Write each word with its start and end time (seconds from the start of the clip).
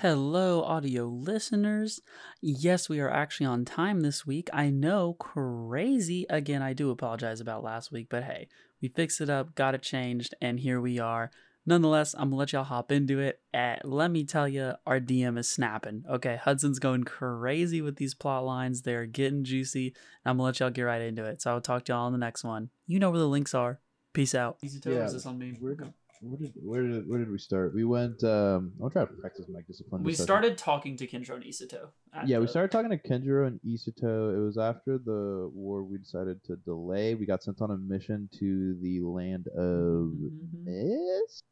Hello, 0.00 0.62
audio 0.62 1.06
listeners. 1.06 2.02
Yes, 2.42 2.86
we 2.86 3.00
are 3.00 3.08
actually 3.08 3.46
on 3.46 3.64
time 3.64 4.00
this 4.00 4.26
week. 4.26 4.50
I 4.52 4.68
know, 4.68 5.14
crazy. 5.14 6.26
Again, 6.28 6.60
I 6.60 6.74
do 6.74 6.90
apologize 6.90 7.40
about 7.40 7.64
last 7.64 7.90
week, 7.90 8.08
but 8.10 8.24
hey, 8.24 8.48
we 8.82 8.88
fixed 8.88 9.22
it 9.22 9.30
up, 9.30 9.54
got 9.54 9.74
it 9.74 9.80
changed, 9.80 10.34
and 10.38 10.60
here 10.60 10.82
we 10.82 10.98
are. 10.98 11.30
Nonetheless, 11.64 12.12
I'm 12.12 12.28
gonna 12.28 12.36
let 12.36 12.52
y'all 12.52 12.64
hop 12.64 12.92
into 12.92 13.20
it. 13.20 13.40
Uh, 13.54 13.76
let 13.84 14.10
me 14.10 14.24
tell 14.24 14.46
you, 14.46 14.74
our 14.84 15.00
DM 15.00 15.38
is 15.38 15.48
snapping. 15.48 16.04
Okay, 16.10 16.36
Hudson's 16.44 16.78
going 16.78 17.04
crazy 17.04 17.80
with 17.80 17.96
these 17.96 18.12
plot 18.12 18.44
lines. 18.44 18.82
They're 18.82 19.06
getting 19.06 19.44
juicy. 19.44 19.94
And 20.26 20.30
I'm 20.30 20.36
gonna 20.36 20.42
let 20.44 20.60
y'all 20.60 20.68
get 20.68 20.82
right 20.82 21.00
into 21.00 21.24
it. 21.24 21.40
So 21.40 21.52
I'll 21.52 21.62
talk 21.62 21.86
to 21.86 21.94
y'all 21.94 22.04
on 22.04 22.12
the 22.12 22.18
next 22.18 22.44
one. 22.44 22.68
You 22.86 22.98
know 22.98 23.08
where 23.08 23.18
the 23.18 23.26
links 23.26 23.54
are. 23.54 23.80
Peace 24.12 24.34
out. 24.34 24.58
Easy 24.62 24.78
toe, 24.78 24.90
or 24.90 25.10
this 25.10 25.24
on 25.24 25.38
me? 25.38 25.56
Where 25.58 25.74
did, 25.74 25.94
where 26.20 26.38
did 26.38 26.52
where 26.62 26.82
did 26.82 27.08
where 27.08 27.18
did 27.18 27.30
we 27.30 27.38
start? 27.38 27.74
We 27.74 27.84
went. 27.84 28.22
um 28.24 28.72
I'll 28.82 28.90
try 28.90 29.04
to 29.04 29.12
practice 29.12 29.46
my 29.48 29.60
discipline. 29.66 30.02
We 30.02 30.12
started 30.14 30.56
talking 30.58 30.96
to 30.98 31.06
Kenjiro 31.06 31.34
and 31.34 31.44
Isato. 31.44 31.88
Yeah, 32.24 32.38
we 32.38 32.46
started 32.46 32.70
talking 32.70 32.90
to 32.90 32.98
Kenjiro 32.98 33.46
and 33.46 33.60
Isato. 33.66 34.34
It 34.36 34.40
was 34.40 34.56
after 34.58 34.98
the 34.98 35.50
war. 35.52 35.82
We 35.82 35.98
decided 35.98 36.42
to 36.44 36.56
delay. 36.56 37.14
We 37.14 37.26
got 37.26 37.42
sent 37.42 37.60
on 37.60 37.70
a 37.70 37.76
mission 37.76 38.28
to 38.38 38.76
the 38.80 39.00
land 39.00 39.48
of 39.48 40.12
Mhm. 40.14 40.64
Mist. 40.64 41.44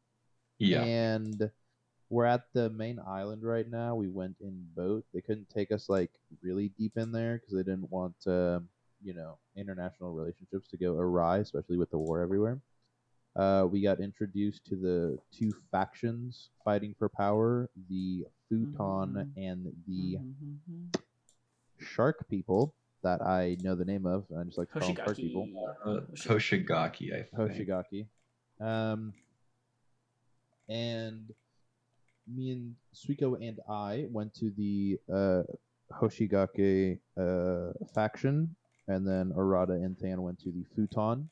Yeah. 0.57 0.83
And 0.83 1.51
we're 2.09 2.25
at 2.25 2.43
the 2.53 2.69
main 2.69 2.99
island 3.05 3.43
right 3.43 3.69
now. 3.69 3.95
We 3.95 4.07
went 4.07 4.37
in 4.41 4.67
boat. 4.75 5.05
They 5.13 5.21
couldn't 5.21 5.49
take 5.49 5.71
us 5.71 5.89
like 5.89 6.11
really 6.41 6.69
deep 6.69 6.97
in 6.97 7.11
there 7.11 7.37
because 7.39 7.53
they 7.55 7.63
didn't 7.63 7.91
want, 7.91 8.15
um, 8.27 8.69
you 9.03 9.13
know, 9.13 9.37
international 9.55 10.13
relationships 10.13 10.67
to 10.69 10.77
go 10.77 10.95
awry, 10.97 11.39
especially 11.39 11.77
with 11.77 11.91
the 11.91 11.97
war 11.97 12.21
everywhere. 12.21 12.59
Uh, 13.35 13.67
we 13.69 13.81
got 13.81 13.99
introduced 13.99 14.65
to 14.65 14.75
the 14.75 15.17
two 15.31 15.53
factions 15.71 16.49
fighting 16.63 16.95
for 16.97 17.09
power: 17.09 17.69
the 17.89 18.25
Futon 18.47 19.13
Mhm. 19.13 19.29
and 19.35 19.65
the 19.87 20.17
Mhm. 20.17 21.01
Shark 21.79 22.27
People. 22.29 22.73
That 23.01 23.21
I 23.21 23.57
know 23.61 23.75
the 23.75 23.85
name 23.85 24.05
of. 24.07 24.25
I 24.35 24.43
just 24.45 24.57
like 24.57 24.71
to 24.71 24.79
call 24.79 24.87
them 24.87 24.95
Shark 24.95 25.17
People. 25.17 25.49
Uh, 25.85 26.01
Hoshigaki, 26.15 27.13
I 27.13 27.23
think. 27.23 27.33
Hoshigaki. 27.33 28.07
Um, 28.59 29.13
and 30.69 31.31
me 32.25 32.51
and 32.51 32.75
Suiko 32.95 33.35
and 33.39 33.59
I 33.69 34.07
went 34.09 34.33
to 34.35 34.49
the 34.51 34.99
uh, 35.11 35.43
Hoshigaki 35.91 36.99
uh, 37.17 37.73
faction, 37.93 38.55
and 38.87 39.05
then 39.07 39.31
Arata 39.33 39.73
and 39.83 39.95
Than 39.97 40.21
went 40.23 40.39
to 40.39 40.51
the 40.51 40.63
Futon. 40.73 41.29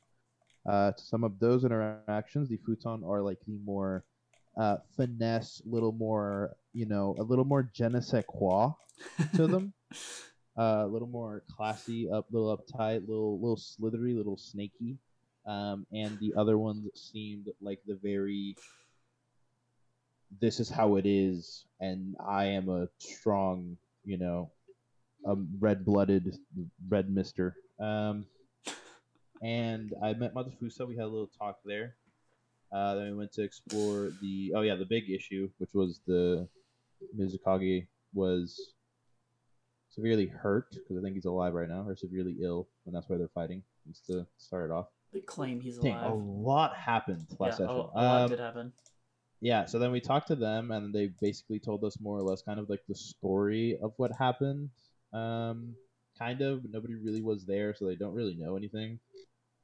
Uh, 0.66 0.92
to 0.92 1.03
some 1.03 1.23
of 1.23 1.39
those 1.39 1.66
interactions, 1.66 2.50
the 2.50 2.58
Futon 2.58 3.03
are 3.03 3.22
like 3.22 3.39
the 3.47 3.59
more 3.66 4.06
uh, 4.58 4.78
finesse, 4.95 5.61
little 5.66 5.92
more, 5.92 6.55
you 6.73 6.86
know, 6.86 7.16
a 7.20 7.23
little 7.23 7.45
more 7.45 7.70
je 7.73 7.89
ne 7.89 8.00
sais 8.00 8.23
quoi 8.28 8.72
to 9.36 9.47
them. 9.53 9.73
Uh, 10.58 10.83
a 10.86 10.88
little 10.88 11.08
more 11.08 11.44
classy, 11.50 12.09
up, 12.09 12.28
little 12.31 12.55
uptight, 12.55 13.08
little 13.08 13.39
little 13.39 13.58
slithery, 13.58 14.14
little 14.14 14.38
snaky. 14.38 14.97
Um, 15.45 15.86
and 15.92 16.17
the 16.20 16.33
other 16.38 16.58
ones 16.58 16.88
seemed 16.94 17.50
like 17.61 17.80
the 17.88 17.95
very. 17.95 18.55
This 20.39 20.59
is 20.59 20.70
how 20.70 20.95
it 20.95 21.05
is, 21.05 21.66
and 21.80 22.16
I 22.25 22.45
am 22.45 22.70
a 22.70 22.88
strong, 22.98 23.77
you 24.03 24.17
know, 24.17 24.50
a 25.25 25.36
red-blooded 25.59 26.38
red 26.88 27.09
Mister. 27.09 27.55
Um, 27.80 28.25
and 29.44 29.94
I 30.02 30.13
met 30.13 30.33
Matafusa. 30.33 30.88
We 30.88 30.95
had 30.95 31.05
a 31.05 31.08
little 31.08 31.30
talk 31.38 31.58
there. 31.66 31.95
Uh, 32.72 32.95
then 32.95 33.05
we 33.11 33.13
went 33.13 33.31
to 33.33 33.44
explore 33.44 34.11
the. 34.22 34.53
Oh 34.55 34.61
yeah, 34.61 34.75
the 34.75 34.86
big 34.86 35.09
issue, 35.09 35.49
which 35.59 35.69
was 35.73 35.99
the 36.08 36.47
Mizukage 37.17 37.88
was 38.14 38.73
severely 39.89 40.25
hurt 40.25 40.71
because 40.71 40.97
I 40.97 41.02
think 41.02 41.16
he's 41.16 41.25
alive 41.25 41.53
right 41.53 41.69
now, 41.69 41.83
or 41.88 41.95
severely 41.95 42.38
ill, 42.41 42.67
and 42.86 42.95
that's 42.95 43.08
why 43.09 43.17
they're 43.17 43.27
fighting. 43.36 43.61
Just 43.88 44.08
to 44.08 44.25
start 44.38 44.69
it 44.69 44.73
off. 44.73 44.88
They 45.11 45.20
claim 45.20 45.60
he's 45.61 45.77
Dang, 45.77 45.93
alive. 45.98 46.11
a 46.11 46.15
lot 46.15 46.75
happened 46.75 47.27
last 47.37 47.60
yeah, 47.60 47.65
a, 47.65 47.67
session. 47.67 47.70
a 47.70 48.02
lot 48.02 48.21
Um, 48.23 48.30
did 48.30 48.39
happen. 48.39 48.73
yeah, 49.42 49.65
so 49.65 49.77
then 49.77 49.92
we 49.92 49.99
talked 49.99 50.27
to 50.30 50.36
them, 50.36 50.71
and 50.71 50.92
they 50.95 51.08
basically 51.21 51.60
told 51.60 51.83
us 51.83 51.99
more 51.99 52.17
or 52.17 52.23
less 52.23 52.42
kind 52.42 52.60
of 52.60 52.70
like 52.70 52.81
the 52.87 52.95
story 52.95 53.77
of 53.83 53.93
what 53.98 54.11
happened. 54.17 54.70
Um, 55.11 55.75
kind 56.17 56.42
of. 56.42 56.64
Nobody 56.71 56.95
really 56.95 57.21
was 57.21 57.45
there, 57.45 57.75
so 57.75 57.86
they 57.86 57.95
don't 57.95 58.15
really 58.15 58.33
know 58.36 58.55
anything. 58.55 58.99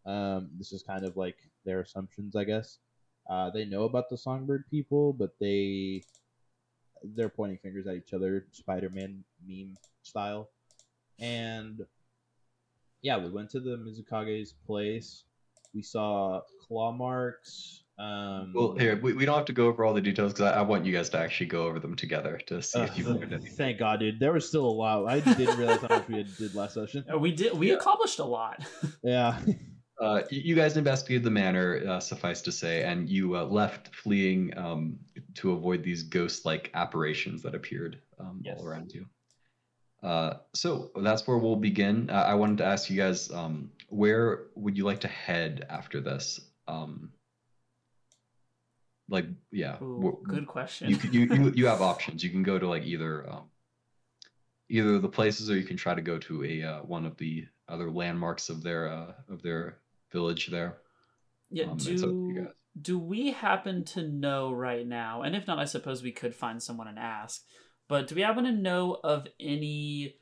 Um, 0.10 0.50
this 0.58 0.72
is 0.74 0.82
kind 0.82 1.06
of 1.06 1.16
like 1.18 1.38
their 1.66 1.82
assumptions, 1.82 2.36
I 2.36 2.44
guess. 2.44 2.80
Uh, 3.30 3.50
they 3.52 3.66
know 3.66 3.84
about 3.84 4.10
the 4.10 4.18
Songbird 4.18 4.64
people, 4.72 5.14
but 5.14 5.32
they 5.40 6.02
they're 7.16 7.30
pointing 7.30 7.60
fingers 7.60 7.86
at 7.88 7.96
each 7.96 8.14
other, 8.14 8.46
Spider-Man 8.52 9.24
meme 9.48 9.78
style. 10.02 10.50
And 11.20 11.86
yeah, 13.02 13.18
we 13.24 13.30
went 13.30 13.50
to 13.52 13.60
the 13.60 13.78
Mizukage's 13.78 14.54
place. 14.66 15.24
We 15.74 15.82
saw 15.84 16.42
claw 16.68 16.92
marks. 16.92 17.84
Um, 18.00 18.52
Well, 18.56 18.76
here 18.78 19.00
we, 19.00 19.14
we 19.14 19.26
don't 19.26 19.36
have 19.38 19.46
to 19.46 19.54
go 19.54 19.68
over 19.68 19.86
all 19.86 19.94
the 19.94 20.02
details 20.02 20.34
because 20.34 20.52
I, 20.52 20.60
I 20.60 20.62
want 20.64 20.86
you 20.86 20.92
guys 20.94 21.10
to 21.10 21.20
actually 21.20 21.48
go 21.48 21.68
over 21.68 21.80
them 21.80 21.96
together 21.96 22.40
to 22.48 22.62
see 22.62 22.80
Uh, 22.80 22.86
if 22.86 22.98
you've 22.98 23.08
learned 23.08 23.32
anything. 23.34 23.52
thank 23.56 23.78
God, 23.78 24.00
dude. 24.00 24.20
There 24.20 24.34
was 24.34 24.48
still 24.48 24.66
a 24.66 24.72
lot. 24.72 25.06
I 25.06 25.20
didn't 25.20 25.58
realize 25.58 25.82
how 25.82 25.90
much 25.90 26.08
we 26.08 26.16
had 26.18 26.36
did 26.38 26.56
last 26.56 26.74
session. 26.74 27.06
Uh, 27.14 27.20
We 27.26 27.32
did. 27.34 27.54
We 27.58 27.68
Yeah. 27.70 27.76
accomplished 27.76 28.20
a 28.20 28.26
lot. 28.26 28.66
Yeah. 29.04 29.40
Uh, 30.00 30.22
you, 30.30 30.56
guys 30.56 30.78
investigated 30.78 31.24
the 31.24 31.30
manor, 31.30 31.84
uh, 31.88 32.00
suffice 32.00 32.42
to 32.42 32.54
say, 32.54 32.84
and 32.84 33.10
you 33.10 33.36
uh, 33.36 33.44
left 33.44 33.94
fleeing 33.94 34.58
um, 34.58 34.98
to 35.34 35.52
avoid 35.52 35.84
these 35.84 36.04
ghost-like 36.04 36.72
apparitions 36.74 37.42
that 37.42 37.54
appeared 37.54 38.00
um, 38.18 38.40
Yes. 38.42 38.58
all 38.58 38.66
around 38.66 38.94
you. 38.94 39.06
Uh, 40.02 40.36
so 40.54 40.92
that's 41.02 41.28
where 41.28 41.38
we'll 41.38 41.58
begin. 41.58 42.10
Uh, 42.10 42.14
I 42.14 42.34
wanted 42.36 42.60
to 42.60 42.66
ask 42.66 42.90
you 42.90 42.96
guys, 42.96 43.30
um, 43.32 43.70
where 43.90 44.46
would 44.56 44.78
you 44.78 44.86
like 44.86 45.02
to 45.02 45.10
head 45.10 45.66
after 45.70 46.00
this? 46.00 46.40
Um, 46.70 47.12
like, 49.10 49.26
yeah, 49.52 49.82
Ooh, 49.82 50.24
good 50.26 50.48
question. 50.48 50.90
you, 50.90 50.98
you 51.12 51.36
you 51.36 51.50
you 51.56 51.66
have 51.68 51.82
options. 51.94 52.24
You 52.24 52.30
can 52.30 52.44
go 52.44 52.58
to 52.58 52.70
like 52.70 52.86
either 52.86 53.30
um, 53.30 53.50
either 54.70 55.00
the 55.00 55.10
places, 55.10 55.50
or 55.50 55.58
you 55.58 55.66
can 55.66 55.78
try 55.78 55.96
to 55.96 56.02
go 56.02 56.18
to 56.20 56.46
a 56.46 56.64
uh, 56.64 56.82
one 56.84 57.06
of 57.06 57.18
the 57.18 57.48
other 57.68 57.90
landmarks 57.90 58.50
of 58.50 58.64
their 58.64 58.88
uh, 58.88 59.14
of 59.28 59.42
their 59.42 59.80
village 60.12 60.48
there. 60.48 60.78
yeah. 61.50 61.66
um, 61.66 61.78
it's 61.78 62.04
up 62.04 62.10
to 62.10 62.32
you 62.34 62.34
do 62.34 62.48
do 62.82 63.00
we 63.00 63.32
happen 63.32 63.84
to 63.84 64.08
know 64.08 64.52
right 64.52 64.88
now? 64.88 65.24
And 65.24 65.36
if 65.36 65.48
not, 65.48 65.60
I 65.60 65.66
suppose 65.66 66.04
we 66.04 66.12
could 66.12 66.36
find 66.36 66.62
someone 66.62 66.88
and 66.88 67.00
ask. 67.00 67.44
But 67.88 68.08
do 68.08 68.16
we 68.16 68.22
happen 68.22 68.44
to 68.44 68.52
know 68.52 69.00
of 69.04 69.28
any 69.40 70.16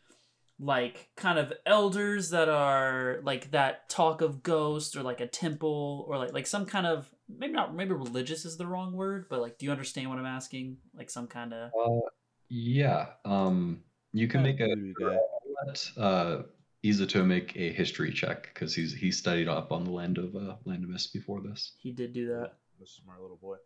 like 0.59 1.09
kind 1.16 1.38
of 1.38 1.53
elders 1.66 2.31
that 2.31 2.50
are 2.50 3.20
like 3.24 3.52
that 3.52 3.90
talk 3.90 4.22
of 4.22 4.42
ghosts 4.42 4.96
or 4.96 5.03
like 5.03 5.22
a 5.22 5.28
temple 5.28 6.06
or 6.08 6.18
like 6.18 6.34
like 6.34 6.48
some 6.48 6.66
kind 6.66 6.88
of 6.88 7.08
maybe 7.30 7.54
not 7.54 7.75
maybe 7.75 7.92
religious 7.92 8.46
is 8.46 8.58
the 8.58 8.66
wrong 8.66 8.94
word, 8.94 9.28
but 9.30 9.42
like 9.42 9.58
do 9.58 9.66
you 9.66 9.72
understand 9.72 10.09
what 10.09 10.18
I'm 10.18 10.25
asking? 10.25 10.78
Like 10.96 11.09
some 11.09 11.28
kind 11.28 11.54
of 11.54 11.72
Uh, 11.80 12.08
yeah. 12.50 13.08
Um, 13.25 13.81
you 14.14 14.28
can 14.28 14.42
make 14.42 14.62
a 14.62 14.68
Voodoo 14.68 14.94
guy. 15.00 15.18
let 15.66 15.92
uh, 15.98 16.44
Izuto 16.90 17.25
make 17.25 17.56
a 17.56 17.72
history 17.72 18.12
check 18.12 18.52
because 18.53 18.75
he's 18.75 18.94
he 18.94 19.12
studied 19.12 19.48
up 19.48 19.72
on 19.72 19.84
the 19.84 19.92
land 19.92 20.18
of 20.18 20.36
uh, 20.36 20.56
land 20.66 20.84
of 20.84 20.90
mist 20.90 21.14
before 21.14 21.42
this. 21.42 21.74
he 21.78 21.92
did 21.92 22.14
do 22.14 22.28
that. 22.28 22.53
I'm 22.78 22.84
a 22.84 22.88
smart 22.88 23.22
little 23.22 23.38
boy. 23.38 23.58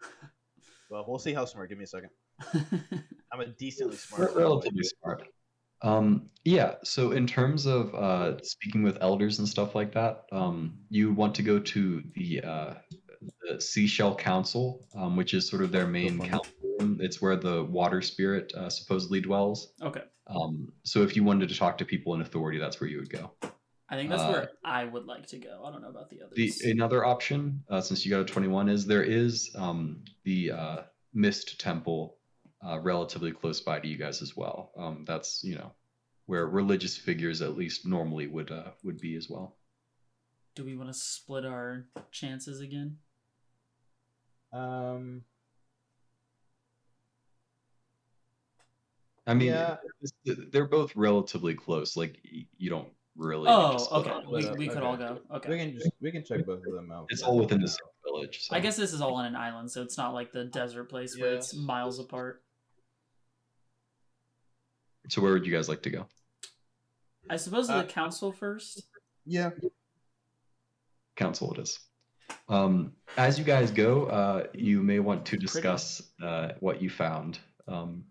Well, 0.88 1.04
we'll 1.08 1.18
see 1.18 1.34
how 1.34 1.44
smart. 1.44 1.68
Give 1.68 1.78
me 1.78 1.84
a 1.84 1.88
second. 1.88 2.10
I'm 3.32 3.40
a 3.40 3.46
decently 3.46 3.96
smart. 3.96 4.20
Re- 4.20 4.26
little 4.26 4.36
boy. 4.36 4.42
relatively 4.42 4.84
smart. 4.84 5.26
Um, 5.82 6.30
yeah. 6.44 6.76
So 6.84 7.12
in 7.12 7.26
terms 7.26 7.66
of 7.66 7.94
uh, 7.94 8.40
speaking 8.42 8.82
with 8.82 8.98
elders 9.00 9.38
and 9.38 9.48
stuff 9.48 9.74
like 9.74 9.92
that, 9.94 10.26
um, 10.32 10.78
you 10.88 11.12
want 11.12 11.34
to 11.36 11.42
go 11.42 11.58
to 11.58 12.02
the 12.14 12.40
uh, 12.42 12.74
the 13.42 13.60
Seashell 13.60 14.14
Council, 14.14 14.86
um, 14.94 15.16
which 15.16 15.34
is 15.34 15.48
sort 15.48 15.62
of 15.62 15.72
their 15.72 15.86
main 15.86 16.20
council 16.20 16.54
room. 16.78 16.98
It's 17.02 17.20
where 17.20 17.36
the 17.36 17.64
water 17.64 18.00
spirit 18.00 18.52
uh, 18.54 18.70
supposedly 18.70 19.20
dwells. 19.20 19.72
okay. 19.82 20.02
Um, 20.26 20.72
so 20.82 21.02
if 21.02 21.14
you 21.16 21.22
wanted 21.24 21.48
to 21.48 21.54
talk 21.56 21.78
to 21.78 21.84
people 21.84 22.14
in 22.14 22.20
authority, 22.20 22.58
that's 22.58 22.80
where 22.80 22.90
you 22.90 22.98
would 22.98 23.10
go. 23.10 23.30
I 23.88 23.94
think 23.94 24.10
that's 24.10 24.22
Uh, 24.22 24.32
where 24.32 24.50
I 24.64 24.84
would 24.84 25.06
like 25.06 25.26
to 25.28 25.38
go. 25.38 25.62
I 25.64 25.70
don't 25.70 25.82
know 25.82 25.90
about 25.90 26.10
the 26.10 26.22
others. 26.22 26.58
The 26.58 26.70
another 26.72 27.04
option, 27.04 27.62
uh, 27.68 27.80
since 27.80 28.04
you 28.04 28.10
got 28.10 28.20
a 28.20 28.24
21, 28.24 28.68
is 28.68 28.84
there 28.86 29.04
is 29.04 29.54
um, 29.54 30.02
the 30.24 30.50
uh, 30.50 30.82
Mist 31.14 31.60
Temple 31.60 32.18
uh, 32.66 32.80
relatively 32.80 33.30
close 33.30 33.60
by 33.60 33.78
to 33.78 33.86
you 33.86 33.96
guys 33.96 34.22
as 34.22 34.36
well. 34.36 34.72
Um, 34.76 35.04
that's 35.06 35.44
you 35.44 35.54
know 35.54 35.72
where 36.26 36.46
religious 36.48 36.96
figures 36.96 37.40
at 37.42 37.56
least 37.56 37.86
normally 37.86 38.26
would 38.26 38.50
uh, 38.50 38.72
would 38.82 39.00
be 39.00 39.14
as 39.14 39.28
well. 39.30 39.56
Do 40.56 40.64
we 40.64 40.74
want 40.74 40.88
to 40.88 40.94
split 40.98 41.44
our 41.44 41.86
chances 42.10 42.60
again? 42.60 42.98
Um. 44.52 45.22
I 49.26 49.34
mean, 49.34 49.48
Yeah. 49.48 49.76
they're 50.24 50.66
both 50.68 50.94
relatively 50.94 51.54
close. 51.54 51.96
Like 51.96 52.18
you 52.22 52.70
don't 52.70 52.88
really. 53.16 53.48
Oh, 53.48 53.70
need 53.70 53.78
to 53.78 53.84
split 53.84 54.06
okay. 54.06 54.26
We, 54.26 54.50
we 54.50 54.68
could 54.68 54.78
okay. 54.78 54.86
all 54.86 54.96
go. 54.96 55.20
Okay. 55.34 55.48
We 55.48 55.58
can 55.58 55.72
just 55.72 55.90
we 56.00 56.12
can 56.12 56.24
check 56.24 56.46
both 56.46 56.64
of 56.66 56.72
them 56.72 56.90
out. 56.92 57.06
It's 57.10 57.22
all 57.22 57.38
within 57.38 57.60
the 57.60 57.68
same 57.68 57.78
village. 58.04 58.44
So. 58.44 58.56
I 58.56 58.60
guess 58.60 58.76
this 58.76 58.92
is 58.92 59.00
all 59.00 59.14
on 59.14 59.26
an 59.26 59.36
island, 59.36 59.70
so 59.70 59.82
it's 59.82 59.98
not 59.98 60.14
like 60.14 60.32
the 60.32 60.44
desert 60.44 60.84
place 60.84 61.18
where 61.18 61.34
it's 61.34 61.54
miles 61.54 61.98
apart. 61.98 62.42
So 65.08 65.22
where 65.22 65.32
would 65.32 65.46
you 65.46 65.52
guys 65.52 65.68
like 65.68 65.82
to 65.82 65.90
go? 65.90 66.06
I 67.28 67.36
suppose 67.36 67.68
Uh, 67.68 67.82
the 67.82 67.88
council 67.88 68.32
first. 68.32 68.82
Yeah. 69.24 69.50
Council 71.16 71.52
it 71.54 71.60
is. 71.60 71.78
Um, 72.48 72.92
as 73.16 73.38
you 73.38 73.44
guys 73.44 73.70
go, 73.70 74.06
uh, 74.06 74.46
you 74.52 74.82
may 74.82 74.98
want 74.98 75.26
to 75.26 75.36
discuss 75.36 76.02
uh, 76.22 76.50
what 76.60 76.82
you 76.82 76.90
found. 76.90 77.38
Um, 77.68 78.04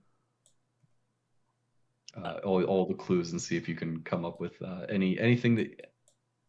uh, 2.22 2.40
all, 2.44 2.64
all 2.64 2.86
the 2.86 2.94
clues 2.94 3.32
and 3.32 3.42
see 3.42 3.58
if 3.58 3.68
you 3.68 3.76
can 3.76 4.02
come 4.02 4.26
up 4.26 4.40
with 4.40 4.62
uh, 4.62 4.86
any 4.90 5.20
anything 5.20 5.56
that 5.56 5.92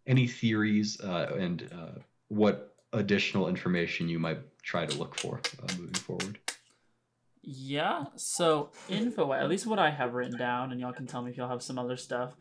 any 0.06 0.26
theories 0.26 1.00
uh, 1.00 1.34
and 1.38 1.68
uh, 1.72 2.00
what 2.28 2.76
additional 2.92 3.48
information 3.48 4.08
you 4.08 4.18
might 4.18 4.38
try 4.62 4.86
to 4.86 4.96
look 4.98 5.18
for 5.18 5.40
uh, 5.62 5.72
moving 5.78 5.94
forward. 5.94 6.38
Yeah. 7.42 8.06
So 8.16 8.70
info, 8.88 9.32
at 9.32 9.48
least 9.48 9.66
what 9.66 9.78
I 9.78 9.90
have 9.90 10.14
written 10.14 10.36
down, 10.36 10.72
and 10.72 10.80
y'all 10.80 10.92
can 10.92 11.06
tell 11.06 11.22
me 11.22 11.30
if 11.30 11.36
y'all 11.36 11.48
have 11.48 11.62
some 11.62 11.78
other 11.78 11.96
stuff. 11.96 12.34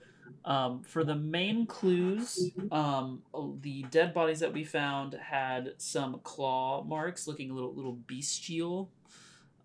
Um, 0.44 0.82
for 0.84 1.04
the 1.04 1.16
main 1.16 1.68
clues, 1.68 2.52
um, 2.72 3.22
the 3.62 3.84
dead 3.84 4.14
bodies 4.14 4.40
that 4.40 4.54
we 4.54 4.64
found 4.64 5.14
had 5.14 5.74
some 5.78 6.20
claw 6.24 6.84
marks, 6.84 7.28
looking 7.28 7.52
a 7.52 7.54
little 7.54 7.74
little 7.74 7.98
bestial. 8.08 8.92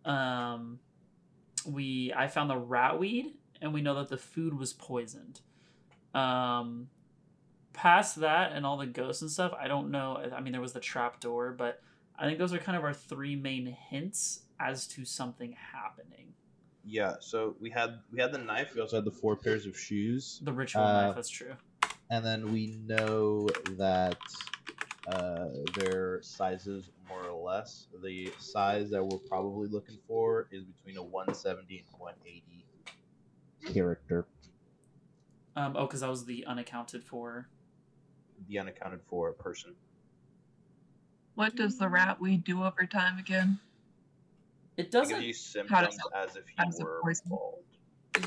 Um, 0.04 0.78
we 1.66 2.12
I 2.14 2.28
found 2.28 2.50
the 2.50 2.54
ratweed, 2.54 3.32
and 3.60 3.72
we 3.74 3.82
know 3.82 3.94
that 3.96 4.08
the 4.08 4.16
food 4.16 4.58
was 4.58 4.72
poisoned. 4.72 5.40
Um, 6.14 6.88
past 7.72 8.16
that 8.20 8.52
and 8.52 8.66
all 8.66 8.76
the 8.76 8.86
ghosts 8.86 9.22
and 9.22 9.30
stuff, 9.30 9.52
I 9.58 9.68
don't 9.68 9.90
know. 9.90 10.22
I 10.34 10.40
mean, 10.40 10.52
there 10.52 10.60
was 10.60 10.72
the 10.72 10.80
trap 10.80 11.20
door, 11.20 11.52
but 11.56 11.80
I 12.18 12.24
think 12.26 12.38
those 12.38 12.52
are 12.52 12.58
kind 12.58 12.76
of 12.76 12.84
our 12.84 12.92
three 12.94 13.36
main 13.36 13.66
hints 13.90 14.40
as 14.58 14.86
to 14.88 15.04
something 15.04 15.56
happening. 15.72 16.34
Yeah. 16.84 17.14
So 17.20 17.56
we 17.60 17.70
had 17.70 18.00
we 18.12 18.20
had 18.20 18.32
the 18.32 18.38
knife. 18.38 18.74
We 18.74 18.80
also 18.80 18.96
had 18.96 19.04
the 19.04 19.10
four 19.10 19.36
pairs 19.36 19.66
of 19.66 19.78
shoes, 19.78 20.40
The 20.42 20.52
ritual 20.52 20.82
Uh, 20.82 21.02
knife, 21.06 21.14
that's 21.16 21.28
true. 21.28 21.54
and 22.10 22.24
then 22.24 22.52
we 22.52 22.78
know 22.86 23.48
that 23.76 24.18
uh, 25.08 25.48
their 25.76 26.20
sizes 26.22 26.90
more 27.08 27.22
or 27.24 27.42
less. 27.42 27.86
The 28.02 28.32
size 28.38 28.90
that 28.90 29.04
we're 29.04 29.18
probably 29.18 29.68
looking 29.68 29.98
for 30.06 30.48
is 30.50 30.64
between 30.64 30.96
a 30.96 31.02
170 31.02 31.78
and 31.78 31.86
180 31.98 32.64
character. 33.66 34.26
Um, 35.56 35.74
oh, 35.76 35.86
because 35.86 36.02
I 36.02 36.08
was 36.08 36.24
the 36.24 36.44
unaccounted 36.46 37.04
for. 37.04 37.48
the 38.48 38.58
unaccounted 38.58 39.00
for 39.08 39.32
person. 39.32 39.74
What 41.34 41.56
does 41.56 41.78
the 41.78 41.88
rat 41.88 42.20
weed 42.20 42.44
do 42.44 42.64
over 42.64 42.86
time 42.86 43.18
again? 43.18 43.58
It 44.76 44.86
It 44.86 44.92
gives 44.92 45.10
doesn't. 45.10 45.22
you 45.22 45.34
How 45.68 45.82
does 45.82 45.94
symptoms 45.94 45.98
as 46.14 46.36
if 46.36 46.44
how 46.56 46.64
you 46.64 46.70
does 46.70 46.80
were 46.82 47.00
poison? 47.02 47.26
bald. 47.28 47.58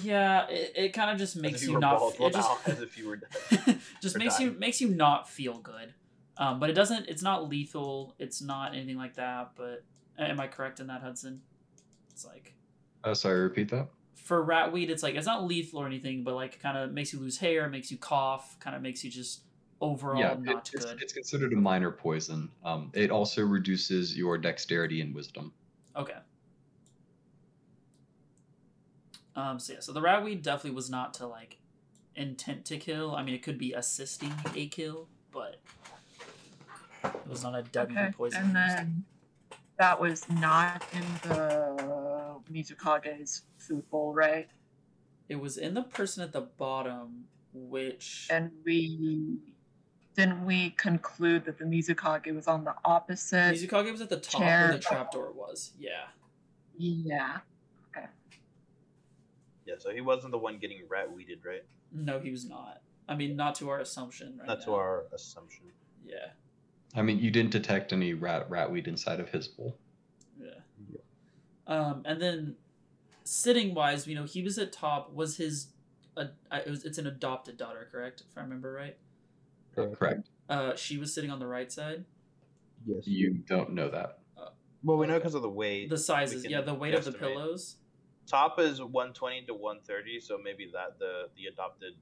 Yeah, 0.01 0.47
it, 0.47 0.71
it 0.75 0.89
kind 0.93 1.11
of 1.11 1.17
just 1.17 1.35
makes 1.35 1.61
if 1.61 1.67
you 1.67 1.73
were 1.75 1.79
not. 1.79 1.99
bald. 1.99 2.15
It 2.19 2.33
just 2.33 2.67
as 2.67 2.81
if 2.81 2.97
you 2.97 3.07
were 3.07 3.15
dead. 3.65 3.79
just 4.01 4.15
or 4.15 4.19
makes 4.19 4.39
you 4.39 4.51
makes 4.51 4.81
you 4.81 4.89
not 4.89 5.29
feel 5.29 5.57
good. 5.59 5.93
Um, 6.37 6.59
but 6.59 6.69
it 6.69 6.73
doesn't. 6.73 7.07
It's 7.09 7.21
not 7.21 7.47
lethal. 7.49 8.15
It's 8.19 8.41
not 8.41 8.73
anything 8.73 8.97
like 8.97 9.15
that. 9.15 9.51
But 9.55 9.83
am 10.17 10.39
I 10.39 10.47
correct 10.47 10.79
in 10.79 10.87
that, 10.87 11.01
Hudson? 11.01 11.41
It's 12.11 12.25
like 12.25 12.53
Uh, 13.03 13.13
sorry, 13.13 13.41
repeat 13.41 13.69
that. 13.69 13.87
For 14.23 14.43
ratweed, 14.45 14.89
it's 14.89 15.03
like 15.03 15.15
it's 15.15 15.27
not 15.27 15.45
lethal 15.45 15.79
or 15.81 15.85
anything, 15.85 16.23
but 16.23 16.33
like 16.35 16.59
kind 16.61 16.77
of 16.77 16.91
makes 16.91 17.13
you 17.13 17.19
lose 17.19 17.37
hair, 17.37 17.69
makes 17.69 17.91
you 17.91 17.97
cough, 17.97 18.57
kind 18.59 18.75
of 18.75 18.81
makes 18.81 19.03
you 19.03 19.11
just 19.11 19.41
overall 19.81 20.19
yeah, 20.19 20.31
it- 20.31 20.41
not 20.41 20.69
it's, 20.73 20.85
good. 20.85 21.01
it's 21.01 21.13
considered 21.13 21.51
a 21.53 21.57
minor 21.57 21.91
poison. 21.91 22.49
Um, 22.63 22.89
it 22.93 23.11
also 23.11 23.43
reduces 23.43 24.17
your 24.17 24.37
dexterity 24.37 25.01
and 25.01 25.13
wisdom. 25.13 25.51
Okay. 25.95 26.15
Um. 29.35 29.59
So 29.59 29.73
yeah. 29.73 29.79
So 29.79 29.91
the 29.93 30.01
ratweed 30.01 30.41
definitely 30.41 30.75
was 30.75 30.89
not 30.89 31.13
to 31.15 31.27
like 31.27 31.57
intent 32.15 32.65
to 32.65 32.77
kill. 32.77 33.15
I 33.15 33.23
mean, 33.23 33.33
it 33.35 33.41
could 33.43 33.57
be 33.57 33.73
assisting 33.73 34.33
a 34.55 34.67
kill, 34.67 35.07
but 35.31 35.57
it 37.03 37.27
was 37.27 37.43
not 37.43 37.55
a 37.55 37.63
deadly 37.63 37.97
Okay, 37.97 38.11
poison. 38.15 38.43
and 38.43 38.55
then 38.55 39.03
that 39.79 39.99
was 39.99 40.29
not 40.29 40.83
in 40.93 41.01
the 41.29 41.83
Mizukage's 42.51 43.43
food 43.57 43.89
bowl, 43.89 44.13
right? 44.13 44.49
it 45.29 45.39
was 45.39 45.57
in 45.57 45.73
the 45.73 45.83
person 45.83 46.23
at 46.23 46.31
the 46.31 46.41
bottom, 46.41 47.25
which 47.53 48.27
And 48.29 48.51
we 48.63 49.37
didn't 50.15 50.45
we 50.45 50.71
conclude 50.71 51.45
that 51.45 51.57
the 51.57 51.65
Mizukage 51.65 52.33
was 52.35 52.47
on 52.47 52.63
the 52.63 52.75
opposite? 52.85 53.55
Mizukage 53.55 53.91
was 53.91 54.01
at 54.01 54.09
the 54.09 54.19
top 54.19 54.41
chair. 54.41 54.67
where 54.67 54.73
the 54.73 54.79
trapdoor 54.79 55.31
was. 55.31 55.71
Yeah. 55.79 56.05
yeah. 56.77 57.39
Okay. 57.89 58.05
Yeah, 59.65 59.75
so 59.79 59.89
he 59.91 60.01
wasn't 60.01 60.31
the 60.31 60.37
one 60.37 60.59
getting 60.59 60.81
rat 60.87 61.11
weeded, 61.11 61.39
right? 61.43 61.63
No, 61.91 62.19
he 62.19 62.29
was 62.29 62.47
not. 62.47 62.81
I 63.09 63.15
mean, 63.15 63.35
not 63.35 63.55
to 63.55 63.69
our 63.69 63.79
assumption. 63.79 64.37
Right 64.37 64.47
Not 64.47 64.61
to 64.65 64.73
our 64.73 65.05
assumption. 65.13 65.65
Yeah. 66.05 66.27
I 66.95 67.01
mean, 67.01 67.19
you 67.19 67.31
didn't 67.31 67.51
detect 67.51 67.91
any 67.91 68.13
rat 68.13 68.49
ratweed 68.49 68.87
inside 68.87 69.19
of 69.19 69.29
his 69.29 69.47
bowl. 69.47 69.75
Yeah. 71.67 71.73
Yeah. 71.73 71.81
Um, 71.81 72.01
and 72.05 72.21
then 72.21 72.55
sitting 73.23 73.73
wise, 73.73 74.07
you 74.07 74.15
know, 74.15 74.25
he 74.25 74.41
was 74.41 74.57
at 74.57 74.71
top. 74.71 75.13
Was 75.13 75.37
his, 75.37 75.67
uh, 76.17 76.25
it 76.51 76.69
was, 76.69 76.83
it's 76.85 76.97
an 76.97 77.07
adopted 77.07 77.57
daughter, 77.57 77.87
correct? 77.91 78.23
If 78.29 78.37
I 78.37 78.41
remember 78.41 78.73
right. 78.73 78.97
Correct. 79.75 79.99
Correct. 79.99 80.29
Uh, 80.49 80.75
she 80.75 80.97
was 80.97 81.13
sitting 81.13 81.31
on 81.31 81.39
the 81.39 81.47
right 81.47 81.71
side. 81.71 82.05
Yes. 82.85 83.07
You 83.07 83.33
don't 83.47 83.73
know 83.73 83.89
that. 83.89 84.19
Well, 84.83 84.97
we 84.97 85.07
know 85.07 85.17
because 85.17 85.33
of 85.33 85.41
the 85.41 85.49
weight. 85.49 85.89
The 85.89 85.97
sizes, 85.97 86.45
yeah, 86.45 86.61
the 86.61 86.73
weight 86.73 86.93
of 86.93 87.05
the 87.05 87.13
pillows. 87.13 87.77
Top 88.27 88.59
is 88.59 88.81
120 88.81 89.45
to 89.45 89.53
130, 89.53 90.19
so 90.19 90.37
maybe 90.41 90.69
that 90.73 90.99
the 90.99 91.29
the 91.35 91.45
adopted. 91.45 91.93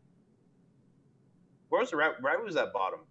Where 1.69 1.79
was 1.79 1.91
the 1.91 1.97
rat? 1.97 2.15
Rat 2.21 2.43
was 2.43 2.55
at 2.55 2.73
bottom. 2.73 3.01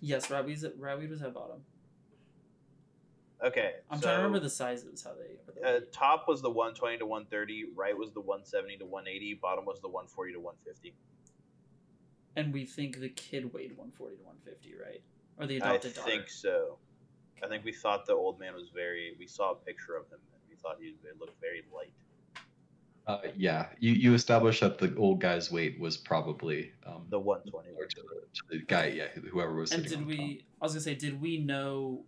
Yes, 0.00 0.30
Rabi's 0.30 0.64
Rabi 0.78 1.08
was 1.08 1.22
at 1.22 1.34
bottom. 1.34 1.62
Okay. 3.44 3.72
I'm 3.90 3.98
so, 3.98 4.04
trying 4.04 4.14
to 4.14 4.22
remember 4.22 4.40
the 4.40 4.50
sizes, 4.50 5.02
how 5.02 5.12
they. 5.14 5.36
Or 5.68 5.78
the 5.78 5.78
Uh, 5.78 5.80
top 5.92 6.28
was 6.28 6.42
the 6.42 6.50
120 6.50 6.98
to 6.98 7.06
130. 7.06 7.66
Right 7.74 7.96
was 7.96 8.12
the 8.12 8.20
170 8.20 8.78
to 8.78 8.84
180. 8.84 9.34
Bottom 9.34 9.64
was 9.64 9.80
the 9.80 9.88
140 9.88 10.32
to 10.34 10.40
150. 10.40 10.94
and 12.36 12.52
we 12.52 12.64
think 12.64 12.98
the 13.00 13.10
kid 13.10 13.52
weighed 13.52 13.76
140 13.76 14.16
to 14.16 14.22
150, 14.22 14.74
right? 14.82 15.02
Or 15.38 15.46
the 15.46 15.60
I 15.60 15.68
adopted 15.70 15.94
daughter. 15.94 16.10
think 16.10 16.28
so. 16.30 16.78
I 17.42 17.48
think 17.48 17.64
we 17.64 17.72
thought 17.72 18.06
the 18.06 18.14
old 18.14 18.38
man 18.38 18.54
was 18.54 18.70
very. 18.74 19.14
We 19.18 19.26
saw 19.26 19.52
a 19.52 19.54
picture 19.56 19.96
of 19.96 20.04
him 20.06 20.20
and 20.32 20.40
we 20.48 20.56
thought 20.56 20.76
he 20.80 20.88
it 21.04 21.18
looked 21.20 21.40
very 21.40 21.62
light. 21.74 21.92
Uh, 23.08 23.18
yeah, 23.36 23.66
you, 23.80 23.90
you 23.92 24.14
established 24.14 24.60
that 24.60 24.78
the 24.78 24.94
old 24.96 25.20
guy's 25.20 25.50
weight 25.50 25.78
was 25.80 25.96
probably 25.96 26.72
um, 26.86 27.04
The 27.10 27.18
120. 27.18 27.70
or 27.76 27.86
to 27.86 27.96
the, 28.00 28.20
to 28.32 28.42
the 28.60 28.64
guy, 28.64 28.86
yeah, 28.86 29.08
whoever 29.08 29.54
was 29.54 29.72
And 29.72 29.82
sitting 29.82 30.06
did 30.06 30.12
on 30.12 30.16
top. 30.16 30.26
we? 30.28 30.44
I 30.60 30.64
was 30.64 30.72
gonna 30.74 30.80
say, 30.82 30.94
did 30.94 31.20
we 31.20 31.38
know? 31.38 32.04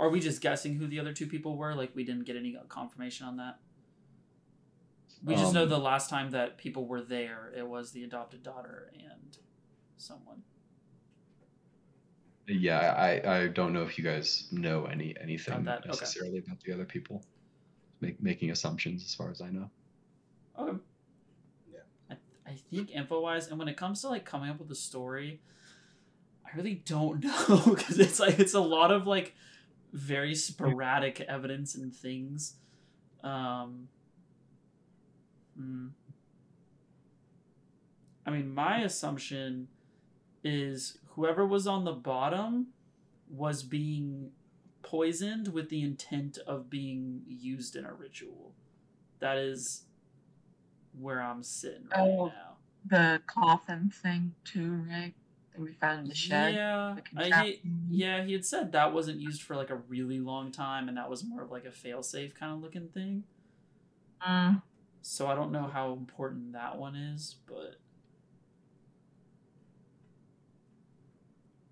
Are 0.00 0.08
we 0.08 0.18
just 0.18 0.40
guessing 0.40 0.76
who 0.76 0.86
the 0.86 0.98
other 0.98 1.12
two 1.12 1.26
people 1.26 1.58
were? 1.58 1.74
Like 1.74 1.90
we 1.94 2.04
didn't 2.04 2.24
get 2.24 2.34
any 2.34 2.56
confirmation 2.70 3.26
on 3.26 3.36
that. 3.36 3.58
We 5.22 5.34
just 5.34 5.52
know 5.52 5.64
Um, 5.64 5.68
the 5.68 5.78
last 5.78 6.08
time 6.08 6.30
that 6.30 6.56
people 6.56 6.86
were 6.86 7.02
there, 7.02 7.52
it 7.54 7.68
was 7.68 7.92
the 7.92 8.02
adopted 8.04 8.42
daughter 8.42 8.90
and 8.98 9.36
someone. 9.98 10.42
Yeah, 12.48 12.78
I, 12.78 13.42
I 13.42 13.46
don't 13.48 13.74
know 13.74 13.82
if 13.82 13.98
you 13.98 14.02
guys 14.02 14.48
know 14.50 14.86
any 14.86 15.14
anything 15.20 15.64
that, 15.64 15.80
okay. 15.80 15.88
necessarily 15.88 16.38
about 16.38 16.60
the 16.62 16.72
other 16.72 16.86
people. 16.86 17.22
Make, 18.00 18.22
making 18.22 18.50
assumptions 18.50 19.04
as 19.04 19.14
far 19.14 19.30
as 19.30 19.42
I 19.42 19.50
know. 19.50 19.70
Okay. 20.58 20.78
Yeah. 21.70 21.80
I, 22.10 22.16
I 22.50 22.54
think 22.70 22.90
info 22.90 23.20
wise, 23.20 23.48
and 23.48 23.58
when 23.58 23.68
it 23.68 23.76
comes 23.76 24.00
to 24.00 24.08
like 24.08 24.24
coming 24.24 24.48
up 24.48 24.58
with 24.58 24.70
a 24.70 24.74
story, 24.74 25.42
I 26.46 26.56
really 26.56 26.76
don't 26.86 27.22
know 27.24 27.62
because 27.66 27.98
it's 27.98 28.18
like 28.18 28.38
it's 28.40 28.54
a 28.54 28.60
lot 28.60 28.90
of 28.90 29.06
like 29.06 29.34
very 29.92 30.34
sporadic 30.34 31.20
evidence 31.22 31.74
and 31.74 31.94
things. 31.94 32.54
Um. 33.22 33.88
hmm. 35.56 35.88
I 38.26 38.30
mean, 38.30 38.54
my 38.54 38.80
assumption 38.82 39.68
is 40.44 40.98
whoever 41.10 41.46
was 41.46 41.66
on 41.66 41.84
the 41.84 41.92
bottom 41.92 42.68
was 43.28 43.62
being 43.62 44.30
poisoned 44.82 45.48
with 45.48 45.68
the 45.68 45.82
intent 45.82 46.38
of 46.46 46.70
being 46.70 47.22
used 47.26 47.76
in 47.76 47.84
a 47.84 47.92
ritual. 47.92 48.52
That 49.20 49.38
is 49.38 49.84
where 50.98 51.20
I'm 51.22 51.42
sitting 51.42 51.88
right 51.90 52.00
Oh. 52.00 52.26
now. 52.26 52.56
The 52.86 53.20
coffin 53.26 53.90
thing 53.90 54.34
too, 54.44 54.84
right? 54.88 55.14
That 55.52 55.60
we 55.60 55.72
found 55.72 56.00
in 56.00 56.08
the 56.08 56.14
shed. 56.14 56.54
Yeah, 56.54 56.96
the 57.12 57.36
I, 57.36 57.42
he, 57.42 57.60
yeah, 57.90 58.24
he 58.24 58.32
had 58.32 58.44
said 58.44 58.72
that 58.72 58.92
wasn't 58.92 59.20
used 59.20 59.42
for 59.42 59.56
like 59.56 59.70
a 59.70 59.76
really 59.76 60.20
long 60.20 60.52
time, 60.52 60.88
and 60.88 60.96
that 60.96 61.10
was 61.10 61.24
more 61.24 61.42
of 61.42 61.50
like 61.50 61.64
a 61.64 61.70
failsafe 61.70 62.34
kind 62.34 62.52
of 62.52 62.60
looking 62.60 62.88
thing. 62.88 63.24
Mm, 64.26 64.62
So 65.02 65.26
I 65.26 65.34
don't 65.34 65.52
know 65.52 65.66
how 65.66 65.92
important 65.92 66.52
that 66.52 66.76
one 66.78 66.94
is, 66.94 67.36
but 67.46 67.76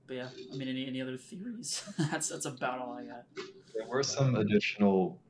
but 0.07 0.17
yeah, 0.17 0.29
I 0.53 0.57
mean, 0.57 0.69
any 0.69 0.87
any 0.87 1.03
other 1.03 1.17
theories? 1.17 1.85
that's 1.99 2.29
that's 2.31 2.47
about 2.47 2.81
all 2.81 2.95
I 2.95 3.05
got. 3.05 3.25
There 3.75 3.87
were 3.87 4.03
some 4.03 4.35
additional. 4.37 5.21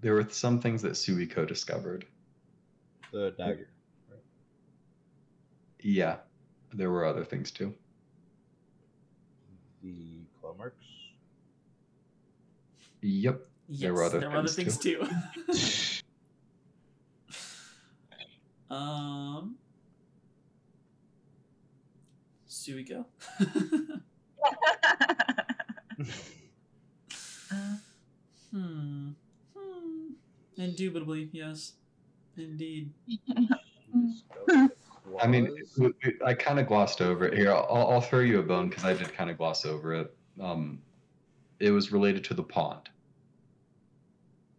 There 0.00 0.14
were 0.14 0.28
some 0.30 0.60
things 0.60 0.82
that 0.82 0.92
Suiko 0.92 1.46
discovered. 1.46 2.06
The 3.12 3.34
dagger. 3.36 3.68
Yeah, 5.80 6.18
there 6.72 6.90
were 6.90 7.04
other 7.04 7.24
things 7.24 7.50
too. 7.50 7.74
The 9.82 10.24
claw 10.40 10.54
marks. 10.56 10.84
Yep. 13.00 13.40
Yes, 13.68 13.80
There 13.82 13.94
were 13.94 14.02
other 14.04 14.20
there 14.20 14.30
were 14.30 14.36
other 14.36 14.48
things, 14.48 14.76
things 14.76 14.98
too. 15.50 16.02
um, 18.74 19.56
Suiko. 22.48 23.04
Uh, 27.50 27.54
hmm. 28.50 29.10
Hmm. 29.56 30.08
Indubitably, 30.56 31.28
yes. 31.32 31.72
Indeed. 32.36 32.92
I 35.20 35.26
mean, 35.26 35.46
Claws. 35.46 35.90
it- 36.02 36.08
it- 36.08 36.22
I 36.24 36.34
kind 36.34 36.58
of 36.58 36.66
glossed 36.66 37.00
over 37.00 37.26
it 37.26 37.34
here. 37.34 37.52
I'll, 37.52 37.88
I'll 37.90 38.00
throw 38.00 38.20
you 38.20 38.38
a 38.38 38.42
bone 38.42 38.68
because 38.68 38.84
I 38.84 38.94
did 38.94 39.12
kind 39.14 39.30
of 39.30 39.38
gloss 39.38 39.64
over 39.64 39.94
it. 39.94 40.16
Um, 40.40 40.80
it 41.60 41.70
was 41.70 41.90
related 41.92 42.24
to 42.24 42.34
the 42.34 42.42
pond. 42.42 42.88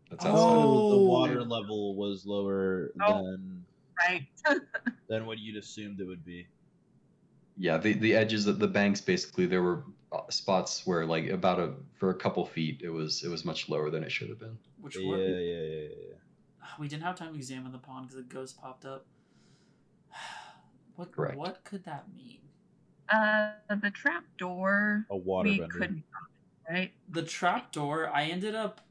That's 0.10 0.26
outside. 0.26 0.42
Oh. 0.42 0.92
the 0.92 1.04
water 1.06 1.44
level 1.44 1.96
was 1.96 2.26
lower 2.26 2.92
Oh. 3.02 3.24
than 3.32 3.66
right. 4.08 4.26
than 5.08 5.26
what 5.26 5.38
you'd 5.40 5.58
assumed 5.58 6.00
it 6.00 6.06
would 6.06 6.26
be. 6.26 6.48
Yeah, 7.58 7.78
the 7.78 7.94
the 7.94 8.16
edges 8.16 8.48
of 8.48 8.58
the 8.60 8.68
banks 8.68 9.02
basically 9.02 9.46
there 9.46 9.62
were 9.62 9.84
uh, 10.12 10.22
spots 10.30 10.88
where 10.88 11.06
like 11.06 11.30
about 11.30 11.60
a 11.60 11.74
for 11.96 12.10
a 12.10 12.16
couple 12.16 12.46
feet 12.46 12.82
it 12.84 12.90
was 12.90 13.24
it 13.24 13.28
was 13.30 13.46
much 13.46 13.70
lower 13.70 13.90
than 13.90 14.04
it 14.04 14.12
should 14.12 14.30
have 14.30 14.40
been. 14.40 14.58
Which 14.82 14.98
Yeah, 14.98 15.08
one? 15.08 15.20
yeah, 15.20 15.28
yeah, 15.28 15.62
yeah. 15.62 15.82
yeah. 15.82 16.16
We 16.80 16.88
didn't 16.88 17.04
have 17.04 17.16
time 17.16 17.34
to 17.34 17.38
examine 17.38 17.72
the 17.72 17.78
pond 17.78 18.08
because 18.08 18.20
a 18.22 18.24
ghost 18.24 18.60
popped 18.60 18.86
up. 18.86 19.06
What? 21.00 21.14
Correct. 21.14 21.38
What 21.38 21.64
could 21.64 21.86
that 21.86 22.14
mean? 22.14 22.40
Uh, 23.08 23.54
the 23.82 23.90
trap 23.90 24.26
door 24.38 25.06
A 25.10 25.16
water 25.16 25.48
we 25.50 25.60
couldn't, 25.60 26.04
right? 26.70 26.92
The 27.10 27.24
trap 27.24 27.72
door. 27.72 28.10
I 28.14 28.26
ended 28.26 28.54
up. 28.54 28.82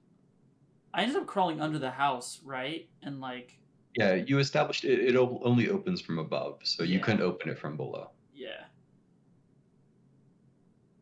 I 0.94 1.02
ended 1.02 1.18
up 1.18 1.26
crawling 1.26 1.60
under 1.60 1.78
the 1.78 1.90
house, 1.90 2.40
right? 2.42 2.88
And 3.02 3.20
like, 3.20 3.58
Yeah, 3.94 4.14
you 4.14 4.38
established 4.38 4.84
it. 4.86 5.00
It 5.00 5.16
only 5.16 5.68
opens 5.68 6.00
from 6.00 6.18
above, 6.18 6.60
so 6.64 6.82
you 6.82 6.94
Yeah. 6.98 7.04
couldn't 7.04 7.20
open 7.20 7.50
it 7.50 7.58
from 7.58 7.76
below. 7.76 8.10
yeah, 8.32 8.64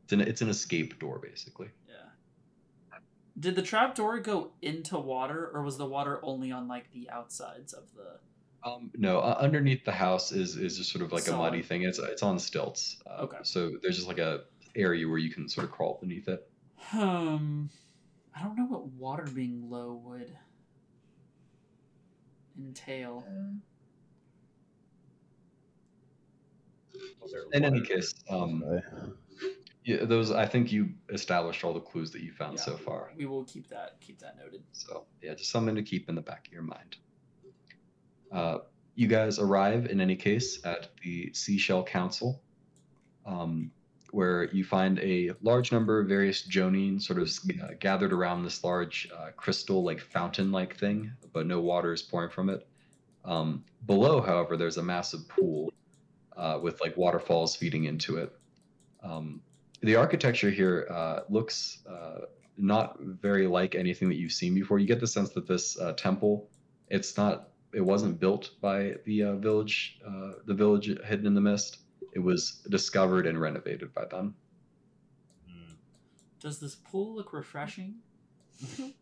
It's 0.05 0.13
an 0.13 0.21
it's 0.23 0.43
an 0.43 0.49
escape 0.49 0.99
door 0.99 1.21
basically. 1.21 1.71
yeah. 1.89 2.99
Did 3.39 3.55
the 3.55 3.63
trap 3.63 3.95
door 3.95 4.19
go 4.19 4.51
into 4.61 4.99
water, 4.99 5.49
or 5.55 5.63
was 5.63 5.79
the 5.79 5.87
water 5.87 6.19
only 6.25 6.51
on 6.51 6.67
like 6.67 6.91
the 6.91 7.09
outsides 7.11 7.73
of 7.73 7.95
the? 7.95 8.19
Um, 8.67 8.91
no, 8.97 9.21
uh, 9.21 9.37
underneath 9.39 9.85
the 9.85 9.93
house 9.93 10.33
is 10.33 10.57
is 10.57 10.77
just 10.77 10.91
sort 10.91 11.05
of 11.05 11.13
like 11.13 11.29
a 11.29 11.33
muddy 11.33 11.63
thing. 11.63 11.83
It's 11.83 11.99
it's 12.01 12.23
on 12.23 12.39
stilts. 12.39 12.97
Uh, 13.07 13.23
Okay. 13.23 13.39
So 13.43 13.73
there's 13.81 13.95
just 13.97 14.09
like 14.09 14.19
a 14.19 14.45
area 14.75 15.09
where 15.09 15.19
you 15.19 15.31
can 15.31 15.49
sort 15.49 15.65
of 15.67 15.71
crawl 15.71 15.99
beneath 16.01 16.29
it. 16.29 16.49
Um, 16.93 17.71
I 18.35 18.43
don't 18.43 18.57
know 18.57 18.67
what 18.67 18.87
water 18.89 19.25
being 19.33 19.71
low 19.71 19.95
would 20.05 20.37
entail. 22.59 23.25
In 27.53 27.65
any 27.65 27.81
case, 27.81 28.15
um, 28.29 28.65
yeah, 29.85 30.05
those 30.05 30.31
I 30.33 30.47
think 30.47 30.73
you 30.73 30.91
established 31.11 31.63
all 31.65 31.73
the 31.75 31.81
clues 31.81 32.11
that 32.13 32.23
you 32.23 32.33
found 32.33 32.55
Yeah. 32.59 32.65
so 32.65 32.77
far. 32.77 33.13
We 33.17 33.27
will 33.27 33.45
keep 33.45 33.69
that 33.69 34.01
keep 34.01 34.19
that 34.21 34.37
noted. 34.37 34.63
So 34.73 35.07
yeah, 35.23 35.35
just 35.35 35.51
something 35.51 35.75
to 35.75 35.83
keep 35.83 36.09
in 36.09 36.15
the 36.15 36.21
back 36.23 36.47
of 36.49 36.53
your 36.53 36.63
mind. 36.63 36.97
Uh, 38.33 38.59
you 38.95 39.07
guys 39.07 39.39
arrive 39.39 39.87
in 39.87 40.01
any 40.01 40.17
case 40.17 40.65
at 40.65 40.89
the 41.03 41.33
Seashell 41.33 41.85
Council, 41.85 42.43
um, 43.27 43.71
where 44.11 44.45
you 44.45 44.65
find 44.65 44.99
a 45.01 45.33
large 45.43 45.71
number 45.73 46.01
of 46.01 46.09
various 46.09 46.47
Jonin 46.47 47.01
sort 47.01 47.21
of 47.21 47.31
uh, 47.63 47.75
gathered 47.79 48.13
around 48.13 48.43
this 48.43 48.65
large 48.65 49.09
uh, 49.15 49.31
crystal 49.37 49.83
like 49.83 50.01
fountain 50.01 50.51
like 50.51 50.77
thing, 50.79 51.13
but 51.33 51.47
no 51.47 51.61
water 51.61 51.93
is 51.93 52.03
pouring 52.03 52.31
from 52.31 52.49
it. 52.49 52.67
Um, 53.25 53.65
below, 53.85 54.21
however, 54.21 54.57
there's 54.57 54.79
a 54.79 54.83
massive 54.83 55.29
pool 55.29 55.73
uh, 56.37 56.59
with 56.63 56.81
like 56.81 56.97
waterfalls 56.97 57.57
feeding 57.57 57.85
into 57.85 58.17
it. 58.17 58.33
Um, 59.03 59.43
the 59.83 59.97
architecture 59.97 60.51
here 60.51 60.87
uh, 60.91 61.21
looks 61.29 61.79
not 62.57 62.99
very 63.01 63.47
like 63.47 63.75
anything 63.75 64.09
that 64.09 64.17
you've 64.17 64.33
seen 64.33 64.55
before. 64.55 64.79
You 64.79 64.87
get 64.87 65.01
the 65.01 65.07
sense 65.07 65.31
that 65.31 65.47
this 65.47 65.77
temple, 65.97 66.49
it's 66.89 67.19
not, 67.19 67.51
it 67.77 67.85
wasn't 67.85 68.19
built 68.19 68.51
by 68.61 68.95
the 69.05 69.23
uh, 69.23 69.37
village, 69.37 70.01
uh, 70.07 70.33
the 70.47 70.55
village 70.55 70.87
hidden 71.05 71.27
in 71.27 71.35
the 71.35 71.41
mist. 71.41 71.79
It 72.15 72.21
was 72.21 72.63
discovered 72.71 73.27
and 73.27 73.39
renovated 73.39 73.93
by 73.93 74.07
them. 74.07 74.35
Hmm. 75.47 75.75
Does 76.41 76.59
this 76.59 76.75
pool 76.75 77.15
look 77.15 77.33
refreshing? 77.33 77.97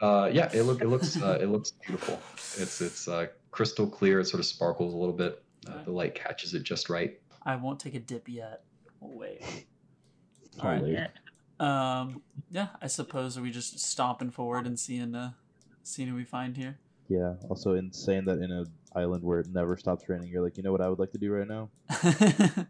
Uh, 0.00 0.28
yeah, 0.32 0.50
it 0.52 0.62
look 0.64 0.80
it 0.82 0.88
looks 0.88 1.16
uh, 1.22 1.38
it 1.40 1.46
looks 1.46 1.70
beautiful. 1.70 2.18
It's 2.60 2.80
it's 2.80 3.06
uh, 3.06 3.28
crystal 3.52 3.86
clear. 3.86 4.18
It 4.18 4.24
sort 4.24 4.40
of 4.40 4.46
sparkles 4.46 4.94
a 4.94 4.96
little 4.96 5.14
bit. 5.14 5.40
Uh, 5.64 5.74
Okay. 5.74 5.84
the 5.84 5.92
light 5.92 6.14
catches 6.16 6.54
it 6.54 6.64
just 6.64 6.90
right. 6.90 7.20
I 7.44 7.54
won't 7.54 7.78
take 7.78 7.94
a 7.94 8.00
dip 8.00 8.28
yet. 8.28 8.64
We'll 8.98 9.16
wait. 9.16 9.42
All 10.60 10.70
Alright. 10.70 10.88
yeah. 10.88 11.06
Um, 11.60 12.20
yeah, 12.50 12.68
I 12.80 12.88
suppose 12.88 13.38
are 13.38 13.42
we 13.42 13.52
just 13.52 13.78
stomping 13.78 14.30
forward 14.30 14.66
and 14.66 14.76
seeing 14.76 15.14
uh 15.14 15.34
seeing 15.84 16.08
who 16.08 16.16
we 16.16 16.24
find 16.24 16.56
here? 16.56 16.78
Yeah. 17.12 17.34
Also 17.50 17.74
insane 17.74 18.24
that 18.24 18.38
in 18.38 18.50
an 18.50 18.66
island 18.94 19.22
where 19.22 19.40
it 19.40 19.48
never 19.52 19.76
stops 19.76 20.08
raining, 20.08 20.30
you're 20.30 20.42
like, 20.42 20.56
you 20.56 20.62
know 20.62 20.72
what 20.72 20.80
I 20.80 20.88
would 20.88 20.98
like 20.98 21.12
to 21.12 21.18
do 21.18 21.30
right 21.30 21.46
now? 21.46 21.68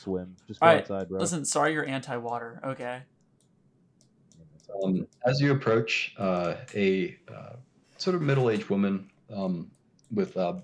Swim. 0.00 0.34
Just 0.48 0.60
go 0.60 0.66
All 0.66 0.72
right, 0.72 0.80
outside, 0.80 1.08
bro. 1.10 1.20
Listen, 1.20 1.44
sorry 1.44 1.74
you're 1.74 1.86
anti-water. 1.86 2.60
Okay. 2.64 3.02
Um, 4.82 5.06
as 5.26 5.38
you 5.38 5.52
approach, 5.52 6.14
uh, 6.16 6.54
a 6.74 7.18
uh, 7.30 7.56
sort 7.98 8.16
of 8.16 8.22
middle-aged 8.22 8.70
woman 8.70 9.10
um, 9.30 9.70
with 10.10 10.34
uh, 10.38 10.54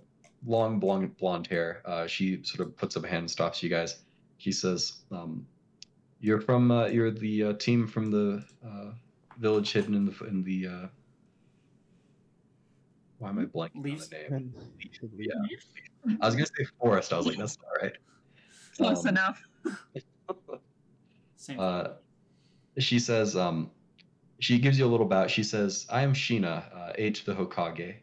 long 0.47 0.79
blonde 0.79 1.15
blonde 1.19 1.47
hair, 1.47 1.83
uh, 1.85 2.07
she 2.07 2.43
sort 2.43 2.67
of 2.67 2.75
puts 2.75 2.97
up 2.97 3.05
a 3.05 3.09
hand 3.09 3.21
and 3.21 3.31
stops 3.31 3.63
you 3.63 3.69
guys. 3.69 4.01
She 4.39 4.51
says, 4.51 5.01
um, 5.13 5.47
"You're 6.21 6.41
from 6.41 6.71
uh, 6.71 6.87
you're 6.87 7.11
the 7.11 7.45
uh, 7.45 7.53
team 7.55 7.87
from 7.87 8.11
the 8.11 8.43
uh, 8.67 8.93
village 9.39 9.73
hidden 9.73 9.95
in 9.95 10.07
the 10.07 10.25
in 10.25 10.43
the." 10.43 10.89
Why 13.19 13.31
am 13.31 13.39
I 13.39 13.45
blanking 13.45 13.77
on 13.77 13.83
the 13.83 14.09
name? 14.13 14.33
And- 14.33 14.55
Yeah, 15.17 15.33
I 16.21 16.27
was 16.27 16.35
gonna 16.37 16.47
say 16.47 16.65
forest. 16.81 17.13
I 17.13 17.17
was 17.17 17.27
like, 17.27 17.37
that's 17.37 17.59
not 17.59 17.83
right. 17.83 17.93
Close 18.77 19.03
Um, 19.05 19.09
enough. 19.09 19.43
Same. 21.37 21.59
Uh, 21.61 21.89
she 22.79 22.99
says, 22.99 23.37
um, 23.37 23.71
she 24.39 24.59
gives 24.59 24.79
you 24.79 24.87
a 24.87 24.89
little 24.91 25.07
bow. 25.07 25.27
She 25.27 25.43
says, 25.43 25.87
I 25.91 26.03
am 26.03 26.13
Sheena, 26.15 26.65
uh, 26.75 26.93
aide 26.97 27.17
to 27.17 27.27
the 27.27 27.35
Hokage. 27.35 27.97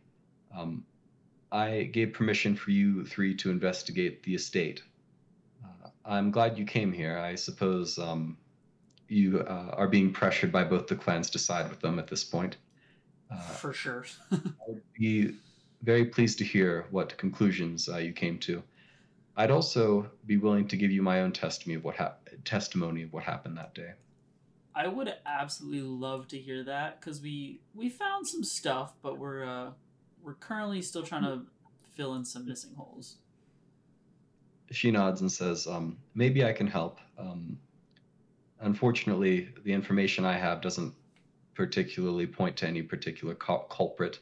Um, 0.55 0.86
I 1.51 1.84
gave 1.84 2.12
permission 2.13 2.55
for 2.55 2.72
you 2.72 3.05
three 3.05 3.34
to 3.36 3.51
investigate 3.51 4.24
the 4.24 4.36
estate. 4.36 4.84
Uh, 5.63 5.89
I'm 6.03 6.29
glad 6.31 6.57
you 6.57 6.65
came 6.65 6.91
here. 6.91 7.17
I 7.17 7.36
suppose 7.36 7.98
um, 7.98 8.38
you 9.07 9.39
uh, 9.41 9.69
are 9.77 9.88
being 9.88 10.12
pressured 10.12 10.51
by 10.51 10.65
both 10.65 10.88
the 10.88 10.95
clans 10.95 11.29
to 11.31 11.39
side 11.39 11.69
with 11.69 11.79
them 11.79 12.00
at 12.00 12.07
this 12.07 12.24
point. 12.25 12.57
Uh, 13.31 13.39
For 13.39 13.72
sure. 13.72 14.05
I 14.31 14.39
would 14.67 14.81
be 15.00 15.36
very 15.84 16.06
pleased 16.06 16.38
to 16.40 16.44
hear 16.44 16.86
what 16.92 17.18
conclusions 17.18 17.88
uh, 17.90 17.98
you 17.98 18.14
came 18.14 18.38
to. 18.40 18.64
I'd 19.38 19.52
also 19.52 20.10
be 20.25 20.38
willing 20.38 20.68
to 20.70 20.78
give 20.78 20.92
you 20.92 21.02
my 21.02 21.22
own 21.22 21.32
testimony 21.32 21.75
of 21.75 21.84
what 21.84 21.96
hap- 21.96 22.30
testimony 22.46 23.04
of 23.04 23.12
what 23.12 23.24
happened 23.24 23.58
that 23.58 23.75
day. 23.75 23.92
I 24.74 24.88
would 24.88 25.14
absolutely 25.25 25.82
love 25.82 26.28
to 26.30 26.38
hear 26.38 26.64
that 26.64 27.00
because 27.00 27.22
we 27.22 27.60
we 27.74 27.90
found 27.90 28.28
some 28.28 28.44
stuff, 28.44 28.94
but 29.02 29.18
we're 29.18 29.46
uh 29.46 29.72
we're 30.24 30.34
currently 30.34 30.82
still 30.82 31.04
trying 31.04 31.24
to 31.24 31.42
fill 31.96 32.16
in 32.16 32.25
some 32.25 32.46
missing 32.46 32.74
holes. 32.75 33.18
She 34.72 34.92
nods 34.92 35.22
and 35.22 35.32
says, 35.32 35.68
um, 35.68 35.98
"Maybe 36.14 36.44
I 36.44 36.52
can 36.52 36.68
help. 36.68 37.00
Um, 37.18 37.58
unfortunately, 38.60 39.50
the 39.64 39.72
information 39.72 40.25
I 40.25 40.38
have 40.38 40.62
doesn't 40.62 40.94
particularly 41.54 42.28
point 42.28 42.58
to 42.58 42.68
any 42.68 42.82
particular 42.82 43.36
cul- 43.36 43.68
culprit, 43.70 44.20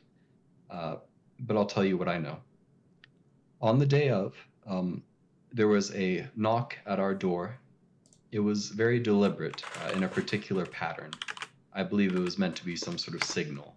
uh, 0.74 0.96
but 1.39 1.56
I'll 1.56 1.65
tell 1.65 1.86
you 1.86 1.98
what 1.98 2.08
I 2.10 2.18
know. 2.18 2.38
On 3.62 3.80
the 3.80 3.86
day 3.86 4.10
of, 4.10 4.36
um, 4.68 5.03
there 5.51 5.68
was 5.68 5.94
a 5.94 6.27
knock 6.36 6.77
at 6.86 7.00
our 7.00 7.13
door. 7.13 7.58
It 8.32 8.39
was 8.39 8.70
very 8.70 9.00
deliberate 9.00 9.63
uh, 9.84 9.92
in 9.92 10.03
a 10.03 10.08
particular 10.08 10.65
pattern. 10.65 11.12
I 11.74 11.84
believe 11.84 12.15
it 12.15 12.20
was 12.20 12.39
meant 12.39 12.56
to 12.58 12.65
be 12.65 12.75
some 12.75 12.98
sort 12.98 13.15
of 13.15 13.24
signal. 13.24 13.75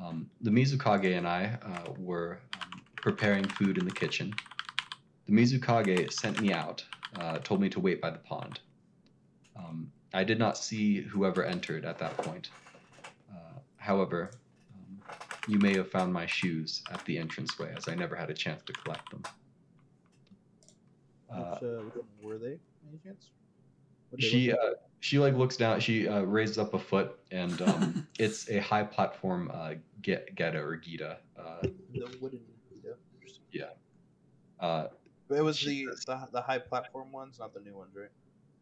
Um, 0.00 0.30
the 0.40 0.50
Mizukage 0.50 1.16
and 1.16 1.26
I 1.26 1.58
uh, 1.62 1.92
were 1.98 2.38
um, 2.60 2.80
preparing 2.96 3.44
food 3.44 3.78
in 3.78 3.84
the 3.84 3.92
kitchen. 3.92 4.32
The 5.26 5.32
Mizukage 5.32 6.12
sent 6.12 6.40
me 6.40 6.52
out, 6.52 6.84
uh, 7.18 7.38
told 7.38 7.60
me 7.60 7.68
to 7.70 7.80
wait 7.80 8.00
by 8.00 8.10
the 8.10 8.18
pond. 8.18 8.60
Um, 9.56 9.90
I 10.14 10.24
did 10.24 10.38
not 10.38 10.56
see 10.56 11.00
whoever 11.00 11.44
entered 11.44 11.84
at 11.84 11.98
that 11.98 12.16
point. 12.16 12.50
Uh, 13.30 13.58
however, 13.76 14.30
you 15.48 15.58
may 15.58 15.74
have 15.76 15.90
found 15.90 16.12
my 16.12 16.26
shoes 16.26 16.82
at 16.90 17.04
the 17.04 17.18
entranceway, 17.18 17.74
as 17.76 17.88
I 17.88 17.94
never 17.94 18.14
had 18.14 18.30
a 18.30 18.34
chance 18.34 18.62
to 18.64 18.72
collect 18.72 19.10
them. 19.10 19.22
Uh, 21.30 21.56
which, 21.58 21.62
uh, 21.62 21.82
which 21.84 22.04
were 22.22 22.38
they? 22.38 22.58
Any 22.88 22.98
chance? 23.04 23.30
They 24.12 24.18
she 24.20 24.50
look 24.50 24.60
uh, 24.60 24.70
she 25.00 25.18
like 25.18 25.34
looks 25.34 25.56
down. 25.56 25.80
She 25.80 26.06
uh, 26.06 26.20
raises 26.22 26.58
up 26.58 26.74
a 26.74 26.78
foot, 26.78 27.18
and 27.30 27.60
um, 27.62 28.06
it's 28.18 28.48
a 28.50 28.58
high 28.58 28.84
platform 28.84 29.50
uh, 29.52 29.74
get 30.02 30.34
Geta 30.34 30.58
or 30.60 30.76
Gita. 30.76 31.18
Uh, 31.38 31.60
the 31.92 32.18
wooden. 32.20 32.40
Yeah. 32.84 32.90
Interesting. 33.20 33.42
uh, 34.60 34.88
it 35.30 35.40
was 35.42 35.56
She- 35.56 35.86
the, 35.86 35.96
the 36.06 36.28
the 36.34 36.40
high 36.42 36.58
platform 36.58 37.10
ones, 37.10 37.38
not 37.38 37.54
the 37.54 37.60
new 37.60 37.76
ones, 37.76 37.94
right? 37.94 38.10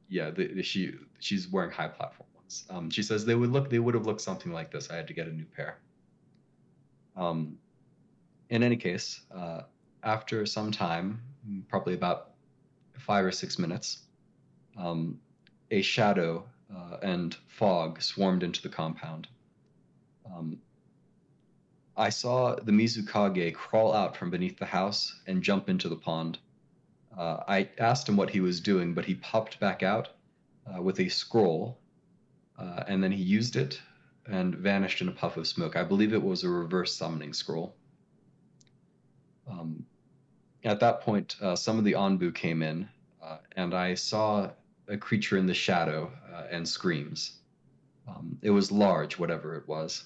yeah, 0.08 0.30
the, 0.30 0.46
the- 0.54 0.62
she 0.62 0.94
she's 1.18 1.49
wearing 1.49 1.70
high 1.70 1.88
platform 1.88 2.28
ones. 2.34 2.64
Um, 2.70 2.90
she 2.90 3.02
says 3.02 3.25
they 3.25 3.34
would 3.34 3.50
look 3.50 3.68
they 3.70 3.78
would 3.80 3.94
have 3.94 4.06
looked 4.06 4.20
something 4.20 4.52
like 4.52 4.70
this. 4.70 4.90
I 4.90 4.96
had 4.96 5.06
to 5.08 5.14
get 5.14 5.26
a 5.26 5.32
new 5.32 5.44
pair. 5.44 5.78
Um, 7.17 7.59
in 8.49 8.62
any 8.62 8.76
case, 8.76 9.21
uh, 9.35 9.62
after 10.02 10.45
some 10.47 10.71
time, 10.71 11.21
probably 11.69 11.95
about 11.95 12.31
five 12.99 13.25
or 13.25 13.33
six 13.33 13.59
minutes, 13.59 14.05
um, 14.76 15.19
a 15.71 15.83
shadow 15.83 16.45
uh, 16.75 16.97
and 17.02 17.37
fog 17.49 18.00
swarmed 18.02 18.43
into 18.43 18.62
the 18.62 18.69
compound. 18.69 19.29
Um, 20.26 20.59
I 21.97 22.09
saw 22.09 22.55
the 22.57 22.73
Mizukage 22.73 23.55
crawl 23.55 23.93
out 23.93 24.17
from 24.17 24.31
beneath 24.31 24.59
the 24.59 24.67
house 24.67 25.21
and 25.26 25.43
jump 25.43 25.69
into 25.69 25.88
the 25.88 25.97
pond. 25.97 26.38
Uh, 27.17 27.38
I 27.47 27.69
asked 27.79 28.09
him 28.09 28.17
what 28.17 28.31
he 28.31 28.40
was 28.40 28.61
doing, 28.61 28.95
but 28.95 29.05
he 29.05 29.14
popped 29.17 29.61
back 29.61 29.83
out 29.83 30.09
uh, 30.73 30.81
with 30.81 31.00
a 31.00 31.09
scroll, 31.09 31.79
uh, 32.59 32.85
and 32.87 33.02
then 33.02 33.12
he 33.12 33.23
used 33.23 33.57
it 33.57 33.81
and 34.27 34.55
vanished 34.55 35.00
in 35.00 35.09
a 35.09 35.12
puff 35.12 35.37
of 35.37 35.47
smoke. 35.47 35.77
I 35.77 35.85
believe 35.85 36.12
it 36.12 36.23
was 36.23 36.45
a 36.45 36.49
reverse 36.49 36.95
summoning 36.95 37.33
scroll. 37.33 37.75
Um, 39.50 39.87
at 40.65 40.81
that 40.81 41.00
point, 41.00 41.37
uh, 41.41 41.57
some 41.57 41.79
of 41.79 41.85
the 41.85 41.93
Anbu 41.93 42.35
came 42.35 42.62
in, 42.62 42.89
uh, 43.23 43.39
and 43.57 43.75
I 43.75 43.95
saw 43.95 44.50
a 44.89 44.97
creature 44.97 45.39
in 45.39 45.47
the 45.47 45.55
shadow 45.55 46.12
uh, 46.33 46.45
and 46.50 46.69
screams. 46.69 47.39
Um, 48.07 48.39
it 48.43 48.50
was 48.50 48.71
large, 48.71 49.19
whatever 49.19 49.57
it 49.57 49.67
was. 49.67 50.05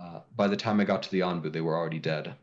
Uh, 0.00 0.20
by 0.34 0.48
the 0.48 0.56
time 0.56 0.80
I 0.80 0.84
got 0.84 1.02
to 1.04 1.10
the 1.10 1.20
Anbu, 1.20 1.52
they 1.52 1.60
were 1.60 1.76
already 1.76 1.98
dead. 1.98 2.34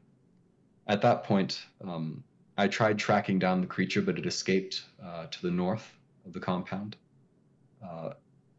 At 0.88 1.02
that 1.02 1.24
point, 1.24 1.66
um, 1.84 2.24
I 2.58 2.68
tried 2.68 3.00
tracking 3.00 3.40
down 3.40 3.62
the 3.62 3.68
creature, 3.68 4.02
but 4.02 4.18
it 4.18 4.26
escaped 4.26 4.84
uh, 5.04 5.28
to 5.28 5.42
the 5.42 5.52
north 5.52 5.98
of 6.26 6.34
the 6.34 6.40
compound 6.40 6.96
uh, 7.84 8.12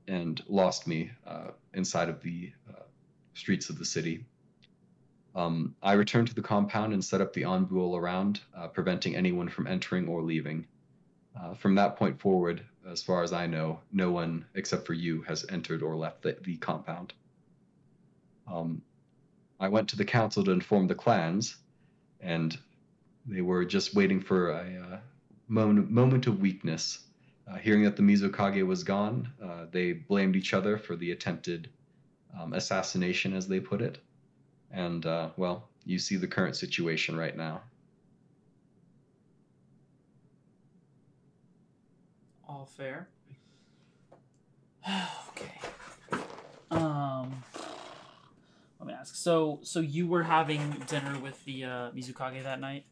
and 0.08 0.42
lost 0.48 0.86
me 0.86 1.10
inside 1.74 2.08
of 2.08 2.22
the 2.22 2.52
uh, 2.68 2.82
streets 3.34 3.70
of 3.70 3.78
the 3.78 3.84
city. 3.84 4.24
Um, 5.34 5.74
I 5.82 5.94
returned 5.94 6.28
to 6.28 6.34
the 6.34 6.42
compound 6.42 6.92
and 6.92 7.04
set 7.04 7.20
up 7.20 7.32
the 7.32 7.42
Anbu 7.42 7.98
around, 7.98 8.40
uh, 8.56 8.68
preventing 8.68 9.16
anyone 9.16 9.48
from 9.48 9.66
entering 9.66 10.06
or 10.06 10.22
leaving. 10.22 10.66
Uh, 11.38 11.54
from 11.54 11.74
that 11.74 11.96
point 11.96 12.20
forward, 12.20 12.64
as 12.88 13.02
far 13.02 13.22
as 13.22 13.32
I 13.32 13.46
know, 13.46 13.80
no 13.92 14.12
one 14.12 14.44
except 14.54 14.86
for 14.86 14.92
you 14.92 15.22
has 15.22 15.44
entered 15.48 15.82
or 15.82 15.96
left 15.96 16.22
the, 16.22 16.36
the 16.42 16.56
compound. 16.58 17.12
Um, 18.46 18.82
I 19.58 19.68
went 19.68 19.88
to 19.88 19.96
the 19.96 20.04
council 20.04 20.44
to 20.44 20.52
inform 20.52 20.86
the 20.86 20.94
clans, 20.94 21.56
and 22.20 22.56
they 23.26 23.40
were 23.40 23.64
just 23.64 23.94
waiting 23.94 24.20
for 24.20 24.50
a 24.50 24.86
uh, 24.92 24.98
moment, 25.48 25.90
moment 25.90 26.26
of 26.26 26.40
weakness. 26.40 27.03
Uh, 27.46 27.56
hearing 27.56 27.84
that 27.84 27.96
the 27.96 28.02
Mizukage 28.02 28.66
was 28.66 28.82
gone, 28.82 29.30
uh, 29.42 29.66
they 29.70 29.92
blamed 29.92 30.34
each 30.34 30.54
other 30.54 30.78
for 30.78 30.96
the 30.96 31.12
attempted 31.12 31.68
um, 32.38 32.54
assassination, 32.54 33.34
as 33.34 33.46
they 33.46 33.60
put 33.60 33.82
it. 33.82 33.98
And, 34.70 35.04
uh, 35.04 35.30
well, 35.36 35.68
you 35.84 35.98
see 35.98 36.16
the 36.16 36.26
current 36.26 36.56
situation 36.56 37.16
right 37.16 37.36
now. 37.36 37.62
All 42.48 42.66
fair. 42.66 43.08
okay. 45.28 45.60
Um, 46.70 47.42
let 48.80 48.88
me 48.88 48.94
ask. 48.94 49.14
So, 49.14 49.60
so 49.62 49.80
you 49.80 50.06
were 50.06 50.22
having 50.22 50.82
dinner 50.86 51.18
with 51.18 51.44
the 51.44 51.64
uh, 51.64 51.68
Mizukage 51.90 52.42
that 52.42 52.60
night? 52.60 52.86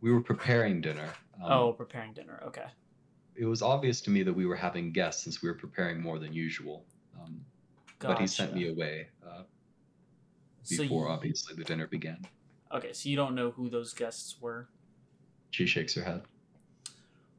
We 0.00 0.12
were 0.12 0.20
preparing 0.20 0.80
dinner. 0.80 1.08
Um, 1.42 1.52
oh, 1.52 1.72
preparing 1.72 2.12
dinner. 2.12 2.42
Okay. 2.46 2.66
It 3.36 3.44
was 3.46 3.62
obvious 3.62 4.00
to 4.02 4.10
me 4.10 4.22
that 4.22 4.32
we 4.32 4.46
were 4.46 4.56
having 4.56 4.92
guests 4.92 5.24
since 5.24 5.42
we 5.42 5.48
were 5.48 5.54
preparing 5.56 6.00
more 6.00 6.18
than 6.18 6.32
usual. 6.32 6.84
Um, 7.20 7.44
But 7.98 8.18
he 8.20 8.26
sent 8.26 8.54
me 8.54 8.68
away 8.68 9.08
uh, 9.26 9.42
So 10.62 10.82
before, 10.82 11.06
you- 11.06 11.10
obviously, 11.12 11.54
the 11.56 11.64
dinner 11.64 11.86
began. 11.86 12.26
Okay, 12.72 12.92
so 12.92 13.08
you 13.08 13.16
don't 13.16 13.34
know 13.34 13.50
who 13.50 13.68
those 13.68 13.92
guests 13.94 14.40
were, 14.40 14.68
She 15.50 15.66
shakes 15.66 15.94
her 15.94 16.02
head. 16.02 16.22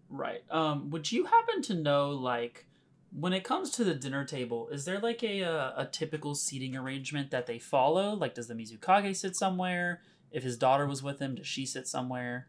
right? 0.10 0.44
Um, 0.50 0.90
would 0.92 1.12
you 1.12 1.26
happen 1.26 1.62
to 1.64 1.74
know, 1.74 2.12
like, 2.12 2.66
when 3.12 3.34
it 3.34 3.44
comes 3.44 3.70
to 3.72 3.84
the 3.84 3.94
dinner 3.96 4.26
table, 4.26 4.68
is 4.70 4.86
there 4.86 5.00
like 5.00 5.24
a 5.24 5.44
uh, 5.44 5.84
a 5.84 5.86
typical 5.86 6.36
seating 6.36 6.76
arrangement 6.76 7.32
that 7.32 7.46
they 7.48 7.60
follow? 7.60 8.14
Like, 8.14 8.34
does 8.36 8.48
the 8.48 8.54
Mizukage 8.54 9.16
sit 9.16 9.36
somewhere? 9.36 10.02
If 10.32 10.44
his 10.44 10.58
daughter 10.58 10.86
was 10.86 11.02
with 11.02 11.20
him, 11.20 11.36
does 11.36 11.48
she 11.48 11.66
sit 11.66 11.88
somewhere? 11.88 12.48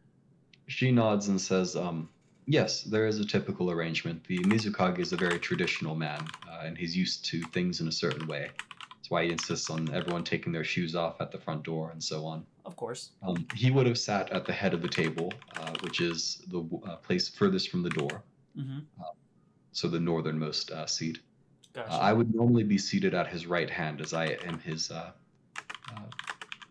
She 0.67 0.91
nods 0.91 1.29
and 1.29 1.41
says, 1.41 1.77
um, 1.77 2.09
Yes, 2.47 2.83
there 2.83 3.07
is 3.07 3.19
a 3.19 3.25
typical 3.25 3.71
arrangement. 3.73 4.25
The 4.27 4.39
Mizukage 4.39 5.01
is 5.01 5.13
a 5.13 5.17
very 5.17 5.39
traditional 5.39 5.97
man, 5.97 6.25
uh, 6.49 6.61
and 6.65 6.79
he's 6.79 6.97
used 6.97 7.25
to 7.27 7.43
things 7.53 7.81
in 7.81 7.89
a 7.89 7.93
certain 7.93 8.27
way. 8.29 8.51
That's 8.95 9.11
why 9.11 9.25
he 9.25 9.33
insists 9.33 9.69
on 9.69 9.93
everyone 9.93 10.23
taking 10.23 10.53
their 10.53 10.65
shoes 10.65 10.95
off 10.95 11.21
at 11.21 11.33
the 11.33 11.39
front 11.39 11.65
door 11.65 11.91
and 11.91 12.03
so 12.03 12.25
on. 12.25 12.47
Of 12.65 12.77
course. 12.77 13.11
Um, 13.27 13.47
he 13.55 13.71
would 13.73 13.87
have 13.87 13.99
sat 13.99 14.31
at 14.33 14.45
the 14.47 14.53
head 14.53 14.75
of 14.75 14.83
the 14.83 14.89
table, 14.89 15.33
uh, 15.57 15.73
which 15.83 16.01
is 16.01 16.43
the 16.49 16.61
uh, 16.87 16.97
place 16.97 17.29
furthest 17.29 17.69
from 17.71 17.83
the 17.83 17.91
door, 17.91 18.23
Mm-hmm. 18.57 18.79
so 19.73 19.87
the 19.87 20.01
northernmost 20.01 20.71
uh, 20.71 20.87
seat. 20.87 21.19
Gotcha. 21.75 21.93
Uh, 21.93 21.99
I 21.99 22.15
would 22.15 22.35
normally 22.35 22.65
be 22.65 22.79
seated 22.79 23.13
at 23.13 23.27
his 23.29 23.47
right 23.47 23.69
hand, 23.69 24.01
as 24.01 24.15
I 24.15 24.39
am 24.47 24.59
his 24.61 24.91
uh, 24.91 25.11
uh, 25.95 26.01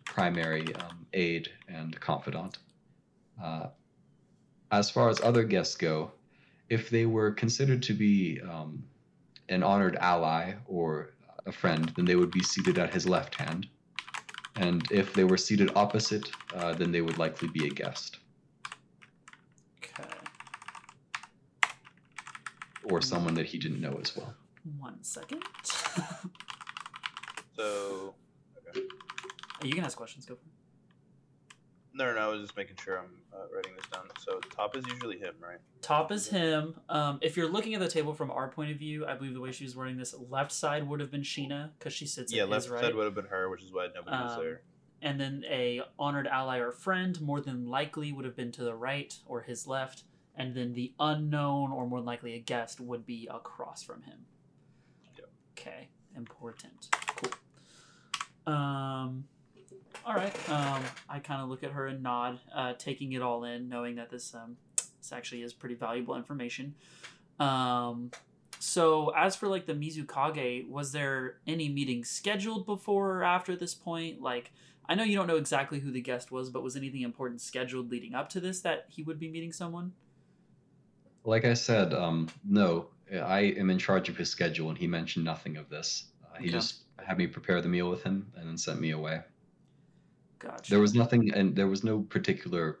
primary 0.04 0.74
um, 0.74 1.06
aide 1.12 1.48
and 1.68 1.98
confidant. 2.00 2.58
As 4.70 4.90
far 4.90 5.08
as 5.08 5.20
other 5.20 5.44
guests 5.44 5.76
go, 5.76 6.12
if 6.68 6.90
they 6.90 7.06
were 7.06 7.30
considered 7.30 7.82
to 7.84 7.94
be 7.94 8.40
um, 8.40 8.84
an 9.48 9.62
honored 9.62 9.96
ally 9.96 10.54
or 10.66 11.14
a 11.46 11.52
friend, 11.52 11.92
then 11.96 12.04
they 12.04 12.16
would 12.16 12.30
be 12.30 12.42
seated 12.42 12.78
at 12.78 12.92
his 12.92 13.06
left 13.06 13.34
hand. 13.34 13.68
And 14.56 14.90
if 14.90 15.12
they 15.12 15.24
were 15.24 15.36
seated 15.36 15.70
opposite, 15.76 16.30
uh, 16.54 16.72
then 16.74 16.90
they 16.90 17.02
would 17.02 17.18
likely 17.18 17.48
be 17.48 17.66
a 17.66 17.70
guest 17.70 18.18
okay. 19.84 20.08
or 22.84 23.02
someone 23.02 23.34
that 23.34 23.46
he 23.46 23.58
didn't 23.58 23.80
know 23.80 23.98
as 24.00 24.16
well. 24.16 24.34
One 24.78 25.02
second. 25.04 25.42
So 27.56 28.14
you 29.62 29.72
can 29.72 29.84
ask 29.84 29.96
questions. 29.96 30.26
Go 30.26 30.34
for 30.34 30.42
it. 30.42 30.55
No, 31.96 32.04
no, 32.06 32.14
no, 32.14 32.20
I 32.20 32.26
was 32.28 32.42
just 32.42 32.56
making 32.56 32.76
sure 32.82 32.98
I'm 32.98 33.06
uh, 33.32 33.46
writing 33.54 33.72
this 33.76 33.86
down. 33.92 34.04
So 34.20 34.38
top 34.54 34.76
is 34.76 34.84
usually 34.86 35.18
him, 35.18 35.34
right? 35.40 35.58
Top 35.82 36.12
is 36.12 36.28
him. 36.28 36.74
Um, 36.88 37.18
if 37.22 37.36
you're 37.36 37.48
looking 37.48 37.74
at 37.74 37.80
the 37.80 37.88
table 37.88 38.12
from 38.14 38.30
our 38.30 38.48
point 38.48 38.70
of 38.70 38.78
view, 38.78 39.06
I 39.06 39.14
believe 39.14 39.34
the 39.34 39.40
way 39.40 39.52
she 39.52 39.64
was 39.64 39.74
wording 39.76 39.96
this, 39.96 40.14
left 40.30 40.52
side 40.52 40.86
would 40.88 41.00
have 41.00 41.10
been 41.10 41.22
Sheena 41.22 41.70
because 41.78 41.92
she 41.92 42.06
sits 42.06 42.32
yeah, 42.32 42.44
left 42.44 42.64
his 42.64 42.70
right. 42.70 42.82
side 42.84 42.94
would 42.94 43.04
have 43.04 43.14
been 43.14 43.26
her, 43.26 43.48
which 43.48 43.62
is 43.62 43.72
why 43.72 43.88
nobody 43.94 44.16
was 44.16 44.32
Um, 44.36 44.40
there. 44.44 44.60
and 45.02 45.20
then 45.20 45.44
a 45.48 45.82
honored 45.98 46.26
ally 46.26 46.58
or 46.58 46.70
friend 46.72 47.20
more 47.20 47.40
than 47.40 47.66
likely 47.66 48.12
would 48.12 48.24
have 48.24 48.36
been 48.36 48.52
to 48.52 48.64
the 48.64 48.74
right 48.74 49.14
or 49.26 49.42
his 49.42 49.66
left 49.66 50.04
and 50.38 50.54
then 50.54 50.72
the 50.74 50.92
unknown 51.00 51.72
or 51.72 51.86
more 51.86 51.98
than 52.00 52.06
likely 52.06 52.34
a 52.34 52.38
guest 52.38 52.78
would 52.80 53.06
be 53.06 53.26
across 53.32 53.82
from 53.82 54.02
him 54.02 54.26
Yep. 55.18 55.28
okay 55.58 55.88
important 56.16 56.88
cool 57.16 57.32
um 58.52 59.24
all 60.06 60.14
right 60.14 60.48
um 60.48 60.82
i 61.08 61.18
kind 61.18 61.42
of 61.42 61.48
look 61.48 61.64
at 61.64 61.72
her 61.72 61.86
and 61.86 62.02
nod 62.02 62.38
uh 62.54 62.72
taking 62.78 63.12
it 63.12 63.20
all 63.22 63.44
in 63.44 63.68
knowing 63.68 63.96
that 63.96 64.08
this 64.08 64.34
um 64.34 64.56
this 64.76 65.12
actually 65.12 65.42
is 65.42 65.52
pretty 65.52 65.74
valuable 65.74 66.14
information 66.16 66.74
um 67.40 68.10
so 68.58 69.10
as 69.10 69.36
for 69.36 69.48
like 69.48 69.66
the 69.66 69.74
Mizukage, 69.74 70.68
was 70.68 70.92
there 70.92 71.36
any 71.46 71.68
meeting 71.68 72.04
scheduled 72.04 72.64
before 72.66 73.18
or 73.18 73.22
after 73.22 73.54
this 73.54 73.74
point? 73.74 74.22
Like 74.22 74.50
I 74.88 74.94
know 74.94 75.04
you 75.04 75.16
don't 75.16 75.26
know 75.26 75.36
exactly 75.36 75.80
who 75.80 75.90
the 75.90 76.00
guest 76.00 76.30
was, 76.30 76.48
but 76.48 76.62
was 76.62 76.76
anything 76.76 77.02
important 77.02 77.40
scheduled 77.40 77.90
leading 77.90 78.14
up 78.14 78.28
to 78.30 78.40
this 78.40 78.60
that 78.62 78.86
he 78.88 79.02
would 79.02 79.18
be 79.18 79.28
meeting 79.28 79.52
someone? 79.52 79.92
Like 81.24 81.44
I 81.44 81.54
said, 81.54 81.92
um, 81.92 82.28
no, 82.44 82.88
I 83.12 83.40
am 83.40 83.68
in 83.68 83.78
charge 83.78 84.08
of 84.08 84.16
his 84.16 84.30
schedule, 84.30 84.68
and 84.68 84.78
he 84.78 84.86
mentioned 84.86 85.24
nothing 85.24 85.56
of 85.56 85.68
this. 85.68 86.04
Uh, 86.24 86.38
he 86.38 86.44
Okay. 86.44 86.52
just 86.52 86.82
had 87.04 87.18
me 87.18 87.26
prepare 87.26 87.60
the 87.60 87.68
meal 87.68 87.90
with 87.90 88.02
him 88.04 88.32
and 88.36 88.48
then 88.48 88.56
sent 88.56 88.80
me 88.80 88.92
away. 88.92 89.20
Gotcha. 90.38 90.70
There 90.70 90.80
was 90.80 90.94
nothing, 90.94 91.32
and 91.34 91.56
there 91.56 91.66
was 91.66 91.84
no 91.84 92.00
particular. 92.00 92.78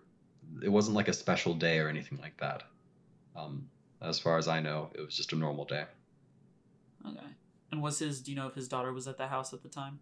It 0.62 0.68
wasn't 0.68 0.96
like 0.96 1.08
a 1.08 1.12
special 1.12 1.54
day 1.54 1.78
or 1.78 1.88
anything 1.88 2.18
like 2.20 2.36
that. 2.38 2.64
Um, 3.34 3.68
as 4.00 4.18
far 4.18 4.38
as 4.38 4.48
I 4.48 4.60
know, 4.60 4.90
it 4.94 5.00
was 5.00 5.16
just 5.16 5.32
a 5.32 5.36
normal 5.36 5.64
day. 5.64 5.84
Okay. 7.06 7.26
And 7.72 7.82
was 7.82 7.98
his? 7.98 8.20
Do 8.20 8.30
you 8.30 8.36
know 8.36 8.46
if 8.46 8.54
his 8.54 8.68
daughter 8.68 8.92
was 8.92 9.08
at 9.08 9.18
the 9.18 9.26
house 9.26 9.52
at 9.52 9.62
the 9.62 9.68
time? 9.68 9.98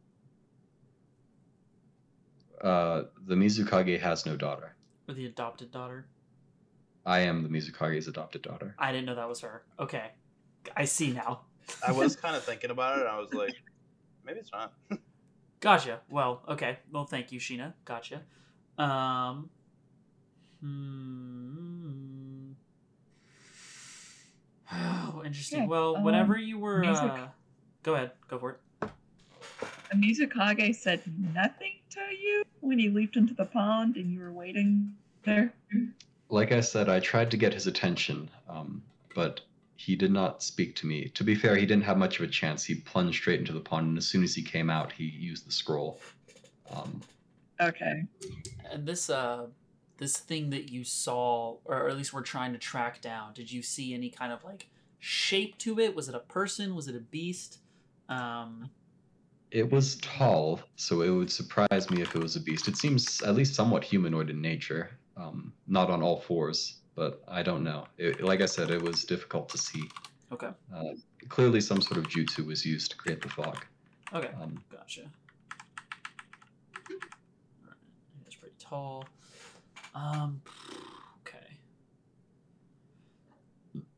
Uh, 2.62 3.04
the 3.26 3.34
Mizukage 3.34 4.00
has 4.00 4.26
no 4.26 4.36
daughter. 4.36 4.74
Or 5.08 5.14
the 5.14 5.26
adopted 5.26 5.70
daughter? 5.70 6.06
I 7.06 7.20
am 7.20 7.42
the 7.42 7.48
Mizukage's 7.48 8.08
adopted 8.08 8.42
daughter. 8.42 8.74
I 8.78 8.90
didn't 8.90 9.06
know 9.06 9.14
that 9.16 9.28
was 9.28 9.40
her. 9.40 9.62
Okay. 9.78 10.10
I 10.76 10.86
see 10.86 11.12
now. 11.12 11.42
I 11.86 11.92
was 11.92 12.16
kind 12.22 12.34
of 12.34 12.42
thinking 12.42 12.70
about 12.70 12.96
it. 12.98 13.00
And 13.00 13.10
I 13.10 13.18
was 13.18 13.32
like, 13.34 13.54
maybe 14.24 14.40
it's 14.40 14.50
not. 14.52 14.72
Gotcha. 15.64 16.00
Well, 16.10 16.42
okay. 16.46 16.76
Well, 16.92 17.06
thank 17.06 17.32
you, 17.32 17.40
Sheena. 17.40 17.72
Gotcha. 17.86 18.20
Um. 18.76 19.48
Hmm. 20.60 22.52
Oh, 24.70 25.22
interesting. 25.24 25.62
Yeah, 25.62 25.66
well, 25.66 25.96
um, 25.96 26.04
whenever 26.04 26.36
you 26.36 26.58
were, 26.58 26.80
music- 26.80 27.02
uh, 27.02 27.28
go 27.82 27.94
ahead. 27.94 28.10
Go 28.28 28.38
for 28.38 28.50
it. 28.50 28.90
And 29.90 30.04
Mizukage 30.04 30.74
said 30.74 31.00
nothing 31.32 31.72
to 31.90 32.00
you 32.14 32.44
when 32.60 32.78
he 32.78 32.90
leaped 32.90 33.16
into 33.16 33.32
the 33.32 33.46
pond 33.46 33.96
and 33.96 34.12
you 34.12 34.20
were 34.20 34.32
waiting 34.32 34.92
there. 35.24 35.54
Like 36.28 36.52
I 36.52 36.60
said, 36.60 36.90
I 36.90 37.00
tried 37.00 37.30
to 37.30 37.38
get 37.38 37.54
his 37.54 37.66
attention, 37.66 38.28
um, 38.50 38.82
but 39.14 39.40
he 39.76 39.96
did 39.96 40.12
not 40.12 40.42
speak 40.42 40.76
to 40.76 40.86
me. 40.86 41.08
To 41.14 41.24
be 41.24 41.34
fair, 41.34 41.56
he 41.56 41.66
didn't 41.66 41.84
have 41.84 41.98
much 41.98 42.18
of 42.18 42.24
a 42.28 42.30
chance. 42.30 42.64
He 42.64 42.76
plunged 42.76 43.18
straight 43.18 43.40
into 43.40 43.52
the 43.52 43.60
pond, 43.60 43.88
and 43.88 43.98
as 43.98 44.06
soon 44.06 44.22
as 44.22 44.34
he 44.34 44.42
came 44.42 44.70
out, 44.70 44.92
he 44.92 45.04
used 45.04 45.46
the 45.46 45.52
scroll. 45.52 46.00
Um, 46.74 47.00
Okay. 47.60 48.02
And 48.70 48.86
this, 48.86 49.08
uh, 49.08 49.46
this 49.98 50.18
thing 50.18 50.50
that 50.50 50.70
you 50.70 50.82
saw, 50.84 51.56
or 51.64 51.88
at 51.88 51.96
least 51.96 52.12
we're 52.12 52.22
trying 52.22 52.52
to 52.52 52.58
track 52.58 53.00
down, 53.00 53.32
did 53.32 53.50
you 53.50 53.62
see 53.62 53.94
any 53.94 54.10
kind 54.10 54.32
of 54.32 54.42
like 54.44 54.68
shape 54.98 55.56
to 55.58 55.78
it? 55.78 55.94
Was 55.94 56.08
it 56.08 56.14
a 56.14 56.20
person? 56.20 56.74
Was 56.74 56.88
it 56.88 56.96
a 56.96 57.00
beast? 57.00 57.58
Um. 58.08 58.70
it 59.50 59.70
was 59.70 59.96
tall, 59.96 60.60
so 60.76 61.02
it 61.02 61.10
would 61.10 61.30
surprise 61.30 61.90
me 61.90 62.02
if 62.02 62.14
it 62.16 62.22
was 62.22 62.36
a 62.36 62.40
beast. 62.40 62.66
It 62.68 62.76
seems 62.76 63.22
at 63.22 63.34
least 63.36 63.54
somewhat 63.54 63.84
humanoid 63.84 64.30
in 64.30 64.40
nature, 64.42 64.90
um, 65.16 65.52
not 65.68 65.90
on 65.90 66.02
all 66.02 66.20
fours, 66.20 66.80
but 66.94 67.22
I 67.28 67.42
don't 67.42 67.64
know. 67.64 67.86
It, 67.98 68.22
like 68.22 68.40
I 68.40 68.46
said, 68.46 68.70
it 68.70 68.82
was 68.82 69.04
difficult 69.04 69.48
to 69.50 69.58
see. 69.58 69.88
Okay. 70.32 70.50
Uh, 70.74 70.82
clearly, 71.28 71.60
some 71.60 71.80
sort 71.80 71.98
of 71.98 72.08
jutsu 72.08 72.46
was 72.46 72.64
used 72.64 72.90
to 72.92 72.96
create 72.96 73.20
the 73.20 73.28
fog. 73.28 73.64
Okay. 74.12 74.30
Um, 74.40 74.62
Gotcha. 74.70 75.02
Alright, 76.90 77.78
It's 78.26 78.34
pretty 78.36 78.54
tall. 78.58 79.06
Um. 79.94 80.40
Okay. 81.20 81.58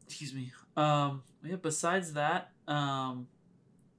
Excuse 0.07 0.35
me. 0.35 0.53
Um. 0.77 1.23
Yeah. 1.45 1.57
Besides 1.57 2.13
that, 2.15 2.51
um, 2.67 3.29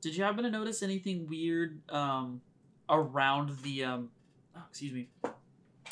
did 0.02 0.16
you 0.16 0.24
happen 0.24 0.44
to 0.44 0.52
notice 0.52 0.84
anything 0.84 1.28
weird 1.28 1.80
um 1.90 2.42
around 2.90 3.58
the 3.64 3.84
um? 3.84 4.10
Oh, 4.56 4.62
excuse 4.70 4.94
me. 4.94 5.10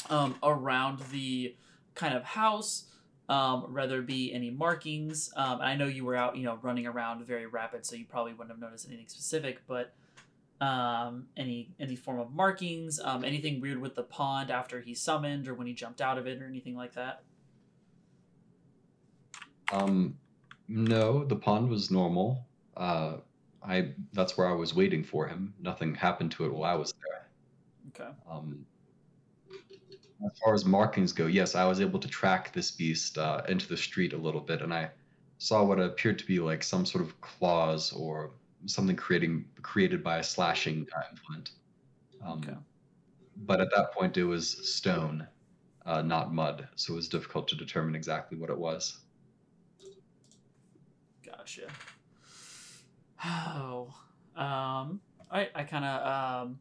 Um, 0.09 0.35
around 0.43 0.99
the 1.11 1.55
kind 1.95 2.13
of 2.13 2.23
house. 2.23 2.85
Um, 3.27 3.73
it 3.73 4.05
be 4.05 4.33
any 4.33 4.51
markings. 4.51 5.31
Um, 5.35 5.59
and 5.59 5.69
I 5.69 5.75
know 5.75 5.87
you 5.87 6.05
were 6.05 6.15
out, 6.15 6.37
you 6.37 6.43
know, 6.43 6.59
running 6.61 6.85
around 6.85 7.25
very 7.25 7.47
rapid, 7.47 7.85
so 7.85 7.95
you 7.95 8.05
probably 8.05 8.33
wouldn't 8.33 8.51
have 8.51 8.59
noticed 8.59 8.87
anything 8.87 9.07
specific. 9.07 9.61
But 9.67 9.93
um, 10.61 11.27
any 11.35 11.69
any 11.79 11.95
form 11.95 12.19
of 12.19 12.31
markings, 12.31 12.99
um, 13.03 13.23
anything 13.23 13.59
weird 13.59 13.81
with 13.81 13.95
the 13.95 14.03
pond 14.03 14.51
after 14.51 14.79
he 14.79 14.93
summoned 14.93 15.47
or 15.47 15.53
when 15.53 15.67
he 15.67 15.73
jumped 15.73 16.01
out 16.01 16.17
of 16.17 16.27
it 16.27 16.41
or 16.41 16.45
anything 16.45 16.75
like 16.75 16.93
that. 16.93 17.23
Um, 19.71 20.17
no, 20.67 21.25
the 21.25 21.35
pond 21.35 21.69
was 21.69 21.91
normal. 21.91 22.45
Uh, 22.77 23.17
I 23.63 23.91
that's 24.13 24.37
where 24.37 24.47
I 24.47 24.53
was 24.53 24.73
waiting 24.73 25.03
for 25.03 25.27
him. 25.27 25.53
Nothing 25.59 25.95
happened 25.95 26.31
to 26.33 26.45
it 26.45 26.53
while 26.53 26.71
I 26.71 26.75
was 26.75 26.93
there. 27.03 27.27
Okay. 27.89 28.11
Um, 28.29 28.65
as 30.23 30.37
far 30.43 30.53
as 30.53 30.65
markings 30.65 31.11
go, 31.11 31.27
yes, 31.27 31.55
I 31.55 31.65
was 31.65 31.81
able 31.81 31.99
to 31.99 32.07
track 32.07 32.53
this 32.53 32.71
beast 32.71 33.17
uh, 33.17 33.41
into 33.49 33.67
the 33.67 33.77
street 33.77 34.13
a 34.13 34.17
little 34.17 34.41
bit, 34.41 34.61
and 34.61 34.73
I 34.73 34.91
saw 35.37 35.63
what 35.63 35.79
appeared 35.79 36.17
to 36.19 36.25
be 36.25 36.39
like 36.39 36.63
some 36.63 36.85
sort 36.85 37.03
of 37.03 37.19
claws 37.21 37.91
or 37.91 38.31
something 38.65 38.95
creating 38.95 39.45
created 39.61 40.03
by 40.03 40.17
a 40.19 40.23
slashing 40.23 40.87
uh, 40.95 41.01
implement. 41.11 41.51
Um, 42.23 42.39
Okay. 42.39 42.57
But 43.37 43.59
at 43.59 43.67
that 43.75 43.91
point, 43.93 44.17
it 44.17 44.23
was 44.23 44.47
stone, 44.73 45.27
uh, 45.85 46.01
not 46.01 46.33
mud, 46.33 46.69
so 46.75 46.93
it 46.93 46.95
was 46.95 47.09
difficult 47.09 47.49
to 47.49 47.55
determine 47.57 47.93
exactly 47.93 48.37
what 48.37 48.49
it 48.49 48.57
was. 48.57 48.99
Gotcha. 51.25 51.67
Oh. 53.27 53.93
Um. 54.35 55.01
I 55.31 55.49
I 55.55 55.63
kind 55.63 55.83
of 55.85 56.45
um. 56.47 56.59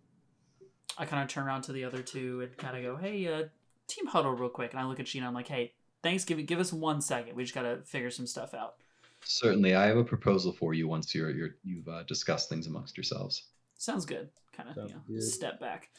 I 0.96 1.07
kind 1.07 1.22
of 1.22 1.28
turn 1.28 1.46
around 1.46 1.62
to 1.62 1.72
the 1.72 1.85
other 1.85 2.02
two 2.02 2.40
and 2.42 2.57
kind 2.57 2.76
of 2.76 2.83
go, 2.83 2.96
"Hey, 2.96 3.26
uh, 3.26 3.44
team 3.87 4.07
huddle 4.07 4.33
real 4.33 4.48
quick." 4.48 4.72
And 4.72 4.80
I 4.80 4.85
look 4.85 5.00
at 5.00 5.07
Sheena. 5.07 5.26
I'm 5.26 5.35
like, 5.35 5.48
"Hey, 5.48 5.72
thanks. 6.02 6.24
Give 6.24 6.44
give 6.46 6.61
us 6.61 6.72
one 6.72 7.00
second. 7.00 7.35
We 7.35 7.42
just 7.44 7.54
gotta 7.54 7.83
figure 7.85 8.11
some 8.11 8.26
stuff 8.26 8.54
out." 8.54 8.76
Certainly, 9.24 9.74
I 9.74 9.87
have 9.87 9.96
a 9.96 10.04
proposal 10.04 10.52
for 10.52 10.74
you 10.74 10.87
once 10.87 11.14
you're, 11.14 11.30
you're 11.30 11.57
you've 11.64 11.88
uh, 11.88 12.02
discussed 12.04 12.48
things 12.48 12.66
amongst 12.66 12.96
yourselves. 12.96 13.44
Sounds 13.76 14.04
good. 14.04 14.28
Kind 14.52 14.68
of, 14.68 14.74
Sounds 14.74 14.90
you 14.90 14.96
know, 14.96 15.02
good. 15.09 15.22
step 15.22 15.61
back. 15.61 15.90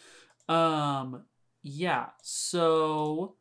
Um, 0.48 1.24
yeah. 1.64 2.10
So, 2.22 3.36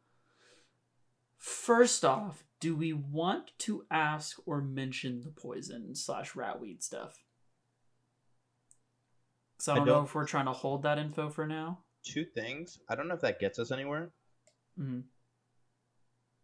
first 1.38 2.04
off, 2.04 2.44
do 2.60 2.74
we 2.74 2.92
want 2.94 3.52
to 3.58 3.84
ask 3.90 4.38
or 4.46 4.62
mention 4.62 5.20
the 5.20 5.30
poison 5.30 5.94
slash 5.94 6.32
ratweed 6.32 6.82
stuff? 6.82 7.22
So 9.64 9.72
I 9.72 9.76
I 9.76 9.78
don't, 9.78 9.86
know 9.86 9.94
don't- 9.94 10.04
if 10.04 10.14
we're 10.14 10.26
trying 10.26 10.44
to 10.44 10.52
hold 10.52 10.82
that 10.82 10.98
info 10.98 11.30
for 11.30 11.46
now. 11.46 11.78
Two 12.04 12.26
things. 12.26 12.78
I 12.86 12.94
don't 12.96 13.08
know 13.08 13.14
if 13.14 13.22
that 13.22 13.40
gets 13.40 13.58
us 13.58 13.70
anywhere. 13.70 14.10
hmm 14.76 15.00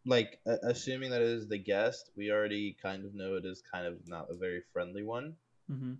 Like, 0.06 0.40
uh, 0.46 0.56
assuming 0.62 1.10
that 1.10 1.20
it 1.20 1.28
is 1.28 1.46
the 1.46 1.58
guest, 1.58 2.10
we 2.16 2.30
already 2.30 2.74
kind 2.82 3.04
of 3.04 3.14
know 3.14 3.34
it 3.34 3.44
is 3.44 3.62
kind 3.70 3.86
of 3.86 3.98
not 4.08 4.30
a 4.30 4.34
very 4.34 4.62
friendly 4.72 5.02
one. 5.02 5.36
hmm 5.68 5.96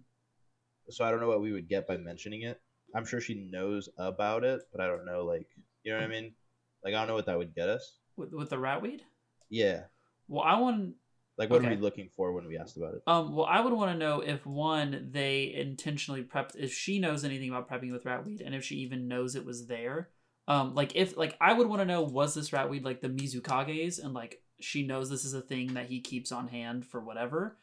So 0.88 1.04
I 1.04 1.10
don't 1.10 1.20
know 1.20 1.28
what 1.28 1.42
we 1.42 1.52
would 1.52 1.68
get 1.68 1.86
by 1.86 1.98
mentioning 1.98 2.40
it. 2.42 2.58
I'm 2.94 3.04
sure 3.04 3.20
she 3.20 3.34
knows 3.52 3.90
about 3.98 4.42
it, 4.42 4.62
but 4.72 4.80
I 4.80 4.86
don't 4.86 5.04
know, 5.04 5.22
like, 5.26 5.46
you 5.84 5.92
know 5.92 5.98
what 5.98 6.06
I 6.06 6.08
mean? 6.08 6.34
Like, 6.82 6.94
I 6.94 7.00
don't 7.00 7.08
know 7.08 7.14
what 7.16 7.26
that 7.26 7.36
would 7.36 7.54
get 7.54 7.68
us. 7.68 7.98
With 8.16 8.32
with 8.32 8.48
the 8.48 8.58
rat 8.58 8.80
weed? 8.80 9.04
Yeah. 9.50 9.82
Well, 10.26 10.42
I 10.42 10.58
want 10.58 10.94
Like, 11.40 11.48
what 11.48 11.64
are 11.64 11.70
we 11.70 11.76
looking 11.76 12.10
for 12.14 12.32
when 12.32 12.46
we 12.46 12.58
asked 12.58 12.76
about 12.76 12.92
it? 12.92 13.02
Um, 13.06 13.34
well, 13.34 13.46
I 13.46 13.60
would 13.62 13.72
want 13.72 13.90
to 13.92 13.96
know 13.96 14.20
if 14.20 14.44
one 14.44 15.08
they 15.10 15.54
intentionally 15.54 16.22
prepped, 16.22 16.54
if 16.54 16.70
she 16.70 16.98
knows 16.98 17.24
anything 17.24 17.48
about 17.48 17.66
prepping 17.66 17.90
with 17.92 18.04
ratweed, 18.04 18.44
and 18.44 18.54
if 18.54 18.62
she 18.62 18.76
even 18.80 19.08
knows 19.08 19.34
it 19.34 19.46
was 19.46 19.66
there. 19.66 20.10
Um, 20.48 20.74
like 20.74 20.94
if 20.96 21.16
like 21.16 21.38
I 21.40 21.54
would 21.54 21.66
want 21.66 21.80
to 21.80 21.86
know 21.86 22.02
was 22.02 22.34
this 22.34 22.50
ratweed 22.50 22.84
like 22.84 23.00
the 23.00 23.08
Mizukage's, 23.08 23.98
and 23.98 24.12
like 24.12 24.42
she 24.60 24.86
knows 24.86 25.08
this 25.08 25.24
is 25.24 25.32
a 25.32 25.40
thing 25.40 25.72
that 25.74 25.86
he 25.86 26.02
keeps 26.02 26.30
on 26.30 26.48
hand 26.48 26.84
for 26.84 27.00
whatever, 27.00 27.56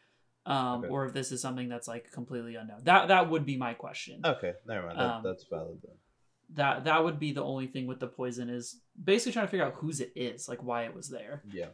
um, 0.48 0.80
Okay. 0.80 0.88
or 0.88 1.06
if 1.06 1.14
this 1.14 1.32
is 1.32 1.40
something 1.40 1.70
that's 1.70 1.88
like 1.88 2.12
completely 2.12 2.56
unknown. 2.56 2.80
That 2.84 3.10
that 3.10 3.30
would 3.30 3.46
be 3.46 3.58
my 3.58 3.76
question. 3.76 4.22
Okay, 4.26 4.54
never 4.66 4.88
mind. 4.88 4.98
That, 5.00 5.06
Um, 5.18 5.24
that's 5.24 5.44
valid 5.44 5.78
then. 5.84 5.96
That 6.56 6.86
that 6.86 7.04
would 7.04 7.20
be 7.20 7.32
the 7.32 7.44
only 7.44 7.68
thing 7.68 7.86
with 7.86 8.00
the 8.00 8.08
poison 8.08 8.50
is 8.50 8.82
basically 9.02 9.34
trying 9.34 9.46
to 9.46 9.52
figure 9.52 9.68
out 9.68 9.76
whose 9.76 10.00
it 10.02 10.14
is, 10.16 10.50
like 10.50 10.64
why 10.64 10.86
it 10.86 10.96
was 10.96 11.10
there. 11.10 11.44
Yeah. 11.52 11.68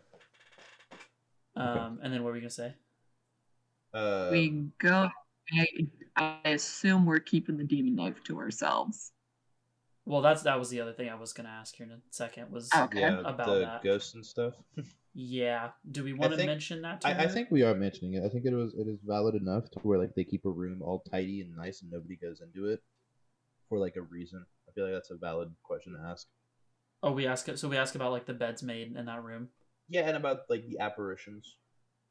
Um, 1.55 1.99
and 2.01 2.11
then 2.13 2.23
what 2.23 2.29
were 2.29 2.33
we 2.33 2.39
gonna 2.39 2.49
say? 2.49 2.73
Uh, 3.93 4.29
we 4.31 4.67
go. 4.79 5.09
I, 5.53 5.67
I 6.15 6.39
assume 6.49 7.05
we're 7.05 7.19
keeping 7.19 7.57
the 7.57 7.63
demon 7.63 7.95
knife 7.95 8.23
to 8.25 8.39
ourselves. 8.39 9.11
Well, 10.05 10.21
that's 10.21 10.41
that 10.43 10.57
was 10.59 10.69
the 10.69 10.81
other 10.81 10.93
thing 10.93 11.09
I 11.09 11.15
was 11.15 11.33
gonna 11.33 11.49
ask 11.49 11.75
here 11.75 11.85
in 11.85 11.91
a 11.91 11.99
second 12.09 12.51
was 12.51 12.69
Okay. 12.75 13.01
yeah, 13.01 13.19
about 13.19 13.45
the 13.47 13.59
that. 13.59 13.83
ghosts 13.83 14.15
and 14.15 14.25
stuff. 14.25 14.53
Yeah. 15.15 15.69
Do 15.91 16.03
we 16.03 16.13
want 16.13 16.35
to 16.35 16.43
mention 16.43 16.81
that? 16.81 17.01
To 17.01 17.07
I, 17.07 17.25
I 17.25 17.27
think 17.27 17.51
we 17.51 17.61
are 17.61 17.75
mentioning 17.75 18.15
it. 18.15 18.23
I 18.25 18.29
think 18.29 18.45
it 18.45 18.53
was 18.55 18.73
it 18.73 18.87
is 18.87 18.97
valid 19.05 19.35
enough 19.35 19.69
to 19.71 19.79
where 19.83 19.99
like 19.99 20.15
they 20.15 20.23
keep 20.23 20.43
a 20.45 20.49
room 20.49 20.81
all 20.81 21.03
tidy 21.11 21.41
and 21.41 21.55
nice 21.55 21.83
and 21.83 21.91
nobody 21.91 22.15
goes 22.15 22.41
into 22.41 22.67
it 22.69 22.81
for 23.69 23.77
like 23.77 23.95
a 23.95 24.01
reason. 24.01 24.43
I 24.67 24.71
feel 24.71 24.85
like 24.85 24.93
that's 24.95 25.11
a 25.11 25.15
valid 25.15 25.53
question 25.61 25.93
to 25.93 25.99
ask. 25.99 26.25
Oh, 27.03 27.11
we 27.11 27.27
ask. 27.27 27.47
So 27.57 27.69
we 27.69 27.77
ask 27.77 27.93
about 27.93 28.11
like 28.11 28.25
the 28.25 28.33
beds 28.33 28.63
made 28.63 28.95
in 28.95 29.05
that 29.05 29.23
room. 29.23 29.49
Yeah, 29.89 30.07
and 30.07 30.17
about 30.17 30.41
like 30.49 30.65
the 30.67 30.79
apparitions. 30.79 31.55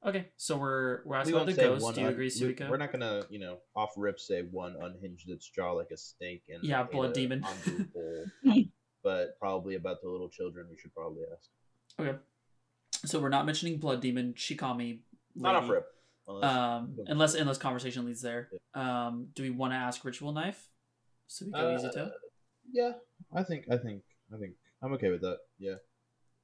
Okay, 0.04 0.30
so 0.36 0.56
we're 0.56 1.02
we're 1.04 1.14
We 1.14 1.18
asking 1.20 1.34
about 1.34 1.46
won't 1.46 1.56
the 1.56 1.62
say 1.62 1.68
ghost. 1.68 1.84
one 1.84 1.94
Do 1.94 2.00
you 2.00 2.06
un- 2.08 2.12
agree, 2.12 2.24
we- 2.26 2.30
Suiko? 2.54 2.68
We're 2.68 2.76
not 2.76 2.90
gonna, 2.92 3.22
you 3.30 3.38
know, 3.38 3.58
off 3.76 3.90
rip 3.96 4.18
say 4.18 4.42
one 4.42 4.76
unhinged 4.80 5.30
its 5.30 5.48
jaw 5.48 5.72
like 5.72 5.90
a 5.92 5.96
snake 5.96 6.42
and 6.48 6.62
Yeah, 6.64 6.82
blood 6.82 7.10
a 7.10 7.14
demon. 7.14 7.42
Anbu 7.42 8.30
but 9.04 9.38
probably 9.38 9.74
about 9.76 10.02
the 10.02 10.08
little 10.08 10.28
children. 10.28 10.66
We 10.70 10.76
should 10.76 10.94
probably 10.94 11.22
ask. 11.32 11.48
Okay. 12.00 12.18
So 13.04 13.20
we're 13.20 13.28
not 13.30 13.46
mentioning 13.46 13.78
blood 13.78 14.00
demon 14.00 14.34
Shikami. 14.34 15.00
Not 15.34 15.54
off 15.56 15.68
rip. 15.68 15.86
Unless, 16.28 16.54
Um, 16.56 16.96
unless 17.06 17.34
unless 17.34 17.58
conversation 17.58 18.04
leads 18.06 18.22
there. 18.22 18.50
Um, 18.74 19.28
do 19.34 19.42
we 19.42 19.50
want 19.50 19.72
to 19.72 19.76
ask 19.76 20.04
ritual 20.04 20.32
knife? 20.32 20.68
Suiko 21.28 21.54
Uh, 21.54 21.78
Izuto. 21.78 22.10
Yeah, 22.72 22.92
I 23.34 23.42
think 23.44 23.66
I 23.70 23.76
think 23.76 24.02
I 24.32 24.38
think 24.38 24.54
I'm 24.82 24.92
okay 24.94 25.10
with 25.10 25.20
that. 25.22 25.38
Yeah. 25.58 25.76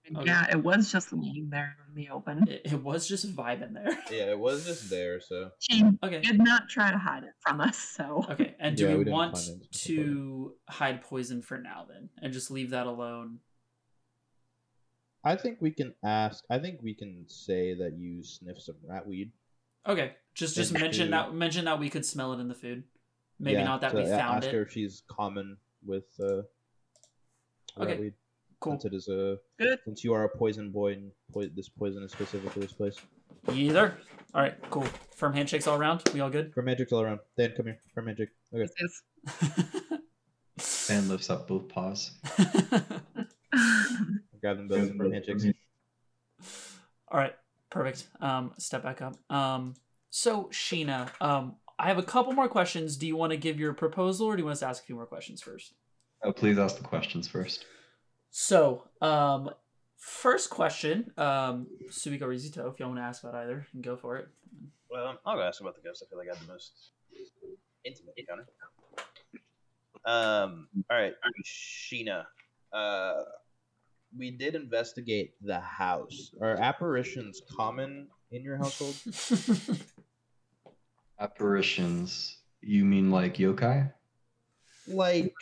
And 0.06 0.16
Okay. 0.16 0.26
Yeah, 0.26 0.50
it 0.50 0.62
was 0.64 0.90
just 0.90 1.12
laying 1.12 1.50
there 1.50 1.76
in 1.88 1.94
the 1.94 2.08
open. 2.11 2.48
It, 2.48 2.62
it 2.72 2.82
was 2.82 3.06
just 3.06 3.34
vibing 3.37 3.74
there. 3.74 3.98
Yeah, 4.11 4.30
it 4.30 4.38
was 4.38 4.64
just 4.64 4.88
there, 4.88 5.20
so 5.20 5.50
She 5.58 5.84
Okay. 6.02 6.20
did 6.20 6.38
not 6.38 6.68
try 6.68 6.90
to 6.90 6.98
hide 6.98 7.24
it 7.24 7.34
from 7.40 7.61
us, 7.61 7.76
so 7.78 8.24
Okay. 8.30 8.54
And 8.58 8.76
do 8.76 8.84
Yeah, 8.88 8.96
we 8.96 9.04
we, 9.04 9.11
want 9.11 9.37
to 9.72 10.54
hide 10.68 11.02
poison 11.02 11.42
for 11.42 11.58
now 11.58 11.87
then, 11.88 12.08
and 12.22 12.32
just 12.32 12.50
leave 12.50 12.70
that 12.70 12.87
alone? 12.87 13.40
I 15.24 15.37
think 15.37 15.58
we 15.61 15.72
can 15.72 15.94
ask. 16.04 16.44
I 16.48 16.58
think 16.58 16.80
we 16.82 16.94
can 16.94 17.24
say 17.28 17.74
that 17.74 17.92
you 17.98 18.22
sniff 18.22 18.61
some 18.62 18.76
ratweed. 18.88 19.30
Okay. 19.87 20.12
Just 20.34 20.54
just 20.56 20.72
mention 20.72 21.06
to- 21.06 21.11
that 21.11 21.34
mention 21.34 21.64
that 21.66 21.78
we 21.80 21.90
could 21.90 22.06
smell 22.06 22.32
it 22.32 22.40
in 22.40 22.48
the 22.48 22.54
food. 22.54 22.84
Maybe 23.38 23.58
Yeah, 23.58 23.64
not 23.64 23.80
that 23.82 23.90
to 23.90 23.96
we 23.98 24.02
a- 24.04 24.16
found 24.16 24.38
ask 24.38 24.46
it. 24.48 24.54
her 24.54 24.62
if 24.62 24.72
she's 24.72 25.02
common 25.08 25.58
with 25.84 26.06
uh, 26.20 26.42
Okay, 27.78 27.96
ratweed. 27.96 28.12
Cool. 28.60 28.72
Since 28.72 28.84
it 28.86 28.94
is 28.94 29.08
a 29.08 29.38
Good. 29.58 29.78
since 29.84 30.02
you 30.02 30.12
are 30.14 30.24
a 30.24 30.28
poison 30.28 30.70
boy 30.70 30.92
and 30.94 31.12
po- 31.32 31.48
this 31.54 31.68
poison 31.68 32.02
is 32.02 32.12
specific 32.12 32.52
to 32.54 32.60
this 32.60 32.72
place. 32.72 32.96
Either. 33.52 33.96
All 34.34 34.42
right. 34.42 34.56
Cool. 34.70 34.86
Firm 35.14 35.32
handshakes 35.32 35.66
all 35.66 35.78
around. 35.78 36.02
We 36.12 36.20
all 36.20 36.30
good? 36.30 36.52
For 36.52 36.62
magic 36.62 36.92
all 36.92 37.00
around. 37.02 37.20
Dan, 37.36 37.52
come 37.56 37.66
here. 37.66 37.78
For 37.94 38.02
magic. 38.02 38.30
Okay. 38.52 38.66
this 38.66 38.72
is 40.58 40.88
Than 40.88 41.08
lifts 41.08 41.30
up 41.30 41.46
both 41.46 41.68
paws. 41.68 42.10
Grab 44.40 44.56
them 44.56 44.68
both 44.68 44.96
for 44.96 45.10
handshakes. 45.12 45.46
All 47.10 47.18
right, 47.20 47.34
perfect. 47.70 48.06
Um, 48.20 48.52
step 48.58 48.82
back 48.82 49.00
up. 49.02 49.16
Um, 49.30 49.74
so 50.10 50.44
Sheena, 50.52 51.08
um, 51.20 51.56
I 51.78 51.86
have 51.88 51.98
a 51.98 52.02
couple 52.02 52.32
more 52.32 52.48
questions. 52.48 52.96
Do 52.96 53.06
you 53.06 53.16
want 53.16 53.30
to 53.32 53.36
give 53.36 53.58
your 53.60 53.72
proposal, 53.72 54.26
or 54.26 54.36
do 54.36 54.40
you 54.40 54.44
want 54.46 54.54
us 54.54 54.60
to 54.60 54.66
ask 54.66 54.82
a 54.82 54.86
few 54.86 54.94
more 54.94 55.06
questions 55.06 55.40
first? 55.42 55.74
Oh, 56.22 56.32
please 56.32 56.58
ask 56.58 56.76
the 56.76 56.82
questions 56.84 57.28
first. 57.28 57.64
So, 58.30 58.84
um, 59.00 59.50
first 59.96 60.50
question, 60.50 61.10
um, 61.16 61.66
Suiko 61.90 62.22
Rizito, 62.22 62.72
if 62.72 62.78
y'all 62.78 62.88
want 62.88 63.00
to 63.00 63.04
ask 63.04 63.22
about 63.24 63.34
either, 63.36 63.66
you 63.72 63.82
can 63.82 63.82
go 63.82 63.96
for 63.96 64.16
it. 64.16 64.28
Well, 64.90 65.18
I'll 65.24 65.36
go 65.36 65.42
ask 65.42 65.60
about 65.60 65.74
the 65.76 65.82
ghost. 65.82 66.04
I 66.06 66.08
feel 66.08 66.18
like 66.18 66.28
I 66.28 66.36
have 66.36 66.46
the 66.46 66.52
most 66.52 66.90
intimate 67.84 68.14
encounter. 68.16 68.46
Um. 70.04 70.68
All 70.90 70.96
right, 70.96 71.14
Sheena. 71.44 72.24
Uh, 72.72 73.14
we 74.16 74.30
did 74.30 74.54
investigate 74.54 75.34
the 75.42 75.60
house. 75.60 76.30
Are 76.40 76.58
apparitions 76.60 77.42
common 77.50 78.08
in 78.30 78.42
your 78.42 78.56
household? 78.56 78.94
Apparitions. 81.20 82.38
You 82.60 82.84
mean 82.84 83.10
like 83.10 83.36
yokai? 83.36 83.92
like, 84.88 85.34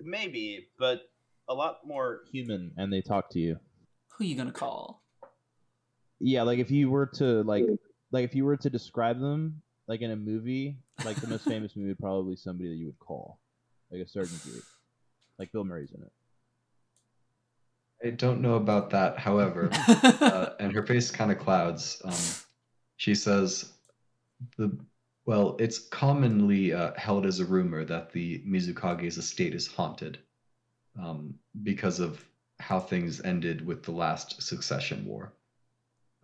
maybe, 0.00 0.68
but 0.78 1.02
a 1.48 1.54
lot 1.54 1.86
more 1.86 2.22
Human, 2.32 2.72
and 2.76 2.92
they 2.92 3.00
talk 3.00 3.30
to 3.30 3.38
you. 3.38 3.58
Who 4.12 4.24
are 4.24 4.26
you 4.26 4.36
gonna 4.36 4.52
call? 4.52 5.02
Yeah, 6.20 6.42
like 6.42 6.58
if 6.58 6.70
you 6.70 6.90
were 6.90 7.06
to 7.14 7.42
like, 7.42 7.64
like 8.12 8.24
if 8.24 8.34
you 8.34 8.44
were 8.44 8.56
to 8.56 8.70
describe 8.70 9.20
them, 9.20 9.62
like 9.88 10.00
in 10.00 10.10
a 10.10 10.16
movie, 10.16 10.78
like 11.04 11.16
the 11.16 11.26
most 11.26 11.44
famous 11.48 11.76
movie 11.76 11.94
probably 11.94 12.36
somebody 12.36 12.70
that 12.70 12.76
you 12.76 12.86
would 12.86 12.98
call, 12.98 13.38
like 13.90 14.00
a 14.00 14.08
certain 14.08 14.38
group, 14.44 14.64
like 15.38 15.52
Bill 15.52 15.64
Murray's 15.64 15.92
in 15.92 16.02
it. 16.02 16.12
I 18.04 18.10
don't 18.10 18.40
know 18.40 18.54
about 18.54 18.90
that. 18.90 19.18
However, 19.18 19.70
uh, 19.88 20.50
and 20.60 20.72
her 20.72 20.86
face 20.86 21.10
kind 21.10 21.32
of 21.32 21.38
clouds. 21.38 22.00
Um, 22.04 22.14
she 22.96 23.14
says, 23.14 23.72
"the 24.56 24.76
well, 25.26 25.56
it's 25.58 25.78
commonly 25.78 26.72
uh, 26.72 26.92
held 26.96 27.24
as 27.24 27.40
a 27.40 27.44
rumor 27.46 27.84
that 27.84 28.12
the 28.12 28.42
Mizukage's 28.46 29.16
estate 29.16 29.54
is 29.54 29.66
haunted, 29.66 30.18
um, 31.00 31.34
because 31.62 32.00
of 32.00 32.24
how 32.60 32.80
things 32.80 33.20
ended 33.20 33.66
with 33.66 33.82
the 33.82 33.92
last 33.92 34.42
succession 34.42 35.04
war. 35.04 35.32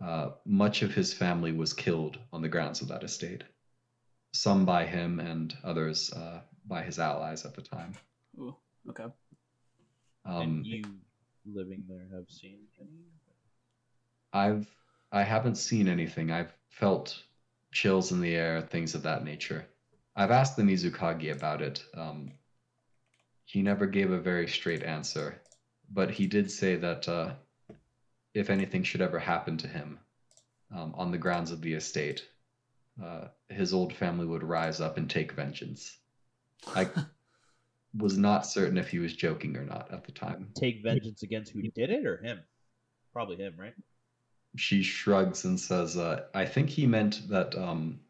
Uh, 0.03 0.31
much 0.45 0.81
of 0.81 0.93
his 0.93 1.13
family 1.13 1.51
was 1.51 1.73
killed 1.73 2.17
on 2.33 2.41
the 2.41 2.49
grounds 2.49 2.81
of 2.81 2.87
that 2.87 3.03
estate. 3.03 3.43
Some 4.33 4.65
by 4.65 4.85
him, 4.85 5.19
and 5.19 5.55
others 5.63 6.11
uh, 6.13 6.41
by 6.65 6.81
his 6.83 6.99
allies 6.99 7.45
at 7.45 7.53
the 7.53 7.61
time. 7.61 7.93
Ooh, 8.39 8.55
okay. 8.89 9.07
Um, 10.25 10.41
and 10.41 10.65
you 10.65 10.83
living 11.45 11.83
there 11.87 12.07
have 12.15 12.29
seen 12.29 12.59
any? 12.79 13.05
I've 14.33 14.67
I 15.11 15.23
haven't 15.23 15.55
seen 15.55 15.87
anything. 15.87 16.31
I've 16.31 16.53
felt 16.69 17.21
chills 17.73 18.11
in 18.11 18.21
the 18.21 18.35
air, 18.35 18.61
things 18.61 18.95
of 18.95 19.03
that 19.03 19.25
nature. 19.25 19.65
I've 20.15 20.31
asked 20.31 20.55
the 20.55 20.63
Mizukage 20.63 21.31
about 21.31 21.61
it. 21.61 21.83
Um, 21.95 22.31
he 23.45 23.61
never 23.61 23.85
gave 23.85 24.11
a 24.11 24.19
very 24.19 24.47
straight 24.47 24.83
answer, 24.83 25.41
but 25.91 26.11
he 26.11 26.27
did 26.27 26.49
say 26.49 26.75
that 26.75 27.07
uh, 27.07 27.33
if 28.33 28.49
anything 28.49 28.83
should 28.83 29.01
ever 29.01 29.19
happen 29.19 29.57
to 29.57 29.67
him 29.67 29.99
um, 30.73 30.93
on 30.95 31.11
the 31.11 31.17
grounds 31.17 31.51
of 31.51 31.61
the 31.61 31.73
estate, 31.73 32.27
uh, 33.03 33.27
his 33.49 33.73
old 33.73 33.93
family 33.93 34.25
would 34.25 34.43
rise 34.43 34.79
up 34.79 34.97
and 34.97 35.09
take 35.09 35.33
vengeance. 35.33 35.97
I 36.75 36.89
was 37.97 38.17
not 38.17 38.45
certain 38.45 38.77
if 38.77 38.89
he 38.89 38.99
was 38.99 39.15
joking 39.15 39.57
or 39.57 39.65
not 39.65 39.91
at 39.91 40.05
the 40.05 40.11
time. 40.11 40.49
Take 40.55 40.83
vengeance 40.83 41.23
against 41.23 41.51
who 41.51 41.61
did 41.61 41.89
it 41.89 42.05
or 42.05 42.17
him? 42.17 42.39
Probably 43.13 43.37
him, 43.37 43.55
right? 43.57 43.73
she 44.57 44.83
shrugs 44.83 45.45
and 45.45 45.59
says, 45.59 45.97
uh, 45.97 46.25
"I 46.33 46.45
think 46.45 46.69
he 46.69 46.85
meant 46.85 47.27
that 47.29 47.57
um, 47.57 48.01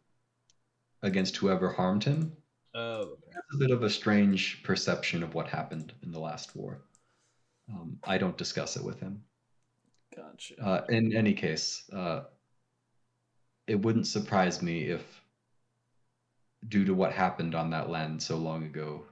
against 1.01 1.37
whoever 1.37 1.71
harmed 1.71 2.03
him." 2.03 2.35
Oh, 2.73 3.17
okay. 3.17 3.30
A 3.53 3.57
bit 3.57 3.71
of 3.71 3.83
a 3.83 3.89
strange 3.89 4.63
perception 4.63 5.23
of 5.23 5.33
what 5.33 5.47
happened 5.47 5.93
in 6.03 6.11
the 6.11 6.19
last 6.19 6.55
war. 6.55 6.81
Um, 7.69 7.97
I 8.03 8.17
don't 8.17 8.37
discuss 8.37 8.77
it 8.77 8.83
with 8.83 8.99
him. 8.99 9.23
Gotcha. 10.15 10.61
Uh, 10.61 10.85
in 10.89 11.15
any 11.15 11.33
case, 11.33 11.89
uh, 11.93 12.23
it 13.67 13.75
wouldn't 13.75 14.07
surprise 14.07 14.61
me 14.61 14.83
if, 14.83 15.03
due 16.67 16.85
to 16.85 16.93
what 16.93 17.11
happened 17.13 17.55
on 17.55 17.69
that 17.71 17.89
land 17.89 18.21
so 18.21 18.37
long 18.37 18.63
ago, 18.63 19.05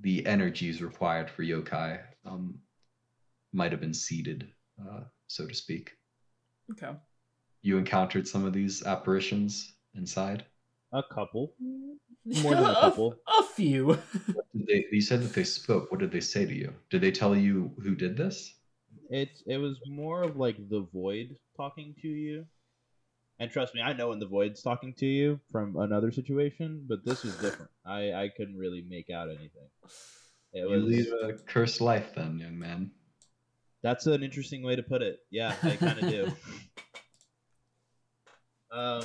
the 0.00 0.26
energies 0.26 0.82
required 0.82 1.30
for 1.30 1.42
yokai 1.42 2.00
um, 2.24 2.58
might 3.52 3.72
have 3.72 3.80
been 3.80 3.94
seeded, 3.94 4.48
uh, 4.80 5.00
so 5.26 5.46
to 5.46 5.54
speak. 5.54 5.92
okay. 6.70 6.94
You 7.62 7.78
encountered 7.78 8.26
some 8.26 8.44
of 8.44 8.52
these 8.52 8.84
apparitions 8.84 9.74
inside. 9.94 10.44
A 10.92 11.02
couple, 11.02 11.54
more 12.26 12.54
than 12.54 12.64
a 12.64 12.74
couple. 12.80 13.14
A, 13.26 13.42
few. 13.42 13.98
They, 14.54 14.84
you 14.92 15.00
said 15.00 15.22
that 15.22 15.32
they 15.32 15.44
spoke. 15.44 15.90
What 15.90 16.00
did 16.00 16.12
they 16.12 16.20
say 16.20 16.44
to 16.46 16.54
you? 16.54 16.72
Did 16.90 17.00
they 17.00 17.10
tell 17.10 17.34
you 17.34 17.72
who 17.82 17.94
did 17.94 18.16
this? 18.16 18.54
It 19.10 19.30
it 19.46 19.56
was 19.58 19.76
more 19.86 20.22
of 20.22 20.36
like 20.36 20.56
the 20.68 20.86
void 20.92 21.36
talking 21.56 21.94
to 22.02 22.08
you. 22.08 22.46
And 23.40 23.50
trust 23.50 23.74
me, 23.74 23.80
I 23.80 23.92
know 23.94 24.10
when 24.10 24.20
the 24.20 24.26
void's 24.28 24.62
talking 24.62 24.94
to 24.98 25.06
you 25.06 25.40
from 25.50 25.76
another 25.76 26.12
situation, 26.12 26.84
but 26.86 27.04
this 27.04 27.24
was 27.24 27.34
different. 27.36 27.70
I 27.84 28.12
I 28.12 28.28
couldn't 28.36 28.56
really 28.56 28.84
make 28.88 29.10
out 29.10 29.28
anything. 29.28 29.68
It 30.52 30.68
You 30.68 30.76
lead 30.76 31.08
a 31.08 31.32
cursed 31.48 31.80
life, 31.80 32.12
then, 32.14 32.38
young 32.38 32.58
man. 32.58 32.92
that's 33.82 34.06
an 34.06 34.22
interesting 34.22 34.62
way 34.62 34.76
to 34.76 34.82
put 34.82 35.00
it. 35.02 35.18
Yeah, 35.30 35.56
I 35.62 35.76
kind 35.76 35.98
of 35.98 36.08
do. 36.08 36.32
Um 38.70 39.04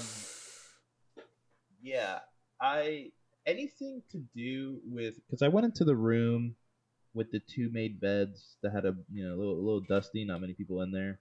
yeah, 1.87 2.19
I 2.61 3.11
anything 3.45 4.01
to 4.11 4.17
do 4.35 4.79
with 4.85 5.15
because 5.25 5.41
I 5.41 5.47
went 5.47 5.65
into 5.65 5.85
the 5.85 5.95
room 5.95 6.55
with 7.13 7.31
the 7.31 7.39
two 7.39 7.69
made 7.71 8.01
beds 8.01 8.57
that 8.61 8.73
had 8.73 8.85
a 8.85 8.95
you 9.11 9.23
know 9.25 9.35
a 9.35 9.37
little, 9.37 9.53
a 9.53 9.63
little 9.63 9.85
dusty, 9.87 10.25
not 10.25 10.41
many 10.41 10.53
people 10.53 10.81
in 10.81 10.91
there, 10.91 11.19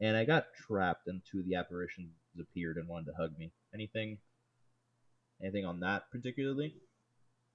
and 0.00 0.16
I 0.16 0.24
got 0.24 0.52
trapped 0.54 1.06
and 1.06 1.22
two 1.30 1.40
of 1.40 1.46
the 1.46 1.54
apparitions 1.54 2.10
appeared 2.38 2.76
and 2.76 2.86
wanted 2.86 3.06
to 3.06 3.16
hug 3.18 3.38
me. 3.38 3.50
Anything, 3.72 4.18
anything 5.42 5.64
on 5.64 5.80
that 5.80 6.10
particularly? 6.12 6.74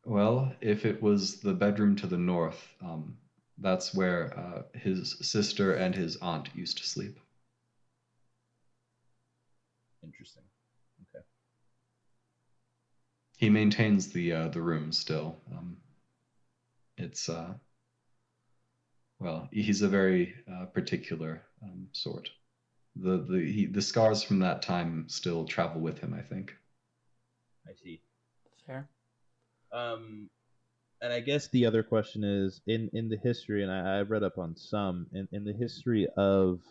Well, 0.05 0.51
if 0.59 0.85
it 0.85 1.01
was 1.03 1.41
the 1.41 1.53
bedroom 1.53 1.95
to 1.97 2.07
the 2.07 2.17
north, 2.17 2.67
um, 2.81 3.17
that's 3.59 3.93
where 3.93 4.37
uh, 4.39 4.63
his 4.73 5.17
sister 5.21 5.75
and 5.75 5.93
his 5.93 6.17
aunt 6.17 6.49
used 6.55 6.77
to 6.79 6.87
sleep. 6.87 7.19
Interesting. 10.01 10.48
Okay. 13.39 13.45
He 13.47 13.49
maintains 13.49 14.09
the 14.09 14.33
uh, 14.33 14.47
the 14.49 14.61
room 14.61 14.91
still. 14.91 15.37
Um, 15.51 15.77
it's 16.97 17.29
uh, 17.29 17.53
well, 19.19 19.47
he's 19.51 19.81
a 19.81 19.89
very 19.89 20.35
uh, 20.51 20.65
particular 20.65 21.43
um, 21.63 21.87
sort. 21.93 22.29
The 22.95 23.17
the 23.29 23.39
he, 23.51 23.65
the 23.67 23.81
scars 23.81 24.23
from 24.23 24.39
that 24.39 24.61
time 24.61 25.07
still 25.09 25.45
travel 25.45 25.81
with 25.81 25.99
him. 25.99 26.13
I 26.13 26.21
think. 26.21 26.55
I 27.67 27.73
see. 27.73 28.01
Fair. 28.65 28.89
Um, 29.71 30.29
And 31.01 31.13
I 31.13 31.19
guess 31.21 31.47
the 31.49 31.65
other 31.65 31.83
question 31.83 32.23
is 32.23 32.61
in 32.67 32.89
in 32.93 33.09
the 33.09 33.17
history, 33.17 33.63
and 33.63 33.71
I, 33.71 33.99
I 33.99 34.01
read 34.01 34.23
up 34.23 34.37
on 34.37 34.55
some 34.55 35.07
in 35.13 35.27
in 35.31 35.43
the 35.45 35.53
history 35.53 36.07
of, 36.17 36.61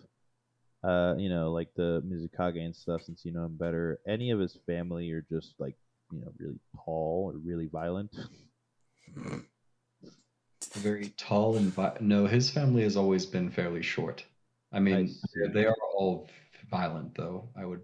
uh, 0.85 1.15
you 1.19 1.29
know, 1.29 1.53
like 1.53 1.75
the 1.75 2.03
Mizukage 2.07 2.65
and 2.65 2.77
stuff. 2.77 3.03
Since 3.03 3.25
you 3.25 3.33
know 3.33 3.47
him 3.47 3.57
better, 3.57 4.01
any 4.07 4.31
of 4.33 4.41
his 4.41 4.59
family 4.67 5.11
are 5.13 5.23
just 5.31 5.55
like 5.59 5.77
you 6.13 6.21
know 6.21 6.33
really 6.39 6.59
tall 6.85 7.33
or 7.33 7.39
really 7.39 7.69
violent. 7.69 8.15
very 10.75 11.09
tall 11.17 11.57
and 11.57 11.73
vi- 11.73 11.97
no, 12.01 12.27
his 12.27 12.51
family 12.51 12.83
has 12.83 12.97
always 12.97 13.27
been 13.27 13.51
fairly 13.51 13.83
short. 13.83 14.25
I 14.73 14.81
mean, 14.81 15.09
see. 15.09 15.49
they're- 15.53 15.75
all 15.95 16.29
violent, 16.71 17.15
though. 17.17 17.49
I 17.57 17.65
would, 17.65 17.83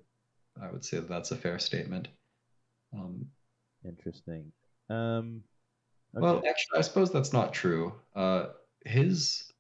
I 0.61 0.71
would 0.71 0.85
say 0.85 0.99
that 0.99 1.09
that's 1.09 1.33
a 1.33 1.37
fair 1.37 1.59
statement. 1.59 2.09
Um, 2.93 3.27
Interesting. 3.85 4.53
Um. 4.89 5.43
Well, 6.13 6.37
actually, 6.49 6.79
I 6.79 6.83
suppose 6.83 7.11
that's 7.13 7.33
not 7.33 7.53
true. 7.53 7.93
Uh, 8.15 8.47
his 8.87 9.51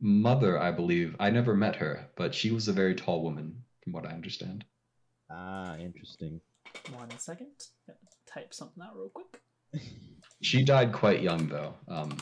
mother, 0.00 0.58
I 0.58 0.70
believe, 0.72 1.14
I 1.20 1.28
never 1.30 1.54
met 1.54 1.76
her, 1.76 2.08
but 2.16 2.34
she 2.34 2.50
was 2.50 2.66
a 2.66 2.72
very 2.72 2.94
tall 2.94 3.22
woman, 3.22 3.62
from 3.82 3.92
what 3.92 4.06
I 4.06 4.12
understand. 4.12 4.64
Ah, 5.30 5.76
interesting. 5.76 6.40
One 6.94 7.10
second. 7.18 7.48
Type 8.26 8.52
something 8.54 8.82
out 8.82 8.96
real 8.96 9.10
quick. 9.10 9.40
She 10.42 10.62
died 10.62 10.92
quite 10.92 11.22
young, 11.22 11.48
though. 11.48 11.74
Um, 11.88 12.16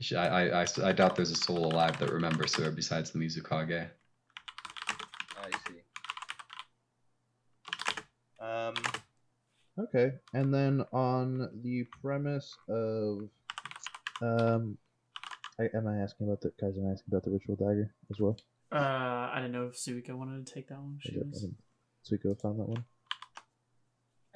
she, 0.00 0.16
I, 0.16 0.44
I, 0.46 0.62
I, 0.62 0.66
I 0.84 0.92
doubt 0.92 1.16
there's 1.16 1.30
a 1.30 1.36
soul 1.36 1.66
alive 1.66 1.98
that 1.98 2.10
remembers 2.12 2.54
her 2.56 2.70
besides 2.70 3.10
the 3.10 3.18
Mizukage. 3.18 3.88
I 5.36 5.50
see. 5.66 5.80
Um. 8.40 8.74
Okay, 9.78 10.12
and 10.34 10.52
then 10.52 10.84
on 10.92 11.48
the 11.62 11.84
premise 12.02 12.54
of, 12.68 13.30
um, 14.20 14.76
I, 15.58 15.70
am 15.74 15.86
I 15.86 15.98
asking 16.00 16.26
about 16.26 16.42
the 16.42 16.52
guys? 16.60 16.76
Am 16.76 16.86
I 16.86 16.92
asking 16.92 17.06
about 17.08 17.24
the 17.24 17.30
ritual 17.30 17.56
dagger 17.56 17.94
as 18.10 18.20
well? 18.20 18.36
Uh, 18.70 19.30
I 19.32 19.36
didn't 19.36 19.52
know 19.52 19.68
if 19.68 19.74
Suiko 19.76 20.10
wanted 20.10 20.46
to 20.46 20.52
take 20.52 20.68
that 20.68 20.78
one. 20.78 20.98
She 21.00 21.12
Is 21.12 21.24
was... 21.24 21.38
I 21.38 21.46
didn't- 21.46 21.56
Suiko 22.04 22.40
found 22.40 22.60
that 22.60 22.68
one. 22.68 22.84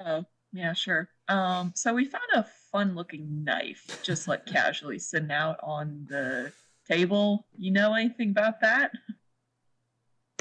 Oh, 0.03 0.25
yeah, 0.51 0.73
sure. 0.73 1.09
Um, 1.27 1.71
so 1.75 1.93
we 1.93 2.05
found 2.05 2.23
a 2.33 2.45
fun-looking 2.71 3.43
knife, 3.43 3.99
just 4.03 4.27
like 4.27 4.45
casually 4.45 4.99
sitting 4.99 5.31
out 5.31 5.59
on 5.63 6.05
the 6.09 6.51
table. 6.87 7.45
You 7.57 7.71
know 7.71 7.93
anything 7.93 8.29
about 8.31 8.61
that? 8.61 8.91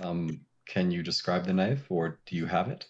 Um, 0.03 0.41
can 0.67 0.91
you 0.91 1.03
describe 1.03 1.47
the 1.47 1.53
knife, 1.53 1.87
or 1.89 2.19
do 2.27 2.37
you 2.37 2.47
have 2.47 2.69
it? 2.69 2.87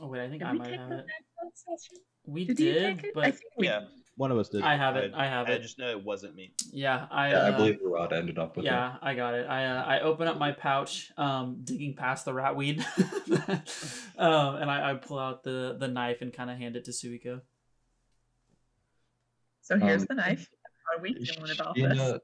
Oh 0.00 0.08
wait, 0.08 0.22
I 0.22 0.28
think 0.28 0.40
Did 0.40 0.48
I 0.48 0.52
might 0.52 0.72
have 0.72 0.90
it. 0.90 1.06
knife 1.06 1.06
on 1.42 1.50
session? 1.54 1.98
We 2.26 2.44
Did 2.44 2.56
did, 2.56 2.66
you 2.66 2.80
take 2.94 3.04
it? 3.04 3.14
but 3.14 3.24
I 3.24 3.30
think 3.30 3.52
we 3.56 3.66
Yeah, 3.66 3.82
one 4.22 4.30
of 4.30 4.38
us 4.38 4.48
did. 4.48 4.62
I 4.62 4.76
have 4.76 4.94
it. 4.94 5.12
I 5.16 5.26
have 5.26 5.48
I 5.48 5.52
it. 5.52 5.54
I 5.56 5.58
just 5.58 5.80
know 5.80 5.90
it 5.90 6.04
wasn't 6.04 6.36
me. 6.36 6.54
yeah, 6.70 7.06
I. 7.10 7.30
Yeah, 7.30 7.38
I 7.38 7.48
uh, 7.48 7.56
believe 7.56 7.80
Rod 7.84 8.12
ended 8.12 8.38
up 8.38 8.56
with 8.56 8.64
it. 8.64 8.68
Yeah, 8.68 8.94
I 9.02 9.14
got 9.14 9.34
it. 9.34 9.48
I 9.48 9.64
uh, 9.64 9.82
I 9.82 10.00
open 10.00 10.28
up 10.28 10.38
my 10.38 10.52
pouch, 10.52 11.10
um, 11.16 11.58
digging 11.64 11.94
past 11.94 12.24
the 12.24 12.32
rat 12.32 12.54
weed, 12.54 12.86
um, 14.16 14.54
and 14.56 14.70
I, 14.70 14.92
I 14.92 14.94
pull 14.94 15.18
out 15.18 15.42
the 15.42 15.76
the 15.76 15.88
knife 15.88 16.22
and 16.22 16.32
kind 16.32 16.50
of 16.50 16.56
hand 16.56 16.76
it 16.76 16.84
to 16.84 16.92
Suiko. 16.92 17.40
So 19.62 19.76
here's 19.76 20.02
Um, 20.02 20.06
the 20.10 20.14
knife. 20.14 20.48
How 20.86 20.98
are 20.98 21.02
we 21.02 21.14
feeling 21.14 21.50
about 21.50 21.74
this? 21.74 21.84
Sheena, 21.84 22.20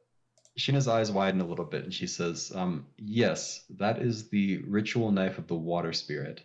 Sheena's 0.57 0.87
eyes 0.87 1.11
widen 1.11 1.41
a 1.41 1.47
little 1.47 1.65
bit 1.65 1.83
and 1.85 1.93
she 1.93 2.07
says, 2.07 2.53
um, 2.55 2.87
Yes, 2.97 3.65
that 3.71 4.03
is 4.03 4.29
the 4.29 4.59
ritual 4.69 5.11
knife 5.11 5.39
of 5.39 5.47
the 5.47 5.55
water 5.55 5.93
spirit. 5.93 6.43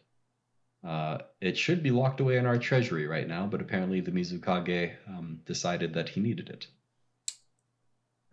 Uh, 0.83 1.19
it 1.39 1.57
should 1.57 1.81
be 1.81 1.91
locked 1.91 2.19
away 2.19 2.37
in 2.37 2.45
our 2.45 2.57
treasury 2.57 3.07
right 3.07 3.27
now, 3.27 3.45
but 3.47 3.61
apparently 3.61 4.01
the 4.01 4.11
Mizukage 4.11 4.93
um, 5.07 5.39
decided 5.45 5.93
that 5.93 6.09
he 6.09 6.19
needed 6.19 6.49
it. 6.49 6.67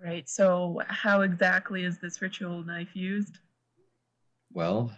Right. 0.03 0.29
So 0.29 0.81
how 0.89 1.21
exactly 1.21 1.85
is 1.85 1.99
this 1.99 2.21
ritual 2.21 2.65
knife 2.65 2.97
used? 2.97 3.39
Well, 4.53 4.93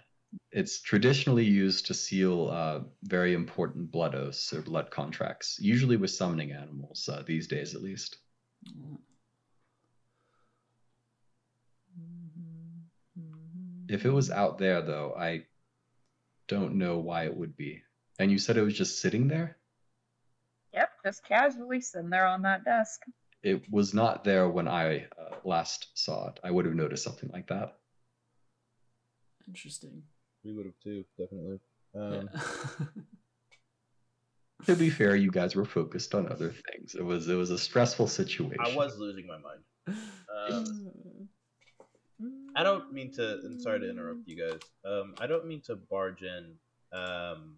it's 0.51 0.81
traditionally 0.81 1.45
used 1.45 1.87
to 1.87 1.95
seal 1.95 2.49
uh, 2.49 2.81
very 3.03 3.35
important 3.35 3.91
blood 3.91 4.15
oaths 4.15 4.53
or 4.53 4.63
blood 4.63 4.91
contracts, 4.91 5.59
usually 5.61 5.97
with 5.97 6.11
summoning 6.11 6.53
animals, 6.53 7.09
uh, 7.13 7.23
these 7.27 7.49
days 7.49 7.75
at 7.75 7.83
least. 7.83 8.19
If 13.89 14.07
it 14.07 14.11
was 14.11 14.31
out 14.31 14.57
there, 14.57 14.81
though, 14.81 15.15
I 15.19 15.45
don't 16.53 16.75
know 16.75 16.99
why 16.99 17.25
it 17.25 17.37
would 17.37 17.57
be. 17.57 17.83
And 18.19 18.31
you 18.31 18.39
said 18.39 18.57
it 18.57 18.63
was 18.63 18.77
just 18.77 19.01
sitting 19.01 19.27
there? 19.27 19.57
Yep, 20.75 20.91
just 21.05 21.25
casually 21.25 21.81
sitting 21.81 22.11
there 22.11 22.27
on 22.27 22.43
that 22.43 22.65
desk. 22.65 23.01
It 23.43 23.65
was 23.71 23.93
not 23.95 24.23
there 24.23 24.49
when 24.49 24.69
I 24.69 25.07
uh, 25.19 25.37
last 25.45 25.89
saw 25.95 26.29
it. 26.29 26.41
I 26.45 26.51
would 26.51 26.67
have 26.67 26.75
noticed 26.75 27.05
something 27.05 27.31
like 27.33 27.49
that. 27.49 27.77
Interesting. 29.49 30.03
We 30.45 30.53
would 30.53 30.67
have 30.67 30.79
too, 30.83 31.05
definitely. 31.19 31.59
Um, 31.95 32.29
Yeah. 32.33 32.87
To 34.67 34.77
be 34.77 34.91
fair, 34.91 35.17
you 35.17 35.33
guys 35.33 35.57
were 35.57 35.65
focused 35.65 36.15
on 36.15 36.31
other 36.31 36.55
things. 36.71 36.95
It 36.95 37.05
was 37.05 37.29
it 37.29 37.35
was 37.35 37.51
a 37.51 37.59
stressful 37.59 38.07
situation. 38.07 38.61
I 38.61 38.77
was 38.77 38.97
losing 38.97 39.27
my 39.27 39.39
mind. 39.39 39.65
Um, 40.49 41.29
I 42.55 42.63
don't 42.63 42.93
mean 42.93 43.13
to. 43.15 43.41
I'm 43.45 43.61
sorry 43.61 43.81
to 43.81 43.91
interrupt 43.91 44.27
you 44.27 44.37
guys. 44.37 44.61
Um, 44.85 45.15
I 45.19 45.27
don't 45.27 45.47
mean 45.47 45.63
to 45.63 45.77
barge 45.77 46.23
in, 46.23 46.55
um, 46.93 47.57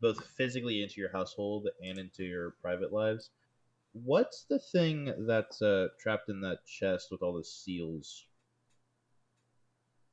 both 0.00 0.24
physically 0.36 0.82
into 0.82 1.00
your 1.00 1.10
household 1.12 1.68
and 1.82 1.98
into 1.98 2.24
your 2.24 2.54
private 2.62 2.92
lives. 2.92 3.30
What's 3.92 4.44
the 4.44 4.58
thing 4.58 5.12
that's 5.26 5.62
uh, 5.62 5.88
trapped 6.00 6.28
in 6.28 6.40
that 6.40 6.64
chest 6.66 7.08
with 7.10 7.22
all 7.22 7.34
the 7.36 7.44
seals? 7.44 8.26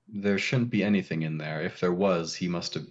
There 0.08 0.38
shouldn't 0.38 0.70
be 0.70 0.84
anything 0.84 1.22
in 1.24 1.38
there. 1.38 1.62
If 1.62 1.80
there 1.80 1.94
was, 1.94 2.36
he 2.36 2.48
must 2.48 2.74
have 2.76 2.88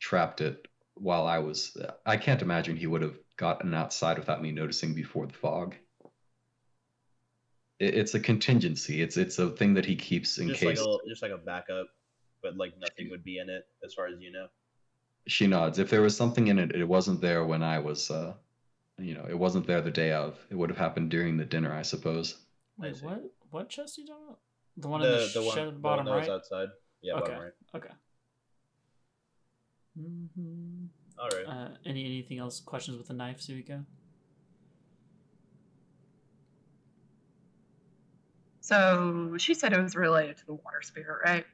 trapped 0.00 0.40
it 0.40 0.68
while 0.94 1.26
I 1.26 1.38
was. 1.38 1.76
I 2.04 2.16
can't 2.16 2.42
imagine 2.42 2.76
he 2.76 2.86
would 2.86 3.02
have 3.02 3.16
gotten 3.36 3.72
outside 3.72 4.18
without 4.18 4.42
me 4.42 4.52
noticing 4.52 4.94
before 4.94 5.26
the 5.26 5.32
fog. 5.32 5.74
It, 7.78 7.94
it's 7.94 8.14
a 8.14 8.20
contingency. 8.20 9.02
It's 9.02 9.16
it's 9.16 9.38
a 9.38 9.50
thing 9.50 9.74
that 9.74 9.84
he 9.86 9.96
keeps 9.96 10.38
in 10.38 10.48
just 10.48 10.60
case. 10.60 10.66
like 10.66 10.78
a 10.78 10.80
little- 10.80 11.00
just 11.08 11.22
like 11.22 11.32
a 11.32 11.38
backup, 11.38 11.86
but 12.42 12.56
like 12.56 12.74
nothing 12.78 13.10
would 13.10 13.24
be 13.24 13.38
in 13.38 13.48
it 13.48 13.66
as 13.84 13.94
far 13.94 14.06
as 14.06 14.20
you 14.20 14.32
know. 14.32 14.46
She 15.26 15.46
nods. 15.46 15.78
If 15.78 15.90
there 15.90 16.02
was 16.02 16.16
something 16.16 16.48
in 16.48 16.58
it, 16.58 16.74
it 16.74 16.84
wasn't 16.84 17.20
there 17.20 17.44
when 17.44 17.62
I 17.62 17.78
was. 17.78 18.10
Uh, 18.10 18.34
you 18.98 19.14
know, 19.14 19.26
it 19.28 19.38
wasn't 19.38 19.66
there 19.66 19.80
the 19.80 19.90
day 19.90 20.12
of. 20.12 20.36
It 20.50 20.56
would 20.56 20.70
have 20.70 20.78
happened 20.78 21.10
during 21.10 21.36
the 21.36 21.44
dinner, 21.44 21.72
I 21.72 21.82
suppose. 21.82 22.36
Wait, 22.78 22.96
see. 22.96 23.04
what? 23.04 23.22
What 23.50 23.68
chest 23.68 23.98
are 23.98 24.00
you 24.02 24.06
talking 24.06 24.24
about? 24.26 24.38
The 24.76 24.88
one 24.88 25.02
in 25.02 25.10
the, 25.10 25.18
the 25.18 25.50
shed 25.50 25.58
at 25.58 25.64
the 25.66 25.70
the 25.72 25.78
bottom 25.78 26.06
one 26.06 26.18
right. 26.18 26.28
outside. 26.28 26.68
Yeah, 27.02 27.14
Okay. 27.14 27.32
bottom 27.32 27.42
right. 27.42 27.52
Okay. 27.76 27.94
hmm 29.96 30.86
All 31.18 31.28
right. 31.28 31.46
Uh, 31.46 31.68
any 31.84 32.04
anything 32.04 32.38
else? 32.38 32.60
Questions 32.60 32.96
with 32.98 33.08
the 33.08 33.14
knife, 33.14 33.38
Suiko? 33.40 33.84
So 38.68 39.34
she 39.38 39.54
said 39.54 39.72
it 39.72 39.82
was 39.82 39.96
related 39.96 40.36
to 40.36 40.46
the 40.46 40.52
water 40.52 40.82
spirit, 40.82 41.20
right? 41.24 41.46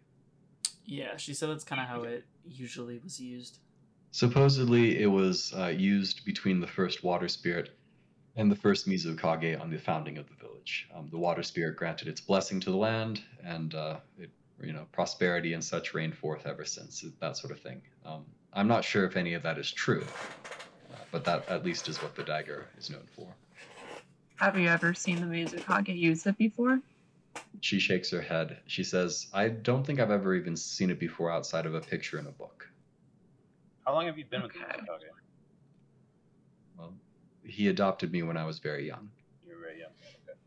Yeah, 0.84 1.16
she 1.16 1.32
said 1.32 1.48
that's 1.48 1.62
kind 1.62 1.80
of 1.80 1.86
how 1.86 2.02
it 2.02 2.24
usually 2.44 2.98
was 2.98 3.20
used. 3.20 3.60
Supposedly, 4.10 5.00
it 5.00 5.06
was 5.06 5.54
uh, 5.56 5.66
used 5.66 6.24
between 6.24 6.58
the 6.58 6.66
first 6.66 7.04
water 7.04 7.28
spirit 7.28 7.78
and 8.34 8.50
the 8.50 8.56
first 8.56 8.88
Mizukage 8.88 9.60
on 9.60 9.70
the 9.70 9.78
founding 9.78 10.18
of 10.18 10.28
the 10.28 10.34
village. 10.34 10.88
Um, 10.92 11.06
the 11.08 11.16
water 11.16 11.44
spirit 11.44 11.76
granted 11.76 12.08
its 12.08 12.20
blessing 12.20 12.58
to 12.58 12.72
the 12.72 12.76
land, 12.76 13.22
and 13.44 13.76
uh, 13.76 13.98
it, 14.18 14.30
you 14.60 14.72
know, 14.72 14.88
prosperity 14.90 15.52
and 15.52 15.62
such 15.62 15.94
reigned 15.94 16.16
forth 16.16 16.48
ever 16.48 16.64
since. 16.64 17.04
That 17.20 17.36
sort 17.36 17.52
of 17.52 17.60
thing. 17.60 17.80
Um, 18.04 18.24
I'm 18.52 18.66
not 18.66 18.82
sure 18.82 19.04
if 19.04 19.16
any 19.16 19.34
of 19.34 19.44
that 19.44 19.56
is 19.56 19.70
true, 19.70 20.04
uh, 20.92 20.96
but 21.12 21.24
that 21.26 21.48
at 21.48 21.64
least 21.64 21.88
is 21.88 22.02
what 22.02 22.16
the 22.16 22.24
dagger 22.24 22.66
is 22.76 22.90
known 22.90 23.06
for. 23.14 23.28
Have 24.40 24.58
you 24.58 24.66
ever 24.66 24.94
seen 24.94 25.20
the 25.20 25.26
Mizukage 25.26 25.96
use 25.96 26.26
it 26.26 26.36
before? 26.36 26.80
She 27.60 27.78
shakes 27.78 28.10
her 28.10 28.20
head. 28.20 28.58
She 28.66 28.84
says, 28.84 29.28
"I 29.32 29.48
don't 29.48 29.84
think 29.84 30.00
I've 30.00 30.10
ever 30.10 30.34
even 30.34 30.56
seen 30.56 30.90
it 30.90 30.98
before 30.98 31.30
outside 31.30 31.66
of 31.66 31.74
a 31.74 31.80
picture 31.80 32.18
in 32.18 32.26
a 32.26 32.32
book." 32.32 32.68
How 33.86 33.92
long 33.94 34.06
have 34.06 34.18
you 34.18 34.24
been 34.24 34.42
Okay. 34.42 34.58
with 34.58 34.68
Mizukage? 34.68 35.02
Well, 36.76 36.94
he 37.44 37.68
adopted 37.68 38.10
me 38.12 38.22
when 38.22 38.36
I 38.36 38.44
was 38.44 38.58
very 38.58 38.86
young. 38.86 39.10
You're 39.46 39.58
very 39.58 39.80
young. 39.80 39.90
Okay. 40.28 40.38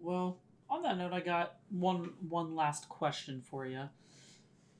Well, 0.00 0.38
on 0.68 0.82
that 0.82 0.98
note, 0.98 1.12
I 1.12 1.20
got 1.20 1.60
one 1.70 2.14
one 2.28 2.54
last 2.54 2.88
question 2.88 3.40
for 3.42 3.66
you. 3.66 3.88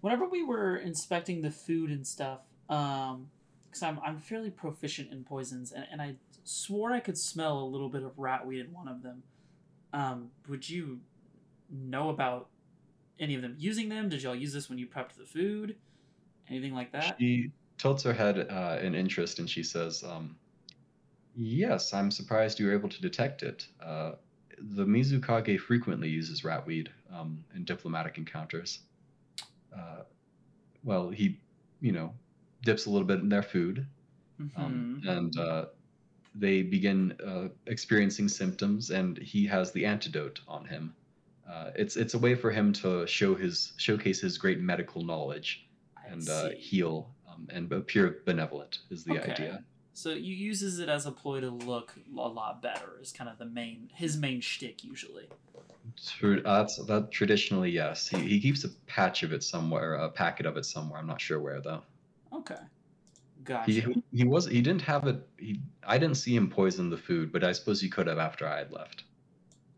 Whenever 0.01 0.27
we 0.29 0.43
were 0.43 0.77
inspecting 0.77 1.43
the 1.43 1.51
food 1.51 1.91
and 1.91 2.07
stuff, 2.07 2.41
um, 2.69 3.31
because 3.65 3.83
I'm 3.83 4.01
I'm 4.01 4.19
fairly 4.19 4.51
proficient 4.51 5.13
in 5.13 5.25
poisons, 5.25 5.73
and, 5.73 5.87
and 5.91 6.03
I 6.03 6.17
swore 6.45 6.93
I 6.93 7.01
could 7.01 7.17
smell 7.17 7.59
a 7.61 7.65
little 7.65 7.89
bit 7.89 8.03
of 8.03 8.17
ratweed 8.17 8.61
in 8.61 8.73
one 8.73 8.89
of 8.89 9.03
them. 9.03 9.23
Um, 9.93 10.31
would 10.49 10.69
you 10.69 11.01
know 11.71 12.09
about 12.11 12.49
any 13.19 13.35
of 13.35 13.43
them 13.43 13.55
using 13.59 13.89
them? 13.89 14.09
Did 14.09 14.23
y'all 14.23 14.35
use 14.35 14.53
this 14.53 14.69
when 14.69 14.79
you 14.79 14.87
prepped 14.87 15.15
the 15.17 15.25
food? 15.25 15.77
Anything 16.49 16.75
like 16.75 16.93
that? 16.93 17.17
She 17.19 17.51
tilts 17.79 18.03
her 18.05 18.13
head 18.13 18.47
uh, 18.51 18.79
in 18.83 18.95
interest 18.95 19.39
and 19.39 19.49
she 19.49 19.63
says, 19.63 20.03
um, 20.05 20.37
Yes, 21.35 21.95
I'm 21.95 22.11
surprised 22.11 22.61
you 22.61 22.67
were 22.67 22.75
able 22.75 22.91
to 22.91 23.01
detect 23.01 23.43
it. 23.43 23.67
Uh, 23.83 24.13
the 24.59 24.85
Mizukage 24.85 25.59
frequently 25.59 26.09
uses 26.09 26.43
ratweed 26.43 26.89
um, 27.13 27.43
in 27.55 27.65
diplomatic 27.65 28.19
encounters. 28.19 28.81
Uh, 29.75 30.03
well, 30.85 31.09
he, 31.09 31.39
you 31.81 31.93
know, 31.93 32.13
dips 32.65 32.85
a 32.87 32.91
little 32.91 33.07
bit 33.07 33.21
in 33.21 33.29
their 33.31 33.43
food, 33.43 33.87
um, 34.57 35.01
Mhm. 35.03 35.09
and 35.09 35.39
uh, 35.39 35.67
they 36.35 36.63
begin 36.63 37.17
uh, 37.27 37.49
experiencing 37.67 38.29
symptoms, 38.29 38.91
and 38.91 39.19
he 39.19 39.47
has 39.47 39.73
the 39.73 39.85
antidote 39.87 40.41
on 40.49 40.65
him. 40.65 40.95
Uh, 41.51 41.71
it's 41.75 41.97
it's 41.97 42.15
a 42.15 42.19
way 42.19 42.35
for 42.35 42.51
him 42.51 42.73
to 42.73 43.07
show 43.07 43.35
his 43.35 43.73
showcase 43.77 44.21
his 44.21 44.39
great 44.39 44.61
medical 44.61 45.05
knowledge 45.05 45.69
and 46.07 46.29
uh, 46.29 46.51
heal 46.57 47.11
um, 47.29 47.47
and 47.51 47.71
appear 47.73 48.19
benevolent 48.25 48.79
is 48.91 49.05
the 49.05 49.19
Okay. 49.19 49.33
idea. 49.33 49.65
So 49.95 50.15
he 50.15 50.21
uses 50.21 50.79
it 50.79 50.89
as 50.89 51.05
a 51.05 51.13
ploy 51.13 51.41
to 51.41 51.51
look 51.51 51.95
a 52.17 52.29
lot 52.29 52.63
better. 52.63 52.99
Is 53.03 53.13
kind 53.13 53.29
of 53.29 53.39
the 53.39 53.45
main 53.45 53.91
his 53.95 54.17
main 54.17 54.41
shtick 54.41 54.83
usually. 54.85 55.29
True, 56.07 56.41
uh, 56.45 56.61
that's 56.63 56.77
that 56.87 57.11
traditionally 57.11 57.71
yes. 57.71 58.09
He, 58.09 58.17
he 58.19 58.41
keeps 58.41 58.65
a 58.65 58.71
patch 58.87 59.23
of 59.23 59.33
it 59.33 59.43
somewhere, 59.43 59.95
a 59.95 60.09
packet 60.09 60.47
of 60.47 60.57
it 60.57 60.65
somewhere. 60.65 60.99
I'm 60.99 61.07
not 61.07 61.21
sure 61.21 61.41
where 61.41 61.61
though. 61.61 61.83
Okay, 62.33 62.57
gotcha. 63.45 63.71
He 63.71 64.03
he 64.13 64.25
was 64.25 64.47
he 64.47 64.61
didn't 64.61 64.83
have 64.83 65.07
it. 65.07 65.27
He 65.39 65.61
I 65.87 65.99
didn't 65.99 66.17
see 66.17 66.35
him 66.35 66.49
poison 66.49 66.91
the 66.91 66.97
food, 66.97 67.33
but 67.33 67.45
I 67.45 67.53
suppose 67.53 67.81
he 67.81 67.89
could 67.89 68.07
have 68.07 68.19
after 68.19 68.47
I 68.47 68.59
had 68.59 68.73
left. 68.73 69.05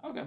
Okay, 0.05 0.25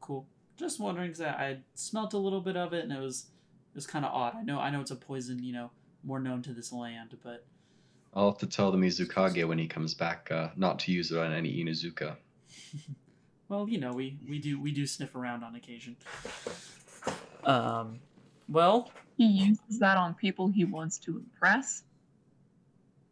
cool. 0.00 0.26
Just 0.56 0.80
wondering 0.80 1.08
because 1.08 1.22
I, 1.22 1.30
I 1.30 1.58
smelt 1.74 2.14
a 2.14 2.18
little 2.18 2.40
bit 2.40 2.56
of 2.56 2.72
it 2.72 2.84
and 2.84 2.92
it 2.92 3.00
was 3.00 3.26
it 3.72 3.76
was 3.76 3.86
kind 3.86 4.04
of 4.04 4.12
odd. 4.12 4.36
I 4.36 4.42
know 4.42 4.58
I 4.58 4.70
know 4.70 4.80
it's 4.80 4.90
a 4.90 4.96
poison, 4.96 5.42
you 5.42 5.52
know, 5.52 5.70
more 6.04 6.20
known 6.20 6.42
to 6.42 6.52
this 6.52 6.72
land, 6.72 7.16
but 7.22 7.44
I'll 8.14 8.30
have 8.30 8.38
to 8.38 8.46
tell 8.46 8.70
the 8.70 8.78
Mizukage 8.78 9.46
when 9.46 9.58
he 9.58 9.66
comes 9.66 9.94
back 9.94 10.30
uh, 10.30 10.48
not 10.56 10.78
to 10.80 10.92
use 10.92 11.10
it 11.12 11.18
on 11.18 11.32
any 11.32 11.64
Inuzuka. 11.64 12.16
well, 13.48 13.68
you 13.68 13.78
know, 13.78 13.92
we 13.92 14.18
we 14.28 14.38
do 14.38 14.60
we 14.60 14.72
do 14.72 14.86
sniff 14.86 15.14
around 15.14 15.42
on 15.42 15.54
occasion. 15.54 15.96
Um, 17.44 18.00
well, 18.48 18.92
He 19.16 19.26
uses 19.26 19.78
that 19.78 19.96
on 19.96 20.14
people 20.14 20.48
he 20.48 20.64
wants 20.64 20.98
to 20.98 21.18
impress. 21.18 21.84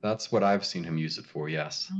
That's 0.03 0.32
what 0.32 0.42
I've 0.42 0.64
seen 0.64 0.84
him 0.84 0.96
use 0.96 1.18
it 1.18 1.26
for. 1.26 1.48
Yes. 1.48 1.90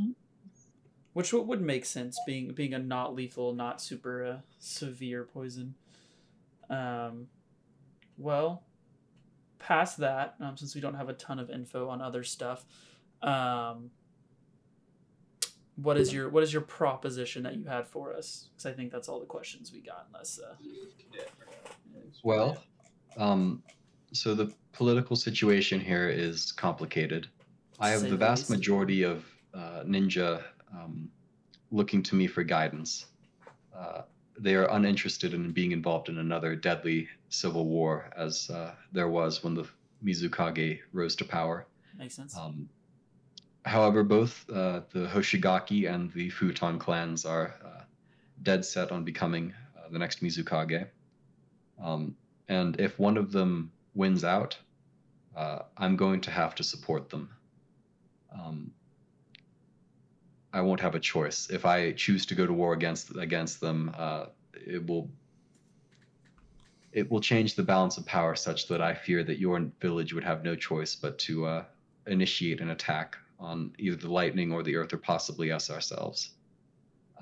which 1.13 1.33
would 1.33 1.47
would 1.47 1.61
make 1.61 1.85
sense 1.85 2.19
being 2.27 2.53
being 2.53 2.75
a 2.75 2.79
not 2.79 3.15
lethal, 3.15 3.53
not 3.53 3.81
super 3.81 4.25
uh, 4.25 4.37
severe 4.59 5.25
poison. 5.25 5.75
Um, 6.69 7.27
well, 8.17 8.63
past 9.59 9.99
that, 9.99 10.37
um, 10.41 10.57
since 10.57 10.75
we 10.75 10.81
don't 10.81 10.95
have 10.95 11.09
a 11.09 11.15
ton 11.15 11.39
of 11.39 11.51
info 11.51 11.89
on 11.89 12.01
other 12.01 12.23
stuff, 12.23 12.65
um, 13.23 13.91
what 15.77 15.97
is 15.97 16.13
your 16.13 16.29
what 16.29 16.43
is 16.43 16.53
your 16.53 16.63
proposition 16.63 17.43
that 17.43 17.57
you 17.57 17.65
had 17.65 17.87
for 17.87 18.15
us? 18.15 18.49
Because 18.53 18.67
I 18.67 18.73
think 18.73 18.93
that's 18.93 19.09
all 19.09 19.19
the 19.19 19.27
questions 19.27 19.73
we 19.73 19.81
got. 19.81 20.07
Unless, 20.13 20.39
uh, 20.39 20.55
Well, 22.23 22.63
um, 23.17 23.63
so 24.13 24.35
the 24.35 24.53
political 24.73 25.17
situation 25.17 25.81
here 25.81 26.09
is 26.09 26.53
complicated. 26.53 27.29
I 27.81 27.91
have 27.91 28.03
the 28.03 28.17
vast 28.17 28.43
least. 28.43 28.51
majority 28.51 29.03
of 29.03 29.25
uh, 29.55 29.83
ninja 29.85 30.43
um, 30.73 31.11
looking 31.71 32.03
to 32.05 32.15
me 32.15 32.27
for 32.27 32.43
guidance. 32.43 33.07
Uh, 33.77 34.03
they 34.39 34.55
are 34.55 34.67
uninterested 34.67 35.35
in 35.35 35.53
being 35.53 35.73
involved 35.73 36.09
in 36.09 36.19
another 36.19 36.55
deadly 36.55 37.09
civil 37.29 37.67
war, 37.67 38.11
as 38.17 38.51
uh, 38.51 38.73
there 38.93 39.09
was 39.09 39.43
when 39.43 39.55
the 39.55 39.67
Mizukage 40.05 40.81
rose 40.93 41.15
to 41.17 41.25
power. 41.25 41.67
makes 41.97 42.15
sense. 42.15 42.37
Um, 42.37 42.69
however, 43.65 44.03
both 44.03 44.49
uh, 44.51 44.81
the 44.93 45.07
Hoshigaki 45.07 45.93
and 45.93 46.13
the 46.13 46.31
Futon 46.31 46.79
clans 46.79 47.25
are 47.25 47.57
uh, 47.65 47.83
dead 48.43 48.65
set 48.65 48.93
on 48.93 49.05
becoming 49.05 49.53
uh, 49.77 49.89
the 49.91 49.99
next 49.99 50.23
Mizukage. 50.23 50.87
Um, 51.83 52.17
and 52.49 52.81
if 52.81 52.99
one 52.99 53.17
of 53.17 53.33
them 53.33 53.73
wins 53.95 54.25
out, 54.25 54.57
uh, 55.37 55.61
I'm 55.77 55.97
going 55.97 56.21
to 56.23 56.31
have 56.31 56.55
to 56.57 56.65
support 56.65 57.09
them. 57.11 57.31
Um, 58.33 58.73
I 60.53 60.61
won't 60.63 60.81
have 60.81 60.95
a 60.95 61.01
choice. 61.01 61.49
If 61.51 61.65
I 61.65 61.93
choose 61.93 62.27
to 62.27 62.35
go 62.35 62.47
to 62.47 62.53
war 62.53 62.73
against 62.73 63.17
against 63.17 63.61
them, 63.61 63.95
uh, 63.97 64.27
it 64.55 64.87
will 64.87 65.11
it 66.93 67.11
will 67.11 67.21
change 67.21 67.55
the 67.55 67.63
balance 67.63 67.99
of 67.99 68.07
power 68.07 68.35
such 68.35 68.67
that 68.69 68.81
I 68.81 68.95
fear 68.95 69.23
that 69.23 69.39
your 69.39 69.61
village 69.81 70.13
would 70.13 70.25
have 70.25 70.43
no 70.43 70.57
choice 70.57 70.97
but 70.97 71.19
to 71.21 71.47
uh, 71.47 71.65
initiate 72.07 72.61
an 72.61 72.71
attack 72.71 73.17
on 73.39 73.73
either 73.79 73.97
the 73.97 74.11
lightning 74.13 74.53
or 74.53 74.63
the 74.63 74.77
earth, 74.77 74.93
or 74.93 74.99
possibly 74.99 75.51
us 75.51 75.71
ourselves, 75.71 76.31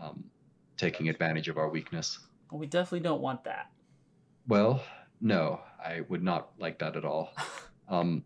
um, 0.03 0.25
taking 0.77 1.09
advantage 1.09 1.49
of 1.49 1.59
our 1.59 1.69
weakness. 1.69 2.19
well, 2.51 2.59
we 2.59 2.67
definitely 2.67 3.01
don't 3.01 3.21
want 3.21 3.45
that. 3.45 3.71
Well, 4.49 4.83
no, 5.21 5.61
I 5.79 6.01
would 6.09 6.23
not 6.23 6.51
like 6.59 6.79
that 6.79 6.97
at 6.97 7.05
all. 7.05 7.33
Um, 7.91 8.23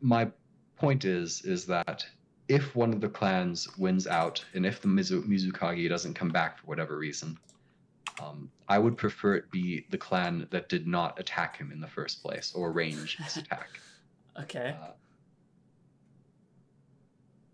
my 0.00 0.28
point 0.76 1.04
is 1.04 1.42
is 1.42 1.66
that 1.66 2.04
if 2.48 2.76
one 2.76 2.92
of 2.92 3.00
the 3.00 3.08
clans 3.08 3.66
wins 3.76 4.06
out, 4.06 4.44
and 4.54 4.64
if 4.64 4.80
the 4.80 4.88
Mizu- 4.88 5.24
Mizukage 5.26 5.88
doesn't 5.88 6.14
come 6.14 6.28
back 6.28 6.58
for 6.58 6.66
whatever 6.66 6.96
reason, 6.96 7.36
um, 8.22 8.50
I 8.68 8.78
would 8.78 8.96
prefer 8.96 9.34
it 9.34 9.50
be 9.50 9.84
the 9.90 9.98
clan 9.98 10.46
that 10.50 10.68
did 10.68 10.86
not 10.86 11.18
attack 11.18 11.56
him 11.56 11.72
in 11.72 11.80
the 11.80 11.88
first 11.88 12.22
place 12.22 12.52
or 12.54 12.70
arrange 12.70 13.16
his 13.16 13.36
attack. 13.42 13.80
Okay. 14.40 14.76
Uh, 14.80 14.90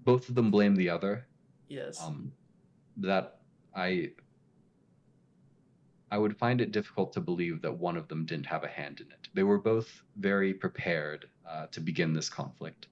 both 0.05 0.29
of 0.29 0.35
them 0.35 0.51
blame 0.51 0.75
the 0.75 0.91
other. 0.91 1.27
yes. 1.69 2.03
Um, 2.03 2.33
that 2.99 3.39
I 3.75 4.11
I 6.11 6.19
would 6.19 6.37
find 6.37 6.61
it 6.61 6.73
difficult 6.73 7.15
to 7.15 7.21
believe 7.23 7.63
that 7.63 7.73
one 7.73 7.97
of 7.97 8.07
them 8.09 8.27
didn't 8.27 8.45
have 8.45 8.65
a 8.65 8.69
hand 8.69 9.01
in 9.01 9.07
it. 9.11 9.29
They 9.33 9.45
were 9.45 9.59
both 9.59 10.03
very 10.17 10.53
prepared 10.53 11.31
uh, 11.49 11.69
to 11.69 11.81
begin 11.81 12.13
this 12.13 12.29
conflict, 12.29 12.89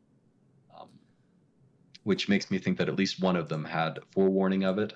which 2.05 2.28
makes 2.28 2.51
me 2.51 2.59
think 2.59 2.78
that 2.78 2.88
at 2.88 2.96
least 2.96 3.20
one 3.20 3.36
of 3.36 3.48
them 3.48 3.64
had 3.64 3.98
forewarning 4.12 4.64
of 4.64 4.78
it, 4.78 4.92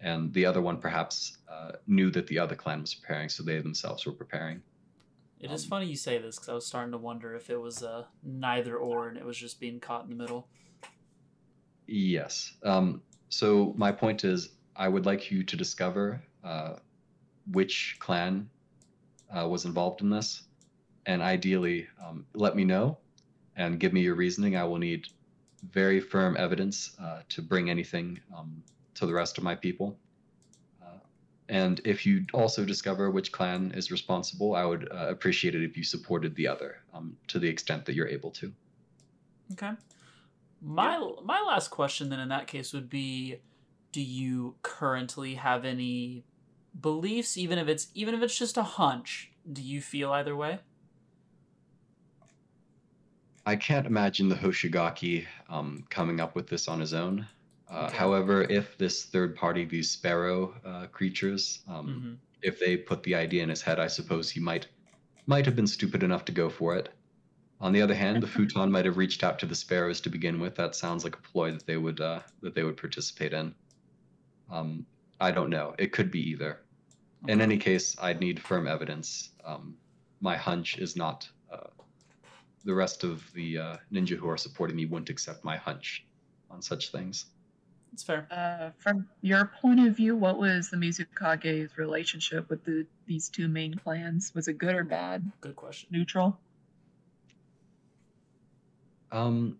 and 0.00 0.32
the 0.32 0.46
other 0.46 0.60
one 0.60 0.78
perhaps 0.78 1.38
uh, 1.50 1.72
knew 1.86 2.10
that 2.10 2.26
the 2.26 2.38
other 2.38 2.54
clan 2.54 2.80
was 2.80 2.94
preparing, 2.94 3.28
so 3.28 3.42
they 3.42 3.60
themselves 3.60 4.06
were 4.06 4.12
preparing. 4.12 4.62
It 5.40 5.50
is 5.50 5.64
Um, 5.64 5.70
funny 5.70 5.86
you 5.86 5.96
say 5.96 6.18
this 6.18 6.36
because 6.36 6.48
I 6.48 6.54
was 6.54 6.66
starting 6.66 6.92
to 6.92 6.98
wonder 6.98 7.34
if 7.34 7.50
it 7.50 7.60
was 7.60 7.82
uh, 7.82 8.04
neither 8.22 8.76
or 8.76 9.08
and 9.08 9.18
it 9.18 9.24
was 9.24 9.36
just 9.36 9.60
being 9.60 9.80
caught 9.80 10.04
in 10.04 10.10
the 10.10 10.16
middle. 10.16 10.48
Yes. 11.86 12.54
Um, 12.62 13.02
so 13.28 13.74
my 13.76 13.92
point 13.92 14.24
is, 14.24 14.50
I 14.74 14.88
would 14.88 15.06
like 15.06 15.30
you 15.30 15.44
to 15.44 15.56
discover 15.56 16.22
uh, 16.44 16.74
which 17.52 17.96
clan 17.98 18.48
uh, 19.30 19.48
was 19.48 19.64
involved 19.64 20.00
in 20.00 20.10
this, 20.10 20.42
and 21.06 21.22
ideally, 21.22 21.86
um, 22.04 22.26
let 22.34 22.56
me 22.56 22.64
know 22.64 22.98
and 23.56 23.78
give 23.80 23.92
me 23.92 24.00
your 24.00 24.14
reasoning. 24.14 24.56
I 24.56 24.64
will 24.64 24.78
need 24.78 25.08
very 25.72 26.00
firm 26.00 26.36
evidence 26.36 26.96
uh, 27.00 27.20
to 27.28 27.42
bring 27.42 27.70
anything 27.70 28.20
um, 28.36 28.62
to 28.94 29.06
the 29.06 29.12
rest 29.12 29.38
of 29.38 29.44
my 29.44 29.54
people. 29.54 29.96
Uh, 30.82 30.98
and 31.48 31.80
if 31.84 32.06
you 32.06 32.24
also 32.32 32.64
discover 32.64 33.10
which 33.10 33.32
clan 33.32 33.72
is 33.74 33.90
responsible, 33.90 34.54
I 34.54 34.64
would 34.64 34.88
uh, 34.90 35.08
appreciate 35.08 35.54
it 35.54 35.62
if 35.62 35.76
you 35.76 35.84
supported 35.84 36.34
the 36.34 36.48
other 36.48 36.76
um, 36.94 37.16
to 37.28 37.38
the 37.38 37.48
extent 37.48 37.84
that 37.86 37.94
you're 37.94 38.08
able 38.08 38.30
to. 38.32 38.52
Okay. 39.52 39.72
My 40.62 40.98
my 41.22 41.40
last 41.42 41.68
question 41.68 42.08
then 42.08 42.18
in 42.18 42.28
that 42.30 42.46
case 42.46 42.72
would 42.72 42.88
be 42.88 43.36
do 43.92 44.02
you 44.02 44.56
currently 44.62 45.34
have 45.34 45.64
any 45.64 46.24
beliefs 46.78 47.36
even 47.36 47.58
if 47.58 47.68
it's 47.68 47.88
even 47.94 48.14
if 48.14 48.22
it's 48.22 48.38
just 48.38 48.56
a 48.56 48.62
hunch? 48.62 49.30
Do 49.50 49.62
you 49.62 49.80
feel 49.80 50.12
either 50.12 50.34
way? 50.34 50.58
I 53.46 53.54
can't 53.56 53.86
imagine 53.86 54.28
the 54.28 54.34
Hoshigaki 54.34 55.24
um, 55.48 55.84
coming 55.88 56.20
up 56.20 56.34
with 56.34 56.48
this 56.48 56.66
on 56.68 56.80
his 56.80 56.92
own. 56.92 57.26
Uh, 57.70 57.86
Okay. 57.86 57.96
However, 57.96 58.42
if 58.42 58.76
this 58.76 59.04
third 59.04 59.34
party, 59.36 59.64
these 59.64 59.90
sparrow 59.90 60.54
uh, 60.64 60.86
creatures, 60.88 61.60
um, 61.68 61.86
Mhm. 61.88 62.16
if 62.42 62.58
they 62.60 62.76
put 62.76 63.02
the 63.04 63.14
idea 63.14 63.42
in 63.42 63.48
his 63.48 63.62
head, 63.62 63.78
I 63.80 63.86
suppose 63.86 64.30
he 64.30 64.40
might 64.40 64.68
might 65.28 65.44
have 65.46 65.56
been 65.56 65.66
stupid 65.66 66.04
enough 66.04 66.24
to 66.26 66.30
go 66.32 66.48
for 66.48 66.76
it. 66.76 66.88
On 67.60 67.72
the 67.72 67.82
other 67.82 67.94
hand, 67.96 68.22
the 68.22 68.26
futon 68.36 68.70
might 68.70 68.84
have 68.84 68.96
reached 68.96 69.24
out 69.24 69.38
to 69.40 69.46
the 69.46 69.56
sparrows 69.56 70.00
to 70.02 70.10
begin 70.10 70.38
with. 70.38 70.54
That 70.54 70.76
sounds 70.76 71.02
like 71.02 71.16
a 71.16 71.22
ploy 71.22 71.50
that 71.50 71.66
they 71.66 71.76
would 71.76 72.00
uh, 72.00 72.20
that 72.42 72.54
they 72.54 72.62
would 72.64 72.76
participate 72.76 73.32
in. 73.32 73.54
Um, 74.50 74.86
I 75.20 75.30
don't 75.32 75.50
know. 75.50 75.74
It 75.78 75.92
could 75.92 76.10
be 76.10 76.20
either. 76.30 76.60
In 77.26 77.40
any 77.40 77.58
case, 77.58 77.96
I'd 78.00 78.20
need 78.20 78.38
firm 78.40 78.68
evidence. 78.68 79.30
Um, 79.44 79.76
my 80.20 80.36
hunch 80.36 80.78
is 80.78 80.94
not. 80.96 81.28
Uh, 81.52 81.70
the 82.66 82.74
rest 82.74 83.04
of 83.04 83.32
the 83.32 83.58
uh, 83.58 83.76
ninja 83.90 84.16
who 84.16 84.28
are 84.28 84.36
supporting 84.36 84.76
me 84.76 84.84
wouldn't 84.84 85.08
accept 85.08 85.44
my 85.44 85.56
hunch 85.56 86.04
on 86.50 86.60
such 86.60 86.90
things. 86.90 87.26
It's 87.92 88.02
fair. 88.02 88.26
Uh, 88.30 88.70
from 88.78 89.08
your 89.22 89.52
point 89.62 89.80
of 89.80 89.96
view, 89.96 90.16
what 90.16 90.38
was 90.38 90.68
the 90.68 90.76
Mizukage's 90.76 91.78
relationship 91.78 92.50
with 92.50 92.62
the 92.64 92.86
these 93.06 93.30
two 93.30 93.48
main 93.48 93.74
clans? 93.74 94.34
Was 94.34 94.48
it 94.48 94.58
good 94.58 94.74
or 94.74 94.84
bad? 94.84 95.32
Good 95.40 95.56
question. 95.56 95.88
Neutral? 95.90 96.38
Um, 99.12 99.58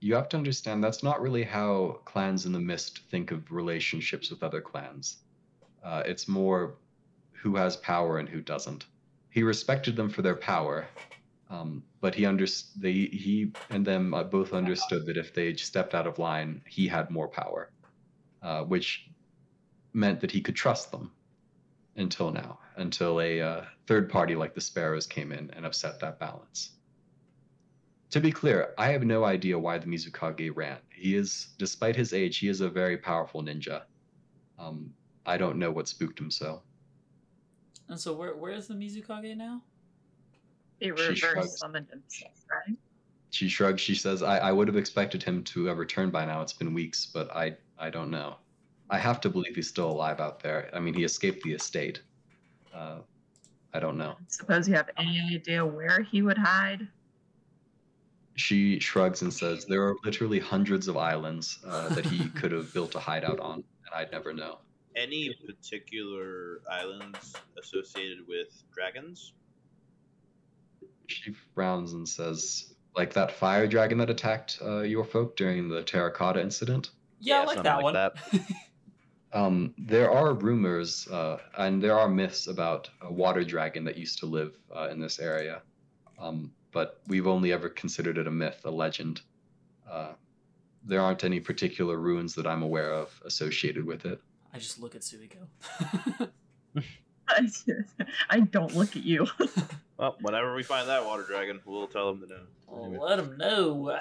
you 0.00 0.14
have 0.14 0.28
to 0.30 0.36
understand 0.36 0.82
that's 0.82 1.02
not 1.02 1.20
really 1.20 1.44
how 1.44 2.00
clans 2.04 2.46
in 2.46 2.52
the 2.52 2.58
mist 2.58 3.02
think 3.10 3.30
of 3.30 3.52
relationships 3.52 4.30
with 4.30 4.42
other 4.42 4.60
clans. 4.60 5.18
Uh, 5.84 6.02
it's 6.04 6.26
more 6.26 6.74
who 7.32 7.54
has 7.54 7.76
power 7.76 8.18
and 8.18 8.28
who 8.28 8.40
doesn't. 8.40 8.86
He 9.30 9.42
respected 9.42 9.94
them 9.94 10.08
for 10.08 10.22
their 10.22 10.34
power, 10.34 10.88
um, 11.50 11.84
but 12.06 12.14
he 12.14 13.06
he 13.08 13.52
and 13.70 13.84
them 13.84 14.14
uh, 14.14 14.22
both 14.24 14.52
understood 14.52 15.06
that 15.06 15.16
if 15.16 15.34
they 15.34 15.54
stepped 15.56 15.94
out 15.94 16.06
of 16.06 16.20
line, 16.20 16.62
he 16.68 16.86
had 16.88 17.10
more 17.10 17.28
power. 17.28 17.72
uh, 18.42 18.62
which 18.64 19.10
meant 19.92 20.20
that 20.20 20.30
he 20.30 20.40
could 20.40 20.56
trust 20.56 20.92
them 20.92 21.12
until 21.96 22.30
now, 22.30 22.60
until 22.76 23.20
a 23.20 23.40
uh, 23.40 23.64
third 23.88 24.08
party 24.10 24.36
like 24.36 24.54
the 24.54 24.60
Sparrows 24.60 25.06
came 25.06 25.32
in 25.32 25.50
and 25.52 25.66
upset 25.66 26.00
that 26.00 26.20
balance. 26.20 26.70
To 28.10 28.20
be 28.20 28.32
clear, 28.32 28.74
I 28.78 28.88
have 28.92 29.04
no 29.04 29.24
idea 29.24 29.58
why 29.58 29.78
the 29.78 29.86
Mizukage 29.86 30.50
ran. 30.56 30.78
He 30.90 31.16
is, 31.16 31.48
despite 31.58 31.96
his 31.96 32.12
age, 32.12 32.38
he 32.38 32.48
is 32.48 32.60
a 32.60 32.70
very 32.70 32.98
powerful 32.98 33.42
ninja. 33.42 33.82
Um, 34.58 34.94
I 35.26 35.38
don't 35.38 35.58
know 35.58 35.72
what 35.72 35.88
spooked 35.88 36.20
him 36.20 36.30
so. 36.30 36.62
And 37.88 38.00
so 38.00 38.14
where 38.14 38.36
where 38.36 38.52
is 38.52 38.68
the 38.68 38.74
Mizukage 38.74 39.36
now? 39.36 39.62
He 40.80 40.86
She 40.86 40.90
reverse 40.90 41.18
shrugs. 41.18 41.58
summoned 41.58 41.88
himself, 41.90 42.32
right? 42.50 42.76
She 43.30 43.48
shrugs. 43.48 43.80
She 43.80 43.94
says, 43.94 44.22
I, 44.22 44.38
I 44.38 44.52
would 44.52 44.68
have 44.68 44.76
expected 44.76 45.22
him 45.22 45.42
to 45.44 45.64
have 45.66 45.78
returned 45.78 46.12
by 46.12 46.24
now. 46.24 46.42
It's 46.42 46.52
been 46.52 46.72
weeks, 46.74 47.06
but 47.06 47.30
I, 47.34 47.56
I 47.78 47.90
don't 47.90 48.10
know. 48.10 48.36
I 48.88 48.98
have 48.98 49.20
to 49.22 49.28
believe 49.28 49.56
he's 49.56 49.68
still 49.68 49.90
alive 49.90 50.20
out 50.20 50.40
there. 50.40 50.70
I 50.72 50.78
mean, 50.80 50.94
he 50.94 51.04
escaped 51.04 51.42
the 51.42 51.52
estate. 51.52 52.02
Uh, 52.72 52.98
I 53.74 53.80
don't 53.80 53.98
know. 53.98 54.16
Suppose 54.28 54.68
you 54.68 54.74
have 54.74 54.90
any 54.96 55.20
idea 55.34 55.64
where 55.64 56.02
he 56.02 56.22
would 56.22 56.38
hide? 56.38 56.86
She 58.36 58.78
shrugs 58.78 59.22
and 59.22 59.32
says, 59.32 59.64
There 59.64 59.82
are 59.82 59.96
literally 60.04 60.38
hundreds 60.38 60.88
of 60.88 60.96
islands 60.96 61.58
uh, 61.66 61.88
that 61.94 62.04
he 62.06 62.28
could 62.40 62.52
have 62.52 62.72
built 62.72 62.94
a 62.94 63.00
hideout 63.00 63.40
on, 63.40 63.54
and 63.56 63.94
I'd 63.94 64.12
never 64.12 64.32
know. 64.32 64.58
Any 64.94 65.34
particular 65.46 66.60
islands 66.70 67.34
associated 67.58 68.26
with 68.28 68.62
dragons? 68.72 69.32
She 71.06 71.34
frowns 71.54 71.92
and 71.92 72.08
says, 72.08 72.74
Like 72.96 73.12
that 73.14 73.32
fire 73.32 73.66
dragon 73.66 73.98
that 73.98 74.10
attacked 74.10 74.58
uh, 74.62 74.80
your 74.80 75.04
folk 75.04 75.36
during 75.36 75.68
the 75.68 75.82
terracotta 75.82 76.40
incident? 76.40 76.90
Yeah, 77.20 77.36
Yeah, 77.36 77.42
I 77.42 77.44
like 77.44 77.62
that 77.62 77.82
like 77.82 77.94
one. 78.32 78.42
Um, 79.32 79.74
there 79.76 80.10
are 80.10 80.32
rumors 80.32 81.06
uh, 81.08 81.38
and 81.58 81.82
there 81.82 81.98
are 81.98 82.08
myths 82.08 82.46
about 82.46 82.88
a 83.02 83.12
water 83.12 83.44
dragon 83.44 83.84
that 83.84 83.98
used 83.98 84.18
to 84.20 84.26
live 84.26 84.56
uh, 84.74 84.88
in 84.88 84.98
this 84.98 85.18
area, 85.18 85.60
um, 86.18 86.52
but 86.72 87.02
we've 87.06 87.26
only 87.26 87.52
ever 87.52 87.68
considered 87.68 88.16
it 88.16 88.26
a 88.26 88.30
myth, 88.30 88.62
a 88.64 88.70
legend. 88.70 89.20
Uh, 89.90 90.12
there 90.84 91.02
aren't 91.02 91.22
any 91.22 91.38
particular 91.38 91.98
ruins 91.98 92.34
that 92.36 92.46
I'm 92.46 92.62
aware 92.62 92.92
of 92.92 93.20
associated 93.26 93.84
with 93.84 94.06
it. 94.06 94.20
I 94.54 94.58
just 94.58 94.80
look 94.80 94.94
at 94.94 95.02
Suiko. 95.02 95.48
I, 97.28 97.48
I 98.30 98.40
don't 98.40 98.74
look 98.74 98.96
at 98.96 99.04
you. 99.04 99.26
Well, 99.98 100.16
whenever 100.20 100.54
we 100.54 100.62
find 100.62 100.88
that 100.88 101.04
water 101.04 101.24
dragon, 101.26 101.60
we'll 101.64 101.86
tell 101.86 102.12
them 102.12 102.20
to 102.22 102.34
know. 102.34 102.42
Well, 102.68 102.90
let 103.08 103.16
them 103.16 103.36
know. 103.38 103.98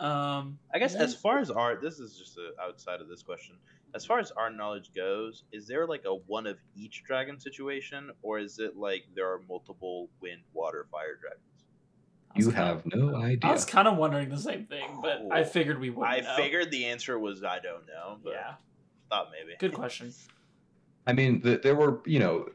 Um, 0.00 0.58
I 0.72 0.78
guess 0.78 0.94
yeah. 0.94 1.02
as 1.02 1.14
far 1.14 1.38
as 1.40 1.50
art, 1.50 1.82
this 1.82 1.98
is 1.98 2.16
just 2.16 2.38
a, 2.38 2.52
outside 2.62 3.00
of 3.00 3.08
this 3.08 3.22
question. 3.22 3.56
As 3.94 4.04
far 4.06 4.20
as 4.20 4.30
our 4.32 4.50
knowledge 4.50 4.92
goes, 4.94 5.44
is 5.50 5.66
there 5.66 5.86
like 5.86 6.04
a 6.04 6.14
one 6.14 6.46
of 6.46 6.58
each 6.76 7.02
dragon 7.04 7.40
situation, 7.40 8.10
or 8.22 8.38
is 8.38 8.60
it 8.60 8.76
like 8.76 9.04
there 9.16 9.28
are 9.32 9.40
multiple 9.48 10.08
wind, 10.20 10.42
water, 10.52 10.86
fire 10.92 11.16
dragons? 11.20 11.42
You 12.36 12.44
kinda- 12.52 12.58
have 12.66 12.86
no 12.94 13.16
idea. 13.16 13.48
I 13.50 13.52
was 13.52 13.64
kind 13.64 13.88
of 13.88 13.96
wondering 13.96 14.28
the 14.28 14.38
same 14.38 14.66
thing, 14.66 15.00
but 15.02 15.22
I 15.32 15.40
Oh. 15.40 15.44
figured 15.44 15.80
we 15.80 15.90
would. 15.90 16.06
I 16.06 16.20
know. 16.20 16.36
figured 16.36 16.70
the 16.70 16.84
answer 16.84 17.18
was 17.18 17.42
I 17.42 17.58
don't 17.58 17.86
know, 17.86 18.18
but 18.22 18.34
Yeah, 18.34 18.54
thought 19.08 19.30
maybe. 19.32 19.56
good 19.58 19.72
question. 19.72 20.12
I 21.06 21.14
mean, 21.14 21.40
th- 21.40 21.62
there 21.62 21.74
were, 21.74 22.02
you 22.04 22.18
know, 22.20 22.50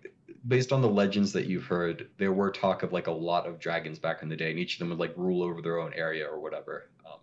based 0.48 0.72
on 0.72 0.82
the 0.82 0.90
legends 0.90 1.32
that 1.34 1.46
you've 1.46 1.66
heard, 1.66 2.10
there 2.18 2.34
were 2.34 2.52
talk 2.52 2.84
of 2.84 2.92
like 2.92 3.08
a 3.08 3.12
lot 3.12 3.46
of 3.46 3.60
dragons 3.60 4.00
back 4.00 4.22
in 4.24 4.30
the 4.30 4.36
day, 4.36 4.50
and 4.52 4.60
each 4.60 4.74
of 4.76 4.80
them 4.80 4.90
would 4.90 5.00
like 5.00 5.14
rule 5.18 5.42
over 5.44 5.62
their 5.62 5.80
own 5.80 5.94
area 5.94 6.26
or 6.26 6.40
whatever. 6.40 6.90
Um, 7.06 7.20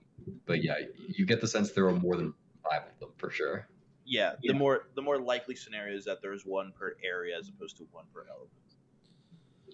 but 0.46 0.62
yeah, 0.64 0.74
you 1.08 1.26
get 1.26 1.40
the 1.40 1.48
sense 1.48 1.72
there 1.72 1.86
are 1.88 1.92
more 1.94 2.16
than 2.16 2.32
five 2.68 2.82
of 2.92 2.98
them 3.00 3.10
for 3.16 3.30
sure. 3.30 3.68
Yeah, 4.04 4.32
the 4.42 4.48
Yeah. 4.48 4.58
more 4.58 4.88
the 4.94 5.02
more 5.02 5.18
likely 5.20 5.54
scenario 5.54 5.96
is 5.96 6.04
that 6.06 6.20
there's 6.22 6.44
one 6.44 6.72
per 6.72 6.96
area 7.04 7.38
as 7.38 7.48
opposed 7.48 7.76
to 7.76 7.86
one 7.92 8.04
per 8.12 8.26
element. 8.28 8.50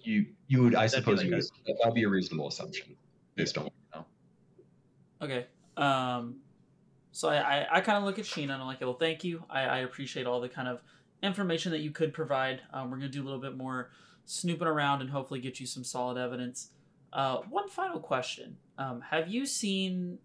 You, 0.03 0.27
you 0.47 0.63
would, 0.63 0.75
I 0.75 0.87
That'd 0.87 1.01
suppose, 1.05 1.19
like 1.19 1.27
you 1.29 1.35
a- 1.35 1.37
would, 1.37 1.79
that'd 1.79 1.95
be 1.95 2.05
a 2.05 2.09
reasonable 2.09 2.49
assumption 2.49 2.95
based 3.35 3.59
on 3.59 3.65
what 3.65 3.73
you 3.95 4.01
know. 4.01 4.07
Okay. 5.23 5.47
Um, 5.77 6.37
so 7.13 7.29
I, 7.29 7.37
I, 7.63 7.67
I 7.79 7.81
kind 7.81 7.99
of 7.99 8.05
look 8.05 8.19
at 8.19 8.25
Sheena 8.25 8.43
and 8.53 8.53
I'm 8.53 8.67
like, 8.67 8.81
well, 8.83 8.95
thank 8.95 9.25
you. 9.25 9.43
I, 9.51 9.63
I 9.63 9.79
appreciate 9.79 10.27
all 10.27 10.41
the 10.41 10.49
kind 10.49 10.69
of 10.69 10.81
information 11.23 11.73
that 11.73 11.81
you 11.81 11.91
could 11.91 12.13
provide. 12.13 12.61
Um, 12.73 12.91
we're 12.91 12.99
going 12.99 13.11
to 13.11 13.17
do 13.17 13.23
a 13.23 13.27
little 13.27 13.41
bit 13.41 13.57
more 13.57 13.91
snooping 14.25 14.67
around 14.67 15.01
and 15.01 15.11
hopefully 15.11 15.41
get 15.41 15.61
you 15.61 15.67
some 15.67 15.85
solid 15.85 16.19
evidence. 16.19 16.71
Uh, 17.13 17.39
one 17.49 17.69
final 17.69 18.01
question. 18.01 18.57
Um, 18.79 19.01
have 19.01 19.29
you 19.29 19.47
seen 19.47 20.19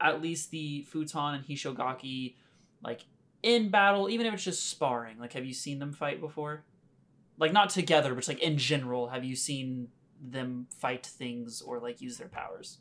at 0.00 0.22
least 0.22 0.50
the 0.50 0.82
Futon 0.82 1.34
and 1.34 1.44
Hoshigaki, 1.44 2.36
like, 2.82 3.02
in 3.42 3.68
battle, 3.68 4.08
even 4.08 4.26
if 4.26 4.34
it's 4.34 4.44
just 4.44 4.70
sparring? 4.70 5.18
Like, 5.18 5.32
have 5.32 5.44
you 5.44 5.52
seen 5.52 5.78
them 5.78 5.92
fight 5.92 6.20
before? 6.20 6.64
Like, 7.36 7.52
not 7.52 7.70
together, 7.70 8.10
but 8.10 8.20
just, 8.20 8.28
like, 8.28 8.42
in 8.42 8.56
general, 8.56 9.08
have 9.08 9.24
you 9.24 9.36
seen 9.36 9.88
them 10.20 10.66
fight 10.78 11.04
things 11.04 11.60
or, 11.60 11.80
like, 11.80 12.00
use 12.00 12.16
their 12.16 12.28
powers? 12.28 12.78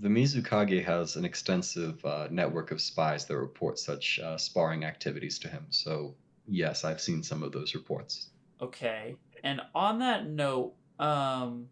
The 0.00 0.08
Mizukage 0.08 0.84
has 0.84 1.16
an 1.16 1.24
extensive 1.24 2.04
uh, 2.04 2.28
network 2.30 2.70
of 2.70 2.80
spies 2.80 3.24
that 3.26 3.36
report 3.36 3.78
such 3.78 4.20
uh, 4.20 4.36
sparring 4.36 4.84
activities 4.84 5.38
to 5.40 5.48
him. 5.48 5.66
So, 5.70 6.14
yes, 6.48 6.84
I've 6.84 7.00
seen 7.00 7.22
some 7.22 7.42
of 7.42 7.52
those 7.52 7.74
reports. 7.74 8.28
Okay. 8.60 9.16
And 9.44 9.60
on 9.74 10.00
that 10.00 10.28
note, 10.28 10.74
um, 10.98 11.68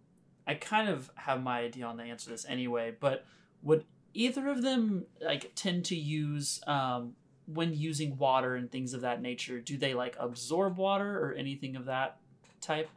I 0.47 0.55
kind 0.55 0.89
of 0.89 1.11
have 1.17 1.43
my 1.43 1.61
idea 1.61 1.87
on 1.87 1.97
the 1.97 2.05
answer 2.05 2.27
to 2.27 2.31
this 2.31 2.47
anyway, 2.49 2.95
but 2.99 3.25
would 3.63 3.85
either 4.15 4.49
of 4.49 4.63
them 4.63 5.05
like 5.21 5.53
tend 5.55 5.85
to 5.87 5.97
use 5.97 6.61
um 6.67 7.15
when 7.47 7.75
using 7.75 8.17
water 8.17 8.57
and 8.57 8.71
things 8.71 8.93
of 8.93 9.03
that 9.03 9.23
nature, 9.23 9.61
do 9.61 9.77
they 9.77 9.95
like 9.95 10.17
absorb 10.19 10.77
water 10.77 11.19
or 11.21 11.33
anything 11.35 11.77
of 11.77 11.85
that 11.85 12.19
type? 12.61 12.91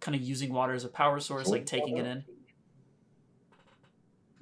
Kind 0.00 0.14
of 0.14 0.22
using 0.22 0.52
water 0.52 0.74
as 0.74 0.84
a 0.84 0.88
power 0.88 1.18
source, 1.18 1.48
like 1.48 1.64
taking 1.64 1.96
it 1.96 2.04
in. 2.04 2.24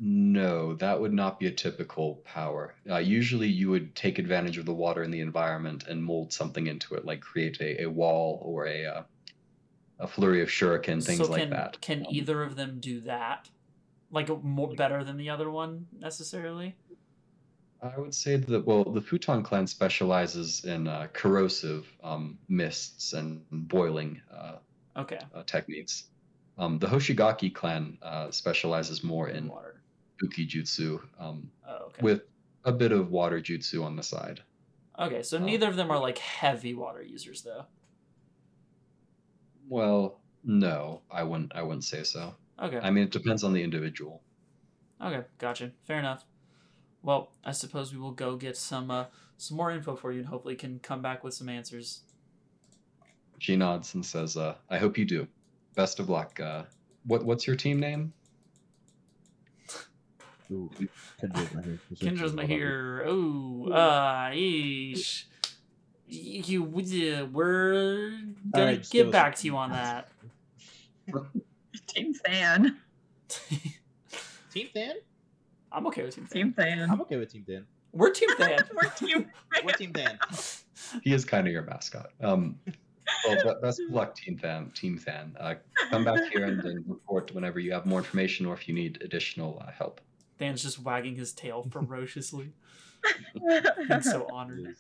No, 0.05 0.75
that 0.75 1.01
would 1.01 1.13
not 1.13 1.39
be 1.39 1.47
a 1.47 1.53
typical 1.53 2.17
power. 2.25 2.75
Uh, 2.91 2.97
usually, 2.99 3.47
you 3.49 3.71
would 3.71 3.95
take 3.95 4.19
advantage 4.19 4.59
of 4.59 4.67
the 4.67 4.75
water 4.75 5.03
in 5.05 5.13
the 5.13 5.21
environment 5.21 5.85
and 5.87 6.03
mold 6.03 6.33
something 6.33 6.67
into 6.67 6.95
it, 6.97 7.05
like 7.05 7.21
create 7.21 7.61
a, 7.61 7.83
a 7.85 7.87
wall 7.91 8.41
or 8.43 8.67
a 8.67 8.85
uh, 8.85 9.05
a 10.01 10.09
flurry 10.09 10.43
of 10.43 10.49
shuriken, 10.49 11.05
things 11.05 11.19
so 11.21 11.31
like 11.31 11.51
that. 11.51 11.81
Can 11.81 12.01
Um, 12.05 12.07
either 12.11 12.43
of 12.43 12.57
them 12.57 12.81
do 12.81 13.01
that? 13.03 13.49
Like 14.11 14.29
more 14.43 14.75
better 14.75 15.05
than 15.05 15.17
the 15.19 15.31
other 15.31 15.51
one 15.51 15.87
necessarily? 15.93 16.77
I 17.83 17.99
would 17.99 18.15
say 18.15 18.37
that 18.37 18.65
well, 18.67 18.85
the 18.85 19.01
Futon 19.03 19.43
clan 19.43 19.67
specializes 19.67 20.65
in 20.65 20.89
uh, 20.89 21.09
corrosive 21.13 21.87
um, 22.03 22.39
mists 22.49 23.13
and 23.13 23.45
boiling 23.51 24.23
uh, 24.33 24.59
Okay. 24.97 25.19
uh, 25.35 25.43
techniques. 25.45 26.09
Um, 26.59 26.79
the 26.79 26.87
Hoshigaki 26.87 27.55
clan 27.55 27.99
uh, 28.03 28.31
specializes 28.31 29.03
more 29.03 29.29
in 29.29 29.49
water. 29.49 29.82
Buki 30.23 30.47
Jutsu, 30.47 31.01
um, 31.19 31.51
Oh, 31.67 31.87
okay. 31.87 32.03
with 32.03 32.23
a 32.65 32.73
bit 32.73 32.93
of 32.93 33.11
water 33.11 33.41
jutsu 33.41 33.83
on 33.85 33.97
the 33.97 34.03
side. 34.03 34.41
Okay, 34.99 35.23
so 35.23 35.39
Oh. 35.39 35.45
neither 35.45 35.69
of 35.69 35.77
them 35.77 35.91
are 35.91 35.99
like 35.99 36.19
heavy 36.19 36.75
water 36.75 37.03
users 37.03 37.43
though. 37.43 37.67
Well, 39.69 40.21
no, 40.45 41.03
I 41.11 41.23
wouldn't. 41.23 41.53
I 41.55 41.63
wouldn't 41.63 41.85
say 41.85 42.03
so. 42.05 42.35
Okay. 42.61 42.79
I 42.79 42.91
mean, 42.91 43.05
it 43.05 43.11
depends 43.11 43.43
on 43.43 43.53
the 43.53 43.63
individual. 43.63 44.23
Okay, 45.01 45.25
gotcha. 45.39 45.73
Fair 45.87 45.99
enough. 45.99 46.25
Well, 47.03 47.33
I 47.45 47.53
suppose 47.53 47.93
we 47.93 47.99
will 47.99 48.13
go 48.13 48.37
get 48.37 48.57
some 48.57 48.91
uh, 48.91 49.07
some 49.39 49.57
more 49.57 49.71
info 49.73 49.97
for 49.97 50.13
you 50.13 50.21
and 50.21 50.29
hopefully 50.29 50.55
can 50.57 50.79
come 50.79 51.03
back 51.03 51.25
with 51.25 51.35
some 51.35 51.49
answers. 51.49 52.03
She 53.39 53.57
nods 53.57 53.95
and 53.95 54.05
says, 54.05 54.37
uh, 54.37 54.57
"I 54.71 54.79
hope 54.79 54.99
you 54.99 55.05
do. 55.05 55.27
Best 55.75 55.99
of 55.99 56.09
luck. 56.09 56.39
Uh, 56.39 56.65
what 57.05 57.25
What's 57.25 57.47
your 57.47 57.57
team 57.57 57.81
name?" 57.81 58.13
Ooh, 60.53 60.71
Kendra's 61.21 61.55
my 61.55 61.63
here. 61.63 61.79
She's 61.89 61.99
Kendra's 61.99 62.21
searching. 62.33 62.37
not 62.37 62.47
Hold 63.07 63.71
Oh, 63.71 63.73
uh, 63.73 64.31
yeesh. 64.31 65.25
You, 66.09 66.63
we- 66.63 67.13
uh, 67.15 67.25
we're 67.27 68.11
gonna 68.11 68.35
Alright, 68.55 68.79
just 68.81 68.93
get 68.93 69.05
give 69.05 69.13
back 69.13 69.35
to 69.37 69.47
you 69.47 69.57
on 69.57 69.71
that. 69.73 70.09
Team 71.89 72.15
fan. 72.15 72.77
Team 74.53 74.69
Dan? 74.75 74.97
I'm 75.71 75.87
okay 75.87 76.03
with 76.05 76.15
Team 76.15 76.27
Fan. 76.27 76.43
Team 76.43 76.53
fan. 76.53 76.91
I'm 76.91 77.01
okay 77.01 77.17
with 77.17 77.33
Team 77.33 77.45
Dan. 77.49 77.67
We're 77.93 78.11
Team 78.11 78.29
Fan. 78.37 78.59
We're 78.75 78.89
team 78.91 79.27
We're 79.65 79.73
Team 79.73 79.93
Dan. 79.93 80.19
He 81.03 81.13
is 81.15 81.25
kind 81.27 81.47
of 81.47 81.53
your 81.53 81.63
mascot. 81.63 82.11
Um, 82.23 82.59
well, 83.27 83.59
best 83.61 83.81
of 83.81 83.91
luck, 83.91 84.15
Team 84.15 84.37
Fan. 84.39 84.71
Team 84.75 84.97
Fan. 84.99 85.35
Uh, 85.41 85.55
come 85.91 86.05
back 86.05 86.31
here 86.33 86.45
and 86.47 86.63
then 86.63 86.85
report 86.87 87.35
whenever 87.35 87.61
you 87.61 87.73
have 87.73 87.85
more 87.87 87.99
information 87.99 88.45
or 88.47 88.55
if 88.55 88.67
you 88.69 88.75
need 88.75 89.01
additional 89.03 89.63
uh, 89.67 89.71
help. 89.73 90.01
Than's 90.39 90.63
just 90.63 90.79
wagging 90.81 91.17
his 91.17 91.33
tail 91.33 91.67
ferociously. 91.71 92.53
He's 93.89 94.11
so 94.11 94.27
honored. 94.33 94.75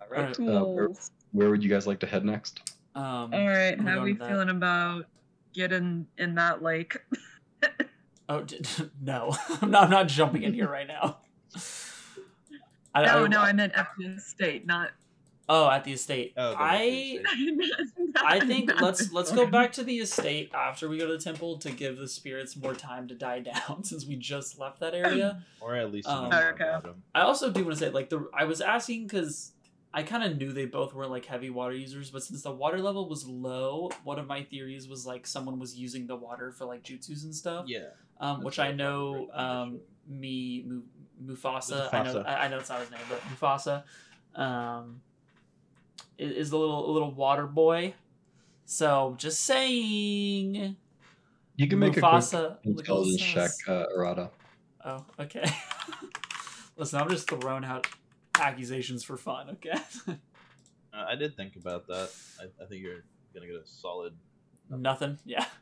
All 0.00 0.06
right. 0.10 0.38
Alright. 0.38 0.56
Uh, 0.62 0.64
where, 0.66 0.88
where 1.32 1.50
would 1.50 1.62
you 1.62 1.70
guys 1.70 1.86
like 1.86 2.00
to 2.00 2.06
head 2.06 2.24
next? 2.24 2.60
Um, 2.94 3.04
All 3.34 3.46
right, 3.46 3.78
How 3.78 3.98
are 3.98 4.02
we 4.02 4.14
to 4.14 4.18
that. 4.20 4.28
feeling 4.28 4.48
about 4.48 5.04
getting 5.52 6.06
in 6.18 6.34
that 6.36 6.62
lake? 6.62 6.96
Oh 8.28 8.42
d- 8.42 8.60
no, 9.00 9.36
I'm 9.62 9.70
not. 9.70 9.84
I'm 9.84 9.90
not 9.90 10.08
jumping 10.08 10.42
in 10.42 10.52
here 10.52 10.68
right 10.68 10.88
now. 10.88 11.18
I, 12.92 13.04
no, 13.04 13.24
I- 13.24 13.28
no, 13.28 13.40
I 13.40 13.52
meant 13.52 13.72
at 13.74 13.86
the 13.96 14.06
estate, 14.16 14.66
not. 14.66 14.90
Oh, 15.48 15.70
at 15.70 15.84
the 15.84 15.92
estate. 15.92 16.34
Oh, 16.36 16.50
the 16.50 16.56
I 16.58 16.76
estate. 17.24 17.60
I 18.24 18.40
think 18.40 18.80
let's 18.80 19.12
let's 19.12 19.30
go 19.30 19.46
back 19.46 19.72
to 19.74 19.84
the 19.84 19.98
estate 19.98 20.50
after 20.54 20.88
we 20.88 20.98
go 20.98 21.06
to 21.06 21.12
the 21.12 21.22
temple 21.22 21.58
to 21.58 21.70
give 21.70 21.96
the 21.98 22.08
spirits 22.08 22.56
more 22.56 22.74
time 22.74 23.06
to 23.08 23.14
die 23.14 23.40
down 23.68 23.84
since 23.84 24.06
we 24.06 24.16
just 24.16 24.58
left 24.58 24.80
that 24.80 24.94
area. 24.94 25.42
Or 25.60 25.74
at 25.74 25.92
least 25.92 26.08
Um, 26.08 26.32
Okay. 26.32 26.78
I 27.14 27.20
also 27.22 27.50
do 27.50 27.64
want 27.64 27.76
to 27.78 27.84
say 27.84 27.90
like 27.90 28.08
the 28.08 28.28
I 28.36 28.44
was 28.44 28.60
asking 28.60 29.06
because 29.06 29.52
I 29.94 30.02
kind 30.02 30.24
of 30.24 30.36
knew 30.36 30.52
they 30.52 30.66
both 30.66 30.94
weren't 30.94 31.10
like 31.10 31.24
heavy 31.24 31.50
water 31.50 31.74
users, 31.74 32.10
but 32.10 32.22
since 32.22 32.42
the 32.42 32.52
water 32.52 32.78
level 32.78 33.08
was 33.08 33.26
low, 33.26 33.90
one 34.04 34.18
of 34.18 34.26
my 34.26 34.42
theories 34.42 34.88
was 34.88 35.06
like 35.06 35.26
someone 35.26 35.58
was 35.58 35.74
using 35.76 36.06
the 36.06 36.16
water 36.16 36.52
for 36.52 36.64
like 36.66 36.82
jutsus 36.82 37.24
and 37.24 37.34
stuff. 37.34 37.64
Yeah. 37.68 37.88
um, 38.20 38.42
which 38.42 38.58
I 38.58 38.68
I 38.68 38.72
know 38.72 39.28
um, 39.32 39.80
me 40.08 40.64
Mu, 40.66 40.82
Mufasa, 41.24 41.88
I 41.92 42.02
know 42.02 42.20
I, 42.26 42.44
I 42.44 42.48
know 42.48 42.58
it's 42.58 42.68
not 42.68 42.80
his 42.80 42.90
name, 42.90 43.00
but 43.08 43.20
Mufasa 43.22 43.84
um, 44.34 45.00
is, 46.18 46.32
is 46.32 46.50
the 46.50 46.58
little 46.58 46.92
little 46.92 47.12
water 47.12 47.46
boy. 47.46 47.94
So 48.64 49.14
just 49.18 49.40
saying, 49.44 50.76
You 51.56 51.68
can 51.68 51.78
make 51.78 51.96
a 51.96 52.00
Mufasa. 52.00 52.60
quick 52.62 52.78
intelligence 52.78 53.22
check, 53.22 53.50
uh, 53.68 53.84
Arata. 53.96 54.30
Oh, 54.84 55.04
okay. 55.20 55.44
Listen, 56.76 57.00
I'm 57.00 57.08
just 57.08 57.28
throwing 57.28 57.64
out 57.64 57.86
accusations 58.34 59.04
for 59.04 59.16
fun. 59.16 59.50
Okay. 59.50 59.78
Uh, 60.94 61.04
I 61.10 61.14
did 61.14 61.36
think 61.36 61.56
about 61.56 61.86
that. 61.88 62.08
I, 62.40 62.44
I 62.62 62.66
think 62.66 62.80
you're 62.80 63.04
gonna 63.34 63.44
get 63.46 63.56
a 63.56 63.66
solid. 63.66 64.14
Nothing. 64.70 65.18
Yeah. 65.26 65.44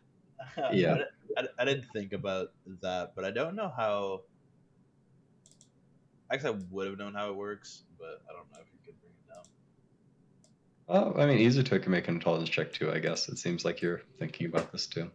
Yeah. 0.72 0.98
I, 1.36 1.40
I, 1.40 1.46
I 1.58 1.64
didn't 1.64 1.86
think 1.92 2.12
about 2.12 2.52
that, 2.82 3.14
but 3.16 3.24
I 3.24 3.32
don't 3.32 3.56
know 3.56 3.72
how. 3.76 4.20
Actually, 6.30 6.58
I 6.58 6.62
would 6.70 6.86
have 6.88 6.98
known 6.98 7.14
how 7.14 7.30
it 7.30 7.34
works, 7.36 7.82
but 7.98 8.22
I 8.28 8.32
don't 8.32 8.48
know 8.52 8.58
if 8.60 8.66
you 8.72 8.78
could 8.84 9.00
bring 9.00 9.12
it 9.12 9.34
down. 9.34 9.42
Oh, 10.88 11.14
I 11.16 11.26
mean, 11.26 11.38
Izuto 11.38 11.82
can 11.82 11.90
make 11.92 12.08
an 12.08 12.14
intelligence 12.16 12.50
check 12.50 12.72
too. 12.72 12.92
I 12.92 12.98
guess 12.98 13.28
it 13.28 13.38
seems 13.38 13.64
like 13.64 13.80
you're 13.80 14.02
thinking 14.18 14.46
about 14.46 14.70
this 14.70 14.86
too. 14.86 15.10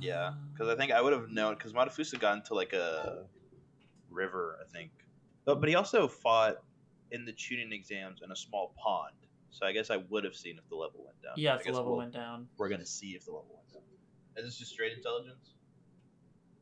Yeah, 0.00 0.32
because 0.52 0.68
I 0.68 0.76
think 0.76 0.92
I 0.92 1.00
would 1.00 1.12
have 1.12 1.30
known 1.30 1.54
because 1.54 1.72
Matafusa 1.72 2.18
got 2.18 2.36
into 2.36 2.54
like 2.54 2.72
a 2.72 3.24
river, 4.10 4.58
I 4.64 4.70
think. 4.70 4.90
But, 5.44 5.60
but 5.60 5.68
he 5.68 5.74
also 5.74 6.08
fought 6.08 6.62
in 7.10 7.24
the 7.24 7.32
chunin 7.32 7.72
exams 7.72 8.22
in 8.22 8.30
a 8.30 8.36
small 8.36 8.72
pond. 8.82 9.14
So 9.50 9.66
I 9.66 9.72
guess 9.72 9.90
I 9.90 9.98
would 10.08 10.24
have 10.24 10.34
seen 10.34 10.58
if 10.58 10.68
the 10.68 10.76
level 10.76 11.04
went 11.04 11.20
down. 11.22 11.32
Yeah, 11.36 11.56
if 11.56 11.64
the 11.64 11.72
level 11.72 11.90
we'll- 11.90 11.98
went 11.98 12.12
down. 12.12 12.48
We're 12.56 12.68
gonna 12.68 12.86
see 12.86 13.10
if 13.10 13.24
the 13.26 13.32
level 13.32 13.50
went 13.54 13.72
down. 13.72 13.82
Is 14.36 14.44
this 14.44 14.58
just 14.58 14.72
straight 14.72 14.92
intelligence? 14.92 15.50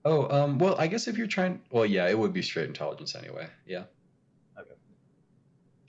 Oh, 0.05 0.29
um, 0.37 0.59
well, 0.59 0.75
I 0.79 0.89
guess 0.89 1.07
if 1.07 1.17
you're 1.17 1.29
trying, 1.29 1.63
well, 1.71 1.87
yeah, 1.87 2.09
it 2.09 2.19
would 2.19 2.33
be 2.33 2.43
straight 2.43 2.67
intelligence 2.67 3.15
anyway. 3.15 3.49
Yeah. 3.67 3.85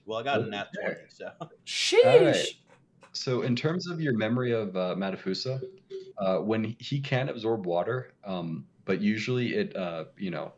Well, 0.06 0.20
I 0.20 0.24
got 0.24 0.42
a 0.42 0.46
nat 0.46 0.68
20, 0.82 0.96
so 1.10 1.32
Sheesh. 1.66 2.06
Alright. 2.06 2.48
So, 3.14 3.44
in 3.44 3.56
terms 3.56 3.88
of 3.88 4.02
your 4.02 4.14
memory 4.18 4.52
of 4.52 4.76
uh, 4.76 4.96
Matafusa, 4.98 5.62
uh, 6.18 6.38
when 6.38 6.76
he 6.80 7.00
can 7.00 7.30
absorb 7.30 7.66
water, 7.66 8.14
um, 8.26 8.66
but 8.86 9.02
usually 9.02 9.56
it, 9.56 9.76
uh, 9.76 10.06
you 10.18 10.32
know, 10.32 10.52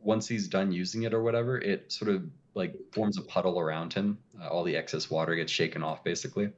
once 0.00 0.28
he's 0.28 0.48
done 0.48 0.72
using 0.72 1.02
it 1.02 1.12
or 1.12 1.22
whatever, 1.22 1.58
it 1.58 1.90
sort 1.92 2.10
of 2.10 2.24
like 2.54 2.74
forms 2.92 3.18
a 3.18 3.22
puddle 3.22 3.58
around 3.58 3.92
him. 3.92 4.18
Uh, 4.40 4.48
all 4.48 4.64
the 4.64 4.76
excess 4.76 5.10
water 5.10 5.34
gets 5.34 5.52
shaken 5.52 5.82
off, 5.82 6.02
basically. 6.04 6.50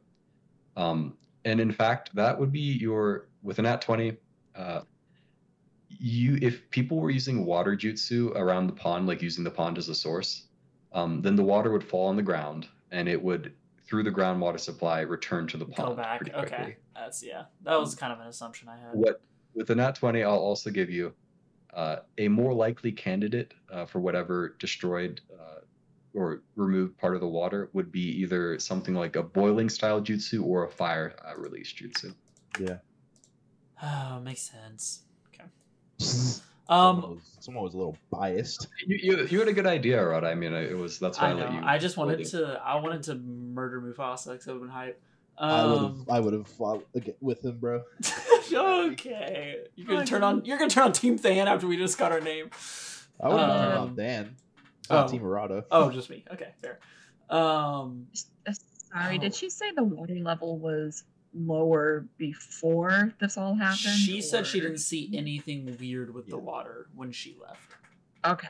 Um, 0.76 1.16
and 1.44 1.60
in 1.60 1.72
fact, 1.72 2.14
that 2.14 2.38
would 2.38 2.52
be 2.52 2.60
your 2.60 3.28
with 3.42 3.58
an 3.58 3.66
at 3.66 3.80
twenty. 3.80 4.16
Uh, 4.54 4.82
you, 5.88 6.38
if 6.42 6.68
people 6.70 6.98
were 6.98 7.10
using 7.10 7.46
water 7.46 7.74
jutsu 7.74 8.34
around 8.36 8.66
the 8.66 8.72
pond, 8.72 9.06
like 9.06 9.22
using 9.22 9.42
the 9.42 9.50
pond 9.50 9.78
as 9.78 9.88
a 9.88 9.94
source, 9.94 10.47
um, 10.92 11.22
then 11.22 11.36
the 11.36 11.42
water 11.42 11.70
would 11.70 11.84
fall 11.84 12.08
on 12.08 12.16
the 12.16 12.22
ground 12.22 12.68
and 12.90 13.08
it 13.08 13.22
would 13.22 13.52
through 13.86 14.02
the 14.02 14.10
groundwater 14.10 14.60
supply 14.60 15.00
return 15.00 15.46
to 15.46 15.56
the 15.56 15.64
Go 15.64 15.72
pond 15.72 15.96
back. 15.96 16.30
Okay. 16.34 16.76
That's 16.94 17.22
yeah. 17.22 17.44
That 17.62 17.80
was 17.80 17.94
kind 17.94 18.12
of 18.12 18.20
an 18.20 18.26
assumption 18.26 18.68
I 18.68 18.76
had. 18.76 18.90
What 18.92 19.20
with 19.54 19.68
the 19.68 19.74
nat 19.74 19.94
twenty, 19.94 20.22
I'll 20.22 20.36
also 20.36 20.70
give 20.70 20.90
you 20.90 21.14
uh, 21.74 21.96
a 22.18 22.28
more 22.28 22.52
likely 22.52 22.92
candidate 22.92 23.54
uh, 23.72 23.86
for 23.86 24.00
whatever 24.00 24.56
destroyed 24.58 25.20
uh, 25.32 25.60
or 26.14 26.42
removed 26.56 26.98
part 26.98 27.14
of 27.14 27.20
the 27.20 27.28
water 27.28 27.70
would 27.72 27.92
be 27.92 28.20
either 28.20 28.58
something 28.58 28.94
like 28.94 29.16
a 29.16 29.22
boiling 29.22 29.68
style 29.68 30.00
jutsu 30.00 30.44
or 30.44 30.64
a 30.64 30.70
fire 30.70 31.14
uh, 31.26 31.38
release 31.40 31.72
jutsu. 31.72 32.14
Yeah. 32.60 32.78
Oh, 33.80 34.18
makes 34.18 34.50
sense. 34.50 35.02
Okay. 35.28 35.44
someone, 36.68 37.04
Um, 37.04 37.10
was, 37.14 37.36
someone 37.40 37.64
was 37.64 37.74
a 37.74 37.78
little 37.78 37.96
biased. 38.10 38.68
You, 38.86 38.96
you, 39.02 39.26
you 39.26 39.38
had 39.38 39.48
a 39.48 39.52
good 39.52 39.66
idea, 39.66 40.04
Rod. 40.06 40.24
I 40.24 40.34
mean, 40.34 40.52
it 40.52 40.76
was 40.76 40.98
that's 40.98 41.18
why 41.18 41.28
I, 41.28 41.30
I 41.30 41.34
let 41.34 41.52
you. 41.52 41.60
I 41.64 41.78
just 41.78 41.96
wanted 41.96 42.16
hold 42.16 42.26
it. 42.26 42.30
to. 42.30 42.60
I 42.64 42.76
wanted 42.76 43.02
to 43.04 43.14
murder 43.16 43.80
Mufasa 43.80 44.32
because 44.32 44.46
it 44.46 44.52
would 44.52 44.60
have 44.60 44.60
been 44.62 44.68
hype. 44.70 45.00
I 45.40 45.64
would 45.66 45.78
Um, 45.78 45.98
have. 45.98 46.08
I 46.10 46.20
would 46.20 46.32
have 46.32 46.48
fought 46.48 46.84
ag- 46.96 47.14
with 47.20 47.44
him, 47.44 47.58
bro. 47.58 47.82
okay. 48.52 49.58
You're 49.76 49.86
gonna 49.86 50.06
turn 50.06 50.22
on. 50.24 50.44
You're 50.44 50.58
gonna 50.58 50.70
turn 50.70 50.84
on 50.84 50.92
Team 50.92 51.16
Than 51.16 51.48
after 51.48 51.66
we 51.66 51.76
just 51.76 51.98
got 51.98 52.12
our 52.12 52.20
name. 52.20 52.50
I 53.20 53.28
would 53.28 53.38
have 53.38 53.60
turned 53.60 53.72
Um, 53.78 53.82
on 53.90 53.94
Dan. 53.96 54.36
Oh. 54.90 55.06
Team 55.08 55.22
Arata. 55.22 55.64
Oh, 55.70 55.90
just 55.90 56.08
me. 56.10 56.24
Okay, 56.32 56.48
fair. 56.62 56.78
Um, 57.30 58.06
Uh, 58.46 58.52
Sorry, 58.92 59.16
Oh. 59.16 59.20
did 59.20 59.34
she 59.34 59.50
say 59.50 59.70
the 59.76 59.84
water 59.84 60.14
level 60.14 60.58
was 60.58 61.04
lower 61.34 62.06
before 62.16 63.12
this 63.20 63.36
all 63.36 63.54
happened? 63.54 63.78
she 63.78 64.20
said 64.20 64.46
she 64.46 64.60
didn't 64.60 64.78
see 64.78 65.10
anything 65.14 65.76
weird 65.78 66.12
with 66.14 66.28
the 66.28 66.38
water 66.38 66.88
when 66.94 67.12
she 67.12 67.36
left. 67.40 67.60
Okay. 68.24 68.48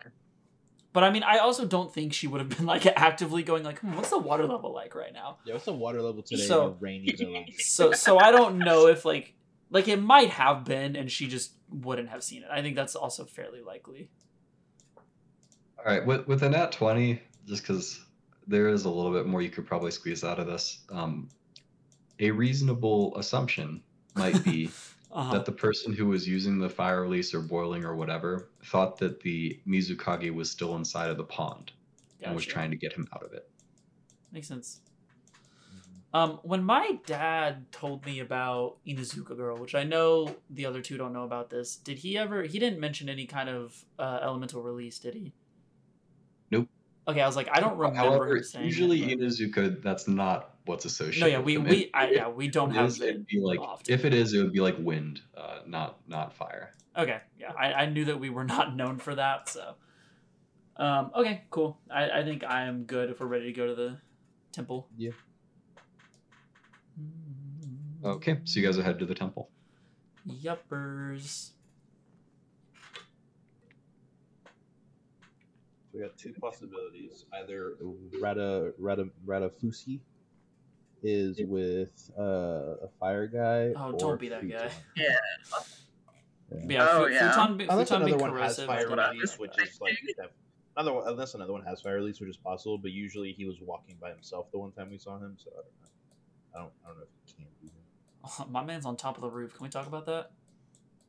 But 0.93 1.05
I 1.05 1.11
mean, 1.11 1.23
I 1.23 1.39
also 1.39 1.67
don't 1.67 1.93
think 1.93 2.13
she 2.13 2.27
would 2.27 2.41
have 2.41 2.49
been 2.49 2.67
like 2.67 2.87
actively 2.87 3.43
going 3.43 3.63
like, 3.63 3.79
hmm, 3.81 3.95
"What's 3.95 4.11
the 4.11 4.19
water 4.19 4.47
level 4.47 4.73
like 4.73 4.95
right 4.95 5.13
now?" 5.13 5.39
Yeah, 5.45 5.53
what's 5.53 5.67
the 5.67 5.73
water 5.73 6.01
level 6.03 6.23
today 6.23 6.43
So- 6.43 6.67
in 6.67 6.73
a 6.73 6.77
rainy 6.81 7.13
village? 7.13 7.55
So, 7.59 7.93
so 7.93 8.19
I 8.19 8.31
don't 8.33 8.59
know 8.59 8.87
if 8.87 9.05
like, 9.05 9.35
like 9.71 9.87
it 9.87 10.01
might 10.01 10.31
have 10.31 10.65
been, 10.65 10.97
and 10.97 11.11
she 11.13 11.29
just 11.29 11.53
wouldn't 11.69 12.09
have 12.09 12.25
seen 12.25 12.43
it. 12.43 12.49
I 12.51 12.63
think 12.63 12.75
that's 12.75 12.97
also 12.97 13.25
fairly 13.27 13.61
likely. 13.61 14.11
All 15.79 15.85
right, 15.85 16.05
with 16.05 16.27
with 16.27 16.43
a 16.43 16.49
nat 16.49 16.73
twenty, 16.73 17.21
just 17.47 17.63
because 17.63 18.05
there 18.47 18.69
is 18.69 18.87
a 18.87 18.91
little 18.91 19.13
bit 19.13 19.27
more 19.27 19.43
you 19.43 19.51
could 19.51 19.67
probably 19.67 19.91
squeeze 19.91 20.25
out 20.25 20.39
of 20.39 20.47
this. 20.47 20.81
Um, 20.91 21.29
a 22.21 22.31
reasonable 22.31 23.17
assumption 23.17 23.83
might 24.15 24.43
be 24.45 24.71
Uh-huh. 25.11 25.33
that 25.33 25.47
the 25.47 25.53
person 25.53 25.91
who 25.95 26.07
was 26.07 26.29
using 26.29 26.59
the 26.59 26.69
fire 26.69 27.01
release 27.01 27.33
or 27.33 27.41
boiling 27.41 27.83
or 27.83 27.97
whatever 27.97 28.51
thought 28.67 28.99
that 28.99 29.21
the 29.21 29.59
Mizukage 29.67 30.31
was 30.35 30.51
still 30.51 30.77
inside 30.77 31.09
of 31.09 31.17
the 31.17 31.25
pond 31.25 31.73
and 32.21 32.35
was 32.35 32.45
trying 32.45 32.71
to 32.71 32.77
get 32.77 32.93
him 32.93 33.09
out 33.15 33.23
of 33.23 33.33
it. 33.33 33.49
Makes 34.33 34.49
sense. 34.49 34.83
Um, 36.13 36.41
when 36.43 36.63
my 36.63 36.99
dad 37.07 37.73
told 37.73 38.05
me 38.05 38.21
about 38.21 38.77
Inuzuka 38.87 39.35
Girl, 39.35 39.57
which 39.57 39.75
I 39.75 39.83
know 39.83 40.37
the 40.51 40.67
other 40.67 40.83
two 40.83 40.99
don't 40.99 41.15
know 41.15 41.25
about 41.25 41.49
this, 41.49 41.77
did 41.77 41.97
he 41.97 42.19
ever? 42.19 42.43
He 42.43 42.59
didn't 42.59 42.79
mention 42.79 43.09
any 43.09 43.25
kind 43.25 43.49
of 43.49 43.83
uh, 43.99 44.19
elemental 44.23 44.63
release, 44.63 44.99
did 44.99 45.15
he? 45.15 45.33
Nope. 46.51 46.69
Okay, 47.09 47.23
I 47.23 47.27
was 47.27 47.35
like, 47.37 47.49
I 47.51 47.61
don't 47.61 47.79
remember 47.79 47.99
However, 47.99 48.43
usually 48.61 49.05
it, 49.05 49.19
but- 49.19 49.27
Inuzuka, 49.27 49.83
that's 49.83 50.07
not 50.07 50.57
what's 50.69 50.85
associated. 50.85 51.21
no, 51.21 51.27
yeah, 51.27 51.39
with 51.39 51.47
we 51.47 51.59
we 51.59 51.77
If- 51.85 51.91
I, 51.95 52.05
if 52.07 52.17
yeah 52.17 52.29
we 52.29 52.49
don't 52.49 52.71
it 52.71 52.75
have 52.77 52.87
is, 52.87 53.01
it 53.01 53.09
it'd 53.09 53.27
be 53.27 53.41
like 53.41 53.59
often. 53.61 53.93
if 53.93 54.05
it 54.05 54.15
is, 54.15 54.33
it 54.35 54.43
would 54.43 54.53
be 54.53 54.61
like 54.61 54.77
wind, 54.79 55.21
uh, 55.37 55.61
not 55.67 55.99
not 56.09 56.35
fire. 56.35 56.75
Okay, 56.97 57.21
yeah, 57.39 57.53
I, 57.59 57.73
I 57.73 57.87
knew 57.87 58.05
that 58.07 58.19
we 58.21 58.31
were 58.31 58.45
not 58.57 58.77
known 58.77 58.99
for 58.99 59.15
that, 59.15 59.49
so. 59.49 59.75
Um, 60.77 61.11
okay, 61.17 61.43
cool. 61.51 61.77
I, 61.91 62.21
I 62.21 62.23
think 62.25 62.45
I 62.45 62.63
am 62.67 62.85
good 62.85 63.11
if 63.11 63.19
we're 63.19 63.27
ready 63.27 63.47
to 63.47 63.53
go 63.53 63.67
to 63.67 63.75
the 63.75 63.99
temple. 64.53 64.89
Yeah. 64.97 65.11
Okay, 68.05 68.39
so 68.45 68.61
you 68.61 68.67
guys 68.67 68.79
are 68.79 68.83
headed 68.85 69.01
to 69.01 69.07
the 69.07 69.15
temple. 69.15 69.51
Yuppers. 70.29 71.51
We 75.93 76.01
got 76.01 76.17
two 76.17 76.33
possibilities. 76.41 77.25
Either 77.33 77.75
Rada 78.21 78.73
Rada 78.79 79.07
Radafusi 79.27 79.99
is 81.03 81.41
with 81.47 82.11
uh, 82.19 82.23
a 82.83 82.89
fire 82.99 83.27
guy. 83.27 83.73
Oh, 83.81 83.93
or 83.93 83.99
don't 83.99 84.21
be 84.21 84.29
that 84.29 84.41
Futon. 84.41 84.59
guy. 84.69 84.71
Yeah. 84.97 85.17
Yeah, 86.67 86.87
Oh, 86.91 87.07
yeah. 87.07 87.33
Futon, 87.33 87.57
be- 87.59 87.67
Unless 87.69 87.89
Futon 87.89 88.03
another 88.09 88.23
one 88.23 88.37
has 88.41 88.63
fire 88.63 88.87
I 88.87 88.91
what 88.91 88.99
I 88.99 89.11
think. 89.11 89.23
was 89.23 89.39
which 89.39 89.53
is 89.63 89.79
like 89.81 89.99
another 90.77 90.95
one, 90.95 91.07
unless 91.09 91.35
another 91.35 91.53
one 91.53 91.63
has 91.65 91.81
fire 91.83 91.97
release, 91.97 92.21
which 92.21 92.31
is 92.31 92.37
possible. 92.39 92.79
But 92.79 92.93
usually 92.93 93.33
he 93.33 93.45
was 93.45 93.57
walking 93.61 93.97
by 94.01 94.11
himself 94.11 94.51
the 94.51 94.59
one 94.59 94.73
time 94.73 94.91
we 94.91 94.99
saw 94.99 95.19
him, 95.19 95.37
so 95.43 95.51
I 95.53 95.57
don't 95.57 95.65
know. 95.65 95.89
I 96.55 96.59
don't. 96.61 96.73
I 96.85 96.89
don't 96.89 96.99
know 96.99 97.05
if 97.05 97.09
he 97.27 97.35
can 97.35 97.47
do 97.61 97.67
him. 97.67 97.73
Oh, 98.25 98.47
my 98.51 98.65
man's 98.65 98.87
on 98.87 98.97
top 98.97 99.17
of 99.17 99.23
the 99.23 99.31
roof. 99.31 99.55
Can 99.55 99.65
we 99.65 99.69
talk 99.71 99.87
about 99.87 100.07
that? 100.07 100.31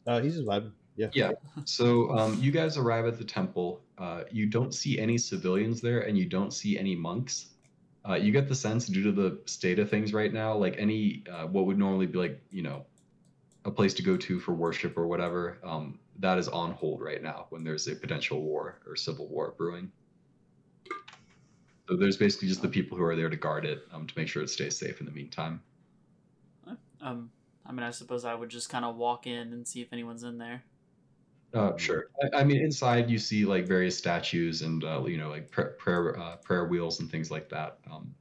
Uh, 0.06 0.20
he's 0.22 0.36
just 0.36 0.46
vibing. 0.46 0.72
Yeah. 0.98 1.08
Yeah. 1.14 1.32
So 1.66 2.10
um, 2.18 2.38
you 2.42 2.52
guys 2.52 2.76
arrive 2.78 3.06
at 3.06 3.18
the 3.18 3.24
temple. 3.24 3.80
Uh, 3.98 4.24
you 4.32 4.46
don't 4.48 4.74
see 4.74 5.00
any 5.00 5.18
civilians 5.18 5.80
there, 5.80 6.02
and 6.02 6.18
you 6.18 6.26
don't 6.26 6.52
see 6.52 6.78
any 6.78 6.96
monks. 6.96 7.48
Uh, 8.08 8.16
you 8.16 8.32
get 8.32 8.48
the 8.48 8.56
sense, 8.56 8.88
due 8.88 9.04
to 9.04 9.12
the 9.12 9.40
state 9.46 9.78
of 9.78 9.90
things 9.90 10.14
right 10.14 10.34
now, 10.34 10.56
like 10.56 10.76
any 10.78 11.24
uh, 11.32 11.46
what 11.46 11.66
would 11.66 11.78
normally 11.78 12.06
be 12.06 12.18
like 12.18 12.42
you 12.50 12.62
know 12.62 12.86
a 13.66 13.72
place 13.72 13.94
to 13.94 14.04
go 14.04 14.16
to 14.16 14.40
for 14.40 14.54
worship 14.54 14.98
or 14.98 15.08
whatever, 15.08 15.58
um, 15.64 16.00
that 16.20 16.38
is 16.38 16.48
on 16.48 16.72
hold 16.72 17.02
right 17.02 17.22
now 17.22 17.46
when 17.50 17.64
there's 17.64 17.88
a 17.88 17.96
potential 17.96 18.42
war 18.42 18.80
or 18.88 18.96
civil 18.96 19.28
war 19.28 19.54
brewing. 19.58 19.92
So 21.90 21.96
there's 21.96 22.18
basically 22.18 22.48
just 22.48 22.62
the 22.62 22.70
people 22.70 22.98
who 22.98 23.04
are 23.04 23.16
there 23.16 23.30
to 23.30 23.36
guard 23.36 23.66
it 23.66 23.84
um, 23.92 24.06
to 24.06 24.14
make 24.18 24.28
sure 24.28 24.44
it 24.44 24.50
stays 24.50 24.78
safe 24.78 25.00
in 25.00 25.06
the 25.06 25.12
meantime. 25.12 25.62
Um, 27.02 27.32
I 27.66 27.72
mean, 27.72 27.84
I 27.84 27.92
suppose 27.92 28.26
I 28.26 28.36
would 28.36 28.50
just 28.50 28.70
kind 28.70 28.86
of 28.86 28.96
walk 28.96 29.26
in 29.28 29.54
and 29.54 29.68
see 29.68 29.82
if 29.82 29.92
anyone's 29.92 30.24
in 30.24 30.38
there. 30.38 30.64
Uh, 31.54 31.76
sure. 31.78 32.06
I, 32.22 32.42
I 32.42 32.44
mean, 32.44 32.62
inside 32.62 33.10
you 33.10 33.18
see 33.18 33.46
like 33.46 33.66
various 33.66 33.98
statues 33.98 34.62
and 34.62 34.84
uh, 34.84 35.04
you 35.06 35.18
know 35.18 35.30
like 35.30 35.50
prayer 35.50 35.76
prayer, 35.80 36.20
uh, 36.20 36.36
prayer 36.38 36.66
wheels 36.66 37.00
and 37.00 37.10
things 37.10 37.32
like 37.32 37.50
that. 37.50 37.80
Um, 37.92 38.14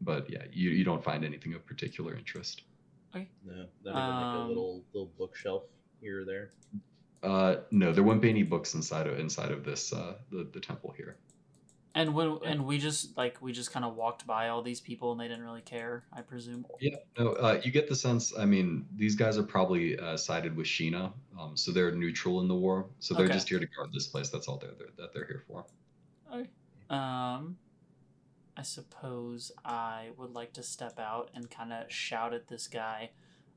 but 0.00 0.28
yeah, 0.28 0.42
you, 0.50 0.70
you 0.70 0.84
don't 0.84 1.02
find 1.02 1.24
anything 1.24 1.54
of 1.54 1.64
particular 1.64 2.16
interest. 2.16 2.62
Okay. 3.14 3.28
No, 3.44 3.52
not 3.52 3.90
even 3.90 3.92
like 3.92 3.96
Um, 3.96 4.36
a 4.36 4.48
little 4.48 4.84
little 4.92 5.12
bookshelf 5.18 5.64
here 6.00 6.22
or 6.22 6.24
there. 6.24 6.50
Uh, 7.22 7.56
no, 7.70 7.92
there 7.92 8.02
wouldn't 8.02 8.22
be 8.22 8.30
any 8.30 8.42
books 8.42 8.74
inside 8.74 9.06
of 9.06 9.18
inside 9.18 9.52
of 9.52 9.64
this 9.64 9.92
uh, 9.92 10.14
the 10.30 10.48
the 10.52 10.60
temple 10.60 10.92
here. 10.96 11.18
And 11.94 12.14
when 12.14 12.38
and 12.46 12.64
we 12.64 12.78
just 12.78 13.16
like 13.18 13.36
we 13.42 13.52
just 13.52 13.70
kind 13.70 13.84
of 13.84 13.94
walked 13.96 14.26
by 14.26 14.48
all 14.48 14.62
these 14.62 14.80
people 14.80 15.12
and 15.12 15.20
they 15.20 15.28
didn't 15.28 15.44
really 15.44 15.60
care. 15.60 16.04
I 16.12 16.22
presume. 16.22 16.64
Yeah, 16.80 16.96
no, 17.18 17.32
uh, 17.32 17.60
you 17.62 17.70
get 17.70 17.86
the 17.86 17.94
sense. 17.94 18.32
I 18.36 18.46
mean, 18.46 18.86
these 18.96 19.14
guys 19.14 19.36
are 19.36 19.42
probably 19.42 19.98
uh, 19.98 20.16
sided 20.16 20.56
with 20.56 20.66
Sheena, 20.66 21.12
um, 21.38 21.54
so 21.54 21.70
they're 21.70 21.92
neutral 21.92 22.40
in 22.40 22.48
the 22.48 22.54
war. 22.54 22.86
So 23.00 23.14
they're 23.14 23.26
Okay. 23.26 23.34
just 23.34 23.48
here 23.48 23.58
to 23.58 23.66
guard 23.66 23.92
this 23.92 24.06
place. 24.06 24.30
That's 24.30 24.48
all 24.48 24.56
they're, 24.56 24.70
they're 24.78 24.88
that 24.96 25.12
they're 25.12 25.26
here 25.26 25.42
for. 25.46 25.66
Okay. 26.32 26.48
Um, 26.88 27.58
I 28.56 28.62
suppose 28.62 29.52
I 29.64 30.10
would 30.16 30.34
like 30.34 30.54
to 30.54 30.62
step 30.62 30.98
out 30.98 31.30
and 31.34 31.50
kind 31.50 31.72
of 31.74 31.92
shout 31.92 32.32
at 32.32 32.48
this 32.48 32.68
guy 32.68 33.10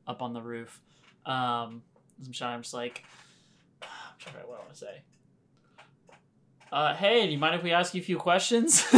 up 0.07 0.21
on 0.21 0.33
the 0.33 0.41
roof. 0.41 0.81
Um, 1.25 1.83
I'm 2.25 2.31
shouting, 2.31 2.55
I'm 2.55 2.61
just 2.61 2.73
like, 2.73 3.03
I'm 3.81 3.87
trying 4.19 4.41
to 4.41 4.47
what 4.47 4.57
I 4.57 4.61
want 4.61 4.73
to 4.73 4.77
say. 4.77 5.01
Uh, 6.71 6.93
hey, 6.95 7.25
do 7.25 7.31
you 7.31 7.37
mind 7.37 7.55
if 7.55 7.63
we 7.63 7.71
ask 7.71 7.93
you 7.93 8.01
a 8.01 8.05
few 8.05 8.17
questions? 8.17 8.85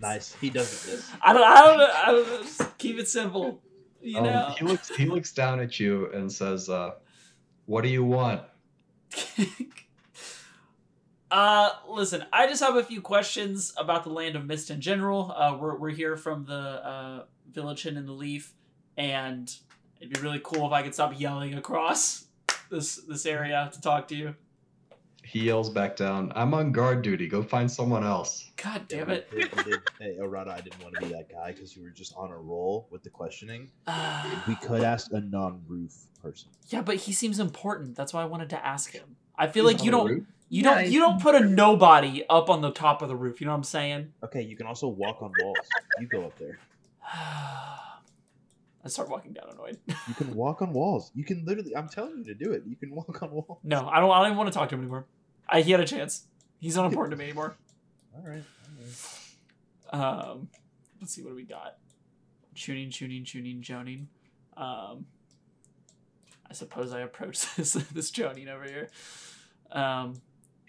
Nice. 0.00 0.34
He 0.40 0.50
does 0.50 0.84
this. 0.84 1.08
I 1.22 1.32
don't, 1.32 1.44
I 1.44 1.64
don't. 1.64 1.80
I 1.80 2.06
don't 2.06 2.28
know. 2.28 2.42
Just 2.42 2.76
keep 2.76 2.98
it 2.98 3.06
simple. 3.06 3.62
You 4.00 4.18
Um, 4.18 4.24
know. 4.24 4.54
he 4.58 4.64
looks 4.64 4.88
he 4.96 5.06
looks 5.06 5.32
down 5.32 5.60
at 5.60 5.78
you 5.78 6.10
and 6.12 6.30
says, 6.32 6.68
uh, 6.68 6.92
"What 7.66 7.82
do 7.82 7.88
you 7.88 8.02
want?" 8.02 8.42
uh, 11.30 11.70
listen, 11.88 12.24
I 12.32 12.48
just 12.48 12.60
have 12.62 12.74
a 12.76 12.82
few 12.82 13.00
questions 13.00 13.72
about 13.78 14.02
the 14.02 14.10
land 14.10 14.34
of 14.34 14.44
mist 14.44 14.70
in 14.70 14.80
general. 14.80 15.32
Uh, 15.36 15.56
we're 15.60 15.76
we're 15.76 15.90
here 15.90 16.16
from 16.16 16.46
the 16.46 16.52
uh, 16.54 17.24
village 17.52 17.82
hidden 17.84 17.98
in 17.98 18.06
the 18.06 18.12
leaf, 18.12 18.54
and 18.96 19.54
it'd 20.00 20.12
be 20.12 20.20
really 20.20 20.40
cool 20.42 20.66
if 20.66 20.72
I 20.72 20.82
could 20.82 20.94
stop 20.94 21.18
yelling 21.18 21.54
across 21.54 22.24
this 22.70 22.96
this 22.96 23.24
area 23.24 23.70
to 23.72 23.80
talk 23.80 24.08
to 24.08 24.16
you. 24.16 24.34
He 25.24 25.40
yells 25.40 25.70
back 25.70 25.96
down, 25.96 26.32
"I'm 26.34 26.52
on 26.54 26.72
guard 26.72 27.02
duty. 27.02 27.28
Go 27.28 27.42
find 27.42 27.70
someone 27.70 28.04
else." 28.04 28.50
God 28.56 28.86
damn 28.88 29.10
it! 29.10 29.30
did- 29.30 29.50
hey, 29.98 30.16
Arata, 30.20 30.48
oh, 30.48 30.50
I 30.50 30.60
didn't 30.60 30.82
want 30.82 30.94
to 30.96 31.00
be 31.02 31.12
that 31.12 31.30
guy 31.30 31.52
because 31.52 31.76
you 31.76 31.82
were 31.82 31.90
just 31.90 32.14
on 32.16 32.30
a 32.30 32.36
roll 32.36 32.88
with 32.90 33.02
the 33.02 33.10
questioning. 33.10 33.70
We 34.48 34.56
could 34.56 34.82
ask 34.82 35.12
a 35.12 35.20
non-roof 35.20 35.92
person. 36.20 36.50
yeah, 36.68 36.82
but 36.82 36.96
he 36.96 37.12
seems 37.12 37.38
important. 37.38 37.96
That's 37.96 38.12
why 38.12 38.22
I 38.22 38.26
wanted 38.26 38.50
to 38.50 38.66
ask 38.66 38.90
him. 38.90 39.16
I 39.36 39.46
feel 39.46 39.66
He's 39.68 39.74
like 39.76 39.84
you 39.84 39.90
don't 39.90 40.08
roof. 40.08 40.24
you 40.48 40.62
Yeah, 40.62 40.74
don't 40.82 40.90
you 40.90 41.00
don't 41.00 41.20
put 41.22 41.34
a 41.34 41.40
nobody 41.40 42.24
up 42.28 42.50
on 42.50 42.60
the 42.60 42.72
top 42.72 43.02
of 43.02 43.08
the 43.08 43.16
roof. 43.16 43.40
You 43.40 43.46
know 43.46 43.52
what 43.52 43.58
I'm 43.58 43.64
saying? 43.64 44.12
Okay, 44.24 44.42
you 44.42 44.56
can 44.56 44.66
also 44.66 44.88
walk 44.88 45.22
on 45.22 45.32
walls. 45.40 45.58
You 46.00 46.06
go 46.06 46.24
up 46.24 46.38
there. 46.38 46.58
I 48.84 48.88
start 48.88 49.08
walking 49.08 49.32
down 49.32 49.46
annoyed. 49.52 49.78
You 50.08 50.14
can 50.14 50.34
walk 50.34 50.60
on 50.60 50.72
walls. 50.72 51.10
You 51.14 51.24
can 51.24 51.44
literally. 51.44 51.76
I'm 51.76 51.88
telling 51.94 52.18
you 52.18 52.24
to 52.24 52.34
do 52.34 52.52
it. 52.52 52.64
You 52.66 52.76
can 52.76 52.90
walk 52.94 53.22
on 53.22 53.30
walls. 53.30 53.58
No, 53.62 53.88
I 53.88 54.00
don't. 54.00 54.10
I 54.10 54.18
don't 54.18 54.26
even 54.26 54.38
want 54.38 54.52
to 54.52 54.58
talk 54.58 54.68
to 54.70 54.74
him 54.74 54.80
anymore. 54.80 55.06
I, 55.48 55.62
he 55.62 55.70
had 55.70 55.80
a 55.80 55.86
chance. 55.86 56.26
He's 56.58 56.76
not 56.76 56.86
important 56.90 57.12
to 57.12 57.16
me 57.16 57.24
anymore. 57.24 57.56
All 58.14 58.22
right. 58.26 58.42
All 59.92 60.00
right. 60.00 60.28
Um, 60.28 60.48
let's 61.00 61.14
see 61.14 61.22
what 61.22 61.30
do 61.30 61.36
we 61.36 61.44
got. 61.44 61.76
Chunin, 62.54 62.88
chunin, 62.88 63.24
chunin, 63.24 63.62
jonin. 63.62 64.06
Um, 64.56 65.06
I 66.48 66.54
suppose 66.54 66.92
I 66.92 67.00
approach 67.00 67.54
this 67.56 67.72
this 67.72 68.10
jonin 68.10 68.48
over 68.48 68.64
here. 68.64 68.88
Um, 69.70 70.20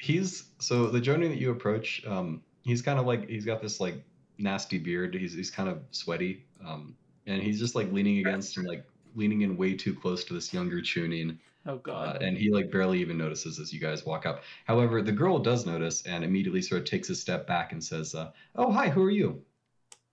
He's 0.03 0.49
so 0.59 0.87
the 0.87 0.99
Jonin 0.99 1.29
that 1.29 1.37
you 1.37 1.51
approach. 1.51 2.03
Um, 2.05 2.41
he's 2.63 2.81
kind 2.81 2.99
of 2.99 3.05
like 3.05 3.29
he's 3.29 3.45
got 3.45 3.61
this 3.61 3.79
like 3.79 4.03
nasty 4.37 4.77
beard. 4.77 5.15
He's 5.15 5.33
he's 5.33 5.49
kind 5.49 5.69
of 5.69 5.81
sweaty. 5.91 6.45
Um, 6.65 6.93
and 7.27 7.41
he's 7.41 7.59
just 7.59 7.75
like 7.75 7.91
leaning 7.91 8.19
against 8.19 8.57
and 8.57 8.67
like 8.67 8.85
leaning 9.15 9.41
in 9.41 9.57
way 9.57 9.75
too 9.75 9.93
close 9.93 10.23
to 10.25 10.33
this 10.33 10.53
younger 10.53 10.81
chunin. 10.81 11.37
oh 11.67 11.73
Uh, 11.75 11.77
god. 11.77 12.21
and 12.21 12.37
he 12.37 12.51
like 12.51 12.71
barely 12.71 12.99
even 12.99 13.17
notices 13.17 13.59
as 13.59 13.71
you 13.71 13.79
guys 13.79 14.05
walk 14.05 14.25
up. 14.25 14.43
However, 14.65 15.01
the 15.01 15.11
girl 15.11 15.39
does 15.39 15.65
notice 15.65 16.05
and 16.05 16.23
immediately 16.23 16.61
sort 16.61 16.81
of 16.81 16.87
takes 16.87 17.09
a 17.09 17.15
step 17.15 17.47
back 17.47 17.71
and 17.71 17.83
says, 17.83 18.15
uh, 18.15 18.31
"Oh, 18.55 18.71
hi. 18.71 18.89
Who 18.89 19.03
are 19.03 19.11
you?" 19.11 19.43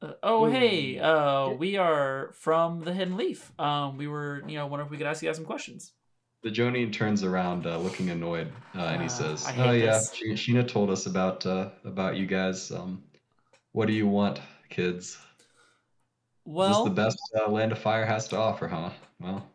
Uh, 0.02 0.12
oh 0.22 0.46
Ooh. 0.46 0.50
hey, 0.50 0.98
uh, 0.98 1.48
Yeah. 1.48 1.52
we 1.54 1.76
are 1.76 2.30
from 2.34 2.80
the 2.84 2.92
Hidden 2.94 3.16
Leaf. 3.16 3.52
Um, 3.58 3.96
we 3.98 4.06
were, 4.06 4.42
you 4.46 4.54
know, 4.56 4.66
wondering 4.66 4.86
if 4.86 4.90
we 4.90 4.96
could 4.96 5.06
ask 5.06 5.22
you 5.22 5.28
guys 5.28 5.36
some 5.36 5.44
questions. 5.44 5.92
The 6.42 6.50
Jonin 6.50 6.90
turns 6.90 7.22
around, 7.22 7.66
uh, 7.66 7.76
looking 7.78 8.08
annoyed, 8.08 8.50
uh, 8.74 8.78
and 8.80 9.02
he 9.02 9.08
Ah, 9.08 9.10
says, 9.10 9.44
I 9.46 9.56
"Oh 9.58 9.72
yeah, 9.72 9.98
this. 9.98 10.10
Sheena 10.40 10.66
told 10.66 10.88
us 10.88 11.04
about 11.04 11.44
uh, 11.44 11.68
about 11.84 12.16
you 12.16 12.26
guys. 12.26 12.70
Um, 12.70 13.02
what 13.72 13.86
do 13.86 13.92
you 13.92 14.06
want, 14.06 14.40
kids? 14.70 15.18
Well, 16.50 16.70
Is 16.70 16.76
this 16.78 16.84
the 16.84 16.90
best 16.90 17.18
uh, 17.38 17.48
Land 17.48 17.70
of 17.70 17.78
Fire 17.78 18.04
has 18.04 18.26
to 18.28 18.36
offer, 18.36 18.66
huh? 18.66 18.90
Well, 19.20 19.46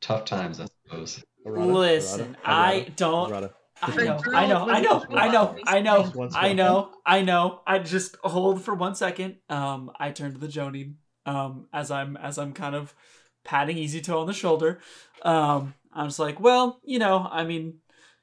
tough 0.00 0.24
times, 0.24 0.60
I 0.60 0.66
suppose. 0.86 1.22
Arata, 1.46 1.66
listen, 1.66 2.36
Arata, 2.42 2.46
I 2.46 2.92
don't. 2.96 3.30
Arata. 3.30 3.50
I 3.82 3.94
know, 4.02 4.18
I 4.32 4.46
know, 4.46 4.66
I 4.66 4.80
know, 4.80 5.06
I 5.14 5.28
know, 5.28 5.54
I 5.68 5.80
know, 5.82 6.30
I 6.34 6.52
know, 6.54 6.90
I 7.04 7.20
know. 7.20 7.60
I 7.66 7.78
just 7.80 8.16
hold 8.24 8.62
for 8.62 8.74
one 8.74 8.94
second. 8.94 9.36
Um, 9.50 9.90
I 10.00 10.10
turn 10.10 10.32
to 10.32 10.38
the 10.38 10.48
Joni, 10.48 10.94
um, 11.26 11.66
as 11.74 11.90
I'm 11.90 12.16
as 12.16 12.38
I'm 12.38 12.54
kind 12.54 12.74
of 12.74 12.94
patting 13.44 13.76
Izuto 13.76 14.18
on 14.18 14.26
the 14.26 14.32
shoulder. 14.32 14.80
Um, 15.20 15.74
I'm 15.92 16.06
just 16.06 16.18
like, 16.18 16.40
well, 16.40 16.80
you 16.82 16.98
know, 16.98 17.28
I 17.30 17.44
mean, 17.44 17.80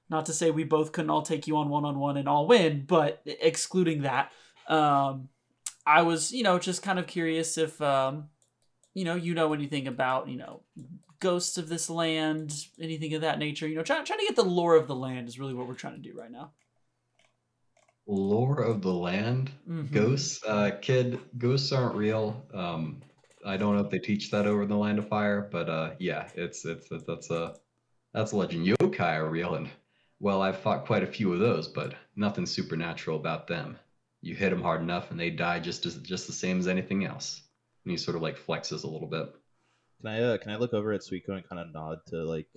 not 0.10 0.26
to 0.26 0.34
say 0.34 0.50
we 0.50 0.64
both 0.64 0.94
couldn't 0.94 1.12
all 1.12 1.22
take 1.22 1.46
you 1.46 1.58
on 1.58 1.70
one 1.70 1.86
on 1.86 2.00
one 2.00 2.18
and 2.18 2.28
all 2.28 2.48
win, 2.48 2.86
but 2.88 3.22
excluding 3.28 4.02
that, 4.02 4.32
um, 4.68 5.30
I 5.86 6.02
was, 6.04 6.32
you 6.32 6.44
know, 6.44 6.60
just 6.60 6.82
kind 6.82 7.00
of 7.00 7.08
curious 7.08 7.58
if, 7.58 7.82
um, 7.82 8.30
you 8.94 9.06
know, 9.06 9.16
you 9.16 9.34
know 9.34 9.54
anything 9.54 9.88
about, 9.88 10.30
you 10.30 10.38
know, 10.38 10.62
ghosts 11.20 11.58
of 11.58 11.70
this 11.70 11.90
land, 11.90 12.54
anything 12.80 13.14
of 13.14 13.22
that 13.22 13.40
nature. 13.40 13.68
You 13.68 13.76
know, 13.76 13.84
trying 13.84 14.06
trying 14.06 14.20
to 14.20 14.26
get 14.26 14.36
the 14.36 14.44
lore 14.44 14.76
of 14.76 14.88
the 14.88 14.96
land 14.96 15.28
is 15.28 15.40
really 15.40 15.54
what 15.54 15.68
we're 15.68 15.74
trying 15.74 16.02
to 16.02 16.10
do 16.10 16.18
right 16.18 16.32
now. 16.32 16.52
Lore 18.06 18.60
of 18.62 18.82
the 18.82 18.94
land, 18.94 19.52
Mhm. 19.68 19.92
ghosts. 19.92 20.44
Uh, 20.46 20.72
kid, 20.82 21.20
ghosts 21.38 21.72
aren't 21.72 21.96
real. 21.96 22.46
Um, 22.54 23.02
I 23.46 23.58
don't 23.58 23.76
know 23.76 23.82
if 23.84 23.90
they 23.90 24.00
teach 24.00 24.32
that 24.32 24.46
over 24.46 24.64
in 24.64 24.70
the 24.70 24.78
Land 24.78 25.00
of 25.00 25.08
Fire, 25.08 25.48
but 25.52 25.70
uh, 25.70 25.96
yeah, 26.00 26.30
it's 26.36 26.66
it's 26.66 26.90
that's 26.90 27.30
a 27.30 27.56
that's 28.14 28.32
a 28.34 28.38
legend. 28.38 28.66
Yokai 28.68 29.16
are 29.18 29.30
real, 29.30 29.56
and 29.56 29.70
well, 30.20 30.42
I've 30.42 30.60
fought 30.60 30.86
quite 30.86 31.04
a 31.04 31.08
few 31.08 31.34
of 31.34 31.40
those, 31.40 31.68
but 31.68 31.96
nothing 32.16 32.46
supernatural 32.46 33.18
about 33.18 33.48
them. 33.48 33.78
You 34.24 34.36
hit 34.36 34.52
them 34.52 34.62
hard 34.62 34.82
enough, 34.82 35.12
and 35.12 35.20
they 35.20 35.30
die 35.30 35.60
just 35.60 35.86
as 35.86 35.98
just 35.98 36.28
the 36.28 36.34
same 36.34 36.58
as 36.58 36.68
anything 36.68 37.04
else. 37.06 37.42
And 37.84 37.92
he 37.92 37.98
sort 37.98 38.16
of 38.16 38.22
like 38.22 38.38
flexes 38.40 38.84
a 38.86 38.88
little 38.88 39.08
bit. 39.10 39.28
Can 40.00 40.10
I 40.10 40.22
uh, 40.22 40.38
can 40.38 40.52
I 40.52 40.56
look 40.56 40.74
over 40.74 40.94
at 40.94 41.02
Suiko 41.02 41.30
and 41.30 41.48
kind 41.48 41.60
of 41.62 41.74
nod 41.74 42.00
to 42.08 42.24
like 42.24 42.48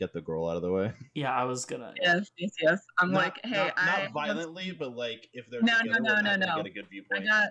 get 0.00 0.12
the 0.12 0.20
girl 0.20 0.48
out 0.48 0.56
of 0.56 0.62
the 0.62 0.72
way? 0.72 0.92
Yeah, 1.14 1.32
I 1.32 1.44
was 1.44 1.64
gonna. 1.64 1.94
Yes, 2.00 2.28
yes, 2.36 2.50
yes. 2.60 2.80
I'm 2.98 3.12
Not- 3.12 3.22
like, 3.22 3.40
hey, 3.44 3.50
not, 3.56 3.74
I 3.76 3.86
not 3.86 3.94
have- 4.00 4.12
violently, 4.12 4.72
but 4.72 4.96
like 4.96 5.28
if 5.32 5.48
they're 5.48 5.62
No, 5.62 5.74
no, 5.74 5.78
together, 5.82 6.00
no, 6.00 6.10
we're 6.14 6.22
no, 6.22 6.30
not 6.30 6.40
gonna 6.40 6.56
no. 6.56 6.62
get 6.64 6.66
a 6.66 6.70
good 6.70 7.04
I 7.14 7.20
got 7.20 7.48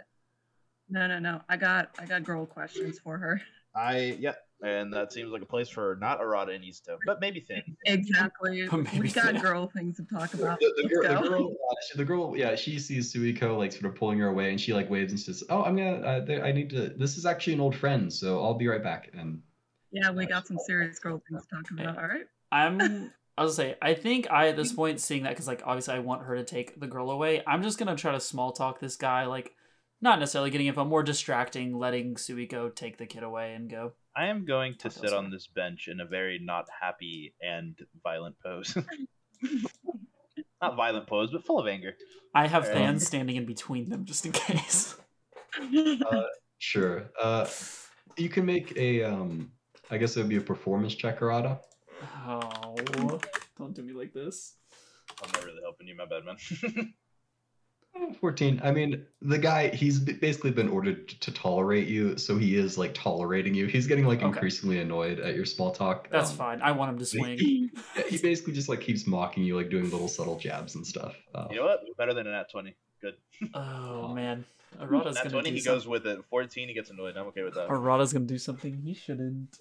no, 0.89 1.07
no, 1.07 1.19
no. 1.19 1.41
I 1.47 1.55
got, 1.55 1.91
I 1.97 2.05
got 2.05 2.23
girl 2.25 2.45
questions 2.45 2.99
for 2.99 3.17
her. 3.17 3.41
I 3.73 4.17
yeah, 4.19 4.33
and 4.63 4.93
that 4.93 5.11
seems 5.11 5.31
like 5.31 5.41
a 5.41 5.45
place 5.45 5.69
for 5.69 5.97
not 5.99 6.19
Arata 6.21 6.53
and 6.53 6.63
Izuto, 6.63 6.97
but 7.05 7.19
maybe 7.19 7.45
Than. 7.47 7.63
Exactly. 7.85 8.67
But 8.67 8.77
maybe 8.77 8.99
we 8.99 9.11
got 9.11 9.35
so. 9.35 9.41
girl 9.41 9.67
things 9.67 9.97
to 9.97 10.03
talk 10.03 10.33
about. 10.33 10.59
The, 10.59 10.73
the 10.77 10.83
Let's 10.83 10.93
girl, 10.93 11.21
the 11.23 11.29
go. 11.29 11.37
girl, 11.37 11.47
uh, 11.47 11.75
she, 11.87 11.97
the 11.97 12.05
girl, 12.05 12.37
yeah, 12.37 12.55
she 12.55 12.77
sees 12.79 13.13
Suiko 13.13 13.57
like 13.57 13.71
sort 13.71 13.85
of 13.85 13.95
pulling 13.95 14.19
her 14.19 14.27
away, 14.27 14.49
and 14.51 14.61
she 14.61 14.73
like 14.73 14.89
waves 14.89 15.11
and 15.11 15.19
says, 15.19 15.43
"Oh, 15.49 15.63
I'm 15.63 15.75
gonna, 15.75 15.97
uh, 15.97 16.25
there, 16.25 16.45
I 16.45 16.51
need 16.51 16.69
to. 16.71 16.89
This 16.89 17.17
is 17.17 17.25
actually 17.25 17.53
an 17.53 17.61
old 17.61 17.75
friend, 17.75 18.11
so 18.11 18.43
I'll 18.43 18.53
be 18.53 18.67
right 18.67 18.83
back." 18.83 19.09
And 19.17 19.41
Yeah, 19.91 20.11
we 20.11 20.25
got 20.25 20.47
some 20.47 20.57
serious 20.59 20.99
girl 20.99 21.21
things 21.27 21.45
to 21.45 21.55
talk 21.55 21.71
about. 21.71 21.97
All 21.97 22.07
right. 22.07 22.25
I'm. 22.51 23.11
I 23.37 23.43
was 23.43 23.55
gonna 23.55 23.69
say, 23.69 23.77
I 23.81 23.93
think 23.93 24.29
I 24.29 24.49
at 24.49 24.57
this 24.57 24.73
point 24.73 24.99
seeing 24.99 25.23
that 25.23 25.29
because 25.29 25.47
like 25.47 25.63
obviously 25.65 25.95
I 25.95 25.99
want 25.99 26.23
her 26.23 26.35
to 26.35 26.43
take 26.43 26.79
the 26.79 26.85
girl 26.85 27.09
away. 27.09 27.41
I'm 27.47 27.63
just 27.63 27.79
gonna 27.79 27.95
try 27.95 28.11
to 28.11 28.19
small 28.19 28.51
talk 28.51 28.79
this 28.79 28.97
guy, 28.97 29.25
like 29.25 29.55
not 30.01 30.19
necessarily 30.19 30.51
getting 30.51 30.67
info, 30.67 30.83
more 30.83 31.01
distracting, 31.01 31.77
letting 31.77 32.15
Suiko 32.15 32.75
take 32.75 32.97
the 32.97 33.05
kid 33.05 33.23
away 33.23 33.53
and 33.53 33.69
go. 33.69 33.93
I 34.15 34.27
am 34.27 34.45
going 34.45 34.75
to 34.79 34.89
sit 34.89 35.13
on 35.13 35.31
this 35.31 35.47
bench 35.47 35.87
in 35.87 36.01
a 36.01 36.05
very 36.05 36.39
not 36.41 36.67
happy 36.81 37.33
and 37.41 37.77
violent 38.03 38.35
pose. 38.43 38.75
not 40.61 40.75
violent 40.75 41.07
pose, 41.07 41.31
but 41.31 41.45
full 41.45 41.59
of 41.59 41.67
anger. 41.67 41.95
I 42.35 42.47
have 42.47 42.65
Um, 42.65 42.73
fans 42.73 43.07
standing 43.07 43.37
in 43.37 43.45
between 43.45 43.89
them 43.89 44.05
just 44.05 44.25
in 44.25 44.31
case. 44.31 44.95
uh, 46.11 46.23
sure, 46.59 47.09
uh, 47.19 47.47
you 48.17 48.29
can 48.29 48.45
make 48.45 48.75
a, 48.77 49.03
um, 49.03 49.51
I 49.89 49.97
guess 49.97 50.15
it 50.15 50.21
would 50.21 50.29
be 50.29 50.37
a 50.37 50.41
performance 50.41 50.95
check, 50.95 51.19
Arata. 51.19 51.59
Oh, 52.25 53.19
don't 53.57 53.73
do 53.73 53.83
me 53.83 53.93
like 53.93 54.13
this. 54.13 54.55
I'm 55.23 55.31
not 55.31 55.45
really 55.45 55.61
helping 55.61 55.87
you, 55.87 55.95
my 55.95 56.05
bad 56.05 56.25
man. 56.25 56.37
14. 58.19 58.61
I 58.63 58.71
mean, 58.71 59.05
the 59.21 59.37
guy, 59.37 59.69
he's 59.69 59.99
basically 59.99 60.51
been 60.51 60.69
ordered 60.69 61.09
to 61.09 61.31
tolerate 61.31 61.87
you, 61.87 62.17
so 62.17 62.37
he 62.37 62.55
is 62.55 62.77
like 62.77 62.93
tolerating 62.93 63.53
you. 63.53 63.67
He's 63.67 63.87
getting 63.87 64.05
like 64.05 64.19
Okay. 64.19 64.27
increasingly 64.27 64.79
annoyed 64.79 65.19
at 65.19 65.35
your 65.35 65.45
small 65.45 65.71
talk. 65.71 66.09
That's 66.09 66.31
um, 66.31 66.37
fine. 66.37 66.61
I 66.61 66.71
want 66.71 66.91
him 66.91 66.99
to 66.99 67.05
swing. 67.05 67.37
Yeah, 67.95 68.03
he 68.09 68.17
basically 68.17 68.53
just 68.53 68.69
like 68.69 68.81
keeps 68.81 69.05
mocking 69.07 69.43
you, 69.43 69.55
like 69.55 69.69
doing 69.69 69.89
little 69.89 70.07
subtle 70.07 70.37
jabs 70.39 70.75
and 70.75 70.85
stuff. 70.85 71.15
Uh, 71.35 71.47
You 71.49 71.57
know 71.57 71.65
what? 71.65 71.81
Better 71.97 72.13
than 72.13 72.27
an 72.27 72.33
at 72.33 72.49
20. 72.51 72.75
Good. 73.01 73.15
Oh 73.55 74.13
man, 74.13 74.45
Arata's 74.79 75.15
nat 75.15 75.23
gonna 75.23 75.29
20, 75.31 75.49
do 75.49 75.55
he 75.55 75.61
some- 75.61 75.73
goes 75.75 75.87
with 75.87 76.05
it. 76.05 76.19
14, 76.29 76.67
he 76.67 76.73
gets 76.73 76.89
annoyed. 76.91 77.17
I'm 77.17 77.27
okay 77.27 77.41
with 77.43 77.55
that. 77.55 77.67
Arata's 77.69 78.13
gonna 78.13 78.25
do 78.25 78.37
something 78.37 78.79
he 78.83 78.93
shouldn't. 78.93 79.57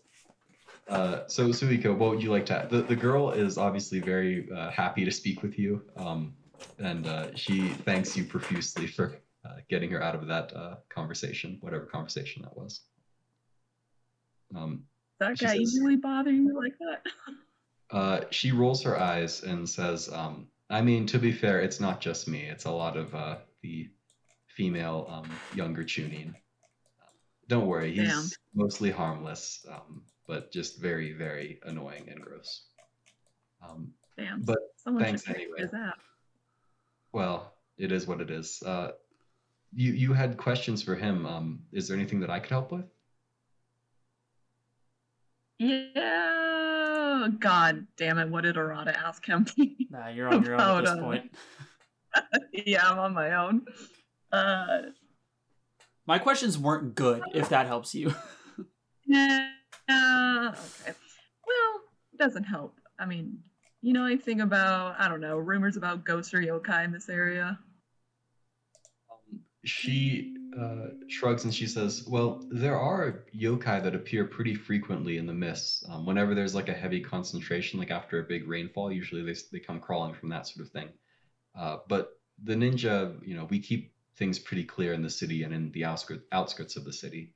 Uh, 0.89 1.21
so 1.29 1.49
Suiko, 1.49 1.97
what 1.97 2.11
would 2.11 2.23
you 2.23 2.31
like 2.31 2.47
to? 2.47 2.67
The 2.71 2.83
the 2.83 2.97
girl 2.97 3.31
is 3.31 3.57
obviously 3.59 4.01
very 4.01 4.49
uh, 4.55 4.71
happy 4.71 5.05
to 5.05 5.11
speak 5.11 5.43
with 5.43 5.59
you, 5.59 5.83
um, 5.97 6.35
and 6.79 7.07
uh, 7.07 7.35
she 7.35 7.69
thanks 7.69 8.17
you 8.17 8.25
profusely 8.25 8.87
for 8.87 9.17
uh, 9.45 9.57
getting 9.69 9.91
her 9.91 10.03
out 10.03 10.15
of 10.15 10.27
that 10.27 10.55
uh, 10.55 10.77
conversation, 10.89 11.59
whatever 11.61 11.87
conversation 11.87 12.43
that 12.43 12.57
was. 12.57 12.83
Um, 14.55 14.85
that 15.19 15.39
guy 15.39 15.49
says- 15.49 15.61
easily 15.61 15.97
bothering 15.97 16.45
you 16.45 16.59
like 16.59 16.75
that? 16.79 17.07
uh, 17.97 18.21
she 18.31 18.53
rolls 18.53 18.83
her 18.83 18.99
eyes 18.99 19.43
and 19.43 19.69
says, 19.69 20.09
um, 20.13 20.49
"I 20.69 20.81
mean, 20.81 21.07
to 21.07 21.19
be 21.19 21.33
fair, 21.33 21.61
it's 21.61 21.81
not 21.81 22.01
just 22.01 22.29
me. 22.29 22.43
It's 22.43 22.65
a 22.65 22.71
lot 22.71 22.97
of 22.97 23.15
uh, 23.15 23.37
the 23.63 23.89
female 24.49 25.07
um, 25.09 25.31
younger 25.55 25.85
chunin. 25.85 26.35
Don't 27.49 27.67
worry, 27.67 27.93
he's 27.93 28.09
Damn. 28.09 28.29
mostly 28.55 28.91
harmless, 28.91 29.67
um, 29.71 30.03
but 30.27 30.53
just 30.53 30.81
very, 30.81 31.13
very 31.13 31.61
annoying 31.65 32.09
and 32.09 32.21
gross." 32.21 32.67
Um, 33.63 33.93
Damn. 34.17 34.43
But 34.43 34.59
Someone 34.77 35.03
thanks 35.03 35.29
anyway. 35.29 35.69
His 37.13 37.21
app. 37.21 37.29
Well, 37.29 37.55
it 37.79 37.93
is 37.93 38.07
what 38.07 38.21
it 38.21 38.31
is. 38.31 38.63
Uh, 38.65 38.93
you 39.73 39.93
you 39.93 40.13
had 40.13 40.37
questions 40.37 40.83
for 40.83 40.95
him. 40.95 41.27
Um, 41.27 41.63
is 41.73 41.89
there 41.89 41.97
anything 41.97 42.21
that 42.21 42.31
I 42.31 42.41
could 42.41 42.51
help 42.51 42.73
with? 42.73 42.85
Yeah. 45.59 47.29
God 47.39 47.87
damn 47.97 48.19
it. 48.19 48.29
What 48.31 48.43
did 48.45 48.57
Arata 48.57 48.97
ask 48.97 49.25
him? 49.27 49.47
Nah, 49.93 50.09
you're 50.09 50.29
on 50.29 50.45
your 50.45 50.55
own 50.55 50.79
at 50.79 50.85
this 50.85 50.91
uh, 50.91 51.01
point. 51.01 51.35
yeah, 52.53 52.89
I'm 52.89 52.99
on 53.01 53.13
my 53.13 53.35
own. 53.35 53.63
Uh, 54.31 54.83
My 56.07 56.21
questions 56.21 56.57
weren't 56.57 56.95
good. 56.95 57.23
If 57.35 57.49
that 57.49 57.67
helps 57.67 57.93
you. 57.93 58.15
yeah. 59.05 59.51
Okay. 59.91 60.95
Well, 61.45 61.81
it 62.13 62.19
doesn't 62.19 62.45
help. 62.45 62.79
I 63.01 63.07
mean, 63.07 63.41
you 63.83 63.93
know 63.93 64.05
anything 64.05 64.41
about, 64.41 64.97
I 64.99 65.09
don't 65.09 65.21
know, 65.21 65.39
rumors 65.39 65.77
about 65.77 66.05
ghosts 66.05 66.35
or 66.35 66.41
yokai 66.41 66.85
in 66.85 66.93
this 66.93 67.09
area? 67.09 67.59
Um, 69.11 69.41
she 69.65 70.37
uh, 70.59 70.89
shrugs 71.09 71.45
and 71.45 71.55
she 71.55 71.67
says, 71.67 72.07
"Well, 72.09 72.45
there 72.51 72.79
are 72.79 73.25
yokai 73.35 73.83
that 73.83 73.95
appear 73.95 74.25
pretty 74.25 74.55
frequently 74.55 75.17
in 75.19 75.27
the 75.27 75.33
mists. 75.33 75.85
Um, 75.89 76.05
whenever 76.07 76.35
there's 76.35 76.55
like 76.55 76.69
a 76.69 76.75
heavy 76.75 77.01
concentration, 77.01 77.79
like 77.79 77.91
after 77.91 78.19
a 78.19 78.25
big 78.25 78.49
rainfall, 78.49 78.93
usually 78.93 79.23
they 79.23 79.39
they 79.53 79.61
come 79.61 79.81
crawling 79.81 80.15
from 80.15 80.29
that 80.31 80.47
sort 80.47 80.67
of 80.67 80.73
thing. 80.73 80.89
Uh, 81.55 81.79
but 81.89 82.19
the 82.43 82.55
ninja, 82.55 83.17
you 83.27 83.37
know, 83.37 83.45
we 83.45 83.61
keep 83.61 83.95
things 84.17 84.39
pretty 84.39 84.65
clear 84.65 84.93
in 84.93 85.03
the 85.03 85.11
city 85.11 85.45
and 85.45 85.55
in 85.55 85.71
the 85.73 85.85
outskirts 85.85 86.25
outskirts 86.33 86.77
of 86.77 86.85
the 86.85 86.93
city. 86.93 87.35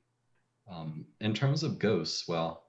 Um, 0.69 1.05
in 1.21 1.33
terms 1.33 1.63
of 1.63 1.79
ghosts, 1.79 2.27
well, 2.27 2.64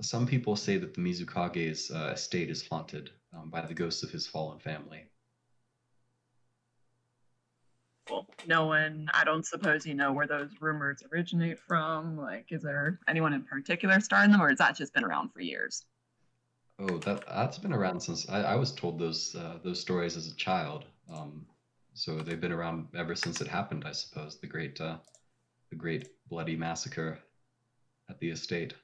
some 0.00 0.26
people 0.26 0.56
say 0.56 0.78
that 0.78 0.94
the 0.94 1.00
Mizukage's 1.00 1.90
uh, 1.90 2.12
estate 2.14 2.50
is 2.50 2.66
haunted 2.66 3.10
um, 3.36 3.50
by 3.50 3.60
the 3.60 3.74
ghosts 3.74 4.02
of 4.02 4.10
his 4.10 4.26
fallen 4.26 4.58
family. 4.58 5.04
Well, 8.10 8.26
no 8.46 8.66
one, 8.66 9.08
I 9.14 9.24
don't 9.24 9.46
suppose 9.46 9.86
you 9.86 9.94
know 9.94 10.12
where 10.12 10.26
those 10.26 10.50
rumors 10.60 11.02
originate 11.12 11.58
from. 11.60 12.16
Like, 12.16 12.46
is 12.50 12.62
there 12.62 12.98
anyone 13.06 13.32
in 13.32 13.44
particular 13.44 14.00
starting 14.00 14.32
them, 14.32 14.42
or 14.42 14.48
has 14.48 14.58
that 14.58 14.76
just 14.76 14.92
been 14.94 15.04
around 15.04 15.30
for 15.32 15.40
years? 15.40 15.84
Oh, 16.80 16.98
that 16.98 17.24
that's 17.26 17.58
been 17.58 17.74
around 17.74 18.00
since 18.00 18.28
I, 18.28 18.42
I 18.42 18.56
was 18.56 18.72
told 18.72 18.98
those 18.98 19.36
uh, 19.36 19.58
those 19.62 19.78
stories 19.78 20.16
as 20.16 20.28
a 20.28 20.34
child. 20.34 20.86
Um, 21.12 21.46
so 21.92 22.16
they've 22.16 22.40
been 22.40 22.52
around 22.52 22.88
ever 22.96 23.14
since 23.14 23.40
it 23.40 23.46
happened, 23.46 23.84
I 23.86 23.92
suppose. 23.92 24.40
The 24.40 24.46
great 24.46 24.80
uh, 24.80 24.96
the 25.68 25.76
great 25.76 26.08
bloody 26.28 26.56
massacre 26.56 27.18
at 28.08 28.18
the 28.18 28.30
estate. 28.30 28.74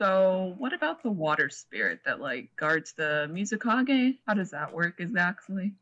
So, 0.00 0.54
what 0.58 0.72
about 0.72 1.02
the 1.02 1.10
water 1.10 1.48
spirit 1.48 2.00
that 2.04 2.20
like 2.20 2.50
guards 2.56 2.92
the 2.92 3.28
Mizukage? 3.30 4.18
How 4.26 4.34
does 4.34 4.50
that 4.50 4.72
work 4.72 4.96
exactly? 4.98 5.72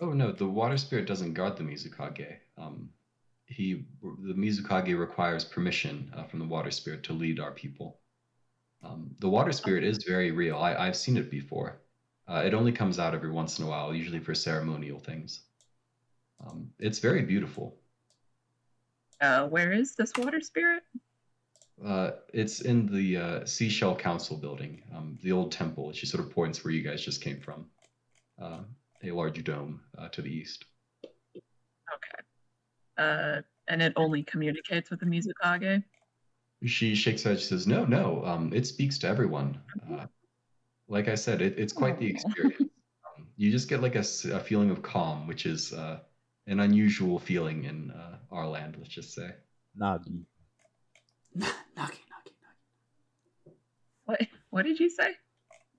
Oh 0.00 0.12
no, 0.12 0.32
the 0.32 0.46
water 0.46 0.76
spirit 0.78 1.06
doesn't 1.06 1.34
guard 1.34 1.56
the 1.56 1.64
Mizukage. 1.64 2.36
Um, 2.58 2.90
he 3.46 3.84
the 4.02 4.34
Mizukage 4.34 4.98
requires 4.98 5.44
permission 5.44 6.12
uh, 6.16 6.24
from 6.24 6.38
the 6.38 6.46
water 6.46 6.70
spirit 6.70 7.02
to 7.04 7.12
lead 7.12 7.38
our 7.38 7.52
people. 7.52 8.00
Um, 8.82 9.10
the 9.18 9.28
water 9.28 9.52
spirit 9.52 9.84
is 9.84 10.04
very 10.04 10.30
real. 10.30 10.58
I, 10.58 10.74
I've 10.74 10.96
seen 10.96 11.16
it 11.16 11.30
before. 11.30 11.80
Uh, 12.28 12.42
it 12.44 12.54
only 12.54 12.72
comes 12.72 12.98
out 12.98 13.14
every 13.14 13.30
once 13.30 13.58
in 13.58 13.64
a 13.64 13.68
while, 13.68 13.94
usually 13.94 14.18
for 14.18 14.34
ceremonial 14.34 14.98
things. 14.98 15.42
Um, 16.44 16.70
it's 16.78 16.98
very 16.98 17.22
beautiful. 17.22 17.78
Uh, 19.20 19.46
where 19.46 19.72
is 19.72 19.94
this 19.94 20.12
water 20.16 20.40
spirit? 20.40 20.82
Uh, 21.84 22.12
it's 22.32 22.60
in 22.62 22.86
the 22.86 23.16
uh, 23.16 23.44
Seashell 23.44 23.96
Council 23.96 24.36
building, 24.36 24.82
um, 24.94 25.18
the 25.22 25.32
old 25.32 25.52
temple. 25.52 25.92
She 25.92 26.06
sort 26.06 26.24
of 26.24 26.30
points 26.30 26.64
where 26.64 26.72
you 26.72 26.82
guys 26.82 27.04
just 27.04 27.20
came 27.20 27.38
from. 27.40 27.66
Uh, 28.40 28.60
a 29.04 29.10
large 29.10 29.42
dome 29.44 29.80
uh, 29.98 30.08
to 30.08 30.22
the 30.22 30.30
east. 30.30 30.64
Okay. 31.36 32.22
Uh, 32.98 33.42
and 33.68 33.82
it 33.82 33.92
only 33.96 34.22
communicates 34.22 34.90
with 34.90 35.00
the 35.00 35.06
Mizukage. 35.06 35.82
She 36.64 36.94
shakes 36.94 37.22
her 37.24 37.30
head. 37.30 37.40
She 37.40 37.46
says, 37.46 37.66
"No, 37.66 37.84
no. 37.84 38.24
Um, 38.24 38.52
it 38.54 38.66
speaks 38.66 38.96
to 38.98 39.08
everyone. 39.08 39.60
Uh, 39.90 40.06
like 40.88 41.08
I 41.08 41.14
said, 41.14 41.42
it, 41.42 41.58
it's 41.58 41.72
quite 41.74 41.98
the 41.98 42.06
experience. 42.06 42.70
Um, 43.16 43.26
you 43.36 43.50
just 43.50 43.68
get 43.68 43.82
like 43.82 43.94
a, 43.96 44.00
s- 44.00 44.24
a 44.24 44.40
feeling 44.40 44.70
of 44.70 44.82
calm, 44.82 45.26
which 45.26 45.44
is 45.44 45.72
uh, 45.74 46.00
an 46.46 46.60
unusual 46.60 47.18
feeling 47.18 47.64
in 47.64 47.90
uh, 47.90 48.16
our 48.30 48.48
land. 48.48 48.76
Let's 48.78 48.88
just 48.88 49.12
say. 49.12 49.30
Nagi. 49.78 50.24
Naki, 51.76 51.98
Naki, 52.10 52.32
Naki. 52.42 53.56
What? 54.06 54.20
What 54.50 54.62
did 54.64 54.80
you 54.80 54.88
say? 54.88 55.10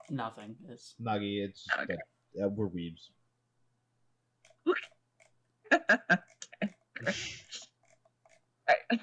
Nothing. 0.10 0.56
It's 0.70 0.96
Nagi, 1.02 1.44
it's 1.46 1.66
Okay. 1.82 1.96
that, 2.36 2.46
uh, 2.46 2.50
we're 2.50 2.70
weebs. 2.70 3.10
okay, 4.68 4.82
great. 6.96 7.16
Right. 8.68 8.78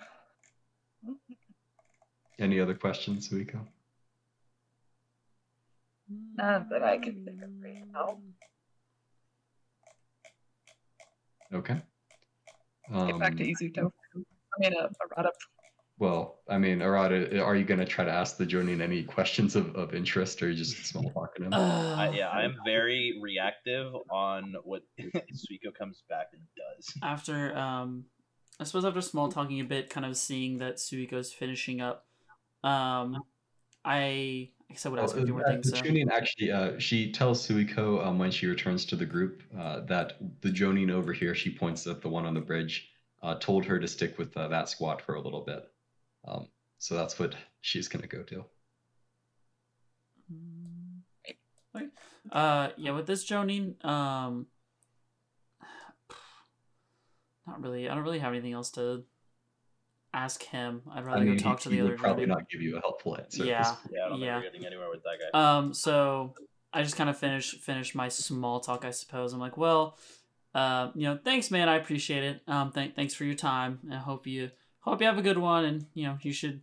Any 2.38 2.60
other 2.60 2.74
questions, 2.74 3.28
Suiko? 3.28 3.60
Not 6.36 6.68
that 6.70 6.82
I 6.82 6.98
can 6.98 7.24
think 7.24 7.42
of 7.42 7.50
right 7.62 7.84
now. 7.92 8.18
Okay. 11.52 11.80
Get 12.92 13.18
back 13.18 13.36
to 13.36 13.44
Um, 13.44 13.50
Izuto. 13.54 13.90
I 14.14 14.58
mean, 14.58 14.72
a, 14.74 14.84
uh, 14.84 14.88
Arata. 15.16 15.30
Well, 16.04 16.40
I 16.50 16.58
mean, 16.58 16.80
Arata, 16.80 17.42
are 17.42 17.56
you 17.56 17.64
going 17.64 17.80
to 17.80 17.86
try 17.86 18.04
to 18.04 18.10
ask 18.10 18.36
the 18.36 18.44
Jonin 18.44 18.82
any 18.82 19.02
questions 19.02 19.56
of, 19.56 19.74
of 19.74 19.94
interest, 19.94 20.42
or 20.42 20.46
are 20.46 20.50
you 20.50 20.54
just 20.54 20.84
small 20.84 21.10
talking 21.12 21.46
him? 21.46 21.54
Uh, 21.54 21.94
I, 21.96 22.10
yeah, 22.10 22.28
I'm 22.28 22.56
very 22.62 23.18
reactive 23.22 23.90
on 24.10 24.54
what 24.64 24.82
Suiko 25.00 25.74
comes 25.76 26.02
back 26.10 26.26
and 26.34 26.42
does. 26.58 26.92
after 27.02 27.56
um 27.56 28.04
I 28.60 28.64
suppose 28.64 28.84
after 28.84 29.00
small 29.00 29.30
talking 29.32 29.60
a 29.60 29.64
bit, 29.64 29.88
kind 29.88 30.04
of 30.04 30.14
seeing 30.18 30.58
that 30.58 30.76
Suiko's 30.76 31.32
finishing 31.32 31.80
up, 31.80 32.04
um 32.62 33.24
I 33.82 34.50
I 34.68 34.72
guess 34.74 34.84
I 34.84 34.90
would 34.90 35.00
ask 35.00 35.14
Well, 35.14 35.22
a 35.22 35.26
few 35.26 35.34
more 35.34 35.48
uh, 35.48 35.52
things. 35.52 35.70
the 35.70 35.78
So. 35.78 35.84
Jonin 35.84 36.10
actually, 36.12 36.52
uh, 36.52 36.78
she 36.78 37.12
tells 37.12 37.48
Suiko 37.48 38.04
um, 38.04 38.18
when 38.18 38.30
she 38.30 38.46
returns 38.46 38.84
to 38.86 38.96
the 38.96 39.06
group 39.06 39.42
uh, 39.58 39.80
that 39.86 40.18
the 40.42 40.50
Jonin 40.50 40.90
over 40.90 41.14
here, 41.14 41.34
she 41.34 41.48
points 41.50 41.86
at 41.86 42.02
the 42.02 42.10
one 42.10 42.26
on 42.26 42.34
the 42.34 42.42
bridge, 42.42 42.90
uh, 43.22 43.36
told 43.36 43.64
her 43.64 43.78
to 43.78 43.88
stick 43.88 44.18
with 44.18 44.36
uh, 44.36 44.48
that 44.48 44.68
squad 44.68 45.00
for 45.00 45.14
a 45.14 45.20
little 45.20 45.40
bit. 45.40 45.70
Um, 46.26 46.48
so 46.78 46.94
that's 46.94 47.18
what 47.18 47.34
she's 47.60 47.88
going 47.88 48.02
to 48.02 48.08
go 48.08 48.22
to. 48.24 48.44
Okay. 51.76 51.86
Uh, 52.30 52.68
yeah, 52.76 52.92
with 52.92 53.06
this 53.06 53.28
Jonin, 53.28 53.84
um, 53.84 54.46
not 57.46 57.62
really. 57.62 57.88
I 57.88 57.94
don't 57.94 58.04
really 58.04 58.20
have 58.20 58.32
anything 58.32 58.52
else 58.52 58.70
to 58.72 59.04
ask 60.12 60.42
him. 60.42 60.82
I'd 60.94 61.04
rather 61.04 61.20
I 61.20 61.24
mean, 61.24 61.36
go 61.36 61.42
talk 61.42 61.58
he, 61.60 61.64
to 61.64 61.70
he 61.70 61.76
the 61.76 61.82
would 61.82 61.92
other 61.94 61.98
probably 62.02 62.24
Jonin. 62.24 62.28
not 62.28 62.48
give 62.50 62.62
you 62.62 62.76
a 62.76 62.80
helpful 62.80 63.16
answer. 63.18 63.42
at 63.42 63.46
this 63.46 63.48
Yeah. 63.48 63.74
Yeah, 63.90 64.06
I 64.06 64.08
don't 64.08 64.20
Yeah. 64.20 64.34
think 64.40 64.44
we're 64.44 64.50
getting 64.50 64.66
anywhere 64.66 64.90
with 64.90 65.02
that 65.02 65.18
guy. 65.32 65.56
Um, 65.58 65.74
so 65.74 66.34
I 66.72 66.82
just 66.82 66.96
kind 66.96 67.10
of 67.10 67.18
finish 67.18 67.52
finish 67.60 67.94
my 67.94 68.08
small 68.08 68.60
talk, 68.60 68.84
I 68.84 68.90
suppose. 68.90 69.32
I'm 69.32 69.40
like, 69.40 69.56
well, 69.56 69.98
uh, 70.54 70.90
you 70.94 71.02
know, 71.08 71.18
thanks, 71.22 71.50
man. 71.50 71.68
I 71.68 71.76
appreciate 71.76 72.22
it. 72.24 72.42
Um, 72.46 72.70
th- 72.72 72.94
thanks 72.94 73.14
for 73.14 73.24
your 73.24 73.34
time. 73.34 73.80
I 73.92 73.96
hope 73.96 74.26
you 74.26 74.50
hope 74.84 75.00
you 75.00 75.06
have 75.06 75.18
a 75.18 75.22
good 75.22 75.38
one, 75.38 75.64
and 75.64 75.86
you 75.94 76.04
know, 76.04 76.18
you 76.22 76.32
should 76.32 76.60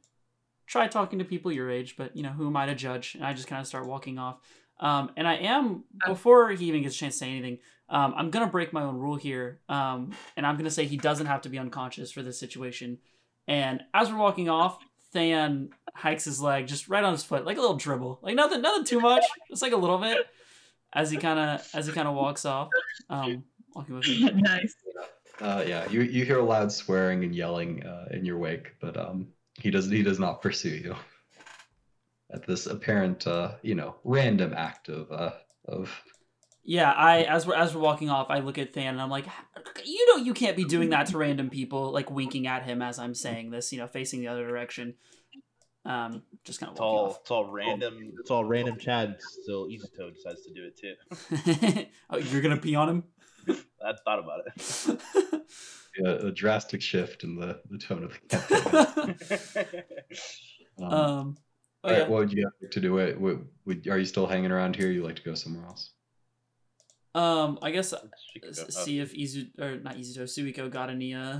try 0.67 0.87
talking 0.87 1.19
to 1.19 1.25
people 1.25 1.51
your 1.51 1.69
age. 1.69 1.95
But 1.97 2.15
you 2.15 2.23
know, 2.23 2.29
who 2.29 2.47
am 2.47 2.57
I 2.57 2.65
to 2.67 2.75
judge? 2.75 3.15
And 3.15 3.25
I 3.25 3.33
just 3.33 3.47
kind 3.47 3.59
of 3.59 3.67
start 3.67 3.87
walking 3.87 4.17
off. 4.17 4.37
Um, 4.79 5.11
and 5.15 5.27
I 5.27 5.35
am 5.35 5.83
before 6.07 6.49
he 6.51 6.65
even 6.65 6.81
gets 6.81 6.95
a 6.95 6.97
chance 6.97 7.15
to 7.15 7.19
say 7.19 7.29
anything. 7.29 7.59
Um, 7.89 8.13
I'm 8.15 8.31
gonna 8.31 8.47
break 8.47 8.71
my 8.73 8.83
own 8.83 8.97
rule 8.97 9.17
here, 9.17 9.59
um, 9.69 10.11
and 10.37 10.45
I'm 10.45 10.57
gonna 10.57 10.71
say 10.71 10.85
he 10.85 10.97
doesn't 10.97 11.25
have 11.25 11.41
to 11.41 11.49
be 11.49 11.59
unconscious 11.59 12.11
for 12.11 12.23
this 12.23 12.39
situation. 12.39 12.99
And 13.47 13.81
as 13.93 14.09
we're 14.11 14.17
walking 14.17 14.49
off, 14.49 14.79
Than 15.13 15.71
hikes 15.93 16.23
his 16.23 16.41
leg 16.41 16.67
just 16.67 16.87
right 16.87 17.03
on 17.03 17.11
his 17.11 17.21
foot, 17.21 17.45
like 17.45 17.57
a 17.57 17.59
little 17.59 17.75
dribble, 17.75 18.19
like 18.21 18.33
nothing, 18.33 18.61
nothing 18.61 18.85
too 18.85 19.01
much, 19.01 19.25
just 19.49 19.61
like 19.61 19.73
a 19.73 19.77
little 19.77 19.97
bit, 19.97 20.25
as 20.93 21.11
he 21.11 21.17
kind 21.17 21.37
of 21.37 21.67
as 21.73 21.85
he 21.85 21.91
kind 21.91 22.07
of 22.07 22.15
walks 22.15 22.45
off, 22.45 22.69
um, 23.09 23.43
walking 23.75 23.95
with 23.95 24.07
me. 24.07 24.31
nice. 24.35 24.73
Uh, 25.41 25.63
yeah, 25.67 25.89
you 25.89 26.01
you 26.01 26.23
hear 26.23 26.41
loud 26.41 26.71
swearing 26.71 27.23
and 27.23 27.35
yelling 27.35 27.83
uh, 27.83 28.05
in 28.11 28.23
your 28.23 28.37
wake, 28.37 28.75
but 28.79 28.95
um, 28.95 29.27
he 29.59 29.71
does 29.71 29.89
he 29.89 30.03
does 30.03 30.19
not 30.19 30.41
pursue 30.41 30.69
you. 30.69 30.95
At 32.31 32.45
this 32.45 32.67
apparent, 32.67 33.27
uh, 33.27 33.53
you 33.61 33.75
know, 33.75 33.95
random 34.03 34.53
act 34.55 34.87
of 34.87 35.11
uh, 35.11 35.31
of 35.65 35.91
Yeah, 36.63 36.91
I 36.91 37.23
as 37.23 37.47
we're 37.47 37.55
as 37.55 37.73
we're 37.73 37.81
walking 37.81 38.09
off, 38.09 38.29
I 38.29 38.39
look 38.39 38.59
at 38.59 38.73
Than 38.73 38.87
and 38.87 39.01
I'm 39.01 39.09
like, 39.09 39.25
you 39.83 40.07
know, 40.15 40.23
you 40.23 40.33
can't 40.33 40.55
be 40.55 40.63
doing 40.63 40.91
that 40.91 41.07
to 41.07 41.17
random 41.17 41.49
people, 41.49 41.91
like 41.91 42.11
winking 42.11 42.45
at 42.45 42.63
him 42.63 42.81
as 42.81 42.99
I'm 42.99 43.15
saying 43.15 43.49
this, 43.49 43.73
you 43.73 43.79
know, 43.79 43.87
facing 43.87 44.21
the 44.21 44.27
other 44.27 44.47
direction. 44.47 44.93
Um, 45.83 46.21
just 46.43 46.59
kind 46.59 46.69
of 46.69 46.75
It's 46.75 46.81
all 46.81 47.05
off. 47.07 47.19
it's 47.21 47.31
all 47.31 47.45
random. 47.45 48.13
It's 48.19 48.29
all 48.29 48.45
random. 48.45 48.77
Chad 48.77 49.17
still 49.19 49.65
Izuto 49.65 50.13
decides 50.13 50.43
to 50.43 50.53
do 50.53 50.67
it 50.67 50.77
too. 50.77 51.85
oh, 52.11 52.17
you're 52.17 52.41
gonna 52.41 52.57
pee 52.57 52.75
on 52.75 52.87
him? 52.87 53.03
I 53.85 53.93
thought 54.05 54.19
about 54.19 54.41
it. 54.47 55.41
a, 56.05 56.27
a 56.27 56.31
drastic 56.31 56.81
shift 56.81 57.23
in 57.23 57.35
the, 57.35 57.59
the 57.69 57.77
tone 57.77 58.03
of 58.03 58.19
the 58.29 59.15
campaign. 59.55 59.83
Um, 60.79 60.93
um, 60.93 61.37
oh, 61.83 61.87
all 61.89 61.91
right, 61.91 61.99
yeah. 61.99 62.07
what 62.07 62.19
would 62.19 62.33
you 62.33 62.49
have 62.61 62.71
to 62.71 62.79
do? 62.79 62.97
It 62.97 63.19
would, 63.19 63.47
would 63.65 63.87
are 63.87 63.99
you 63.99 64.05
still 64.05 64.25
hanging 64.25 64.51
around 64.51 64.75
here? 64.75 64.89
You 64.89 65.03
like 65.03 65.17
to 65.17 65.21
go 65.21 65.35
somewhere 65.35 65.65
else? 65.65 65.91
um, 67.13 67.59
I 67.61 67.71
guess 67.71 67.93
She 68.31 68.39
could 68.39 68.51
s- 68.51 68.59
go- 68.59 68.65
oh, 68.67 68.83
see 68.85 68.99
if 68.99 69.13
Izu 69.13 69.59
or 69.59 69.75
not 69.79 69.97
Izuto 69.97 70.23
Suiko 70.23 70.71
got 70.71 70.89
any 70.89 71.13
uh 71.13 71.39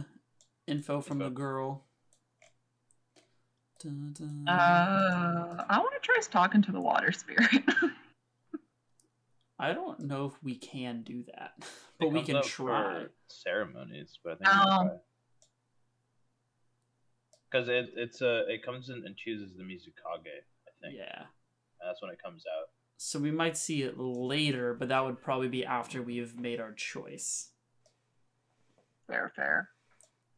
info 0.68 1.02
from 1.02 1.20
the 1.20 1.30
girl. 1.30 1.86
Dun, 3.82 4.14
dun. 4.18 4.48
Uh, 4.48 5.66
I 5.70 5.80
want 5.80 5.94
to 5.94 6.00
try 6.02 6.18
talking 6.30 6.62
to 6.64 6.72
the 6.72 6.82
water 6.82 7.12
spirit. 7.12 7.64
I 9.62 9.74
don't 9.74 10.00
know 10.00 10.26
if 10.26 10.34
we 10.44 10.56
can 10.56 11.04
do 11.04 11.24
that, 11.36 11.54
but 12.00 12.12
we 12.12 12.24
can 12.24 12.42
try. 12.42 13.06
ceremonies, 13.28 14.18
but 14.24 14.34
I 14.34 14.36
think 14.38 14.50
Um, 14.50 15.00
because 17.50 17.70
it 17.70 17.92
it's 17.96 18.22
a 18.22 18.48
it 18.52 18.66
comes 18.66 18.90
in 18.90 19.04
and 19.06 19.16
chooses 19.16 19.56
the 19.56 19.64
Mizukage. 19.64 20.26
I 20.26 20.72
think 20.82 20.98
Yeah. 20.98 21.20
and 21.20 21.88
that's 21.88 22.02
when 22.02 22.10
it 22.12 22.20
comes 22.24 22.44
out. 22.48 22.70
So 22.98 23.20
we 23.20 23.30
might 23.30 23.56
see 23.56 23.84
it 23.84 24.00
later, 24.00 24.74
but 24.74 24.90
that 24.90 25.06
would 25.06 25.22
probably 25.22 25.48
be 25.48 25.64
after 25.64 26.02
we 26.02 26.18
have 26.18 26.36
made 26.40 26.60
our 26.60 26.72
choice, 26.74 27.52
fair, 29.08 29.32
fair. 29.36 29.70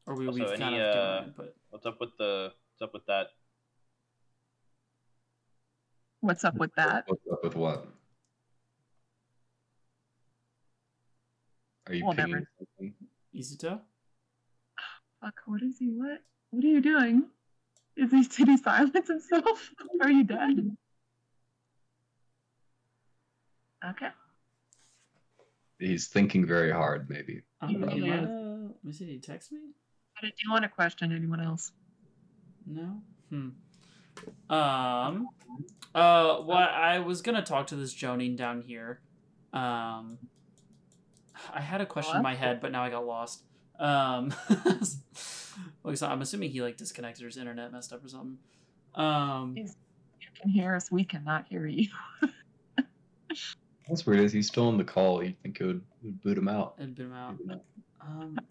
or 0.05 0.15
we, 0.15 0.28
Also, 0.28 0.39
we've 0.39 0.59
kind 0.59 0.76
any, 0.76 0.80
of 0.80 0.93
given 0.93 1.07
uh, 1.07 1.24
input. 1.28 1.55
What's 1.69 1.86
up 1.86 1.99
with 2.01 2.09
the 2.17 2.51
what's 2.74 2.82
up 2.89 2.93
with 2.93 3.05
that? 3.05 3.28
What's 6.19 6.43
up 6.43 6.55
with 6.55 6.74
that? 6.76 7.05
What's 7.07 7.28
up 7.32 7.43
with 7.43 7.55
what? 7.55 7.88
Are 11.88 11.93
you 11.93 12.05
Well, 12.05 12.15
pinging 12.15 12.31
never- 12.34 12.49
something? 12.57 12.93
Izuto? 13.36 13.81
Fuck, 15.21 15.41
what 15.45 15.61
is 15.63 15.77
he? 15.79 15.88
What? 15.89 16.21
What 16.51 16.63
are 16.63 16.67
you 16.67 16.81
doing? 16.81 17.29
Is 17.95 18.11
he 18.11 18.23
did 18.23 18.47
he 18.47 18.57
silence 18.57 19.07
himself? 19.07 19.71
Are 20.01 20.11
you 20.11 20.23
dead? 20.23 20.75
Okay. 23.86 24.09
He's 25.79 26.07
thinking 26.07 26.45
very 26.45 26.71
hard, 26.71 27.09
maybe. 27.09 27.41
Uh, 27.61 27.67
Yeah. 27.69 27.93
you 27.93 28.05
might, 28.05 28.23
uh, 28.23 28.27
let 28.27 28.84
me. 28.86 28.91
Did 28.93 29.07
he 29.09 29.19
text 29.19 29.51
me? 29.51 29.59
But 30.21 30.29
do 30.29 30.43
you 30.45 30.51
want 30.51 30.63
to 30.63 30.69
question 30.69 31.11
anyone 31.11 31.39
else? 31.39 31.71
No. 32.65 33.01
Hmm. 33.29 33.49
Um. 34.49 35.27
Uh. 35.93 36.38
What 36.41 36.69
I 36.69 36.99
was 36.99 37.21
gonna 37.21 37.43
talk 37.43 37.67
to 37.67 37.75
this 37.75 37.93
Jonin 37.93 38.36
down 38.38 38.61
here. 38.61 39.01
Um. 39.51 40.17
I 41.51 41.61
had 41.61 41.81
a 41.81 41.85
question 41.85 42.17
in 42.17 42.23
my 42.23 42.35
head, 42.35 42.61
but 42.61 42.71
now 42.71 42.83
I 42.83 42.89
got 42.89 43.05
lost. 43.05 43.43
Um. 43.79 44.33
like, 45.83 45.97
so 45.97 46.07
I'm 46.07 46.21
assuming 46.21 46.51
he 46.51 46.61
like 46.61 46.77
disconnected 46.77 47.23
or 47.23 47.27
his 47.27 47.37
internet 47.37 47.71
messed 47.71 47.91
up 47.93 48.05
or 48.05 48.07
something. 48.07 48.37
Um. 48.95 49.55
You 49.57 49.67
can 50.39 50.49
hear 50.49 50.75
us. 50.75 50.91
We 50.91 51.03
cannot 51.03 51.47
hear 51.47 51.65
you. 51.65 51.89
That's 53.87 54.05
weird 54.05 54.21
is 54.21 54.31
he's 54.31 54.47
still 54.47 54.67
on 54.67 54.77
the 54.77 54.83
call. 54.83 55.23
You'd 55.23 55.41
think 55.41 55.59
it 55.59 55.65
would, 55.65 55.81
would 56.03 56.21
boot 56.21 56.37
him 56.37 56.47
out. 56.47 56.75
It'd 56.77 56.95
been 56.95 57.11
out. 57.13 57.35
Maybe 57.39 57.49
not. 57.49 57.63
Um. 58.01 58.37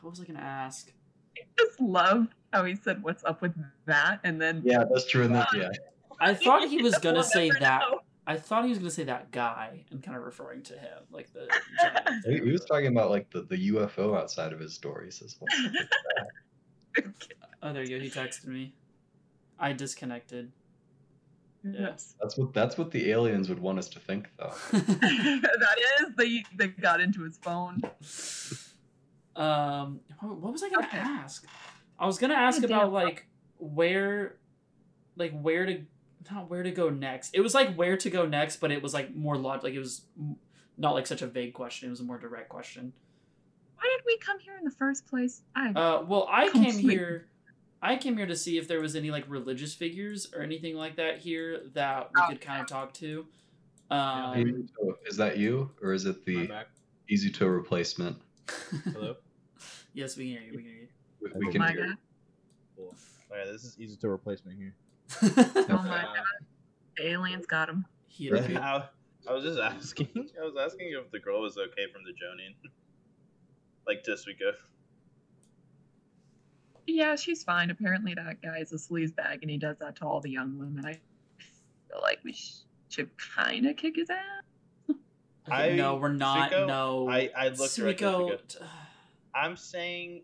What 0.00 0.10
was 0.10 0.20
I 0.20 0.24
gonna 0.24 0.40
ask? 0.40 0.92
I 1.38 1.42
just 1.56 1.80
love 1.80 2.26
how 2.52 2.64
he 2.64 2.74
said, 2.74 3.04
"What's 3.04 3.22
up 3.22 3.40
with 3.40 3.52
that?" 3.86 4.18
and 4.24 4.40
then 4.42 4.62
Yeah, 4.64 4.82
that's 4.90 5.06
true. 5.06 5.24
And 5.24 5.34
that, 5.36 5.46
yeah, 5.54 5.68
I 6.20 6.34
thought 6.34 6.68
he 6.68 6.82
was 6.82 6.98
gonna 7.02 7.18
We'll 7.18 7.22
say 7.22 7.50
that. 7.60 7.82
know. 7.88 8.00
I 8.32 8.38
thought 8.38 8.64
he 8.64 8.70
was 8.70 8.78
gonna 8.78 8.90
say 8.90 9.04
that 9.04 9.30
guy 9.30 9.84
and 9.90 10.02
kind 10.02 10.16
of 10.16 10.22
referring 10.24 10.62
to 10.64 10.72
him, 10.74 10.98
like 11.10 11.32
the. 11.32 11.48
he, 12.26 12.36
he 12.44 12.50
was 12.52 12.64
talking 12.64 12.86
about 12.86 13.10
like 13.10 13.30
the, 13.30 13.42
the 13.42 13.70
UFO 13.70 14.16
outside 14.18 14.52
of 14.52 14.58
his 14.60 14.78
door. 14.78 15.02
He 15.04 15.10
says, 15.10 15.36
"What 15.38 15.50
the 15.50 15.62
fuck 15.62 15.72
is 15.82 15.88
that?" 17.04 17.12
Oh, 17.62 17.72
there 17.72 17.82
you 17.82 17.98
go. 17.98 18.02
He 18.02 18.10
texted 18.10 18.46
me. 18.46 18.74
I 19.58 19.72
disconnected. 19.72 20.50
Yes. 21.62 22.14
That's 22.20 22.36
what 22.38 22.52
that's 22.54 22.78
what 22.78 22.90
the 22.90 23.10
aliens 23.10 23.48
would 23.48 23.60
want 23.60 23.78
us 23.78 23.88
to 23.90 24.00
think, 24.00 24.28
though. 24.38 24.52
that 24.72 25.76
is 26.00 26.14
they 26.16 26.42
they 26.56 26.68
got 26.68 27.00
into 27.00 27.22
his 27.22 27.36
phone. 27.38 27.80
um, 29.36 30.00
what 30.20 30.36
what 30.38 30.52
was 30.52 30.62
I 30.62 30.70
gonna 30.70 30.86
Okay. 30.86 30.98
ask? 30.98 31.46
I 31.98 32.06
was 32.06 32.18
gonna 32.18 32.34
ask 32.34 32.60
God 32.62 32.70
about 32.70 32.84
damn. 32.84 32.92
like 32.92 33.26
where, 33.58 34.38
like 35.16 35.38
where 35.40 35.66
to, 35.66 35.82
not 36.30 36.48
where 36.50 36.62
to 36.62 36.70
go 36.70 36.90
next. 36.90 37.30
It 37.34 37.40
was 37.40 37.54
like 37.54 37.74
where 37.74 37.96
to 37.96 38.10
go 38.10 38.26
next, 38.26 38.56
but 38.56 38.70
it 38.70 38.82
was 38.82 38.94
like 38.94 39.14
more 39.14 39.36
log. 39.36 39.62
Like 39.64 39.74
it 39.74 39.78
was 39.78 40.02
not 40.78 40.92
like 40.94 41.06
such 41.06 41.22
a 41.22 41.26
vague 41.26 41.54
question. 41.54 41.88
It 41.88 41.90
was 41.90 42.00
a 42.00 42.04
more 42.04 42.18
direct 42.18 42.48
question. 42.48 42.92
Why 43.76 43.90
did 43.96 44.04
we 44.06 44.16
come 44.18 44.38
here 44.38 44.56
in 44.58 44.64
the 44.64 44.70
first 44.70 45.06
place? 45.06 45.42
I 45.56 45.70
Uh, 45.70 46.02
well, 46.06 46.28
I 46.30 46.48
came 46.50 46.78
here. 46.78 47.26
I 47.84 47.96
came 47.96 48.16
here 48.16 48.26
to 48.26 48.36
see 48.36 48.58
if 48.58 48.68
there 48.68 48.80
was 48.80 48.94
any 48.94 49.10
like 49.10 49.24
religious 49.28 49.74
figures 49.74 50.32
or 50.34 50.42
anything 50.42 50.76
like 50.76 50.96
that 50.96 51.18
here 51.18 51.62
that 51.74 52.10
we 52.14 52.22
could 52.28 52.40
kind 52.40 52.60
of 52.62 52.68
talk 52.68 52.94
to. 52.94 53.26
Um, 53.90 54.34
Izuto, 54.36 54.94
is 55.04 55.16
that 55.16 55.36
you, 55.36 55.70
or 55.82 55.92
is 55.92 56.06
it 56.06 56.24
the 56.24 56.48
Izuto 57.10 57.52
replacement? 57.52 58.16
Hello. 58.92 59.16
yes, 59.94 60.16
we 60.16 60.32
can 60.32 60.42
hear 60.42 60.52
you. 60.52 60.56
We 60.56 60.62
can 60.62 60.72
hear 60.72 60.88
We, 61.20 61.30
we 61.40 61.46
Oh 61.48 61.50
can 61.50 61.58
my 61.60 61.72
hear. 61.72 61.86
god! 61.88 61.96
Cool. 62.76 62.94
Okay, 63.32 63.50
this 63.50 63.64
is 63.64 63.76
Izuto 63.76 64.10
replacement 64.10 64.56
here. 64.56 64.74
You. 65.22 65.30
Oh 65.36 65.82
my 65.86 66.02
god! 66.02 66.24
The 66.96 67.06
aliens 67.08 67.46
got 67.46 67.68
him. 67.68 67.84
He 68.08 68.26
had 68.26 68.44
a 68.44 68.48
good- 68.48 68.56
I, 68.58 68.88
I 69.28 69.32
was 69.32 69.44
just 69.44 69.58
asking. 69.58 70.08
I 70.40 70.44
was 70.44 70.54
asking 70.60 70.92
if 70.92 71.10
the 71.10 71.18
girl 71.18 71.40
was 71.40 71.56
okay 71.56 71.90
from 71.92 72.02
the 72.04 72.10
Jonin, 72.12 72.54
like 73.86 74.04
just 74.04 74.26
we 74.26 74.34
go. 74.34 74.52
Yeah, 76.86 77.14
she's 77.16 77.44
fine. 77.44 77.70
Apparently, 77.70 78.14
that 78.14 78.42
guy's 78.42 78.72
a 78.72 78.76
sleazebag, 78.76 79.42
and 79.42 79.50
he 79.50 79.56
does 79.56 79.76
that 79.78 79.96
to 79.96 80.04
all 80.04 80.20
the 80.20 80.30
young 80.30 80.58
women. 80.58 80.84
I 80.84 80.94
feel 80.94 82.00
like 82.02 82.18
we 82.24 82.36
should 82.88 83.10
kind 83.16 83.66
of 83.66 83.76
kick 83.76 83.96
his 83.96 84.10
ass. 84.10 84.96
I- 85.50 85.70
no, 85.70 85.96
we're 85.96 86.12
not. 86.12 86.50
Suiko, 86.50 86.66
no, 86.66 87.08
I 87.08 87.30
I 87.36 87.48
looked 87.48 87.76
directly 87.76 88.06
at 88.06 88.12
Suiko, 88.14 88.30
Tsuika. 88.46 88.62
I'm 89.34 89.56
saying 89.56 90.22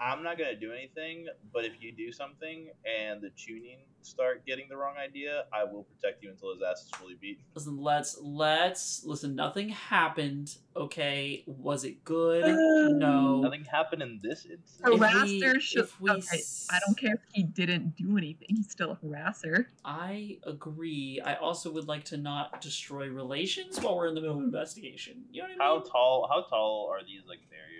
I'm 0.00 0.22
not 0.22 0.38
gonna 0.38 0.54
do 0.54 0.72
anything, 0.72 1.26
but 1.52 1.64
if 1.64 1.72
you 1.80 1.92
do 1.92 2.12
something 2.12 2.68
and 2.84 3.20
the 3.20 3.30
chunin 3.30 3.78
start 4.02 4.46
getting 4.46 4.66
the 4.68 4.76
wrong 4.76 4.94
idea, 4.96 5.44
I 5.52 5.64
will 5.64 5.84
protect 5.84 6.22
you 6.22 6.30
until 6.30 6.54
his 6.54 6.62
ass 6.62 6.84
is 6.84 6.90
fully 6.90 7.16
beat. 7.20 7.40
Listen, 7.54 7.78
let's 7.78 8.18
let's 8.20 9.04
listen. 9.04 9.34
Nothing 9.34 9.68
happened. 9.70 10.56
Okay, 10.76 11.42
was 11.46 11.84
it 11.84 12.04
good? 12.04 12.44
no. 12.98 13.40
Nothing 13.40 13.64
happened 13.64 14.02
in 14.02 14.20
this 14.22 14.46
instance. 14.46 14.80
Harasser 14.82 15.60
should. 15.60 15.88
we 16.00 16.10
okay, 16.10 16.40
I 16.70 16.78
don't 16.86 16.96
care 16.96 17.14
if 17.14 17.20
he 17.32 17.42
didn't 17.42 17.96
do 17.96 18.16
anything. 18.16 18.48
He's 18.48 18.70
still 18.70 18.92
a 18.92 18.96
harasser. 18.96 19.66
I 19.84 20.38
agree. 20.44 21.20
I 21.24 21.34
also 21.34 21.72
would 21.72 21.88
like 21.88 22.04
to 22.06 22.16
not 22.16 22.60
destroy 22.60 23.08
relations 23.08 23.80
while 23.80 23.96
we're 23.96 24.08
in 24.08 24.14
the 24.14 24.20
middle 24.20 24.38
of 24.38 24.44
investigation. 24.44 25.24
You 25.32 25.42
know 25.42 25.48
what 25.48 25.62
I 25.64 25.74
mean? 25.74 25.82
How 25.84 25.90
tall? 25.90 26.28
How 26.30 26.42
tall 26.48 26.90
are 26.92 27.04
these 27.04 27.22
like 27.28 27.40
barriers? 27.50 27.77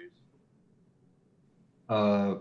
Uh, 1.89 2.37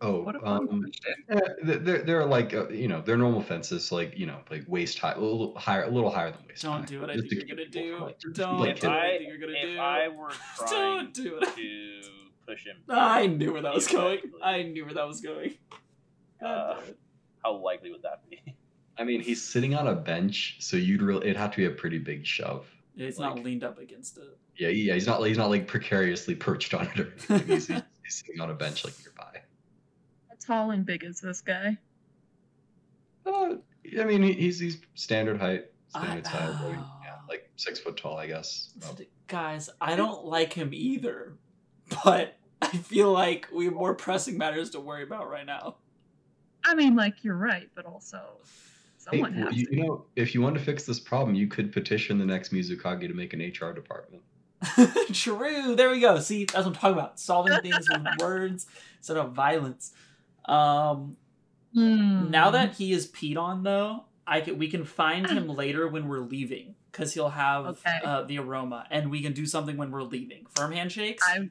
oh, 0.00 0.22
What 0.22 0.46
um, 0.46 0.84
yeah, 1.30 1.40
they're 1.62 2.02
they're 2.02 2.24
like 2.26 2.54
uh, 2.54 2.68
you 2.68 2.88
know 2.88 3.02
they're 3.02 3.16
normal 3.16 3.42
fences, 3.42 3.92
like 3.92 4.18
you 4.18 4.26
know 4.26 4.38
like 4.50 4.64
waist 4.66 4.98
high, 4.98 5.12
a 5.12 5.18
little 5.20 5.54
higher, 5.58 5.84
a 5.84 5.90
little 5.90 6.10
higher 6.10 6.30
than 6.30 6.40
waist 6.48 6.62
high. 6.62 6.76
Don't 6.78 6.86
do 6.86 7.00
what 7.00 7.10
I 7.10 7.14
Just 7.14 7.28
think 7.28 7.46
you're 7.46 7.56
going 7.56 7.70
to 7.70 7.78
do. 7.82 7.98
Like, 7.98 8.18
Don't 8.32 8.58
like 8.60 8.80
do 8.80 8.88
what 8.88 8.96
I- 8.96 9.14
I 9.14 9.18
think 9.18 9.28
you're 9.28 9.38
gonna 9.38 9.52
if 9.56 9.74
do. 9.74 9.78
I 9.78 10.08
were 10.08 10.30
trying 10.58 10.70
Don't 10.70 11.14
do 11.14 11.38
it. 11.38 11.54
to 11.56 12.00
push 12.46 12.64
him, 12.66 12.76
I 12.88 13.26
knew 13.26 13.52
where 13.52 13.62
that 13.62 13.74
was 13.74 13.86
going. 13.88 14.18
I 14.42 14.62
knew 14.62 14.84
where 14.84 14.94
that 14.94 15.06
was 15.06 15.20
going. 15.20 15.54
Uh, 16.44 16.80
how 17.44 17.52
likely 17.56 17.90
would 17.92 18.02
that 18.02 18.22
be? 18.28 18.40
I 18.98 19.04
mean, 19.04 19.20
he's 19.20 19.42
sitting 19.42 19.74
on 19.74 19.86
a 19.88 19.94
bench, 19.94 20.56
so 20.60 20.76
you'd 20.76 21.02
really 21.02 21.26
it'd 21.26 21.36
have 21.36 21.50
to 21.52 21.56
be 21.56 21.64
a 21.66 21.70
pretty 21.70 21.98
big 21.98 22.26
shove. 22.26 22.66
It's 22.96 23.18
Like- 23.18 23.36
not 23.36 23.44
leaned 23.44 23.64
up 23.64 23.78
against 23.78 24.18
it. 24.18 24.38
Yeah, 24.56 24.68
yeah, 24.68 24.94
he's 24.94 25.06
not 25.06 25.22
he's 25.22 25.38
not 25.38 25.50
like 25.50 25.66
precariously 25.66 26.34
perched 26.34 26.74
on 26.74 26.86
it 26.86 27.00
or 27.00 27.12
anything. 27.28 27.46
He's, 27.48 27.66
he's 27.68 27.82
sitting 28.08 28.40
on 28.40 28.50
a 28.50 28.54
bench 28.54 28.84
like 28.84 28.94
nearby. 29.00 29.42
How 30.28 30.36
tall 30.40 30.70
and 30.70 30.84
big 30.84 31.04
is 31.04 31.20
this 31.20 31.40
guy? 31.40 31.78
Uh, 33.24 33.54
I 33.98 34.04
mean, 34.04 34.22
he's 34.22 34.58
he's 34.58 34.78
standard 34.94 35.40
height, 35.40 35.66
I- 35.94 36.04
standard 36.04 36.26
size, 36.26 36.54
like, 36.62 36.76
yeah, 37.04 37.14
oh. 37.14 37.24
like 37.28 37.50
six 37.56 37.80
foot 37.80 37.96
tall, 37.96 38.18
I 38.18 38.26
guess. 38.26 38.70
Oh, 38.84 38.96
Guys, 39.28 39.70
I 39.80 39.96
don't 39.96 40.26
like 40.26 40.52
him 40.52 40.70
either, 40.74 41.38
but 42.04 42.36
I 42.60 42.68
feel 42.68 43.10
like 43.10 43.48
we 43.52 43.64
have 43.64 43.74
more 43.74 43.94
pressing 43.94 44.36
matters 44.36 44.70
to 44.70 44.80
worry 44.80 45.02
about 45.02 45.30
right 45.30 45.46
now. 45.46 45.76
I 46.64 46.74
mean, 46.74 46.94
like 46.94 47.24
you're 47.24 47.36
right, 47.36 47.68
but 47.74 47.86
also 47.86 48.20
someone 48.98 49.34
well, 49.34 49.46
has 49.46 49.56
you, 49.56 49.66
to. 49.66 49.74
you 49.74 49.82
know, 49.82 50.04
if 50.16 50.34
you 50.34 50.42
want 50.42 50.56
to 50.56 50.62
fix 50.62 50.84
this 50.84 51.00
problem, 51.00 51.34
you 51.34 51.48
could 51.48 51.72
petition 51.72 52.18
the 52.18 52.26
next 52.26 52.52
Mizukage 52.52 53.08
to 53.08 53.14
make 53.14 53.32
an 53.32 53.40
HR 53.40 53.72
department. 53.72 54.22
True. 55.12 55.74
There 55.76 55.90
we 55.90 56.00
go. 56.00 56.18
See, 56.20 56.44
that's 56.44 56.54
what 56.58 56.66
I'm 56.66 56.72
talking 56.74 56.92
about. 56.98 57.18
Solving 57.20 57.58
things 57.60 57.88
with 57.88 58.06
words 58.18 58.66
instead 58.98 59.16
of 59.16 59.32
violence. 59.32 59.92
Um, 60.46 61.16
Hmm. 61.74 62.30
now 62.30 62.50
that 62.50 62.74
he 62.74 62.92
is 62.92 63.10
peed 63.10 63.38
on, 63.38 63.62
though, 63.62 64.04
I 64.26 64.42
can, 64.42 64.58
we 64.58 64.68
can 64.68 64.84
find 64.84 65.26
him 65.26 65.48
later 65.56 65.88
when 65.88 66.06
we're 66.06 66.18
leaving 66.20 66.74
because 66.90 67.14
he'll 67.14 67.30
have 67.30 67.64
Okay. 67.66 67.98
uh, 68.04 68.24
the 68.24 68.38
aroma, 68.40 68.86
and 68.90 69.10
we 69.10 69.22
can 69.22 69.32
do 69.32 69.46
something 69.46 69.78
when 69.78 69.90
we're 69.90 70.02
leaving. 70.02 70.44
Firm 70.50 70.72
handshakes. 70.72 71.26
I, 71.26 71.48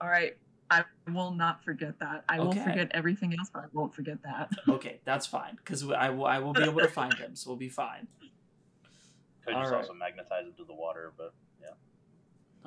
all 0.00 0.08
right, 0.08 0.36
I 0.68 0.82
will 1.08 1.30
not 1.30 1.62
forget 1.62 2.00
that. 2.00 2.24
I 2.28 2.40
will 2.40 2.52
forget 2.54 2.90
everything 2.92 3.36
else, 3.38 3.50
but 3.54 3.60
I 3.60 3.66
won't 3.72 3.94
forget 3.94 4.18
that. 4.24 4.50
Okay, 4.68 4.98
that's 5.04 5.26
fine 5.28 5.54
because 5.54 5.88
I 5.88 6.10
will. 6.10 6.26
I 6.26 6.40
will 6.40 6.52
be 6.52 6.64
able 6.64 6.80
to 6.80 6.88
find 6.88 7.14
him, 7.14 7.36
so 7.36 7.50
we'll 7.50 7.56
be 7.56 7.68
fine. 7.68 8.08
Could 9.44 9.54
All 9.54 9.60
just 9.62 9.72
right. 9.72 9.78
also 9.82 9.94
magnetize 9.94 10.44
him 10.44 10.54
to 10.56 10.64
the 10.64 10.74
water, 10.74 11.12
but 11.16 11.32
yeah. 11.36 11.45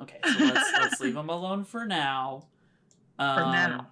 Okay, 0.02 0.18
so 0.24 0.44
let's 0.44 0.72
let's 0.72 1.00
leave 1.00 1.16
him 1.16 1.28
alone 1.28 1.64
for 1.64 1.84
now. 1.84 2.46
Um, 3.18 3.34
For 3.34 3.40
now, 3.40 3.86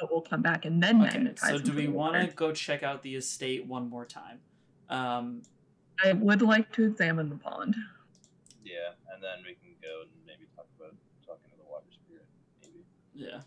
but 0.00 0.10
we'll 0.10 0.22
come 0.22 0.42
back 0.42 0.64
and 0.64 0.82
then 0.82 1.00
Okay, 1.02 1.18
magnetize. 1.18 1.50
so 1.50 1.58
do 1.58 1.72
we 1.72 1.86
want 1.86 2.14
to 2.14 2.34
go 2.34 2.52
check 2.52 2.82
out 2.82 3.02
the 3.02 3.14
estate 3.14 3.66
one 3.66 3.88
more 3.88 4.04
time? 4.04 4.40
Um, 4.90 5.42
I 6.04 6.12
would 6.12 6.42
like 6.42 6.72
to 6.72 6.84
examine 6.84 7.28
the 7.28 7.36
pond. 7.36 7.76
Yeah, 8.64 8.94
and 9.12 9.22
then 9.22 9.44
we 9.46 9.54
can 9.54 9.76
go 9.80 10.02
and 10.02 10.10
maybe 10.26 10.48
talk 10.56 10.66
about 10.76 10.94
talking 11.24 11.50
to 11.50 11.56
the 11.56 11.70
water 11.70 11.86
spirit. 11.92 12.26
Maybe 12.62 12.84
yeah. 13.14 13.40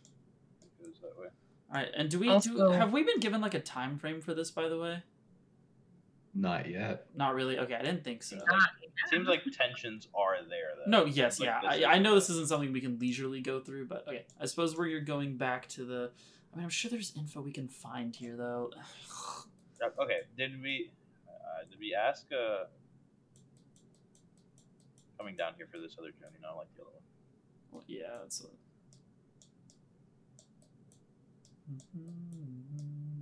it 0.62 0.84
goes 0.84 0.96
that 1.02 1.20
way. 1.20 1.28
All 1.70 1.82
right, 1.82 1.90
and 1.96 2.10
do 2.10 2.20
we 2.20 2.38
do? 2.40 2.70
Have 2.70 2.94
we 2.94 3.04
been 3.04 3.20
given 3.20 3.42
like 3.42 3.54
a 3.54 3.60
time 3.60 3.98
frame 3.98 4.22
for 4.22 4.34
this? 4.34 4.50
By 4.50 4.70
the 4.70 4.80
way, 4.80 5.04
Not 6.38 6.70
yet. 6.70 7.08
not 7.16 7.34
really. 7.34 7.58
Okay, 7.58 7.74
I 7.74 7.82
didn't 7.82 8.04
think 8.04 8.22
so. 8.22 8.36
Seems 8.38 8.44
like, 8.52 9.10
seems 9.10 9.28
like 9.28 9.44
tensions 9.52 10.08
are 10.14 10.36
there. 10.48 10.74
Though. 10.78 11.00
No, 11.00 11.06
yes, 11.06 11.38
Seems 11.38 11.48
yeah. 11.48 11.62
like 11.64 11.84
I, 11.84 11.94
I 11.94 12.00
know 12.00 12.14
this 12.14 12.30
isn't 12.30 12.48
something 12.48 12.72
we 12.72 12.82
can 12.82 13.00
leisurely 13.00 13.42
go 13.42 13.60
through, 13.60 13.88
but 13.88 14.08
okay. 14.08 14.26
I 14.40 14.46
suppose 14.46 14.78
where 14.78 14.86
you're 14.88 15.02
going 15.02 15.38
back 15.38 15.68
to 15.70 15.84
the. 15.84 16.12
I 16.54 16.56
mean, 16.56 16.64
I'm 16.64 16.70
sure 16.70 16.92
there's 16.92 17.14
info 17.18 17.42
we 17.42 17.52
can 17.52 17.68
find 17.68 18.16
here, 18.16 18.36
though. 18.36 18.72
Uh, 19.80 19.90
Okay, 20.02 20.22
did 20.36 20.60
we 20.60 20.90
uh, 21.28 21.64
did 21.70 21.80
we 21.80 21.94
ask 21.94 22.26
uh 22.34 22.64
coming 25.20 25.36
down 25.36 25.54
here 25.56 25.68
for 25.72 25.78
this 25.78 25.96
other 26.00 26.10
journey, 26.10 26.38
not 26.42 26.58
like 26.58 26.66
the 26.76 26.82
other 26.82 26.90
one? 26.92 27.04
Well, 27.72 27.84
yeah, 27.88 28.26
it's. 28.26 28.42
A... 28.42 28.48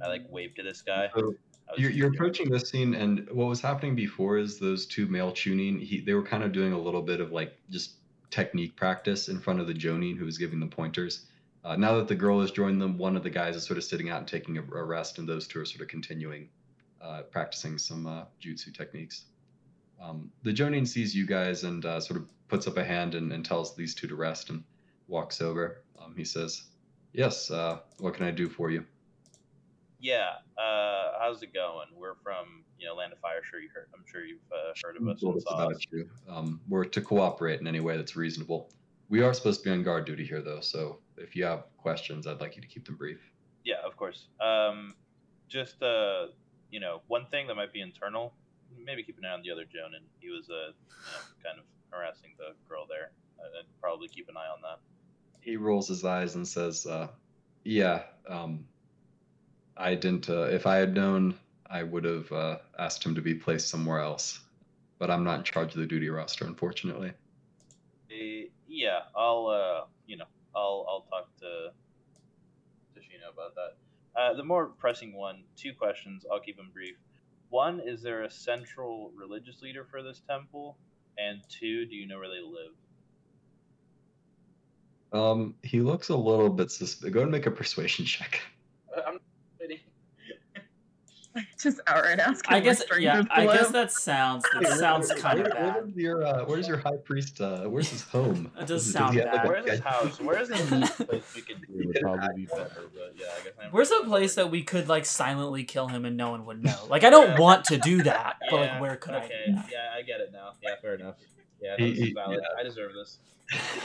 I 0.02 0.08
like 0.08 0.26
waved 0.30 0.56
to 0.56 0.64
this 0.64 0.82
guy. 0.82 1.10
So 1.14 1.20
I 1.22 1.26
was 1.26 1.36
you're, 1.78 1.92
you're 1.92 2.10
approaching 2.10 2.50
this 2.50 2.70
scene, 2.70 2.94
and 2.94 3.28
what 3.32 3.48
was 3.48 3.62
happening 3.62 3.96
before 3.96 4.38
is 4.38 4.60
those 4.60 4.86
two 4.86 5.08
male 5.08 5.32
chunin. 5.32 5.82
He 5.82 6.02
they 6.02 6.14
were 6.14 6.24
kind 6.24 6.44
of 6.44 6.52
doing 6.52 6.74
a 6.74 6.80
little 6.80 7.02
bit 7.02 7.20
of 7.20 7.32
like 7.32 7.58
just 7.70 7.96
technique 8.30 8.76
practice 8.76 9.30
in 9.30 9.40
front 9.40 9.60
of 9.60 9.68
the 9.68 9.74
Jonin 9.74 10.18
who 10.18 10.26
was 10.26 10.38
giving 10.38 10.60
them 10.60 10.70
pointers. 10.70 11.28
Uh, 11.64 11.76
now 11.76 11.96
that 11.96 12.08
the 12.08 12.16
girl 12.16 12.42
has 12.42 12.52
joined 12.52 12.82
them, 12.82 12.98
one 12.98 13.16
of 13.16 13.24
the 13.24 13.30
guys 13.30 13.56
is 13.56 13.66
sort 13.66 13.78
of 13.78 13.84
sitting 13.84 14.10
out 14.10 14.20
and 14.20 14.28
taking 14.28 14.58
a, 14.58 14.62
a 14.62 14.84
rest, 14.84 15.18
and 15.18 15.28
those 15.28 15.48
two 15.48 15.60
are 15.60 15.66
sort 15.66 15.82
of 15.82 15.88
continuing 15.88 16.50
uh, 17.02 17.22
practicing 17.32 17.78
some 17.78 18.06
uh, 18.06 18.24
jutsu 18.42 18.76
techniques. 18.76 19.26
Um, 20.02 20.32
the 20.44 20.54
Jonin 20.54 20.88
sees 20.88 21.16
you 21.16 21.26
guys 21.26 21.64
and 21.64 21.86
uh, 21.86 22.00
sort 22.00 22.20
of 22.20 22.28
puts 22.48 22.68
up 22.68 22.78
a 22.78 22.84
hand 22.84 23.16
and, 23.16 23.32
and 23.32 23.44
tells 23.44 23.76
these 23.76 23.96
two 23.96 24.08
to 24.08 24.16
rest 24.16 24.50
and 24.50 24.64
walks 25.08 25.42
over. 25.42 25.82
Um, 26.00 26.14
he 26.16 26.26
says, 26.26 26.64
"Yes, 27.14 27.50
uh, 27.50 27.80
what 28.00 28.14
can 28.14 28.26
I 28.26 28.32
do 28.32 28.50
for 28.50 28.70
you?" 28.70 28.86
Yeah, 30.06 30.34
uh, 30.56 31.14
how's 31.20 31.42
it 31.42 31.52
going? 31.52 31.88
We're 31.96 32.14
from 32.22 32.64
you 32.78 32.86
know 32.86 32.94
Land 32.94 33.12
of 33.12 33.18
Fire. 33.18 33.42
Sure, 33.42 33.60
you 33.60 33.70
heard. 33.74 33.88
I'm 33.92 34.04
sure 34.06 34.24
you've 34.24 34.38
uh, 34.52 34.72
heard 34.84 34.98
of 34.98 35.08
us. 35.08 35.20
saw 35.20 35.56
about 35.56 35.74
us. 35.74 35.82
you. 35.92 36.08
Um, 36.30 36.62
we're 36.70 36.86
to 36.86 37.02
cooperate 37.02 37.60
in 37.60 37.66
any 37.66 37.80
way 37.80 37.98
that's 37.98 38.16
reasonable. 38.16 38.70
We 39.10 39.24
are 39.24 39.34
supposed 39.34 39.64
to 39.64 39.70
be 39.70 39.72
on 39.74 39.82
guard 39.82 40.06
duty 40.06 40.24
here, 40.24 40.44
though. 40.44 40.60
So 40.60 41.00
if 41.18 41.36
you 41.36 41.44
have 41.46 41.64
questions, 41.78 42.28
I'd 42.28 42.40
like 42.40 42.56
you 42.56 42.62
to 42.62 42.68
keep 42.68 42.86
them 42.86 42.98
brief. 42.98 43.18
Yeah, 43.64 43.78
of 43.84 43.98
course. 43.98 44.28
Um, 44.40 44.94
just 45.48 45.82
uh, 45.82 46.28
you 46.70 46.80
know, 46.80 47.02
one 47.08 47.26
thing 47.32 47.48
that 47.48 47.56
might 47.56 47.74
be 47.74 47.82
internal. 47.82 48.32
Maybe 48.78 49.02
keep 49.02 49.18
an 49.18 49.26
eye 49.26 49.34
on 49.34 49.42
the 49.42 49.50
other 49.50 49.64
Jonin. 49.64 50.06
He 50.20 50.30
was 50.30 50.48
uh, 50.52 50.54
you 50.54 51.14
know, 51.14 51.26
kind 51.44 51.58
of 51.58 51.66
harassing 51.90 52.36
the 52.38 52.54
girl 52.70 52.86
there. 52.88 53.10
And 53.40 53.68
probably 53.82 54.08
keep 54.08 54.30
an 54.30 54.38
eye 54.38 54.54
on 54.54 54.62
that. 54.62 54.78
He 55.42 55.58
rolls 55.58 55.88
his 55.88 56.06
eyes 56.06 56.36
and 56.36 56.48
says, 56.48 56.86
uh, 56.86 57.08
"Yeah, 57.64 58.04
um, 58.30 58.66
I 59.78 59.96
didn't. 59.96 60.30
Uh, 60.30 60.44
if 60.44 60.66
I 60.66 60.78
had 60.78 60.94
known, 60.94 61.36
I 61.70 61.84
would 61.84 62.04
have 62.06 62.32
uh, 62.32 62.58
asked 62.80 63.04
him 63.04 63.16
to 63.16 63.22
be 63.22 63.34
placed 63.36 63.70
somewhere 63.70 64.00
else. 64.00 64.40
But 64.98 65.12
I'm 65.12 65.24
not 65.24 65.40
in 65.40 65.44
charge 65.44 65.74
of 65.74 65.80
the 65.80 65.86
duty 65.86 66.10
roster, 66.10 66.46
unfortunately." 66.46 67.12
Uh, 68.12 68.48
yeah, 68.68 69.00
I'll 69.16 69.48
uh, 69.48 69.86
you 70.08 70.18
know, 70.18 70.26
I'll 70.56 70.86
I'll 70.88 71.06
talk 71.10 71.36
to 71.40 71.72
to 72.94 73.00
Shino 73.00 73.34
about 73.34 73.56
that. 73.56 73.76
Uh, 74.20 74.34
the 74.34 74.44
more 74.44 74.68
pressing 74.68 75.14
one, 75.14 75.44
two 75.58 75.74
questions. 75.74 76.26
I'll 76.32 76.40
keep 76.40 76.56
them 76.56 76.70
brief. 76.74 76.96
One, 77.50 77.82
is 77.82 78.02
there 78.02 78.24
a 78.24 78.32
central 78.32 79.12
religious 79.16 79.62
leader 79.62 79.86
for 79.90 80.02
this 80.02 80.22
temple? 80.28 80.78
And 81.18 81.42
two, 81.50 81.86
do 81.86 81.96
you 81.96 82.08
know 82.08 82.18
where 82.20 82.30
they 82.30 82.42
live? 82.42 82.74
Um, 85.14 85.56
he 85.64 85.82
looks 85.82 86.10
a 86.10 86.16
little 86.16 86.50
bit 86.50 86.72
suspicious. 86.72 87.14
Go 87.14 87.22
and 87.22 87.32
make 87.32 87.46
a 87.46 87.52
persuasion 87.52 88.06
check. 88.06 88.42
I'm 88.96 89.04
kidding. 89.14 89.25
Just 91.60 91.80
outright 91.88 92.20
asking. 92.20 92.54
I 92.54 92.60
guess 92.60 92.80
yeah. 92.80 92.86
strangers 93.22 93.26
I 93.32 93.46
guess 93.46 93.70
that 93.72 93.92
sounds 93.92 94.46
that 94.54 94.78
sounds 94.78 95.12
kind 95.16 95.40
of 95.40 95.48
Where- 95.48 95.64
where 95.64 95.74
bad. 95.82 95.90
is 95.90 95.96
your, 95.96 96.26
uh, 96.26 96.46
where's 96.46 96.68
your 96.68 96.78
high 96.78 96.98
priest? 97.04 97.42
Uh, 97.42 97.64
where's 97.64 97.90
his 97.90 98.02
home? 98.04 98.52
That 98.58 98.68
does 98.68 98.92
sound 98.92 99.16
have, 99.18 99.32
bad. 99.32 99.48
Where's 99.48 99.70
his 99.70 99.80
house? 99.82 100.20
Where's 100.20 100.50
the 100.50 100.56
place 101.08 101.24
we 101.36 101.42
could 101.42 101.58
It 101.70 101.86
would 101.88 101.98
probably 102.02 102.36
be 102.36 102.46
better. 102.46 102.90
But 102.94 103.14
yeah, 103.18 103.26
I 103.40 103.44
guess 103.44 103.54
I'm 103.62 103.72
Where's 103.72 103.92
a 103.92 104.04
place 104.06 104.36
that 104.36 104.50
we 104.50 104.64
could 104.64 104.88
like 104.88 105.06
silently 105.06 105.64
kill 105.64 105.88
him 105.88 106.06
and 106.06 106.16
no 106.16 106.32
one 106.32 106.46
would 106.46 106.64
know? 106.64 106.78
Like 106.90 107.04
I 107.04 107.10
don't 107.10 107.40
want 107.40 107.66
to 107.66 107.78
do 107.78 108.04
that, 108.04 108.38
but 108.50 108.60
like 108.62 108.70
Yeah, 108.70 108.80
where 108.82 108.96
could 108.96 109.16
okay. 109.16 109.26
I 109.26 109.50
do 109.50 109.56
that? 109.56 109.70
Yeah, 109.72 109.90
I 109.98 110.02
get 110.04 110.22
it 110.22 110.30
now. 110.32 110.52
Yeah, 110.62 110.76
fair 110.82 110.96
enough. 110.96 111.16
Yeah, 111.62 111.76
He- 111.78 111.84
no, 111.84 111.90
this 111.90 112.00
is 112.00 112.06
he- 112.06 112.14
valid. 112.14 112.40
I 112.60 112.64
deserve 112.64 112.92
this. 112.94 113.20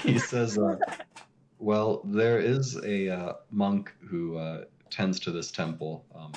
he 0.03 0.19
says, 0.19 0.57
uh, 0.59 0.77
"Well, 1.59 2.01
there 2.05 2.39
is 2.39 2.77
a 2.85 3.09
uh, 3.11 3.33
monk 3.51 3.93
who 4.09 4.37
uh, 4.39 4.65
tends 4.91 5.21
to 5.21 5.31
this 5.31 5.51
temple. 5.51 6.05
Um, 6.15 6.33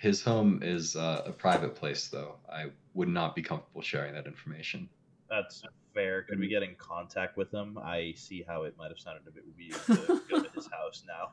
his 0.00 0.22
home 0.22 0.60
is 0.62 0.96
uh, 0.96 1.22
a 1.26 1.32
private 1.32 1.74
place, 1.74 2.08
though. 2.08 2.36
I 2.50 2.66
would 2.94 3.08
not 3.08 3.34
be 3.34 3.42
comfortable 3.42 3.82
sharing 3.82 4.14
that 4.14 4.26
information." 4.26 4.88
That's 5.28 5.62
fair. 5.94 6.22
Could 6.22 6.38
we 6.38 6.48
get 6.48 6.62
in 6.62 6.74
contact 6.76 7.36
with 7.36 7.52
him? 7.52 7.78
I 7.78 8.14
see 8.16 8.44
how 8.46 8.62
it 8.62 8.76
might 8.78 8.88
have 8.88 8.98
sounded 8.98 9.22
a 9.26 9.30
bit 9.30 9.44
weird 9.56 9.80
to 9.86 10.22
go 10.28 10.42
to 10.42 10.50
his 10.54 10.68
house 10.70 11.02
now. 11.06 11.32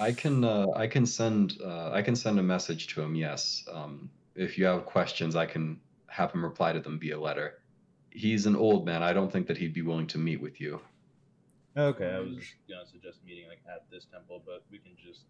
I 0.00 0.12
can 0.12 0.44
uh, 0.44 0.66
I 0.74 0.86
can 0.86 1.06
send 1.06 1.58
uh, 1.64 1.90
I 1.92 2.02
can 2.02 2.16
send 2.16 2.38
a 2.38 2.42
message 2.42 2.88
to 2.88 3.02
him. 3.02 3.14
Yes, 3.14 3.64
um, 3.72 4.10
if 4.34 4.58
you 4.58 4.64
have 4.66 4.84
questions, 4.84 5.36
I 5.36 5.46
can 5.46 5.80
have 6.08 6.32
him 6.32 6.44
reply 6.44 6.72
to 6.72 6.80
them 6.80 6.98
via 6.98 7.18
letter. 7.18 7.62
He's 8.10 8.46
an 8.46 8.56
old 8.56 8.86
man. 8.86 9.02
I 9.02 9.12
don't 9.12 9.30
think 9.30 9.46
that 9.46 9.58
he'd 9.58 9.74
be 9.74 9.82
willing 9.82 10.06
to 10.08 10.18
meet 10.18 10.40
with 10.40 10.60
you. 10.60 10.80
Okay, 11.76 12.10
I 12.10 12.20
was 12.20 12.38
gonna 12.68 12.86
suggest 12.86 13.18
meeting 13.24 13.48
like 13.48 13.60
at 13.68 13.84
this 13.90 14.06
temple, 14.06 14.42
but 14.44 14.64
we 14.70 14.78
can 14.78 14.92
just 14.96 15.22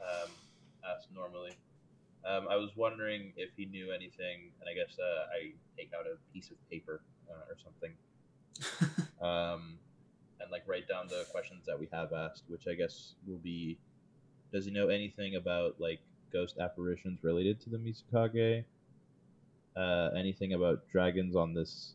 um, 0.00 0.30
ask 0.84 1.08
normally. 1.14 1.52
Um, 2.24 2.46
I 2.48 2.56
was 2.56 2.70
wondering 2.76 3.32
if 3.36 3.50
he 3.56 3.66
knew 3.66 3.90
anything, 3.90 4.52
and 4.60 4.68
I 4.68 4.74
guess 4.74 4.96
uh, 4.98 5.26
I 5.34 5.52
take 5.76 5.90
out 5.98 6.06
a 6.06 6.16
piece 6.32 6.50
of 6.50 6.70
paper 6.70 7.02
uh, 7.28 7.50
or 7.50 7.56
something, 7.64 7.92
um, 9.20 9.78
and 10.40 10.50
like 10.50 10.62
write 10.68 10.86
down 10.86 11.08
the 11.08 11.26
questions 11.32 11.66
that 11.66 11.78
we 11.78 11.88
have 11.92 12.12
asked, 12.12 12.44
which 12.48 12.68
I 12.68 12.74
guess 12.74 13.14
will 13.26 13.38
be: 13.38 13.78
Does 14.52 14.66
he 14.66 14.70
know 14.70 14.88
anything 14.88 15.34
about 15.34 15.80
like 15.80 16.00
ghost 16.32 16.58
apparitions 16.58 17.24
related 17.24 17.60
to 17.62 17.70
the 17.70 17.78
Mizukage? 17.78 18.64
Uh, 19.74 20.10
anything 20.16 20.52
about 20.52 20.88
dragons 20.92 21.34
on 21.34 21.54
this 21.54 21.94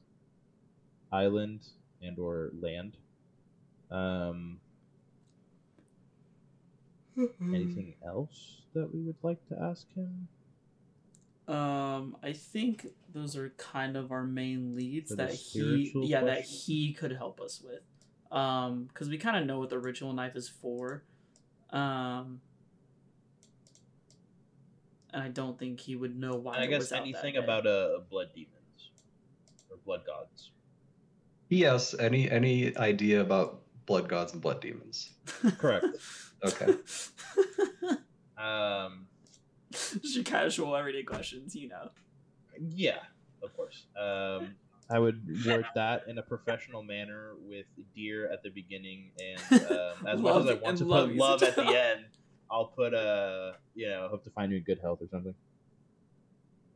island 1.13 1.61
and 2.01 2.19
or 2.19 2.51
land? 2.59 2.97
Um, 3.91 4.59
anything 7.41 7.93
else 8.05 8.61
that 8.73 8.93
we 8.93 9.01
would 9.01 9.15
like 9.23 9.45
to 9.49 9.57
ask 9.61 9.85
him? 9.93 10.27
Um, 11.47 12.17
I 12.21 12.33
think 12.33 12.87
those 13.13 13.37
are 13.37 13.49
kind 13.57 13.95
of 13.95 14.11
our 14.11 14.23
main 14.23 14.75
leads 14.75 15.11
For 15.11 15.17
that 15.17 15.31
he, 15.31 15.59
spiritual 15.59 16.05
yeah, 16.05 16.21
that 16.21 16.41
he 16.43 16.93
could 16.93 17.13
help 17.13 17.39
us 17.39 17.61
with. 17.63 17.81
Um, 18.31 18.83
because 18.85 19.07
we 19.07 19.17
kind 19.17 19.37
of 19.37 19.45
know 19.45 19.59
what 19.59 19.69
the 19.69 19.79
ritual 19.79 20.11
knife 20.11 20.35
is 20.35 20.49
for. 20.49 21.03
Um, 21.69 22.41
and 25.13 25.23
I 25.23 25.29
don't 25.29 25.57
think 25.57 25.79
he 25.79 25.95
would 25.95 26.19
know 26.19 26.35
why. 26.35 26.55
And 26.55 26.63
I 26.63 26.65
it 26.65 26.69
guess 26.69 26.79
was 26.79 26.91
out 26.91 26.95
that 26.97 27.01
anything 27.03 27.37
about 27.37 27.65
uh 27.65 27.99
blood 28.09 28.27
demons 28.35 28.91
or 29.69 29.77
blood 29.85 30.05
gods. 30.05 30.51
Yes. 31.49 31.95
Any 31.97 32.29
any 32.29 32.75
idea 32.75 33.21
about 33.21 33.61
blood 33.85 34.09
gods 34.09 34.33
and 34.33 34.41
blood 34.41 34.61
demons? 34.61 35.11
Correct. 35.57 35.85
Okay. 36.43 36.75
Um, 38.37 39.07
Just 39.71 40.15
your 40.15 40.23
casual 40.23 40.75
everyday 40.75 41.03
questions, 41.03 41.55
you 41.55 41.69
know. 41.69 41.89
yeah, 42.59 42.99
of 43.41 43.55
course. 43.55 43.87
Um, 43.99 44.55
I 44.89 44.99
would 44.99 45.45
word 45.45 45.65
that 45.75 46.03
in 46.07 46.17
a 46.17 46.21
professional 46.21 46.83
manner 46.83 47.33
with 47.47 47.65
deer 47.95 48.31
at 48.31 48.43
the 48.43 48.49
beginning, 48.49 49.11
and 49.19 49.61
um, 49.71 50.07
as 50.07 50.21
much 50.21 50.45
as 50.45 50.49
I 50.49 50.53
want 50.53 50.77
to 50.77 50.85
love 50.85 51.09
put 51.09 51.17
love 51.17 51.43
at 51.43 51.55
the 51.55 51.67
end, 51.67 52.05
I'll 52.49 52.67
put 52.67 52.93
a 52.93 53.55
you 53.75 53.89
know 53.89 54.07
hope 54.09 54.23
to 54.23 54.29
find 54.29 54.51
you 54.51 54.59
in 54.59 54.63
good 54.63 54.79
health 54.79 55.01
or 55.01 55.07
something. 55.09 55.35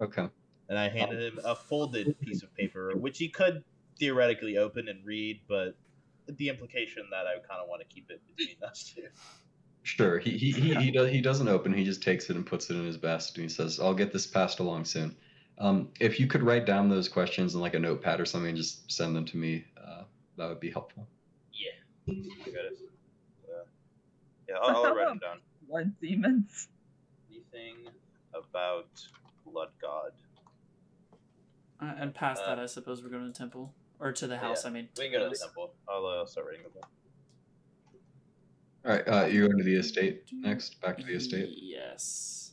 Okay. 0.02 0.28
And 0.68 0.80
I 0.80 0.90
handed 0.90 1.22
him 1.22 1.40
a 1.44 1.56
folded 1.56 2.20
piece 2.22 2.44
of 2.44 2.56
paper, 2.56 2.94
which 2.96 3.18
he 3.18 3.28
could 3.28 3.64
theoretically 4.00 4.58
open 4.58 4.88
and 4.88 5.06
read, 5.06 5.42
but 5.48 5.76
the 6.28 6.50
implication 6.50 7.04
that 7.12 7.28
I 7.28 7.34
kind 7.48 7.62
of 7.62 7.68
want 7.68 7.82
to 7.82 7.94
keep 7.94 8.10
it 8.10 8.22
between 8.36 8.56
us 8.64 8.94
two. 8.96 9.04
Sure. 9.84 10.20
He 10.20 10.38
he 10.38 10.52
he 10.52 10.76
he, 10.76 10.92
does, 10.92 11.10
he 11.10 11.22
doesn't 11.22 11.48
open. 11.48 11.74
He 11.74 11.84
just 11.84 12.04
takes 12.04 12.30
it 12.30 12.36
and 12.36 12.46
puts 12.46 12.70
it 12.70 12.76
in 12.76 12.86
his 12.86 12.98
vest, 12.98 13.36
and 13.38 13.44
he 13.44 13.50
says, 13.50 13.80
"I'll 13.80 13.96
get 13.96 14.14
this 14.14 14.28
passed 14.28 14.60
along 14.60 14.86
soon." 14.86 15.16
Um, 15.58 15.90
if 16.00 16.20
you 16.20 16.28
could 16.28 16.44
write 16.44 16.66
down 16.66 16.90
those 16.90 17.10
questions 17.10 17.56
in 17.56 17.62
like 17.62 17.74
a 17.74 17.80
notepad 17.80 18.20
or 18.20 18.26
something, 18.26 18.50
and 18.50 18.58
just 18.58 18.92
send 18.92 19.16
them 19.16 19.26
to 19.26 19.38
me. 19.38 19.66
Uh, 19.78 20.04
that 20.38 20.48
would 20.50 20.60
be 20.60 20.72
helpful. 20.72 21.08
Yeah, 21.54 22.14
I 22.14 22.50
got 22.52 22.66
it. 22.66 22.78
Uh, 23.48 23.64
yeah, 24.48 24.56
I'll, 24.62 24.86
I'll 24.86 24.96
write 24.96 25.08
them 25.08 25.20
down. 25.20 25.40
Blood 25.68 25.94
demons. 26.02 26.68
Anything 27.30 27.76
about 28.34 28.88
blood 29.46 29.70
god? 29.82 30.12
Uh, 31.82 31.94
and 31.98 32.14
past 32.14 32.42
Uh, 32.44 32.48
that, 32.56 32.60
I 32.60 32.66
suppose 32.66 33.02
we're 33.04 33.10
going 33.10 33.24
to 33.24 33.30
the 33.32 33.38
temple 33.38 33.74
or 34.00 34.12
to 34.14 34.28
the 34.28 34.38
house. 34.38 34.64
yeah. 34.64 34.70
I 34.70 34.74
mean, 34.74 34.90
We 34.98 35.06
can 35.10 35.14
go 35.14 35.24
to 35.24 35.30
the 35.30 35.36
temple. 35.38 35.74
I'll 35.88 36.06
uh, 36.06 36.26
start 36.26 36.48
writing 36.48 36.64
them 36.64 36.72
down. 36.74 36.90
All 38.86 38.92
right. 38.92 39.08
Uh, 39.08 39.26
you're 39.26 39.48
going 39.48 39.58
to 39.58 39.64
the 39.64 39.76
estate 39.76 40.24
next. 40.32 40.82
Back 40.82 40.98
to 40.98 41.04
the 41.04 41.14
estate. 41.14 41.50
Yes. 41.56 42.52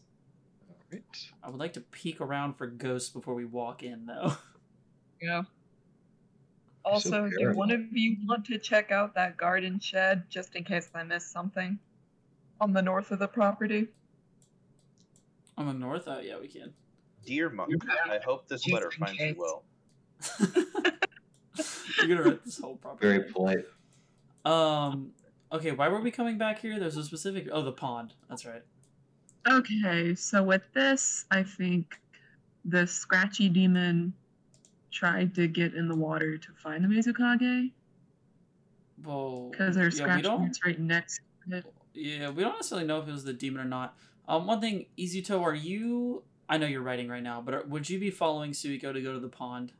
All 0.69 0.77
right. 0.93 1.29
I 1.43 1.51
would 1.51 1.59
like 1.59 1.73
to 1.75 1.81
peek 1.81 2.21
around 2.21 2.55
for 2.55 2.67
ghosts 2.67 3.11
before 3.11 3.35
we 3.35 3.45
walk 3.45 3.83
in, 3.83 4.07
though. 4.07 4.37
Yeah. 5.21 5.43
You're 6.87 7.01
so 7.01 7.25
Also, 7.25 7.29
do 7.29 7.53
one 7.55 7.73
of 7.73 7.81
you 7.91 8.17
want 8.25 8.45
to 8.45 8.57
check 8.57 8.93
out 8.93 9.17
that 9.17 9.37
garden 9.37 9.81
shed 9.81 10.23
just 10.31 10.55
in 10.55 10.63
case 10.63 10.89
I 10.95 11.03
missed 11.03 11.33
something 11.33 11.77
on 12.61 12.73
the 12.73 12.83
north 12.83 13.11
of 13.11 13.19
the 13.19 13.27
property? 13.27 13.89
On 15.57 15.67
the 15.67 15.75
north, 15.75 16.05
oh 16.07 16.21
yeah, 16.21 16.39
we 16.41 16.47
can. 16.47 16.73
Dear 17.27 17.51
monk, 17.51 17.73
I 18.09 18.21
hope 18.25 18.47
this 18.47 18.63
Just 18.63 18.73
letter 18.73 18.91
in 18.91 19.07
finds 19.07 19.21
you 19.21 19.35
well. 19.37 19.65
You're 21.99 22.17
gonna 22.17 22.23
write 22.23 22.45
this 22.45 22.59
whole 22.59 22.77
property. 22.77 23.09
Very 23.09 23.33
polite. 23.33 23.65
Um. 24.45 25.11
Okay, 25.51 25.73
why 25.73 25.89
were 25.89 26.01
we 26.01 26.11
coming 26.11 26.37
back 26.37 26.61
here? 26.61 26.79
There's 26.79 26.97
a 26.97 27.05
specific. 27.05 27.49
Oh, 27.51 27.63
the 27.63 27.73
pond. 27.73 28.15
That's 28.29 28.45
right. 28.45 28.63
Okay, 29.49 30.15
so 30.15 30.43
with 30.43 30.63
this, 30.75 31.25
I 31.31 31.43
think 31.43 31.99
the 32.65 32.87
scratchy 32.87 33.49
demon 33.49 34.13
tried 34.91 35.35
to 35.37 35.47
get 35.49 35.75
in 35.75 35.89
the 35.89 35.95
water 35.95 36.37
to 36.37 36.49
find 36.63 36.85
the 36.85 36.89
Mizukage 36.89 37.71
Well, 39.05 39.49
because 39.51 39.75
there's 39.75 39.99
yeah, 39.99 40.17
we 40.17 40.23
scratch 40.23 40.39
marks 40.39 40.59
right 40.65 40.79
next 40.79 41.21
to 41.49 41.59
it. 41.59 41.65
Yeah, 41.95 42.31
we 42.31 42.43
don't 42.43 42.55
necessarily 42.55 42.87
know 42.87 43.01
if 43.01 43.09
it 43.09 43.13
was 43.13 43.25
the 43.25 43.33
demon 43.33 43.61
or 43.63 43.65
not. 43.65 43.97
Um, 44.29 44.47
one 44.47 44.61
thing, 44.61 44.87
Izuto, 44.99 45.43
are 45.43 45.55
you? 45.55 46.23
I 46.49 46.59
know 46.59 46.67
you're 46.67 46.83
writing 46.83 47.09
right 47.09 47.23
now, 47.23 47.41
but 47.41 47.55
are, 47.55 47.63
would 47.65 47.89
you 47.89 47.99
be 47.99 48.11
following 48.11 48.53
Suiko 48.53 48.93
to 48.93 49.01
go 49.01 49.13
to 49.13 49.21
the 49.21 49.29
pond? 49.29 49.73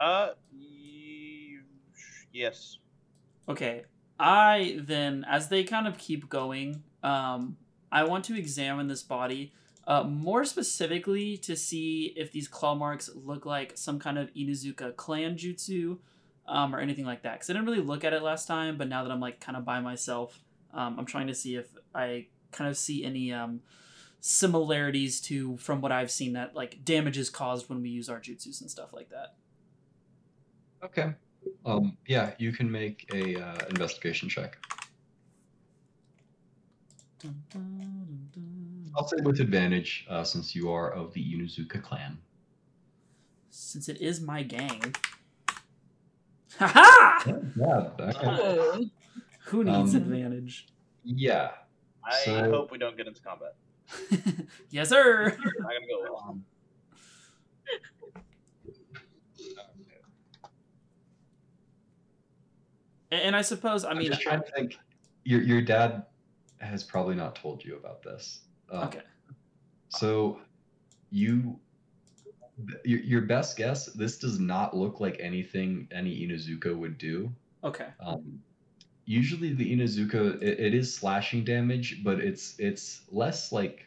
Uh, 0.00 0.30
y- 0.52 1.60
yes. 2.32 2.78
Okay. 3.48 3.84
I 4.18 4.78
then, 4.80 5.24
as 5.28 5.48
they 5.48 5.64
kind 5.64 5.86
of 5.86 5.98
keep 5.98 6.28
going, 6.28 6.82
um, 7.02 7.56
I 7.90 8.04
want 8.04 8.24
to 8.26 8.38
examine 8.38 8.88
this 8.88 9.02
body, 9.02 9.52
uh, 9.86 10.02
more 10.02 10.44
specifically 10.44 11.36
to 11.38 11.56
see 11.56 12.12
if 12.16 12.32
these 12.32 12.48
claw 12.48 12.74
marks 12.74 13.08
look 13.14 13.46
like 13.46 13.76
some 13.76 13.98
kind 13.98 14.18
of 14.18 14.32
Inuzuka 14.34 14.96
clan 14.96 15.36
jutsu, 15.36 15.98
um, 16.46 16.74
or 16.74 16.80
anything 16.80 17.04
like 17.04 17.22
that. 17.22 17.34
Because 17.34 17.50
I 17.50 17.52
didn't 17.52 17.66
really 17.66 17.80
look 17.80 18.04
at 18.04 18.12
it 18.12 18.22
last 18.22 18.46
time, 18.46 18.76
but 18.76 18.88
now 18.88 19.02
that 19.04 19.12
I'm 19.12 19.20
like 19.20 19.40
kind 19.40 19.56
of 19.56 19.64
by 19.64 19.80
myself, 19.80 20.42
um, 20.74 20.98
I'm 20.98 21.06
trying 21.06 21.28
to 21.28 21.34
see 21.34 21.56
if 21.56 21.66
I 21.94 22.26
kind 22.52 22.68
of 22.68 22.76
see 22.76 23.04
any 23.04 23.32
um, 23.32 23.60
similarities 24.20 25.20
to 25.22 25.56
from 25.58 25.80
what 25.80 25.92
I've 25.92 26.10
seen 26.10 26.32
that 26.32 26.54
like 26.54 26.84
damage 26.84 27.18
is 27.18 27.30
caused 27.30 27.68
when 27.68 27.82
we 27.82 27.90
use 27.90 28.08
our 28.08 28.18
jutsus 28.18 28.60
and 28.60 28.70
stuff 28.70 28.92
like 28.92 29.10
that. 29.10 29.34
Okay. 30.82 31.14
Um. 31.66 31.96
Yeah. 32.06 32.32
You 32.38 32.52
can 32.52 32.70
make 32.70 33.08
a 33.14 33.36
uh, 33.40 33.58
investigation 33.70 34.28
check. 34.28 34.56
I'll 38.96 39.06
say 39.08 39.16
with 39.22 39.40
advantage, 39.40 40.06
uh, 40.08 40.24
since 40.24 40.54
you 40.54 40.70
are 40.72 40.90
of 40.92 41.12
the 41.14 41.22
Inuzuka 41.34 41.82
clan. 41.82 42.18
Since 43.50 43.88
it 43.88 44.00
is 44.00 44.20
my 44.20 44.42
gang. 44.42 44.94
Haha! 46.58 47.32
Yeah. 47.56 47.90
Okay. 48.00 48.18
Oh. 48.24 48.84
Who 49.46 49.64
needs 49.64 49.94
Um, 49.94 50.02
advantage? 50.02 50.66
Yeah. 51.04 51.50
I 52.04 52.12
So- 52.24 52.50
hope 52.50 52.70
we 52.70 52.78
don't 52.78 52.96
get 52.96 53.06
into 53.06 53.20
combat. 53.22 53.54
yes, 54.70 54.88
sir. 54.90 55.28
Not 55.28 55.38
gonna 55.38 55.86
go 55.88 56.02
well. 56.12 56.38
And, 63.10 63.20
and 63.22 63.36
I 63.36 63.42
suppose 63.42 63.84
I 63.84 63.90
I'm 63.90 63.98
mean 63.98 64.08
just 64.08 64.20
trying 64.20 64.42
to 64.42 64.50
think. 64.50 64.78
Your 65.24 65.42
your 65.42 65.62
dad 65.62 66.06
has 66.58 66.82
probably 66.82 67.14
not 67.14 67.36
told 67.36 67.64
you 67.64 67.76
about 67.76 68.02
this. 68.02 68.40
Um, 68.70 68.88
okay. 68.88 69.00
So, 69.90 70.40
you, 71.10 71.58
your, 72.84 73.00
your 73.00 73.20
best 73.22 73.56
guess. 73.56 73.86
This 73.86 74.18
does 74.18 74.38
not 74.38 74.76
look 74.76 75.00
like 75.00 75.16
anything 75.20 75.88
any 75.90 76.26
Inuzuka 76.26 76.76
would 76.76 76.98
do. 76.98 77.30
Okay. 77.64 77.86
Um, 78.04 78.40
usually, 79.06 79.54
the 79.54 79.72
Inuzuka 79.74 80.42
it, 80.42 80.60
it 80.60 80.74
is 80.74 80.94
slashing 80.94 81.44
damage, 81.44 82.02
but 82.04 82.20
it's 82.20 82.54
it's 82.58 83.02
less 83.10 83.52
like 83.52 83.86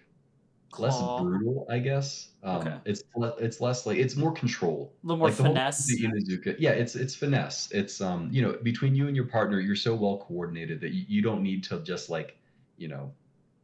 less 0.80 0.98
brutal, 1.20 1.66
I 1.70 1.80
guess. 1.80 2.30
Um, 2.44 2.58
Okay. 2.58 2.78
It's 2.86 3.04
le- 3.16 3.36
it's 3.38 3.60
less 3.62 3.86
like 3.86 3.98
it's 3.98 4.16
more 4.16 4.32
control. 4.32 4.94
A 5.04 5.08
little 5.08 5.18
more 5.18 5.28
like 5.30 5.38
the 5.38 5.44
whole 5.44 5.54
finesse. 5.54 5.86
the 5.88 6.04
Inuzuka, 6.08 6.56
yeah, 6.60 6.72
it's 6.72 6.96
it's 6.96 7.16
finesse. 7.16 7.70
It's 7.72 8.02
um, 8.02 8.30
you 8.32 8.42
know, 8.42 8.58
between 8.64 8.96
you 8.96 9.08
and 9.08 9.16
your 9.16 9.26
partner, 9.26 9.60
you're 9.60 9.76
so 9.76 9.96
well 9.96 10.18
coordinated 10.28 10.82
that 10.82 10.92
you, 10.92 11.06
you 11.08 11.22
don't 11.22 11.44
need 11.44 11.64
to 11.66 11.80
just 11.82 12.10
like, 12.10 12.38
you 12.78 12.88
know, 12.88 13.12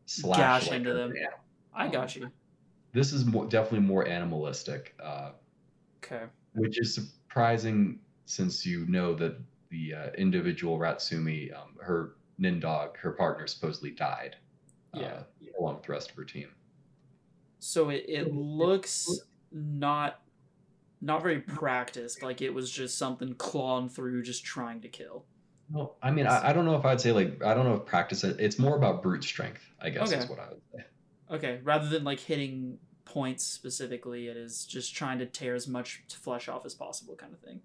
slash 0.05 0.37
Gash 0.37 0.67
like 0.69 0.77
into 0.77 0.93
them. 0.93 1.13
man. 1.13 1.27
I 1.73 1.87
got 1.87 2.15
you. 2.15 2.31
This 2.93 3.13
is 3.13 3.25
more 3.25 3.45
definitely 3.45 3.85
more 3.87 4.07
animalistic, 4.07 4.95
uh, 5.03 5.31
Okay. 6.03 6.23
which 6.53 6.79
is 6.79 6.93
surprising 6.95 7.99
since 8.25 8.65
you 8.65 8.85
know 8.87 9.13
that 9.15 9.37
the 9.69 9.93
uh, 9.93 10.09
individual 10.17 10.79
Ratsumi, 10.79 11.53
um, 11.55 11.75
her 11.81 12.15
Nindog, 12.39 12.95
her 12.97 13.11
partner, 13.11 13.47
supposedly 13.47 13.91
died. 13.91 14.35
uh, 14.93 14.99
Yeah. 14.99 15.23
along 15.59 15.75
with 15.75 15.83
the 15.85 15.91
rest 15.91 16.09
of 16.11 16.15
her 16.15 16.23
team. 16.23 16.47
So 17.59 17.89
it, 17.89 18.05
it 18.07 18.33
looks 18.33 19.07
not 19.51 20.21
not 21.01 21.21
very 21.21 21.39
practiced. 21.41 22.23
Like 22.23 22.41
it 22.41 22.53
was 22.53 22.71
just 22.71 22.97
something 22.97 23.33
clawing 23.35 23.89
through, 23.89 24.23
just 24.23 24.43
trying 24.45 24.81
to 24.81 24.87
kill. 24.87 25.25
No, 25.69 25.93
I 26.01 26.11
mean, 26.11 26.27
I, 26.27 26.49
I 26.49 26.53
don't 26.53 26.65
know 26.65 26.75
if 26.77 26.85
I'd 26.85 27.01
say 27.01 27.11
like 27.11 27.43
I 27.43 27.53
don't 27.53 27.65
know 27.65 27.75
if 27.75 27.85
practice. 27.85 28.23
it- 28.23 28.39
It's 28.39 28.57
more 28.57 28.77
about 28.77 29.03
brute 29.03 29.23
strength, 29.23 29.61
I 29.81 29.89
guess, 29.89 30.11
is 30.11 30.29
what 30.29 30.39
I 30.39 30.49
would 30.49 30.61
say. 30.73 30.83
Okay. 31.29 31.59
Rather 31.63 31.89
than 31.89 32.03
like 32.03 32.19
hitting 32.19 32.77
points 33.05 33.43
specifically, 33.45 34.27
it 34.27 34.37
is 34.37 34.65
just 34.65 34.95
trying 34.95 35.19
to 35.19 35.25
tear 35.25 35.55
as 35.55 35.67
much 35.67 36.03
flesh 36.09 36.47
off 36.47 36.65
as 36.65 36.73
possible, 36.73 37.15
kind 37.15 37.33
of 37.33 37.39
thing. 37.39 37.59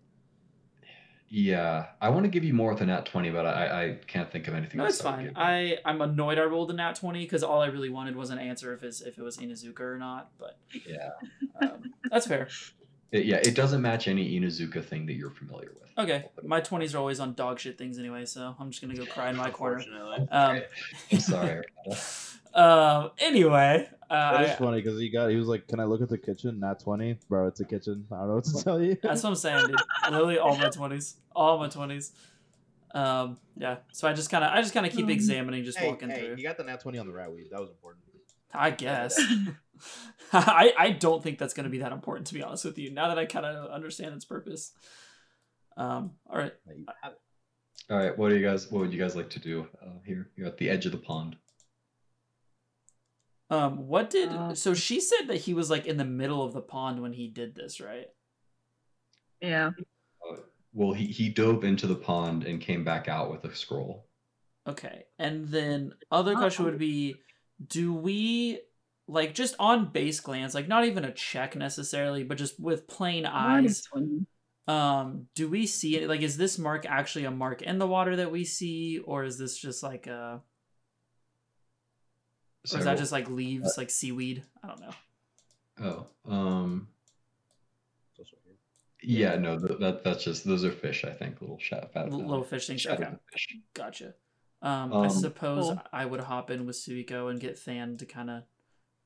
Yeah, 1.34 1.86
I 1.98 2.10
want 2.10 2.24
to 2.24 2.28
give 2.28 2.44
you 2.44 2.52
more 2.52 2.72
with 2.74 2.82
a 2.82 2.84
nat 2.84 3.06
twenty, 3.06 3.30
but 3.30 3.46
I, 3.46 3.84
I 3.84 3.98
can't 4.06 4.30
think 4.30 4.48
of 4.48 4.54
anything 4.54 4.76
No, 4.76 4.84
it's 4.84 5.00
fine. 5.00 5.32
I 5.34 5.78
I'm 5.82 6.02
annoyed 6.02 6.38
I 6.38 6.42
rolled 6.42 6.70
a 6.70 6.74
nat 6.74 6.96
twenty 6.96 7.20
because 7.24 7.42
all 7.42 7.62
I 7.62 7.68
really 7.68 7.88
wanted 7.88 8.16
was 8.16 8.28
an 8.28 8.38
answer 8.38 8.74
if 8.74 8.82
it's, 8.82 9.00
if 9.00 9.16
it 9.16 9.22
was 9.22 9.38
Inuzuka 9.38 9.80
or 9.80 9.96
not. 9.96 10.28
But 10.38 10.58
Yeah, 10.86 11.08
um, 11.62 11.94
that's 12.10 12.26
fair. 12.26 12.48
It- 13.12 13.24
yeah, 13.24 13.36
it 13.36 13.54
doesn't 13.54 13.80
match 13.80 14.08
any 14.08 14.38
Inuzuka 14.38 14.84
thing 14.84 15.06
that 15.06 15.14
you're 15.14 15.30
familiar 15.30 15.72
with. 15.80 15.88
Okay, 15.96 16.26
my 16.44 16.60
twenties 16.60 16.94
are 16.94 16.98
always 16.98 17.18
on 17.18 17.32
dog 17.32 17.58
shit 17.58 17.78
things 17.78 17.98
anyway, 17.98 18.26
so 18.26 18.54
I'm 18.60 18.70
just 18.70 18.82
gonna 18.82 18.94
go 18.94 19.06
cry 19.06 19.30
in 19.30 19.36
my 19.36 19.48
corner. 19.48 19.78
Unfortunately. 19.78 20.28
Um, 20.30 20.60
I'm 21.12 21.20
sorry. 21.20 21.64
Um. 22.54 23.10
Anyway, 23.18 23.88
uh, 24.10 24.32
That 24.38 24.50
is 24.50 24.56
funny 24.56 24.82
because 24.82 24.98
he 25.00 25.08
got 25.08 25.28
he 25.30 25.36
was 25.36 25.48
like, 25.48 25.66
"Can 25.68 25.80
I 25.80 25.84
look 25.84 26.02
at 26.02 26.08
the 26.08 26.18
kitchen?" 26.18 26.60
Not 26.60 26.80
twenty, 26.80 27.18
bro. 27.28 27.46
It's 27.48 27.60
a 27.60 27.64
kitchen. 27.64 28.06
I 28.12 28.16
don't 28.18 28.28
know 28.28 28.34
what 28.36 28.44
to 28.44 28.62
tell 28.64 28.82
you. 28.82 28.96
that's 29.02 29.22
what 29.22 29.30
I'm 29.30 29.36
saying, 29.36 29.66
dude. 29.68 29.76
Literally 30.10 30.38
all 30.38 30.56
my 30.56 30.68
twenties, 30.68 31.16
all 31.34 31.58
my 31.58 31.68
twenties. 31.68 32.12
Um. 32.94 33.38
Yeah. 33.56 33.76
So 33.92 34.06
I 34.08 34.12
just 34.12 34.28
kind 34.30 34.44
of, 34.44 34.50
I 34.50 34.60
just 34.60 34.74
kind 34.74 34.84
of 34.86 34.92
keep 34.92 35.04
Um, 35.04 35.10
examining, 35.10 35.64
just 35.64 35.78
hey, 35.78 35.88
walking 35.88 36.10
hey, 36.10 36.18
through. 36.26 36.36
you 36.36 36.42
got 36.42 36.58
the 36.58 36.64
nat 36.64 36.80
twenty 36.80 36.98
on 36.98 37.06
the 37.06 37.12
rat 37.12 37.32
weed. 37.32 37.48
That 37.50 37.60
was 37.60 37.70
important. 37.70 38.04
I 38.54 38.70
guess. 38.70 39.18
I 40.32 40.72
I 40.78 40.90
don't 40.90 41.22
think 41.22 41.38
that's 41.38 41.54
gonna 41.54 41.70
be 41.70 41.78
that 41.78 41.92
important 41.92 42.26
to 42.28 42.34
be 42.34 42.42
honest 42.42 42.64
with 42.66 42.76
you. 42.78 42.90
Now 42.90 43.08
that 43.08 43.18
I 43.18 43.24
kind 43.24 43.46
of 43.46 43.70
understand 43.70 44.14
its 44.14 44.24
purpose. 44.26 44.72
Um. 45.76 46.12
All 46.28 46.38
right. 46.38 46.52
Hey, 46.68 46.74
you 46.80 46.84
have 47.02 47.12
it. 47.12 47.18
All 47.90 47.98
right, 47.98 48.16
what 48.16 48.28
do 48.28 48.36
you 48.36 48.46
guys? 48.46 48.70
What 48.70 48.80
would 48.80 48.92
you 48.92 48.98
guys 49.00 49.16
like 49.16 49.30
to 49.30 49.40
do 49.40 49.66
uh, 49.82 49.98
here? 50.06 50.30
You're 50.36 50.46
at 50.46 50.56
the 50.58 50.68
edge 50.70 50.86
of 50.86 50.92
the 50.92 50.98
pond. 50.98 51.36
Um. 53.52 53.86
What 53.86 54.08
did? 54.10 54.30
Uh, 54.30 54.54
so 54.54 54.72
she 54.72 55.00
said 55.00 55.28
that 55.28 55.36
he 55.36 55.52
was 55.52 55.68
like 55.68 55.86
in 55.86 55.98
the 55.98 56.04
middle 56.04 56.42
of 56.42 56.54
the 56.54 56.62
pond 56.62 57.02
when 57.02 57.12
he 57.12 57.28
did 57.28 57.54
this, 57.54 57.80
right? 57.80 58.06
Yeah. 59.40 59.70
Well, 60.72 60.92
he 60.92 61.06
he 61.06 61.28
dove 61.28 61.64
into 61.64 61.86
the 61.86 61.94
pond 61.94 62.44
and 62.44 62.60
came 62.60 62.82
back 62.82 63.08
out 63.08 63.30
with 63.30 63.44
a 63.44 63.54
scroll. 63.54 64.08
Okay. 64.66 65.04
And 65.18 65.48
then 65.48 65.92
other 66.10 66.34
question 66.34 66.64
would 66.64 66.78
be 66.78 67.16
do 67.66 67.92
we 67.92 68.60
like 69.08 69.34
just 69.34 69.54
on 69.58 69.92
base 69.92 70.20
glance, 70.20 70.54
like 70.54 70.68
not 70.68 70.84
even 70.86 71.04
a 71.04 71.12
check 71.12 71.56
necessarily, 71.56 72.24
but 72.24 72.38
just 72.38 72.58
with 72.58 72.88
plain 72.88 73.26
eyes, 73.26 73.82
um, 74.68 75.26
do 75.34 75.48
we 75.48 75.66
see 75.66 75.98
it 75.98 76.08
like 76.08 76.22
is 76.22 76.36
this 76.36 76.58
mark 76.58 76.86
actually 76.88 77.24
a 77.24 77.30
mark 77.30 77.60
in 77.62 77.78
the 77.78 77.86
water 77.86 78.16
that 78.16 78.30
we 78.30 78.44
see, 78.44 79.00
or 79.04 79.24
is 79.24 79.38
this 79.38 79.58
just 79.58 79.82
like 79.82 80.06
a 80.06 80.40
or 82.72 82.78
is 82.78 82.84
that 82.84 82.98
just 82.98 83.12
like 83.12 83.28
leaves, 83.28 83.76
like 83.76 83.90
seaweed? 83.90 84.42
I 84.62 84.68
don't 84.68 84.80
know. 84.80 86.06
Oh, 86.28 86.30
um, 86.32 86.88
yeah. 89.00 89.30
yeah, 89.32 89.36
no, 89.38 89.58
th- 89.58 89.80
that 89.80 90.04
that's 90.04 90.22
just 90.22 90.44
those 90.44 90.64
are 90.64 90.70
fish. 90.70 91.04
I 91.04 91.10
think 91.12 91.40
little 91.40 91.58
shat, 91.58 91.92
fat, 91.92 92.06
L- 92.08 92.14
uh, 92.14 92.24
little 92.24 92.44
fish 92.44 92.66
things. 92.66 92.80
shadow 92.82 93.02
Okay. 93.06 93.14
fish. 93.32 93.56
Gotcha. 93.74 94.14
Um, 94.60 94.92
I 94.92 95.06
Um, 95.06 95.10
suppose 95.10 95.64
Cool. 95.68 95.82
I 95.92 96.06
would 96.06 96.20
hop 96.20 96.50
in 96.50 96.66
with 96.66 96.76
Suiko 96.76 97.30
and 97.30 97.40
get 97.40 97.62
Than 97.64 97.96
to 97.96 98.06
kind 98.06 98.30
of 98.30 98.44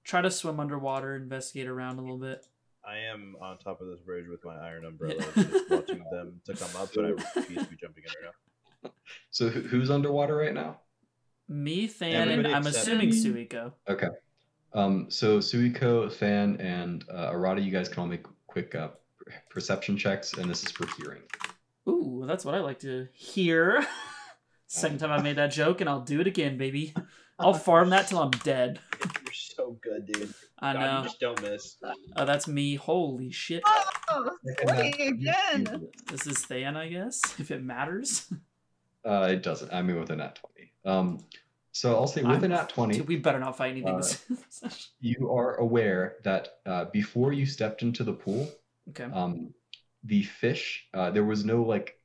try 0.04 0.20
to 0.20 0.30
swim 0.30 0.60
underwater, 0.60 1.16
investigate 1.16 1.66
around 1.66 1.98
a 1.98 2.02
little 2.02 2.18
bit. 2.18 2.46
I 2.84 2.98
am 2.98 3.36
on 3.40 3.58
top 3.58 3.80
of 3.80 3.88
this 3.88 4.00
bridge 4.00 4.26
with 4.28 4.44
my 4.44 4.54
iron 4.56 4.84
umbrella, 4.84 5.24
just 5.34 5.70
watching 5.70 6.04
them 6.10 6.40
to 6.44 6.54
come 6.54 6.68
up, 6.80 6.90
but 6.94 7.04
I 7.06 7.08
refuse 7.36 7.62
to 7.64 7.70
be 7.70 7.76
jumping 7.76 8.04
in 8.04 8.10
right 8.22 8.34
now. 8.84 8.90
So 9.30 9.48
who's 9.48 9.90
underwater 9.90 10.36
right 10.36 10.54
now? 10.54 10.80
Me, 11.48 11.86
Than, 11.86 12.28
and 12.28 12.46
I'm 12.48 12.66
assuming 12.66 13.10
me. 13.10 13.24
Suiko. 13.24 13.72
Okay. 13.88 14.08
Um, 14.72 15.06
so 15.08 15.38
Suiko, 15.38 16.16
Than, 16.18 16.60
and 16.60 17.04
uh, 17.10 17.32
Arata, 17.32 17.64
you 17.64 17.70
guys 17.70 17.88
can 17.88 18.00
all 18.00 18.06
make 18.06 18.26
quick 18.46 18.74
uh, 18.74 18.88
perception 19.50 19.96
checks, 19.96 20.34
and 20.34 20.50
this 20.50 20.64
is 20.64 20.70
for 20.70 20.86
hearing. 20.98 21.22
Ooh, 21.88 22.24
that's 22.26 22.44
what 22.44 22.54
I 22.54 22.58
like 22.58 22.80
to 22.80 23.08
hear. 23.12 23.86
Second 24.66 24.98
time 24.98 25.12
I 25.12 25.22
made 25.22 25.36
that 25.36 25.52
joke, 25.52 25.80
and 25.80 25.88
I'll 25.88 26.00
do 26.00 26.20
it 26.20 26.26
again, 26.26 26.58
baby. 26.58 26.92
I'll 27.38 27.54
farm 27.54 27.90
that 27.90 28.08
till 28.08 28.18
I'm 28.18 28.30
dead. 28.30 28.80
You're 29.00 29.32
so 29.32 29.78
good, 29.80 30.06
dude. 30.06 30.34
I 30.58 30.72
God, 30.72 30.80
know. 30.80 30.98
You 30.98 31.04
just 31.04 31.20
don't 31.20 31.42
miss. 31.42 31.76
Oh, 32.16 32.24
that's 32.24 32.48
me. 32.48 32.74
Holy 32.74 33.30
shit. 33.30 33.62
Oh, 34.08 34.30
wait, 34.64 35.00
again. 35.00 35.88
This 36.10 36.26
is 36.26 36.44
Than, 36.46 36.76
I 36.76 36.88
guess, 36.88 37.20
if 37.38 37.50
it 37.50 37.62
matters. 37.62 38.32
Uh, 39.06 39.28
it 39.30 39.42
doesn't. 39.42 39.72
I 39.72 39.82
mean, 39.82 39.98
with 40.00 40.10
a 40.10 40.16
nat 40.16 40.36
twenty. 40.36 40.72
Um, 40.84 41.24
so 41.72 41.94
I'll 41.94 42.06
say 42.06 42.22
with 42.22 42.42
a 42.42 42.48
I'm- 42.48 42.50
nat 42.50 42.68
twenty, 42.70 43.00
We 43.02 43.16
better 43.16 43.38
not 43.38 43.56
fight 43.56 43.70
anything. 43.72 43.94
Uh, 43.94 44.70
you 45.00 45.30
are 45.30 45.56
aware 45.56 46.16
that 46.24 46.58
uh, 46.64 46.86
before 46.86 47.32
you 47.32 47.46
stepped 47.46 47.82
into 47.82 48.02
the 48.02 48.12
pool, 48.12 48.50
okay. 48.90 49.04
um, 49.04 49.52
the 50.04 50.22
fish, 50.22 50.86
uh, 50.94 51.10
there 51.10 51.24
was 51.24 51.44
no 51.44 51.62
like, 51.62 51.98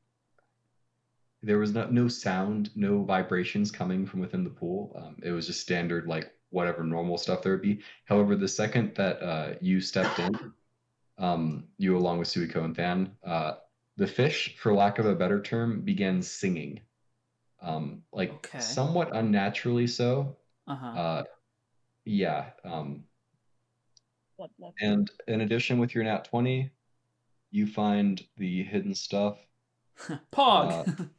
there 1.42 1.58
was 1.58 1.74
no 1.74 1.88
no 1.90 2.08
sound, 2.08 2.70
no 2.76 3.04
vibrations 3.04 3.72
coming 3.72 4.06
from 4.06 4.20
within 4.20 4.44
the 4.44 4.50
pool. 4.50 4.96
Um, 4.96 5.16
it 5.24 5.32
was 5.32 5.48
just 5.48 5.62
standard 5.62 6.06
like 6.06 6.32
whatever 6.52 6.84
normal 6.84 7.18
stuff 7.18 7.42
there 7.42 7.54
would 7.54 7.62
be. 7.62 7.80
However, 8.06 8.36
the 8.36 8.48
second 8.48 8.94
that 8.96 9.24
uh, 9.24 9.54
you 9.62 9.82
stepped 9.82 10.20
in, 10.20 10.38
um, 11.18 11.64
you 11.78 11.98
along 11.98 12.20
with 12.20 12.28
Suiko 12.28 12.64
and 12.66 12.76
Than, 12.76 13.12
uh, 13.26 13.54
the 13.98 14.08
fish, 14.08 14.56
for 14.58 14.74
lack 14.74 15.00
of 15.00 15.06
a 15.06 15.16
better 15.16 15.42
term, 15.42 15.82
began 15.82 16.22
singing, 16.22 16.82
um, 17.62 18.04
like 18.12 18.32
Okay. 18.32 18.60
somewhat 18.60 19.16
unnaturally 19.16 19.88
so. 19.88 20.38
Uh-huh. 20.68 20.88
Uh, 20.88 21.24
yeah. 22.06 22.52
Um, 22.64 23.04
What, 24.38 24.50
what? 24.58 24.74
and 24.82 25.10
in 25.28 25.42
addition, 25.42 25.78
with 25.80 25.94
your 25.94 26.04
nat 26.04 26.26
20, 26.26 26.72
you 27.52 27.68
find 27.68 28.22
the 28.38 28.64
hidden 28.64 28.96
stuff. 28.96 29.38
Pog. 30.32 31.10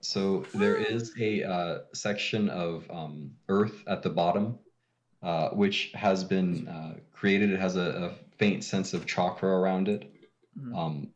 So 0.00 0.46
there 0.54 0.76
is 0.76 1.12
a 1.18 1.42
uh, 1.42 1.78
section 1.92 2.48
of 2.50 2.88
um, 2.90 3.32
Earth 3.48 3.82
at 3.88 4.02
the 4.02 4.10
bottom, 4.10 4.58
uh, 5.22 5.48
which 5.50 5.90
has 5.94 6.22
been 6.22 6.68
uh, 6.68 6.94
created. 7.12 7.50
It 7.50 7.58
has 7.58 7.74
a, 7.74 7.80
a 8.12 8.36
faint 8.36 8.62
sense 8.62 8.94
of 8.94 9.06
chakra 9.06 9.48
around 9.48 9.88
it. 9.88 10.12
Mhm. 10.56 10.76
Um, 10.76 11.08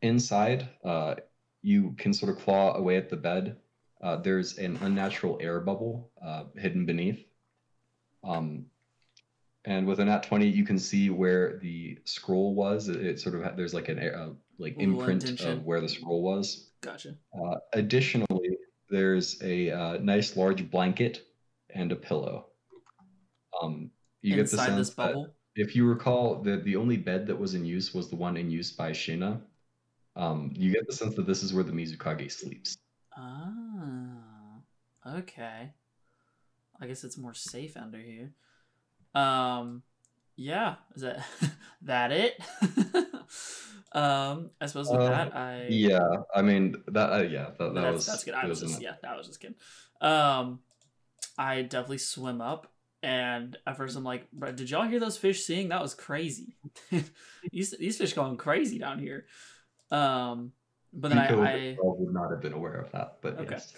inside, 0.00 0.68
uh, 0.84 1.14
you 1.62 1.94
can 1.96 2.12
sort 2.12 2.36
of 2.36 2.42
claw 2.42 2.74
away 2.74 2.96
at 2.96 3.08
the 3.08 3.16
bed. 3.16 3.56
Uh, 4.02 4.16
there's 4.16 4.58
an 4.58 4.78
unnatural 4.82 5.38
air 5.40 5.60
bubble 5.60 6.10
uh, 6.24 6.44
hidden 6.56 6.84
beneath. 6.84 7.24
Um, 8.24 8.66
and 9.64 9.86
with 9.86 10.00
a 10.00 10.04
nat 10.04 10.24
20, 10.24 10.48
you 10.48 10.64
can 10.64 10.78
see 10.78 11.08
where 11.08 11.58
the 11.58 11.98
scroll 12.04 12.54
was. 12.54 12.88
It, 12.88 12.96
it 12.96 13.20
sort 13.20 13.36
of 13.36 13.44
ha- 13.44 13.52
there's 13.56 13.74
like 13.74 13.88
an 13.88 14.00
air, 14.00 14.18
uh, 14.18 14.30
like 14.58 14.76
imprint 14.78 15.40
of 15.40 15.64
where 15.64 15.80
the 15.80 15.88
scroll 15.88 16.22
was. 16.22 16.70
gotcha. 16.80 17.14
Uh, 17.32 17.56
additionally, 17.72 18.56
there's 18.90 19.40
a 19.42 19.70
uh, 19.70 19.98
nice 19.98 20.36
large 20.36 20.68
blanket 20.68 21.24
and 21.70 21.92
a 21.92 21.96
pillow. 21.96 22.46
Um, 23.62 23.90
you 24.20 24.34
get 24.34 24.46
the 24.48 24.56
Inside 24.56 24.66
sense 24.66 24.76
this 24.76 24.90
that 24.90 24.96
bubble. 24.96 25.34
if 25.54 25.76
you 25.76 25.86
recall, 25.86 26.42
the 26.42 26.56
the 26.56 26.74
only 26.74 26.96
bed 26.96 27.26
that 27.28 27.38
was 27.38 27.54
in 27.54 27.64
use 27.64 27.94
was 27.94 28.08
the 28.08 28.16
one 28.16 28.36
in 28.36 28.50
use 28.50 28.72
by 28.72 28.90
Shina. 28.90 29.40
Um, 30.16 30.52
you 30.54 30.72
get 30.72 30.86
the 30.86 30.92
sense 30.92 31.14
that 31.14 31.26
this 31.26 31.42
is 31.42 31.54
where 31.54 31.64
the 31.64 31.72
Mizukage 31.72 32.30
sleeps. 32.32 32.76
Ah, 33.16 34.60
okay. 35.18 35.72
I 36.80 36.86
guess 36.86 37.04
it's 37.04 37.18
more 37.18 37.34
safe 37.34 37.76
under 37.76 37.98
here. 37.98 38.32
Um, 39.14 39.82
yeah. 40.36 40.76
Is 40.94 41.02
that 41.02 41.24
that 41.82 42.12
it? 42.12 42.40
um, 43.92 44.50
I 44.60 44.66
suppose 44.66 44.90
with 44.90 45.00
Uh, 45.00 45.08
that, 45.08 45.36
I 45.36 45.66
Yeah, 45.68 46.22
I 46.34 46.42
mean 46.42 46.76
that. 46.88 47.12
Uh, 47.12 47.22
yeah, 47.22 47.50
that, 47.58 47.74
that 47.74 47.74
that's, 47.74 47.94
was 47.94 48.06
that's 48.06 48.24
good. 48.24 48.34
I 48.34 48.46
was 48.46 48.60
just 48.60 48.80
yeah, 48.80 48.94
that 49.02 49.16
was 49.16 49.26
just 49.26 49.40
kidding. 49.40 49.56
Um, 50.00 50.60
I 51.38 51.62
definitely 51.62 51.98
swim 51.98 52.40
up, 52.40 52.72
and 53.02 53.56
at 53.66 53.76
first 53.76 53.96
I'm 53.96 54.04
like, 54.04 54.26
did 54.54 54.70
y'all 54.70 54.88
hear 54.88 55.00
those 55.00 55.18
fish 55.18 55.44
sing? 55.44 55.68
That 55.68 55.82
was 55.82 55.94
crazy. 55.94 56.56
these 57.52 57.70
these 57.78 57.98
fish 57.98 58.14
going 58.14 58.36
crazy 58.36 58.78
down 58.78 58.98
here. 58.98 59.26
Um, 59.90 60.52
but 60.92 61.08
then 61.08 61.18
I, 61.18 61.26
I 61.26 61.76
would 61.78 62.12
not 62.12 62.30
have 62.30 62.40
been 62.40 62.52
aware 62.52 62.74
of 62.74 62.92
that, 62.92 63.18
but 63.20 63.38
Okay. 63.38 63.54
yes. 63.54 63.72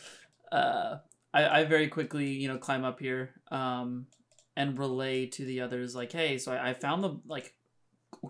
uh, 0.52 0.98
I, 1.32 1.60
I 1.60 1.64
very 1.64 1.88
quickly, 1.88 2.28
you 2.28 2.48
know, 2.48 2.58
climb 2.58 2.84
up 2.84 3.00
here, 3.00 3.30
um, 3.50 4.06
and 4.56 4.78
relay 4.78 5.26
to 5.26 5.44
the 5.44 5.60
others, 5.60 5.94
like, 5.94 6.12
hey, 6.12 6.38
so 6.38 6.52
I, 6.52 6.70
I 6.70 6.74
found 6.74 7.02
the 7.02 7.20
like 7.26 7.54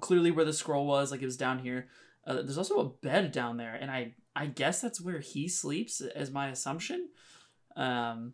clearly 0.00 0.30
where 0.30 0.44
the 0.44 0.52
scroll 0.52 0.86
was, 0.86 1.10
like 1.10 1.22
it 1.22 1.26
was 1.26 1.36
down 1.36 1.58
here. 1.58 1.88
Uh, 2.26 2.34
there's 2.34 2.58
also 2.58 2.80
a 2.80 2.88
bed 3.06 3.32
down 3.32 3.56
there, 3.58 3.74
and 3.74 3.90
I 3.90 4.14
I 4.34 4.46
guess 4.46 4.80
that's 4.80 5.00
where 5.00 5.20
he 5.20 5.48
sleeps, 5.48 6.00
as 6.00 6.30
my 6.30 6.48
assumption. 6.48 7.08
Um, 7.76 8.32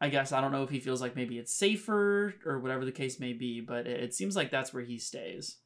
I 0.00 0.08
guess 0.08 0.32
I 0.32 0.40
don't 0.40 0.52
know 0.52 0.64
if 0.64 0.70
he 0.70 0.80
feels 0.80 1.00
like 1.00 1.16
maybe 1.16 1.38
it's 1.38 1.54
safer 1.54 2.34
or 2.44 2.58
whatever 2.58 2.84
the 2.84 2.92
case 2.92 3.20
may 3.20 3.32
be, 3.32 3.60
but 3.60 3.86
it, 3.86 4.02
it 4.02 4.14
seems 4.14 4.34
like 4.36 4.50
that's 4.50 4.74
where 4.74 4.82
he 4.82 4.98
stays. 4.98 5.58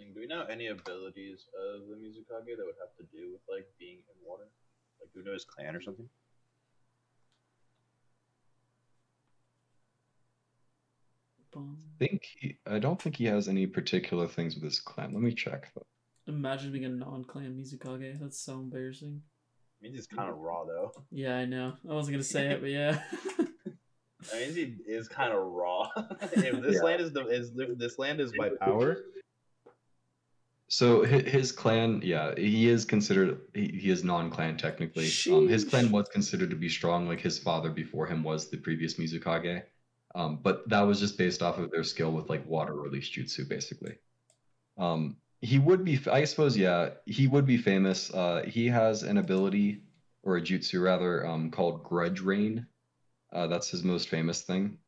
Interesting. 0.00 0.14
Do 0.14 0.20
we 0.20 0.26
know 0.26 0.44
any 0.50 0.68
abilities 0.68 1.46
of 1.74 1.88
the 1.88 1.94
Mizukage 1.96 2.56
that 2.56 2.64
would 2.64 2.74
have 2.80 2.94
to 2.98 3.04
do 3.16 3.32
with 3.32 3.40
like 3.48 3.66
being 3.78 3.98
in 3.98 4.26
water? 4.26 4.44
Like, 5.00 5.12
do 5.12 5.20
we 5.20 5.24
know 5.24 5.32
his 5.32 5.44
clan 5.44 5.76
or 5.76 5.82
something? 5.82 6.08
I 11.56 11.58
think 11.98 12.24
he, 12.38 12.56
I 12.66 12.78
don't 12.78 13.00
think 13.02 13.16
he 13.16 13.24
has 13.24 13.48
any 13.48 13.66
particular 13.66 14.28
things 14.28 14.54
with 14.54 14.62
his 14.64 14.78
clan. 14.78 15.12
Let 15.12 15.22
me 15.22 15.34
check. 15.34 15.72
though. 15.74 15.84
Imagine 16.28 16.70
being 16.70 16.84
a 16.84 16.88
non-clan 16.88 17.60
Mizukage. 17.60 18.20
That's 18.20 18.38
so 18.40 18.54
embarrassing. 18.54 19.20
I 19.20 19.82
mean, 19.82 19.94
he's 19.94 20.06
kind 20.06 20.30
of 20.30 20.38
raw 20.38 20.64
though. 20.64 20.92
Yeah, 21.10 21.36
I 21.36 21.46
know. 21.46 21.72
I 21.88 21.92
wasn't 21.92 22.14
gonna 22.14 22.22
say 22.22 22.50
it, 22.50 22.60
but 22.60 22.70
yeah. 22.70 23.02
I 24.32 24.38
mean, 24.38 24.54
he 24.54 24.92
is 24.92 25.08
kind 25.08 25.32
of 25.32 25.42
raw. 25.42 25.88
if 26.22 26.62
this 26.62 26.76
Yeah. 26.76 26.82
land 26.82 27.00
is 27.00 27.12
the 27.12 27.26
is 27.26 27.52
this 27.52 27.98
land 27.98 28.20
is 28.20 28.32
by 28.32 28.50
power, 28.60 28.98
So 30.72 31.02
his 31.02 31.50
clan, 31.50 32.00
yeah, 32.04 32.32
he 32.36 32.68
is 32.68 32.84
considered 32.84 33.40
he, 33.54 33.90
is 33.90 34.04
non-clan 34.04 34.56
technically. 34.56 35.10
Um, 35.28 35.48
his 35.48 35.64
clan 35.64 35.90
was 35.90 36.08
considered 36.08 36.50
to 36.50 36.56
be 36.56 36.68
strong, 36.68 37.08
like 37.08 37.20
his 37.20 37.40
father 37.40 37.70
before 37.70 38.06
him 38.06 38.22
was 38.22 38.48
the 38.48 38.56
previous 38.56 38.94
Mizukage. 38.94 39.64
Um, 40.14 40.38
but 40.40 40.68
that 40.68 40.82
was 40.82 41.00
just 41.00 41.18
based 41.18 41.42
off 41.42 41.58
of 41.58 41.72
their 41.72 41.82
skill 41.82 42.12
with 42.12 42.30
like 42.30 42.46
water 42.46 42.74
release 42.74 43.10
jutsu, 43.10 43.48
basically. 43.48 43.96
Um, 44.78 45.16
he 45.40 45.58
would 45.58 45.84
be, 45.84 45.98
I 46.08 46.22
suppose, 46.22 46.56
yeah, 46.56 46.90
he 47.04 47.26
would 47.26 47.46
be 47.46 47.56
famous. 47.56 48.14
Uh, 48.14 48.44
he 48.46 48.68
has 48.68 49.02
an 49.02 49.18
ability 49.18 49.82
or 50.22 50.36
a 50.36 50.40
jutsu 50.40 50.80
rather, 50.80 51.26
um, 51.26 51.50
called 51.50 51.82
Grudge 51.82 52.20
Rain. 52.20 52.64
Uh, 53.32 53.48
that's 53.48 53.70
his 53.70 53.82
most 53.82 54.08
famous 54.08 54.42
thing. 54.42 54.78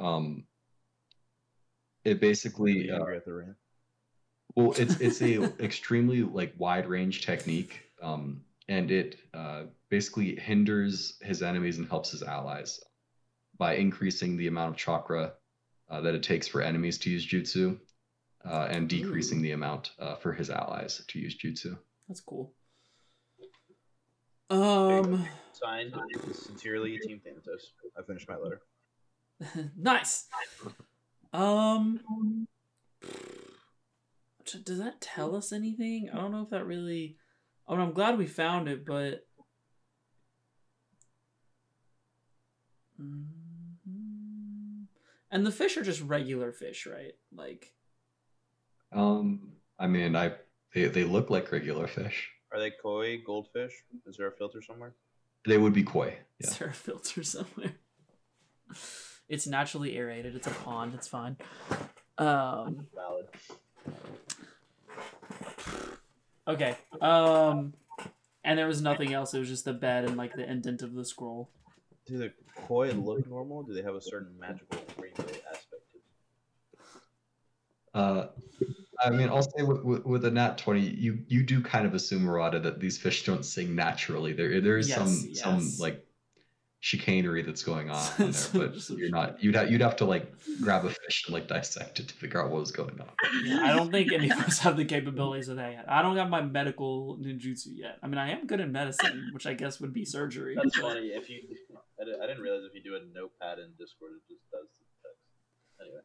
Um, 0.00 0.44
it 2.02 2.18
basically 2.18 2.90
uh, 2.90 2.96
Angry 2.96 3.16
at 3.18 3.26
the 3.26 3.34
rain. 3.34 3.56
Well, 4.56 4.72
it's 4.72 5.00
it's 5.00 5.20
a 5.20 5.42
extremely 5.62 6.22
like 6.22 6.54
wide 6.56 6.88
range 6.88 7.24
technique, 7.24 7.82
um, 8.02 8.40
and 8.68 8.90
it 8.90 9.16
uh, 9.34 9.64
basically 9.90 10.34
hinders 10.34 11.18
his 11.22 11.42
enemies 11.42 11.78
and 11.78 11.88
helps 11.88 12.10
his 12.10 12.22
allies 12.22 12.80
by 13.58 13.74
increasing 13.74 14.36
the 14.36 14.46
amount 14.46 14.70
of 14.70 14.76
chakra 14.76 15.34
uh, 15.90 16.00
that 16.00 16.14
it 16.14 16.22
takes 16.22 16.48
for 16.48 16.62
enemies 16.62 16.98
to 16.98 17.10
use 17.10 17.26
jutsu, 17.26 17.78
uh, 18.44 18.66
and 18.70 18.88
decreasing 18.88 19.38
Ooh. 19.38 19.42
the 19.42 19.52
amount 19.52 19.92
uh, 19.98 20.16
for 20.16 20.32
his 20.32 20.48
allies 20.50 21.02
to 21.08 21.18
use 21.18 21.36
jutsu. 21.36 21.76
That's 22.08 22.20
cool. 22.20 22.52
Um, 24.48 25.26
Signed, 25.52 25.94
sincerely, 26.32 26.98
Team 26.98 27.20
Thanatos. 27.24 27.72
I 27.98 28.02
finished 28.02 28.28
my 28.28 28.36
letter. 28.36 28.62
nice. 29.76 30.26
Um, 31.32 32.00
t- 33.02 33.08
does 34.64 34.78
that 34.78 35.00
tell 35.00 35.34
us 35.36 35.52
anything? 35.52 36.08
I 36.12 36.16
don't 36.16 36.32
know 36.32 36.42
if 36.42 36.50
that 36.50 36.66
really. 36.66 37.16
I 37.68 37.72
mean, 37.72 37.80
I'm 37.80 37.92
glad 37.92 38.16
we 38.18 38.26
found 38.26 38.68
it, 38.68 38.84
but. 38.86 39.26
Mhm. 43.00 44.86
And 45.30 45.44
the 45.44 45.52
fish 45.52 45.76
are 45.76 45.82
just 45.82 46.00
regular 46.02 46.52
fish, 46.52 46.86
right? 46.86 47.12
Like, 47.32 47.74
Um, 48.92 49.52
I 49.78 49.86
mean, 49.86 50.16
I 50.16 50.32
they, 50.72 50.84
they 50.88 51.04
look 51.04 51.30
like 51.30 51.52
regular 51.52 51.86
fish. 51.86 52.30
Are 52.52 52.58
they 52.60 52.70
koi, 52.82 53.18
goldfish? 53.24 53.72
Is 54.06 54.16
there 54.16 54.28
a 54.28 54.32
filter 54.32 54.62
somewhere? 54.62 54.94
They 55.46 55.58
would 55.58 55.72
be 55.72 55.82
koi. 55.82 56.16
Yeah. 56.38 56.48
is 56.48 56.58
there 56.58 56.68
a 56.68 56.72
filter 56.72 57.22
somewhere? 57.22 57.74
It's 59.28 59.46
naturally 59.46 59.96
aerated. 59.96 60.34
It's 60.36 60.46
a 60.46 60.50
pond. 60.50 60.94
It's 60.94 61.08
fine. 61.08 61.36
Um. 62.18 62.86
Valid. 62.94 63.26
Okay. 66.46 66.76
Um. 67.00 67.74
And 68.44 68.56
there 68.56 68.68
was 68.68 68.80
nothing 68.80 69.12
else. 69.12 69.34
It 69.34 69.40
was 69.40 69.48
just 69.48 69.64
the 69.64 69.72
bed 69.72 70.04
and 70.04 70.16
like 70.16 70.36
the 70.36 70.48
indent 70.48 70.80
of 70.82 70.94
the 70.94 71.04
scroll. 71.04 71.50
Do 72.06 72.16
the 72.16 72.32
koi 72.54 72.92
look 72.92 73.26
normal? 73.28 73.64
Do 73.64 73.74
they 73.74 73.82
have 73.82 73.96
a 73.96 74.00
certain 74.00 74.38
magical 74.38 74.78
rainbow 74.96 75.24
aspect 75.24 75.82
to 75.90 75.98
them? 75.98 76.88
Uh, 77.92 78.26
I 79.04 79.10
mean, 79.10 79.28
I'll 79.30 79.42
say 79.42 79.64
with, 79.64 79.82
with, 79.82 80.06
with 80.06 80.24
a 80.26 80.30
nat 80.30 80.58
twenty, 80.58 80.82
you 80.82 81.24
you 81.26 81.42
do 81.42 81.60
kind 81.60 81.86
of 81.86 81.94
assume, 81.94 82.22
Murata, 82.22 82.60
that 82.60 82.78
these 82.78 82.96
fish 82.96 83.24
don't 83.24 83.44
sing 83.44 83.74
naturally. 83.74 84.32
There 84.32 84.60
there 84.60 84.78
is 84.78 84.92
some 84.92 85.08
Yes, 85.08 85.40
some 85.40 85.68
like 85.80 86.05
chicanery 86.86 87.42
that's 87.42 87.64
going 87.64 87.90
on 87.90 88.00
in 88.20 88.30
there, 88.30 88.48
but 88.52 88.80
some 88.80 88.96
you're 88.96 89.10
not. 89.10 89.42
You'd 89.42 89.56
have 89.56 89.68
you'd 89.72 89.80
have 89.80 89.96
to 89.96 90.04
like 90.04 90.32
grab 90.62 90.84
a 90.84 90.90
fish 90.90 91.24
and 91.26 91.34
like 91.34 91.48
dissect 91.48 91.98
it 91.98 92.06
to 92.06 92.14
figure 92.14 92.40
out 92.40 92.52
what 92.52 92.60
was 92.60 92.70
going 92.70 93.00
on. 93.00 93.08
Yeah, 93.44 93.60
I 93.64 93.74
don't 93.74 93.90
think 93.90 94.12
any 94.12 94.30
of 94.30 94.38
us 94.38 94.60
have 94.60 94.76
the 94.76 94.84
capabilities 94.84 95.48
of 95.48 95.56
that 95.56 95.72
yet. 95.72 95.84
I 95.88 96.00
don't 96.02 96.16
have 96.16 96.30
my 96.30 96.42
medical 96.42 97.18
ninjutsu 97.20 97.70
yet. 97.74 97.98
I 98.04 98.06
mean, 98.06 98.18
I 98.18 98.30
am 98.30 98.46
good 98.46 98.60
in 98.60 98.70
medicine, 98.70 99.30
which 99.34 99.46
I 99.48 99.54
guess 99.54 99.80
would 99.80 99.92
be 99.92 100.04
surgery. 100.04 100.54
That's 100.54 100.76
funny. 100.78 101.08
If 101.08 101.28
you, 101.28 101.40
I 102.00 102.04
didn't 102.26 102.40
realize 102.40 102.62
if 102.64 102.74
you 102.74 102.82
do 102.88 102.94
a 102.94 103.00
notepad 103.18 103.58
in 103.58 103.70
Discord, 103.80 104.12
it 104.18 104.22
just 104.32 104.48
does 104.52 104.68
the 104.78 104.86
text. 105.02 105.22
Anyway, 105.80 106.02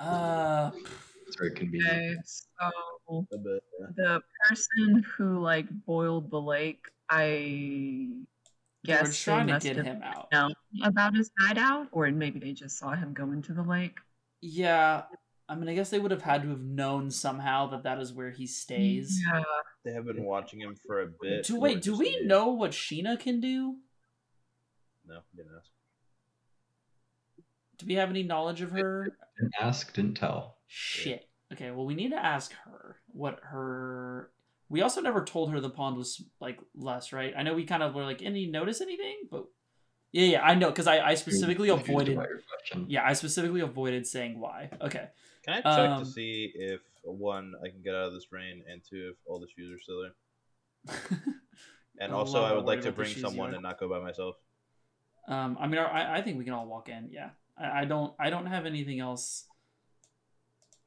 Uh, 0.00 0.70
It's 1.26 1.36
very 1.36 1.52
convenient. 1.52 1.92
Okay, 1.94 2.16
so 3.06 3.26
bit. 3.30 3.62
Yeah. 3.80 3.86
the 3.96 4.20
person 4.48 5.02
who 5.16 5.40
like 5.40 5.66
boiled 5.86 6.30
the 6.30 6.40
lake, 6.40 6.84
I 7.08 8.10
we're 8.86 8.94
guess 8.94 9.24
they 9.24 9.30
trying 9.32 9.46
to 9.48 9.52
must 9.54 9.66
get 9.66 9.76
have 9.76 9.84
him 9.86 10.02
out. 10.02 10.28
known 10.32 10.52
about 10.82 11.14
his 11.14 11.30
hideout, 11.38 11.88
or 11.92 12.10
maybe 12.10 12.38
they 12.40 12.52
just 12.52 12.78
saw 12.78 12.90
him 12.94 13.12
go 13.12 13.30
into 13.32 13.52
the 13.52 13.62
lake. 13.62 13.98
Yeah, 14.40 15.02
I 15.48 15.54
mean, 15.54 15.68
I 15.68 15.74
guess 15.74 15.90
they 15.90 15.98
would 15.98 16.12
have 16.12 16.22
had 16.22 16.42
to 16.42 16.48
have 16.50 16.60
known 16.62 17.10
somehow 17.10 17.66
that 17.70 17.82
that 17.82 17.98
is 18.00 18.12
where 18.12 18.30
he 18.30 18.46
stays. 18.46 19.20
Yeah, 19.26 19.42
They 19.84 19.92
have 19.92 20.06
been 20.06 20.24
watching 20.24 20.60
him 20.60 20.76
for 20.86 21.02
a 21.02 21.06
bit. 21.20 21.44
Do 21.46 21.58
wait, 21.58 21.82
do 21.82 21.96
we 21.98 22.16
knew. 22.20 22.26
know 22.26 22.48
what 22.48 22.70
Sheena 22.70 23.18
can 23.18 23.40
do? 23.40 23.76
No, 25.06 25.18
didn't 25.36 25.50
ask. 25.58 25.68
Do 27.78 27.86
we 27.86 27.94
have 27.94 28.10
any 28.10 28.22
knowledge 28.22 28.60
of 28.60 28.70
her? 28.72 29.16
Didn't 29.38 29.54
ask, 29.60 29.92
didn't 29.92 30.14
tell. 30.16 30.58
Shit. 30.68 31.26
Okay, 31.52 31.70
well, 31.72 31.84
we 31.84 31.94
need 31.94 32.10
to 32.10 32.24
ask 32.24 32.52
her 32.64 32.96
what 33.08 33.40
her. 33.42 34.30
We 34.70 34.80
also 34.82 35.00
never 35.02 35.24
told 35.24 35.50
her 35.50 35.60
the 35.60 35.68
pond 35.68 35.96
was 35.98 36.22
like 36.40 36.58
less, 36.74 37.12
right? 37.12 37.34
I 37.36 37.42
know 37.42 37.54
we 37.54 37.64
kind 37.64 37.82
of 37.82 37.94
were 37.94 38.04
like, 38.04 38.22
any 38.22 38.46
notice 38.46 38.80
anything? 38.80 39.16
But 39.30 39.44
yeah, 40.12 40.24
yeah, 40.26 40.42
I 40.42 40.54
know 40.54 40.68
because 40.70 40.86
I, 40.86 41.00
I 41.00 41.14
specifically 41.16 41.68
Confused 41.68 41.90
avoided. 41.90 42.14
about 42.16 42.28
your 42.28 42.40
question. 42.48 42.86
Yeah, 42.88 43.04
I 43.04 43.12
specifically 43.14 43.60
avoided 43.60 44.06
saying 44.06 44.38
why. 44.40 44.70
Okay. 44.80 45.08
Can 45.44 45.54
I 45.54 45.60
check 45.60 45.90
Um, 45.90 46.04
to 46.04 46.10
see 46.10 46.52
if 46.54 46.80
one 47.02 47.54
I 47.64 47.68
can 47.68 47.82
get 47.82 47.94
out 47.94 48.06
of 48.08 48.12
this 48.14 48.30
rain, 48.30 48.62
and 48.70 48.80
two 48.88 49.10
if 49.12 49.16
all 49.26 49.40
the 49.40 49.48
shoes 49.56 49.72
are 49.72 49.80
still 49.80 50.02
there? 50.02 50.96
And 52.02 52.12
also, 52.14 52.42
I 52.42 52.54
would 52.54 52.64
like 52.64 52.80
to 52.82 52.92
bring 52.92 53.10
someone 53.12 53.52
and 53.52 53.62
not 53.62 53.78
go 53.78 53.86
by 53.86 53.98
myself. 54.00 54.36
um, 55.28 55.58
I 55.60 55.66
mean, 55.66 55.78
I, 55.78 56.16
I 56.18 56.22
think 56.22 56.38
we 56.38 56.44
can 56.44 56.54
all 56.54 56.66
walk 56.66 56.88
in. 56.88 57.10
Yeah, 57.12 57.30
I, 57.58 57.82
I 57.82 57.84
don't, 57.84 58.14
I 58.18 58.30
don't 58.30 58.46
have 58.46 58.64
anything 58.64 59.00
else 59.00 59.44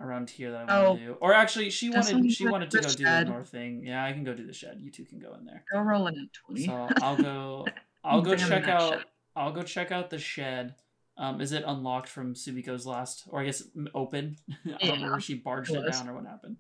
around 0.04 0.30
here 0.30 0.52
that 0.52 0.70
I 0.70 0.84
want 0.86 1.00
to 1.00 1.04
Oh. 1.06 1.08
do. 1.14 1.18
Or 1.22 1.34
actually, 1.34 1.70
she 1.70 1.90
wanted, 1.90 2.32
she 2.32 2.48
wanted 2.48 2.70
to 2.72 2.82
to 2.82 2.88
the 2.90 2.94
go 2.94 2.98
do 2.98 3.04
the 3.04 3.24
north 3.32 3.50
thing. 3.50 3.86
Yeah, 3.86 4.04
I 4.04 4.12
can 4.14 4.24
go 4.24 4.34
do 4.34 4.46
the 4.46 4.54
shed. 4.54 4.78
You 4.82 4.92
two 4.92 5.06
can 5.06 5.20
go 5.20 5.34
in 5.36 5.46
there. 5.46 5.64
go 5.72 5.80
roll 5.80 6.08
in 6.08 6.16
a 6.16 6.26
twenty. 6.34 6.66
So 6.66 6.90
I'll 7.02 7.18
go. 7.18 7.66
I'll 8.04 8.22
go 8.22 8.36
check 8.36 8.68
out. 8.68 8.90
shed. 8.94 9.04
I'll 9.36 9.52
go 9.54 9.64
check 9.64 9.92
out 9.92 10.10
the 10.10 10.20
shed. 10.20 10.76
Um, 11.18 11.42
is 11.42 11.52
it 11.52 11.64
unlocked 11.66 12.10
from 12.10 12.34
Suiko's 12.34 12.86
last, 12.86 13.24
or 13.30 13.40
I 13.40 13.46
guess 13.46 13.64
m- 13.76 13.88
open? 13.94 14.38
I 14.66 14.86
don't 14.88 14.96
remember 14.96 15.18
if 15.18 15.24
she 15.24 15.36
barged 15.36 15.72
it 15.72 15.78
it 15.86 15.92
down 15.92 16.10
or 16.10 16.16
what 16.16 16.26
happened. 16.26 16.58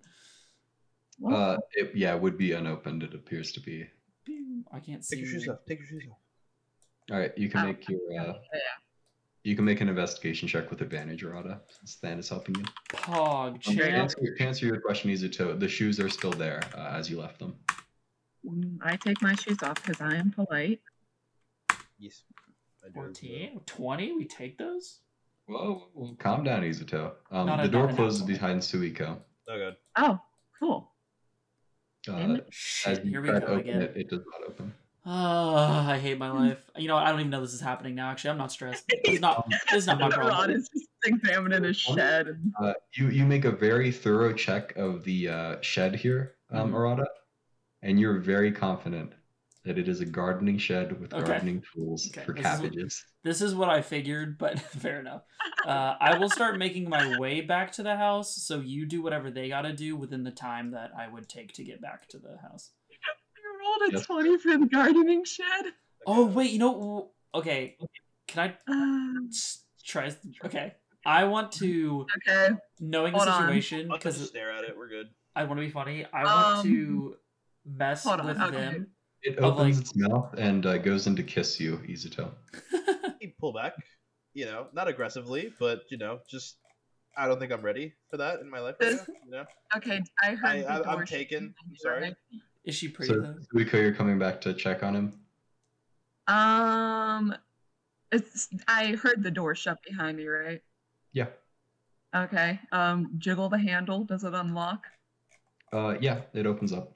Uh, 1.27 1.57
it, 1.73 1.91
yeah, 1.95 2.15
it 2.15 2.21
would 2.21 2.37
be 2.37 2.51
unopened. 2.53 3.03
It 3.03 3.13
appears 3.13 3.51
to 3.53 3.59
be. 3.59 3.87
I 4.71 4.79
can't 4.79 5.03
see. 5.03 5.15
Take 5.17 5.25
your 5.25 5.33
shoes 5.33 5.47
off. 5.47 5.57
Take 5.67 5.79
your 5.79 5.87
shoes 5.87 6.03
off. 6.09 6.17
All 7.11 7.19
right, 7.19 7.35
you 7.37 7.49
can 7.49 7.65
make 7.65 7.87
your. 7.89 7.99
Uh, 8.19 8.25
yeah. 8.25 8.33
You 9.43 9.57
can 9.57 9.65
make 9.65 9.81
an 9.81 9.89
investigation 9.89 10.47
check 10.47 10.69
with 10.69 10.79
advantage, 10.81 11.23
Arata, 11.23 11.59
since 11.69 11.95
Than 11.95 12.17
is 12.17 12.29
helping 12.29 12.55
you. 12.55 12.63
Pog 12.93 13.47
Um, 13.67 13.75
to, 13.75 13.83
answer, 13.85 14.17
to 14.37 14.43
answer 14.43 14.65
your 14.65 14.79
question, 14.79 15.11
Izuto, 15.11 15.59
the 15.59 15.67
shoes 15.67 15.99
are 15.99 16.07
still 16.09 16.31
there 16.31 16.61
uh, 16.77 16.91
as 16.93 17.09
you 17.09 17.19
left 17.19 17.39
them. 17.39 17.55
Mm, 18.47 18.77
I 18.81 18.95
take 18.95 19.21
my 19.21 19.35
shoes 19.35 19.61
off 19.61 19.83
because 19.83 19.99
I 19.99 20.15
am 20.15 20.31
polite. 20.31 20.79
Yes. 21.99 22.23
I 22.85 22.87
do 22.87 22.91
as 22.91 22.95
well. 22.95 23.05
14, 23.05 23.61
20, 23.65 24.11
we 24.13 24.25
take 24.25 24.57
those? 24.57 24.99
Whoa, 25.47 25.87
whoa, 25.93 26.15
calm 26.19 26.45
down, 26.45 26.61
Izuto. 26.63 27.11
Um, 27.29 27.47
Not 27.47 27.59
a- 27.59 27.63
the 27.63 27.69
door 27.69 27.89
closes 27.93 28.21
apple. 28.21 28.33
behind 28.33 28.61
Suiko. 28.61 29.17
Oh 29.49 29.57
good. 29.57 29.75
Oh, 29.97 30.19
cool. 30.57 30.89
Uh, 32.07 32.11
Damn 32.13 32.35
as 32.37 32.41
Shit, 32.49 33.03
you 33.03 33.11
here 33.11 33.21
we 33.21 33.27
try 33.27 33.39
go 33.39 33.45
to 33.45 33.51
open 33.51 33.59
again. 33.69 33.81
it, 33.81 33.93
it 33.97 34.09
does 34.09 34.21
not 34.25 34.49
open. 34.49 34.73
Ah, 35.05 35.91
I 35.91 35.97
hate 35.99 36.17
my 36.17 36.31
life. 36.31 36.69
You 36.77 36.87
know, 36.87 36.95
I 36.95 37.09
don't 37.11 37.19
even 37.19 37.29
know 37.29 37.41
this 37.41 37.53
is 37.53 37.59
happening 37.59 37.95
now. 37.95 38.09
Actually, 38.11 38.31
I'm 38.31 38.37
not 38.37 38.51
stressed. 38.51 38.85
It's 38.87 39.19
not. 39.19 39.45
It's 39.71 39.85
not 39.85 39.99
my 39.99 40.07
Rod 40.17 40.17
problem. 40.17 40.51
is 40.51 40.69
just 40.69 40.87
examining 41.05 41.63
his 41.63 41.75
shed. 41.77 42.39
Uh, 42.61 42.73
you 42.95 43.09
you 43.09 43.25
make 43.25 43.43
a 43.45 43.51
very 43.51 43.91
thorough 43.91 44.33
check 44.33 44.75
of 44.77 45.03
the 45.03 45.27
uh, 45.27 45.61
shed 45.61 45.95
here, 45.95 46.35
um, 46.51 46.71
Mhm. 46.71 46.75
Arata, 46.75 47.05
and 47.81 47.99
you're 47.99 48.19
very 48.19 48.51
confident 48.51 49.13
that 49.65 49.77
it 49.77 49.87
is 49.89 49.99
a 50.01 50.05
gardening 50.05 50.57
shed 50.57 50.99
with 51.01 51.13
Okay. 51.13 51.25
gardening 51.25 51.63
tools 51.73 52.07
Okay, 52.07 52.23
for 52.25 52.33
this 52.33 52.45
is 52.45 52.59
cabbages. 52.59 53.03
This 53.23 53.41
is 53.41 53.55
what 53.55 53.69
I 53.69 53.81
figured, 53.81 54.37
but 54.37 54.59
fair 54.83 54.99
enough. 54.99 55.23
Uh, 55.65 55.95
I 55.99 56.13
will 56.13 56.29
start 56.29 56.57
making 56.57 56.89
my 56.89 57.05
way 57.05 57.41
back 57.41 57.71
to 57.73 57.83
the 57.83 57.95
house, 57.95 58.35
so 58.43 58.59
you 58.59 58.85
do 58.85 59.01
whatever 59.01 59.31
they 59.31 59.49
got 59.49 59.61
to 59.63 59.73
do 59.73 59.95
within 59.95 60.23
the 60.23 60.31
time 60.31 60.71
that 60.71 60.91
I 60.97 61.07
would 61.07 61.27
take 61.29 61.53
to 61.53 61.63
get 61.63 61.81
back 61.81 62.07
to 62.09 62.19
the 62.19 62.37
house. 62.41 62.71
I 63.73 63.79
rolled 63.81 63.93
a 63.93 63.97
Yes. 63.97 64.05
20 64.05 64.37
for 64.37 64.57
the 64.57 64.65
gardening 64.67 65.23
shed. 65.25 65.65
Oh 66.05 66.25
wait, 66.25 66.51
you 66.51 66.59
know, 66.59 67.11
okay. 67.33 67.77
Can 68.27 68.49
I 68.67 68.71
Um, 68.71 69.29
try? 69.85 70.11
Okay, 70.45 70.73
I 71.05 71.23
want 71.25 71.51
to 71.53 72.05
okay. 72.17 72.55
knowing 72.79 73.13
the 73.13 73.19
Hold 73.19 73.29
on. 73.29 73.41
situation 73.41 73.91
I'll 73.91 73.97
just 73.97 74.17
because 74.17 74.27
stare 74.29 74.51
at 74.51 74.63
it. 74.63 74.77
We're 74.77 74.89
good. 74.89 75.09
I 75.35 75.43
want 75.45 75.59
to 75.59 75.65
be 75.65 75.71
funny. 75.71 76.05
I 76.13 76.23
want 76.23 76.57
Um, 76.59 76.63
to 76.65 77.17
mess 77.65 78.05
on, 78.05 78.25
with 78.25 78.39
okay. 78.39 78.51
them. 78.55 78.87
It 79.21 79.39
opens 79.39 79.77
like- 79.77 79.81
its 79.85 79.95
mouth 79.95 80.33
and 80.37 80.65
uh, 80.65 80.77
goes 80.77 81.07
in 81.07 81.15
to 81.15 81.23
kiss 81.23 81.59
you, 81.59 81.77
Izuto. 81.87 82.31
He 83.19 83.27
pull 83.39 83.53
back. 83.53 83.73
You 84.33 84.45
know, 84.45 84.67
not 84.73 84.87
aggressively, 84.87 85.53
but 85.59 85.83
you 85.89 85.97
know, 85.97 86.19
just 86.29 86.57
I 87.15 87.27
don't 87.27 87.39
think 87.39 87.51
I'm 87.53 87.61
ready 87.61 87.93
for 88.09 88.17
that 88.17 88.39
in 88.41 88.49
my 88.49 88.59
life 88.59 88.75
right 88.81 88.93
now. 88.95 89.05
You 89.25 89.31
know? 89.31 89.45
Okay, 89.77 90.01
I 90.21 90.31
heard. 90.35 90.65
I, 90.65 90.79
I, 90.79 90.93
I'm 90.93 91.05
taken. 91.05 91.53
I'm 91.63 91.75
sorry. 91.77 92.15
Right? 92.65 92.69
Is 92.69 92.75
she 92.75 92.87
pretty 92.89 93.13
So, 93.13 93.21
though? 93.21 93.35
Suiko, 93.53 93.73
you're 93.73 93.93
coming 93.93 94.19
back 94.19 94.41
to 94.41 94.53
check 94.53 94.83
on 94.83 94.95
him. 94.95 95.19
Um, 96.27 97.35
it's. 98.11 98.47
I 98.67 98.93
heard 99.01 99.23
the 99.23 99.31
door 99.31 99.55
shut 99.55 99.79
behind 99.83 100.17
me, 100.17 100.27
right? 100.27 100.61
Yeah. 101.11 101.27
Okay. 102.15 102.59
Um, 102.71 103.11
jiggle 103.17 103.49
the 103.49 103.57
handle. 103.57 104.03
Does 104.05 104.23
it 104.23 104.33
unlock? 104.33 104.85
Uh, 105.71 105.95
yeah, 105.99 106.21
it 106.33 106.45
opens 106.45 106.71
up. 106.71 106.95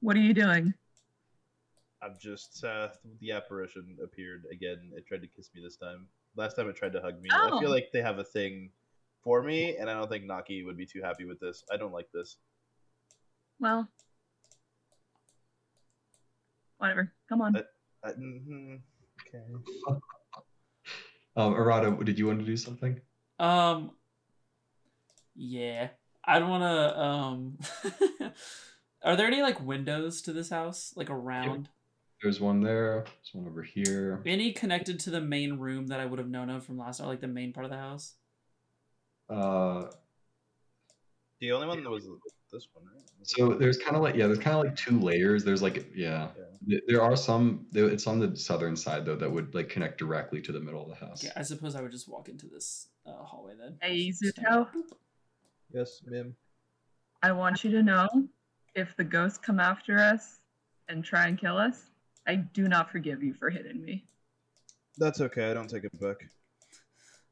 What 0.00 0.16
are 0.16 0.20
you 0.20 0.34
doing? 0.34 0.72
I'm 2.02 2.14
just 2.18 2.64
uh, 2.64 2.88
the 3.20 3.32
apparition 3.32 3.96
appeared 4.02 4.44
again. 4.52 4.90
It 4.96 5.06
tried 5.06 5.20
to 5.22 5.26
kiss 5.26 5.50
me 5.54 5.60
this 5.62 5.76
time. 5.76 6.06
Last 6.36 6.54
time 6.54 6.68
it 6.68 6.76
tried 6.76 6.92
to 6.92 7.00
hug 7.00 7.20
me. 7.20 7.28
Oh. 7.32 7.36
I 7.36 7.50
Oh. 7.52 7.60
feel 7.60 7.70
like 7.70 7.88
they 7.92 8.00
have 8.02 8.18
a 8.18 8.24
thing 8.24 8.70
for 9.22 9.42
me, 9.42 9.76
and 9.76 9.90
I 9.90 9.94
don't 9.94 10.08
think 10.08 10.24
Naki 10.24 10.62
would 10.62 10.76
be 10.78 10.86
too 10.86 11.02
happy 11.02 11.24
with 11.24 11.40
this. 11.40 11.64
I 11.72 11.76
don't 11.76 11.92
like 11.92 12.08
this. 12.12 12.36
Well, 13.60 13.88
whatever. 16.78 17.12
Come 17.28 17.42
on. 17.42 17.56
Uh, 17.56 17.62
Uh, 18.02 18.12
mhm, 18.18 18.80
Okay. 19.28 19.44
Um, 21.36 21.54
Arata, 21.54 22.02
did 22.04 22.18
you 22.18 22.26
want 22.26 22.40
to 22.40 22.46
do 22.46 22.56
something? 22.56 23.00
Um. 23.38 23.92
Yeah, 25.36 25.88
I 26.24 26.38
don't 26.38 26.48
want 26.48 26.62
to. 26.62 27.00
Um. 27.00 27.58
Are 29.04 29.16
there 29.16 29.26
any 29.26 29.42
like 29.42 29.60
windows 29.60 30.22
to 30.22 30.32
this 30.32 30.48
house, 30.50 30.92
like 30.96 31.10
around? 31.10 31.68
There's 32.22 32.40
one 32.40 32.60
there. 32.60 33.04
There's 33.04 33.30
one 33.34 33.46
over 33.46 33.62
here. 33.62 34.22
Any 34.26 34.52
connected 34.52 35.00
to 35.00 35.10
the 35.10 35.20
main 35.22 35.58
room 35.58 35.86
that 35.88 36.00
I 36.00 36.06
would 36.06 36.18
have 36.18 36.28
known 36.28 36.50
of 36.50 36.64
from 36.64 36.76
last, 36.78 37.00
or 37.00 37.06
like 37.06 37.20
the 37.20 37.28
main 37.28 37.52
part 37.52 37.64
of 37.64 37.70
the 37.70 37.78
house? 37.78 38.14
Uh, 39.28 39.84
The 41.40 41.52
only 41.52 41.66
one 41.66 41.82
that 41.82 41.88
was 41.90 42.06
this 42.50 42.68
one, 42.72 42.84
right? 42.84 43.02
so 43.22 43.54
there's 43.54 43.78
kind 43.78 43.96
of 43.96 44.02
like 44.02 44.14
yeah, 44.14 44.26
there's 44.26 44.38
kind 44.38 44.56
of 44.56 44.64
like 44.64 44.76
two 44.76 44.98
layers. 44.98 45.44
There's 45.44 45.62
like 45.62 45.90
yeah, 45.94 46.28
Th- 46.68 46.82
there 46.86 47.02
are 47.02 47.16
some. 47.16 47.66
It's 47.74 48.06
on 48.06 48.18
the 48.18 48.36
southern 48.36 48.76
side 48.76 49.04
though 49.04 49.16
that 49.16 49.30
would 49.30 49.54
like 49.54 49.68
connect 49.68 49.98
directly 49.98 50.40
to 50.42 50.52
the 50.52 50.60
middle 50.60 50.82
of 50.82 50.88
the 50.88 51.06
house. 51.06 51.24
Yeah, 51.24 51.32
I 51.36 51.42
suppose 51.42 51.74
I 51.74 51.82
would 51.82 51.92
just 51.92 52.08
walk 52.08 52.28
into 52.28 52.46
this 52.46 52.88
uh, 53.06 53.24
hallway 53.24 53.54
then. 53.58 53.76
Hey, 53.80 54.10
Stand 54.10 54.34
Zuto. 54.36 54.66
Yes, 55.72 56.02
ma'am. 56.06 56.34
I 57.22 57.32
want 57.32 57.64
you 57.64 57.70
to 57.72 57.82
know, 57.82 58.08
if 58.74 58.96
the 58.96 59.04
ghosts 59.04 59.38
come 59.38 59.60
after 59.60 59.98
us 59.98 60.38
and 60.88 61.04
try 61.04 61.28
and 61.28 61.38
kill 61.38 61.56
us, 61.56 61.90
I 62.26 62.36
do 62.36 62.66
not 62.68 62.90
forgive 62.90 63.22
you 63.22 63.34
for 63.34 63.50
hitting 63.50 63.82
me. 63.82 64.06
That's 64.98 65.20
okay. 65.20 65.50
I 65.50 65.54
don't 65.54 65.68
take 65.68 65.84
it 65.84 66.00
back. 66.00 66.16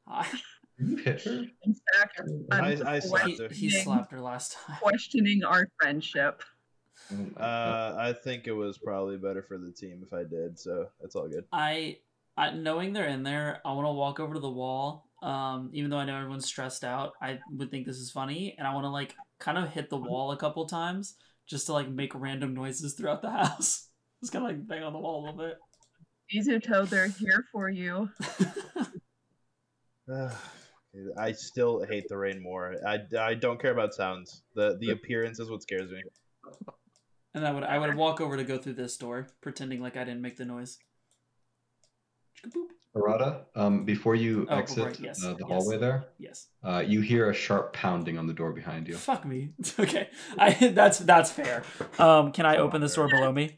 I- 0.79 0.83
You 0.83 0.95
hit 0.97 1.21
her. 1.23 1.45
In 1.63 1.75
fact, 1.93 2.21
I'm 2.51 2.63
I- 2.63 2.95
I 2.95 2.99
slapped 2.99 3.27
he, 3.27 3.37
her. 3.37 3.43
he 3.43 3.47
questioning- 3.69 3.83
slapped 3.83 4.11
her 4.11 4.21
last 4.21 4.53
time. 4.53 4.77
questioning 4.81 5.43
our 5.43 5.67
friendship. 5.81 6.41
My 7.11 7.23
God. 7.23 7.41
Uh, 7.41 7.95
I 7.99 8.13
think 8.13 8.47
it 8.47 8.51
was 8.51 8.77
probably 8.77 9.17
better 9.17 9.41
for 9.41 9.57
the 9.57 9.71
team 9.71 10.03
if 10.05 10.13
I 10.13 10.23
did, 10.23 10.59
so 10.59 10.87
it's 11.01 11.15
all 11.15 11.27
good. 11.27 11.45
I, 11.51 11.97
I 12.37 12.51
knowing 12.51 12.93
they're 12.93 13.07
in 13.07 13.23
there, 13.23 13.61
I 13.65 13.71
want 13.73 13.87
to 13.87 13.91
walk 13.93 14.19
over 14.19 14.33
to 14.35 14.39
the 14.39 14.49
wall. 14.49 15.07
Um, 15.23 15.69
even 15.73 15.89
though 15.89 15.97
I 15.97 16.05
know 16.05 16.15
everyone's 16.15 16.45
stressed 16.45 16.83
out, 16.85 17.13
I 17.21 17.39
would 17.51 17.71
think 17.71 17.85
this 17.85 17.97
is 17.97 18.11
funny, 18.11 18.55
and 18.57 18.67
I 18.67 18.73
want 18.73 18.85
to 18.85 18.89
like 18.89 19.15
kind 19.39 19.57
of 19.57 19.69
hit 19.69 19.89
the 19.89 19.97
wall 19.97 20.31
a 20.31 20.37
couple 20.37 20.65
times 20.65 21.15
just 21.47 21.65
to 21.65 21.73
like 21.73 21.89
make 21.89 22.13
random 22.15 22.53
noises 22.53 22.93
throughout 22.93 23.21
the 23.21 23.29
house. 23.43 23.87
Just 24.21 24.31
kind 24.33 24.45
of 24.45 24.51
like 24.51 24.67
bang 24.67 24.83
on 24.83 24.93
the 24.93 24.99
wall 24.99 25.21
a 25.21 25.23
little 25.25 25.37
bit. 25.39 25.57
Izuto, 26.35 26.87
they're 26.87 27.07
here 27.07 27.45
for 27.51 27.69
you. 27.69 28.09
bit. 30.93 31.03
I 31.17 31.31
still 31.31 31.83
hate 31.89 32.07
the 32.09 32.17
rain 32.17 32.41
more. 32.41 32.75
I, 32.87 32.99
I 33.19 33.33
don't 33.35 33.59
care 33.61 33.71
about 33.71 33.93
sounds. 33.93 34.43
The 34.55 34.77
the 34.79 34.91
appearance 34.91 35.39
is 35.39 35.49
what 35.49 35.61
scares 35.61 35.91
me. 35.91 36.01
and 37.33 37.45
I 37.45 37.51
would 37.51 37.63
I 37.63 37.77
would 37.77 37.95
walk 37.95 38.21
over 38.21 38.37
to 38.37 38.43
go 38.43 38.57
through 38.57 38.73
this 38.73 38.97
door, 38.97 39.27
pretending 39.41 39.81
like 39.81 39.97
I 39.97 40.03
didn't 40.03 40.21
make 40.21 40.37
the 40.37 40.45
noise. 40.45 40.77
Boop. 42.47 42.67
Arata, 42.95 43.41
um, 43.55 43.85
before 43.85 44.15
you 44.15 44.47
Oh, 44.49 44.57
exit 44.57 44.83
right, 44.83 44.99
yes, 44.99 45.23
uh, 45.23 45.33
the 45.33 45.45
yes. 45.47 45.47
hallway 45.47 45.77
there, 45.77 46.05
Yes. 46.17 46.47
uh, 46.63 46.83
you 46.85 47.01
hear 47.01 47.29
a 47.29 47.33
sharp 47.35 47.71
pounding 47.71 48.17
on 48.17 48.25
the 48.25 48.33
door 48.33 48.51
behind 48.51 48.87
you. 48.87 48.95
Fuck 48.95 49.25
me. 49.25 49.53
okay. 49.79 50.09
I 50.39 50.53
that's 50.73 50.97
that's 50.97 51.29
fair. 51.29 51.61
Um, 51.99 52.31
can 52.31 52.47
I 52.47 52.57
open 52.57 52.81
this 52.81 52.95
door 52.95 53.07
below 53.07 53.31
me? 53.31 53.57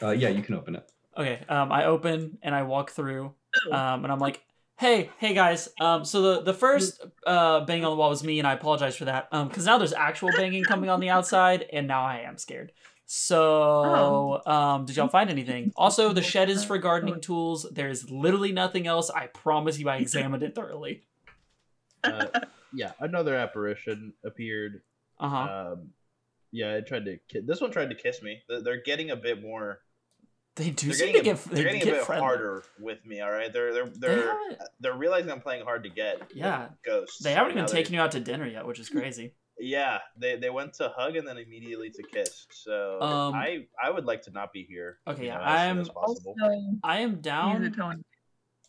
Uh, 0.00 0.10
yeah, 0.10 0.28
you 0.28 0.42
can 0.42 0.54
open 0.54 0.76
it. 0.76 0.88
Okay. 1.18 1.40
Um, 1.48 1.72
I 1.72 1.86
open 1.86 2.38
and 2.42 2.54
I 2.54 2.62
walk 2.62 2.90
through. 2.92 3.34
Um, 3.72 4.04
and 4.04 4.12
I'm 4.12 4.20
like, 4.20 4.42
hey, 4.78 5.10
hey 5.18 5.34
guys. 5.34 5.68
Um, 5.80 6.04
so 6.04 6.22
the 6.22 6.42
the 6.42 6.54
first 6.54 7.04
uh 7.26 7.64
bang 7.64 7.84
on 7.84 7.90
the 7.90 7.96
wall 7.96 8.10
was 8.10 8.22
me, 8.24 8.38
and 8.38 8.46
I 8.46 8.52
apologize 8.52 8.96
for 8.96 9.06
that. 9.06 9.28
Um, 9.32 9.48
because 9.48 9.66
now 9.66 9.78
there's 9.78 9.92
actual 9.92 10.30
banging 10.32 10.64
coming 10.64 10.90
on 10.90 11.00
the 11.00 11.10
outside, 11.10 11.66
and 11.72 11.86
now 11.86 12.02
I 12.02 12.20
am 12.20 12.38
scared. 12.38 12.72
So, 13.08 14.42
um, 14.46 14.84
did 14.84 14.96
y'all 14.96 15.08
find 15.08 15.30
anything? 15.30 15.72
Also, 15.76 16.12
the 16.12 16.22
shed 16.32 16.50
is 16.50 16.64
for 16.64 16.76
gardening 16.78 17.20
tools. 17.20 17.64
There's 17.72 18.10
literally 18.10 18.50
nothing 18.50 18.88
else. 18.88 19.10
I 19.10 19.28
promise 19.28 19.78
you, 19.78 19.88
I 19.88 19.98
examined 19.98 20.42
it 20.42 20.56
thoroughly. 20.56 21.04
Uh, 22.02 22.26
yeah, 22.74 22.92
another 22.98 23.36
apparition 23.36 24.12
appeared. 24.24 24.82
Uh 25.20 25.28
huh. 25.28 25.72
Um, 25.72 25.90
yeah, 26.50 26.74
it 26.74 26.86
tried 26.86 27.04
to. 27.04 27.18
Ki- 27.28 27.42
this 27.44 27.60
one 27.60 27.70
tried 27.70 27.90
to 27.90 27.94
kiss 27.94 28.22
me. 28.22 28.42
They're, 28.48 28.60
they're 28.60 28.82
getting 28.82 29.10
a 29.10 29.16
bit 29.16 29.40
more. 29.40 29.80
They 30.56 30.70
do 30.70 30.86
They're 30.86 30.94
seem 30.94 31.12
getting, 31.12 31.24
to 31.24 31.30
a, 31.30 31.34
get 31.34 31.44
they're 31.44 31.64
they 31.64 31.78
getting 31.78 31.88
a 31.94 31.96
bit 31.96 32.04
friendly. 32.04 32.24
harder 32.24 32.64
with 32.80 33.04
me. 33.06 33.20
All 33.20 33.30
right, 33.30 33.52
they're 33.52 33.72
they're 33.72 33.86
They 33.86 33.98
they're 34.08 34.26
haven't, 34.28 34.58
they're 34.80 34.96
realizing 34.96 35.30
I'm 35.30 35.40
playing 35.40 35.64
hard 35.64 35.84
to 35.84 35.90
get. 35.90 36.30
Yeah. 36.34 36.68
ghosts. 36.84 37.22
they 37.22 37.32
haven't 37.32 37.54
Now 37.54 37.60
even 37.62 37.66
they're- 37.66 37.74
taken 37.82 37.94
you 37.94 38.00
out 38.00 38.12
to 38.12 38.20
dinner 38.20 38.46
yet, 38.46 38.66
which 38.66 38.80
is 38.80 38.88
crazy. 38.88 39.34
Yeah, 39.58 40.00
they 40.18 40.36
they 40.36 40.50
went 40.50 40.74
to 40.74 40.92
hug 40.94 41.16
and 41.16 41.26
then 41.26 41.38
immediately 41.38 41.88
to 41.90 42.02
kiss. 42.02 42.46
So 42.50 43.00
Um, 43.00 43.34
I 43.34 43.66
I 43.82 43.90
would 43.90 44.04
like 44.04 44.22
to 44.22 44.30
not 44.30 44.52
be 44.52 44.64
here. 44.64 44.98
Okay, 45.06 45.22
you 45.22 45.28
yeah, 45.28 45.36
know, 45.38 45.44
as 45.44 45.48
I'm- 45.48 45.90
Also, 45.96 46.34
I 46.84 46.98
am 46.98 47.20
down. 47.20 48.02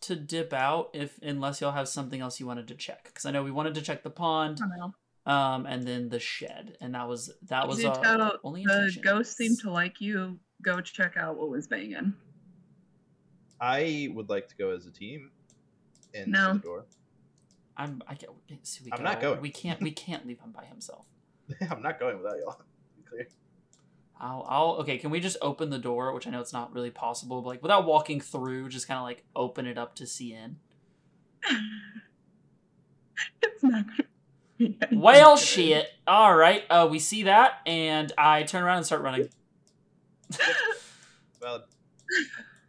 To 0.02 0.16
dip 0.16 0.54
out 0.54 0.92
if 0.94 1.18
unless 1.24 1.60
y'all 1.60 1.72
have 1.72 1.90
something 1.90 2.22
else 2.22 2.40
you 2.40 2.46
wanted 2.46 2.68
to 2.68 2.76
check 2.76 3.06
because 3.06 3.26
I 3.26 3.32
know 3.32 3.44
we 3.44 3.50
wanted 3.50 3.74
to 3.76 3.82
check 3.82 4.04
the 4.04 4.12
pond, 4.12 4.60
Kamel. 4.60 4.94
um, 5.26 5.66
and 5.66 5.88
then 5.88 6.10
the 6.10 6.20
shed, 6.20 6.78
and 6.80 6.94
that 6.94 7.08
was 7.08 7.34
that 7.48 7.68
was 7.68 7.84
our 7.84 8.34
only 8.44 8.64
the 8.64 8.72
intention. 8.74 9.02
ghost 9.02 9.36
seemed 9.36 9.58
to 9.62 9.72
like 9.72 10.00
you. 10.00 10.40
Go 10.62 10.82
check 10.82 11.18
out 11.18 11.38
what 11.38 11.50
was 11.50 11.68
banging. 11.68 12.14
I 13.60 14.10
would 14.14 14.30
like 14.30 14.48
to 14.50 14.56
go 14.56 14.72
as 14.72 14.86
a 14.86 14.92
team 14.92 15.32
into 16.14 16.30
No. 16.32 16.54
the 16.54 16.60
door. 16.60 16.86
I'm 17.76 18.02
I 18.08 18.16
get 18.16 18.30
see, 18.64 18.84
we 18.86 18.92
I'm 18.92 19.04
not 19.04 19.22
go- 19.22 19.32
going. 19.32 19.42
We 19.42 19.50
can't 19.52 19.80
we 19.82 19.92
can't 19.92 20.26
leave 20.28 20.40
him 20.40 20.52
by 20.52 20.66
himself. 20.66 21.06
I'm 21.72 21.82
not 21.82 22.00
going 22.00 22.18
without 22.18 22.38
y'all. 22.40 22.62
Clear. 23.10 23.28
I'll 24.20 24.46
I'll 24.50 24.70
okay. 24.82 24.98
Can 24.98 25.12
we 25.12 25.20
just 25.20 25.38
open 25.44 25.70
the 25.70 25.78
door, 25.78 26.12
which 26.14 26.26
I 26.28 26.32
know 26.32 26.42
it's 26.42 26.54
not 26.54 26.74
really 26.74 26.90
possible, 26.92 27.42
but 27.42 27.50
like 27.50 27.62
without 27.62 27.86
walking 27.86 28.20
through, 28.20 28.70
just 28.70 28.88
kind 28.88 28.98
of 28.98 29.04
like 29.04 29.24
open 29.36 29.68
it 29.68 29.78
up 29.78 29.96
to 29.96 30.08
see 30.08 30.34
in. 30.34 30.58
it's 33.42 33.64
not 33.64 33.86
gonna 33.86 34.04
be 34.58 34.78
any 34.82 34.98
Well, 34.98 35.36
good. 35.36 35.44
shit. 35.46 35.88
All 36.08 36.36
right. 36.36 36.64
Uh, 36.70 36.88
we 36.90 36.98
see 37.00 37.24
that, 37.24 37.60
and 37.68 38.12
I 38.18 38.44
turn 38.44 38.64
around 38.64 38.78
and 38.78 38.86
start 38.86 39.02
running. 39.04 39.30
Well, 41.42 41.64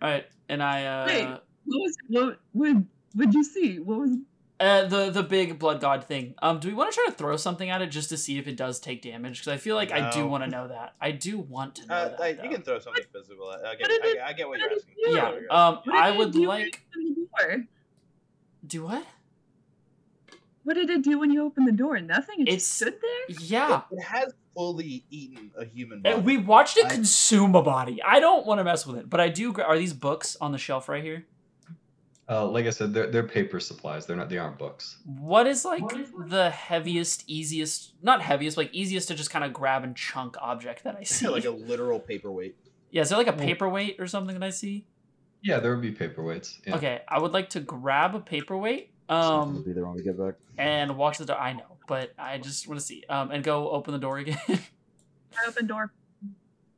All 0.03 0.11
right, 0.11 0.27
and 0.49 0.63
I 0.63 0.85
uh. 0.85 1.07
Wait. 1.07 1.27
What 1.27 1.41
was 1.83 1.97
what 2.09 2.39
would 2.55 2.87
would 3.17 3.35
you 3.35 3.43
see? 3.45 3.79
What 3.79 3.99
was 4.01 4.11
Uh, 4.61 4.85
the 4.87 5.11
the 5.11 5.23
big 5.23 5.59
blood 5.59 5.81
god 5.81 6.05
thing. 6.05 6.35
Um, 6.43 6.61
do 6.61 6.69
we 6.69 6.75
want 6.75 6.91
to 6.93 6.95
try 6.95 7.05
to 7.07 7.13
throw 7.13 7.37
something 7.37 7.71
at 7.71 7.81
it 7.83 7.87
just 7.87 8.09
to 8.11 8.17
see 8.17 8.39
if 8.39 8.47
it 8.47 8.57
does 8.57 8.79
take 8.81 9.03
damage? 9.03 9.39
Because 9.41 9.53
I 9.53 9.57
feel 9.57 9.75
like 9.77 9.91
I 9.93 10.11
do 10.11 10.27
want 10.27 10.45
to 10.45 10.51
know 10.51 10.69
that. 10.69 10.95
I 11.01 11.13
do 11.13 11.39
want 11.39 11.77
to 11.77 11.87
know 11.87 11.95
uh, 11.95 12.09
that. 12.11 12.21
I, 12.21 12.29
you 12.45 12.51
can 12.51 12.63
throw 12.63 12.79
something 12.79 13.05
physical. 13.13 13.51
At, 13.53 13.65
I, 13.65 13.75
get, 13.75 13.81
What 13.83 13.91
I, 13.91 13.95
it- 14.09 14.15
get- 14.15 14.23
I 14.25 14.33
get 14.35 14.49
what 14.49 14.61
what 14.61 14.61
you're 14.61 14.79
asking. 14.79 14.95
it 14.97 15.07
do? 15.07 15.11
I 15.11 15.15
get 15.15 15.17
Yeah. 15.17 15.31
what 15.31 15.41
you're 15.41 15.53
asking. 15.53 15.59
Um, 15.59 15.75
what 15.75 15.85
did 15.85 15.95
I 15.95 16.11
would 16.19 16.33
do 16.33 16.49
when 16.49 16.61
you 16.61 16.65
like. 16.65 16.85
the 16.93 17.45
door? 17.47 17.67
Do 18.67 18.85
what? 18.85 19.07
What 20.65 20.75
did 20.75 20.91
it 20.91 21.03
do 21.03 21.19
when 21.19 21.31
you 21.31 21.45
opened 21.45 21.67
the 21.67 21.73
door? 21.73 21.99
Nothing. 22.01 22.41
It 22.41 22.49
It's- 22.49 22.57
just 22.63 22.75
stood 22.75 22.95
there. 23.01 23.37
Yeah. 23.41 23.83
It, 23.91 23.97
it 23.97 24.03
has 24.03 24.35
fully 24.59 25.05
eaten 25.09 25.53
a 25.57 25.65
human 25.65 26.03
body. 26.03 26.21
We 26.21 26.37
watched 26.37 26.77
it 26.77 26.87
I- 26.87 26.89
consume 26.89 27.55
a 27.55 27.63
body. 27.63 28.03
I 28.03 28.19
don't 28.19 28.45
want 28.45 28.59
to 28.59 28.65
mess 28.65 28.85
with 28.85 28.97
it, 28.97 29.09
but 29.09 29.21
I 29.21 29.29
do. 29.29 29.55
Are 29.55 29.79
these 29.79 29.93
books 29.93 30.37
on 30.41 30.51
the 30.51 30.59
shelf 30.59 30.89
right 30.89 31.03
here? 31.03 31.27
Uh, 32.29 32.47
like 32.47 32.67
I 32.67 32.71
said, 32.71 32.93
they're, 32.93 33.07
they're 33.07 33.23
paper 33.27 33.59
supplies. 33.61 34.05
They're 34.05 34.17
not. 34.17 34.29
They 34.29 34.37
aren't 34.37 34.59
books. 34.59 34.99
What 35.07 35.47
is 35.47 35.65
like 35.65 35.85
the 36.29 36.51
heaviest, 36.51 37.25
easiest, 37.27 37.95
not 38.03 38.21
heaviest, 38.21 38.57
like 38.57 38.75
easiest 38.75 39.09
to 39.09 39.15
just 39.15 39.31
kind 39.31 39.45
of 39.45 39.53
grab 39.53 39.85
and 39.85 39.97
chunk 39.97 40.37
object 40.43 40.83
that 40.85 40.97
I 40.97 41.05
see? 41.05 41.29
like 41.29 41.45
a 41.47 41.51
literal 41.51 42.01
paperweight. 42.01 42.57
yeah, 42.91 43.03
is 43.03 43.09
there 43.11 43.17
like 43.17 43.29
a 43.29 43.33
paperweight 43.33 43.97
or 44.01 44.07
something 44.09 44.35
that 44.39 44.45
I 44.45 44.51
see? 44.51 44.87
Yeah, 45.41 45.61
there 45.61 45.73
would 45.75 45.81
be 45.81 45.93
paperweights. 45.93 46.59
Yeah. 46.67 46.77
Okay, 46.77 47.01
I 47.09 47.21
would 47.21 47.33
like 47.33 47.49
to 47.51 47.61
grab 47.61 48.15
a 48.17 48.21
paperweight. 48.21 48.91
Um, 49.09 49.63
be 49.63 49.73
there 49.73 49.87
when 49.87 49.95
we 49.95 50.03
get 50.03 50.19
back. 50.19 50.35
and 50.59 50.97
walk 50.99 51.15
to 51.15 51.21
the 51.21 51.33
door. 51.33 51.41
I 51.41 51.55
know, 51.55 51.78
but 51.89 52.13
I 52.17 52.39
just 52.39 52.69
want 52.69 52.79
to 52.79 52.87
see. 52.87 53.03
Um, 53.09 53.33
and 53.33 53.43
go 53.43 53.71
open 53.71 53.93
the 53.93 53.99
door 53.99 54.19
again. 54.19 54.39
I 54.49 55.49
opened 55.49 55.69
door. 55.69 55.93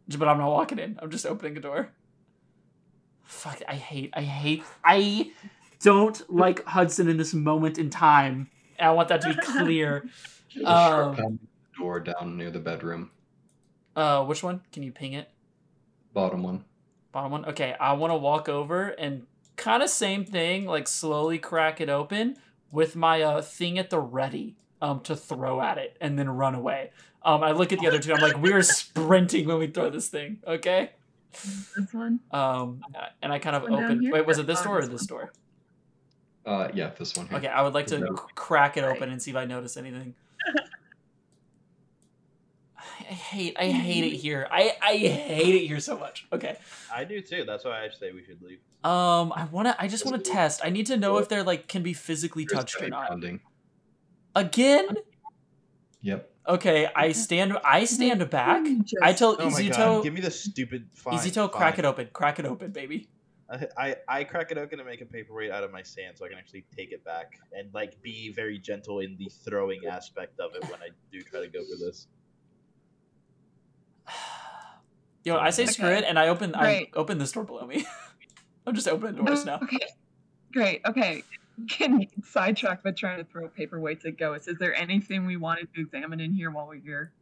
but 0.18 0.28
I'm 0.28 0.38
not 0.38 0.50
walking 0.50 0.78
in. 0.78 0.98
I'm 1.02 1.10
just 1.10 1.26
opening 1.26 1.56
a 1.56 1.60
door. 1.60 1.92
Fuck! 3.24 3.60
I 3.68 3.74
hate. 3.74 4.10
I 4.14 4.22
hate. 4.22 4.64
I 4.82 5.32
don't 5.82 6.32
like 6.32 6.64
Hudson 6.64 7.08
in 7.08 7.16
this 7.16 7.34
moment 7.34 7.78
in 7.78 7.90
time. 7.90 8.48
And 8.78 8.88
I 8.88 8.92
want 8.92 9.08
that 9.08 9.20
to 9.22 9.34
be 9.34 9.40
clear. 9.40 10.08
Just 10.48 10.66
Um, 10.66 11.16
sharp 11.16 11.32
door 11.78 12.00
down 12.00 12.36
near 12.36 12.50
the 12.50 12.58
bedroom. 12.58 13.12
Uh, 13.94 14.24
which 14.24 14.42
one? 14.42 14.62
Can 14.72 14.82
you 14.82 14.90
ping 14.90 15.12
it? 15.12 15.30
Bottom 16.12 16.42
one. 16.42 16.64
Bottom 17.12 17.30
one. 17.30 17.44
Okay, 17.44 17.76
I 17.78 17.92
want 17.92 18.10
to 18.10 18.16
walk 18.16 18.48
over 18.48 18.88
and 18.88 19.26
kind 19.56 19.82
of 19.82 19.90
same 19.90 20.24
thing, 20.24 20.66
like 20.66 20.88
slowly 20.88 21.38
crack 21.38 21.80
it 21.80 21.88
open 21.88 22.36
with 22.72 22.96
my 22.96 23.22
uh 23.22 23.42
thing 23.42 23.78
at 23.78 23.90
the 23.90 24.00
ready, 24.00 24.56
um, 24.82 25.00
to 25.02 25.16
throw 25.16 25.60
at 25.60 25.78
it 25.78 25.96
and 26.00 26.18
then 26.18 26.28
run 26.28 26.54
away. 26.54 26.90
Um, 27.22 27.42
I 27.42 27.52
look 27.52 27.72
at 27.72 27.78
the 27.80 27.86
other 27.88 27.98
two. 27.98 28.12
I'm 28.14 28.20
like, 28.20 28.38
we're 28.40 28.62
sprinting 28.62 29.46
when 29.46 29.58
we 29.58 29.66
throw 29.66 29.90
this 29.90 30.08
thing. 30.08 30.38
Okay. 30.46 30.90
This 31.32 31.92
one. 31.92 32.20
Um, 32.30 32.82
and 33.22 33.32
I 33.32 33.38
kind 33.38 33.54
of 33.56 33.62
One 33.64 33.74
open. 33.84 34.10
Wait, 34.10 34.26
was 34.26 34.38
it 34.38 34.46
this 34.46 34.60
Oh, 34.60 34.64
door 34.64 34.78
or 34.78 34.82
this 34.86 35.00
this 35.02 35.06
door? 35.06 35.32
Uh, 36.46 36.68
yeah, 36.74 36.90
this 36.98 37.14
one 37.16 37.28
here. 37.28 37.38
Okay, 37.38 37.46
I 37.48 37.62
would 37.62 37.74
like 37.74 37.86
to 37.88 37.98
Yeah. 37.98 38.06
crack 38.34 38.76
it 38.78 38.84
open 38.84 39.10
and 39.10 39.20
see 39.20 39.30
if 39.30 39.36
I 39.36 39.44
notice 39.44 39.76
anything. 39.76 40.14
I 42.78 43.12
hate, 43.12 43.56
I 43.58 43.66
hate 43.70 44.04
it 44.04 44.16
here. 44.16 44.46
I, 44.50 44.76
I 44.80 44.96
hate 44.96 45.54
it 45.54 45.66
here 45.66 45.80
so 45.80 45.98
much. 45.98 46.26
Okay. 46.32 46.56
I 46.92 47.04
do 47.04 47.20
too. 47.20 47.44
That's 47.44 47.64
why 47.64 47.84
I 47.84 47.88
say 47.90 48.12
we 48.12 48.24
should 48.24 48.40
leave. 48.42 48.58
Um, 48.82 49.32
I 49.34 49.46
wanna, 49.50 49.76
I 49.78 49.88
just 49.88 50.04
wanna 50.06 50.18
test. 50.18 50.60
I 50.64 50.70
need 50.70 50.86
to 50.86 50.96
know 50.96 51.18
if 51.18 51.28
they're 51.28 51.42
like 51.42 51.68
can 51.68 51.82
be 51.82 51.92
physically 51.92 52.46
touched 52.46 52.80
or 52.80 52.88
not. 52.88 53.08
pounding. 53.08 53.40
Again? 54.34 54.88
Yep. 56.02 56.30
Okay, 56.48 56.88
I 56.96 57.12
stand, 57.12 57.58
I 57.64 57.84
stand 57.84 58.28
back. 58.30 58.66
I 59.02 59.12
tell 59.12 59.36
Oh 59.38 59.50
my 59.50 59.62
god! 59.62 59.72
Izuto, 59.72 60.02
Give 60.02 60.14
me 60.14 60.20
the 60.20 60.30
stupid. 60.30 60.88
Fine, 60.94 61.18
Izuto, 61.18 61.50
crack 61.50 61.78
it 61.78 61.84
open, 61.84 62.08
crack 62.12 62.38
it 62.38 62.46
open, 62.46 62.72
baby. 62.72 63.08
I, 63.50 63.66
I 63.76 63.96
I 64.08 64.24
crack 64.24 64.50
it 64.50 64.58
open 64.58 64.80
and 64.80 64.88
make 64.88 65.00
a 65.00 65.06
paperweight 65.06 65.50
out 65.50 65.64
of 65.64 65.72
my 65.72 65.82
sand 65.82 66.16
so 66.16 66.24
I 66.24 66.28
can 66.28 66.38
actually 66.38 66.64
take 66.76 66.92
it 66.92 67.04
back 67.04 67.38
and 67.52 67.72
like 67.74 68.00
be 68.02 68.32
very 68.32 68.58
gentle 68.58 69.00
in 69.00 69.16
the 69.18 69.28
throwing 69.44 69.80
aspect 69.90 70.40
of 70.40 70.52
it 70.54 70.62
when 70.70 70.80
I 70.80 70.88
do 71.12 71.20
try 71.20 71.40
to 71.40 71.48
go 71.48 71.60
for 71.60 71.76
this. 71.84 72.06
You 75.22 75.34
know, 75.34 75.38
I 75.38 75.50
say 75.50 75.66
screw 75.66 75.90
it, 75.90 76.04
and 76.04 76.18
I 76.18 76.28
open, 76.28 76.54
I 76.54 76.86
open 76.94 77.18
this 77.18 77.32
door 77.32 77.44
below 77.44 77.66
me. 77.66 77.84
I'm 78.66 78.74
just 78.74 78.88
opening 78.88 79.22
doors 79.22 79.44
now. 79.44 79.60
Okay. 79.62 79.76
Great. 80.50 80.80
Okay. 80.86 81.22
Can 81.68 82.06
sidetrack 82.24 82.82
by 82.82 82.92
trying 82.92 83.18
to 83.18 83.24
throw 83.24 83.48
paperweights 83.48 84.04
at 84.06 84.16
ghosts. 84.18 84.48
Is 84.48 84.58
there 84.58 84.74
anything 84.74 85.26
we 85.26 85.36
wanted 85.36 85.72
to 85.74 85.80
examine 85.80 86.20
in 86.20 86.32
here 86.32 86.50
while 86.50 86.66
we're 86.66 86.76
here? 86.80 87.12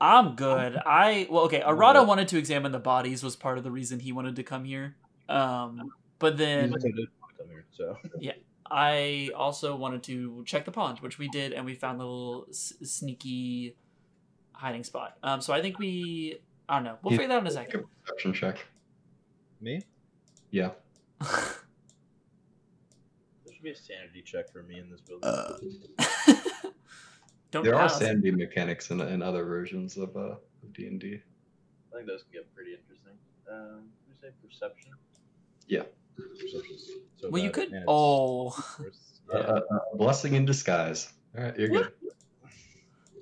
I'm 0.00 0.34
good. 0.36 0.76
I 0.84 1.26
well, 1.30 1.44
okay. 1.44 1.60
Arata 1.60 2.06
wanted 2.06 2.28
to 2.28 2.38
examine 2.38 2.72
the 2.72 2.78
bodies 2.78 3.22
was 3.22 3.34
part 3.36 3.56
of 3.58 3.64
the 3.64 3.70
reason 3.70 4.00
he 4.00 4.12
wanted 4.12 4.36
to 4.36 4.42
come 4.42 4.64
here. 4.64 4.94
Um, 5.28 5.90
but 6.18 6.36
then 6.36 6.70
Izuto 6.72 6.82
did 6.82 7.08
want 7.20 7.32
to 7.36 7.42
come 7.42 7.48
here, 7.48 7.64
so 7.72 7.96
I 8.70 9.30
also 9.34 9.74
wanted 9.76 10.02
to 10.04 10.42
check 10.44 10.64
the 10.64 10.72
pond, 10.72 10.98
which 10.98 11.18
we 11.18 11.28
did, 11.28 11.52
and 11.52 11.64
we 11.64 11.74
found 11.74 12.00
a 12.00 12.04
little 12.04 12.46
s- 12.50 12.74
sneaky 12.82 13.76
hiding 14.52 14.82
spot. 14.84 15.16
Um, 15.22 15.40
so 15.40 15.52
I 15.54 15.62
think 15.62 15.78
we, 15.78 16.40
I 16.68 16.74
don't 16.74 16.84
know, 16.84 16.96
we'll 17.02 17.12
Yeah. 17.12 17.18
figure 17.18 17.28
that 17.28 17.34
out 17.36 17.46
in 17.46 17.46
a 17.46 17.54
Make 17.54 17.68
a 17.68 17.70
second. 17.72 17.84
perception 18.04 18.32
check. 18.34 18.66
me. 19.60 19.82
Yeah. 20.50 20.70
There 23.66 23.74
should 23.74 23.86
be 23.88 23.94
a 23.94 23.98
sanity 23.98 24.22
check 24.22 24.52
for 24.52 24.62
me 24.62 24.78
in 24.78 24.90
this 24.90 25.00
building. 25.00 25.28
don't 27.50 27.64
There 27.64 27.74
are 27.74 27.88
pass. 27.88 27.98
sanity 27.98 28.30
mechanics 28.30 28.90
in, 28.90 29.00
in 29.00 29.22
other 29.22 29.44
versions 29.44 29.96
of 29.96 30.16
uh 30.16 30.36
of 30.62 30.72
D 30.72 30.86
and 30.86 31.00
D. 31.00 31.20
I 31.92 31.96
think 31.96 32.06
those 32.06 32.22
can 32.22 32.32
get 32.32 32.54
pretty 32.54 32.74
interesting. 32.74 33.14
Um, 33.50 33.88
we 34.08 34.14
say 34.20 34.32
perception. 34.46 34.92
Yeah. 35.66 35.82
So 37.18 37.30
Well, 37.30 37.42
you 37.42 37.50
could. 37.50 37.72
Oh, 37.88 38.46
worse. 38.78 39.20
Uh, 39.32 39.38
Yeah. 39.38 39.44
uh, 39.44 39.60
uh, 39.74 39.96
blessing 39.96 40.34
in 40.34 40.44
disguise. 40.44 41.12
All 41.36 41.42
right, 41.44 41.58
you're 41.58 41.68
good. 41.68 41.92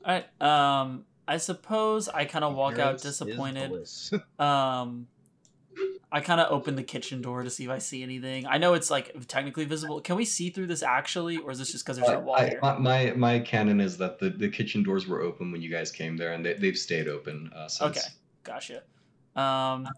all 0.04 0.20
right. 0.20 0.42
Um, 0.42 1.06
I 1.26 1.38
suppose 1.38 2.08
I 2.08 2.26
kind 2.26 2.44
of 2.44 2.54
walk 2.54 2.78
out 2.78 3.00
disappointed. 3.00 3.72
Um, 4.38 5.06
I 6.12 6.20
kind 6.20 6.40
of 6.40 6.52
open 6.52 6.76
the 6.76 6.82
kitchen 6.82 7.22
door 7.22 7.42
to 7.42 7.50
see 7.50 7.64
if 7.64 7.70
I 7.70 7.78
see 7.78 8.02
anything. 8.02 8.46
I 8.46 8.58
know 8.58 8.74
it's 8.74 8.90
like 8.90 9.26
technically 9.26 9.64
visible. 9.64 10.00
Can 10.00 10.16
we 10.16 10.24
see 10.24 10.50
through 10.50 10.68
this 10.68 10.82
actually, 10.82 11.38
or 11.38 11.50
is 11.50 11.58
this 11.58 11.72
just 11.72 11.84
because 11.84 11.96
there's 11.96 12.08
Uh, 12.08 12.20
wall 12.20 12.36
I, 12.36 12.48
here? 12.50 12.58
my, 12.62 12.78
my 12.78 13.12
my 13.16 13.38
canon 13.40 13.80
is 13.80 13.96
that 13.98 14.18
the, 14.18 14.30
the 14.30 14.48
kitchen 14.48 14.82
doors 14.82 15.08
were 15.08 15.22
open 15.22 15.50
when 15.50 15.60
you 15.60 15.70
guys 15.70 15.90
came 15.90 16.16
there, 16.16 16.32
and 16.32 16.44
they, 16.44 16.54
they've 16.54 16.78
stayed 16.78 17.08
open 17.08 17.50
uh, 17.54 17.66
since. 17.66 17.98
Okay, 17.98 18.08
gotcha. 18.44 18.82
Um, 19.34 19.88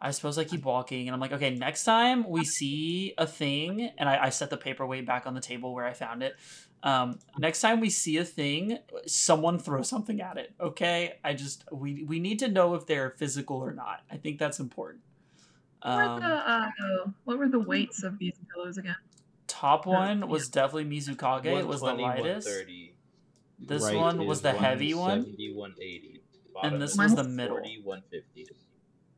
I 0.00 0.10
suppose 0.10 0.38
I 0.38 0.44
keep 0.44 0.64
walking, 0.64 1.08
and 1.08 1.14
I'm 1.14 1.20
like, 1.20 1.32
okay, 1.32 1.54
next 1.54 1.84
time 1.84 2.28
we 2.28 2.44
see 2.44 3.14
a 3.18 3.26
thing, 3.26 3.90
and 3.98 4.08
I, 4.08 4.26
I 4.26 4.28
set 4.28 4.50
the 4.50 4.56
paperweight 4.56 5.06
back 5.06 5.26
on 5.26 5.34
the 5.34 5.40
table 5.40 5.74
where 5.74 5.86
I 5.86 5.94
found 5.94 6.22
it. 6.22 6.36
Um, 6.82 7.18
next 7.38 7.62
time 7.62 7.80
we 7.80 7.88
see 7.88 8.18
a 8.18 8.24
thing, 8.24 8.78
someone 9.06 9.58
throw 9.58 9.82
something 9.82 10.20
at 10.20 10.36
it. 10.36 10.52
Okay, 10.60 11.14
I 11.24 11.32
just 11.32 11.64
we 11.72 12.04
we 12.04 12.20
need 12.20 12.38
to 12.40 12.48
know 12.48 12.74
if 12.74 12.86
they're 12.86 13.10
physical 13.10 13.56
or 13.56 13.72
not. 13.72 14.02
I 14.10 14.18
think 14.18 14.38
that's 14.38 14.60
important. 14.60 15.02
What 15.92 15.96
were 15.96 16.08
Um, 16.12 16.20
the 16.20 16.50
uh, 16.50 17.10
what 17.24 17.38
were 17.38 17.48
the 17.48 17.60
weights 17.60 18.02
of 18.02 18.18
these 18.18 18.38
pillows 18.52 18.76
again? 18.78 18.96
top 19.46 19.86
one 19.86 20.28
was 20.28 20.48
definitely 20.48 20.84
Mizukage. 20.84 21.46
It 21.46 21.66
was 21.66 21.82
the 21.82 21.94
lightest. 21.94 22.66
This 23.58 23.90
Right 23.90 23.92
one 23.92 24.26
was 24.26 24.42
the 24.42 24.54
heavy 24.54 24.94
one. 24.94 25.32
And 26.60 26.80
this 26.82 26.98
was 26.98 27.14
the 27.14 27.22
middle. 27.22 27.76
150. 27.84 28.48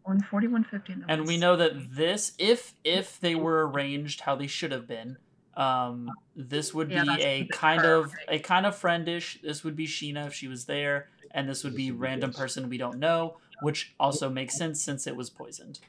140, 0.03 0.49
150. 0.49 0.93
and 1.09 1.27
we 1.27 1.37
know 1.37 1.57
that 1.57 1.95
this 1.95 2.33
if 2.39 2.75
if 2.85 3.21
they 3.21 3.35
were 3.35 3.67
arranged 3.69 4.21
how 4.21 4.35
they 4.37 4.47
should 4.47 4.73
have 4.73 4.87
been 4.87 5.19
um 5.55 6.19
this 6.35 6.75
would 6.75 6.93
Yeah, 6.93 6.93
be 6.93 7.21
that's 7.21 7.23
a 7.23 7.47
kind 7.49 7.85
part, 7.85 7.85
of 7.85 8.19
right? 8.19 8.29
a 8.29 8.39
kind 8.39 8.67
of 8.67 8.77
friendish 8.77 9.41
this 9.43 9.65
would 9.65 9.77
be 9.77 9.87
sheena 9.87 10.27
if 10.27 10.35
she 10.35 10.49
was 10.49 10.67
there 10.67 11.09
and 11.31 11.49
this 11.49 11.65
would 11.65 11.75
be 11.75 11.91
random 11.91 12.33
person 12.33 12.69
we 12.69 12.79
don't 12.79 12.99
know 12.99 13.37
which 13.59 13.95
also 13.99 14.29
makes 14.29 14.57
sense 14.57 14.83
since 14.83 15.07
it 15.07 15.17
was 15.17 15.31
poisoned 15.31 15.81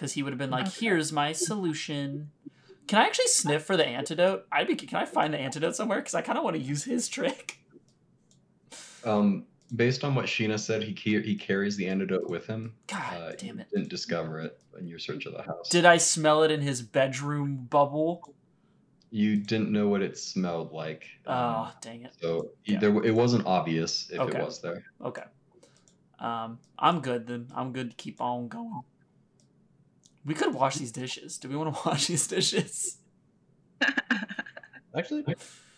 because 0.00 0.14
he 0.14 0.22
would 0.22 0.32
have 0.32 0.38
been 0.38 0.50
like 0.50 0.66
Okay. 0.66 0.86
here's 0.86 1.12
my 1.12 1.32
solution 1.32 2.30
can 2.88 2.98
i 3.00 3.04
actually 3.04 3.26
sniff 3.26 3.62
for 3.64 3.76
the 3.76 3.86
antidote 3.86 4.46
i'd 4.50 4.66
be 4.66 4.74
can 4.74 4.96
i 4.98 5.04
find 5.04 5.34
the 5.34 5.38
antidote 5.38 5.76
somewhere 5.76 5.98
because 5.98 6.14
i 6.14 6.22
kind 6.22 6.38
of 6.38 6.44
want 6.44 6.56
to 6.56 6.62
use 6.62 6.84
his 6.84 7.06
trick 7.08 7.58
Um, 9.04 9.46
based 9.74 10.04
on 10.04 10.14
what 10.14 10.26
Sheena 10.26 10.58
said, 10.58 10.82
he 10.82 10.92
ca- 10.94 11.22
he 11.22 11.34
carries 11.34 11.74
the 11.76 11.86
antidote 11.88 12.28
with 12.28 12.46
him. 12.46 12.74
god 12.86 13.14
Uh, 13.14 13.32
damn 13.38 13.58
it 13.60 13.68
Didn't 13.72 13.88
discover 13.88 14.40
it 14.40 14.58
in 14.78 14.86
your 14.86 14.98
search 14.98 15.26
of 15.26 15.32
the 15.34 15.42
house. 15.42 15.68
did 15.68 15.84
i 15.84 15.96
smell 15.98 16.42
it 16.44 16.50
in 16.50 16.60
his 16.62 16.80
bedroom 16.82 17.66
bubble 17.70 18.22
You 19.10 19.36
didn't 19.36 19.70
know 19.70 19.88
what 19.88 20.00
it 20.02 20.16
smelled 20.18 20.72
like. 20.72 21.04
oh 21.26 21.32
um, 21.34 21.72
dang 21.82 22.04
it 22.04 22.14
so 22.20 22.50
Yeah. 22.64 22.78
there, 22.78 23.04
it 23.04 23.14
wasn't 23.14 23.46
obvious 23.46 24.08
if 24.10 24.20
Okay. 24.20 24.38
it 24.38 24.44
was 24.44 24.60
there. 24.62 24.82
Okay. 25.02 25.24
Um, 26.18 26.58
I'm 26.78 27.00
good 27.00 27.26
then. 27.26 27.48
I'm 27.54 27.72
good 27.72 27.90
to 27.90 27.96
keep 27.96 28.20
on 28.20 28.48
going. 28.48 28.82
We 30.24 30.34
could 30.34 30.52
wash 30.54 30.76
these 30.76 30.92
dishes. 30.92 31.38
Do 31.38 31.48
we 31.48 31.56
want 31.56 31.74
to 31.74 31.80
wash 31.88 32.06
these 32.06 32.26
dishes? 32.26 32.98
Actually, 34.96 35.24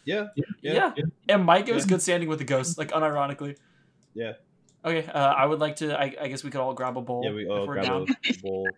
yeah. 0.05 0.29
Yeah. 0.63 0.93
And 1.29 1.45
Mike, 1.45 1.69
it 1.69 1.75
was 1.75 1.85
Yeah. 1.85 1.91
good 1.91 2.03
standing 2.03 2.29
with 2.29 2.39
the 2.39 2.45
ghost, 2.45 2.79
like 2.79 2.91
unironically. 2.91 3.57
Yeah. 4.15 4.33
Okay. 4.85 5.07
Uh, 5.07 5.33
I 5.33 5.47
would 5.47 5.61
like 5.61 5.77
to. 5.77 5.97
I, 5.99 6.15
I 6.21 6.29
guess 6.29 6.43
we 6.43 6.51
could 6.51 6.61
all 6.61 6.75
grab 6.75 6.97
a 6.97 7.03
bowl 7.03 7.23
Yeah, 7.25 7.33
we 7.33 7.47
all 7.47 7.67
grab 7.67 7.85
down. 7.85 8.07
a 8.29 8.33
bowl. 8.43 8.75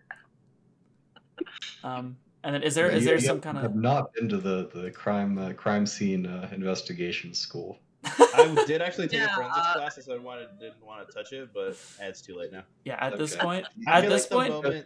Um, 1.83 2.17
and 2.43 2.53
then 2.55 2.63
is 2.63 2.75
there 2.75 2.91
Yeah, 2.91 2.97
is 2.97 3.05
there 3.05 3.15
you 3.15 3.21
some 3.21 3.37
have- 3.37 3.43
kind 3.43 3.57
have 3.57 3.75
not 3.75 4.13
been 4.13 4.29
to 4.29 4.37
the 4.37 4.69
the 4.73 4.91
crime 4.91 5.37
uh, 5.37 5.53
crime 5.53 5.85
scene 5.87 6.25
uh, 6.27 6.49
investigation 6.51 7.33
school. 7.33 7.79
I 8.05 8.63
did 8.67 8.81
actually 8.81 9.07
take 9.07 9.19
Yeah, 9.19 9.31
a 9.31 9.35
forensics 9.35 9.67
uh, 9.67 9.73
class, 9.73 10.05
so 10.05 10.13
I 10.13 10.17
wanted 10.17 10.47
didn't 10.59 10.85
want 10.85 11.07
to 11.07 11.13
touch 11.13 11.31
it, 11.33 11.49
but 11.53 11.77
eh, 12.01 12.07
it's 12.07 12.21
too 12.21 12.35
late 12.35 12.51
now. 12.51 12.63
yeah. 12.83 12.97
At 12.99 13.17
this 13.17 13.35
point. 13.35 13.65
At 13.87 14.01
this 14.09 14.29
like 14.31 14.49
point. 14.49 14.63
moment- 14.63 14.85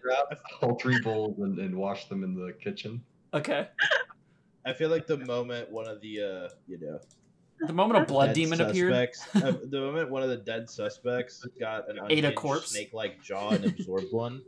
Just 0.62 0.82
three 0.82 1.00
bowls 1.02 1.40
and, 1.40 1.58
and 1.60 1.76
wash 1.76 2.06
them 2.06 2.24
in 2.24 2.36
the 2.36 2.54
kitchen. 2.64 3.02
Okay. 3.34 3.68
I 4.66 4.74
feel 4.74 4.90
like 4.90 5.08
the 5.08 5.18
moment 5.18 5.72
one 5.72 5.88
of 5.88 6.02
the 6.02 6.22
uh, 6.22 6.50
you 6.68 6.80
know 6.80 7.00
The 7.66 7.74
moment 7.74 8.04
a 8.04 8.06
blood 8.06 8.28
dead 8.28 8.36
demon 8.36 8.62
appeared. 8.62 8.94
uh, 9.36 9.54
the 9.64 9.80
moment 9.80 10.10
one 10.10 10.24
of 10.24 10.30
the 10.30 10.38
dead 10.38 10.70
suspects 10.70 11.46
got 11.60 11.90
an 11.90 12.00
Ate 12.10 12.26
a 12.26 12.32
corpse. 12.32 12.72
snake-like 12.72 13.22
jaw 13.24 13.50
and 13.52 13.66
absorbed 13.66 14.12
one. 14.12 14.42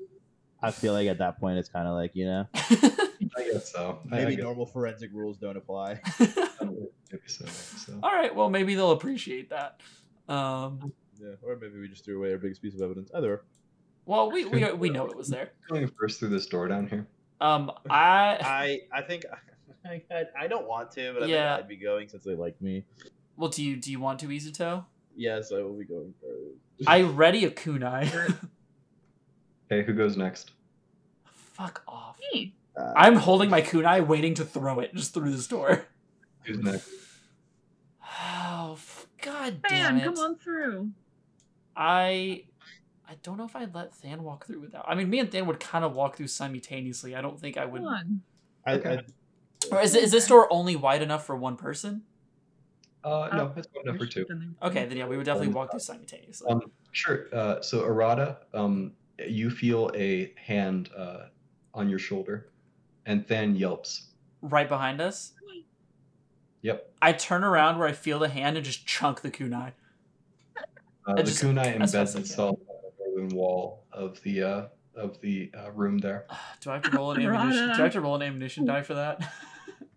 I 0.61 0.71
feel 0.71 0.93
like 0.93 1.07
at 1.07 1.17
that 1.19 1.39
point 1.39 1.57
it's 1.57 1.69
kind 1.69 1.87
of 1.87 1.95
like 1.95 2.11
you 2.15 2.25
know 2.25 2.47
I 3.37 3.49
guess 3.51 3.71
so. 3.71 3.99
I- 4.11 4.15
I 4.15 4.19
maybe 4.19 4.35
guess- 4.35 4.43
normal 4.43 4.65
forensic 4.65 5.11
rules 5.13 5.37
don't 5.37 5.57
apply. 5.57 5.99
Maybe 6.19 7.23
so. 7.27 7.43
Maybe 7.43 7.53
so. 7.53 7.99
all 8.03 8.11
right. 8.13 8.33
Well, 8.33 8.49
maybe 8.49 8.73
they'll 8.75 8.91
appreciate 8.91 9.49
that. 9.49 9.81
Um. 10.29 10.93
Yeah, 11.21 11.31
or 11.41 11.57
maybe 11.57 11.77
we 11.79 11.87
just 11.89 12.05
threw 12.05 12.17
away 12.17 12.31
our 12.31 12.37
biggest 12.37 12.61
piece 12.61 12.73
of 12.73 12.81
evidence. 12.81 13.11
Either. 13.13 13.43
Well, 14.05 14.31
we 14.31 14.45
we 14.45 14.71
we 14.73 14.89
know 14.89 15.07
it 15.07 15.17
was 15.17 15.27
there. 15.27 15.51
Going 15.69 15.91
first 15.99 16.19
through 16.19 16.29
this 16.29 16.45
door 16.45 16.67
down 16.69 16.87
here. 16.87 17.05
Um. 17.41 17.69
I. 17.89 18.79
I 18.93 18.97
I 18.97 19.01
think 19.01 19.25
I, 19.85 20.01
I, 20.09 20.23
I 20.41 20.47
don't 20.47 20.67
want 20.67 20.91
to, 20.91 21.13
but 21.13 21.23
I 21.23 21.25
Yeah. 21.25 21.55
think 21.57 21.63
I'd 21.65 21.67
be 21.69 21.75
going 21.75 22.07
since 22.07 22.23
they 22.23 22.33
like 22.35 22.59
me. 22.61 22.85
Well, 23.35 23.49
do 23.49 23.61
you 23.63 23.75
do 23.75 23.91
you 23.91 23.99
want 23.99 24.19
to 24.21 24.27
Izuto? 24.27 24.85
Yes, 25.15 25.51
I 25.51 25.57
will 25.61 25.73
be 25.77 25.83
going 25.85 26.13
first. 26.21 26.87
I 26.87 27.01
ready 27.01 27.43
a 27.43 27.51
kunai. 27.51 28.07
Okay, 29.69 29.83
who 29.85 29.93
goes 29.93 30.15
next? 30.17 30.51
Fuck 31.25 31.83
off. 31.87 32.17
Me. 32.33 32.55
Uh, 32.75 32.93
I'm 32.95 33.15
holding 33.15 33.49
my 33.49 33.61
kunai, 33.61 34.05
waiting 34.05 34.33
to 34.35 34.45
throw 34.45 34.79
it 34.79 34.93
just 34.95 35.13
through 35.13 35.31
this 35.31 35.47
door. 35.47 35.87
Who's 36.43 36.59
next? 36.59 36.89
Oh, 38.23 38.73
f- 38.73 39.07
god 39.21 39.61
damn 39.67 39.95
Man, 39.95 40.01
it! 40.01 40.05
come 40.05 40.17
on 40.17 40.35
through. 40.37 40.89
I 41.75 42.45
I 43.07 43.15
don't 43.23 43.37
know 43.37 43.45
if 43.45 43.55
I'd 43.55 43.75
let 43.75 43.91
Than 44.01 44.23
walk 44.23 44.45
through 44.45 44.61
without. 44.61 44.85
I 44.87 44.95
mean, 44.95 45.09
me 45.09 45.19
and 45.19 45.29
Than 45.29 45.45
would 45.47 45.59
kind 45.59 45.83
of 45.83 45.93
walk 45.93 46.15
through 46.15 46.27
simultaneously. 46.27 47.15
I 47.15 47.21
don't 47.21 47.39
think 47.39 47.57
I 47.57 47.65
would. 47.65 47.81
Come 47.81 47.87
on. 47.87 48.21
I, 48.65 48.73
Okay. 48.73 48.99
I, 48.99 49.75
Or 49.75 49.81
is 49.81 49.95
it, 49.95 50.03
is 50.03 50.11
this 50.11 50.27
door 50.27 50.47
only 50.51 50.75
wide 50.75 51.01
enough 51.01 51.25
for 51.25 51.35
one 51.35 51.57
person? 51.57 52.03
Uh, 53.03 53.29
no, 53.33 53.53
it's 53.57 53.67
one 53.73 53.87
enough 53.87 53.97
for 53.97 54.05
two. 54.05 54.25
Okay, 54.61 54.85
then 54.85 54.95
yeah, 54.95 55.07
we 55.07 55.17
would 55.17 55.25
definitely 55.25 55.53
walk 55.53 55.71
through 55.71 55.79
simultaneously. 55.79 56.49
Um, 56.49 56.61
sure. 56.91 57.27
Uh, 57.33 57.61
so 57.61 57.81
Arata, 57.81 58.37
um, 58.53 58.93
you 59.27 59.49
feel 59.49 59.91
a 59.95 60.33
hand 60.37 60.89
uh, 60.95 61.25
on 61.73 61.89
your 61.89 61.99
shoulder, 61.99 62.50
and 63.05 63.25
Than 63.27 63.55
yelps. 63.55 64.07
right 64.41 64.67
behind 64.69 65.01
us. 65.01 65.33
Yep. 66.61 66.93
I 67.01 67.13
turn 67.13 67.43
around 67.43 67.79
where 67.79 67.87
I 67.87 67.91
feel 67.93 68.19
the 68.19 68.29
hand 68.29 68.55
and 68.57 68.65
just 68.65 68.85
chunk 68.85 69.21
the 69.21 69.31
kunai. 69.31 69.71
Uh, 71.07 71.15
the 71.15 71.23
just- 71.23 71.43
kunai 71.43 71.75
embeds 71.75 71.95
as 71.95 72.15
I 72.15 72.19
can. 72.19 72.21
itself 72.21 72.59
on 72.69 72.75
the 72.99 73.05
northern 73.19 73.35
wall 73.35 73.83
of 73.91 74.21
the 74.21 74.43
uh, 74.43 74.63
of 74.95 75.19
the 75.21 75.51
uh, 75.57 75.71
room 75.71 75.97
there. 75.97 76.25
Do 76.61 76.69
I 76.69 76.73
have 76.75 76.83
to 76.83 76.91
roll 76.91 77.11
an 77.11 77.21
ammunition? 77.21 77.63
Rada. 77.67 77.75
Do 77.75 77.81
I 77.81 77.83
have 77.85 77.93
to 77.93 78.01
roll 78.01 78.15
an 78.15 78.21
ammunition 78.21 78.65
die 78.65 78.81
for 78.83 78.93
that? 78.93 79.21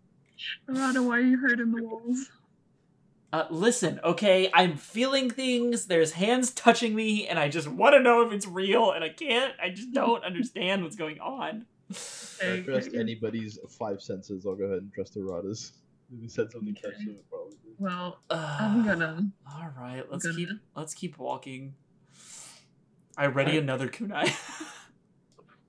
Rada, 0.68 1.02
why 1.02 1.18
are 1.18 1.20
you 1.20 1.39
hurting 1.39 1.72
the 1.72 1.82
walls? 1.82 2.31
Uh, 3.32 3.47
listen, 3.51 3.98
okay, 4.05 4.48
I'm 4.55 4.76
feeling 4.76 5.28
things. 5.28 5.86
There's 5.86 6.12
hands 6.12 6.52
touching 6.52 6.94
me, 6.94 7.26
and 7.26 7.36
I 7.39 7.48
just 7.48 7.66
want 7.66 7.94
to 7.94 8.01
know 8.01 8.22
if 8.22 8.32
it's 8.32 8.47
real, 8.47 8.93
and 8.93 9.02
I 9.02 9.09
can't. 9.09 9.52
I 9.60 9.70
just 9.70 9.93
don't 9.93 10.22
understand 10.24 10.85
what's 10.85 10.94
going 10.97 11.18
on. 11.20 11.66
I 12.42 12.46
Okay, 12.46 12.62
trust 12.62 12.90
anybody's 12.94 13.58
five 13.78 14.00
senses. 14.02 14.46
I'll 14.46 14.54
go 14.56 14.64
ahead 14.64 14.78
and 14.78 14.92
trust 14.92 15.16
Arata's. 15.16 15.72
If 16.14 16.20
he 16.20 16.28
said 16.28 16.50
something 16.52 16.76
Okay. 16.78 16.90
touched 16.90 17.02
him, 17.08 17.16
probably. 17.30 17.56
Well, 17.78 18.20
Uh, 18.30 18.58
I'm 18.60 18.84
gonna. 18.84 19.30
All 19.50 19.68
right, 19.78 20.04
let's 20.10 20.24
gonna- 20.24 20.36
keep 20.36 20.48
let's 20.76 20.94
keep 20.94 21.18
walking. 21.18 21.74
I 23.16 23.26
ready 23.26 23.58
another 23.58 23.88
kunai. 23.88 24.30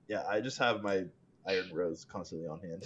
Yeah, 0.08 0.22
I 0.28 0.40
just 0.40 0.58
have 0.58 0.82
my 0.84 1.04
iron 1.48 1.68
rose 1.72 2.04
constantly 2.04 2.46
on 2.46 2.60
hand. 2.60 2.84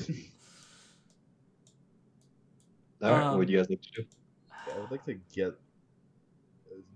All 3.03 3.11
right, 3.11 3.23
Um, 3.25 3.29
what 3.33 3.39
would 3.41 3.51
you 3.51 3.59
guys 3.59 3.69
like 3.69 3.83
to 3.83 3.91
do? 3.95 4.05
Yeah, 4.67 4.75
I 4.75 4.79
would 4.81 4.91
like 4.91 5.05
to 5.05 5.15
get 5.35 5.53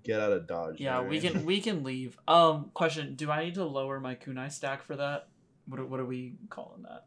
get 0.02 0.20
out 0.20 0.32
of 0.32 0.46
dodge. 0.46 0.80
yeah, 0.80 1.00
there. 1.00 1.08
we 1.10 1.20
can 1.20 1.44
we 1.44 1.60
can 1.60 1.82
leave. 1.84 2.16
Um, 2.28 2.70
question: 2.74 3.14
Do 3.16 3.30
I 3.30 3.44
need 3.44 3.54
to 3.56 3.64
lower 3.64 4.00
my 4.00 4.14
kunai 4.14 4.50
stack 4.50 4.82
for 4.82 4.96
that? 4.96 5.28
What 5.66 5.80
are, 5.80 5.84
what 5.86 6.00
are 6.00 6.04
we 6.04 6.34
calling 6.50 6.82
that? 6.82 7.06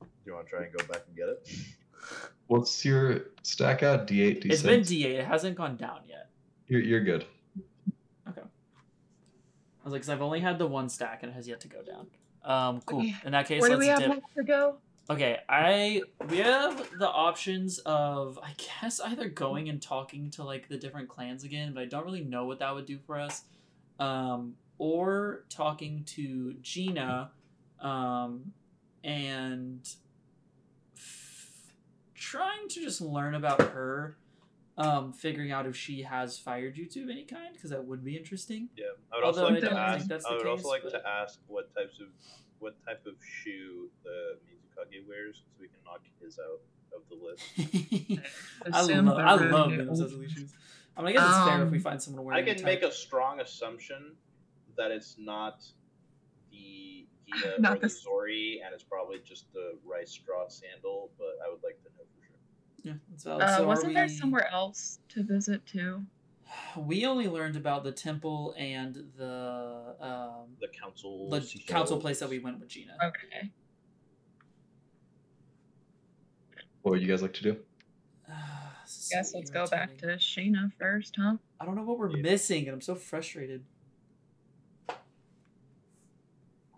Do 0.00 0.06
you 0.26 0.34
want 0.34 0.46
to 0.46 0.50
try 0.50 0.64
and 0.64 0.72
go 0.72 0.84
back 0.86 1.02
and 1.06 1.16
get 1.16 1.28
it? 1.28 1.48
What's 2.46 2.84
your 2.84 3.22
stack 3.42 3.82
out? 3.82 4.06
D8, 4.06 4.44
D6. 4.44 4.52
It's 4.52 4.62
been 4.62 4.80
D8. 4.80 5.04
It 5.04 5.24
hasn't 5.24 5.56
gone 5.56 5.76
down 5.76 6.00
yet. 6.08 6.28
You're, 6.68 6.82
you're 6.82 7.04
good. 7.04 7.24
Okay. 8.28 8.40
I 8.40 9.84
was 9.84 9.92
like, 9.92 10.02
because 10.02 10.10
I've 10.10 10.22
only 10.22 10.40
had 10.40 10.58
the 10.58 10.66
one 10.66 10.88
stack 10.88 11.22
and 11.22 11.32
it 11.32 11.34
has 11.34 11.48
yet 11.48 11.60
to 11.60 11.68
go 11.68 11.82
down. 11.82 12.06
Um, 12.44 12.80
cool. 12.84 13.00
Okay. 13.00 13.14
In 13.24 13.32
that 13.32 13.48
case, 13.48 13.60
Where 13.60 13.70
do 13.70 13.76
let's 13.76 13.84
we 13.84 13.88
have 13.88 13.98
dip. 14.00 14.08
left 14.08 14.22
to 14.36 14.44
go? 14.44 14.76
Okay, 15.10 15.38
I 15.50 16.00
we 16.30 16.38
have 16.38 16.88
the 16.98 17.08
options 17.08 17.78
of 17.80 18.38
I 18.42 18.52
guess 18.56 19.00
either 19.00 19.28
going 19.28 19.68
and 19.68 19.80
talking 19.80 20.30
to 20.30 20.44
like 20.44 20.68
the 20.68 20.78
different 20.78 21.08
clans 21.10 21.44
again, 21.44 21.72
but 21.74 21.82
I 21.82 21.86
don't 21.86 22.06
really 22.06 22.24
know 22.24 22.46
what 22.46 22.58
that 22.60 22.74
would 22.74 22.86
do 22.86 22.98
for 23.06 23.18
us. 23.20 23.42
Um, 23.98 24.54
or 24.78 25.44
talking 25.50 26.04
to 26.04 26.54
Gina, 26.62 27.30
um, 27.84 28.52
and 29.04 29.86
f- 30.96 31.72
trying 32.14 32.68
to 32.68 32.80
just 32.80 33.00
learn 33.00 33.34
about 33.34 33.60
her, 33.60 34.16
um, 34.78 35.12
figuring 35.12 35.52
out 35.52 35.66
if 35.66 35.76
she 35.76 36.02
has 36.02 36.38
fire 36.38 36.70
jutsu 36.72 37.04
of 37.04 37.10
any 37.10 37.24
kind, 37.24 37.52
because 37.54 37.70
that 37.70 37.84
would 37.84 38.04
be 38.04 38.16
interesting. 38.16 38.68
Yeah, 38.76 38.86
I 39.12 39.16
would 39.16 39.24
Although 39.24 39.40
also 39.42 39.50
I 39.50 39.52
like 39.54 39.60
to 39.62 39.66
don't 39.70 39.78
ask. 39.78 39.98
think 39.98 40.08
that's 40.08 40.24
the 40.24 40.30
I 40.30 40.36
would 40.36 40.46
also 40.46 40.68
like 40.68 40.82
but- 40.82 40.90
to 40.92 41.06
ask 41.08 41.38
what 41.46 41.74
types 41.74 42.00
of 42.00 42.08
what 42.60 42.74
type 42.86 43.04
of 43.06 43.14
shoe 43.22 43.90
the 44.04 44.38
Mizukage 44.48 45.06
wears, 45.06 45.36
so 45.36 45.60
we 45.60 45.66
can 45.68 45.76
knock 45.84 46.00
his 46.22 46.38
out 46.38 46.60
of 46.96 47.02
the 47.10 47.16
list. 47.22 48.22
I 48.72 48.80
Assume 48.80 49.06
love 49.06 49.16
they're 49.16 49.26
I 49.26 49.34
love 49.34 49.66
old. 49.68 49.76
Minnesota 49.76 50.28
shoes. 50.28 50.52
I 50.96 51.00
mean, 51.02 51.08
I 51.08 51.12
guess 51.12 51.28
it's 51.36 51.48
fair 51.48 51.62
if 51.64 51.70
we 51.70 51.76
Um, 51.78 51.82
find 51.82 52.02
someone 52.02 52.24
wearing. 52.24 52.38
I 52.38 52.42
a 52.50 52.54
can 52.54 52.62
type. 52.64 52.80
make 52.80 52.82
a 52.90 52.92
strong 52.92 53.40
assumption 53.40 54.12
that 54.76 54.90
it's 54.92 55.16
not 55.18 55.62
the 57.42 57.54
Not 57.60 57.80
the 57.80 57.88
story, 57.88 58.60
and 58.64 58.72
it's 58.74 58.84
probably 58.84 59.18
just 59.24 59.52
the 59.52 59.78
rice 59.84 60.10
straw 60.12 60.48
sandal. 60.48 61.10
But 61.18 61.38
I 61.46 61.50
would 61.50 61.62
like 61.62 61.78
to 61.82 61.88
know 61.96 62.04
for 62.14 62.20
sure. 62.26 62.36
Yeah, 62.82 62.98
that's 63.10 63.24
valid. 63.24 63.42
Uh, 63.42 63.56
so 63.58 63.66
wasn't 63.66 63.94
there 63.94 64.08
somewhere 64.08 64.48
else 64.52 64.98
to 65.10 65.22
visit 65.22 65.64
too? 65.66 66.02
We 66.76 67.06
only 67.06 67.26
learned 67.26 67.56
about 67.56 67.84
the 67.84 67.92
temple 67.92 68.54
and 68.58 68.94
the 69.16 69.94
um, 70.00 70.48
The 70.60 70.68
council. 70.78 71.30
the 71.30 71.40
seashells. 71.40 71.66
council 71.68 71.98
place 71.98 72.18
that 72.20 72.28
we 72.28 72.38
went 72.38 72.60
with 72.60 72.68
Gina. 72.68 72.92
Okay. 73.02 73.50
What 76.82 76.92
would 76.92 77.00
you 77.02 77.08
guys 77.08 77.22
like 77.22 77.32
to 77.34 77.42
do? 77.42 77.56
This 78.84 78.96
is 78.98 79.08
so 79.08 79.16
Guess 79.16 79.34
let's 79.34 79.50
go 79.50 79.66
back 79.66 79.96
to 79.98 80.06
Sheena 80.16 80.70
first, 80.78 81.16
huh? 81.18 81.36
I 81.60 81.64
don't 81.64 81.76
know 81.76 81.82
what 81.82 81.98
we're 81.98 82.10
Yeah. 82.10 82.22
missing, 82.22 82.64
and 82.66 82.74
I'm 82.74 82.80
so 82.82 82.94
frustrated. 82.94 83.64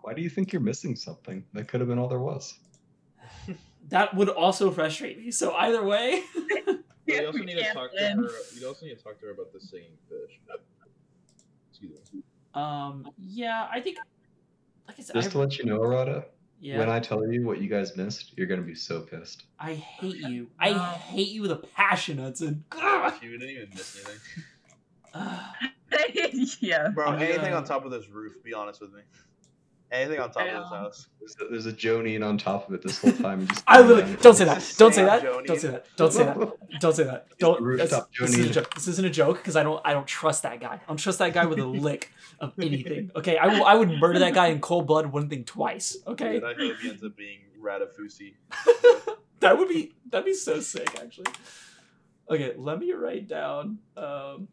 Why 0.07 0.13
do 0.13 0.21
you 0.21 0.29
think 0.29 0.53
you're 0.53 0.61
missing 0.61 0.95
something? 0.95 1.43
That 1.51 1.67
could 1.67 1.81
have 1.81 1.89
been 1.89 1.99
all 1.99 2.07
there 2.07 2.19
was. 2.19 2.57
That 3.89 4.13
would 4.15 4.27
also 4.27 4.69
frustrate 4.71 5.17
me. 5.17 5.31
So 5.31 5.53
either 5.53 5.83
way, 5.83 6.21
you 7.05 7.25
also 7.25 7.39
need 7.39 7.57
to 7.57 7.73
talk 7.73 7.91
to 7.93 8.03
her. 8.03 8.29
You 8.57 8.67
also 8.67 8.85
need 8.85 8.97
to 8.97 9.03
talk 9.03 9.17
to 9.19 9.25
her 9.27 9.31
about 9.31 9.53
the 9.53 9.61
singing 9.61 9.97
fish. 10.09 10.39
Excuse 11.69 11.99
me. 12.13 12.21
um, 12.53 13.09
yeah, 13.17 13.67
I 13.71 13.79
think, 13.79 13.97
like 14.87 14.97
I 14.99 15.03
said, 15.03 15.15
Just 15.15 15.29
I, 15.29 15.31
to 15.31 15.37
let 15.39 15.57
you 15.57 15.65
know, 15.65 15.79
Arata, 15.79 16.25
yeah, 16.59 16.79
when 16.79 16.89
I 16.89 16.99
tell 16.99 17.25
you 17.31 17.45
what 17.45 17.61
you 17.61 17.69
guys 17.69 17.95
missed, 17.95 18.33
you're 18.37 18.47
gonna 18.47 18.61
be 18.61 18.75
so 18.75 19.01
pissed. 19.01 19.43
I 19.57 19.75
hate 19.75 20.17
you. 20.17 20.49
I 20.59 20.73
hate 20.73 21.29
you 21.29 21.41
with 21.41 21.51
a 21.51 21.57
passion, 21.57 22.17
Hudson. 22.17 22.63
You 23.21 23.37
didn't 23.37 23.49
even 23.49 23.69
miss 23.69 24.05
anything. 24.05 24.43
Ugh. 25.13 26.57
yeah. 26.61 26.89
Bro, 26.89 27.13
anything 27.13 27.53
on 27.53 27.63
top 27.63 27.85
of 27.85 27.91
this 27.91 28.09
roof, 28.09 28.43
be 28.43 28.53
honest 28.53 28.81
with 28.81 28.93
me. 28.93 29.01
Anything 29.89 30.19
on 30.19 30.31
top 30.31 30.45
of 30.45 30.51
this 30.53 30.69
house. 30.69 31.07
There's 31.19 31.35
a, 31.39 31.51
there's 31.51 31.65
a 31.65 31.71
Jonin 31.71 32.25
on 32.25 32.37
top 32.37 32.67
of 32.67 32.75
it 32.75 32.81
this 32.81 32.99
whole 33.01 33.13
time. 33.13 33.41
you 33.41 33.47
just- 33.47 33.63
I 33.67 33.79
literally 33.79 34.17
don't 34.21 34.35
say 34.35 34.43
that. 34.43 34.73
Don't 34.77 34.93
say 34.93 35.05
that. 35.05 35.21
Don't 35.45 35.59
say 35.59 35.67
that. 35.69 35.85
Don't 35.95 36.11
say 36.11 36.23
that. 36.25 36.79
Don't 36.79 36.93
say 36.93 37.03
that. 37.05 37.27
Don't. 37.39 37.61
rooftop 37.61 38.09
This 38.19 38.29
isn't 38.31 38.43
a 38.45 38.49
Joni. 38.49 38.53
joke. 38.53 38.73
This 38.75 38.87
isn't 38.89 39.05
a 39.05 39.09
joke 39.09 39.37
because 39.37 39.55
I 39.55 39.63
don't. 39.63 39.81
I 39.85 39.93
don't 39.93 40.05
trust 40.07 40.43
that 40.43 40.59
guy. 40.59 40.73
I 40.73 40.87
don't 40.89 40.97
trust 40.97 41.19
that 41.19 41.33
guy 41.33 41.45
with 41.45 41.59
a 41.59 41.65
lick 41.87 42.11
of 42.41 42.53
anything. 42.59 43.11
Okay, 43.15 43.37
I. 43.37 43.47
I 43.47 43.75
would 43.75 43.89
murder 43.91 44.19
that 44.19 44.33
guy 44.33 44.47
in 44.47 44.59
cold 44.59 44.87
blood. 44.87 45.05
Wouldn't 45.13 45.29
think 45.29 45.45
twice. 45.47 45.95
Okay, 46.05 46.37
And 46.37 46.45
I 46.45 46.53
hope 46.53 46.77
he 46.81 46.89
ends 46.89 47.03
up 47.03 47.15
being 47.15 47.39
Ratafusi. 47.61 48.33
that 49.39 49.57
would 49.57 49.69
be. 49.69 49.95
That'd 50.09 50.25
be 50.25 50.33
so 50.33 50.59
sick, 50.59 50.99
actually. 51.01 51.31
Okay, 52.29 52.53
let 52.57 52.79
me 52.79 52.91
write 52.91 53.27
down 53.29 53.77
um, 53.95 54.49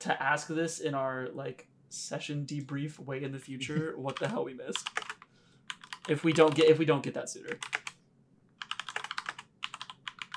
to 0.00 0.20
ask 0.22 0.48
this 0.48 0.80
in 0.80 0.94
our 0.94 1.28
like 1.32 1.68
session 1.96 2.44
debrief 2.46 2.98
way 2.98 3.22
in 3.22 3.32
the 3.32 3.38
future. 3.38 3.94
what 3.96 4.16
the 4.18 4.28
hell 4.28 4.44
we 4.44 4.54
missed? 4.54 4.88
If 6.08 6.22
we 6.24 6.32
don't 6.32 6.54
get 6.54 6.68
if 6.68 6.78
we 6.78 6.84
don't 6.84 7.02
get 7.02 7.14
that 7.14 7.28
sooner. 7.28 7.58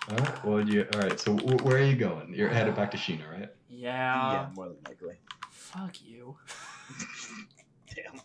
All 0.10 0.18
right. 0.18 0.46
Well, 0.46 0.68
you. 0.68 0.88
All 0.96 1.02
right. 1.02 1.20
So 1.20 1.36
w- 1.36 1.58
where 1.64 1.78
are 1.78 1.86
you 1.86 1.96
going? 1.96 2.34
You're 2.34 2.50
headed 2.50 2.76
back 2.76 2.92
to 2.92 2.98
Sheena, 2.98 3.30
right? 3.32 3.50
Yeah. 3.70 4.32
yeah, 4.32 4.48
more 4.56 4.66
than 4.68 4.78
likely. 4.88 5.16
Fuck 5.52 6.02
you. 6.04 6.36
Damn. 7.96 8.20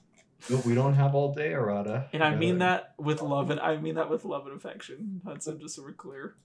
No, 0.49 0.63
we 0.65 0.75
don't 0.75 0.95
have 0.95 1.15
all 1.15 1.35
day, 1.35 1.51
Arata. 1.53 2.07
And 2.15 2.23
I 2.25 2.35
mean 2.35 2.59
gotta- 2.59 2.85
that 2.99 3.05
with 3.05 3.21
love, 3.23 3.51
and 3.51 3.61
I 3.61 3.77
mean 3.77 3.97
that 3.97 4.09
with 4.11 4.25
love 4.25 4.47
and 4.47 4.57
affection, 4.57 5.21
Hudson. 5.27 5.59
Just 5.61 5.77
so 5.77 5.83
we're 5.83 5.93
clear. 5.93 6.37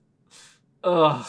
Ugh. 0.83 1.25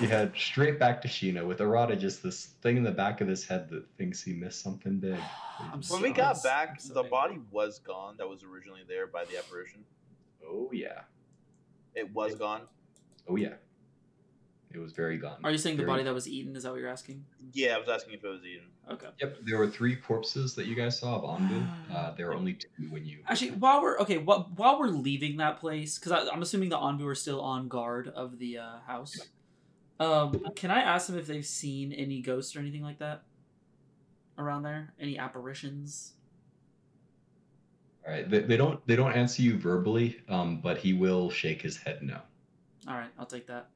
You 0.00 0.08
head 0.08 0.32
straight 0.36 0.78
back 0.78 1.02
to 1.02 1.08
Sheena 1.08 1.44
with 1.46 1.58
Arata 1.58 1.98
just 1.98 2.22
this 2.22 2.46
thing 2.62 2.76
in 2.76 2.82
the 2.82 2.90
back 2.90 3.20
of 3.20 3.28
his 3.28 3.46
head 3.46 3.68
that 3.70 3.84
thinks 3.98 4.22
he 4.22 4.32
missed 4.32 4.62
something 4.62 4.98
big. 4.98 5.18
When 5.72 5.82
so- 5.82 6.00
we 6.00 6.10
got 6.10 6.42
back, 6.42 6.80
so 6.80 6.94
the 6.94 7.00
angry. 7.00 7.10
body 7.10 7.38
was 7.50 7.78
gone 7.80 8.16
that 8.16 8.28
was 8.28 8.42
originally 8.44 8.80
there 8.88 9.06
by 9.06 9.24
the 9.26 9.36
apparition. 9.38 9.84
Oh 10.46 10.70
yeah. 10.72 11.02
It 11.94 12.12
was 12.14 12.34
gone. 12.34 12.62
Oh 13.28 13.36
yeah. 13.36 13.54
It 14.72 14.78
was 14.78 14.92
very 14.92 15.18
gone. 15.18 15.38
Are 15.42 15.50
you 15.50 15.58
saying 15.58 15.78
the 15.78 15.84
body 15.84 16.04
that 16.04 16.14
was 16.14 16.28
eaten? 16.28 16.54
Is 16.54 16.62
that 16.62 16.70
what 16.70 16.80
you're 16.80 16.88
asking? 16.88 17.24
Yeah, 17.52 17.74
I 17.74 17.78
was 17.78 17.88
asking 17.88 18.14
if 18.14 18.24
it 18.24 18.28
was 18.28 18.44
eaten. 18.44 18.68
Okay. 18.88 19.08
Yep, 19.20 19.38
there 19.42 19.58
were 19.58 19.68
three 19.68 19.96
corpses 19.96 20.54
that 20.54 20.66
you 20.66 20.76
guys 20.76 20.98
saw 20.98 21.16
of 21.16 21.22
Anbu. 21.24 21.66
Uh, 21.92 22.14
there 22.14 22.28
were 22.28 22.34
only 22.34 22.52
two 22.52 22.68
when 22.88 23.04
you. 23.04 23.18
Actually, 23.26 23.50
while 23.50 23.82
we're 23.82 23.98
okay, 23.98 24.18
while, 24.18 24.48
while 24.54 24.78
we're 24.78 24.86
leaving 24.86 25.38
that 25.38 25.58
place, 25.58 25.98
because 25.98 26.28
I'm 26.32 26.40
assuming 26.40 26.68
the 26.68 26.78
Anbu 26.78 27.04
are 27.04 27.16
still 27.16 27.40
on 27.40 27.66
guard 27.66 28.06
of 28.08 28.38
the 28.38 28.58
uh, 28.58 28.78
house. 28.86 29.18
Um, 30.00 30.40
can 30.56 30.70
I 30.70 30.80
ask 30.80 31.06
them 31.06 31.18
if 31.18 31.26
they've 31.26 31.44
seen 31.46 31.92
any 31.92 32.20
ghosts 32.22 32.56
or 32.56 32.58
anything 32.60 32.82
like 32.82 32.98
that 32.98 33.22
around 34.38 34.62
there? 34.62 34.92
Any 34.98 35.18
apparitions? 35.18 36.14
All 38.06 38.12
right. 38.12 38.28
They, 38.28 38.40
they 38.40 38.56
don't 38.56 38.84
they 38.86 38.96
don't 38.96 39.12
answer 39.12 39.42
you 39.42 39.58
verbally, 39.58 40.20
um, 40.28 40.60
but 40.62 40.78
he 40.78 40.94
will 40.94 41.30
shake 41.30 41.60
his 41.62 41.76
head 41.76 42.02
no. 42.02 42.18
All 42.88 42.94
right, 42.94 43.10
I'll 43.18 43.26
take 43.26 43.46
that. 43.48 43.68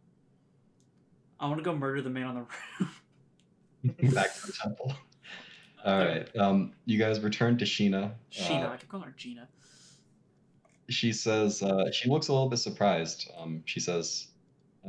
I 1.38 1.46
want 1.46 1.59
to 1.59 1.62
go 1.64 1.76
murder 1.76 2.01
the 2.01 2.09
man 2.10 2.24
on 2.24 2.34
the 2.36 2.40
roof. 4.01 4.14
Back 4.14 4.34
to 4.36 4.46
the 4.46 4.52
temple. 4.55 4.94
All 5.84 5.98
right. 5.98 6.34
Um, 6.38 6.72
you 6.86 6.98
guys 6.98 7.20
return 7.20 7.59
to 7.59 7.66
Sheena. 7.66 8.12
Sheena, 8.32 8.70
Uh, 8.70 8.72
I 8.72 8.76
can 8.78 8.88
call 8.88 9.01
her 9.01 9.12
Gina. 9.14 9.46
she 10.88 11.12
says 11.12 11.62
uh, 11.62 11.90
she 11.92 12.09
looks 12.09 12.28
a 12.28 12.32
little 12.32 12.48
bit 12.48 12.60
surprised. 12.60 13.30
Um, 13.38 13.62
she 13.66 13.78
says, 13.80 14.28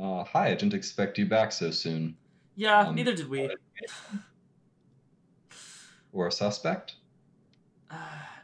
uh, 0.00 0.24
"Hi, 0.24 0.48
I 0.48 0.54
didn't 0.54 0.74
expect 0.74 1.18
you 1.18 1.26
back 1.26 1.52
so 1.52 1.70
soon. 1.70 2.16
Yeah, 2.54 2.80
um, 2.80 2.94
neither 2.94 3.14
did 3.14 3.28
we. 3.28 3.50
Or 6.12 6.28
a 6.28 6.32
suspect? 6.32 6.94
Uh, 7.90 7.96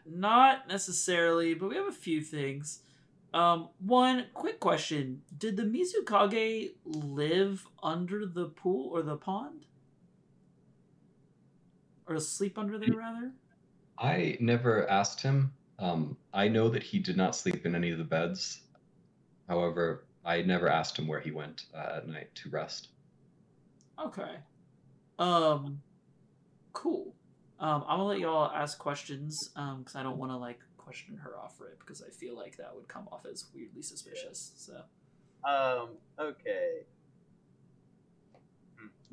not 0.05 0.69
necessarily, 0.69 1.55
but 1.55 1.71
we 1.71 1.77
have 1.77 1.89
a 1.89 1.93
few 1.93 2.21
things. 2.21 2.81
Um, 3.33 3.71
one 3.79 4.27
quick 4.35 4.61
question: 4.61 5.23
Did 5.39 5.57
the 5.57 5.63
Mizukage 5.63 6.73
live 6.85 7.67
under 7.83 8.27
the 8.27 8.47
pool 8.47 8.91
or 8.93 9.03
the 9.03 9.17
pond, 9.17 9.65
or 12.07 12.19
sleep 12.21 12.59
under 12.59 12.79
there 12.79 12.95
rather? 12.95 13.33
I 13.99 14.37
never 14.39 14.89
asked 14.91 15.23
him. 15.23 15.55
Um, 15.79 16.17
I 16.35 16.49
know 16.49 16.69
that 16.69 16.83
he 16.83 16.99
did 16.99 17.17
not 17.17 17.35
sleep 17.35 17.65
in 17.65 17.75
any 17.75 17.91
of 17.91 17.99
the 17.99 18.05
beds. 18.05 18.61
However, 19.49 20.05
I 20.25 20.43
never 20.43 20.69
asked 20.69 20.99
him 20.99 21.07
where 21.07 21.21
he 21.21 21.31
went 21.31 21.67
uh, 21.75 21.97
at 21.97 22.09
night 22.09 22.35
to 22.37 22.51
rest. 22.51 22.89
Okay. 23.99 24.37
Um, 25.19 25.83
cool. 26.73 27.15
Um, 27.59 27.85
I'm 27.87 27.99
gonna 27.99 28.05
let 28.05 28.19
y'all 28.19 28.51
ask 28.51 28.79
questions. 28.79 29.39
Um, 29.57 29.81
because 29.81 29.97
I 29.97 30.03
don't 30.03 30.19
want 30.19 30.33
to 30.33 30.37
like 30.37 30.61
question 30.77 31.17
her 31.17 31.39
off 31.39 31.61
rip 31.61 31.79
because 31.81 32.03
I 32.03 32.11
feel 32.11 32.37
like 32.37 32.57
that 32.57 32.75
would 32.75 32.89
come 32.89 33.09
off 33.13 33.25
as 33.31 33.47
weirdly 33.55 33.83
suspicious. 33.83 34.53
So. 34.57 34.83
Um. 35.49 35.91
Okay. 36.19 36.83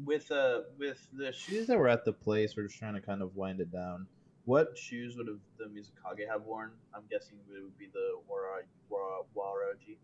With 0.03 0.31
uh, 0.31 0.61
with 0.77 1.05
the 1.13 1.31
shoes 1.31 1.67
that 1.67 1.77
were 1.77 1.89
at 1.89 2.05
the 2.05 2.13
place, 2.13 2.55
we're 2.55 2.63
just 2.67 2.79
trying 2.79 2.93
to 2.93 3.01
kind 3.01 3.21
of 3.21 3.35
wind 3.35 3.59
it 3.59 3.71
down. 3.71 4.07
What 4.45 4.77
shoes 4.77 5.15
would 5.17 5.27
have 5.27 5.39
the 5.57 5.65
Mizukage 5.65 6.27
have 6.27 6.43
worn? 6.43 6.71
I'm 6.95 7.03
guessing 7.11 7.37
it 7.53 7.61
would 7.61 7.77
be 7.77 7.87
the 7.93 8.17
Wara 8.31 8.63
Wara 8.91 9.25
Waraji. 9.35 9.97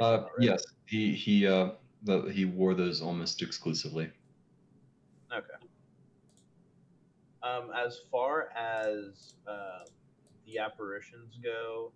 Uh, 0.00 0.22
right. 0.22 0.30
yes, 0.38 0.64
he 0.86 1.12
he 1.12 1.46
uh, 1.46 1.70
the, 2.02 2.22
he 2.22 2.44
wore 2.44 2.74
those 2.74 3.00
almost 3.00 3.42
exclusively. 3.42 4.10
Okay. 5.32 5.66
Um, 7.42 7.70
as 7.76 8.00
far 8.10 8.48
as 8.56 9.34
um, 9.46 9.86
the 10.46 10.58
apparitions 10.58 11.38
go, 11.42 11.92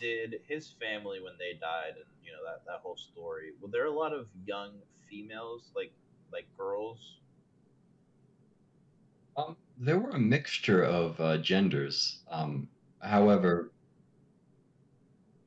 did 0.00 0.40
his 0.48 0.74
family 0.80 1.20
when 1.20 1.34
they 1.38 1.58
died 1.58 1.94
and 1.96 2.06
you 2.24 2.32
know 2.32 2.38
that, 2.44 2.64
that 2.66 2.80
whole 2.82 2.96
story? 2.96 3.52
Were 3.60 3.68
there 3.68 3.86
a 3.86 3.90
lot 3.90 4.12
of 4.12 4.26
young 4.46 4.72
females, 5.08 5.70
like 5.76 5.92
like 6.32 6.46
girls? 6.56 7.18
Um, 9.36 9.56
there 9.78 9.98
were 9.98 10.10
a 10.10 10.18
mixture 10.18 10.82
of 10.82 11.20
uh, 11.20 11.38
genders. 11.38 12.20
Um, 12.30 12.68
however, 13.00 13.72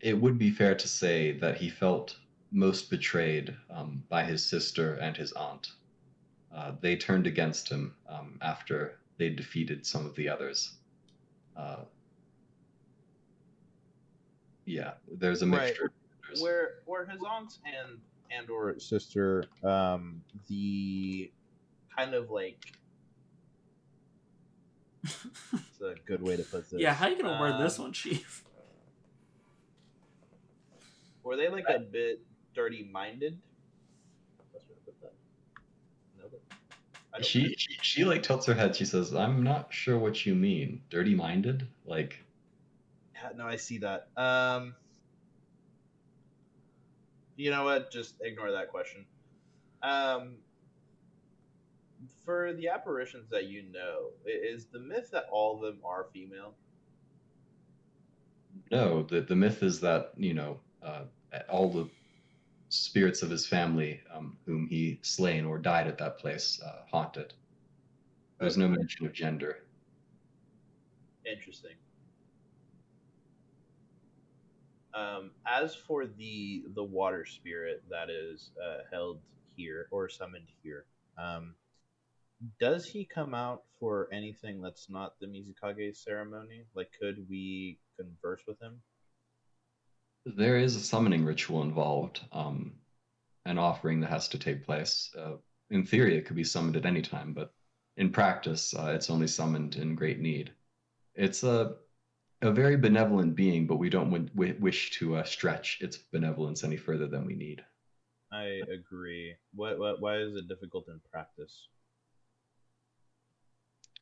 it 0.01 0.13
would 0.19 0.37
be 0.37 0.49
fair 0.51 0.75
to 0.75 0.87
say 0.87 1.31
that 1.33 1.57
he 1.57 1.69
felt 1.69 2.17
most 2.51 2.89
betrayed 2.89 3.55
um, 3.69 4.03
by 4.09 4.23
his 4.23 4.43
sister 4.43 4.95
and 4.95 5.15
his 5.15 5.31
aunt. 5.33 5.71
Uh, 6.53 6.73
they 6.81 6.95
turned 6.97 7.27
against 7.27 7.69
him 7.69 7.95
um, 8.09 8.37
after 8.41 8.97
they 9.17 9.29
defeated 9.29 9.85
some 9.85 10.05
of 10.05 10.15
the 10.15 10.27
others. 10.27 10.73
Uh, 11.55 11.77
yeah, 14.65 14.93
there's 15.17 15.41
a 15.41 15.47
Right. 15.47 15.61
mixture. 15.67 15.85
of 15.85 15.91
genders. 16.23 16.41
Where 16.85 17.05
his 17.05 17.21
aunt 17.27 17.53
and 17.65 17.99
and 18.33 18.49
or 18.49 18.79
sister 18.79 19.43
um 19.63 20.21
the 20.47 21.29
kind 21.97 22.13
of 22.13 22.29
like 22.29 22.57
it's 25.03 25.81
a 25.81 25.95
good 26.05 26.21
way 26.21 26.37
to 26.37 26.43
put 26.43 26.69
this. 26.69 26.79
yeah, 26.79 26.93
how 26.93 27.07
you 27.07 27.21
gonna 27.21 27.39
word 27.39 27.59
this 27.59 27.77
Um, 27.79 27.85
one, 27.85 27.93
Chief? 27.93 28.43
Were 31.23 31.35
they 31.35 31.49
like 31.49 31.65
a 31.69 31.79
bit 31.79 32.21
dirty 32.53 32.87
minded? 32.91 33.37
Best 34.53 34.67
way 34.67 34.75
to 34.75 34.81
put 34.81 35.01
that. 35.01 35.13
No, 36.17 36.25
but 36.29 36.41
I 37.13 37.17
don't 37.17 37.25
She, 37.25 37.55
she 37.57 37.77
she 37.81 38.05
like 38.05 38.23
tilts 38.23 38.45
her 38.47 38.53
head. 38.53 38.75
She 38.75 38.85
says, 38.85 39.13
"I'm 39.13 39.43
not 39.43 39.73
sure 39.73 39.97
what 39.97 40.25
you 40.25 40.35
mean. 40.35 40.81
Dirty 40.89 41.15
minded? 41.15 41.67
Like 41.85 42.23
Yeah, 43.13 43.29
no, 43.35 43.45
I 43.45 43.57
see 43.57 43.79
that. 43.79 44.07
Um, 44.17 44.75
you 47.35 47.51
know 47.51 47.63
what? 47.63 47.91
Just 47.91 48.15
ignore 48.21 48.51
that 48.51 48.69
question. 48.69 49.05
Um, 49.83 50.37
for 52.25 52.53
the 52.53 52.69
apparitions 52.69 53.29
that 53.29 53.45
you 53.45 53.63
know, 53.63 54.09
is 54.25 54.65
the 54.65 54.79
myth 54.79 55.09
that 55.11 55.25
all 55.31 55.55
of 55.55 55.61
them 55.61 55.81
are 55.83 56.07
female? 56.13 56.55
No, 58.71 59.03
the 59.03 59.21
the 59.21 59.35
myth 59.35 59.63
is 59.63 59.79
that 59.81 60.11
you 60.17 60.33
know 60.33 60.59
uh, 60.83 61.03
all 61.49 61.69
the 61.69 61.89
spirits 62.69 63.21
of 63.21 63.29
his 63.29 63.45
family, 63.45 64.01
um, 64.13 64.37
whom 64.45 64.67
he 64.67 64.99
slain 65.01 65.45
or 65.45 65.57
died 65.57 65.87
at 65.87 65.97
that 65.97 66.17
place, 66.17 66.61
uh, 66.65 66.83
haunted. 66.89 67.33
There's 68.39 68.57
no 68.57 68.67
mention 68.67 69.05
of 69.05 69.13
gender. 69.13 69.63
Interesting. 71.25 71.75
Um, 74.93 75.31
as 75.47 75.75
for 75.75 76.05
the 76.05 76.65
the 76.75 76.83
water 76.83 77.25
spirit 77.25 77.83
that 77.89 78.09
is 78.09 78.51
uh, 78.61 78.79
held 78.91 79.19
here 79.55 79.87
or 79.91 80.09
summoned 80.09 80.47
here, 80.63 80.85
um, 81.17 81.55
does 82.59 82.85
he 82.85 83.05
come 83.05 83.33
out 83.33 83.63
for 83.79 84.09
anything 84.11 84.61
that's 84.61 84.89
not 84.89 85.13
the 85.19 85.27
Mizukage 85.27 85.95
ceremony? 85.95 86.63
Like, 86.73 86.89
could 86.99 87.25
we 87.29 87.77
converse 87.97 88.41
with 88.47 88.59
him? 88.59 88.81
There 90.25 90.57
is 90.57 90.75
a 90.75 90.79
summoning 90.79 91.25
ritual 91.25 91.63
involved, 91.63 92.21
um, 92.31 92.73
an 93.45 93.57
offering 93.57 94.01
that 94.01 94.09
has 94.09 94.27
to 94.29 94.39
take 94.39 94.65
place. 94.65 95.13
Uh, 95.17 95.37
in 95.69 95.85
theory, 95.85 96.15
it 96.15 96.25
could 96.25 96.35
be 96.35 96.43
summoned 96.43 96.75
at 96.75 96.85
any 96.85 97.01
time, 97.01 97.33
but 97.33 97.53
in 97.97 98.11
practice, 98.11 98.73
uh, 98.73 98.91
it's 98.95 99.09
only 99.09 99.27
summoned 99.27 99.75
in 99.75 99.95
great 99.95 100.19
need. 100.19 100.53
It's 101.15 101.43
a 101.43 101.75
a 102.43 102.51
very 102.51 102.75
benevolent 102.75 103.35
being, 103.35 103.67
but 103.67 103.75
we 103.77 103.89
don't 103.89 104.09
w- 104.09 104.29
w- 104.29 104.57
wish 104.59 104.91
to 104.97 105.15
uh, 105.17 105.23
stretch 105.23 105.79
its 105.81 105.97
benevolence 105.97 106.63
any 106.63 106.77
further 106.77 107.07
than 107.07 107.25
we 107.25 107.35
need. 107.35 107.63
I 108.31 108.61
agree. 108.73 109.35
What, 109.53 109.77
what 109.77 110.01
why 110.01 110.17
is 110.17 110.35
it 110.35 110.47
difficult 110.47 110.87
in 110.87 110.99
practice? 111.11 111.67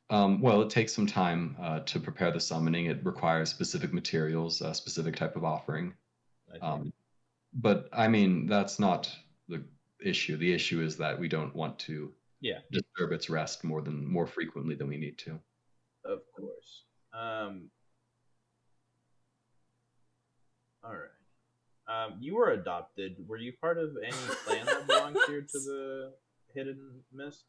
Um, 0.08 0.40
well, 0.40 0.62
it 0.62 0.70
takes 0.70 0.92
some 0.92 1.06
time 1.06 1.56
uh, 1.60 1.80
to 1.80 2.00
prepare 2.00 2.30
the 2.32 2.40
summoning. 2.40 2.86
It 2.86 3.04
requires 3.04 3.50
specific 3.50 3.92
materials, 3.92 4.60
a 4.60 4.74
specific 4.74 5.16
type 5.16 5.36
of 5.36 5.44
offering. 5.44 5.94
I 6.50 6.52
think? 6.52 6.64
Um, 6.64 6.92
but 7.54 7.88
I 7.92 8.08
mean, 8.08 8.46
that's 8.46 8.78
not 8.78 9.10
the 9.48 9.64
issue. 10.02 10.36
The 10.36 10.52
issue 10.52 10.82
is 10.82 10.96
that 10.98 11.18
we 11.18 11.28
don't 11.28 11.54
want 11.54 11.78
to 11.80 12.12
Yeah. 12.40 12.58
disturb 12.70 13.12
its 13.12 13.28
rest 13.30 13.64
more 13.64 13.82
than 13.82 14.06
more 14.06 14.26
frequently 14.26 14.74
than 14.74 14.88
we 14.88 14.96
need 14.96 15.18
to. 15.18 15.40
Of 16.04 16.20
course. 16.36 16.84
Um. 17.12 17.70
All 20.84 20.92
right. 20.92 22.04
Um, 22.04 22.16
you 22.20 22.36
were 22.36 22.50
adopted. 22.50 23.16
Were 23.26 23.36
you 23.36 23.52
part 23.60 23.76
of 23.78 23.90
any 24.02 24.16
clan 24.44 24.64
that 24.66 24.86
belonged 24.86 25.18
here 25.26 25.42
to 25.42 25.58
the 25.58 26.12
Hidden 26.54 27.00
Mist? 27.12 27.44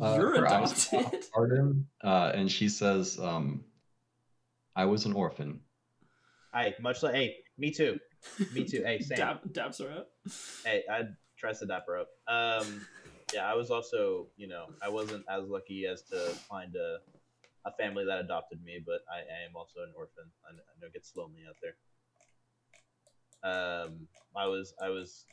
Uh, 0.00 0.14
You're 0.18 0.36
her 0.36 0.44
adopted. 0.44 1.24
Pardon, 1.32 1.86
uh, 2.04 2.32
and 2.34 2.50
she 2.50 2.68
says, 2.68 3.18
um, 3.18 3.64
"I 4.76 4.84
was 4.84 5.06
an 5.06 5.12
orphan." 5.14 5.60
Hey, 6.54 6.74
much 6.80 7.02
like 7.02 7.14
hey, 7.14 7.36
me 7.58 7.70
too. 7.70 7.98
Me 8.52 8.64
too. 8.64 8.82
Hey, 8.84 9.00
same. 9.00 9.18
Dab, 9.18 9.52
dabs 9.52 9.78
her 9.78 9.90
up. 9.90 10.08
Hey, 10.64 10.82
I 10.90 11.02
tries 11.38 11.60
to 11.60 11.66
dapper 11.66 11.98
up. 11.98 12.08
Um, 12.26 12.86
yeah, 13.32 13.50
I 13.50 13.54
was 13.54 13.70
also, 13.70 14.26
you 14.36 14.48
know, 14.48 14.66
I 14.82 14.88
wasn't 14.88 15.24
as 15.30 15.48
lucky 15.48 15.86
as 15.86 16.02
to 16.10 16.16
find 16.48 16.74
a 16.76 16.98
a 17.66 17.72
family 17.72 18.04
that 18.06 18.20
adopted 18.20 18.62
me, 18.64 18.80
but 18.84 19.00
I, 19.12 19.18
I 19.18 19.46
am 19.46 19.54
also 19.54 19.80
an 19.80 19.92
orphan. 19.96 20.24
I, 20.46 20.52
I 20.52 20.80
know 20.80 20.86
it 20.86 20.94
gets 20.94 21.12
lonely 21.14 21.42
out 21.48 21.56
there. 21.60 21.74
Um, 23.42 24.08
I 24.36 24.46
was, 24.46 24.74
I 24.82 24.88
was. 24.88 25.26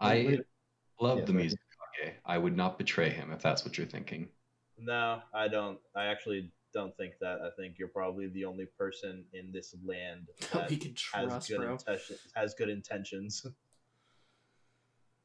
I 0.00 0.38
love 1.00 1.18
Yeah, 1.18 1.24
the 1.24 1.32
music. 1.32 1.58
Mizukage. 2.02 2.12
I 2.24 2.38
would 2.38 2.56
not 2.56 2.78
betray 2.78 3.10
him 3.10 3.32
if 3.32 3.42
that's 3.42 3.64
what 3.64 3.78
you're 3.78 3.86
thinking. 3.86 4.28
No, 4.78 5.20
I 5.34 5.48
don't. 5.48 5.78
I 5.94 6.06
actually 6.06 6.52
don't 6.72 6.96
think 6.96 7.14
that. 7.20 7.40
I 7.40 7.50
think 7.56 7.78
you're 7.78 7.88
probably 7.88 8.28
the 8.28 8.44
only 8.44 8.66
person 8.66 9.24
in 9.32 9.52
this 9.52 9.74
land 9.84 10.28
That 10.40 10.50
that 10.52 10.70
we 10.70 10.76
can 10.76 10.94
has 11.12 11.48
good 11.48 11.56
bro. 11.58 11.72
intention, 11.72 12.16
has 12.34 12.54
good 12.54 12.68
intentions. 12.68 13.46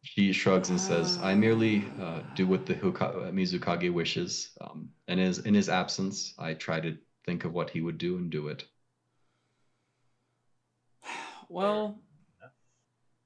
She 0.03 0.34
shrugs 0.34 0.70
and 0.70 0.80
says, 0.80 1.18
"I 1.22 1.34
merely 1.34 1.86
uh, 1.99 2.22
do 2.36 2.45
what 2.45 2.65
the 2.65 2.76
Huka- 2.76 3.28
uh, 3.28 3.32
Mizukage 3.32 3.91
wishes. 3.91 4.49
Um, 4.60 4.90
and 5.07 5.20
is 5.20 5.40
in 5.40 5.53
his 5.53 5.70
absence, 5.70 6.34
I 6.38 6.53
try 6.56 6.80
to 6.82 6.98
think 7.26 7.45
of 7.45 7.53
what 7.53 7.70
he 7.70 7.82
would 7.82 7.98
do 7.98 8.18
and 8.18 8.30
do 8.30 8.48
it." 8.49 8.65
Well, 11.49 12.02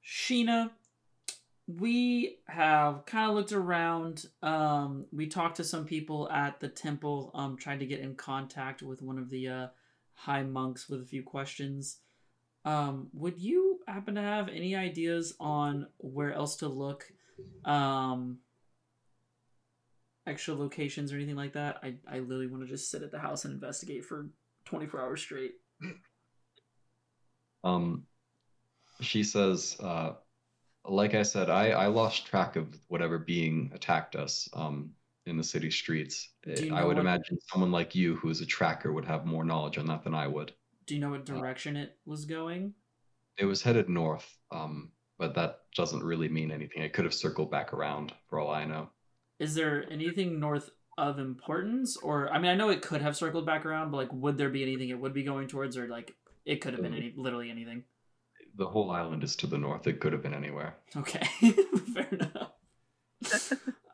Sheena, 0.04 0.70
we 1.68 2.38
have 2.46 3.04
kind 3.04 3.28
of 3.28 3.36
looked 3.36 3.52
around. 3.52 4.24
Um, 4.42 5.04
we 5.12 5.26
talked 5.26 5.58
to 5.58 5.64
some 5.64 5.84
people 5.84 6.30
at 6.30 6.60
the 6.60 6.68
temple, 6.68 7.30
um, 7.34 7.58
trying 7.58 7.80
to 7.80 7.86
get 7.86 8.00
in 8.00 8.14
contact 8.14 8.82
with 8.82 9.02
one 9.02 9.18
of 9.18 9.28
the 9.28 9.48
uh, 9.48 9.66
high 10.14 10.44
monks 10.44 10.88
with 10.88 11.02
a 11.02 11.06
few 11.06 11.22
questions. 11.22 11.98
Um, 12.64 13.08
would 13.12 13.38
you 13.38 13.80
happen 13.86 14.14
to 14.14 14.22
have 14.22 14.48
any 14.48 14.74
ideas 14.74 15.34
on 15.38 15.88
where 15.98 16.32
else 16.32 16.56
to 16.56 16.68
look? 16.68 17.04
Um, 17.66 18.38
extra 20.26 20.54
locations 20.54 21.12
or 21.12 21.16
anything 21.16 21.36
like 21.36 21.52
that? 21.52 21.80
I, 21.82 21.96
I 22.10 22.20
literally 22.20 22.46
want 22.46 22.62
to 22.62 22.68
just 22.68 22.90
sit 22.90 23.02
at 23.02 23.10
the 23.10 23.18
house 23.18 23.44
and 23.44 23.52
investigate 23.52 24.06
for 24.06 24.30
24 24.64 25.00
hours 25.02 25.20
straight. 25.20 25.52
Um, 27.64 28.04
she 29.00 29.24
says, 29.24 29.76
uh, 29.80 30.12
like 30.88 31.14
I 31.14 31.22
said, 31.22 31.50
I, 31.50 31.70
I 31.70 31.86
lost 31.86 32.26
track 32.26 32.56
of 32.56 32.76
whatever 32.88 33.18
being 33.18 33.70
attacked 33.74 34.16
us 34.16 34.48
um, 34.52 34.90
in 35.26 35.36
the 35.36 35.44
city 35.44 35.70
streets. 35.70 36.30
You 36.46 36.74
I 36.74 36.84
would 36.84 36.96
what- 36.96 37.02
imagine 37.02 37.38
someone 37.52 37.72
like 37.72 37.94
you, 37.94 38.16
who 38.16 38.30
is 38.30 38.40
a 38.40 38.46
tracker, 38.46 38.92
would 38.92 39.04
have 39.04 39.26
more 39.26 39.44
knowledge 39.44 39.78
on 39.78 39.86
that 39.86 40.02
than 40.04 40.14
I 40.14 40.26
would. 40.26 40.52
Do 40.86 40.94
you 40.94 41.00
know 41.00 41.10
what 41.10 41.26
direction 41.26 41.76
it 41.76 41.96
was 42.06 42.24
going? 42.24 42.72
It 43.36 43.44
was 43.44 43.62
headed 43.62 43.88
north, 43.88 44.26
um, 44.50 44.90
but 45.18 45.34
that 45.34 45.60
doesn't 45.76 46.02
really 46.02 46.28
mean 46.28 46.50
anything. 46.50 46.82
It 46.82 46.92
could 46.94 47.04
have 47.04 47.14
circled 47.14 47.50
back 47.50 47.74
around, 47.74 48.12
for 48.28 48.40
all 48.40 48.50
I 48.50 48.64
know. 48.64 48.88
Is 49.38 49.54
there 49.54 49.84
anything 49.90 50.40
north 50.40 50.70
of 50.96 51.18
importance? 51.18 51.96
Or, 51.98 52.30
I 52.30 52.38
mean, 52.38 52.50
I 52.50 52.54
know 52.54 52.70
it 52.70 52.82
could 52.82 53.02
have 53.02 53.16
circled 53.16 53.44
back 53.46 53.66
around, 53.66 53.90
but 53.90 53.98
like, 53.98 54.12
would 54.12 54.38
there 54.38 54.48
be 54.48 54.62
anything 54.62 54.88
it 54.88 54.98
would 54.98 55.12
be 55.12 55.22
going 55.22 55.46
towards? 55.46 55.76
Or 55.76 55.86
like, 55.86 56.14
it 56.44 56.62
could 56.62 56.72
have 56.72 56.82
been 56.82 56.94
any, 56.94 57.12
literally 57.16 57.50
anything. 57.50 57.84
The 58.58 58.66
whole 58.68 58.90
island 58.90 59.24
is 59.24 59.36
to 59.36 59.46
the 59.46 59.56
north. 59.56 59.86
It 59.86 60.00
could 60.00 60.12
have 60.12 60.22
been 60.22 60.34
anywhere. 60.34 60.76
Okay, 60.96 61.26
fair 61.94 62.08
enough. 62.12 62.52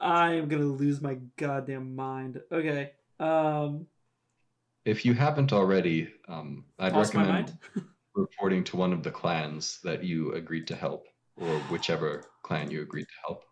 I 0.00 0.32
am 0.34 0.48
gonna 0.48 0.64
lose 0.64 1.00
my 1.00 1.18
goddamn 1.36 1.94
mind. 1.94 2.40
Okay. 2.50 2.92
Um, 3.18 3.86
If 4.84 5.04
you 5.04 5.14
haven't 5.14 5.52
already, 5.52 6.12
um, 6.28 6.64
I'd 6.78 6.96
recommend 6.96 7.58
reporting 8.14 8.64
to 8.64 8.76
one 8.76 8.92
of 8.92 9.02
the 9.02 9.10
clans 9.10 9.80
that 9.82 10.04
you 10.04 10.32
agreed 10.34 10.66
to 10.68 10.76
help, 10.76 11.06
or 11.36 11.60
whichever 11.70 12.24
clan 12.42 12.70
you 12.70 12.82
agreed 12.82 13.06
to 13.08 13.14
help. 13.26 13.44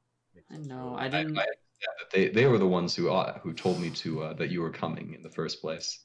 I 0.51 0.57
know. 0.59 0.95
I 0.97 1.05
I, 1.05 1.07
I 1.07 1.09
didn't. 1.11 1.29
understand 1.39 1.97
that 2.01 2.11
they, 2.13 2.29
they 2.29 2.47
were 2.47 2.59
the 2.59 2.69
ones 2.69 2.95
who 2.95 3.11
uh, 3.11 3.39
who 3.41 3.53
told 3.55 3.81
me 3.81 3.91
to 3.91 4.23
uh, 4.25 4.33
that 4.35 4.51
you 4.51 4.61
were 4.63 4.71
coming 4.71 5.15
in 5.15 5.23
the 5.23 5.31
first 5.31 5.61
place. 5.61 6.05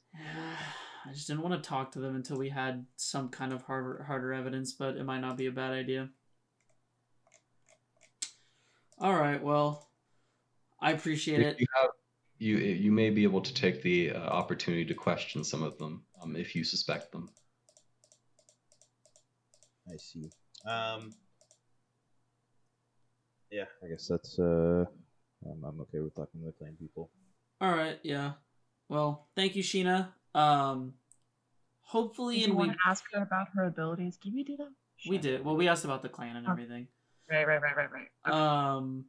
I 1.08 1.12
just 1.12 1.26
didn't 1.26 1.42
want 1.42 1.62
to 1.62 1.66
talk 1.66 1.92
to 1.92 2.00
them 2.00 2.16
until 2.16 2.36
we 2.36 2.50
had 2.50 2.84
some 2.96 3.30
kind 3.30 3.52
of 3.54 3.62
harder, 3.62 4.04
harder 4.06 4.34
evidence, 4.34 4.72
but 4.72 4.96
it 4.96 5.04
might 5.04 5.20
not 5.20 5.38
be 5.38 5.46
a 5.46 5.50
bad 5.52 5.72
idea. 5.72 6.10
All 8.98 9.14
right, 9.14 9.42
well, 9.42 9.88
I 10.82 10.92
appreciate 10.92 11.40
If 11.40 11.46
it. 11.46 11.60
you 11.60 11.66
have 11.80 11.90
you 12.40 12.56
you 12.58 12.92
may 12.92 13.10
be 13.10 13.22
able 13.24 13.40
to 13.40 13.54
take 13.54 13.82
the 13.82 14.10
uh, 14.10 14.18
opportunity 14.18 14.84
to 14.84 14.94
question 14.94 15.42
some 15.44 15.62
of 15.62 15.78
them 15.78 16.04
um, 16.22 16.36
if 16.36 16.54
you 16.54 16.62
suspect 16.62 17.10
them. 17.10 17.30
I 19.88 19.96
see. 19.96 20.30
Um. 20.66 21.14
Yeah, 23.50 23.64
I 23.82 23.88
guess 23.88 24.08
that's 24.08 24.38
uh. 24.38 24.84
I'm, 25.46 25.64
I'm 25.64 25.80
okay 25.82 26.00
with 26.00 26.14
talking 26.14 26.40
to 26.40 26.46
the 26.46 26.52
clan 26.52 26.76
people. 26.78 27.10
All 27.60 27.70
right, 27.70 27.98
yeah. 28.02 28.32
Well, 28.88 29.28
thank 29.34 29.56
you, 29.56 29.62
Sheena. 29.62 30.08
Um, 30.34 30.94
hopefully, 31.82 32.36
Did 32.36 32.44
and 32.44 32.52
you 32.52 32.58
we 32.58 32.66
want 32.66 32.78
to 32.78 32.88
ask 32.88 33.04
her 33.12 33.22
about 33.22 33.48
her 33.54 33.64
abilities? 33.64 34.16
Did 34.16 34.34
we 34.34 34.44
do 34.44 34.56
that? 34.56 34.68
we 35.08 35.18
did. 35.18 35.44
Well, 35.44 35.56
we 35.56 35.68
asked 35.68 35.84
about 35.84 36.02
the 36.02 36.08
clan 36.08 36.36
and 36.36 36.46
Oh. 36.46 36.52
everything. 36.52 36.88
Right, 37.30 37.46
right, 37.46 37.60
right, 37.60 37.76
right, 37.76 37.92
right. 37.92 38.08
Okay. 38.26 38.36
Um, 38.36 39.04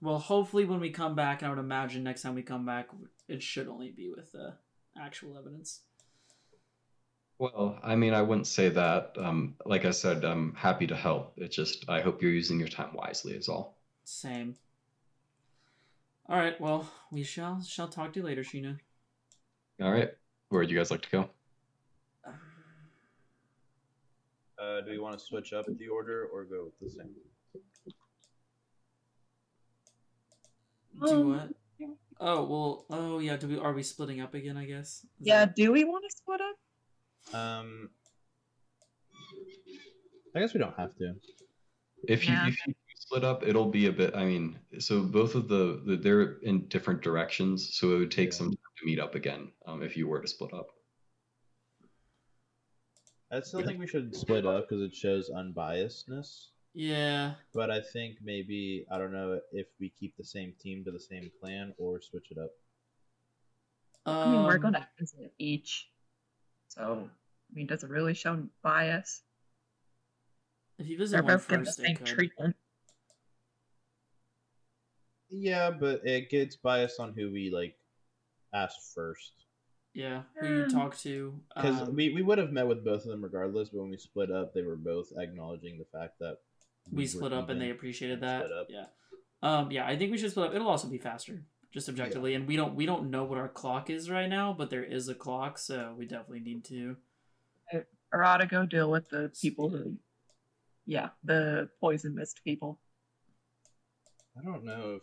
well, 0.00 0.18
hopefully, 0.18 0.64
when 0.64 0.80
we 0.80 0.90
come 0.90 1.14
back, 1.14 1.40
and 1.42 1.46
I 1.46 1.50
would 1.50 1.58
imagine 1.58 2.04
next 2.04 2.22
time 2.22 2.34
we 2.34 2.42
come 2.42 2.66
back, 2.66 2.88
it 3.26 3.42
should 3.42 3.68
only 3.68 3.90
be 3.90 4.10
with 4.10 4.34
uh, 4.34 4.50
actual 5.00 5.36
evidence. 5.38 5.80
Well, 7.38 7.78
I 7.82 7.96
mean, 7.96 8.14
I 8.14 8.22
wouldn't 8.22 8.46
say 8.46 8.68
that. 8.68 9.16
Um, 9.18 9.56
like 9.66 9.84
I 9.84 9.90
said, 9.90 10.24
I'm 10.24 10.54
happy 10.54 10.86
to 10.86 10.94
help. 10.94 11.32
It's 11.36 11.56
just 11.56 11.88
I 11.88 12.00
hope 12.00 12.22
you're 12.22 12.30
using 12.30 12.58
your 12.60 12.68
time 12.68 12.94
wisely. 12.94 13.32
Is 13.32 13.48
all. 13.48 13.76
Same. 14.04 14.54
All 16.28 16.36
right. 16.38 16.58
Well, 16.60 16.88
we 17.10 17.22
shall 17.24 17.62
shall 17.62 17.88
talk 17.88 18.12
to 18.12 18.20
you 18.20 18.26
later, 18.26 18.42
Sheena. 18.42 18.78
All 19.82 19.90
right. 19.90 20.10
Where 20.54 20.60
would 20.60 20.70
you 20.70 20.76
guys 20.78 20.92
like 20.92 21.02
to 21.02 21.10
go? 21.10 21.28
Uh, 24.56 24.82
do 24.82 24.90
we 24.92 25.00
want 25.00 25.18
to 25.18 25.24
switch 25.24 25.52
up 25.52 25.66
the 25.66 25.88
order 25.88 26.26
or 26.32 26.44
go 26.44 26.66
with 26.66 26.78
the 26.78 26.96
same? 26.96 27.10
Do 31.02 31.08
Um, 31.08 31.30
what? 31.32 31.48
Oh 32.20 32.44
well. 32.44 32.86
Oh 32.88 33.18
yeah. 33.18 33.36
Do 33.36 33.48
we 33.48 33.58
are 33.58 33.72
we 33.72 33.82
splitting 33.82 34.20
up 34.20 34.32
again? 34.34 34.56
I 34.56 34.64
guess. 34.66 35.00
Is 35.02 35.26
Yeah, 35.26 35.46
that- 35.46 35.56
do 35.56 35.72
we 35.72 35.82
want 35.82 36.04
to 36.08 36.16
split 36.16 36.40
up? 36.40 37.34
Um. 37.34 37.90
I 40.36 40.38
guess 40.38 40.54
we 40.54 40.60
don't 40.60 40.76
have 40.78 40.94
to. 40.98 41.16
If 42.06 42.28
you 42.28 42.32
Yeah. 42.34 42.46
if 42.46 42.64
you 42.68 42.74
split 42.94 43.24
up, 43.24 43.44
it'll 43.44 43.70
be 43.72 43.86
a 43.86 43.92
bit. 43.92 44.14
I 44.14 44.24
mean, 44.24 44.56
so 44.78 45.02
both 45.02 45.34
of 45.34 45.48
the, 45.48 45.82
the 45.84 45.96
they're 45.96 46.38
in 46.42 46.68
different 46.68 47.02
directions, 47.02 47.70
so 47.76 47.96
it 47.96 47.98
would 47.98 48.12
take 48.12 48.30
Yeah. 48.30 48.36
some 48.38 48.46
time 48.50 48.58
to 48.73 48.73
meet 48.84 49.00
up 49.00 49.14
again. 49.14 49.48
Um, 49.66 49.82
if 49.82 49.96
you 49.96 50.06
were 50.06 50.20
to 50.20 50.28
split 50.28 50.52
up. 50.52 50.68
I 53.32 53.40
still 53.40 53.62
think 53.64 53.80
we 53.80 53.86
should 53.86 54.14
split 54.14 54.46
up 54.46 54.68
because 54.68 54.82
it 54.82 54.94
shows 54.94 55.30
unbiasedness. 55.30 56.48
Yeah. 56.74 57.34
But 57.52 57.70
I 57.70 57.80
think 57.80 58.18
maybe 58.22 58.84
I 58.90 58.98
don't 58.98 59.12
know 59.12 59.40
if 59.52 59.66
we 59.80 59.92
keep 59.98 60.16
the 60.16 60.24
same 60.24 60.52
team 60.60 60.84
to 60.84 60.90
the 60.90 61.00
same 61.00 61.30
clan 61.40 61.72
or 61.78 62.00
switch 62.00 62.30
it 62.30 62.38
up. 62.38 62.50
I 64.06 64.30
mean, 64.30 64.44
we're 64.44 64.56
Um, 64.56 64.60
gonna 64.60 64.88
visit 64.98 65.32
each. 65.38 65.90
So, 66.68 67.08
I 67.50 67.54
mean, 67.54 67.66
does 67.66 67.82
it 67.82 67.90
really 67.90 68.14
show 68.14 68.48
bias? 68.62 69.22
If 70.78 70.88
you 70.88 70.98
visit 70.98 71.16
They're 71.16 71.22
one 71.22 71.34
both 71.34 71.48
getting 71.48 71.64
the 71.64 71.72
same 71.72 71.96
treatment. 71.96 72.56
Yeah, 75.30 75.70
but 75.70 76.06
it 76.06 76.30
gets 76.30 76.56
biased 76.56 77.00
on 77.00 77.12
who 77.14 77.32
we 77.32 77.50
like 77.50 77.76
ask 78.54 78.76
first. 78.94 79.32
Yeah. 79.92 80.22
Who 80.40 80.48
you 80.48 80.62
Um, 80.64 80.70
talk 80.70 80.96
to? 80.98 81.34
Because 81.54 81.82
um, 81.82 81.94
we, 81.94 82.12
we 82.12 82.22
would 82.22 82.38
have 82.38 82.50
met 82.50 82.66
with 82.66 82.84
both 82.84 83.04
of 83.04 83.10
them 83.10 83.22
regardless, 83.22 83.68
but 83.68 83.80
when 83.80 83.90
we 83.90 83.96
split 83.96 84.30
up, 84.30 84.54
they 84.54 84.62
were 84.62 84.76
both 84.76 85.12
acknowledging 85.16 85.78
the 85.78 85.84
fact 85.96 86.18
that 86.20 86.38
we 86.90 87.04
were 87.04 87.08
split 87.08 87.32
up 87.32 87.48
and 87.50 87.60
they 87.60 87.70
appreciated 87.70 88.20
that. 88.22 88.46
Yeah. 88.68 88.86
Um. 89.42 89.70
Yeah. 89.70 89.86
I 89.86 89.96
think 89.96 90.10
we 90.10 90.18
should 90.18 90.30
split 90.30 90.48
up. 90.48 90.54
It'll 90.54 90.68
also 90.68 90.88
be 90.88 90.98
faster, 90.98 91.42
just 91.72 91.88
objectively. 91.88 92.34
And 92.34 92.46
we 92.46 92.56
don't 92.56 92.74
we 92.74 92.86
don't 92.86 93.10
know 93.10 93.24
what 93.24 93.38
our 93.38 93.48
clock 93.48 93.90
is 93.90 94.10
right 94.10 94.28
now, 94.28 94.54
but 94.56 94.70
there 94.70 94.84
is 94.84 95.08
a 95.08 95.14
clock, 95.14 95.58
so 95.58 95.94
we 95.96 96.06
definitely 96.06 96.40
need 96.40 96.64
to. 96.66 96.96
Arata, 98.12 98.48
go 98.48 98.64
deal 98.64 98.90
with 98.90 99.08
the 99.10 99.32
people 99.40 99.68
who, 99.68 99.96
yeah, 100.86 101.08
the 101.24 101.68
poison 101.80 102.14
mist 102.14 102.40
people. 102.44 102.78
I 104.38 104.44
don't 104.44 104.64
know 104.64 104.96
if 104.96 105.02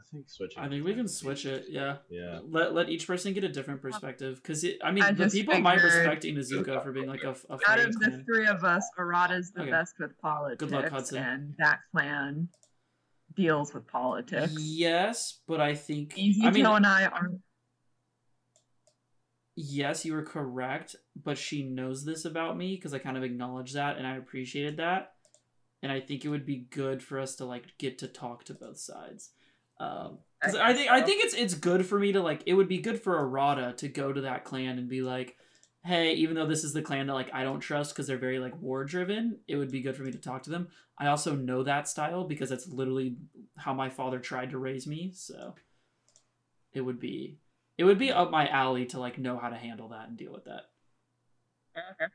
I 0.00 0.10
think 0.10 0.28
switching. 0.30 0.62
I 0.62 0.68
think 0.68 0.84
we 0.84 0.94
can 0.94 1.06
switch 1.08 1.44
it. 1.46 1.66
Yeah. 1.68 1.98
Yeah. 2.08 2.40
Let 2.48 2.74
let 2.74 2.88
each 2.88 3.06
person 3.06 3.32
get 3.34 3.44
a 3.44 3.48
different 3.48 3.82
perspective, 3.82 4.36
because 4.42 4.64
I 4.82 4.90
mean, 4.90 5.04
I 5.04 5.12
the 5.12 5.28
people 5.28 5.58
might 5.60 5.80
figured- 5.80 5.94
respect 5.94 6.24
Inuzuka 6.24 6.82
for 6.82 6.92
being 6.92 7.06
like 7.08 7.22
a, 7.24 7.30
a 7.48 7.52
Out 7.54 7.62
fighting 7.64 7.86
of 7.88 7.92
the 8.00 8.06
clan. 8.08 8.24
three 8.24 8.46
of 8.46 8.64
us, 8.64 8.88
Arata's 8.98 9.52
the 9.52 9.62
Okay. 9.62 9.70
best 9.70 9.94
with 10.00 10.18
politics, 10.20 10.90
Hudson. 10.90 11.18
and 11.22 11.54
that 11.58 11.80
clan 11.92 12.48
deals 13.36 13.72
with 13.74 13.86
politics. 13.86 14.54
Yes, 14.58 15.40
but 15.46 15.60
I 15.60 15.74
think 15.74 16.16
Easy 16.18 16.42
I 16.44 16.50
mean, 16.50 16.66
and 16.66 16.86
I 16.86 17.06
are 17.06 17.30
yes, 19.56 20.04
you 20.04 20.14
were 20.14 20.22
correct, 20.24 20.96
but 21.22 21.36
she 21.38 21.62
knows 21.62 22.04
this 22.04 22.24
about 22.24 22.56
me 22.56 22.76
because 22.76 22.94
I 22.94 22.98
kind 22.98 23.16
of 23.16 23.22
acknowledged 23.22 23.74
that 23.74 23.98
and 23.98 24.06
I 24.06 24.16
appreciated 24.16 24.78
that. 24.78 25.12
And 25.82 25.90
I 25.90 26.00
think 26.00 26.24
it 26.24 26.28
would 26.28 26.44
be 26.44 26.66
good 26.70 27.02
for 27.02 27.18
us 27.18 27.36
to 27.36 27.44
like 27.46 27.64
get 27.78 27.98
to 27.98 28.08
talk 28.08 28.44
to 28.44 28.54
both 28.54 28.78
sides. 28.78 29.30
Um 29.80 30.18
'cause 30.42 30.54
I, 30.54 30.68
I 30.68 30.74
think 30.74 30.88
guess 30.88 31.02
I 31.02 31.04
think 31.04 31.24
it's 31.24 31.34
it's 31.34 31.54
good 31.54 31.86
for 31.86 31.98
me 31.98 32.12
to 32.12 32.20
like 32.20 32.42
it 32.46 32.54
would 32.54 32.68
be 32.68 32.78
good 32.78 33.00
for 33.00 33.16
Arata 33.16 33.76
to 33.78 33.88
go 33.88 34.12
to 34.12 34.20
that 34.22 34.44
clan 34.44 34.78
and 34.78 34.88
be 34.88 35.00
like, 35.02 35.36
hey, 35.84 36.12
even 36.14 36.36
though 36.36 36.46
this 36.46 36.64
is 36.64 36.72
the 36.72 36.82
clan 36.82 37.06
that 37.06 37.14
like 37.14 37.30
I 37.32 37.42
don't 37.42 37.60
trust 37.60 37.94
because 37.94 38.06
they're 38.06 38.18
very 38.18 38.38
like 38.38 38.60
war 38.60 38.84
driven, 38.84 39.38
it 39.48 39.56
would 39.56 39.72
be 39.72 39.80
good 39.80 39.96
for 39.96 40.02
me 40.02 40.12
to 40.12 40.18
talk 40.18 40.42
to 40.44 40.50
them. 40.50 40.68
I 40.98 41.06
also 41.06 41.34
know 41.34 41.62
that 41.62 41.88
style 41.88 42.24
because 42.24 42.50
that's 42.50 42.68
literally 42.68 43.16
how 43.56 43.72
my 43.72 43.88
father 43.88 44.18
tried 44.18 44.50
to 44.50 44.58
raise 44.58 44.86
me, 44.86 45.12
so 45.14 45.54
it 46.74 46.82
would 46.82 47.00
be 47.00 47.38
it 47.78 47.84
would 47.84 47.98
be 47.98 48.12
up 48.12 48.30
my 48.30 48.46
alley 48.48 48.84
to 48.86 49.00
like 49.00 49.18
know 49.18 49.38
how 49.38 49.48
to 49.48 49.56
handle 49.56 49.88
that 49.88 50.08
and 50.08 50.18
deal 50.18 50.32
with 50.32 50.44
that. 50.44 50.64
okay. 51.76 52.12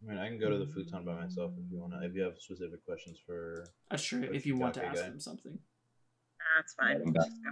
I 0.00 0.08
mean, 0.08 0.18
I 0.18 0.28
can 0.28 0.38
go 0.38 0.48
to 0.48 0.58
the 0.58 0.66
futon 0.66 1.04
by 1.04 1.14
myself 1.14 1.50
if 1.58 1.72
you 1.72 1.80
want 1.80 1.92
to. 1.94 2.06
If 2.06 2.14
you 2.14 2.22
have 2.22 2.38
specific 2.38 2.84
questions 2.84 3.18
for. 3.26 3.64
That's 3.90 4.04
true. 4.04 4.28
If 4.32 4.46
you 4.46 4.56
want 4.56 4.74
to 4.74 4.84
ask 4.84 5.02
guy. 5.02 5.08
them 5.08 5.18
something. 5.18 5.58
That's 6.56 6.74
fine. 6.74 7.02
I'm. 7.06 7.14
Just 7.14 7.30
go. 7.44 7.50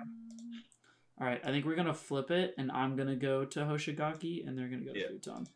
All 1.20 1.26
right, 1.26 1.40
I 1.44 1.50
think 1.50 1.64
we're 1.64 1.76
gonna 1.76 1.94
flip 1.94 2.30
it, 2.30 2.54
and 2.58 2.70
I'm 2.70 2.96
gonna 2.96 3.16
go 3.16 3.44
to 3.44 3.60
Hoshigaki, 3.60 4.46
and 4.46 4.56
they're 4.58 4.68
gonna 4.68 4.84
go 4.84 4.92
to 4.92 4.98
Yeah. 4.98 5.08
Futon. 5.08 5.46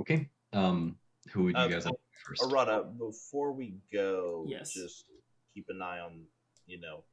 Okay. 0.00 0.28
Um, 0.52 0.96
who 1.32 1.44
would 1.44 1.56
you 1.56 1.60
Um, 1.62 1.70
guys 1.70 1.84
like 1.84 1.94
first? 2.24 2.42
Arata, 2.42 2.96
before 2.98 3.52
we 3.52 3.74
go, 3.92 4.44
Yes. 4.48 4.72
just 4.74 5.04
keep 5.54 5.66
an 5.68 5.82
eye 5.82 5.98
on, 6.00 6.26
you 6.66 6.80
know, 6.80 7.04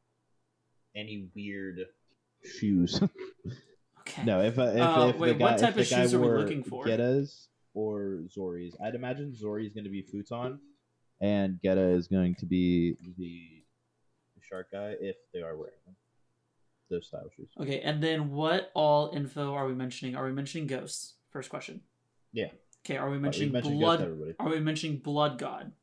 any 0.96 1.30
weird. 1.36 1.80
Shoes. 2.44 3.02
Okay. 4.02 4.24
no, 4.24 4.40
if 4.42 4.58
uh, 4.58 4.62
if, 4.62 4.78
Uh, 4.80 5.08
if 5.14 5.18
wait, 5.20 5.28
the 5.34 5.34
guy, 5.36 5.44
what 5.44 5.60
type 5.60 5.70
if 5.72 5.78
of 5.82 5.90
the 5.90 5.96
guy 5.96 6.02
shoes 6.04 6.14
are 6.14 6.22
we 6.22 6.28
looking 6.30 6.64
for? 6.64 6.86
Geta's 6.86 7.50
or 7.74 8.24
Zori's, 8.30 8.74
I'd 8.82 8.96
imagine 8.96 9.34
Zori's 9.34 9.74
going 9.74 9.84
to 9.84 9.90
be 9.90 10.02
futon, 10.02 10.62
and 11.20 11.60
Geta 11.62 11.90
is 11.90 12.08
going 12.08 12.36
to 12.36 12.46
be 12.46 12.96
the 13.18 13.57
shark 14.50 14.72
guy 14.72 14.96
if 15.00 15.16
they 15.34 15.42
are 15.42 15.56
wearing 15.56 15.74
them. 15.86 15.96
those 16.90 17.08
style 17.08 17.30
shoes. 17.36 17.50
Okay, 17.60 17.82
and 17.82 18.02
then 18.02 18.32
what 18.32 18.72
all 18.74 19.12
info 19.14 19.54
are 19.54 19.68
we 19.68 19.74
mentioning? 19.74 20.16
Are 20.16 20.26
we 20.26 20.32
mentioning 20.32 20.68
ghosts? 20.68 21.16
First 21.32 21.50
question. 21.50 21.82
Yeah. 22.32 22.48
Okay, 22.86 22.96
are 22.98 23.10
we 23.10 23.18
Uh, 23.18 23.20
mentioning 23.20 23.52
mentioned 23.52 23.80
blood? 23.80 24.00
Ghost, 24.00 24.06
everybody. 24.10 24.36
Are 24.40 24.50
we 24.50 24.60
mentioning 24.62 24.98
blood 25.00 25.38
god? 25.38 25.74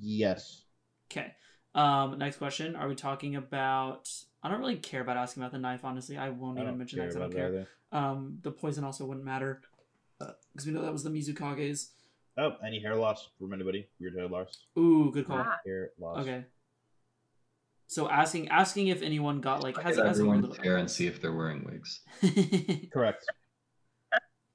Yes. 0.00 0.62
Okay. 1.10 1.32
Um, 1.74 2.18
next 2.18 2.38
question. 2.38 2.74
Are 2.74 2.88
we 2.88 2.94
talking 2.96 3.36
about? 3.36 4.10
I 4.42 4.48
don't 4.50 4.58
really 4.60 4.76
care 4.76 5.02
about 5.02 5.16
asking 5.16 5.42
about 5.42 5.52
the 5.52 5.58
knife. 5.58 5.84
Honestly, 5.84 6.16
I 6.16 6.30
won't 6.30 6.58
I 6.58 6.62
even 6.62 6.78
mention 6.78 6.98
that 6.98 7.14
I 7.16 7.18
don't 7.20 7.32
care. 7.32 7.68
Um, 7.92 8.38
the 8.42 8.50
poison 8.50 8.84
also 8.84 9.04
wouldn't 9.04 9.24
matter 9.24 9.60
because 10.18 10.66
we 10.66 10.72
know 10.72 10.82
that 10.82 10.92
was 10.92 11.04
the 11.04 11.10
Mizukage's. 11.10 11.90
Oh, 12.38 12.52
any 12.66 12.80
hair 12.80 12.94
loss 12.96 13.28
from 13.38 13.52
anybody? 13.52 13.88
Weird 14.00 14.16
hair 14.16 14.28
loss. 14.28 14.66
Ooh, 14.78 15.10
good 15.12 15.26
call. 15.26 15.38
Ah. 15.38 15.56
Hair 15.66 15.90
loss. 15.98 16.18
Okay. 16.20 16.44
So 17.86 18.08
asking 18.08 18.48
asking 18.50 18.86
if 18.88 19.02
anyone 19.02 19.40
got 19.40 19.64
like 19.64 19.76
has, 19.76 19.98
at 19.98 20.06
has 20.06 20.20
anyone 20.20 20.38
everyone's 20.38 20.62
hair 20.62 20.76
and 20.76 20.88
see 20.88 21.08
if 21.08 21.20
they're 21.20 21.32
wearing 21.32 21.64
wigs. 21.64 22.02
Correct. 22.92 23.24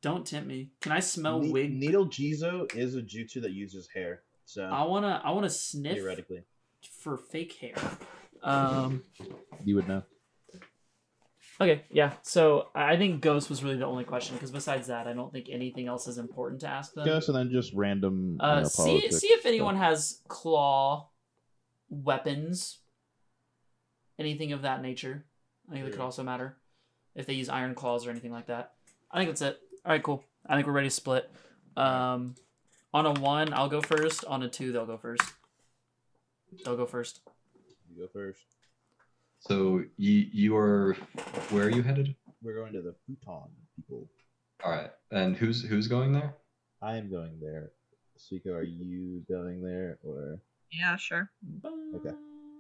Don't 0.02 0.26
tempt 0.26 0.48
me. 0.48 0.70
Can 0.82 0.94
I 0.94 1.00
smell 1.02 1.42
Ne- 1.42 1.52
wig? 1.52 1.74
Needle 1.74 2.08
Jizo 2.08 2.74
is 2.76 2.96
a 2.96 3.02
jutsu 3.02 3.42
that 3.42 3.52
uses 3.52 3.90
hair. 3.94 4.22
So 4.46 4.64
I 4.64 4.84
wanna 4.84 5.22
I 5.24 5.32
wanna 5.32 5.50
sniff 5.50 5.96
theoretically, 5.96 6.44
for 7.00 7.18
fake 7.18 7.54
hair. 7.60 7.76
Um. 8.42 9.04
You 9.66 9.76
would 9.76 9.88
know. 9.88 10.04
Okay, 11.62 11.84
yeah. 11.90 12.14
So 12.22 12.68
I 12.76 12.98
think 12.98 13.22
ghost 13.22 13.50
was 13.50 13.64
really 13.64 13.78
the 13.78 13.86
only 13.86 14.04
question 14.04 14.36
because 14.36 14.52
besides 14.52 14.88
that, 14.88 15.08
I 15.08 15.14
don't 15.14 15.32
think 15.32 15.48
anything 15.50 15.88
else 15.88 16.06
is 16.08 16.18
important 16.18 16.60
to 16.62 16.68
ask 16.68 16.94
them. 16.94 17.06
Ghost, 17.06 17.30
and 17.30 17.38
then 17.38 17.50
just 17.50 17.72
random. 17.74 18.32
you 18.34 18.38
Uh, 18.46 18.60
know, 18.62 18.68
see 18.68 19.10
see 19.12 19.28
if 19.28 19.40
stuff. 19.40 19.46
anyone 19.46 19.78
has 19.78 20.20
claw 20.28 21.10
weapons, 21.90 22.80
anything 24.20 24.52
of 24.52 24.64
that 24.64 24.82
nature. 24.82 25.26
I 25.70 25.74
think 25.74 25.86
that 25.86 25.92
could 25.92 26.02
also 26.02 26.24
matter 26.24 26.58
if 27.16 27.26
they 27.26 27.34
use 27.34 27.48
iron 27.50 27.74
claws 27.74 28.06
or 28.06 28.10
anything 28.12 28.32
like 28.32 28.48
that. 28.48 28.74
I 29.10 29.18
think 29.20 29.30
that's 29.30 29.42
it. 29.42 29.60
All 29.86 29.92
right, 29.94 30.04
cool. 30.04 30.24
I 30.46 30.56
think 30.56 30.68
we're 30.68 30.74
ready 30.74 30.88
to 30.90 30.94
split. 30.94 31.32
Um, 31.78 32.36
on 32.94 33.06
a 33.06 33.14
one, 33.14 33.54
I'll 33.54 33.70
go 33.70 33.82
first. 33.82 34.26
On 34.26 34.44
a 34.44 34.50
two, 34.50 34.72
they'll 34.72 34.86
go 34.86 34.98
first. 34.98 35.24
They'll 36.64 36.76
go 36.78 36.86
first. 36.86 37.22
you 37.94 38.02
go 38.04 38.08
first. 38.12 38.44
So 39.48 39.84
you 39.98 40.26
you 40.32 40.58
are 40.58 40.94
where 41.52 41.66
are 41.66 41.70
you 41.70 41.84
headed? 41.84 42.16
We're 42.42 42.56
going 42.56 42.74
to 42.74 42.82
the 42.82 42.96
futon 43.06 43.50
people. 43.76 44.10
All 44.64 44.72
right, 44.72 44.90
and 45.12 45.36
who's 45.36 45.64
who's 45.64 45.88
going 45.88 46.14
there? 46.14 46.34
I 46.82 46.98
am 46.98 47.12
going 47.12 47.40
there. 47.40 47.72
Suiko, 48.18 48.54
are 48.56 48.64
you 48.64 49.24
going 49.30 49.62
there 49.62 50.00
or? 50.04 50.40
Yeah, 50.72 50.96
sure. 50.96 51.30
Okay. 51.96 52.16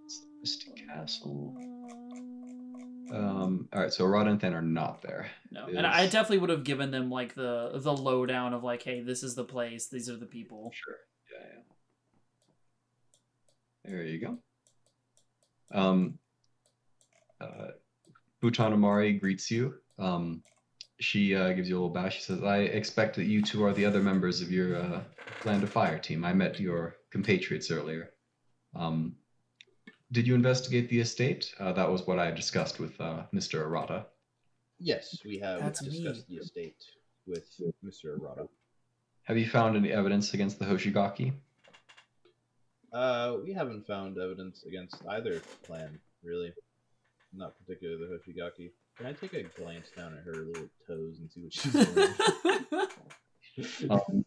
It's 0.05 0.19
the 0.19 0.27
Mystic 0.39 0.87
Castle. 0.87 1.55
Um. 3.11 3.67
All 3.73 3.81
right. 3.81 3.91
So 3.91 4.05
Rod 4.05 4.27
and 4.27 4.39
Than 4.39 4.53
are 4.53 4.61
not 4.61 5.01
there. 5.01 5.31
No, 5.51 5.65
and 5.65 5.87
I 5.87 6.03
definitely 6.05 6.39
would 6.39 6.51
have 6.51 6.63
given 6.63 6.91
them 6.91 7.09
like 7.09 7.33
the 7.33 7.71
the 7.73 7.95
lowdown 7.95 8.53
of 8.53 8.63
like, 8.63 8.83
hey, 8.83 9.01
this 9.01 9.23
is 9.23 9.33
the 9.33 9.43
place, 9.43 9.87
these 9.87 10.07
are 10.07 10.17
the 10.17 10.27
people. 10.27 10.71
Sure. 10.73 10.97
Yeah. 11.33 11.47
yeah. 13.85 13.91
There 13.91 14.03
you 14.03 14.19
go. 14.19 14.37
Um. 15.73 16.19
Uh, 17.39 17.67
Futon 18.41 18.73
Amari 18.73 19.13
greets 19.13 19.49
you. 19.51 19.75
Um, 19.97 20.43
she 20.99 21.35
uh, 21.35 21.51
gives 21.53 21.67
you 21.67 21.75
a 21.75 21.77
little 21.77 21.93
bow. 21.93 22.09
She 22.09 22.21
says, 22.21 22.43
"I 22.43 22.59
expect 22.59 23.15
that 23.17 23.25
you 23.25 23.41
two 23.41 23.65
are 23.65 23.73
the 23.73 23.85
other 23.85 24.01
members 24.01 24.41
of 24.41 24.51
your 24.51 24.77
uh, 24.77 25.01
Land 25.43 25.63
of 25.63 25.69
Fire 25.69 25.99
team. 25.99 26.23
I 26.23 26.33
met 26.33 26.59
your 26.59 26.95
compatriots 27.11 27.71
earlier. 27.71 28.11
Um, 28.75 29.15
did 30.11 30.27
you 30.27 30.35
investigate 30.35 30.89
the 30.89 30.99
estate? 30.99 31.53
Uh, 31.59 31.73
that 31.73 31.89
was 31.89 32.07
what 32.07 32.19
I 32.19 32.31
discussed 32.31 32.79
with 32.79 32.99
uh, 33.01 33.23
Mr. 33.33 33.65
Arata. 33.65 34.05
Yes, 34.79 35.19
we 35.25 35.39
have 35.39 35.59
That's 35.59 35.81
me. 35.81 35.89
discussed 35.89 36.27
the 36.27 36.35
estate 36.35 36.83
with 37.25 37.49
Mr. 37.83 38.17
Arata. 38.17 38.47
Have 39.23 39.37
you 39.37 39.47
found 39.47 39.75
any 39.75 39.91
evidence 39.91 40.33
against 40.33 40.59
the 40.59 40.65
Hoshigaki? 40.65 41.33
Uh, 42.93 43.37
we 43.43 43.53
haven't 43.53 43.85
found 43.87 44.17
evidence 44.17 44.63
against 44.65 44.95
either 45.09 45.41
clan, 45.65 45.99
really. 46.23 46.53
Not 47.35 47.53
particularly 47.59 47.99
the 48.01 48.07
Hoshigaki. 48.15 48.71
Can 48.97 49.05
I 49.07 49.13
take 49.13 49.33
a 49.33 49.43
glance 49.59 49.89
down 49.95 50.13
at 50.17 50.23
her 50.23 50.33
little 50.45 50.67
toes 50.87 51.19
and 51.19 51.29
see 51.31 51.41
what 51.41 51.53
she's 51.53 51.73
wearing? 52.75 52.87
Um, 53.89 54.25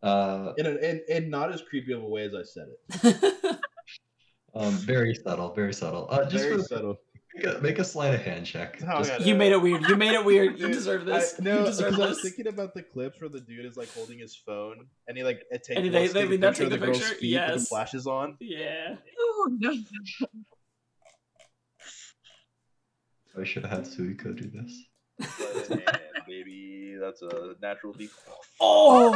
uh, 0.00 0.52
in, 0.58 0.66
a, 0.66 0.70
in, 0.76 1.00
in 1.08 1.28
not 1.30 1.52
as 1.52 1.60
creepy 1.60 1.90
of 1.92 2.02
a 2.04 2.06
way 2.06 2.22
as 2.24 2.34
I 2.36 2.42
said 2.44 2.68
it. 3.02 3.56
um, 4.54 4.72
very 4.74 5.12
subtle, 5.14 5.52
very 5.54 5.74
subtle. 5.74 6.06
Uh, 6.08 6.24
just 6.28 6.44
Very 6.44 6.58
for 6.58 6.62
subtle. 6.62 6.96
make, 7.34 7.46
a, 7.46 7.60
make 7.60 7.78
a 7.80 7.84
sleight 7.84 8.14
of 8.14 8.22
hand 8.22 8.46
check. 8.46 8.78
Oh, 8.86 8.98
Just- 8.98 9.10
God. 9.10 9.22
you 9.26 9.34
made 9.34 9.50
it 9.50 9.60
weird. 9.60 9.82
You 9.88 9.96
made 9.96 10.12
it 10.12 10.24
weird. 10.24 10.56
You 10.56 10.68
deserve 10.68 11.04
this. 11.04 11.34
I, 11.40 11.42
no, 11.42 11.58
you 11.60 11.64
deserve 11.66 11.90
because 11.90 12.04
I 12.04 12.08
was 12.10 12.22
this. 12.22 12.32
thinking 12.32 12.52
about 12.52 12.74
the 12.74 12.82
clips 12.82 13.20
where 13.20 13.28
the 13.30 13.40
dude 13.40 13.64
is 13.66 13.76
like 13.76 13.92
holding 13.92 14.20
his 14.20 14.36
phone 14.36 14.86
and 15.08 15.16
he 15.16 15.24
like 15.24 15.40
takes 15.50 15.70
And 15.70 15.92
they- 15.92 15.98
wants 15.98 16.12
to 16.12 16.18
they 16.20 16.28
take 16.28 16.38
a 16.38 16.46
picture 16.46 16.64
of 16.64 16.70
the 16.70 16.78
girl's 16.78 16.98
picture? 16.98 17.14
feet 17.14 17.20
with 17.22 17.30
Yes. 17.48 17.60
the 17.62 17.66
flashes 17.66 18.06
on. 18.06 18.36
Yeah. 18.40 18.94
Oh, 19.18 19.48
no. 19.58 19.72
I 23.38 23.44
should 23.44 23.64
have 23.64 23.70
had 23.70 23.84
Suiko 23.84 24.36
do 24.36 24.50
this. 24.50 24.84
baby, 26.26 26.96
that's 27.00 27.22
a 27.22 27.54
natural 27.62 27.92
default. 27.92 28.46
Oh. 28.60 29.14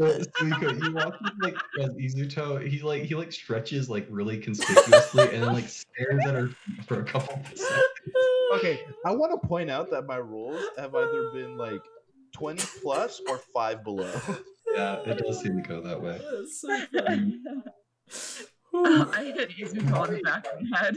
Uh, 0.00 0.22
Suiko, 0.40 0.82
you 0.82 0.94
watch 0.94 1.14
him, 1.20 1.38
like 1.42 1.56
as 1.80 1.90
Izuto, 1.90 2.66
he 2.66 2.80
like 2.80 3.02
he 3.02 3.14
like 3.14 3.32
stretches 3.32 3.90
like 3.90 4.06
really 4.10 4.38
conspicuously 4.38 5.24
and 5.34 5.42
then 5.42 5.52
like 5.52 5.68
stares 5.68 6.26
at 6.26 6.34
her 6.34 6.48
feet 6.48 6.84
for 6.86 7.00
a 7.00 7.04
couple 7.04 7.34
of 7.34 7.46
seconds. 7.46 8.16
Okay, 8.54 8.80
I 9.04 9.12
want 9.12 9.40
to 9.40 9.46
point 9.46 9.70
out 9.70 9.90
that 9.90 10.06
my 10.06 10.18
rolls 10.18 10.62
have 10.78 10.94
either 10.94 11.30
been 11.32 11.56
like 11.56 11.82
20 12.32 12.64
plus 12.82 13.20
or 13.28 13.38
5 13.38 13.84
below. 13.84 14.12
Yeah, 14.74 15.00
it 15.04 15.18
does 15.18 15.42
seem 15.42 15.62
to 15.62 15.68
go 15.68 15.82
that 15.82 16.00
way. 16.00 16.18
That's 16.32 16.62
so 16.62 16.68
funny. 16.96 17.42
I 18.74 19.24
hit 19.36 19.50
Izuto 19.50 19.94
on 19.94 20.14
the 20.14 20.20
back 20.22 20.46
of 20.46 20.60
the 20.60 20.74
head. 20.74 20.96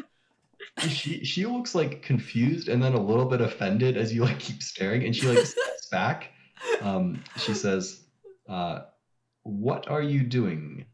She 0.79 1.23
she 1.23 1.45
looks 1.45 1.73
like 1.75 2.01
confused 2.01 2.67
and 2.69 2.81
then 2.83 2.93
a 2.93 3.01
little 3.01 3.25
bit 3.25 3.41
offended 3.41 3.97
as 3.97 4.13
you 4.13 4.23
like 4.23 4.39
keep 4.39 4.61
staring, 4.61 5.03
and 5.05 5.15
she 5.15 5.27
like 5.27 5.45
steps 5.45 5.87
back. 5.91 6.31
Um, 6.81 7.23
she 7.37 7.53
says, 7.53 8.03
uh, 8.49 8.81
"What 9.43 9.87
are 9.87 10.01
you 10.01 10.23
doing?" 10.23 10.85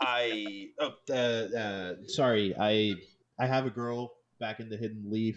I 0.00 0.68
oh, 0.80 0.92
uh, 1.10 1.14
uh, 1.14 1.94
sorry, 2.06 2.54
I 2.58 2.94
I 3.38 3.46
have 3.46 3.66
a 3.66 3.70
girl 3.70 4.12
back 4.40 4.60
in 4.60 4.68
the 4.68 4.76
hidden 4.76 5.04
leaf. 5.10 5.36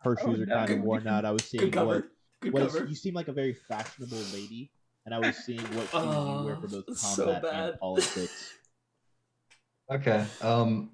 Her 0.00 0.16
Oh, 0.20 0.24
shoes 0.32 0.40
are 0.40 0.46
no. 0.46 0.56
kind 0.56 0.70
of 0.70 0.80
worn 0.80 1.06
out. 1.06 1.24
I 1.24 1.30
was 1.30 1.44
seeing 1.50 1.64
Good 1.64 1.72
cover. 1.74 1.86
what, 1.86 2.04
Good 2.40 2.52
what 2.52 2.62
is, 2.64 2.72
cover. 2.72 2.86
you 2.86 2.94
seem 2.96 3.14
like 3.14 3.28
a 3.28 3.32
very 3.32 3.54
fashionable 3.54 4.18
lady, 4.32 4.72
and 5.06 5.14
I 5.14 5.18
was 5.20 5.36
seeing 5.36 5.60
what 5.60 5.88
shoes 5.90 6.02
you 6.02 6.44
wear 6.46 6.56
for 6.56 6.68
both 6.68 6.84
Oh, 6.88 6.94
so 6.94 7.32
combat 7.32 7.70
and 7.70 7.78
politics. 7.80 8.52
Okay. 9.90 10.24
Um, 10.40 10.92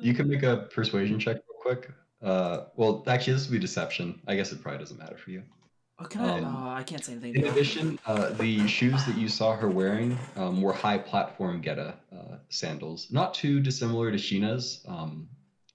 you 0.00 0.14
can 0.14 0.28
make 0.28 0.42
a 0.42 0.68
persuasion 0.70 1.18
check 1.18 1.36
real 1.36 1.60
quick. 1.60 1.90
Uh, 2.22 2.64
well, 2.76 3.02
actually, 3.06 3.34
this 3.34 3.46
would 3.46 3.52
be 3.52 3.58
deception. 3.58 4.20
I 4.26 4.36
guess 4.36 4.52
it 4.52 4.62
probably 4.62 4.78
doesn't 4.78 4.98
matter 4.98 5.16
for 5.16 5.30
you. 5.30 5.42
Oh, 5.98 6.04
can 6.04 6.20
I? 6.22 6.38
um, 6.40 6.44
oh, 6.44 6.70
I 6.70 6.82
can't 6.82 7.02
say 7.02 7.12
anything. 7.12 7.36
In 7.36 7.46
addition, 7.46 7.98
uh, 8.06 8.30
the 8.30 8.66
shoes 8.66 9.04
that 9.06 9.16
you 9.16 9.28
saw 9.28 9.56
her 9.56 9.68
wearing 9.68 10.18
um, 10.36 10.60
were 10.60 10.72
high 10.72 10.98
platform 10.98 11.60
Geta 11.60 11.94
uh, 12.12 12.36
sandals, 12.50 13.08
not 13.10 13.32
too 13.32 13.60
dissimilar 13.60 14.10
to 14.10 14.18
Sheena's. 14.18 14.84
Um, 14.86 15.28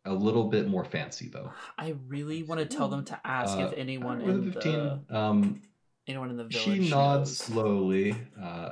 a 0.06 0.14
little 0.14 0.46
bit 0.46 0.68
more 0.68 0.84
fancy 0.84 1.28
though. 1.28 1.52
I 1.78 1.96
really 2.08 2.42
want 2.44 2.60
to 2.60 2.66
tell 2.66 2.88
them 2.88 3.06
to 3.06 3.20
ask 3.24 3.58
Uh, 3.58 3.68
if 3.68 3.74
anyone 3.78 4.22
in 4.22 4.52
15, 4.52 4.74
the 5.08 5.16
um, 5.16 5.62
anyone 6.08 6.32
in 6.32 6.38
the 6.38 6.46
village. 6.46 6.64
she 6.64 6.90
nods 6.90 7.30
knows. 7.30 7.38
slowly 7.38 8.16
uh, 8.42 8.72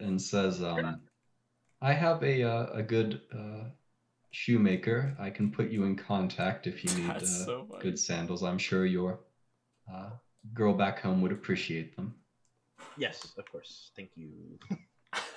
and 0.00 0.20
says, 0.20 0.62
um, 0.62 1.00
"I 1.82 1.92
have 1.92 2.22
a 2.22 2.42
uh, 2.42 2.66
a 2.72 2.82
good 2.82 3.20
uh, 3.34 3.64
shoemaker. 4.32 5.14
I 5.20 5.30
can 5.30 5.52
put 5.52 5.70
you 5.70 5.84
in 5.84 5.94
contact 5.94 6.66
if 6.66 6.84
you 6.84 6.92
need 7.02 7.10
uh, 7.10 7.24
so 7.24 7.68
good 7.80 7.98
sandals. 7.98 8.42
I'm 8.42 8.58
sure 8.58 8.84
your 8.84 9.20
uh, 9.92 10.10
girl 10.52 10.74
back 10.74 11.00
home 11.00 11.22
would 11.22 11.32
appreciate 11.32 11.94
them. 11.94 12.14
Yes, 12.96 13.32
of 13.38 13.50
course. 13.50 13.92
Thank 13.94 14.10
you. 14.16 14.58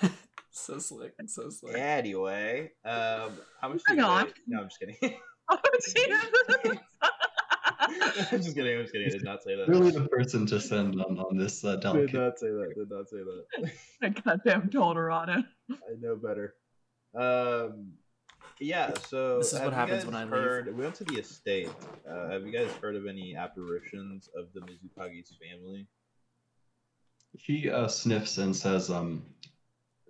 so 0.50 0.78
slick. 0.78 1.14
So 1.26 1.48
slick. 1.50 1.76
Anyway, 1.76 2.72
um, 2.84 3.32
how 3.60 3.68
much? 3.68 3.82
Hang 3.86 3.96
do 3.96 4.02
you 4.02 4.08
on. 4.08 4.32
No, 4.46 4.60
I'm 4.62 4.68
just 4.68 4.80
kidding. 4.80 4.96
Oh, 5.48 5.58
Jesus. 5.80 5.96
I'm 7.78 8.42
just 8.42 8.56
kidding. 8.56 8.78
I'm 8.78 8.82
just 8.82 8.92
kidding. 8.92 9.06
I 9.06 9.10
did 9.10 9.22
not 9.22 9.44
say 9.44 9.54
that. 9.54 9.68
Really, 9.68 9.92
the 9.92 10.08
person 10.08 10.44
to 10.46 10.60
send 10.60 11.00
on 11.00 11.20
on 11.20 11.36
this 11.36 11.64
uh, 11.64 11.76
Did 11.76 12.12
not 12.12 12.36
say 12.36 12.48
that. 12.48 12.72
Did 12.76 12.90
not 12.90 13.08
say 13.08 13.18
that. 13.18 13.70
I 14.02 14.08
goddamn 14.08 14.70
Tolerado. 14.70 15.44
I 15.70 15.74
know 16.00 16.16
better. 16.16 16.56
Um, 17.14 17.92
yeah. 18.60 18.92
So 19.08 19.38
This 19.38 19.52
is 19.52 19.58
have 19.58 19.66
what 19.66 19.70
you 19.72 19.76
happens 19.76 20.04
guys 20.04 20.06
when 20.06 20.14
I 20.16 20.22
leave. 20.24 20.30
heard, 20.32 20.66
We 20.76 20.82
went 20.82 20.94
to 20.96 21.04
the 21.04 21.18
estate. 21.18 21.70
Uh, 22.08 22.28
have 22.30 22.46
you 22.46 22.52
guys 22.52 22.70
heard 22.82 22.96
of 22.96 23.06
any 23.06 23.36
apparitions 23.36 24.28
of 24.36 24.46
the 24.54 24.60
Mizukage's 24.60 25.32
family? 25.40 25.86
She 27.38 27.70
uh, 27.70 27.88
sniffs 27.88 28.38
and 28.38 28.54
says, 28.56 28.90
um, 28.90 29.24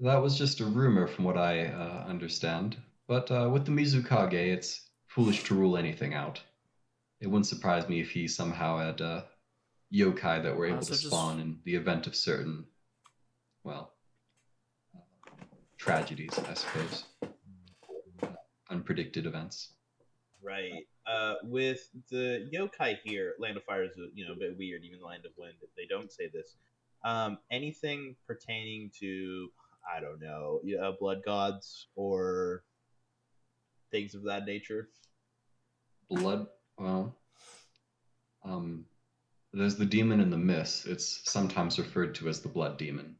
that 0.01 0.17
was 0.23 0.37
just 0.39 0.61
a 0.61 0.65
rumor 0.65 1.07
from 1.09 1.25
what 1.25 1.37
I 1.37 1.67
uh, 1.67 2.05
understand. 2.09 2.77
But 3.09 3.31
uh, 3.31 3.49
with 3.53 3.65
the 3.65 3.73
Mizukage, 3.73 4.33
it's 4.35 4.89
foolish 5.09 5.43
to 5.45 5.55
rule 5.55 5.77
anything 5.77 6.15
out. 6.15 6.41
It 7.21 7.27
wouldn't 7.29 7.47
surprise 7.47 7.89
me 7.89 8.01
if 8.01 8.11
he 8.11 8.29
somehow 8.29 8.79
had 8.79 9.01
uh, 9.01 9.23
yokai 9.93 10.43
that 10.43 10.55
were 10.57 10.67
Uh, 10.67 10.73
able 10.73 10.83
so 10.83 10.95
to 10.95 11.01
just- 11.01 11.07
spawn 11.07 11.41
in 11.41 11.59
the 11.65 11.75
event 11.75 12.07
of 12.07 12.15
certain, 12.15 12.67
well, 13.65 13.93
uh, 14.95 15.01
tragedies, 15.79 16.39
I 16.39 16.55
suppose. 16.55 17.05
Unpredicted 18.71 19.27
events. 19.27 19.73
Right. 20.43 20.87
Uh, 21.07 21.35
with 21.45 21.89
the 22.11 22.49
yokai 22.53 22.99
here, 23.05 23.35
Land 23.39 23.57
of 23.57 23.65
Fire 23.65 23.85
is 23.85 23.97
a, 23.97 24.07
you 24.15 24.27
know 24.27 24.33
a 24.33 24.37
bit 24.37 24.57
weird. 24.59 24.83
Even 24.85 25.01
Land 25.01 25.25
of 25.25 25.33
Wind, 25.37 25.55
they 25.77 25.87
don't 25.87 26.11
say 26.13 26.29
this. 26.29 26.57
Um, 27.05 27.39
anything 27.51 28.17
pertaining 28.27 28.91
to 29.01 29.51
I 29.97 30.01
don't 30.01 30.21
know, 30.21 30.61
yeah, 30.65 30.79
uh, 30.79 30.93
blood 30.99 31.23
gods 31.25 31.87
or 31.95 32.65
things 33.93 34.15
of 34.15 34.25
that 34.25 34.45
nature. 34.47 34.89
blood 36.11 36.47
well 36.79 37.17
um 38.45 38.85
there's 39.53 39.77
the 39.77 39.87
demon 39.87 40.21
in 40.21 40.31
the 40.31 40.37
mist 40.37 40.87
it's 40.87 41.21
sometimes 41.31 41.79
referred 41.79 42.15
to 42.15 42.29
as 42.29 42.41
the 42.41 42.49
blood 42.49 42.77
demon 42.79 43.17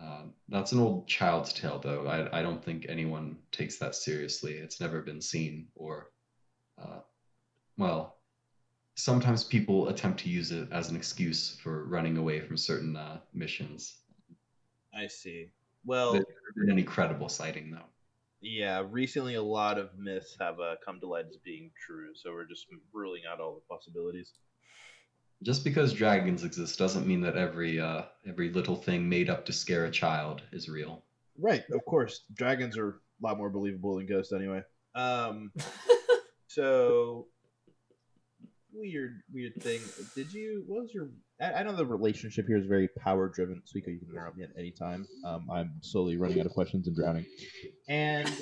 uh, 0.00 0.22
that's 0.48 0.72
an 0.72 0.78
old 0.78 1.06
child's 1.06 1.52
tale 1.52 1.78
though 1.78 2.06
I, 2.06 2.38
I 2.38 2.42
don't 2.42 2.62
think 2.62 2.86
anyone 2.88 3.36
takes 3.52 3.78
that 3.78 3.94
seriously 3.94 4.54
it's 4.54 4.80
never 4.80 5.02
been 5.02 5.20
seen 5.20 5.68
or 5.74 6.10
uh, 6.80 7.00
well 7.78 8.18
sometimes 8.94 9.44
people 9.44 9.88
attempt 9.88 10.20
to 10.20 10.28
use 10.28 10.52
it 10.52 10.68
as 10.72 10.90
an 10.90 10.96
excuse 10.96 11.58
for 11.62 11.84
running 11.86 12.16
away 12.16 12.40
from 12.40 12.56
certain 12.56 12.96
uh, 12.96 13.18
missions 13.32 13.96
I 14.98 15.08
see. 15.08 15.50
Well, 15.84 16.12
There's 16.12 16.24
never 16.24 16.66
been 16.66 16.72
any 16.72 16.82
credible 16.82 17.28
sighting 17.28 17.70
though 17.70 17.84
yeah. 18.40 18.82
Recently, 18.88 19.34
a 19.34 19.42
lot 19.42 19.78
of 19.78 19.90
myths 19.98 20.36
have 20.40 20.60
uh, 20.60 20.76
come 20.84 21.00
to 21.00 21.06
light 21.06 21.26
as 21.28 21.36
being 21.36 21.70
true, 21.86 22.14
so 22.14 22.32
we're 22.32 22.46
just 22.46 22.66
ruling 22.92 23.22
out 23.30 23.40
all 23.40 23.54
the 23.54 23.74
possibilities. 23.74 24.32
Just 25.42 25.64
because 25.64 25.92
dragons 25.92 26.44
exist 26.44 26.78
doesn't 26.78 27.06
mean 27.06 27.20
that 27.22 27.36
every 27.36 27.80
uh, 27.80 28.02
every 28.26 28.50
little 28.50 28.76
thing 28.76 29.08
made 29.08 29.30
up 29.30 29.46
to 29.46 29.52
scare 29.52 29.84
a 29.84 29.90
child 29.90 30.42
is 30.52 30.68
real 30.68 31.02
Right. 31.38 31.64
Of 31.70 31.84
course, 31.84 32.22
dragons 32.34 32.78
are 32.78 32.88
a 32.90 32.94
lot 33.26 33.36
more 33.36 33.50
believable 33.50 33.96
than 33.96 34.06
ghosts, 34.06 34.32
anyway. 34.32 34.62
Um. 34.94 35.52
So 36.48 37.26
weird, 38.72 39.20
weird 39.30 39.62
thing. 39.62 39.80
Did 40.14 40.32
you? 40.32 40.64
What 40.66 40.84
was 40.84 40.94
your? 40.94 41.10
I, 41.38 41.52
I 41.52 41.62
know 41.64 41.76
the 41.76 41.84
relationship 41.84 42.46
here 42.46 42.56
is 42.56 42.64
very 42.64 42.88
power 42.88 43.28
driven. 43.28 43.60
Suiko, 43.66 43.88
you 43.88 43.98
can 43.98 44.08
interrupt 44.10 44.38
me 44.38 44.44
at 44.44 44.52
any 44.56 44.70
time. 44.70 45.06
Um, 45.22 45.50
I'm 45.52 45.72
slowly 45.82 46.16
running 46.16 46.40
out 46.40 46.46
of 46.46 46.52
questions 46.52 46.86
and 46.86 46.96
drowning. 46.96 47.26
And 47.90 48.32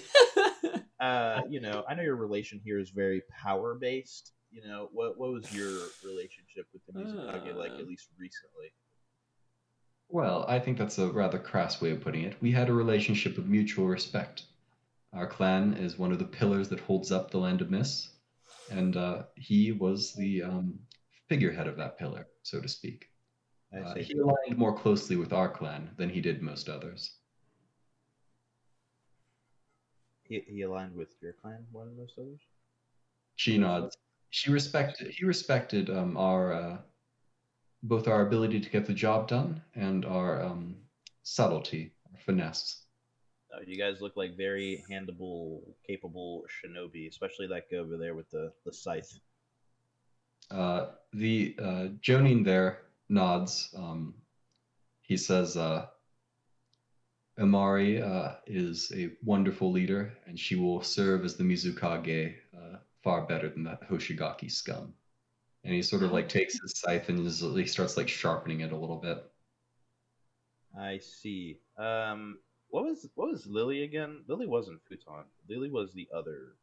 uh, 1.00 1.40
you 1.50 1.60
know, 1.60 1.82
I 1.88 1.94
know 1.94 2.04
your 2.04 2.14
relation 2.14 2.60
here 2.64 2.78
is 2.78 2.90
very 2.90 3.22
power 3.42 3.74
based. 3.74 4.30
You 4.54 4.62
know, 4.68 4.88
what 4.92 5.18
what 5.18 5.32
was 5.32 5.52
your 5.52 5.88
relationship 6.04 6.68
with 6.72 6.86
the 6.86 6.92
Mizukage 6.92 7.56
like 7.56 7.72
Uh. 7.72 7.78
at 7.78 7.88
least 7.88 8.08
recently? 8.16 8.72
Well, 10.08 10.44
I 10.46 10.60
think 10.60 10.78
that's 10.78 10.98
a 10.98 11.08
rather 11.08 11.40
crass 11.40 11.80
way 11.80 11.90
of 11.90 12.00
putting 12.00 12.22
it. 12.22 12.40
We 12.40 12.52
had 12.52 12.68
a 12.68 12.72
relationship 12.72 13.36
of 13.36 13.48
mutual 13.48 13.88
respect. 13.88 14.44
Our 15.12 15.26
clan 15.26 15.74
is 15.74 15.98
one 15.98 16.12
of 16.12 16.20
the 16.20 16.24
pillars 16.24 16.68
that 16.68 16.78
holds 16.78 17.10
up 17.10 17.30
the 17.30 17.38
Land 17.38 17.62
of 17.62 17.70
Mist, 17.70 18.10
and 18.70 18.96
uh, 18.96 19.24
he 19.34 19.72
was 19.72 20.12
the 20.14 20.42
um, 20.44 20.78
figurehead 21.28 21.66
of 21.66 21.76
that 21.78 21.98
pillar, 21.98 22.28
so 22.42 22.60
to 22.60 22.68
speak. 22.68 23.10
I 23.72 23.78
Uh, 23.78 23.94
he 23.96 24.18
aligned 24.18 24.56
more 24.56 24.76
closely 24.76 25.16
with 25.16 25.32
our 25.32 25.48
clan 25.48 25.90
than 25.96 26.10
he 26.10 26.20
did 26.20 26.42
most 26.42 26.68
others. 26.68 27.16
He, 30.22 30.44
he 30.46 30.62
aligned 30.62 30.94
with 30.94 31.12
your 31.20 31.32
clan 31.32 31.66
more 31.72 31.86
than 31.86 31.96
most 31.96 32.18
others. 32.18 32.40
She 33.34 33.58
nods. 33.58 33.96
She 34.34 34.50
respected. 34.50 35.12
He 35.12 35.24
respected 35.24 35.88
um, 35.88 36.16
our 36.16 36.52
uh, 36.52 36.78
both 37.84 38.08
our 38.08 38.26
ability 38.26 38.58
to 38.58 38.68
get 38.68 38.84
the 38.84 38.92
job 38.92 39.28
done 39.28 39.62
and 39.76 40.04
our 40.04 40.42
um, 40.42 40.74
subtlety, 41.22 41.92
our 42.12 42.18
finesse. 42.18 42.82
Uh, 43.52 43.60
you 43.64 43.78
guys 43.78 44.00
look 44.00 44.16
like 44.16 44.36
very 44.36 44.84
handable, 44.90 45.60
capable 45.86 46.42
shinobi, 46.50 47.08
especially 47.08 47.46
that 47.46 47.70
guy 47.70 47.76
over 47.76 47.96
there 47.96 48.16
with 48.16 48.28
the, 48.30 48.52
the 48.66 48.72
scythe. 48.72 49.20
Uh, 50.50 50.86
the 51.12 51.54
uh, 51.60 51.86
Jonin 52.02 52.44
there 52.44 52.80
nods. 53.08 53.72
Um, 53.76 54.14
he 55.02 55.16
says, 55.16 55.56
uh, 55.56 55.86
Amari 57.38 58.02
uh, 58.02 58.32
is 58.48 58.90
a 58.96 59.12
wonderful 59.22 59.70
leader, 59.70 60.12
and 60.26 60.36
she 60.36 60.56
will 60.56 60.82
serve 60.82 61.24
as 61.24 61.36
the 61.36 61.44
Mizukage 61.44 62.34
uh, 62.52 62.78
far 63.04 63.26
better 63.26 63.48
than 63.50 63.62
that 63.64 63.88
Hoshigaki 63.88 64.50
scum. 64.50 64.94
And 65.62 65.72
he 65.72 65.82
sort 65.82 66.02
of 66.02 66.12
like 66.12 66.28
takes 66.28 66.60
his 66.60 66.72
scythe 66.76 67.08
and 67.08 67.24
just, 67.24 67.42
he 67.42 67.66
starts 67.66 67.96
like 67.96 68.08
sharpening 68.08 68.60
it 68.60 68.72
a 68.72 68.76
little 68.76 68.96
bit. 68.96 69.24
I 70.78 70.98
see. 70.98 71.60
Um, 71.78 72.38
what 72.68 72.84
was 72.84 73.06
what 73.14 73.30
was 73.30 73.46
Lily 73.46 73.84
again? 73.84 74.24
Lily 74.26 74.46
wasn't 74.46 74.80
futon. 74.88 75.24
Lily 75.48 75.70
was 75.70 75.92
the 75.92 76.08
other. 76.12 76.56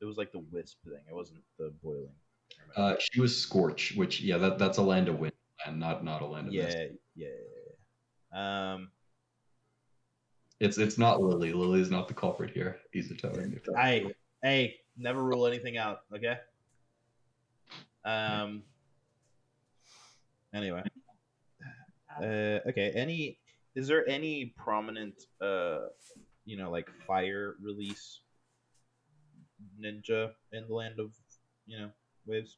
It 0.00 0.04
was 0.06 0.16
like 0.16 0.32
the 0.32 0.40
wisp 0.50 0.78
thing. 0.84 1.04
It 1.08 1.14
wasn't 1.14 1.42
the 1.58 1.72
boiling. 1.82 2.08
Uh, 2.76 2.96
she 2.98 3.20
was 3.20 3.36
Scorch, 3.36 3.94
which 3.96 4.20
yeah, 4.20 4.38
that, 4.38 4.58
that's 4.58 4.78
a 4.78 4.82
land 4.82 5.08
of 5.08 5.20
wind, 5.20 5.32
and 5.66 5.78
not 5.78 6.02
not 6.04 6.22
a 6.22 6.26
land 6.26 6.48
of 6.48 6.54
mist. 6.54 6.76
yeah, 7.14 7.28
yeah, 7.28 7.28
yeah. 8.32 8.72
Um, 8.74 8.90
It's 10.58 10.76
it's 10.76 10.98
not 10.98 11.22
Lily. 11.22 11.52
Lily 11.52 11.80
is 11.80 11.90
not 11.90 12.08
the 12.08 12.14
culprit 12.14 12.50
here. 12.50 12.80
He's 12.92 13.10
a 13.10 13.14
Izuto. 13.14 13.76
I 13.76 14.06
hey, 14.42 14.80
never 15.00 15.22
rule 15.22 15.46
anything 15.46 15.76
out. 15.76 16.02
Okay. 16.14 16.36
Um. 18.04 18.62
Anyway. 20.54 20.82
Uh, 22.18 22.58
okay. 22.68 22.92
Any? 22.94 23.38
Is 23.74 23.86
there 23.86 24.08
any 24.08 24.46
prominent, 24.56 25.14
uh, 25.40 25.86
you 26.44 26.56
know, 26.56 26.70
like 26.70 26.88
fire 27.06 27.54
release 27.62 28.20
ninja 29.80 30.32
in 30.52 30.66
the 30.66 30.74
land 30.74 30.98
of, 30.98 31.12
you 31.66 31.78
know, 31.78 31.90
waves? 32.26 32.56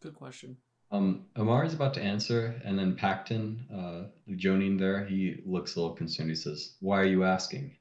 Good 0.00 0.14
question. 0.14 0.56
Um, 0.92 1.26
Amar 1.36 1.64
is 1.64 1.74
about 1.74 1.94
to 1.94 2.02
answer, 2.02 2.60
and 2.64 2.78
then 2.78 2.94
Pacton, 2.94 3.66
uh, 3.72 4.10
the 4.26 4.36
Jonin 4.36 4.78
there, 4.78 5.06
he 5.06 5.42
looks 5.44 5.74
a 5.74 5.80
little 5.80 5.96
concerned. 5.96 6.28
He 6.28 6.34
says, 6.34 6.76
"Why 6.80 7.00
are 7.00 7.06
you 7.06 7.24
asking?" 7.24 7.76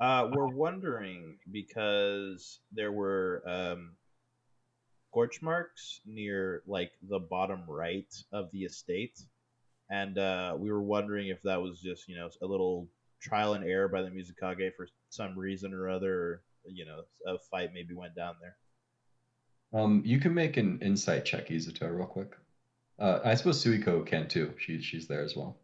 Uh, 0.00 0.28
we're 0.32 0.48
wondering 0.48 1.38
because 1.50 2.60
there 2.72 2.92
were 2.92 3.42
um, 3.46 3.92
scorch 5.10 5.40
marks 5.40 6.00
near 6.04 6.62
like 6.66 6.90
the 7.08 7.20
bottom 7.20 7.62
right 7.68 8.12
of 8.32 8.50
the 8.52 8.64
estate, 8.64 9.18
and 9.90 10.18
uh, 10.18 10.54
we 10.58 10.70
were 10.72 10.82
wondering 10.82 11.28
if 11.28 11.42
that 11.42 11.62
was 11.62 11.80
just 11.80 12.08
you 12.08 12.16
know 12.16 12.28
a 12.42 12.46
little 12.46 12.88
trial 13.20 13.54
and 13.54 13.64
error 13.64 13.88
by 13.88 14.02
the 14.02 14.10
Mizukage 14.10 14.74
for 14.76 14.88
some 15.10 15.38
reason 15.38 15.72
or 15.72 15.88
other. 15.88 16.12
Or, 16.12 16.42
you 16.66 16.86
know, 16.86 17.02
a 17.26 17.38
fight 17.50 17.70
maybe 17.74 17.94
went 17.94 18.14
down 18.14 18.36
there. 18.40 18.56
Um, 19.80 20.02
you 20.04 20.18
can 20.18 20.34
make 20.34 20.56
an 20.56 20.80
insight 20.80 21.24
check, 21.24 21.48
Izuto, 21.48 21.94
real 21.94 22.06
quick. 22.06 22.36
Uh, 22.98 23.20
I 23.24 23.34
suppose 23.34 23.62
Suiko 23.62 24.06
can 24.06 24.28
too. 24.28 24.54
She 24.58 24.80
she's 24.80 25.08
there 25.08 25.22
as 25.22 25.34
well. 25.36 25.56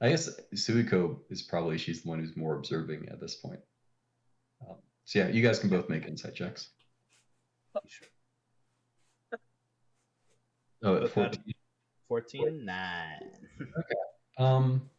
I 0.00 0.10
guess 0.10 0.28
Suiko 0.54 1.18
is 1.30 1.42
probably 1.42 1.78
she's 1.78 2.02
the 2.02 2.08
one 2.08 2.18
who's 2.18 2.36
more 2.36 2.56
observing 2.56 3.08
at 3.08 3.20
this 3.20 3.34
point. 3.36 3.60
Um, 4.60 4.76
so 5.04 5.20
yeah, 5.20 5.28
you 5.28 5.42
guys 5.42 5.58
can 5.58 5.70
both 5.70 5.88
make 5.88 6.06
insight 6.06 6.34
checks. 6.34 6.68
Sure. 7.86 8.08
Oh, 10.82 11.00
But 11.00 11.10
14. 11.10 11.54
14, 12.08 12.64
9. 12.64 13.08
Um, 14.38 14.90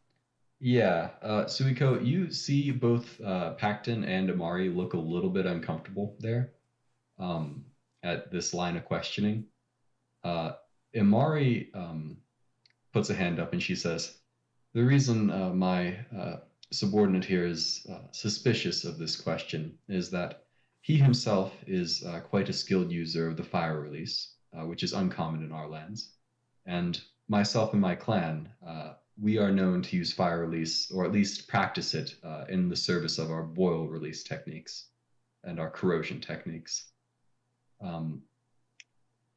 yeah, 0.59 1.09
uh, 1.21 1.45
Suiko, 1.45 2.03
you 2.03 2.31
see 2.31 2.71
both 2.71 3.21
uh, 3.21 3.53
Pacton 3.53 4.03
and 4.03 4.29
Amari 4.31 4.69
look 4.69 4.93
a 4.93 4.99
little 4.99 5.29
bit 5.29 5.45
uncomfortable 5.45 6.15
there 6.19 6.53
um, 7.19 7.65
at 8.03 8.31
this 8.31 8.53
line 8.53 8.75
of 8.75 8.85
questioning. 8.85 9.45
Uh, 10.23 10.53
Amari 10.97 11.69
um, 11.75 12.17
puts 12.93 13.09
a 13.11 13.13
hand 13.13 13.39
up 13.39 13.53
and 13.53 13.61
she 13.61 13.75
says, 13.75 14.17
The 14.73 14.83
reason 14.83 15.29
uh, 15.31 15.53
my 15.53 15.97
uh, 16.15 16.37
subordinate 16.71 17.25
here 17.25 17.45
is 17.45 17.85
uh, 17.89 18.11
suspicious 18.11 18.83
of 18.83 18.97
this 18.97 19.15
question 19.15 19.77
is 19.87 20.09
that 20.11 20.43
he 20.81 20.97
himself 20.97 21.53
is 21.65 22.03
uh, 22.03 22.19
quite 22.19 22.49
a 22.49 22.53
skilled 22.53 22.91
user 22.91 23.27
of 23.27 23.37
the 23.37 23.43
fire 23.43 23.79
release, 23.79 24.35
uh, 24.57 24.65
which 24.65 24.83
is 24.83 24.93
uncommon 24.93 25.43
in 25.43 25.51
our 25.51 25.67
lands. 25.67 26.13
And 26.65 27.01
myself 27.27 27.73
and 27.73 27.81
my 27.81 27.95
clan, 27.95 28.49
we 29.19 29.39
are 29.39 29.51
known 29.51 29.81
to 29.81 29.97
use 29.97 30.13
fire 30.13 30.45
release, 30.45 30.91
or 30.91 31.03
at 31.03 31.11
least 31.11 31.47
practice 31.47 31.93
it 31.93 32.15
in 32.49 32.69
the 32.69 32.75
service 32.75 33.17
of 33.17 33.31
our 33.31 33.43
boil 33.43 33.87
release 33.87 34.23
techniques 34.23 34.89
and 35.43 35.59
our 35.59 35.71
corrosion 35.71 36.21
techniques. 36.21 36.91
Um, 37.81 38.21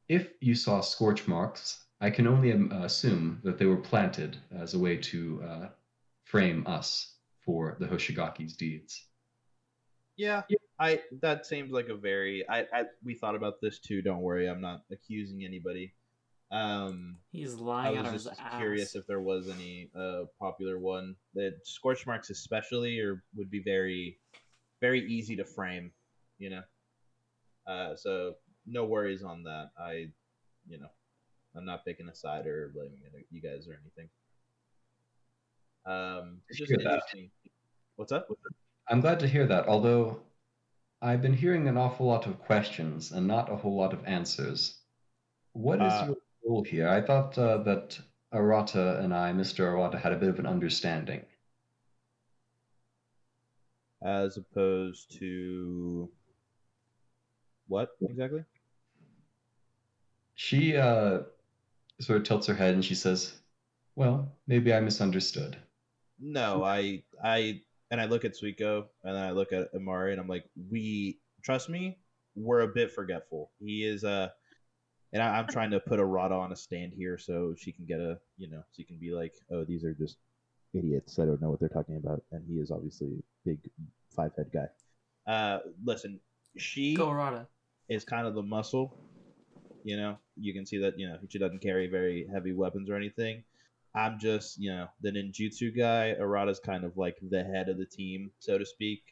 if 0.07 0.27
you 0.39 0.55
saw 0.55 0.81
scorch 0.81 1.27
marks, 1.27 1.85
I 2.01 2.09
can 2.09 2.25
only 2.25 2.51
um, 2.51 2.71
assume 2.71 3.39
that 3.43 3.59
they 3.59 3.67
were 3.67 3.77
planted 3.77 4.37
as 4.51 4.73
a 4.73 4.79
way 4.79 4.97
to 4.97 5.43
uh, 5.47 5.67
frame 6.23 6.65
us 6.65 7.13
for 7.45 7.77
the 7.79 7.85
Hoshigaki's 7.85 8.55
deeds. 8.55 9.05
Yeah, 10.17 10.41
I 10.79 11.01
that 11.21 11.45
seems 11.45 11.71
like 11.71 11.89
a 11.89 11.95
very 11.95 12.47
I, 12.49 12.61
I 12.73 12.85
we 13.03 13.13
thought 13.13 13.35
about 13.35 13.61
this 13.61 13.79
too. 13.79 14.01
Don't 14.01 14.21
worry, 14.21 14.49
I'm 14.49 14.61
not 14.61 14.81
accusing 14.91 15.45
anybody. 15.45 15.93
Um, 16.51 17.17
He's 17.31 17.55
I 17.55 17.59
lying 17.59 17.97
out 17.97 18.05
of 18.07 18.13
was 18.13 18.23
his 18.23 18.31
just 18.31 18.41
ass. 18.41 18.57
curious 18.57 18.95
if 18.95 19.07
there 19.07 19.21
was 19.21 19.47
any 19.47 19.89
uh 19.95 20.23
popular 20.39 20.79
one 20.79 21.15
that 21.35 21.59
scorch 21.63 22.05
marks 22.05 22.29
especially 22.29 22.99
or 22.99 23.23
would 23.35 23.49
be 23.49 23.61
very 23.63 24.19
very 24.81 25.07
easy 25.07 25.35
to 25.35 25.45
frame, 25.45 25.91
you 26.39 26.49
know. 26.49 26.63
Uh, 27.67 27.95
so 27.95 28.35
no 28.65 28.85
worries 28.85 29.23
on 29.23 29.43
that. 29.43 29.69
I, 29.79 30.09
you 30.67 30.79
know, 30.79 30.89
I'm 31.55 31.65
not 31.65 31.83
picking 31.85 32.07
a 32.09 32.15
side 32.15 32.47
or 32.47 32.69
blaming 32.73 32.99
you 33.29 33.41
guys 33.41 33.67
or 33.67 33.73
anything. 33.81 34.09
Um, 35.85 36.37
it's 36.49 36.59
just 36.59 36.71
that. 36.71 36.79
interesting. 36.79 37.29
What's 37.95 38.11
up? 38.11 38.27
I'm 38.87 39.01
glad 39.01 39.19
to 39.19 39.27
hear 39.27 39.45
that, 39.47 39.67
although 39.67 40.21
I've 41.01 41.21
been 41.21 41.33
hearing 41.33 41.67
an 41.67 41.77
awful 41.77 42.05
lot 42.05 42.25
of 42.27 42.39
questions 42.39 43.11
and 43.11 43.27
not 43.27 43.51
a 43.51 43.55
whole 43.55 43.75
lot 43.75 43.93
of 43.93 44.05
answers. 44.05 44.79
What 45.53 45.81
is 45.81 45.91
Uh, 45.93 46.05
your 46.07 46.17
role 46.45 46.63
here? 46.63 46.87
I 46.87 47.01
thought 47.01 47.37
uh, 47.37 47.57
that 47.63 47.99
Arata 48.33 48.99
and 49.03 49.13
I, 49.13 49.33
Mr. 49.33 49.65
Arata, 49.65 49.99
had 49.99 50.13
a 50.13 50.17
bit 50.17 50.29
of 50.29 50.39
an 50.39 50.45
understanding. 50.45 51.25
As 54.03 54.37
opposed 54.37 55.11
to 55.19 56.09
what 57.67 57.89
exactly? 58.01 58.43
She 60.35 60.75
uh, 60.75 61.21
sort 62.01 62.17
of 62.17 62.23
tilts 62.23 62.47
her 62.47 62.53
head 62.53 62.73
and 62.73 62.83
she 62.83 62.95
says, 62.95 63.33
Well, 63.95 64.31
maybe 64.47 64.73
I 64.73 64.79
misunderstood. 64.79 65.57
No, 66.19 66.63
I 66.63 67.03
I 67.23 67.61
and 67.89 67.99
I 67.99 68.05
look 68.05 68.25
at 68.25 68.33
Suiko 68.35 68.85
and 69.03 69.15
then 69.15 69.23
I 69.23 69.31
look 69.31 69.51
at 69.53 69.69
Amari 69.75 70.11
and 70.11 70.21
I'm 70.21 70.27
like, 70.27 70.45
we 70.69 71.19
trust 71.43 71.69
me, 71.69 71.97
we're 72.35 72.61
a 72.61 72.67
bit 72.67 72.91
forgetful. 72.91 73.51
He 73.59 73.83
is 73.85 74.03
uh 74.03 74.29
and 75.13 75.21
I, 75.21 75.39
I'm 75.39 75.47
trying 75.47 75.71
to 75.71 75.79
put 75.79 75.99
Arata 75.99 76.31
on 76.39 76.51
a 76.51 76.55
stand 76.55 76.93
here 76.93 77.17
so 77.17 77.53
she 77.57 77.71
can 77.71 77.85
get 77.85 77.99
a 77.99 78.19
you 78.37 78.49
know, 78.49 78.63
she 78.75 78.83
can 78.83 78.97
be 78.97 79.11
like, 79.11 79.33
Oh, 79.51 79.63
these 79.63 79.83
are 79.83 79.93
just 79.93 80.17
idiots. 80.73 81.19
I 81.19 81.25
don't 81.25 81.41
know 81.41 81.49
what 81.49 81.59
they're 81.59 81.69
talking 81.69 81.97
about. 81.97 82.23
And 82.31 82.43
he 82.47 82.55
is 82.55 82.71
obviously 82.71 83.07
a 83.07 83.49
big 83.49 83.59
five 84.15 84.31
head 84.37 84.51
guy. 84.53 85.31
Uh 85.31 85.59
listen, 85.83 86.19
she 86.57 86.95
Go 86.95 87.11
Rada. 87.11 87.47
is 87.89 88.03
kind 88.03 88.27
of 88.27 88.35
the 88.35 88.43
muscle. 88.43 88.97
You 89.83 89.97
know, 89.97 90.17
you 90.35 90.53
can 90.53 90.65
see 90.65 90.77
that 90.79 90.97
you 90.99 91.07
know 91.07 91.17
she 91.29 91.39
doesn't 91.39 91.61
carry 91.61 91.87
very 91.87 92.27
heavy 92.31 92.53
weapons 92.53 92.89
or 92.89 92.95
anything. 92.95 93.43
I'm 93.93 94.19
just 94.19 94.59
you 94.59 94.71
know 94.71 94.87
the 95.01 95.11
ninjutsu 95.11 95.75
guy. 95.75 96.15
Arata's 96.19 96.59
kind 96.59 96.83
of 96.83 96.97
like 96.97 97.17
the 97.21 97.43
head 97.43 97.69
of 97.69 97.77
the 97.77 97.85
team, 97.85 98.31
so 98.39 98.57
to 98.57 98.65
speak. 98.65 99.03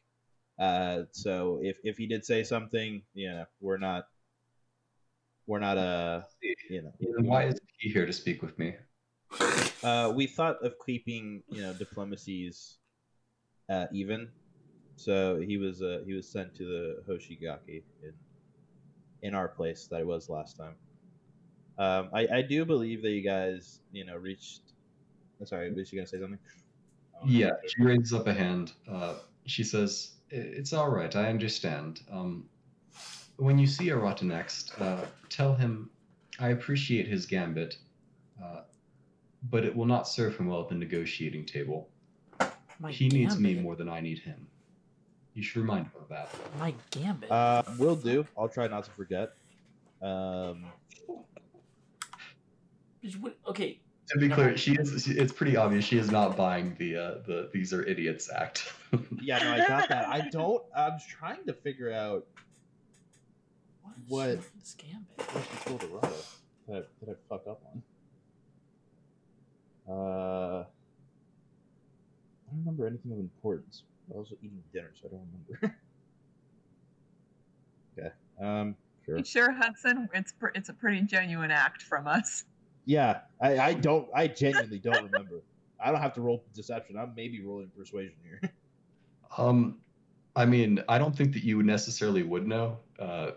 Uh, 0.58 1.04
so 1.12 1.60
if 1.62 1.78
if 1.84 1.98
he 1.98 2.08
did 2.08 2.26
say 2.26 2.44
something, 2.44 3.02
you 3.14 3.30
know, 3.30 3.46
we're 3.62 3.78
not 3.78 4.06
we're 5.48 5.60
not 5.60 5.78
uh 5.78 6.22
you 6.70 6.82
know 6.84 6.92
why 7.22 7.46
is 7.46 7.56
he 7.80 7.90
here 7.90 8.06
to 8.06 8.14
speak 8.14 8.42
with 8.42 8.58
me? 8.60 8.76
uh, 9.84 10.12
we 10.16 10.28
thought 10.28 10.64
of 10.64 10.76
keeping 10.86 11.44
you 11.50 11.62
know 11.62 11.74
diplomacies 11.74 12.78
uh, 13.70 13.86
even. 13.94 14.30
So 14.96 15.40
he 15.40 15.58
was 15.58 15.82
uh, 15.82 16.02
he 16.06 16.14
was 16.14 16.28
sent 16.28 16.56
to 16.56 16.66
the 16.66 17.04
Hoshigaki 17.08 17.84
in 18.04 18.14
in 19.22 19.36
our 19.36 19.48
place 19.48 19.88
that 19.92 20.02
it 20.02 20.08
was 20.08 20.30
last 20.30 20.58
time. 20.58 20.76
Um, 21.78 22.10
I, 22.14 22.28
I 22.28 22.42
do 22.42 22.66
believe 22.66 23.02
that 23.04 23.12
you 23.12 23.22
guys 23.22 23.80
you 23.92 24.06
know 24.06 24.18
reached. 24.18 24.62
I'm 25.40 25.46
sorry, 25.46 25.72
was 25.72 25.90
she 25.90 25.96
gonna 25.96 26.08
say 26.08 26.20
something? 26.20 26.40
Oh, 27.16 27.26
Yeah, 27.26 27.52
she 27.68 27.84
raises 27.84 28.14
up 28.14 28.28
a 28.28 28.34
hand. 28.34 28.74
Uh, 28.90 29.16
she 29.46 29.64
says, 29.64 30.12
It's 30.30 30.74
all 30.74 30.90
right, 30.90 31.16
I 31.16 31.30
understand. 31.30 32.02
Um, 32.12 32.46
when 33.38 33.58
you 33.58 33.68
see 33.68 33.90
Arata 33.90 34.24
next, 34.24 34.74
uh, 34.80 35.06
tell 35.30 35.56
him 35.56 35.90
I 36.40 36.50
appreciate 36.50 37.08
his 37.08 37.26
gambit, 37.26 37.78
uh, 38.44 38.62
but 39.50 39.66
it 39.66 39.76
will 39.76 39.86
not 39.86 40.08
serve 40.08 40.38
him 40.38 40.48
well 40.48 40.62
at 40.62 40.70
the 40.70 40.76
negotiating 40.76 41.46
table. 41.46 41.90
My 42.80 42.92
he 42.92 43.10
needs 43.10 43.38
me 43.38 43.56
more 43.56 43.76
than 43.76 43.90
I 43.90 44.00
need 44.00 44.20
him. 44.20 44.48
You 45.40 45.44
should 45.46 45.62
remind 45.62 45.86
him 45.86 45.92
of 46.02 46.10
that. 46.10 46.30
My 46.60 46.74
gambit. 46.92 47.32
Uh, 47.32 47.64
will 47.78 47.96
do. 47.96 48.28
I'll 48.38 48.50
try 48.50 48.68
not 48.68 48.84
to 48.84 48.92
forget. 48.92 49.32
Um, 50.02 50.66
okay, 53.48 53.80
To 54.10 54.20
be 54.20 54.28
No. 54.28 54.36
clear, 54.36 54.58
she 54.58 54.74
is. 54.74 55.06
she- 55.06 55.14
It's 55.14 55.32
pretty 55.32 55.56
obvious 55.56 55.86
she 55.86 55.98
is 55.98 56.12
not 56.12 56.36
buying 56.36 56.76
the 56.78 56.98
uh, 56.98 57.14
the 57.26 57.50
these 57.54 57.72
are 57.72 57.84
idiots 57.86 58.30
act. 58.30 58.74
yeah, 59.22 59.38
no, 59.40 59.54
I 59.54 59.66
got 59.66 59.88
that. 59.88 60.10
I 60.10 60.28
don't. 60.30 60.62
I'm 60.76 61.00
trying 61.08 61.46
to 61.46 61.54
figure 61.54 61.94
out 61.94 62.28
What? 64.10 64.30
with 64.36 64.52
this 64.60 64.76
gambit? 64.78 65.08
what 65.34 65.48
she 65.50 65.70
told 65.70 65.82
Arata 65.84 66.26
that 66.68 66.76
I, 66.76 66.82
that 67.06 67.12
I 67.12 67.14
fuck 67.30 67.48
up 67.48 67.62
on. 67.72 67.82
Uh, 69.90 70.64
I 70.66 72.52
don't 72.52 72.60
remember 72.60 72.88
anything 72.88 73.14
of 73.14 73.20
importance. 73.20 73.84
I 74.14 74.18
was 74.18 74.32
eating 74.42 74.64
dinner, 74.74 74.92
so 75.00 75.08
I 75.08 75.12
don't 75.12 75.28
remember. 75.62 75.76
okay. 78.00 78.12
Um. 78.42 78.76
Sure. 79.06 79.18
You 79.18 79.24
sure, 79.24 79.52
Hudson? 79.52 80.10
It's 80.14 80.32
pr- 80.34 80.50
it's 80.56 80.70
a 80.70 80.74
pretty 80.74 81.02
genuine 81.02 81.52
act 81.52 81.82
from 81.82 82.08
us. 82.08 82.46
Yeah. 82.86 83.22
I, 83.42 83.58
I 83.60 83.74
don't. 83.74 84.08
I 84.14 84.28
genuinely 84.28 84.80
don't 84.80 85.06
remember. 85.06 85.42
I 85.80 85.92
don't 85.92 86.02
have 86.02 86.14
to 86.16 86.22
roll 86.22 86.44
deception. 86.54 86.98
I'm 86.98 87.14
maybe 87.16 87.42
rolling 87.42 87.72
persuasion 87.78 88.16
here. 88.24 88.42
Um, 89.38 89.78
I 90.36 90.46
mean, 90.46 90.84
I 90.90 90.98
don't 90.98 91.16
think 91.16 91.34
that 91.34 91.44
you 91.44 91.62
necessarily 91.62 92.24
would 92.24 92.48
know. 92.48 92.80
Uh, 92.98 93.32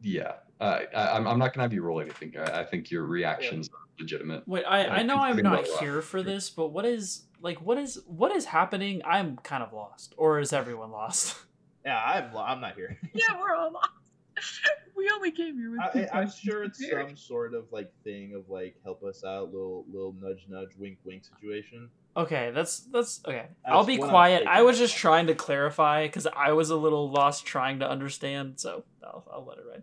yeah, 0.00 0.36
uh, 0.60 0.80
I, 0.96 1.08
I'm, 1.10 1.26
I'm 1.26 1.38
not 1.38 1.52
gonna 1.52 1.64
have 1.64 1.74
you 1.74 1.82
roll 1.82 2.00
anything. 2.00 2.34
I, 2.38 2.60
I 2.60 2.64
think 2.64 2.90
your 2.90 3.04
reactions 3.04 3.68
are 3.68 3.87
legitimate. 3.98 4.46
Wait, 4.46 4.64
I, 4.64 4.86
I 4.86 5.02
know 5.02 5.16
I'm 5.16 5.36
not 5.38 5.66
here 5.80 6.02
for 6.02 6.22
this, 6.22 6.50
but 6.50 6.68
what 6.68 6.84
is 6.84 7.22
like 7.40 7.58
what 7.58 7.78
is 7.78 8.00
what 8.06 8.32
is 8.32 8.44
happening? 8.44 9.02
I'm 9.04 9.36
kind 9.38 9.62
of 9.62 9.72
lost, 9.72 10.14
or 10.16 10.40
is 10.40 10.52
everyone 10.52 10.90
lost? 10.90 11.36
yeah, 11.84 12.02
I'm. 12.02 12.32
lo- 12.32 12.44
I'm 12.46 12.60
not 12.60 12.74
here. 12.74 12.98
Yeah, 13.14 13.38
we're 13.38 13.54
all 13.54 13.72
lost. 13.72 13.90
we 14.96 15.10
only 15.14 15.30
came 15.30 15.56
here 15.56 15.70
with 15.70 15.80
two 15.92 16.06
I, 16.12 16.20
I'm 16.20 16.30
sure 16.30 16.62
it's 16.62 16.78
prepared. 16.78 17.08
some 17.08 17.16
sort 17.16 17.54
of 17.54 17.64
like 17.72 17.90
thing 18.04 18.34
of 18.34 18.48
like 18.48 18.76
help 18.84 19.02
us 19.02 19.24
out, 19.24 19.52
little 19.52 19.84
little 19.90 20.14
nudge 20.20 20.46
nudge 20.48 20.70
wink 20.76 20.98
wink 21.04 21.24
situation. 21.24 21.90
Okay, 22.16 22.50
that's 22.52 22.80
that's 22.80 23.20
okay. 23.24 23.46
I'll 23.64 23.84
be 23.84 23.96
quiet. 23.96 24.46
I 24.46 24.62
was 24.62 24.78
just 24.78 24.96
trying 24.96 25.28
to 25.28 25.34
clarify 25.34 26.06
because 26.06 26.26
I 26.26 26.52
was 26.52 26.70
a 26.70 26.76
little 26.76 27.10
lost 27.10 27.46
trying 27.46 27.78
to 27.80 27.88
understand. 27.88 28.54
So 28.56 28.84
I'll, 29.04 29.24
I'll 29.32 29.44
let 29.44 29.58
it 29.58 29.64
ride. 29.70 29.82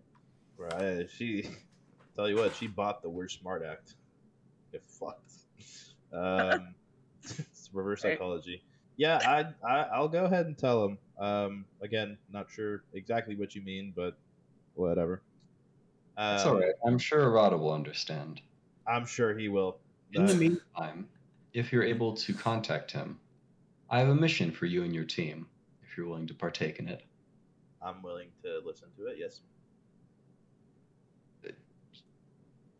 Right. 0.58 1.10
She 1.10 1.50
tell 2.16 2.30
you 2.30 2.38
what, 2.38 2.56
she 2.56 2.68
bought 2.68 3.02
the 3.02 3.10
worst 3.10 3.40
smart 3.40 3.64
act. 3.64 3.96
Get 4.76 4.84
fucked. 4.84 5.32
Um, 6.12 6.76
it's 7.24 7.70
reverse 7.72 8.04
Right. 8.04 8.14
psychology. 8.18 8.62
Yeah, 8.98 9.20
I, 9.24 9.66
I 9.66 9.84
I'll 9.84 10.10
go 10.10 10.26
ahead 10.26 10.48
and 10.48 10.58
tell 10.58 10.84
him. 10.84 10.98
Um, 11.18 11.66
again, 11.82 12.18
not 12.30 12.52
sure 12.52 12.84
exactly 12.94 13.38
what 13.38 13.56
you 13.56 13.62
mean, 13.62 13.94
but 13.96 14.18
whatever. 14.74 15.22
Um, 16.18 16.36
It's 16.36 16.46
all 16.46 16.60
right. 16.60 16.74
I'm 16.86 16.98
sure 16.98 17.22
Arata 17.22 17.58
will 17.58 17.72
understand. 17.72 18.42
I'm 18.86 19.06
sure 19.06 19.38
he 19.38 19.48
will. 19.48 19.78
In 20.14 20.26
the 20.26 20.36
meantime, 20.36 21.08
if 21.54 21.72
you're 21.72 21.84
able 21.84 22.14
to 22.18 22.34
contact 22.34 22.92
him, 22.92 23.18
I 23.90 24.00
have 24.00 24.10
a 24.10 24.16
mission 24.16 24.52
for 24.52 24.66
you 24.66 24.84
and 24.84 24.94
your 24.94 25.06
team. 25.06 25.48
If 25.84 25.96
you're 25.96 26.08
willing 26.08 26.28
to 26.28 26.34
partake 26.34 26.80
in 26.80 26.90
it. 26.90 27.06
I'm 27.82 28.02
willing 28.02 28.28
to 28.44 28.60
listen 28.66 28.90
to 28.98 29.08
it. 29.08 29.16
Yes. 29.20 29.40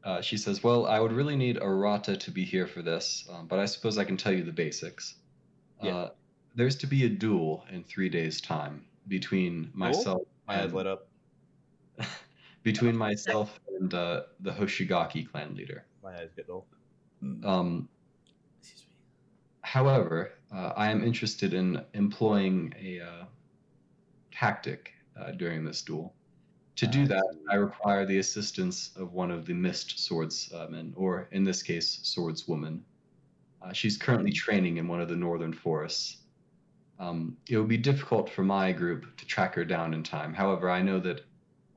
Uh, 0.06 0.22
she 0.22 0.38
says, 0.38 0.64
"Well, 0.64 0.86
I 0.86 1.00
would 1.00 1.12
really 1.12 1.36
need 1.36 1.58
Arata 1.58 2.16
to 2.16 2.32
be 2.32 2.46
here 2.46 2.68
for 2.68 2.84
this, 2.84 3.28
um, 3.32 3.48
but 3.48 3.60
I 3.60 3.66
suppose 3.66 3.98
I 3.98 4.06
can 4.06 4.18
tell 4.18 4.32
you 4.32 4.44
the 4.44 4.52
basics. 4.52 5.16
Yeah. 5.82 5.96
Uh, 5.96 6.10
there's 6.54 6.76
to 6.78 6.88
be 6.88 7.06
a 7.06 7.10
duel 7.10 7.66
in 7.72 7.84
three 7.84 8.08
days' 8.08 8.40
time 8.40 8.86
between 9.08 9.72
myself 9.74 10.22
My 10.48 10.58
eyes 10.58 10.66
and 10.66 10.74
light 10.74 10.88
up. 10.88 11.08
between 12.66 12.98
myself 12.98 13.60
and 13.80 13.94
uh, 13.94 14.24
the 14.40 14.52
Hoshigaki 14.52 15.30
clan 15.30 15.56
leader. 15.56 15.86
My 16.04 16.20
eyes 16.20 16.30
get 16.36 16.48
dull. 16.48 16.66
Um, 17.44 17.88
Excuse 18.60 18.82
me. 18.82 18.94
However, 19.62 20.32
uh, 20.52 20.74
I 20.76 20.90
am 20.90 21.04
interested 21.04 21.54
in 21.54 21.80
employing 21.94 22.74
a 22.82 23.02
uh, 23.02 23.26
tactic 24.32 24.94
uh, 25.20 25.32
during 25.32 25.64
this 25.64 25.84
duel. 25.84 26.15
To 26.78 26.88
do 26.88 27.08
that. 27.08 27.24
I 27.50 27.56
require 27.56 28.06
the 28.06 28.20
assistance 28.20 28.92
of 28.98 29.14
one 29.14 29.32
of 29.32 29.46
the 29.46 29.54
mist 29.54 30.00
swordsmen, 30.00 30.94
or 30.96 31.28
in 31.32 31.44
this 31.44 31.64
case, 31.64 32.00
swordswoman. 32.04 32.82
Uh, 33.62 33.72
she's 33.72 33.98
currently 33.98 34.32
training 34.32 34.78
in 34.78 34.88
one 34.88 35.02
of 35.02 35.08
the 35.08 35.16
northern 35.16 35.54
forests. 35.54 36.18
Um, 37.00 37.38
it 37.50 37.58
would 37.58 37.68
be 37.68 37.78
difficult 37.78 38.30
for 38.30 38.44
my 38.44 38.72
group 38.72 39.18
to 39.18 39.26
track 39.26 39.56
her 39.56 39.66
down 39.66 39.94
in 39.94 40.04
time. 40.04 40.34
However, 40.34 40.70
I 40.70 40.82
know 40.82 41.00
that 41.00 41.22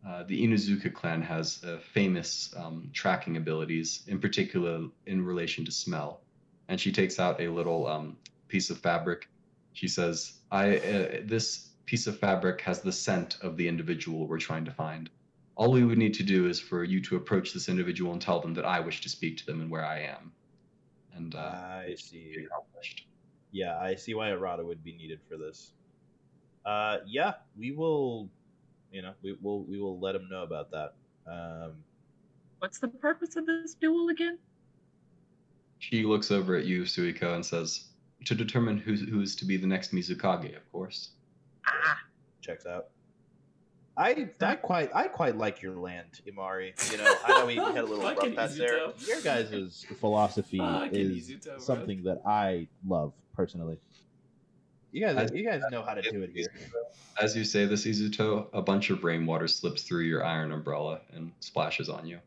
uh, 0.07 0.25
the 0.25 0.45
Inuzuka 0.45 0.93
clan 0.93 1.23
has 1.23 1.63
uh, 1.65 1.79
famous 1.93 2.55
um, 2.57 2.91
tracking 2.93 3.37
abilities, 3.37 4.03
in 4.07 4.21
particular 4.21 4.87
in 5.07 5.25
relation 5.25 5.65
to 5.65 5.73
smell 5.73 6.21
and 6.69 6.81
she 6.81 6.93
takes 6.93 7.19
out 7.19 7.41
a 7.41 7.49
little 7.49 7.87
um, 7.87 8.17
piece 8.49 8.71
of 8.71 8.79
fabric. 8.79 9.29
She 9.73 9.89
says, 9.89 10.35
"I 10.53 10.77
uh, 10.77 11.21
this 11.25 11.68
piece 11.89 12.07
of 12.07 12.19
fabric 12.19 12.61
has 12.61 12.83
the 12.83 12.93
scent 12.93 13.39
of 13.41 13.57
the 13.57 13.67
individual 13.67 14.27
we're 14.29 14.39
trying 14.39 14.63
to 14.67 14.71
find. 14.71 15.09
All 15.57 15.73
we 15.73 15.85
would 15.85 15.97
need 15.97 16.13
to 16.15 16.23
do 16.23 16.47
is 16.47 16.61
for 16.61 16.85
you 16.85 17.01
to 17.01 17.17
approach 17.17 17.55
this 17.55 17.71
individual 17.71 18.13
and 18.13 18.21
tell 18.21 18.41
them 18.41 18.53
that 18.55 18.67
I 18.67 18.79
wish 18.79 19.01
to 19.01 19.09
speak 19.09 19.39
to 19.39 19.47
them 19.47 19.63
and 19.63 19.71
where 19.71 19.87
I 19.87 20.01
am." 20.01 20.31
And 21.15 21.35
uh, 21.35 21.39
I 21.39 21.85
it 21.89 21.99
should 21.99 22.13
be 22.13 22.35
see. 22.35 22.45
accomplished. 22.45 23.07
Yeah, 23.53 23.79
I 23.79 23.95
see 23.95 24.13
why 24.13 24.29
Arata 24.29 24.63
would 24.63 24.85
be 24.85 24.93
needed 24.93 25.21
for 25.31 25.39
this. 25.39 25.73
Uh, 26.67 26.99
yeah, 27.07 27.33
we 27.57 27.73
will. 27.73 28.29
You 28.93 29.01
know, 29.01 29.15
we 29.23 29.39
will 29.41 29.65
we 29.65 29.81
will 29.81 29.99
let 29.99 30.13
them 30.13 30.29
know 30.31 30.43
about 30.43 30.71
that. 30.71 30.93
Um, 31.27 31.73
What's 32.59 32.81
the 32.81 32.89
purpose 32.89 33.37
of 33.37 33.47
this 33.47 33.73
duel 33.75 34.11
again? 34.11 34.39
She 35.79 36.03
looks 36.03 36.31
over 36.31 36.55
at 36.55 36.67
you, 36.67 36.83
Suiko, 36.83 37.35
and 37.35 37.47
says, 37.47 37.89
"To 38.27 38.35
determine 38.35 38.77
who 38.77 38.93
who 38.95 39.23
is 39.23 39.35
to 39.37 39.47
be 39.47 39.57
the 39.57 39.67
next 39.67 39.95
Mizukage, 39.95 40.55
of 40.55 40.71
course." 40.71 41.13
Ah, 41.69 41.99
checks 42.41 42.67
out. 42.67 42.89
I, 43.99 44.29
I 44.41 44.55
quite 44.55 44.95
I 44.95 45.09
quite 45.09 45.37
like 45.37 45.61
your 45.61 45.75
land, 45.75 46.21
Amari. 46.29 46.73
You 46.93 46.99
know, 46.99 47.15
I 47.25 47.41
know 47.41 47.47
we 47.47 47.57
had 47.57 47.79
a 47.79 47.83
little 47.83 47.99
rough 48.05 48.15
Fucking 48.15 48.37
patch 48.37 48.53
there. 48.53 48.93
Your 49.01 49.21
guys' 49.23 49.85
philosophy 49.99 50.61
is 50.93 51.31
Izuto, 51.31 51.61
something 51.61 52.05
that 52.05 52.23
I 52.25 52.69
love 52.87 53.13
personally. 53.35 53.79
You 54.93 55.05
guys 55.05 55.31
you 55.35 55.45
guys 55.45 55.63
know 55.71 55.83
how 55.83 55.95
to 55.95 56.03
do 56.03 56.23
it 56.23 56.31
here. 56.33 56.47
As 57.21 57.37
you 57.37 57.45
say 57.45 57.67
this, 57.67 57.85
Izuto, 57.85 58.47
a 58.53 58.63
bunch 58.63 58.91
of 58.91 59.03
rainwater 59.03 59.49
slips 59.49 59.83
through 59.83 60.05
your 60.05 60.25
iron 60.25 60.53
umbrella 60.53 61.01
and 61.13 61.33
splashes 61.41 61.89
on 61.89 62.07
you. 62.07 62.21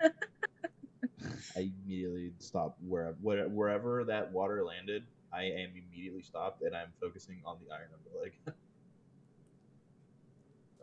I 0.02 1.70
immediately 1.84 2.32
stop 2.38 2.78
wherever 2.86 3.48
wherever 3.48 4.04
that 4.04 4.32
water 4.32 4.64
landed. 4.64 5.04
I 5.36 5.42
am 5.44 5.70
immediately 5.76 6.22
stopped 6.22 6.62
and 6.62 6.74
I'm 6.74 6.92
focusing 7.00 7.42
on 7.44 7.58
the 7.64 7.74
iron 7.74 7.88
umbrella. 7.94 8.30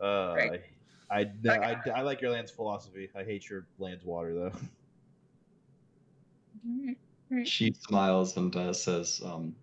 uh, 0.00 0.34
Great. 0.34 0.60
I, 1.10 1.20
I, 1.20 1.30
no, 1.42 1.52
I 1.52 1.76
I 1.96 2.02
like 2.02 2.20
your 2.20 2.30
land's 2.30 2.50
philosophy. 2.50 3.10
I 3.14 3.24
hate 3.24 3.48
your 3.50 3.66
land's 3.78 4.04
water 4.04 4.32
though. 4.34 4.52
alright, 6.68 6.98
alright. 7.30 7.48
She 7.48 7.74
smiles 7.86 8.36
and 8.36 8.54
uh, 8.54 8.72
says, 8.72 9.20
um, 9.24 9.54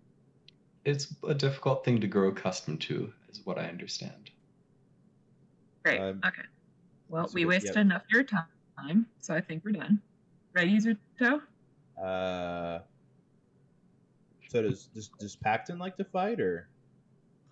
"It's 0.84 1.14
a 1.26 1.34
difficult 1.34 1.84
thing 1.84 2.00
to 2.00 2.06
grow 2.06 2.28
accustomed 2.28 2.80
to, 2.82 3.12
is 3.30 3.40
what 3.44 3.58
I 3.58 3.64
understand." 3.64 4.30
Great. 5.84 6.00
Um, 6.00 6.20
okay. 6.24 6.42
Well, 7.08 7.26
so 7.28 7.34
we 7.34 7.44
we- 7.44 7.54
wasted 7.54 7.74
yeah. 7.74 7.80
enough 7.82 8.02
of 8.02 8.10
your 8.10 8.24
time, 8.24 9.06
so 9.18 9.34
I 9.34 9.40
think 9.40 9.64
we're 9.64 9.72
done. 9.72 10.00
Ready, 10.54 10.78
Zuto? 10.78 11.40
Uh, 12.02 12.80
so 14.52 14.60
does 14.62 14.84
does 14.94 15.08
does 15.18 15.34
Pacton 15.36 15.78
like 15.78 15.96
to 15.96 16.04
fight, 16.04 16.38
or 16.40 16.68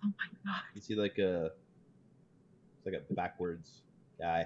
Oh 0.03 0.07
my 0.07 0.51
god. 0.51 0.61
is 0.75 0.85
he 0.85 0.93
like 0.95 1.17
a 1.17 1.51
like 2.85 2.93
a 2.93 3.13
backwards 3.13 3.81
guy? 4.19 4.45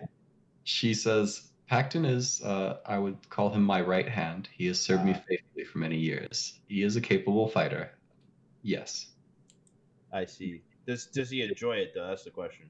She 0.64 0.94
says, 0.94 1.52
"Pacton 1.68 2.06
is, 2.06 2.42
uh, 2.42 2.80
I 2.86 2.98
would 2.98 3.30
call 3.30 3.50
him 3.50 3.62
my 3.62 3.82
right 3.82 4.08
hand. 4.08 4.48
He 4.58 4.68
has 4.68 4.80
served 4.82 5.04
me 5.04 5.12
Ah. 5.16 5.22
faithfully 5.28 5.66
for 5.66 5.80
many 5.80 5.98
years. 5.98 6.60
He 6.68 6.82
is 6.84 6.96
a 6.96 7.02
capable 7.02 7.48
fighter. 7.50 7.92
Yes." 8.64 9.08
I 10.14 10.24
see. 10.26 10.62
Does 10.88 11.08
does 11.08 11.30
he 11.30 11.42
enjoy 11.42 11.76
it 11.78 11.92
though? 11.94 12.08
That's 12.08 12.24
the 12.24 12.32
question. 12.32 12.70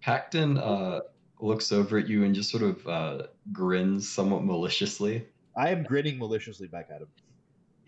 Pacton 0.00 0.56
uh, 0.56 1.00
looks 1.40 1.72
over 1.72 1.98
at 1.98 2.08
you 2.08 2.24
and 2.24 2.34
just 2.34 2.50
sort 2.50 2.62
of 2.62 2.86
uh, 2.86 3.26
grins 3.52 4.08
somewhat 4.08 4.44
maliciously. 4.44 5.26
I 5.56 5.68
am 5.70 5.82
grinning 5.82 6.18
maliciously 6.18 6.68
back 6.68 6.88
at 6.94 7.02
him. 7.02 7.08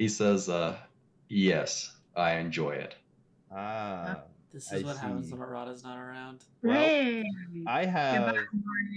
He 0.02 0.08
says, 0.08 0.48
uh, 0.48 0.76
"Yes, 1.28 1.94
I 2.16 2.38
enjoy 2.38 2.72
it." 2.72 2.96
Ah, 3.52 4.24
This 4.52 4.72
I 4.72 4.78
is 4.78 4.82
what 4.84 4.96
happens 4.96 5.28
see. 5.28 5.32
when 5.32 5.48
Arata's 5.48 5.84
not 5.84 5.96
around. 5.96 6.42
Well, 6.60 7.22
I 7.68 7.84
have. 7.84 8.36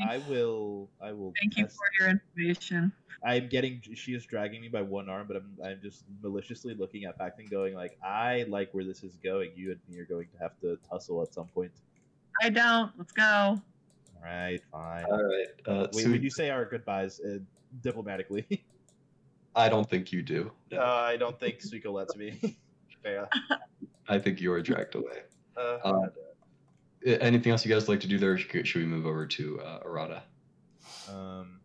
I 0.04 0.18
will. 0.28 0.90
I 1.00 1.12
will. 1.12 1.32
Thank 1.40 1.58
you 1.58 1.68
for 1.68 1.86
your 2.00 2.10
information. 2.10 2.92
I'm 3.24 3.48
getting. 3.50 3.84
She 3.94 4.16
is 4.16 4.26
dragging 4.26 4.62
me 4.62 4.68
by 4.68 4.82
one 4.82 5.08
arm, 5.08 5.28
but 5.28 5.38
I'm. 5.38 5.56
I'm 5.64 5.80
just 5.80 6.06
maliciously 6.24 6.74
looking 6.74 7.04
at 7.06 7.20
Pacton, 7.20 7.46
going 7.52 7.76
like, 7.76 8.00
I 8.04 8.46
like 8.50 8.74
where 8.74 8.84
this 8.84 9.04
is 9.04 9.16
going. 9.18 9.52
You 9.56 9.74
and 9.74 9.80
me 9.88 10.00
are 10.00 10.06
going 10.06 10.28
to 10.34 10.40
have 10.40 10.60
to 10.62 10.80
tussle 10.90 11.22
at 11.22 11.36
some 11.36 11.46
point. 11.50 11.72
I 12.42 12.50
don't. 12.50 12.92
Let's 12.98 13.12
go. 13.12 13.24
All 13.24 13.62
right, 14.24 14.60
fine. 14.72 15.06
All 15.06 15.24
right. 15.24 15.48
Uh, 15.68 15.88
Wait, 15.94 16.04
so 16.04 16.10
would 16.10 16.24
you 16.24 16.32
say 16.32 16.50
our 16.50 16.66
goodbyes 16.66 17.20
uh, 17.20 17.38
diplomatically? 17.84 18.66
I 19.56 19.70
don't 19.70 19.90
think 19.90 20.12
you 20.12 20.22
do. 20.22 20.52
No. 20.72 20.80
Uh, 20.82 20.84
I 21.08 21.18
don't 21.18 21.40
think 21.40 21.60
Suiko 21.60 21.94
lets 21.94 22.16
me. 22.16 22.58
yeah. 23.06 23.26
I 24.10 24.20
think 24.20 24.42
you 24.42 24.52
are 24.52 24.62
dragged 24.62 24.96
away. 24.96 25.22
Uh, 25.58 25.78
I- 25.84 26.02
Anything 27.08 27.52
else 27.52 27.64
you 27.64 27.72
guys 27.72 27.88
like 27.88 28.00
to 28.00 28.08
do 28.08 28.18
there? 28.18 28.32
Or 28.32 28.38
should 28.38 28.66
should 28.68 28.82
we 28.82 28.88
move 28.88 29.06
over 29.06 29.28
to 29.28 29.62
uh, 29.62 29.80
Arata? 29.84 30.24
um, 31.08 31.60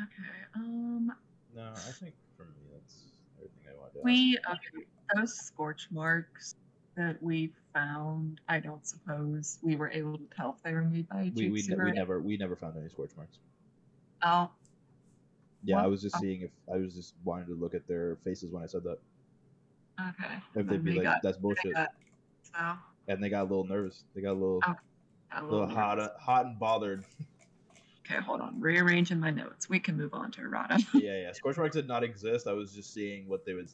Okay. 0.00 0.30
Um. 0.54 1.12
no, 1.54 1.62
I 1.72 1.90
think 1.90 2.14
for 2.36 2.44
me 2.44 2.68
that's 2.72 2.94
everything 3.38 3.64
I 3.68 3.80
want 3.80 3.92
to. 3.94 4.00
We 4.04 4.38
okay. 4.48 4.86
Those 5.16 5.34
scorch 5.36 5.88
marks 5.90 6.54
that 6.96 7.20
we 7.20 7.52
found. 7.74 8.40
I 8.48 8.60
don't 8.60 8.86
suppose 8.86 9.58
we 9.60 9.74
were 9.74 9.90
able 9.90 10.18
to 10.18 10.24
tell 10.36 10.54
if 10.56 10.62
they 10.62 10.72
were 10.72 10.82
made 10.82 11.08
by 11.08 11.22
a 11.22 11.30
we 11.34 11.50
we, 11.50 11.62
ne- 11.68 11.74
we 11.84 11.90
never 11.90 12.20
we 12.20 12.36
never 12.36 12.54
found 12.54 12.76
any 12.78 12.88
scorch 12.90 13.10
marks. 13.16 13.38
Oh. 14.22 14.50
Yeah, 15.64 15.82
I 15.82 15.86
was 15.86 16.02
just 16.02 16.16
uh, 16.16 16.18
seeing 16.18 16.42
if 16.42 16.50
I 16.72 16.76
was 16.78 16.94
just 16.94 17.14
wanting 17.24 17.46
to 17.46 17.54
look 17.54 17.74
at 17.74 17.86
their 17.86 18.16
faces 18.24 18.50
when 18.52 18.62
I 18.62 18.66
said 18.66 18.82
that. 18.84 18.98
Okay. 20.00 20.34
If 20.56 20.66
they'd 20.66 20.82
be 20.84 20.92
like, 20.94 21.02
got- 21.04 21.22
"That's 21.22 21.36
bullshit," 21.38 21.74
got- 21.74 21.90
So. 22.42 22.74
and 23.08 23.22
they 23.22 23.28
got 23.28 23.42
a 23.42 23.48
little 23.48 23.64
nervous. 23.66 24.04
They 24.14 24.22
got 24.22 24.32
a 24.32 24.40
little, 24.40 24.60
Oh, 24.66 24.74
got 24.74 24.78
a 25.32 25.40
a 25.40 25.44
little 25.44 25.60
little 25.60 25.74
hot, 25.74 26.12
hot 26.20 26.46
and 26.46 26.58
bothered. 26.58 27.04
Okay, 28.04 28.20
hold 28.20 28.40
on. 28.40 28.60
Rearranging 28.60 29.20
my 29.20 29.30
notes. 29.30 29.68
We 29.68 29.78
can 29.78 29.96
move 29.96 30.12
on 30.12 30.32
to 30.32 30.40
Arata. 30.40 30.84
yeah, 30.94 31.18
yeah. 31.20 31.32
Scorch 31.32 31.56
marks 31.56 31.76
did 31.76 31.86
not 31.86 32.02
exist. 32.02 32.48
I 32.48 32.52
was 32.52 32.74
just 32.74 32.92
seeing 32.92 33.28
what 33.28 33.46
they 33.46 33.54
would. 33.54 33.68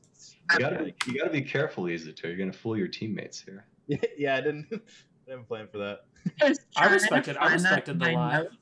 You 0.53 0.59
gotta, 0.59 0.93
you 1.07 1.19
gotta 1.19 1.31
be 1.31 1.41
careful, 1.41 1.85
Izuto. 1.85 2.25
You're 2.25 2.37
gonna 2.37 2.53
fool 2.53 2.77
your 2.77 2.89
teammates 2.89 3.41
here. 3.41 3.65
Yeah, 3.87 3.97
yeah. 4.19 4.37
I 4.37 4.41
didn't. 4.43 4.67
I 4.71 5.31
didn't 5.31 5.49
plan 5.49 5.67
for 5.73 5.79
that. 5.79 6.05
I, 6.43 6.55
I 6.77 6.93
respected- 6.93 7.39
I 7.39 7.51
respected 7.55 7.99
the 7.99 8.05
my 8.05 8.13
lie. 8.13 8.37
notes. 8.43 8.57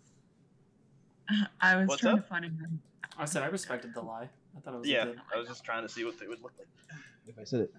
I 1.61 1.77
was 1.77 1.89
What's 1.89 2.01
trying 2.01 2.19
up? 2.19 2.23
to 2.23 2.29
find 2.29 2.45
it. 2.45 2.53
In- 3.15 3.23
I 3.23 3.25
said 3.25 3.43
I 3.43 3.47
respected 3.47 3.95
the 3.95 4.01
lie. 4.03 4.29
I 4.57 4.61
thought 4.61 4.75
it 4.75 4.79
was 4.79 4.89
a 4.89 4.91
Yeah, 4.91 5.05
good. 5.05 5.21
I 5.35 5.39
was 5.39 5.49
just 5.49 5.65
trying 5.65 5.83
to 5.83 5.89
see 5.89 6.05
what 6.05 6.19
they 6.19 6.27
would 6.27 6.43
look 6.43 6.53
like. 6.59 6.69
If 7.27 7.39
I 7.39 7.45
said 7.45 7.61
it. 7.61 7.75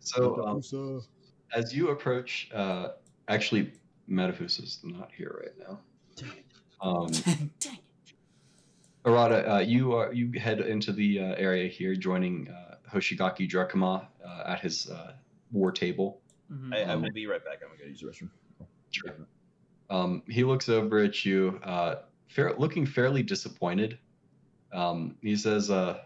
So 0.00 0.44
um, 0.46 1.02
as 1.52 1.74
you 1.74 1.90
approach, 1.90 2.48
uh, 2.54 2.90
actually, 3.28 3.72
Matafusa's 4.08 4.80
not 4.82 5.10
here 5.16 5.42
right 5.42 5.68
now. 5.68 5.80
Um, 6.80 7.06
Dang 7.60 7.74
it. 7.74 7.80
Arata, 9.04 9.48
uh, 9.48 9.58
you 9.60 9.92
are 9.94 10.12
you 10.12 10.32
head 10.38 10.60
into 10.60 10.92
the 10.92 11.20
uh, 11.20 11.34
area 11.36 11.68
here, 11.68 11.94
joining 11.94 12.48
uh, 12.48 12.76
Hoshigaki 12.92 13.48
Drakama 13.48 14.06
uh, 14.24 14.42
at 14.46 14.60
his 14.60 14.88
uh, 14.90 15.12
war 15.52 15.70
table. 15.72 16.20
Mhm. 16.52 16.74
I, 16.74 16.82
I'm 16.82 16.90
Um, 16.90 17.00
gonna 17.02 17.12
be 17.12 17.26
right 17.26 17.44
back. 17.44 17.58
I'm 17.62 17.68
gonna 17.68 17.80
go 17.82 17.86
use 17.86 18.00
the 18.00 18.06
restroom. 18.06 18.30
Sure. 18.90 19.14
Um, 19.90 20.22
he 20.28 20.42
looks 20.44 20.68
over 20.68 20.98
at 20.98 21.24
you, 21.24 21.60
uh, 21.62 21.96
fair, 22.28 22.54
looking 22.56 22.86
fairly 22.86 23.22
disappointed. 23.22 23.98
Um, 24.72 25.16
he 25.22 25.36
says, 25.36 25.70
uh, 25.70 26.00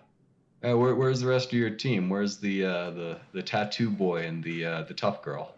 "Uh, 0.63 0.77
where, 0.77 0.95
"Where's 0.95 1.21
the 1.21 1.27
rest 1.27 1.53
of 1.53 1.59
your 1.59 1.71
team? 1.71 2.09
Where's 2.09 2.39
the 2.39 2.65
uh, 2.65 2.91
the 2.91 3.19
the 3.33 3.43
tattoo 3.43 3.91
boy 3.91 4.25
and 4.27 4.43
the 4.43 4.65
uh, 4.65 4.83
the 4.83 4.95
tough 4.95 5.23
girl?" 5.23 5.55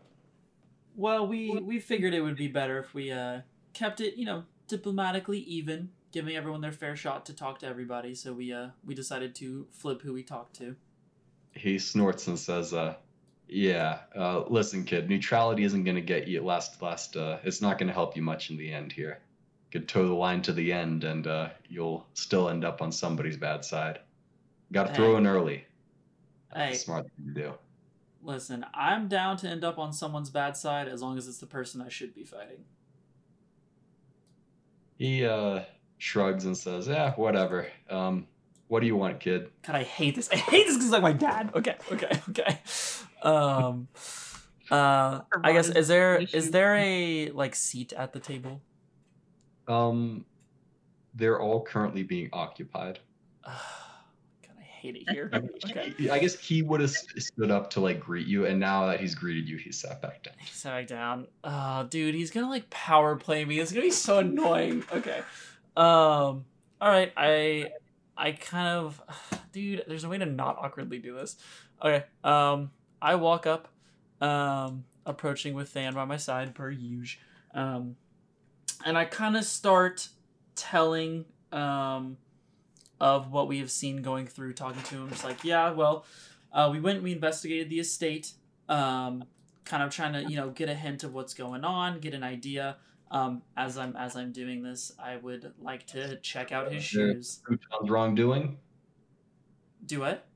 Well, 0.97 1.27
we 1.27 1.51
we 1.51 1.79
figured 1.81 2.15
it 2.15 2.21
would 2.21 2.37
be 2.37 2.49
better 2.49 2.79
if 2.79 2.93
we 2.95 3.11
uh 3.11 3.41
kept 3.73 4.01
it, 4.01 4.17
you 4.17 4.27
know, 4.27 4.45
diplomatically 4.69 5.39
even, 5.39 5.89
giving 6.13 6.37
everyone 6.37 6.61
their 6.61 6.73
fair 6.73 6.95
shot 6.97 7.25
to 7.27 7.35
talk 7.35 7.59
to 7.61 7.67
everybody. 7.67 8.15
So 8.15 8.33
we 8.33 8.53
uh 8.53 8.69
we 8.85 8.95
decided 8.95 9.35
to 9.37 9.67
flip 9.73 10.03
who 10.03 10.13
we 10.13 10.23
talked 10.23 10.57
to. 10.57 10.77
He 11.55 11.79
snorts 11.79 12.27
and 12.27 12.39
says, 12.39 12.73
uh, 12.73 12.95
Yeah. 13.49 14.01
Uh, 14.15 14.45
listen, 14.49 14.85
kid. 14.85 15.09
Neutrality 15.09 15.65
isn't 15.65 15.85
gonna 15.85 16.01
get 16.03 16.29
you 16.29 16.43
last. 16.43 16.81
Last. 16.83 17.17
Uh, 17.17 17.39
it's 17.43 17.63
not 17.63 17.79
gonna 17.79 17.93
help 17.93 18.15
you 18.15 18.23
much 18.23 18.51
in 18.51 18.57
the 18.59 18.71
end 18.73 18.93
here. 18.93 19.19
Could 19.73 19.89
toe 19.89 20.07
the 20.07 20.15
line 20.15 20.43
to 20.43 20.53
the 20.53 20.71
end, 20.73 21.03
and 21.03 21.27
uh, 21.27 21.49
you'll 21.69 22.07
still 22.15 22.51
end 22.51 22.63
up 22.65 22.83
on 22.83 22.93
somebody's 22.93 23.39
bad 23.39 23.65
side. 23.65 24.01
Got 24.71 24.89
to 24.89 24.95
throw 24.95 25.13
Hey. 25.13 25.19
in 25.19 25.27
early. 25.27 25.65
That's 26.55 26.69
Hey. 26.69 26.73
a 26.73 26.77
smart 26.77 27.07
thing 27.17 27.35
to 27.35 27.41
do. 27.41 27.55
Listen, 28.23 28.67
I'm 28.75 29.09
down 29.09 29.39
to 29.39 29.49
end 29.49 29.65
up 29.65 29.79
on 29.79 29.93
someone's 29.93 30.29
bad 30.31 30.57
side 30.59 30.89
as 30.89 31.01
long 31.03 31.17
as 31.19 31.27
it's 31.27 31.39
the 31.39 31.47
person 31.47 31.81
I 31.81 31.89
should 31.89 32.15
be 32.15 32.23
fighting. 32.23 32.65
He 34.99 35.25
uh, 35.25 35.63
shrugs 35.99 36.45
and 36.45 36.57
says, 36.57 36.87
"Yeah, 36.87 37.13
whatever. 37.15 37.67
Um, 37.91 38.27
what 38.69 38.81
do 38.81 38.87
you 38.87 38.97
want, 38.97 39.21
kid?" 39.21 39.51
God, 39.67 39.77
I 39.77 39.83
hate 39.83 40.15
this. 40.15 40.29
I 40.31 40.37
hate 40.37 40.67
this 40.67 40.75
because 40.77 40.85
it's 40.87 40.93
like 40.93 41.03
my 41.03 41.13
dad. 41.13 41.51
Okay, 41.55 41.77
okay, 41.91 42.21
okay. 42.29 42.61
Um, 43.23 43.89
uh, 44.71 45.21
I 45.43 45.53
guess 45.53 45.69
is 45.71 45.89
there 45.89 46.19
is 46.19 46.51
there 46.51 46.77
a 46.77 47.31
like 47.31 47.55
seat 47.55 47.93
at 47.95 48.13
the 48.13 48.21
table? 48.21 48.61
Um, 49.69 50.25
they're 51.15 51.41
all 51.41 51.63
currently 51.63 52.03
being 52.03 52.29
occupied. 52.33 52.99
God, 53.45 53.55
I 54.59 54.63
hate 54.63 54.97
it 54.97 55.11
here. 55.11 55.31
Okay. 55.71 56.11
I 56.11 56.19
guess 56.19 56.39
he 56.39 56.63
would 56.63 56.81
have 56.81 56.91
stood 56.91 57.51
up 57.51 57.71
to 57.71 57.81
like 57.81 58.01
greet 58.01 58.27
you, 58.27 58.47
and 58.47 58.59
now 58.59 58.87
that 58.87 59.01
he's 59.01 59.15
greeted 59.15 59.49
you, 59.49 59.57
he 59.57 59.73
sat 59.73 60.03
back 60.03 60.23
down. 60.25 60.35
He 60.39 60.53
sat 60.53 60.71
back 60.71 60.87
down. 60.87 61.27
Oh, 61.45 61.85
dude, 61.85 62.15
he's 62.15 62.31
gonna 62.31 62.49
like 62.51 62.69
power 62.69 63.17
play 63.17 63.45
me. 63.45 63.59
It's 63.61 63.73
gonna 63.73 63.83
be 63.83 63.91
so 63.91 64.19
annoying. 64.19 64.85
Okay. 64.93 65.23
Um. 65.77 66.45
All 66.81 66.91
right. 66.91 67.13
I. 67.17 67.71
I 68.15 68.33
kind 68.33 68.69
of, 68.69 69.01
dude. 69.53 69.85
There's 69.89 70.05
a 70.05 70.09
way 70.09 70.19
to 70.19 70.27
not 70.27 70.59
awkwardly 70.59 70.99
do 70.99 71.15
this. 71.15 71.37
Okay. 71.83 72.05
Um. 72.25 72.71
I 73.01 73.17
walk 73.17 73.47
up, 73.47 73.69
um, 74.21 74.85
approaching 75.05 75.55
with 75.55 75.73
Than 75.73 75.95
by 75.95 76.05
my 76.05 76.17
side 76.17 76.55
per 76.55 76.71
usual. 76.71 77.21
Um, 77.55 77.97
and 78.85 78.97
I 78.99 79.05
kind 79.05 79.37
of 79.37 79.45
start 79.45 80.09
telling 80.55 81.25
um 81.53 82.17
of 83.01 83.31
what 83.33 83.49
we 83.49 83.59
have 83.59 83.71
seen 83.71 84.01
going 84.03 84.27
through, 84.27 84.53
talking 84.53 84.83
to 84.83 84.95
him. 84.95 85.09
Just 85.11 85.25
like, 85.25 85.43
yeah, 85.43 85.73
well, 85.73 86.05
uh, 86.53 86.69
we 86.71 86.79
went, 86.79 87.03
we 87.03 87.11
investigated 87.13 87.69
the 87.69 87.81
estate. 87.81 88.33
Um, 88.69 89.25
kind 89.65 89.83
of 89.83 89.91
trying 89.91 90.13
to 90.13 90.23
you 90.31 90.37
know 90.37 90.51
get 90.51 90.69
a 90.69 90.75
hint 90.75 91.05
of 91.05 91.15
what's 91.15 91.35
going 91.35 91.65
on 91.65 92.01
get 92.01 92.15
an 92.15 92.23
idea 92.23 92.77
um, 93.11 93.43
as 93.57 93.79
i'm 93.79 93.95
as 93.97 94.17
i'm 94.17 94.33
doing 94.33 94.63
this 94.63 94.93
i 94.99 95.17
would 95.17 95.53
like 95.61 95.87
to 95.87 96.17
check 96.17 96.51
out 96.53 96.73
his 96.73 96.83
shoes 96.83 97.41
Futon's 97.47 97.89
wrongdoing. 97.91 98.59
do 99.87 100.01
what 100.01 100.27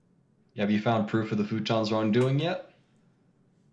Have 0.56 0.70
you 0.70 0.80
found 0.80 1.08
proof 1.08 1.32
of 1.32 1.38
the 1.38 1.44
Futon's 1.44 1.90
wrongdoing 1.90 2.38
yet? 2.38 2.70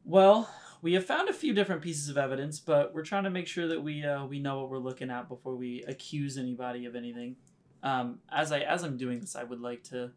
well 0.06 0.50
we 0.84 0.94
have 0.94 1.06
found 1.06 1.30
a 1.30 1.34
few 1.34 1.54
different 1.54 1.82
pieces 1.82 2.10
of 2.10 2.18
evidence 2.18 2.60
but 2.60 2.94
we're 2.94 3.04
trying 3.04 3.24
to 3.24 3.30
make 3.32 3.48
sure 3.48 3.68
that 3.68 3.82
we 3.82 4.04
uh, 4.04 4.26
we 4.26 4.38
know 4.38 4.60
what 4.60 4.70
we're 4.70 4.78
looking 4.78 5.10
at 5.10 5.28
before 5.30 5.56
we 5.56 5.84
accuse 5.88 6.38
anybody 6.38 6.86
of 6.86 6.96
anything 6.96 7.36
um, 7.82 8.20
as 8.32 8.52
i 8.52 8.60
as 8.60 8.84
i'm 8.84 8.98
doing 8.98 9.20
this 9.20 9.36
i 9.36 9.44
would 9.44 9.62
like 9.62 9.82
to 9.84 10.12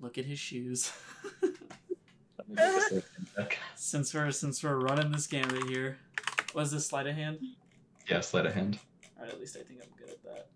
look 0.00 0.18
at 0.18 0.24
his 0.24 0.38
shoes 0.38 0.92
since 3.76 4.14
we're 4.14 4.30
since 4.30 4.64
we're 4.64 4.78
running 4.78 5.12
this 5.12 5.26
gambit 5.26 5.68
here 5.68 5.98
was 6.54 6.72
this 6.72 6.86
sleight 6.86 7.06
of 7.06 7.14
hand 7.14 7.38
yeah, 8.08 8.20
sleight 8.20 8.46
of 8.46 8.54
hand. 8.54 8.78
all 9.18 9.24
right 9.24 9.32
at 9.32 9.38
least 9.38 9.56
i 9.56 9.60
think 9.60 9.80
i'm 9.82 9.90
good 9.98 10.08
at 10.08 10.22
that 10.24 10.48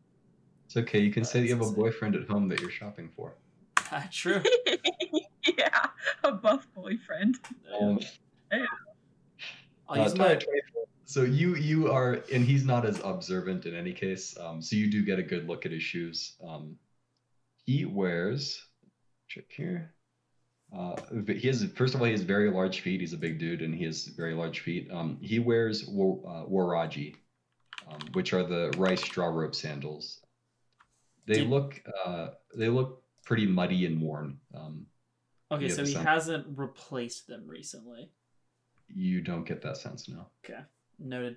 It's 0.64 0.76
okay. 0.78 1.00
You 1.00 1.12
can 1.12 1.24
say 1.24 1.40
that 1.40 1.46
you 1.46 1.54
have 1.54 1.66
a 1.66 1.70
boyfriend 1.70 2.16
at 2.16 2.26
home 2.26 2.48
that 2.48 2.60
you're 2.60 2.70
shopping 2.70 3.10
for. 3.14 3.34
Ah, 3.90 4.08
true 4.10 4.42
yeah, 5.58 5.86
a 6.24 6.32
buff 6.32 6.66
boyfriend. 6.74 7.38
Um, 7.78 7.98
I'll 9.88 10.02
use 10.02 10.16
my 10.16 10.38
So 11.04 11.22
you 11.22 11.54
you 11.56 11.90
are, 11.90 12.22
and 12.32 12.44
he's 12.44 12.64
not 12.64 12.86
as 12.86 13.00
observant 13.04 13.66
in 13.66 13.74
any 13.74 13.92
case. 13.92 14.36
Um, 14.38 14.62
so 14.62 14.76
you 14.76 14.90
do 14.90 15.04
get 15.04 15.18
a 15.18 15.22
good 15.22 15.48
look 15.48 15.66
at 15.66 15.72
his 15.72 15.82
shoes. 15.82 16.36
Um, 16.46 16.76
he 17.64 17.84
wears, 17.84 18.64
check 19.28 19.44
here. 19.48 19.94
Uh, 20.74 20.96
he 21.26 21.46
has 21.48 21.64
first 21.76 21.94
of 21.94 22.00
all 22.00 22.06
he 22.06 22.12
has 22.12 22.22
very 22.22 22.50
large 22.50 22.80
feet. 22.80 23.00
He's 23.00 23.12
a 23.12 23.18
big 23.18 23.38
dude, 23.38 23.60
and 23.62 23.74
he 23.74 23.84
has 23.84 24.06
very 24.06 24.34
large 24.34 24.60
feet. 24.60 24.88
Um, 24.90 25.18
he 25.20 25.38
wears 25.38 25.84
wa- 25.86 26.22
uh, 26.26 26.46
waraji, 26.46 27.16
um, 27.90 28.00
which 28.12 28.32
are 28.32 28.42
the 28.42 28.72
rice 28.78 29.02
straw 29.02 29.26
rope 29.26 29.54
sandals. 29.54 30.20
They 31.26 31.40
Did- 31.40 31.48
look 31.50 31.82
uh, 32.04 32.28
they 32.56 32.68
look 32.68 33.02
pretty 33.24 33.46
muddy 33.46 33.86
and 33.86 34.00
worn. 34.00 34.38
Um, 34.54 34.86
Okay, 35.50 35.68
so 35.68 35.84
he 35.84 35.92
hasn't 35.92 36.46
replaced 36.56 37.26
them 37.26 37.46
recently. 37.46 38.10
You 38.88 39.20
don't 39.20 39.46
get 39.46 39.62
that 39.62 39.76
sense 39.76 40.09
now. 40.09 40.28
Okay, 40.44 40.60
noted. 40.98 41.36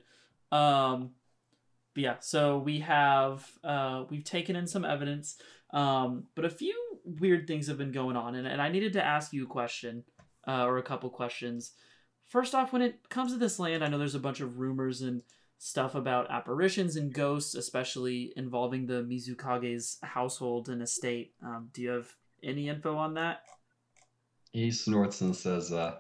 Um, 0.51 1.11
but 1.93 2.03
yeah, 2.03 2.15
so 2.19 2.57
we 2.57 2.80
have 2.81 3.49
uh, 3.63 4.05
we've 4.09 4.23
taken 4.23 4.55
in 4.55 4.67
some 4.67 4.85
evidence, 4.85 5.38
um, 5.72 6.26
but 6.35 6.45
a 6.45 6.49
few 6.49 6.76
weird 7.03 7.47
things 7.47 7.67
have 7.67 7.77
been 7.77 7.91
going 7.91 8.15
on, 8.15 8.35
and, 8.35 8.47
and 8.47 8.61
I 8.61 8.69
needed 8.69 8.93
to 8.93 9.03
ask 9.03 9.34
you 9.34 9.43
a 9.43 9.47
question 9.47 10.03
uh, 10.47 10.65
or 10.65 10.77
a 10.77 10.84
couple 10.84 11.09
questions. 11.09 11.72
First 12.26 12.55
off, 12.55 12.73
when 12.73 12.81
it 12.81 13.09
comes 13.09 13.31
to 13.31 13.38
this 13.38 13.59
land, 13.59 13.84
I 13.84 13.88
know 13.88 13.97
there's 13.97 14.15
a 14.15 14.19
bunch 14.19 14.41
of 14.41 14.59
rumors 14.59 15.01
and 15.01 15.22
stuff 15.57 15.95
about 15.95 16.30
apparitions 16.30 16.95
and 16.95 17.13
ghosts, 17.13 17.55
especially 17.55 18.34
involving 18.35 18.85
the 18.85 19.03
Mizukage's 19.03 19.97
household 20.03 20.69
and 20.69 20.81
estate. 20.81 21.34
Um, 21.43 21.69
do 21.73 21.81
you 21.81 21.89
have 21.89 22.13
any 22.43 22.67
info 22.67 22.97
on 22.97 23.13
that? 23.13 23.43
He 24.51 24.72
snorts 24.72 25.22
and 25.22 25.35
says, 25.35 25.72
uh, 25.72 25.97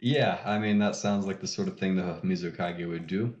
Yeah, 0.00 0.40
I 0.44 0.58
mean, 0.58 0.78
that 0.78 0.96
sounds 0.96 1.26
like 1.26 1.40
the 1.40 1.46
sort 1.46 1.68
of 1.68 1.78
thing 1.78 1.96
the 1.96 2.20
Mizukage 2.22 2.86
would 2.86 3.06
do. 3.06 3.34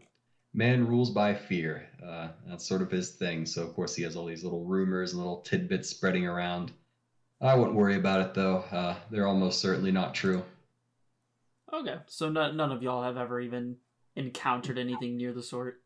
Man 0.54 0.86
rules 0.86 1.10
by 1.10 1.34
fear. 1.34 1.86
Uh, 2.02 2.28
that's 2.46 2.66
sort 2.66 2.80
of 2.80 2.90
his 2.90 3.10
thing. 3.10 3.44
So, 3.44 3.62
of 3.62 3.74
course, 3.74 3.94
he 3.94 4.02
has 4.04 4.16
all 4.16 4.24
these 4.24 4.42
little 4.42 4.64
rumors 4.64 5.12
and 5.12 5.20
little 5.20 5.42
tidbits 5.42 5.90
spreading 5.90 6.26
around. 6.26 6.72
I 7.42 7.54
wouldn't 7.54 7.76
worry 7.76 7.96
about 7.96 8.20
it, 8.20 8.32
though. 8.32 8.58
Uh, 8.72 8.96
they're 9.10 9.26
almost 9.26 9.60
certainly 9.60 9.92
not 9.92 10.14
true. 10.14 10.42
Okay, 11.72 11.96
so 12.06 12.30
none, 12.30 12.56
none 12.56 12.72
of 12.72 12.82
y'all 12.82 13.02
have 13.02 13.18
ever 13.18 13.38
even 13.40 13.76
encountered 14.14 14.78
anything 14.78 15.18
near 15.18 15.34
the 15.34 15.42
sort. 15.42 15.82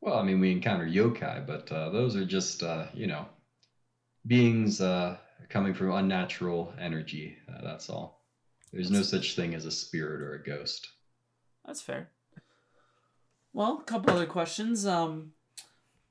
Well, 0.00 0.18
I 0.18 0.22
mean, 0.22 0.40
we 0.40 0.52
encounter 0.52 0.86
yokai, 0.86 1.46
but 1.46 1.70
uh, 1.70 1.90
those 1.90 2.16
are 2.16 2.24
just, 2.24 2.62
uh, 2.62 2.86
you 2.94 3.06
know, 3.06 3.26
beings 4.26 4.80
uh, 4.80 5.18
coming 5.50 5.74
from 5.74 5.92
unnatural 5.92 6.72
energy. 6.78 7.36
Uh, 7.48 7.62
that's 7.62 7.90
all. 7.90 8.23
There's 8.74 8.90
no 8.90 9.02
such 9.02 9.36
thing 9.36 9.54
as 9.54 9.66
a 9.66 9.70
spirit 9.70 10.20
or 10.20 10.34
a 10.34 10.42
ghost. 10.42 10.88
That's 11.64 11.80
fair. 11.80 12.10
Well, 13.52 13.78
a 13.80 13.84
couple 13.84 14.12
other 14.12 14.26
questions. 14.26 14.84
Um, 14.84 15.32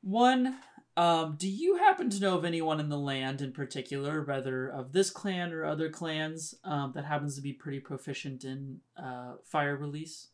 one, 0.01 0.59
um, 0.95 1.35
do 1.37 1.49
you 1.49 1.75
happen 1.75 2.09
to 2.09 2.21
know 2.21 2.37
of 2.37 2.45
anyone 2.45 2.79
in 2.79 2.87
the 2.87 2.97
land 2.97 3.41
in 3.41 3.51
particular, 3.51 4.23
whether 4.23 4.69
of 4.69 4.93
this 4.93 5.09
clan 5.09 5.51
or 5.51 5.65
other 5.65 5.89
clans, 5.89 6.55
um, 6.63 6.93
that 6.95 7.03
happens 7.03 7.35
to 7.35 7.41
be 7.41 7.51
pretty 7.51 7.81
proficient 7.81 8.45
in 8.45 8.79
uh, 8.95 9.33
fire 9.43 9.75
release? 9.75 10.29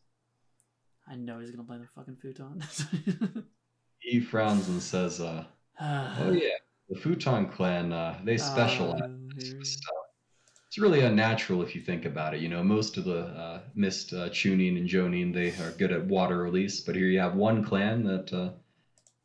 I 1.08 1.16
know 1.16 1.40
he's 1.40 1.50
gonna 1.50 1.64
blame 1.64 1.80
the 1.80 1.88
fucking 1.88 2.16
Futon. 2.16 2.62
He 4.00 4.18
frowns 4.18 4.68
and 4.68 4.82
says, 4.82 5.20
uh, 5.20 5.44
Oh 5.80 6.32
yeah, 6.32 6.56
the 6.88 6.98
Futon 6.98 7.48
clan. 7.48 7.92
Uh, 7.92 8.18
they 8.24 8.38
specialize. 8.38 9.02
Uh, 9.02 9.99
It's 10.70 10.78
really 10.78 11.00
unnatural 11.00 11.62
if 11.62 11.74
you 11.74 11.80
think 11.80 12.04
about 12.04 12.32
it. 12.32 12.40
You 12.40 12.48
know, 12.48 12.62
most 12.62 12.96
of 12.96 13.04
the 13.04 13.22
uh, 13.22 13.60
mist 13.74 14.12
uh, 14.12 14.28
Chunin 14.28 14.78
and 14.78 14.88
Jonin 14.88 15.34
they 15.34 15.50
are 15.64 15.72
good 15.72 15.90
at 15.90 16.06
water 16.06 16.40
release, 16.40 16.80
but 16.80 16.94
here 16.94 17.08
you 17.08 17.18
have 17.18 17.34
one 17.34 17.64
clan 17.64 18.04
that 18.04 18.32
uh, 18.32 18.50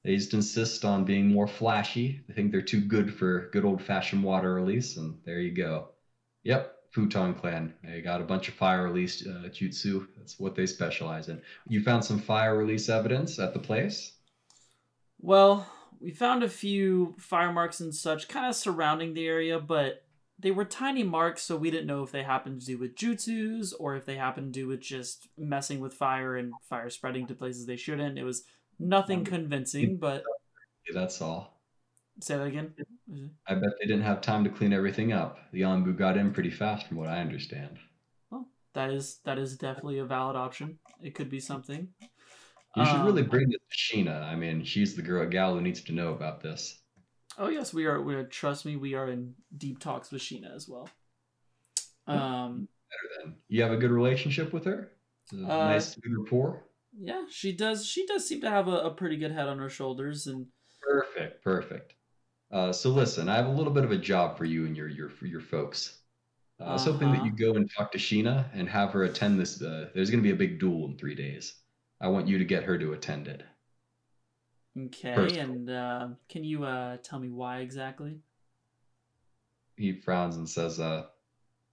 they 0.04 0.16
just 0.16 0.34
insist 0.34 0.84
on 0.84 1.06
being 1.06 1.28
more 1.28 1.46
flashy. 1.46 2.20
They 2.28 2.34
think 2.34 2.52
they're 2.52 2.64
too 2.64 2.82
good 2.82 3.14
for 3.14 3.52
good 3.52 3.64
old 3.64 3.84
fashioned 3.84 4.24
water 4.24 4.56
release, 4.56 4.98
and 4.98 5.20
there 5.24 5.40
you 5.40 5.52
go. 5.52 5.90
Yep, 6.46 6.76
Futon 6.90 7.36
clan. 7.36 7.76
They 7.84 8.02
got 8.02 8.22
a 8.22 8.26
bunch 8.26 8.48
of 8.48 8.56
fire 8.56 8.86
release 8.86 9.24
uh, 9.24 9.48
jutsu. 9.50 10.08
That's 10.18 10.40
what 10.40 10.56
they 10.56 10.66
specialize 10.66 11.30
in. 11.30 11.40
You 11.68 11.84
found 11.84 12.04
some 12.04 12.18
fire 12.18 12.58
release 12.58 12.90
evidence 12.90 13.38
at 13.38 13.54
the 13.54 13.60
place. 13.60 14.14
Well, 15.20 15.70
we 16.00 16.10
found 16.10 16.42
a 16.42 16.50
few 16.50 17.14
fire 17.20 17.54
marks 17.54 17.82
and 17.82 17.94
such 17.94 18.28
kind 18.28 18.48
of 18.48 18.56
surrounding 18.56 19.14
the 19.14 19.28
area, 19.28 19.60
but 19.60 20.05
they 20.46 20.52
were 20.52 20.64
tiny 20.64 21.02
marks, 21.02 21.42
so 21.42 21.58
we 21.58 21.72
didn't 21.72 21.88
know 21.88 22.04
if 22.04 22.12
they 22.12 22.22
happened 22.22 22.60
to 22.62 22.66
do 22.68 22.78
with 22.78 22.94
jutsus 22.96 23.74
or 23.80 23.96
if 23.96 24.06
they 24.06 24.16
happened 24.16 24.54
to 24.54 24.60
do 24.60 24.68
with 24.68 24.80
just 24.80 25.28
messing 25.40 25.80
with 25.80 25.92
fire 25.92 26.36
and 26.36 26.54
fire 26.70 26.92
spreading 26.92 27.26
to 27.26 27.34
places 27.34 27.66
they 27.66 27.76
shouldn't. 27.76 28.20
It 28.20 28.24
was 28.24 28.44
nothing 28.78 29.24
convincing, 29.26 29.98
but 29.98 30.24
That's 30.94 31.20
all. 31.20 31.60
say 32.22 32.38
that 32.38 32.46
again. 32.46 32.76
I 33.48 33.56
bet 33.56 33.72
they 33.80 33.88
didn't 33.88 34.04
have 34.04 34.22
time 34.22 34.44
to 34.44 34.52
clean 34.52 34.72
everything 34.72 35.12
up. 35.14 35.40
The 35.52 35.62
Anbu 35.62 35.98
got 35.98 36.16
in 36.16 36.32
pretty 36.32 36.52
fast, 36.52 36.86
from 36.88 36.98
what 36.98 37.10
I 37.10 37.22
understand. 37.22 37.80
Well, 38.30 38.48
that 38.76 38.92
is 38.92 39.22
that 39.26 39.40
is 39.40 39.58
definitely 39.58 39.98
a 39.98 40.06
valid 40.06 40.36
option. 40.36 40.78
It 41.02 41.16
could 41.16 41.32
be 41.32 41.40
something. 41.40 41.88
You 42.76 42.86
should 42.86 43.04
really 43.04 43.24
Um, 43.24 43.30
bring 43.30 43.50
this 43.50 43.62
to 43.72 43.98
Sheena. 43.98 44.22
I 44.22 44.36
mean, 44.36 44.64
she's 44.64 44.96
the 44.96 45.02
girl 45.02 45.28
gal 45.28 45.56
who 45.56 45.62
needs 45.62 45.82
to 45.86 45.92
know 45.92 46.14
about 46.14 46.42
this. 46.42 46.84
Oh 47.38 47.50
yes, 47.50 47.74
we 47.74 47.86
are. 47.86 48.02
We 48.02 48.16
are. 48.16 48.24
Trust 48.24 48.66
me, 48.66 48.76
we 48.76 48.94
are 48.94 49.10
in 49.10 49.34
deep 49.58 49.80
talks 49.80 50.12
with 50.12 50.22
Sheena 50.22 50.56
as 50.56 50.68
well. 50.70 50.90
Um. 52.08 52.68
better 52.90 53.24
then. 53.26 53.36
You 53.48 53.64
have 53.64 53.72
a 53.72 53.78
good 53.78 53.92
relationship 53.92 54.54
with 54.54 54.66
her. 54.66 54.92
It's 55.24 55.34
a 55.34 55.44
Uh, 55.46 55.48
nice 55.70 55.96
good 55.96 56.18
rapport. 56.18 56.64
Yeah, 56.98 57.26
she 57.30 57.52
does. 57.52 57.86
She 57.86 58.06
does 58.06 58.28
seem 58.28 58.42
to 58.42 58.50
have 58.50 58.68
a, 58.68 58.78
a 58.78 58.92
pretty 58.94 59.18
good 59.18 59.32
head 59.32 59.48
on 59.48 59.60
her 59.60 59.70
shoulders, 59.70 60.28
and 60.28 60.48
Perfect, 60.82 61.44
perfect. 61.44 61.96
Uh, 62.52 62.72
so 62.72 62.92
listen, 62.92 63.28
I 63.28 63.36
have 63.36 63.48
a 63.48 63.52
little 63.52 63.74
bit 63.74 63.84
of 63.84 63.92
a 63.92 63.98
job 63.98 64.38
for 64.38 64.46
you 64.46 64.66
and 64.66 64.78
your 64.78 64.88
your 64.88 65.10
for 65.10 65.26
your 65.26 65.42
folks. 65.42 66.00
Uh, 66.60 66.66
I 66.66 66.74
was 66.74 66.86
hoping 66.86 67.10
that 67.12 67.18
Uh-huh. 67.18 67.26
you 67.26 67.32
go 67.32 67.56
and 67.56 67.70
talk 67.76 67.92
to 67.92 67.98
Sheena 67.98 68.46
and 68.54 68.70
have 68.70 68.92
her 68.92 69.04
attend 69.04 69.40
this. 69.40 69.62
Uh, 69.62 69.90
there's 69.94 70.10
going 70.10 70.24
to 70.24 70.28
be 70.28 70.32
a 70.34 70.38
big 70.38 70.58
duel 70.60 70.86
in 70.86 70.96
three 70.98 71.16
days. 71.16 71.56
I 72.00 72.08
want 72.08 72.28
you 72.28 72.38
to 72.38 72.46
get 72.46 72.64
her 72.64 72.78
to 72.78 72.94
attend 72.94 73.28
it. 73.28 73.44
Okay. 74.78 75.40
And 75.40 75.70
uh, 75.70 76.08
can 76.28 76.44
you 76.44 76.66
uh, 76.66 76.98
tell 76.98 77.20
me 77.20 77.30
why 77.30 77.60
exactly? 77.60 78.20
He 79.78 79.94
frowns 79.94 80.38
and 80.38 80.50
says, 80.50 80.80
"Uh, 80.80 81.06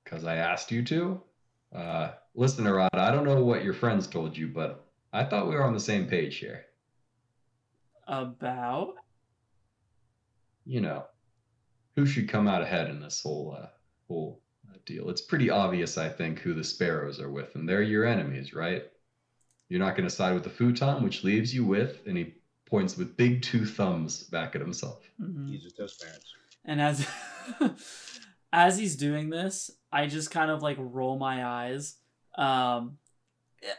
because 0.04 0.24
I 0.24 0.36
asked 0.36 0.70
you 0.70 0.82
to. 0.84 1.20
Uh, 1.74 2.12
listen, 2.34 2.64
Arata, 2.64 2.98
I 2.98 3.10
don't 3.10 3.24
know 3.24 3.44
what 3.44 3.64
your 3.64 3.74
friends 3.74 4.06
told 4.06 4.36
you, 4.36 4.48
but 4.48 4.84
I 5.12 5.24
thought 5.24 5.48
we 5.48 5.54
were 5.54 5.64
on 5.64 5.74
the 5.74 5.80
same 5.80 6.06
page 6.06 6.36
here. 6.36 6.64
About 8.06 8.94
You 10.64 10.80
know, 10.80 11.04
who 11.96 12.04
should 12.04 12.28
come 12.28 12.46
out 12.46 12.62
ahead 12.62 12.90
in 12.90 13.00
this 13.00 13.22
whole 13.22 13.56
uh, 13.58 13.68
whole 14.08 14.42
uh, 14.70 14.76
deal? 14.84 15.08
It's 15.08 15.22
pretty 15.22 15.50
obvious, 15.50 15.98
I 15.98 16.08
think, 16.08 16.40
who 16.40 16.54
the 16.54 16.64
Sparrows 16.64 17.20
are 17.20 17.30
with, 17.30 17.54
and 17.54 17.68
they're 17.68 17.82
your 17.82 18.04
enemies, 18.04 18.52
right? 18.52 18.84
You're 19.68 19.80
not 19.80 19.96
going 19.96 20.08
to 20.08 20.14
side 20.14 20.34
with 20.34 20.44
the 20.44 20.50
Futon, 20.50 21.02
which 21.02 21.24
leaves 21.24 21.54
you 21.54 21.64
with, 21.64 22.00
and 22.06 22.18
he 22.18 22.34
points 22.73 22.97
with 22.97 23.19
big 23.19 23.43
two 23.43 23.66
thumbs 23.66 24.23
back 24.24 24.55
at 24.57 24.62
himself. 24.62 25.05
Mhm. 25.20 25.47
Jesus, 25.47 25.74
those 25.74 25.94
parents. 25.94 26.35
And 26.65 26.81
as 26.81 27.07
as 28.53 28.78
he's 28.78 28.97
doing 28.97 29.28
this, 29.28 29.70
I 29.93 30.07
just 30.07 30.31
kind 30.31 30.51
of 30.51 30.62
like 30.62 30.78
roll 30.81 31.19
my 31.19 31.44
eyes, 31.44 31.97
um, 32.36 32.97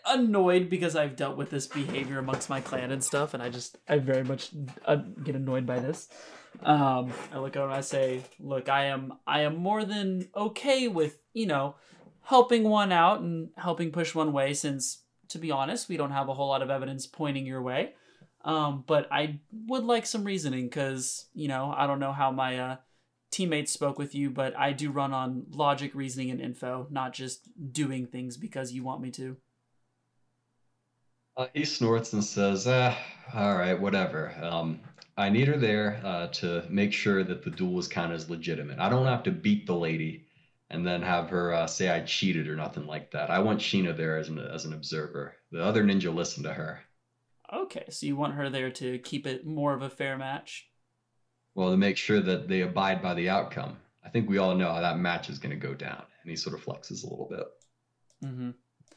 annoyed 0.06 0.70
because 0.70 0.96
I've 0.96 1.16
dealt 1.16 1.38
with 1.38 1.50
this 1.50 1.66
behavior 1.66 2.20
amongst 2.20 2.52
my 2.52 2.62
clan 2.62 2.92
and 2.92 3.04
stuff, 3.04 3.34
and 3.34 3.42
I 3.42 3.50
just 3.50 3.78
I 3.90 3.98
very 3.98 4.24
much 4.24 4.52
uh, 4.86 4.98
get 5.24 5.36
annoyed 5.36 5.66
by 5.66 5.80
this. 5.80 6.08
Um, 6.62 7.12
I 7.34 7.40
look 7.40 7.58
over 7.58 7.66
and 7.70 7.76
I 7.76 7.82
say, 7.82 8.22
"Look, 8.40 8.70
I 8.70 8.86
am 8.86 9.14
I 9.26 9.42
am 9.42 9.56
more 9.56 9.84
than 9.86 10.30
okay 10.36 10.88
with 10.88 11.18
you 11.34 11.48
know 11.48 11.76
helping 12.22 12.64
one 12.64 12.92
out 12.92 13.22
and 13.22 13.50
helping 13.58 13.92
push 13.92 14.14
one 14.14 14.34
way, 14.34 14.54
since 14.54 15.00
to 15.30 15.40
be 15.40 15.50
honest, 15.50 15.90
we 15.90 15.98
don't 15.98 16.12
have 16.12 16.30
a 16.30 16.36
whole 16.36 16.50
lot 16.50 16.62
of 16.62 16.70
evidence 16.70 17.08
pointing 17.08 17.48
your 17.48 17.64
way." 17.64 17.96
Um, 18.44 18.84
but 18.86 19.08
I 19.12 19.40
would 19.68 19.84
like 19.86 20.06
some 20.06 20.24
reasoning 20.24 20.66
because, 20.66 21.28
you 21.34 21.48
know, 21.48 21.74
I 21.76 21.88
don't 21.88 22.00
know 22.00 22.12
how 22.12 22.32
my 22.32 22.60
uh, 22.60 22.76
teammates 23.32 23.72
spoke 23.72 23.98
with 23.98 24.14
you, 24.14 24.30
but 24.30 24.58
I 24.58 24.74
do 24.74 24.92
run 24.92 25.14
on 25.14 25.46
logic, 25.52 25.96
reasoning, 25.96 26.30
and 26.30 26.42
info, 26.42 26.88
not 26.90 27.14
just 27.14 27.48
doing 27.72 28.06
things 28.08 28.38
because 28.38 28.74
you 28.74 28.84
want 28.84 29.02
me 29.02 29.12
to. 29.12 29.38
Uh, 31.36 31.48
he 31.54 31.66
snorts 31.66 32.14
and 32.14 32.24
says, 32.24 32.68
ah, 32.68 32.96
all 33.34 33.56
right, 33.56 33.80
whatever. 33.80 34.36
Um, 34.42 34.82
I 35.18 35.30
need 35.30 35.48
her 35.48 35.58
there 35.58 36.00
uh, 36.04 36.28
to 36.28 36.66
make 36.70 36.94
sure 36.94 37.24
that 37.24 37.44
the 37.44 37.50
duel 37.50 37.80
is 37.80 37.88
counted 37.88 38.16
as 38.16 38.30
legitimate. 38.30 38.80
I 38.80 38.90
don't 38.90 39.06
have 39.06 39.24
to 39.24 39.32
beat 39.32 39.66
the 39.66 39.76
lady 39.76 40.28
and 40.70 40.86
then 40.86 41.02
have 41.02 41.30
her 41.30 41.54
uh, 41.54 41.68
say 41.68 41.90
I 41.90 42.02
cheated 42.02 42.48
or 42.48 42.56
nothing 42.56 42.88
like 42.88 43.12
that. 43.12 43.30
I 43.30 43.40
want 43.40 43.60
Sheena 43.60 43.96
there 43.96 44.18
as 44.18 44.30
an, 44.30 44.40
as 44.40 44.66
an 44.66 44.74
observer. 44.74 45.36
The 45.52 45.64
other 45.64 45.84
ninja 45.84 46.14
listen 46.14 46.44
to 46.44 46.54
her. 46.54 46.82
Okay, 47.54 47.86
so 47.90 48.06
you 48.06 48.16
want 48.16 48.34
her 48.34 48.50
there 48.50 48.72
to 48.72 48.98
keep 49.00 49.28
it 49.28 49.46
more 49.46 49.74
of 49.74 49.82
a 49.82 49.90
fair 49.90 50.18
match? 50.18 50.68
Well, 51.56 51.70
to 51.72 51.78
make 51.78 51.98
sure 51.98 52.20
that 52.20 52.48
they 52.48 52.62
abide 52.62 53.02
by 53.02 53.14
the 53.14 53.30
outcome. 53.30 53.78
I 54.04 54.10
think 54.10 54.28
we 54.30 54.38
all 54.40 54.56
know 54.56 54.72
how 54.72 54.82
that 54.82 54.98
match 54.98 55.30
is 55.30 55.38
going 55.40 55.52
to 55.58 55.68
go 55.68 55.74
down. 55.74 56.02
And 56.24 56.30
he 56.30 56.36
sort 56.36 56.56
of 56.56 56.66
flexes 56.66 57.04
a 57.04 57.10
little 57.10 57.28
bit. 57.30 58.28
Mm-hmm. 58.28 58.50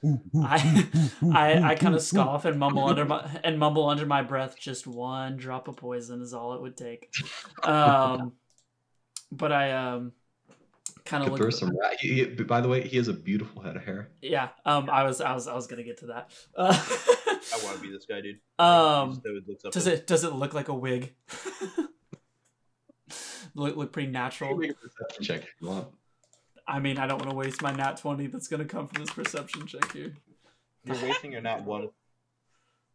I, 0.45 0.89
I, 1.33 1.71
I 1.71 1.75
kind 1.75 1.95
of 1.95 2.03
scoff 2.03 2.45
and 2.45 2.59
mumble 2.59 2.85
under 2.85 3.05
my 3.05 3.29
and 3.43 3.59
mumble 3.59 3.89
under 3.89 4.07
my 4.07 4.23
breath. 4.23 4.57
Just 4.59 4.87
one 4.87 5.37
drop 5.37 5.69
of 5.69 5.77
poison 5.77 6.21
is 6.21 6.35
all 6.35 6.55
it 6.55 6.61
would 6.63 6.77
take. 6.77 7.13
Um, 7.65 8.33
but 9.33 9.51
I 9.51 9.73
um, 9.73 10.13
kind 11.05 11.25
of 11.25 11.31
Could 11.31 11.41
look. 11.41 11.53
some 11.53 11.77
ra- 11.77 11.91
he, 11.99 12.25
he- 12.25 12.25
by 12.45 12.61
the 12.61 12.69
way, 12.69 12.87
he 12.87 12.97
has 12.99 13.09
a 13.09 13.13
beautiful 13.13 13.63
head 13.63 13.77
of 13.77 13.85
hair. 13.85 14.11
Yeah. 14.23 14.51
Um. 14.65 14.89
I 14.91 15.03
was. 15.03 15.21
I 15.21 15.33
was. 15.33 15.49
I 15.49 15.55
was 15.55 15.67
gonna 15.67 15.83
get 15.83 15.99
to 15.99 16.07
that. 16.07 16.31
Uh, 16.55 16.87
I 17.55 17.65
want 17.65 17.77
to 17.77 17.83
be 17.83 17.91
this 17.91 18.07
guy, 18.07 18.21
dude. 18.21 18.41
Um, 18.59 19.21
looks 19.47 19.65
up 19.65 19.73
does 19.73 19.87
at- 19.87 19.95
it? 19.95 20.07
Does 20.07 20.25
it 20.25 20.33
look 20.35 20.55
like 20.55 20.69
a 20.69 20.75
wig? 20.75 21.15
look. 23.55 23.77
Look 23.77 23.93
pretty 23.93 24.11
natural. 24.11 24.57
Make 24.57 24.73
a 24.73 24.75
perception 24.75 25.25
check 25.25 25.49
if. 25.61 25.93
I 26.69 26.81
mean, 26.81 26.99
I 26.99 27.07
don't 27.07 27.19
want 27.19 27.31
to 27.31 27.37
waste 27.37 27.63
my 27.63 27.73
nat 27.73 27.99
twenty 27.99 28.27
that's 28.27 28.49
gonna 28.49 28.65
come 28.65 28.89
from 28.89 29.05
this 29.05 29.13
perception 29.15 29.67
check 29.67 29.93
here. 29.93 30.13
You're 30.85 31.01
wasting 31.03 31.33
your 31.33 31.41
nat 31.43 31.65
one. 31.65 31.89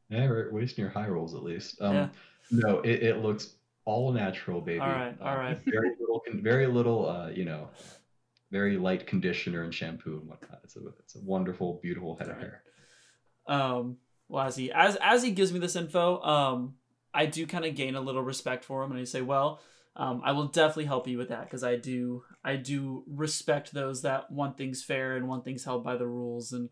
Yeah, 0.10 0.26
right. 0.26 0.52
Wasting 0.52 0.82
your 0.82 0.92
high 0.92 1.08
rolls 1.08 1.34
at 1.36 1.42
least. 1.42 1.82
Um, 1.82 1.96
Yeah. 1.96 2.08
No, 2.52 2.80
it, 2.82 3.02
it 3.02 3.18
looks 3.20 3.54
all 3.86 4.12
natural, 4.12 4.60
baby. 4.60 4.82
All 4.82 4.90
right, 4.90 5.16
all 5.22 5.38
Uh. 5.38 5.58
Very 5.66 5.92
little, 5.98 6.22
very 6.34 6.68
little. 6.68 7.08
Uh, 7.08 7.30
you 7.30 7.46
know, 7.46 7.70
very 8.52 8.76
light 8.76 9.08
conditioner 9.08 9.64
and 9.64 9.74
shampoo 9.74 10.18
and 10.20 10.28
whatnot. 10.28 10.60
It's 10.66 10.76
a, 10.76 10.82
it's 11.00 11.16
a 11.16 11.20
wonderful, 11.20 11.80
beautiful 11.82 12.18
head 12.18 12.28
of 12.28 12.36
Right. 12.36 12.42
hair. 12.44 12.64
um 13.48 13.96
well 14.32 14.45
as 14.45 14.56
he 14.56 14.72
as 14.72 14.98
as 15.01 15.22
he 15.22 15.32
gives 15.32 15.51
me 15.51 15.60
this 15.60 15.76
info 15.76 16.22
um 16.22 16.76
i 17.14 17.26
do 17.26 17.45
kind 17.45 17.66
of 17.66 17.76
gain 17.76 17.95
a 17.95 18.01
little 18.01 18.24
respect 18.24 18.64
for 18.64 18.84
him 18.84 18.92
and 18.92 19.00
i 19.00 19.03
say 19.03 19.22
well 19.22 19.60
um 19.95 20.22
i 20.24 20.32
will 20.32 20.48
definitely 20.48 20.85
help 20.85 21.08
you 21.08 21.18
with 21.18 21.30
that 21.30 21.43
because 21.43 21.64
i 21.64 21.76
do 21.76 22.24
i 22.43 22.56
do 22.56 23.03
respect 23.08 23.74
those 23.74 24.01
that 24.01 24.32
want 24.32 24.58
things 24.58 24.84
fair 24.84 25.16
and 25.18 25.27
want 25.27 25.43
things 25.43 25.66
held 25.66 25.84
by 25.84 25.95
the 25.95 26.08
rules 26.08 26.53
and 26.53 26.69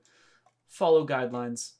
follow 0.67 1.05
guidelines 1.05 1.73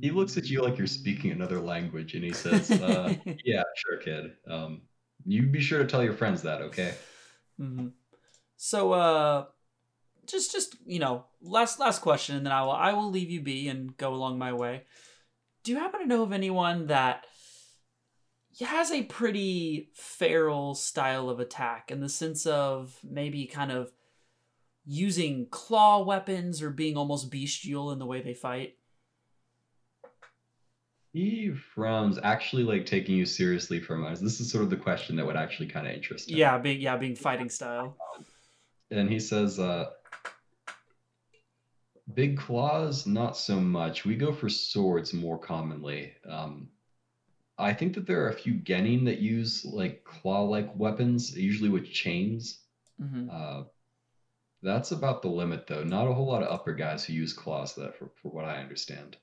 He 0.00 0.10
looks 0.10 0.36
at 0.38 0.46
you 0.48 0.62
like 0.62 0.78
you're 0.78 0.86
speaking 0.86 1.30
another 1.30 1.60
language, 1.60 2.14
and 2.14 2.24
he 2.24 2.32
says, 2.32 2.70
uh, 2.80 3.14
"Yeah, 3.44 3.62
sure, 3.76 3.98
kid. 3.98 4.32
Um, 4.48 4.80
you 5.26 5.42
be 5.42 5.60
sure 5.60 5.78
to 5.78 5.84
tell 5.84 6.02
your 6.02 6.14
friends 6.14 6.40
that, 6.42 6.62
okay?" 6.62 6.94
Mm-hmm. 7.60 7.88
So, 8.56 8.92
uh, 8.92 9.44
just 10.28 10.52
just 10.52 10.76
you 10.86 10.98
know, 10.98 11.24
last 11.40 11.78
last 11.78 12.00
question, 12.00 12.36
and 12.36 12.46
then 12.46 12.52
I 12.52 12.62
will 12.62 12.72
I 12.72 12.92
will 12.92 13.10
leave 13.10 13.30
you 13.30 13.40
be 13.40 13.68
and 13.68 13.96
go 13.96 14.14
along 14.14 14.38
my 14.38 14.52
way. 14.52 14.82
Do 15.64 15.72
you 15.72 15.78
happen 15.78 16.00
to 16.00 16.06
know 16.06 16.22
of 16.22 16.32
anyone 16.32 16.86
that 16.86 17.26
has 18.60 18.90
a 18.90 19.04
pretty 19.04 19.90
feral 19.94 20.74
style 20.74 21.28
of 21.28 21.40
attack 21.40 21.90
in 21.90 22.00
the 22.00 22.08
sense 22.08 22.46
of 22.46 22.98
maybe 23.04 23.46
kind 23.46 23.70
of 23.70 23.92
using 24.84 25.46
claw 25.50 26.02
weapons 26.02 26.62
or 26.62 26.70
being 26.70 26.96
almost 26.96 27.30
bestial 27.30 27.92
in 27.92 27.98
the 27.98 28.06
way 28.06 28.22
they 28.22 28.34
fight? 28.34 28.74
He 31.12 31.52
frowns, 31.74 32.18
actually 32.22 32.64
like 32.64 32.86
taking 32.86 33.16
you 33.16 33.26
seriously 33.26 33.80
for 33.80 33.94
a 33.94 33.98
moment. 33.98 34.20
This 34.20 34.40
is 34.40 34.50
sort 34.50 34.64
of 34.64 34.70
the 34.70 34.76
question 34.76 35.16
that 35.16 35.26
would 35.26 35.36
actually 35.36 35.68
kind 35.68 35.86
of 35.86 35.92
interest 35.92 36.30
him. 36.30 36.36
Yeah, 36.36 36.58
being 36.58 36.80
yeah 36.80 36.96
being 36.96 37.16
fighting 37.16 37.48
style. 37.48 37.96
and 38.90 39.10
he 39.10 39.18
says, 39.18 39.58
uh, 39.58 39.90
"Big 42.12 42.36
claws, 42.36 43.06
not 43.06 43.36
so 43.36 43.60
much. 43.60 44.04
We 44.04 44.16
go 44.16 44.32
for 44.32 44.48
swords 44.48 45.12
more 45.14 45.38
commonly. 45.38 46.12
Um, 46.24 46.70
I 47.58 47.72
think 47.74 47.94
that 47.94 48.06
there 48.06 48.24
are 48.24 48.28
a 48.30 48.34
few 48.34 48.54
genin 48.54 49.04
that 49.06 49.20
use 49.20 49.64
like 49.64 50.04
claw-like 50.04 50.74
weapons, 50.76 51.36
usually 51.36 51.70
with 51.70 51.86
chains. 51.86 52.60
hmm 52.98 53.28
Uh, 53.28 53.64
that's 54.62 54.92
about 54.92 55.22
the 55.22 55.28
limit, 55.30 55.66
though. 55.66 55.82
Not 55.84 56.06
a 56.06 56.14
whole 56.14 56.26
lot 56.26 56.42
of 56.42 56.48
upper 56.52 56.72
guys 56.74 57.04
who 57.04 57.12
use 57.12 57.32
claws, 57.32 57.74
that 57.74 57.96
for, 57.96 58.10
for 58.22 58.30
what 58.30 58.44
I 58.44 58.60
understand. 58.60 59.16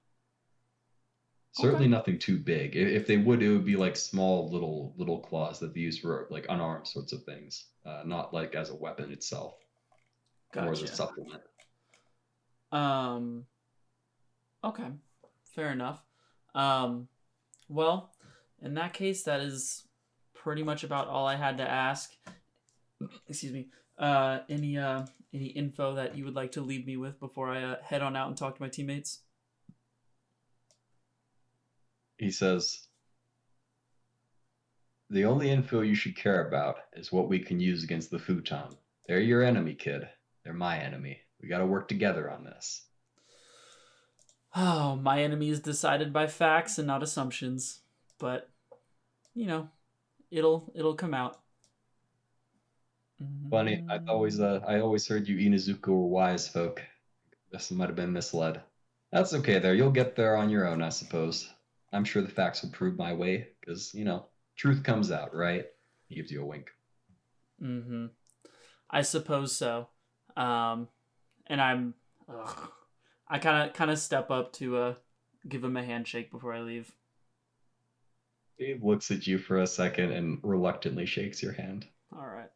Certainly 1.54 1.86
Okay. 1.86 1.92
nothing 1.92 2.20
too 2.20 2.38
big. 2.38 2.76
If 2.76 3.08
they 3.08 3.18
would, 3.18 3.42
it 3.42 3.50
would 3.50 3.66
be 3.66 3.76
like 3.78 3.96
small 3.96 4.48
little 4.50 4.94
little 4.96 5.20
claws 5.22 5.58
that 5.60 5.74
they 5.74 5.80
use 5.80 5.98
for 5.98 6.28
like 6.30 6.46
unarmed 6.50 6.86
sorts 6.88 7.14
of 7.14 7.24
things, 7.24 7.66
uh, 7.84 8.04
not 8.06 8.32
like 8.34 8.54
as 8.54 8.70
a 8.70 8.76
weapon 8.76 9.12
itself, 9.12 9.56
or 10.54 10.72
as 10.72 10.82
a 10.82 10.88
supplement. 10.88 11.44
Um. 12.76 13.46
Okay, 14.64 14.88
fair 15.54 15.72
enough. 15.72 16.02
Um, 16.54 17.08
well, 17.70 18.12
in 18.62 18.74
that 18.74 18.94
case, 18.94 19.24
that 19.24 19.40
is 19.40 19.88
pretty 20.34 20.64
much 20.64 20.84
about 20.84 21.08
all 21.08 21.26
I 21.26 21.36
had 21.36 21.58
to 21.58 21.70
ask. 21.70 22.12
Excuse 23.30 23.54
me. 23.54 23.68
Uh, 23.98 24.40
any 24.50 24.78
uh, 24.78 25.06
any 25.34 25.46
info 25.46 25.96
that 25.96 26.18
you 26.18 26.26
would 26.26 26.36
like 26.36 26.52
to 26.54 26.62
leave 26.62 26.86
me 26.86 26.98
with 26.98 27.18
before 27.20 27.50
I 27.50 27.64
uh, 27.64 27.76
head 27.82 28.02
on 28.02 28.16
out 28.16 28.28
and 28.28 28.38
talk 28.38 28.56
to 28.56 28.62
my 28.62 28.70
teammates? 28.70 29.20
He 32.18 32.32
says, 32.32 32.88
"The 35.10 35.26
only 35.26 35.50
info 35.50 35.80
you 35.82 35.96
should 35.96 36.18
care 36.18 36.46
about 36.46 36.78
is 36.94 37.12
what 37.12 37.30
we 37.30 37.40
can 37.40 37.62
use 37.62 37.86
against 37.86 38.12
the 38.12 38.20
Futon. 38.20 38.76
They're 39.08 39.20
your 39.20 39.44
enemy, 39.44 39.76
kid. 39.76 40.10
They're 40.44 40.54
my 40.54 40.80
enemy. 40.80 41.22
We 41.46 41.50
got 41.50 41.60
to 41.60 41.68
work 41.68 41.88
together 41.88 42.32
on 42.32 42.44
this." 42.44 42.82
Oh, 44.56 44.96
my 44.96 45.22
enemy 45.22 45.50
is 45.50 45.60
decided 45.60 46.12
by 46.12 46.26
facts 46.26 46.80
and 46.80 46.88
not 46.88 47.04
assumptions, 47.04 47.82
but 48.18 48.50
you 49.36 49.46
know, 49.46 49.70
it'll 50.32 50.72
it'll 50.74 50.96
come 50.96 51.14
out. 51.14 51.40
Funny. 53.52 53.86
I 53.88 54.00
always 54.08 54.40
uh, 54.40 54.62
I 54.68 54.80
always 54.80 55.08
heard 55.08 55.28
you 55.28 55.38
Inuzuka 55.38 55.88
were 55.88 56.08
wise 56.08 56.48
folk. 56.48 56.82
This 57.52 57.70
might 57.70 57.88
have 57.88 57.96
been 57.96 58.12
misled. 58.12 58.62
That's 59.12 59.36
okay 59.36 59.60
there. 59.60 59.76
You'll 59.76 59.92
get 59.92 60.16
there 60.16 60.36
on 60.36 60.50
your 60.50 60.68
own, 60.68 60.82
I 60.82 60.90
suppose. 60.90 61.48
I'm 61.94 62.04
sure 62.04 62.22
the 62.24 62.28
facts 62.28 62.64
will 62.64 62.72
prove 62.72 62.98
my 62.98 63.14
way, 63.14 63.50
because 63.60 63.94
you 63.94 64.04
know, 64.04 64.26
truth 64.56 64.84
comes 64.84 65.12
out, 65.12 65.36
right? 65.36 65.66
He 66.08 66.16
gives 66.16 66.32
you 66.32 66.42
a 66.42 66.46
wink. 66.46 66.72
Mm-hmm. 67.62 68.08
I 68.90 69.02
suppose 69.02 69.56
so. 69.56 69.88
Um, 70.36 70.88
and 71.48 71.62
I'm, 71.62 71.94
ugh. 72.30 72.72
I 73.28 73.40
kind 73.40 73.68
of 73.68 73.76
kind 73.76 73.90
of 73.90 73.98
step 73.98 74.30
up 74.30 74.54
to 74.54 74.78
uh 74.78 74.94
give 75.48 75.64
him 75.64 75.78
a 75.78 75.84
handshake 75.84 76.32
before 76.32 76.54
I 76.54 76.62
leave. 76.62 76.92
He 78.58 78.76
looks 78.82 79.12
at 79.12 79.28
you 79.28 79.38
for 79.38 79.60
a 79.60 79.68
second 79.68 80.12
and 80.12 80.40
reluctantly 80.44 81.06
shakes 81.06 81.44
your 81.44 81.52
hand. 81.52 81.86
All 82.16 82.26
right. 82.26 82.50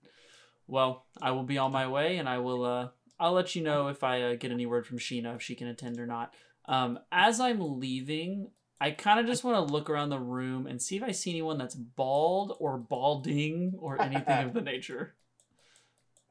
Well, 0.68 1.06
I 1.22 1.32
will 1.32 1.44
be 1.44 1.58
on 1.58 1.72
my 1.72 1.88
way, 1.88 2.18
and 2.18 2.30
I 2.30 2.38
will. 2.38 2.64
Uh, 2.64 2.90
I'll 3.20 3.34
let 3.34 3.56
you 3.56 3.64
know 3.64 3.88
if 3.88 4.04
I 4.04 4.22
uh, 4.22 4.36
get 4.36 4.52
any 4.52 4.66
word 4.66 4.86
from 4.86 5.00
Sheena 5.00 5.36
if 5.36 5.42
she 5.42 5.56
can 5.56 5.68
attend 5.68 6.00
or 6.00 6.08
not. 6.08 6.34
Um, 6.66 7.00
as 7.12 7.40
I'm 7.40 7.80
leaving, 7.80 8.52
I 8.80 8.92
kind 8.92 9.20
of 9.20 9.26
just 9.26 9.44
want 9.44 9.68
to 9.68 9.74
look 9.74 9.90
around 9.90 10.10
the 10.10 10.20
room 10.20 10.68
and 10.68 10.82
see 10.82 10.96
if 10.96 11.04
I 11.04 11.12
see 11.12 11.32
anyone 11.32 11.58
that's 11.58 11.76
bald 11.76 12.56
or 12.60 12.78
balding 12.78 13.74
or 13.80 14.02
anything 14.02 14.46
of 14.46 14.54
the 14.54 14.62
nature. 14.62 15.16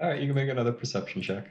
All 0.01 0.09
right, 0.09 0.21
you 0.21 0.27
can 0.27 0.37
make 0.37 0.49
another 0.49 0.73
perception 0.73 1.21
check. 1.21 1.49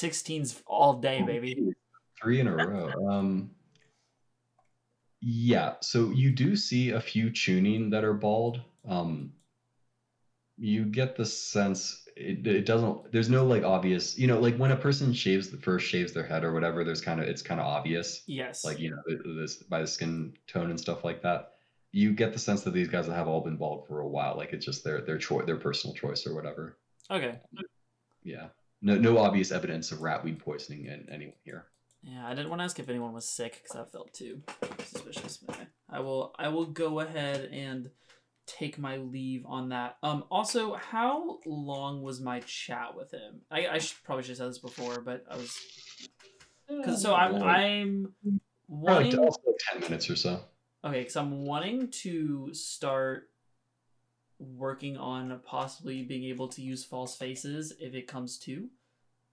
16's 0.00 0.62
all 0.66 0.94
day, 0.94 1.22
baby. 1.22 1.72
Three 2.20 2.40
in 2.40 2.48
a 2.48 2.56
row. 2.56 2.90
Um, 3.08 3.50
yeah, 5.20 5.74
so 5.80 6.10
you 6.10 6.30
do 6.30 6.56
see 6.56 6.90
a 6.90 7.00
few 7.00 7.30
chunin 7.30 7.90
that 7.90 8.04
are 8.04 8.14
bald. 8.14 8.60
Um, 8.88 9.32
you 10.58 10.84
get 10.84 11.16
the 11.16 11.26
sense 11.26 12.06
it, 12.16 12.46
it 12.46 12.64
doesn't. 12.64 13.12
There's 13.12 13.28
no 13.28 13.44
like 13.44 13.62
obvious. 13.62 14.18
You 14.18 14.26
know, 14.26 14.40
like 14.40 14.56
when 14.56 14.72
a 14.72 14.76
person 14.76 15.12
shaves 15.12 15.50
the 15.50 15.58
first 15.58 15.86
shaves 15.86 16.12
their 16.12 16.26
head 16.26 16.44
or 16.44 16.52
whatever. 16.52 16.82
There's 16.82 17.02
kind 17.02 17.20
of 17.20 17.28
it's 17.28 17.42
kind 17.42 17.60
of 17.60 17.66
obvious. 17.66 18.22
Yes. 18.26 18.64
Like 18.64 18.80
you 18.80 18.90
know, 18.90 19.34
this 19.36 19.56
by 19.56 19.80
the 19.80 19.86
skin 19.86 20.32
tone 20.46 20.70
and 20.70 20.80
stuff 20.80 21.04
like 21.04 21.22
that. 21.22 21.52
You 21.92 22.12
get 22.12 22.32
the 22.32 22.38
sense 22.38 22.62
that 22.62 22.72
these 22.72 22.88
guys 22.88 23.06
have 23.06 23.28
all 23.28 23.42
been 23.42 23.56
bald 23.56 23.86
for 23.86 24.00
a 24.00 24.08
while. 24.08 24.36
Like 24.36 24.52
it's 24.52 24.64
just 24.64 24.82
their 24.82 25.02
their 25.02 25.18
choice, 25.18 25.44
their 25.44 25.58
personal 25.58 25.94
choice 25.94 26.26
or 26.26 26.34
whatever. 26.34 26.78
Okay. 27.10 27.38
Yeah. 28.24 28.48
No 28.86 28.96
no 28.96 29.18
obvious 29.18 29.50
evidence 29.50 29.90
of 29.90 30.00
rat 30.00 30.22
weed 30.22 30.38
poisoning 30.38 30.84
in 30.84 31.08
anyone 31.10 31.34
here. 31.44 31.66
Yeah, 32.04 32.24
I 32.24 32.34
didn't 32.34 32.50
want 32.50 32.60
to 32.60 32.64
ask 32.64 32.78
if 32.78 32.88
anyone 32.88 33.12
was 33.12 33.28
sick 33.28 33.60
because 33.60 33.74
I 33.76 33.84
felt 33.90 34.14
too 34.14 34.42
suspicious. 34.84 35.42
I 35.90 35.98
will. 35.98 36.32
I 36.38 36.48
will 36.48 36.66
go 36.66 37.00
ahead 37.00 37.48
and 37.52 37.90
take 38.46 38.78
my 38.78 38.98
leave 38.98 39.44
on 39.44 39.70
that. 39.70 39.96
Um. 40.04 40.22
Also, 40.30 40.74
how 40.74 41.40
long 41.44 42.02
was 42.02 42.20
my 42.20 42.38
chat 42.46 42.96
with 42.96 43.10
him? 43.10 43.40
I, 43.50 43.66
I 43.66 43.78
should, 43.78 43.96
probably 44.04 44.22
should 44.22 44.30
have 44.30 44.36
said 44.38 44.48
this 44.50 44.58
before, 44.58 45.00
but 45.00 45.24
I 45.28 45.36
was. 45.36 45.58
Cause 46.84 47.02
so 47.02 47.12
I'm 47.12 47.42
I'm 47.42 48.12
Probably 48.68 49.04
wanting. 49.04 49.18
also 49.18 49.40
like 49.44 49.56
ten 49.68 49.80
minutes 49.80 50.08
or 50.08 50.14
so. 50.14 50.44
Okay, 50.84 51.00
because 51.00 51.16
I'm 51.16 51.44
wanting 51.44 51.90
to 52.02 52.54
start 52.54 53.30
working 54.38 54.96
on 54.96 55.40
possibly 55.44 56.02
being 56.04 56.24
able 56.24 56.46
to 56.46 56.62
use 56.62 56.84
false 56.84 57.16
faces 57.16 57.72
if 57.80 57.94
it 57.94 58.06
comes 58.06 58.38
to. 58.38 58.68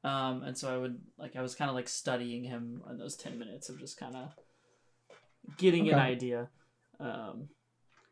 Um, 0.04 0.44
and 0.44 0.58
so 0.58 0.74
I 0.74 0.78
would 0.78 1.00
like 1.18 1.36
I 1.36 1.42
was 1.42 1.56
kind 1.56 1.70
of 1.70 1.76
like 1.76 1.88
studying 1.88 2.44
him 2.44 2.82
in 2.90 2.98
those 2.98 3.16
ten 3.16 3.40
minutes 3.40 3.70
of 3.70 3.80
just 3.80 3.98
kind 3.98 4.16
of 4.16 4.36
getting 5.58 5.88
an 5.90 5.96
Okay. 5.96 6.02
idea, 6.02 6.50
um, 7.00 7.48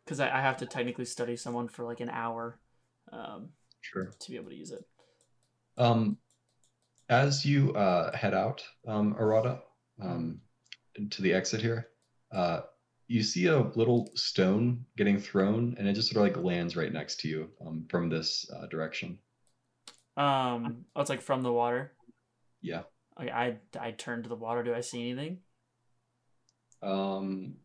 because 0.06 0.20
I, 0.20 0.30
I 0.30 0.42
have 0.42 0.58
to 0.58 0.66
technically 0.66 1.06
study 1.06 1.36
someone 1.36 1.68
for 1.68 1.84
like 1.86 2.00
an 2.00 2.10
hour, 2.10 2.60
um, 3.12 3.50
Sure. 3.82 4.12
to 4.20 4.32
be 4.32 4.38
able 4.38 4.50
to 4.50 4.56
use 4.56 4.72
it. 4.72 4.86
Um, 5.78 6.18
as 7.10 7.46
you 7.46 7.74
uh, 7.74 8.16
head 8.16 8.34
out, 8.34 8.64
um, 8.88 9.16
Arata, 9.16 9.60
um, 10.02 10.40
to 11.10 11.22
the 11.22 11.34
exit 11.34 11.62
here, 11.62 11.88
uh, 12.32 12.62
you 13.08 13.22
see 13.22 13.48
a 13.48 13.60
little 13.76 14.10
stone 14.16 14.86
getting 14.96 15.20
thrown, 15.20 15.76
and 15.78 15.88
it 15.88 15.94
just 15.94 16.10
sort 16.12 16.26
of 16.26 16.36
like 16.36 16.46
lands 16.46 16.78
right 16.78 16.94
next 16.94 17.20
to 17.22 17.28
you 17.28 17.50
um, 17.66 17.86
from 17.90 18.08
this 18.10 18.50
uh, 18.56 18.66
direction. 18.68 19.18
Um, 20.18 20.86
oh, 20.96 21.02
it's 21.02 21.10
like 21.10 21.22
from 21.22 21.42
the 21.42 21.52
water. 21.52 21.94
Yeah. 22.62 22.84
Okay, 23.20 23.32
I 23.32 23.58
I 23.80 23.92
turn 23.92 24.24
to 24.24 24.30
the 24.30 24.36
water. 24.36 24.64
Do 24.64 24.74
I 24.74 24.82
see 24.82 25.10
anything? 25.10 25.40
Um, 26.82 27.56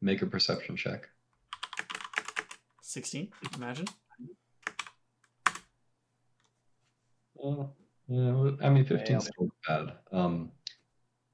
make 0.00 0.22
a 0.22 0.26
perception 0.26 0.76
check. 0.76 1.08
Sixteen. 2.82 3.32
Imagine. 3.56 3.86
Uh, 7.42 7.64
yeah, 8.08 8.50
I 8.62 8.70
mean, 8.70 8.84
15 8.84 9.06
Fail. 9.06 9.20
still 9.20 9.50
bad. 9.68 9.92
Um, 10.10 10.52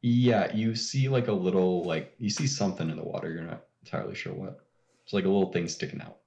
yeah, 0.01 0.53
you 0.55 0.75
see 0.75 1.09
like 1.09 1.29
a 1.29 1.33
little 1.33 1.85
like 1.85 2.15
you 2.19 2.29
see 2.29 2.47
something 2.47 2.91
in 2.91 2.97
the 2.97 3.05
water. 3.05 3.31
You're 3.33 3.45
not 3.45 3.65
entirely 3.85 4.15
sure 4.15 4.33
what. 4.33 4.61
It's 5.05 5.13
like 5.13 5.25
a 5.25 5.29
little 5.29 5.53
thing 5.53 5.69
sticking 5.69 6.01
out. 6.01 6.19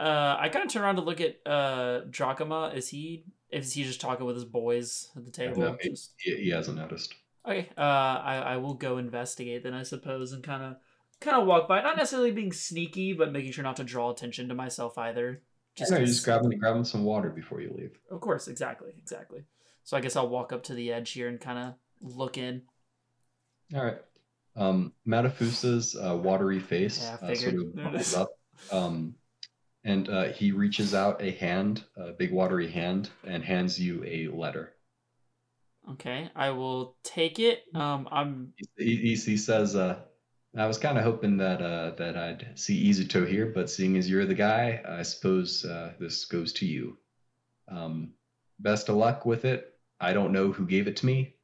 Alright. 0.00 0.16
Uh, 0.16 0.36
I 0.40 0.48
kind 0.48 0.64
of 0.64 0.72
turn 0.72 0.82
around 0.82 0.96
to 0.96 1.02
look 1.02 1.20
at 1.20 1.36
uh 1.46 2.02
Drachma. 2.10 2.74
Is 2.74 2.88
he 2.88 3.24
is 3.50 3.72
he 3.72 3.82
just 3.84 4.00
talking 4.00 4.26
with 4.26 4.36
his 4.36 4.44
boys 4.44 5.10
at 5.16 5.24
the 5.24 5.30
table? 5.30 5.60
No, 5.62 5.76
he, 5.80 5.96
he, 6.18 6.36
he 6.36 6.50
hasn't 6.50 6.76
noticed. 6.76 7.14
okay. 7.46 7.68
Uh, 7.76 7.80
I 7.80 8.36
I 8.36 8.56
will 8.58 8.74
go 8.74 8.98
investigate 8.98 9.62
then 9.62 9.74
I 9.74 9.82
suppose 9.82 10.32
and 10.32 10.42
kind 10.42 10.62
of 10.62 10.76
kind 11.20 11.36
of 11.40 11.46
walk 11.48 11.66
by, 11.66 11.82
not 11.82 11.96
necessarily 11.96 12.30
being 12.30 12.52
sneaky, 12.52 13.12
but 13.12 13.32
making 13.32 13.50
sure 13.52 13.64
not 13.64 13.76
to 13.76 13.84
draw 13.84 14.10
attention 14.10 14.48
to 14.48 14.54
myself 14.54 14.96
either. 14.98 15.42
Just, 15.74 15.90
no, 15.90 15.96
you're 15.96 16.06
'cause- 16.06 16.14
just 16.16 16.24
grabbing 16.24 16.56
grabbing 16.58 16.84
some 16.84 17.04
water 17.04 17.30
before 17.30 17.60
you 17.60 17.74
leave. 17.76 17.98
Of 18.10 18.20
course, 18.20 18.46
exactly, 18.48 18.92
exactly. 18.98 19.42
So 19.84 19.96
I 19.96 20.00
guess 20.00 20.14
I'll 20.16 20.28
walk 20.28 20.52
up 20.52 20.62
to 20.64 20.74
the 20.74 20.92
edge 20.92 21.10
here 21.12 21.28
and 21.28 21.40
kind 21.40 21.58
of 21.58 21.74
look 22.00 22.36
in. 22.38 22.62
All 23.74 23.84
right. 23.84 23.98
Um, 24.54 24.92
Matafusa's 25.06 25.96
uh, 25.96 26.16
watery 26.16 26.58
face 26.58 27.02
Yeah, 27.02 27.28
uh, 27.28 27.34
sort 27.34 27.54
of 27.54 27.74
bubbles 27.76 28.14
up, 28.14 28.30
um, 28.72 29.14
and 29.88 30.08
uh, 30.10 30.24
he 30.24 30.52
reaches 30.52 30.94
out 30.94 31.22
a 31.22 31.30
hand, 31.30 31.82
a 31.96 32.12
big 32.12 32.30
watery 32.30 32.70
hand, 32.70 33.08
and 33.24 33.42
hands 33.42 33.80
you 33.80 34.04
a 34.04 34.28
letter. 34.28 34.74
Okay, 35.92 36.30
I 36.36 36.50
will 36.50 36.96
take 37.02 37.38
it. 37.38 37.62
Um, 37.74 38.06
I'm 38.12 38.52
He, 38.76 38.96
he, 38.96 39.14
he 39.14 39.36
says, 39.38 39.74
uh, 39.74 40.00
"I 40.54 40.66
was 40.66 40.76
kind 40.76 40.98
of 40.98 41.04
hoping 41.04 41.38
that 41.38 41.62
uh, 41.62 41.92
that 41.96 42.18
I'd 42.18 42.58
see 42.58 42.90
Izuto 42.90 43.26
here, 43.26 43.46
but 43.46 43.70
seeing 43.70 43.96
as 43.96 44.10
you're 44.10 44.26
the 44.26 44.34
guy, 44.34 44.82
I 44.86 45.02
suppose 45.02 45.64
uh, 45.64 45.94
this 45.98 46.26
goes 46.26 46.52
to 46.54 46.66
you. 46.66 46.98
Um, 47.68 48.12
best 48.58 48.90
of 48.90 48.96
luck 48.96 49.24
with 49.24 49.46
it. 49.46 49.74
I 49.98 50.12
don't 50.12 50.32
know 50.32 50.52
who 50.52 50.66
gave 50.66 50.86
it 50.86 50.96
to 50.96 51.06
me. 51.06 51.34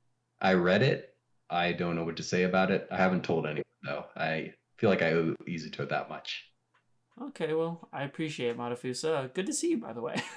I 0.40 0.52
read 0.55 0.82
it. 0.82 1.14
I 1.48 1.73
don't 1.73 1.97
know 1.97 2.05
what 2.05 2.18
to 2.18 2.23
say 2.23 2.42
about 2.42 2.70
it. 2.70 2.86
I 2.90 2.98
haven't 2.98 3.24
told 3.24 3.47
anyone 3.47 3.64
though. 3.82 4.05
I 4.14 4.52
feel 4.76 4.90
like 4.90 5.02
I 5.02 5.12
owe 5.12 5.34
Izuto 5.48 5.89
that 5.89 6.10
much. 6.10 6.44
Okay. 7.23 7.55
Well, 7.55 7.89
I 7.93 8.05
appreciate 8.05 8.51
it, 8.51 8.59
Matafusa. 8.59 9.33
Good 9.34 9.47
to 9.47 9.52
see 9.52 9.70
you, 9.70 9.78
by 9.78 9.93
the 9.93 10.02
way. 10.02 10.23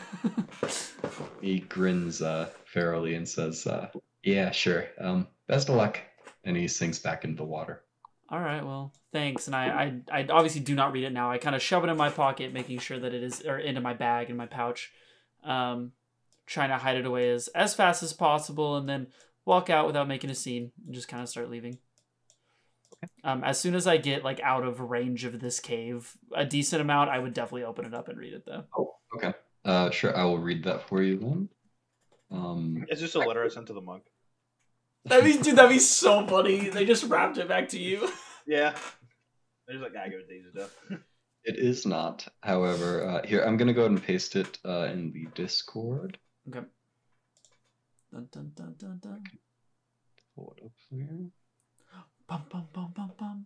He 1.42 1.60
grins 1.60 2.22
uh, 2.22 2.50
ferally 2.74 3.16
and 3.16 3.28
says, 3.28 3.66
uh, 3.68 3.90
"Yeah, 4.24 4.52
sure. 4.52 4.88
Um, 5.00 5.28
best 5.48 5.70
of 5.70 5.76
luck." 5.76 6.00
And 6.44 6.58
he 6.58 6.68
sinks 6.68 7.00
back 7.00 7.24
into 7.24 7.38
the 7.38 7.44
water. 7.44 7.84
All 8.30 8.40
right, 8.40 8.66
well, 8.66 8.94
thanks. 9.12 9.48
And 9.48 9.56
I, 9.56 10.02
I, 10.12 10.20
I 10.20 10.28
obviously 10.30 10.62
do 10.62 10.76
not 10.76 10.92
read 10.92 11.06
it 11.06 11.14
now. 11.14 11.32
I 11.32 11.38
kind 11.38 11.56
of 11.56 11.62
shove 11.62 11.84
it 11.84 11.90
in 11.90 11.98
my 11.98 12.10
pocket, 12.10 12.54
making 12.54 12.80
sure 12.80 13.00
that 13.00 13.14
it 13.14 13.24
is, 13.24 13.46
or 13.46 13.58
into 13.58 13.82
my 13.82 13.94
bag 13.94 14.30
in 14.30 14.36
my 14.36 14.48
pouch, 14.48 14.92
um, 15.44 15.94
trying 16.46 16.70
to 16.70 16.78
hide 16.78 16.98
it 16.98 17.06
away 17.06 17.30
as 17.30 17.48
as 17.50 17.74
fast 17.74 18.04
as 18.04 18.14
possible, 18.14 18.78
and 18.78 18.90
then 18.90 19.08
walk 19.46 19.70
out 19.70 19.88
without 19.88 20.08
making 20.08 20.30
a 20.30 20.36
scene, 20.36 20.72
and 20.86 20.94
just 20.94 21.08
kind 21.08 21.24
of 21.24 21.30
start 21.30 21.50
leaving. 21.50 21.78
Um, 23.24 23.44
as 23.44 23.60
soon 23.60 23.76
as 23.76 23.88
I 23.88 23.98
get 23.98 24.24
like 24.24 24.40
out 24.42 24.64
of 24.64 24.80
range 24.80 25.24
of 25.24 25.40
this 25.40 25.60
cave, 25.60 26.18
a 26.34 26.46
decent 26.46 26.82
amount, 26.82 27.10
I 27.10 27.20
would 27.20 27.34
definitely 27.34 27.64
open 27.64 27.86
it 27.86 27.94
up 27.94 28.08
and 28.08 28.18
read 28.18 28.34
it 28.34 28.46
though. 28.46 28.64
Oh, 28.78 28.96
okay. 29.16 29.34
Uh, 29.66 29.90
sure. 29.92 30.16
I 30.16 30.24
will 30.24 30.40
read 30.40 30.64
that 30.64 30.88
for 30.88 31.04
you 31.04 31.18
then. 31.18 31.50
Um, 32.32 32.86
It's 32.90 33.02
just 33.02 33.16
a 33.16 33.20
letter 33.20 33.44
I 33.44 33.50
sent 33.50 33.68
to 33.68 33.74
the 33.74 33.82
monk. 33.82 34.04
That'd 35.06 35.26
be, 35.26 35.42
dude, 35.42 35.56
that'd 35.56 35.72
be 35.72 35.80
so 35.80 36.28
funny. 36.28 36.70
They 36.70 36.84
just 36.84 37.06
wrapped 37.06 37.38
it 37.38 37.48
back 37.48 37.70
to 37.70 37.80
you. 37.80 38.10
Yeah. 38.50 38.74
There's 39.68 39.82
a 39.82 39.90
guy 39.90 40.08
with 40.08 40.30
Daisy 40.30 40.50
stuff. 40.54 40.74
It 41.44 41.60
is 41.60 41.86
not. 41.86 42.28
However, 42.44 43.06
uh, 43.06 43.26
here 43.26 43.42
I'm 43.42 43.56
gonna 43.56 43.74
go 43.74 43.82
ahead 43.82 43.92
and 43.92 44.04
paste 44.04 44.36
it 44.36 44.58
uh, 44.66 44.90
in 44.92 45.14
the 45.14 45.28
Discord. 45.34 46.18
Okay. 46.50 46.66
Dun, 48.12 48.28
dun, 48.32 48.52
dun, 48.54 48.76
dun, 48.78 49.00
dun. 49.02 49.24
Pull 50.36 50.54
it 50.58 50.66
up 50.66 50.72
here. 50.90 51.30
Bum, 52.28 52.44
bum, 52.50 52.68
bum, 52.74 52.94
bum, 52.96 53.12
bum. 53.18 53.46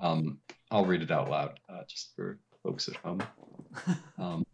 Um, 0.00 0.38
I'll 0.70 0.84
read 0.84 1.02
it 1.02 1.10
out 1.10 1.30
loud, 1.30 1.60
uh, 1.68 1.82
just 1.88 2.14
for 2.16 2.38
folks 2.62 2.88
at 2.88 2.96
home. 2.96 3.22
Um, 4.18 4.46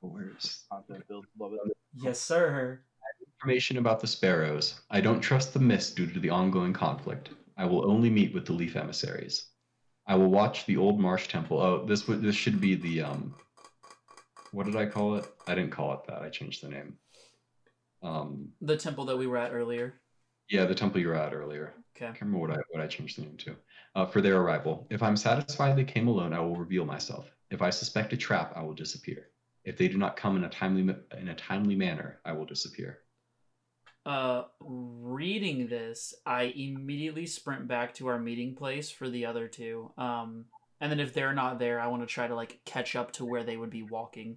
where's 0.00 0.64
Content 0.70 1.08
build, 1.08 1.24
love 1.40 1.52
it. 1.54 1.76
Yes, 1.94 2.20
sir. 2.20 2.80
information 3.40 3.78
about 3.78 4.00
the 4.00 4.06
sparrows? 4.06 4.80
I 4.90 5.00
don't 5.00 5.22
trust 5.22 5.54
the 5.54 5.58
mist 5.58 5.96
due 5.96 6.06
to 6.06 6.20
the 6.20 6.28
ongoing 6.28 6.74
conflict. 6.74 7.30
I 7.56 7.64
will 7.64 7.90
only 7.90 8.10
meet 8.10 8.34
with 8.34 8.44
the 8.44 8.52
leaf 8.52 8.76
emissaries. 8.76 9.46
I 10.06 10.16
will 10.16 10.28
watch 10.28 10.66
the 10.66 10.76
old 10.76 11.00
marsh 11.00 11.28
temple. 11.28 11.58
Oh, 11.60 11.86
this 11.86 12.06
would 12.06 12.20
this 12.20 12.36
should 12.36 12.60
be 12.60 12.74
the 12.74 13.02
um. 13.02 13.34
What 14.52 14.66
did 14.66 14.76
I 14.76 14.84
call 14.86 15.16
it? 15.16 15.26
I 15.46 15.54
didn't 15.54 15.72
call 15.72 15.94
it 15.94 16.00
that. 16.06 16.20
I 16.20 16.28
changed 16.28 16.62
the 16.62 16.68
name. 16.68 16.98
Um, 18.04 18.50
The 18.60 18.76
temple 18.76 19.06
that 19.06 19.16
we 19.16 19.26
were 19.26 19.38
at 19.38 19.52
earlier. 19.52 19.94
yeah, 20.50 20.66
the 20.66 20.74
temple 20.74 21.00
you 21.00 21.08
were 21.08 21.14
at 21.14 21.32
earlier. 21.34 21.74
Okay. 21.96 22.06
I 22.06 22.08
can't 22.08 22.20
remember 22.22 22.38
what 22.46 22.50
I 22.58 22.60
what 22.70 22.82
I 22.82 22.86
changed 22.86 23.16
the 23.18 23.22
name 23.22 23.36
to. 23.38 23.56
Uh, 23.94 24.06
for 24.06 24.20
their 24.20 24.40
arrival. 24.40 24.86
If 24.90 25.02
I'm 25.02 25.16
satisfied 25.16 25.76
they 25.76 25.84
came 25.84 26.08
alone, 26.08 26.32
I 26.32 26.40
will 26.40 26.56
reveal 26.56 26.84
myself. 26.84 27.30
If 27.50 27.62
I 27.62 27.70
suspect 27.70 28.12
a 28.12 28.16
trap, 28.16 28.52
I 28.56 28.62
will 28.62 28.74
disappear. 28.74 29.28
If 29.64 29.78
they 29.78 29.88
do 29.88 29.96
not 29.96 30.16
come 30.16 30.36
in 30.36 30.44
a 30.44 30.48
timely 30.50 30.82
in 31.16 31.28
a 31.28 31.34
timely 31.34 31.76
manner, 31.76 32.20
I 32.24 32.32
will 32.32 32.44
disappear. 32.44 32.98
Uh, 34.04 34.44
reading 34.60 35.66
this, 35.68 36.12
I 36.26 36.42
immediately 36.54 37.24
sprint 37.24 37.66
back 37.66 37.94
to 37.94 38.08
our 38.08 38.18
meeting 38.18 38.54
place 38.54 38.90
for 38.90 39.08
the 39.08 39.24
other 39.24 39.48
two. 39.48 39.92
Um, 39.96 40.44
and 40.80 40.92
then 40.92 41.00
if 41.00 41.14
they're 41.14 41.32
not 41.32 41.58
there, 41.58 41.80
I 41.80 41.86
want 41.86 42.02
to 42.02 42.06
try 42.06 42.26
to 42.26 42.34
like 42.34 42.60
catch 42.66 42.96
up 42.96 43.12
to 43.12 43.24
where 43.24 43.44
they 43.44 43.56
would 43.56 43.70
be 43.70 43.82
walking. 43.82 44.36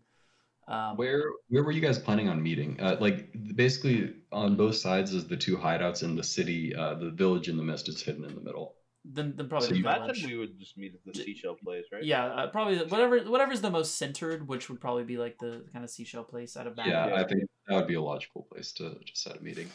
Um, 0.69 0.97
Where 0.97 1.23
where 1.47 1.63
were 1.63 1.71
you 1.71 1.79
guys 1.81 1.97
planning 1.97 2.27
on 2.27 2.43
meeting? 2.43 2.77
Uh, 2.79 2.97
like 2.99 3.29
basically 3.55 4.13
on 4.33 4.55
both 4.57 4.75
sides 4.75 5.13
is 5.13 5.25
the 5.27 5.37
two 5.37 5.55
hideouts 5.55 6.03
in 6.03 6.15
the 6.15 6.23
city. 6.23 6.75
Uh, 6.75 6.95
the 6.95 7.09
village 7.11 7.47
in 7.47 7.55
the 7.55 7.63
mist 7.63 7.87
is 7.87 8.01
hidden 8.01 8.25
in 8.25 8.35
the 8.35 8.41
middle. 8.41 8.75
Then, 9.05 9.33
then 9.37 9.47
probably 9.47 9.67
So 9.67 9.73
the 9.73 9.79
you- 9.79 9.85
Imagine 9.85 10.05
village. 10.07 10.25
we 10.25 10.37
would 10.37 10.59
just 10.59 10.77
meet 10.77 10.93
at 10.93 10.99
the 11.05 11.17
seashell 11.17 11.55
place, 11.55 11.85
right? 11.93 12.03
Yeah, 12.03 12.25
uh, 12.25 12.47
probably 12.47 12.79
whatever 12.79 13.19
whatever's 13.21 13.61
the 13.61 13.69
most 13.71 13.95
centered, 13.97 14.45
which 14.49 14.69
would 14.69 14.81
probably 14.81 15.05
be 15.05 15.15
like 15.17 15.37
the 15.39 15.63
kind 15.71 15.85
of 15.85 15.89
seashell 15.89 16.25
place 16.25 16.57
out 16.57 16.67
of 16.67 16.75
back. 16.75 16.87
Yeah, 16.87 17.07
Yeah. 17.07 17.15
I 17.15 17.23
think 17.23 17.43
that 17.67 17.75
would 17.75 17.87
be 17.87 17.93
a 17.95 18.01
logical 18.01 18.41
place 18.51 18.73
to 18.73 18.97
just 19.05 19.23
set 19.23 19.37
a 19.37 19.41
meeting. 19.41 19.69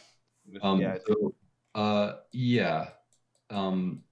Um, 0.60 0.78
yeah. 0.80 0.98
so, 1.06 1.34
uh, 1.74 2.16
yeah. 2.32 2.90
Um, 3.48 4.02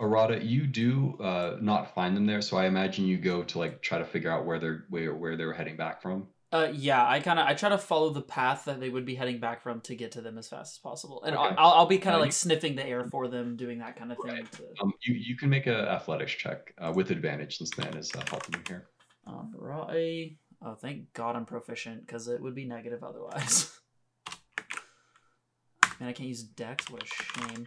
Arata, 0.00 0.44
you 0.44 0.66
do 0.66 1.16
uh, 1.20 1.56
not 1.60 1.94
find 1.94 2.16
them 2.16 2.26
there, 2.26 2.42
so 2.42 2.56
I 2.56 2.66
imagine 2.66 3.06
you 3.06 3.18
go 3.18 3.42
to 3.44 3.58
like 3.58 3.80
try 3.80 3.98
to 3.98 4.04
figure 4.04 4.30
out 4.30 4.44
where 4.44 4.58
they're 4.58 4.84
where 4.88 5.14
where 5.14 5.36
they 5.36 5.44
were 5.44 5.54
heading 5.54 5.76
back 5.76 6.02
from. 6.02 6.28
Uh, 6.50 6.70
yeah, 6.72 7.04
I 7.06 7.20
kind 7.20 7.38
of 7.38 7.46
I 7.46 7.54
try 7.54 7.68
to 7.68 7.78
follow 7.78 8.10
the 8.10 8.22
path 8.22 8.64
that 8.66 8.80
they 8.80 8.88
would 8.88 9.04
be 9.04 9.14
heading 9.14 9.40
back 9.40 9.62
from 9.62 9.80
to 9.82 9.94
get 9.94 10.12
to 10.12 10.20
them 10.20 10.38
as 10.38 10.48
fast 10.48 10.76
as 10.76 10.78
possible, 10.78 11.22
and 11.24 11.36
Okay. 11.36 11.54
I'll, 11.58 11.70
I'll 11.70 11.86
be 11.86 11.98
kind 11.98 12.14
of 12.14 12.22
like 12.22 12.32
sniffing 12.32 12.76
the 12.76 12.86
air 12.86 13.04
for 13.04 13.28
them, 13.28 13.56
doing 13.56 13.78
that 13.78 13.96
kind 13.96 14.12
of 14.12 14.18
thing. 14.18 14.34
Right. 14.34 14.52
To... 14.52 14.62
Um, 14.82 14.92
you 15.02 15.14
you 15.14 15.36
can 15.36 15.48
make 15.48 15.66
a 15.66 15.90
athletics 15.90 16.32
check 16.32 16.74
uh, 16.78 16.92
with 16.94 17.10
advantage 17.10 17.58
since 17.58 17.76
man 17.78 17.96
is 17.96 18.12
uh, 18.14 18.22
helping 18.28 18.54
you 18.54 18.62
here. 18.68 18.86
Alright. 19.26 20.36
Oh, 20.62 20.74
thank 20.74 21.12
God 21.12 21.36
I'm 21.36 21.44
proficient, 21.44 22.06
because 22.06 22.28
it 22.28 22.40
would 22.40 22.54
be 22.54 22.64
negative 22.64 23.02
otherwise. 23.02 23.78
Man, 26.00 26.08
I 26.08 26.12
can't 26.12 26.28
use 26.28 26.42
Dex. 26.42 26.90
What 26.90 27.02
a 27.02 27.06
shame. 27.06 27.66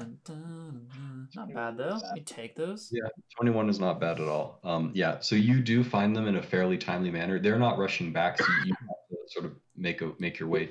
Dun, 0.00 0.16
dun, 0.24 0.88
dun. 0.88 1.28
Not 1.34 1.52
bad 1.52 1.76
though. 1.76 2.00
You 2.14 2.22
take 2.22 2.56
those. 2.56 2.88
Yeah. 2.90 3.08
Twenty 3.36 3.50
one 3.50 3.68
is 3.68 3.78
not 3.78 4.00
bad 4.00 4.18
at 4.18 4.28
all. 4.28 4.58
Um, 4.64 4.92
yeah, 4.94 5.20
so 5.20 5.36
you 5.36 5.60
do 5.60 5.84
find 5.84 6.16
them 6.16 6.26
in 6.26 6.36
a 6.36 6.42
fairly 6.42 6.78
timely 6.78 7.10
manner. 7.10 7.38
They're 7.38 7.58
not 7.58 7.76
rushing 7.76 8.10
back, 8.10 8.38
so 8.38 8.46
you 8.64 8.74
have 8.80 8.88
to 9.10 9.16
sort 9.28 9.44
of 9.44 9.52
make 9.76 10.00
a 10.00 10.12
make 10.18 10.38
your 10.38 10.48
way. 10.48 10.70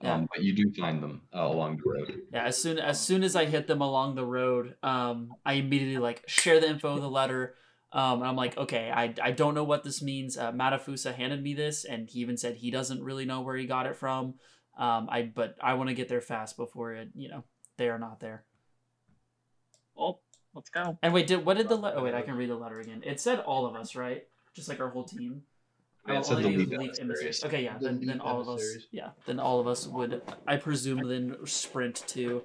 Yeah. 0.00 0.14
Um, 0.14 0.28
but 0.34 0.42
you 0.42 0.54
do 0.54 0.72
find 0.80 1.02
them 1.02 1.20
uh, 1.34 1.42
along 1.42 1.76
the 1.76 1.90
road. 1.90 2.22
Yeah, 2.32 2.44
as 2.44 2.56
soon 2.56 2.78
as 2.78 2.98
soon 2.98 3.22
as 3.22 3.36
I 3.36 3.44
hit 3.44 3.66
them 3.66 3.82
along 3.82 4.14
the 4.14 4.24
road, 4.24 4.76
um, 4.82 5.34
I 5.44 5.54
immediately 5.54 5.98
like 5.98 6.26
share 6.26 6.58
the 6.58 6.68
info 6.68 6.94
of 6.94 7.02
the 7.02 7.10
letter. 7.10 7.54
Um, 7.92 8.20
and 8.20 8.26
I'm 8.26 8.36
like, 8.36 8.56
okay, 8.56 8.90
I, 8.90 9.12
I 9.22 9.32
don't 9.32 9.52
know 9.54 9.64
what 9.64 9.84
this 9.84 10.00
means. 10.00 10.38
Uh, 10.38 10.50
Matafusa 10.50 11.14
handed 11.14 11.42
me 11.42 11.52
this, 11.52 11.84
and 11.84 12.08
he 12.08 12.20
even 12.20 12.38
said 12.38 12.56
he 12.56 12.70
doesn't 12.70 13.04
really 13.04 13.26
know 13.26 13.42
where 13.42 13.56
he 13.56 13.66
got 13.66 13.84
it 13.84 13.96
from. 13.96 14.36
Um, 14.76 15.08
I 15.10 15.22
but 15.22 15.56
I 15.60 15.74
want 15.74 15.88
to 15.90 15.94
get 15.94 16.08
there 16.08 16.20
fast 16.20 16.56
before 16.56 16.94
it, 16.94 17.08
you 17.14 17.28
know, 17.28 17.44
they 17.76 17.88
are 17.88 17.98
not 17.98 18.20
there. 18.20 18.44
Well, 19.94 20.20
let's 20.54 20.70
go. 20.70 20.98
And 21.02 21.12
wait, 21.12 21.26
did 21.26 21.44
what 21.44 21.56
did 21.56 21.68
the 21.68 21.76
letter? 21.76 21.98
Oh 21.98 22.04
wait, 22.04 22.14
I 22.14 22.22
can 22.22 22.34
read 22.34 22.48
the 22.50 22.56
letter 22.56 22.80
again. 22.80 23.02
It 23.04 23.20
said 23.20 23.40
all 23.40 23.66
of 23.66 23.74
us, 23.76 23.94
right? 23.94 24.24
Just 24.54 24.68
like 24.68 24.80
our 24.80 24.88
whole 24.88 25.04
team. 25.04 25.42
Yeah, 26.06 26.14
it 26.14 26.18
Oh, 26.18 26.22
said 26.22 26.36
only 26.38 26.56
the 26.56 26.64
the 26.64 26.76
lead 26.78 26.80
lead 26.80 27.00
emissaries. 27.00 27.44
Okay, 27.44 27.62
yeah, 27.62 27.78
The 27.78 27.84
then, 27.86 28.00
then 28.00 28.08
lead 28.18 28.20
all 28.20 28.40
of 28.40 28.48
us. 28.48 28.64
Yeah, 28.90 29.10
then 29.26 29.38
all 29.38 29.60
of 29.60 29.66
us 29.68 29.86
would, 29.86 30.20
I 30.46 30.56
presume, 30.56 31.06
then 31.08 31.36
sprint 31.46 32.02
to 32.08 32.42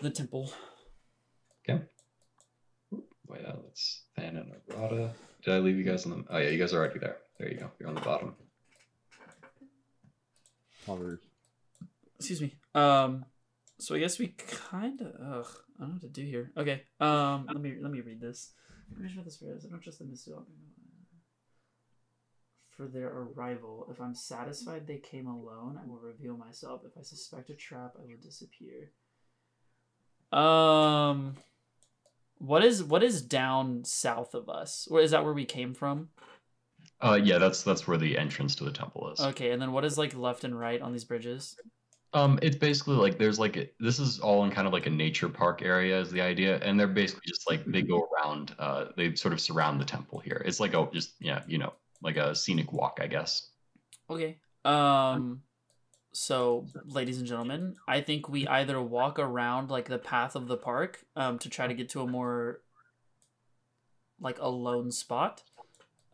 the 0.00 0.10
temple. 0.10 0.52
Okay. 1.68 1.82
Wait, 3.26 3.44
uh, 3.44 3.56
let's 3.64 4.04
Than 4.16 4.36
and 4.36 4.52
Arata. 4.70 5.12
Did 5.44 5.54
I 5.54 5.58
leave 5.58 5.76
you 5.76 5.84
guys 5.84 6.06
on 6.06 6.10
the? 6.12 6.24
Oh 6.30 6.38
yeah, 6.38 6.50
you 6.50 6.58
guys 6.58 6.72
are 6.72 6.78
already 6.78 6.98
there. 7.00 7.16
There 7.38 7.50
you 7.50 7.58
go. 7.58 7.70
You're 7.78 7.88
on 7.88 7.94
the 7.94 8.00
bottom. 8.00 8.34
Hovers. 10.88 11.20
Excuse 12.18 12.40
me. 12.40 12.54
Um, 12.74 13.24
so 13.78 13.94
I 13.94 13.98
guess 13.98 14.18
we 14.18 14.28
kind 14.28 15.00
of. 15.00 15.06
Ugh, 15.06 15.46
I 15.76 15.80
don't 15.80 15.88
know 15.88 15.94
what 15.94 16.00
to 16.02 16.08
do 16.08 16.22
here. 16.22 16.50
Okay. 16.56 16.82
Um, 16.98 17.46
let 17.46 17.60
me 17.60 17.76
let 17.80 17.92
me 17.92 18.00
read 18.00 18.20
this. 18.20 18.52
Information 18.90 19.18
about 19.18 19.26
the 19.26 19.30
spirits. 19.30 19.64
I 19.66 19.70
don't 19.70 19.82
trust 19.82 19.98
the. 19.98 20.44
For 22.70 22.86
their 22.86 23.08
arrival, 23.08 23.88
if 23.90 24.00
I'm 24.00 24.14
satisfied 24.14 24.86
they 24.86 24.98
came 24.98 25.26
alone, 25.26 25.78
I 25.82 25.86
will 25.86 25.98
reveal 25.98 26.36
myself. 26.36 26.82
If 26.86 26.96
I 26.96 27.02
suspect 27.02 27.50
a 27.50 27.54
trap, 27.54 27.94
I 27.98 28.02
will 28.02 28.20
disappear. 28.22 28.92
Um, 30.32 31.34
what 32.38 32.64
is 32.64 32.84
what 32.84 33.02
is 33.02 33.20
down 33.20 33.84
south 33.84 34.32
of 34.32 34.48
us? 34.48 34.86
Or 34.90 35.00
is 35.00 35.10
that 35.10 35.24
where 35.24 35.32
we 35.32 35.44
came 35.44 35.74
from? 35.74 36.10
Uh, 37.00 37.18
yeah, 37.22 37.38
that's 37.38 37.62
that's 37.62 37.86
where 37.86 37.98
the 37.98 38.18
entrance 38.18 38.54
to 38.56 38.64
the 38.64 38.72
temple 38.72 39.10
is. 39.10 39.20
Okay, 39.20 39.52
and 39.52 39.62
then 39.62 39.72
what 39.72 39.84
is 39.84 39.96
like 39.96 40.16
left 40.16 40.44
and 40.44 40.58
right 40.58 40.80
on 40.80 40.92
these 40.92 41.04
bridges? 41.04 41.56
Um, 42.14 42.38
it's 42.42 42.56
basically 42.56 42.96
like 42.96 43.18
there's 43.18 43.38
like 43.38 43.56
a, 43.56 43.68
this 43.78 43.98
is 43.98 44.18
all 44.18 44.44
in 44.44 44.50
kind 44.50 44.66
of 44.66 44.72
like 44.72 44.86
a 44.86 44.90
nature 44.90 45.28
park 45.28 45.62
area 45.62 46.00
is 46.00 46.10
the 46.10 46.20
idea, 46.20 46.58
and 46.58 46.78
they're 46.78 46.86
basically 46.88 47.22
just 47.26 47.48
like 47.48 47.64
they 47.66 47.82
go 47.82 48.08
around. 48.08 48.54
Uh, 48.58 48.86
they 48.96 49.14
sort 49.14 49.32
of 49.32 49.40
surround 49.40 49.80
the 49.80 49.84
temple 49.84 50.18
here. 50.18 50.42
It's 50.44 50.58
like 50.58 50.74
a 50.74 50.88
just 50.92 51.14
yeah, 51.20 51.42
you 51.46 51.58
know, 51.58 51.72
like 52.02 52.16
a 52.16 52.34
scenic 52.34 52.72
walk, 52.72 52.98
I 53.00 53.06
guess. 53.06 53.50
Okay. 54.10 54.38
Um 54.64 55.42
so 56.12 56.66
ladies 56.86 57.18
and 57.18 57.26
gentlemen, 57.26 57.76
I 57.86 58.00
think 58.00 58.28
we 58.28 58.48
either 58.48 58.80
walk 58.80 59.18
around 59.18 59.70
like 59.70 59.88
the 59.88 59.98
path 59.98 60.34
of 60.34 60.48
the 60.48 60.56
park 60.56 61.04
um 61.14 61.38
to 61.40 61.48
try 61.48 61.66
to 61.66 61.74
get 61.74 61.90
to 61.90 62.00
a 62.00 62.06
more 62.06 62.62
like 64.20 64.38
a 64.40 64.48
lone 64.48 64.90
spot. 64.90 65.42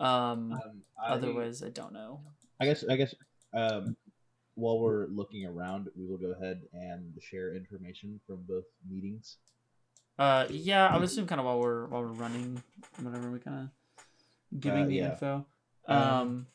Um 0.01 0.53
Um, 0.53 0.83
I, 1.03 1.13
otherwise 1.13 1.63
I 1.63 1.69
don't 1.71 1.93
know. 1.93 2.21
I 2.61 2.65
guess 2.67 2.85
I 2.89 2.97
guess 2.97 3.15
um, 3.53 3.97
while 4.57 4.79
we're 4.79 5.07
looking 5.07 5.47
around, 5.47 5.89
we 5.97 6.07
will 6.07 6.19
go 6.19 6.33
ahead 6.33 6.63
and 6.73 7.13
share 7.21 7.55
information 7.55 8.21
from 8.27 8.43
both 8.49 8.65
meetings. 8.89 9.37
Uh 10.19 10.47
yeah, 10.51 10.87
I 10.89 10.95
would 10.95 11.05
assume 11.05 11.27
kind 11.27 11.41
of 11.41 11.47
while 11.47 11.61
we're 11.61 11.87
while 11.87 12.03
we're 12.03 12.09
running 12.09 12.63
whatever 13.01 13.31
we 13.31 13.39
kind 13.41 13.69
of 13.69 14.61
giving 14.61 14.85
Uh, 14.85 14.87
the 14.89 14.95
yeah. 14.95 15.11
info. 15.13 15.47
Um, 15.87 15.99
Um 15.99 16.47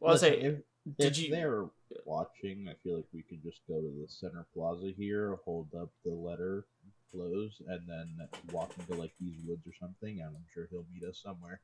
well, 0.00 0.08
I'll 0.10 0.14
Listen, 0.14 0.32
say 0.32 0.40
if, 0.40 0.54
did 0.98 1.12
if 1.12 1.18
you 1.18 1.30
they're 1.30 1.66
watching, 2.04 2.68
I 2.68 2.74
feel 2.82 2.96
like 2.96 3.06
we 3.12 3.22
could 3.22 3.42
just 3.42 3.60
go 3.68 3.80
to 3.80 3.90
the 4.00 4.08
center 4.08 4.46
plaza 4.54 4.90
here, 4.96 5.36
hold 5.44 5.68
up 5.74 5.90
the 6.04 6.10
letter, 6.10 6.66
close, 7.14 7.60
and 7.68 7.80
then 7.88 8.28
walk 8.52 8.72
into 8.78 8.94
like 8.94 9.12
these 9.20 9.36
woods 9.46 9.66
or 9.66 9.72
something. 9.80 10.20
And 10.20 10.28
I'm 10.36 10.46
sure 10.52 10.66
he'll 10.70 10.86
meet 10.92 11.08
us 11.08 11.20
somewhere. 11.22 11.60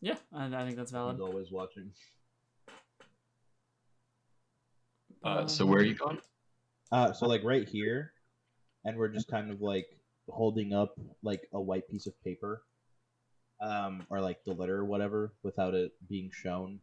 Yeah, 0.00 0.16
I, 0.32 0.46
I 0.46 0.64
think 0.64 0.76
that's 0.76 0.92
valid. 0.92 1.16
He's 1.16 1.22
always 1.22 1.50
watching. 1.50 1.90
Uh, 5.24 5.46
so 5.46 5.64
Um, 5.64 5.70
where 5.70 5.80
are 5.80 5.84
you 5.84 5.94
going? 5.94 6.18
Uh, 6.92 7.12
so 7.12 7.26
like 7.26 7.42
right 7.44 7.68
here, 7.68 8.12
and 8.84 8.96
we're 8.96 9.08
just 9.08 9.28
kind 9.28 9.50
of 9.50 9.60
like 9.60 9.86
holding 10.28 10.72
up 10.72 10.94
like 11.22 11.48
a 11.52 11.60
white 11.60 11.88
piece 11.88 12.06
of 12.06 12.14
paper, 12.22 12.62
um, 13.60 14.06
or 14.10 14.20
like 14.20 14.38
the 14.46 14.52
letter 14.52 14.76
or 14.76 14.84
whatever, 14.84 15.32
without 15.42 15.74
it 15.74 15.92
being 16.08 16.30
shown, 16.32 16.78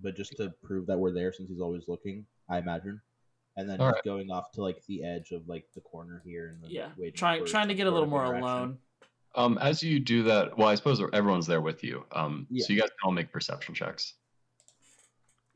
but 0.00 0.16
just 0.16 0.36
to 0.36 0.52
prove 0.62 0.86
that 0.86 0.98
we're 0.98 1.12
there 1.12 1.32
since 1.32 1.48
he's 1.50 1.60
always 1.60 1.82
looking. 1.88 2.24
I 2.48 2.58
imagine, 2.58 3.00
and 3.56 3.68
then 3.68 3.80
All 3.80 3.88
just 3.88 3.96
right. 3.96 4.04
going 4.04 4.30
off 4.30 4.50
to 4.52 4.62
like 4.62 4.84
the 4.86 5.04
edge 5.04 5.30
of 5.32 5.46
like 5.48 5.66
the 5.74 5.80
corner 5.80 6.22
here, 6.24 6.48
and 6.48 6.62
then 6.62 6.70
Yeah, 6.70 6.90
waiting 6.96 7.14
trying 7.16 7.44
trying 7.46 7.68
to 7.68 7.74
get 7.74 7.86
a 7.86 7.90
little 7.90 8.08
more 8.08 8.24
interaction. 8.26 8.42
alone. 8.48 8.78
Um, 9.34 9.58
as 9.58 9.82
you 9.82 9.98
do 9.98 10.22
that, 10.24 10.56
well, 10.58 10.68
I 10.68 10.74
suppose 10.74 11.02
everyone's 11.12 11.46
there 11.46 11.62
with 11.62 11.82
you. 11.82 12.04
Um, 12.12 12.46
Yeah. 12.50 12.64
so 12.66 12.72
you 12.72 12.80
guys 12.80 12.90
can 12.90 12.98
all 13.06 13.12
make 13.12 13.32
perception 13.32 13.74
checks. 13.74 14.14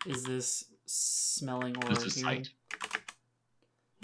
Is 0.07 0.23
this 0.25 0.65
smelling 0.87 1.77
or 1.77 1.89
This 1.91 2.05
is 2.05 2.15
hearing? 2.17 2.45
sight. 2.45 2.53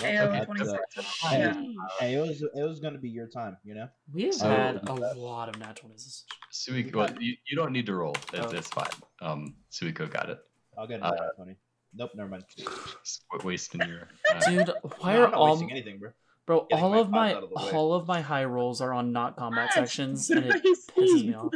AO 0.03 0.33
That's, 0.33 0.69
uh, 0.99 1.03
hey, 1.29 1.39
Yeah. 1.39 1.63
hey, 2.01 2.15
it 2.15 2.21
was 2.21 2.43
it 2.43 2.63
was 2.63 2.81
gonna 2.81 2.99
be 2.99 3.09
your 3.09 3.29
time, 3.29 3.57
you 3.63 3.75
know. 3.75 3.89
We 4.13 4.25
have 4.25 4.35
So- 4.35 4.49
had 4.49 4.89
a 4.89 4.95
lot 5.15 5.49
of 5.49 5.59
natural 5.59 5.91
ones. 5.91 6.25
Suiko, 6.53 6.95
well, 6.97 7.23
you, 7.23 7.37
you 7.49 7.57
don't 7.57 7.73
need 7.73 7.87
to 7.87 7.95
roll. 7.95 8.15
It's, 8.33 8.35
Oh. 8.35 8.51
it's 8.51 8.69
fine. 8.69 8.91
Um, 9.21 9.57
Suiko 9.71 10.11
got 10.11 10.29
it. 10.29 10.39
I'll 10.77 10.87
get 10.89 10.97
it, 10.97 11.03
Uh, 11.05 11.15
Tony. 11.37 11.57
Nope, 11.95 12.11
never 12.15 12.29
mind. 12.29 12.45
Just 12.57 13.25
wa- 13.33 13.41
wasting 13.45 13.83
your. 13.87 14.09
Uh, 14.35 14.41
Dude, 14.51 14.73
why 14.99 15.15
No, 15.15 15.21
are 15.21 15.25
I'm 15.27 15.31
not 15.33 15.35
all 15.35 15.51
wasting 15.53 15.71
anything, 15.73 15.99
bro. 15.99 16.11
bro 16.47 16.67
getting 16.71 16.85
all 16.85 16.91
my 16.91 16.99
of 17.01 17.11
my 17.11 17.33
of 17.35 17.51
the 17.51 17.77
all 17.77 17.93
of 17.95 18.07
my 18.09 18.21
high 18.21 18.45
rolls 18.45 18.81
are 18.81 18.93
on 18.93 19.13
not 19.13 19.37
combat 19.37 19.67
What? 19.67 19.75
sections 19.75 20.31
and 20.31 20.47
it 20.47 20.53
What 20.55 20.63
do 20.63 20.69
you 20.69 20.77
pisses 20.97 21.27
me 21.27 21.35
off. 21.35 21.53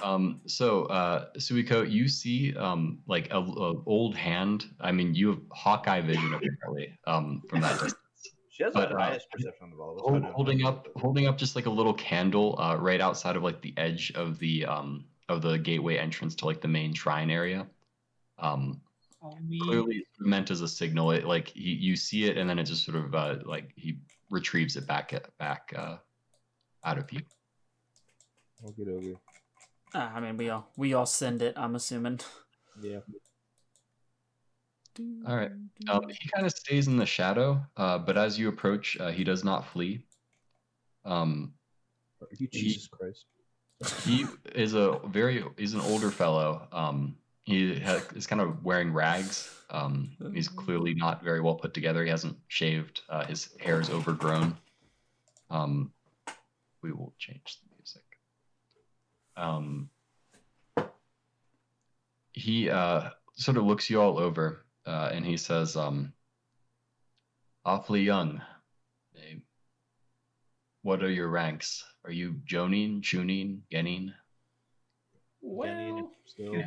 Um, 0.00 0.42
so, 0.46 0.84
uh, 0.84 1.26
Suiko, 1.38 1.90
you 1.90 2.06
see, 2.06 2.54
um, 2.56 3.00
like 3.08 3.32
a, 3.32 3.38
a 3.38 3.82
old 3.84 4.14
hand. 4.16 4.66
I 4.80 4.92
mean, 4.92 5.12
you 5.14 5.28
have 5.30 5.40
Hawkeye 5.50 6.02
vision 6.02 6.32
apparently, 6.34 6.96
um, 7.08 7.42
from 7.48 7.62
that 7.62 7.72
distance. 7.72 7.94
She 8.50 8.62
has 8.62 8.72
But, 8.74 8.90
the 8.90 8.94
uh, 8.96 9.18
perception 9.32 9.72
of 9.72 9.80
all 9.80 9.90
of 9.92 9.96
us. 9.96 10.02
Hold, 10.08 10.24
holding 10.34 10.64
up, 10.64 10.86
holding 10.96 11.26
up, 11.26 11.36
just 11.36 11.56
like 11.56 11.66
a 11.66 11.70
little 11.70 11.94
candle, 11.94 12.56
uh, 12.60 12.76
right 12.76 13.00
outside 13.00 13.34
of 13.34 13.42
like 13.42 13.60
the 13.60 13.74
edge 13.76 14.12
of 14.14 14.38
the 14.38 14.66
um 14.66 15.04
of 15.28 15.42
the 15.42 15.58
gateway 15.58 15.96
entrance 15.98 16.34
to 16.36 16.44
like 16.46 16.60
the 16.60 16.68
main 16.68 16.94
shrine 16.94 17.28
area. 17.30 17.66
Um, 18.38 18.80
me. 19.48 19.60
clearly 19.60 20.04
meant 20.18 20.50
as 20.50 20.60
a 20.60 20.68
signal. 20.68 21.10
It 21.10 21.24
like 21.24 21.54
you, 21.54 21.74
you 21.74 21.96
see 21.96 22.24
it, 22.24 22.36
and 22.36 22.48
then 22.48 22.58
it 22.58 22.64
just 22.64 22.84
sort 22.84 22.96
of 22.96 23.14
uh, 23.14 23.36
like 23.44 23.70
he 23.76 23.98
retrieves 24.30 24.76
it 24.76 24.86
back 24.86 25.12
back 25.38 25.72
uh, 25.76 25.96
out 26.84 26.98
of 26.98 27.12
you. 27.12 27.20
Okay, 28.64 28.90
okay. 28.90 29.14
Ah, 29.94 30.12
I 30.14 30.20
mean, 30.20 30.36
we 30.36 30.50
all 30.50 30.68
we 30.76 30.94
all 30.94 31.06
send 31.06 31.42
it. 31.42 31.54
I'm 31.56 31.74
assuming. 31.74 32.20
Yeah. 32.80 33.00
All 35.26 35.36
right. 35.36 35.52
Um, 35.88 36.08
he 36.08 36.28
kind 36.28 36.44
of 36.44 36.52
stays 36.52 36.88
in 36.88 36.96
the 36.96 37.06
shadow, 37.06 37.64
uh, 37.76 37.98
but 37.98 38.16
as 38.18 38.36
you 38.38 38.48
approach, 38.48 38.96
uh, 38.98 39.10
he 39.12 39.22
does 39.22 39.44
not 39.44 39.68
flee. 39.68 40.02
Um, 41.04 41.54
You 42.36 42.48
He- 42.50 42.58
Jesus 42.58 42.88
Christ. 42.88 43.26
he 44.04 44.26
is 44.56 44.74
a 44.74 44.98
very 45.06 45.44
he's 45.56 45.74
an 45.74 45.80
older 45.82 46.10
fellow. 46.10 46.66
Um, 46.72 47.16
he 47.48 47.80
ha- 47.80 48.02
is 48.14 48.26
kind 48.26 48.42
of 48.42 48.62
wearing 48.62 48.92
rags. 48.92 49.50
Um, 49.70 50.10
he's 50.34 50.48
clearly 50.48 50.94
not 50.94 51.24
very 51.24 51.40
well 51.40 51.54
put 51.54 51.72
together. 51.72 52.04
He 52.04 52.10
hasn't 52.10 52.36
shaved. 52.48 53.00
Uh, 53.08 53.24
his 53.24 53.48
hair 53.58 53.80
is 53.80 53.88
overgrown. 53.88 54.54
Um, 55.50 55.90
we 56.82 56.92
will 56.92 57.14
change 57.18 57.58
the 57.62 57.74
music. 57.78 58.02
Um, 59.34 59.88
he 62.32 62.68
uh, 62.68 63.10
sort 63.36 63.56
of 63.56 63.64
looks 63.64 63.88
you 63.88 63.98
all 63.98 64.18
over, 64.18 64.66
uh, 64.84 65.08
and 65.10 65.24
he 65.24 65.38
says, 65.38 65.74
um, 65.74 66.12
"Awfully 67.64 68.02
young. 68.02 68.42
What 70.82 71.02
are 71.02 71.10
your 71.10 71.28
ranks? 71.28 71.82
Are 72.04 72.12
you 72.12 72.34
Jonin, 72.46 73.00
Chunin, 73.00 73.60
Genin?" 73.72 74.12
Well, 75.40 76.12
Still. 76.26 76.62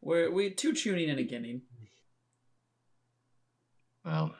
We're 0.00 0.30
we 0.30 0.50
two 0.50 0.72
Chunin 0.72 1.10
and 1.10 1.18
a 1.20 1.24
Genin. 1.24 1.60
Well, 4.04 4.34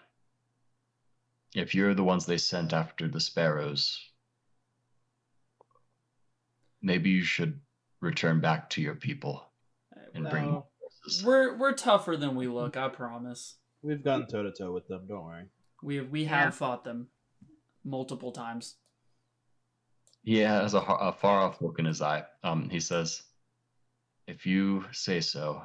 if 1.54 1.74
you're 1.74 1.94
the 1.94 2.04
ones 2.04 2.26
they 2.26 2.38
sent 2.38 2.72
after 2.72 3.08
the 3.08 3.20
sparrows, 3.20 4.00
maybe 6.80 7.10
you 7.10 7.22
should 7.22 7.60
return 8.00 8.40
back 8.40 8.70
to 8.70 8.80
your 8.80 8.94
people 8.94 9.44
and 10.14 10.28
bring 10.30 10.44
Well, 10.44 10.52
more 10.52 10.64
forces. 11.02 11.24
we're 11.24 11.56
we're 11.58 11.72
tougher 11.74 12.16
than 12.16 12.34
we 12.36 12.46
look. 12.46 12.76
I 12.76 12.88
promise. 12.88 13.56
We've 13.82 14.02
gone 14.02 14.26
toe 14.26 14.42
to 14.42 14.52
toe 14.52 14.72
with 14.72 14.86
them. 14.88 15.06
Don't 15.08 15.24
worry. 15.24 15.44
We 15.82 15.96
have 15.96 16.08
we 16.08 16.22
Yeah. 16.22 16.44
have 16.44 16.54
fought 16.54 16.84
them 16.84 17.08
multiple 17.84 18.32
times. 18.32 18.76
He 20.22 20.38
has 20.38 20.74
a, 20.74 20.78
a 20.80 21.12
far 21.12 21.38
off 21.40 21.60
look 21.62 21.78
in 21.78 21.84
his 21.84 22.02
eye. 22.02 22.24
Um, 22.42 22.68
he 22.68 22.80
says, 22.80 23.22
If 24.28 24.44
you 24.44 24.84
say 24.92 25.22
so, 25.22 25.62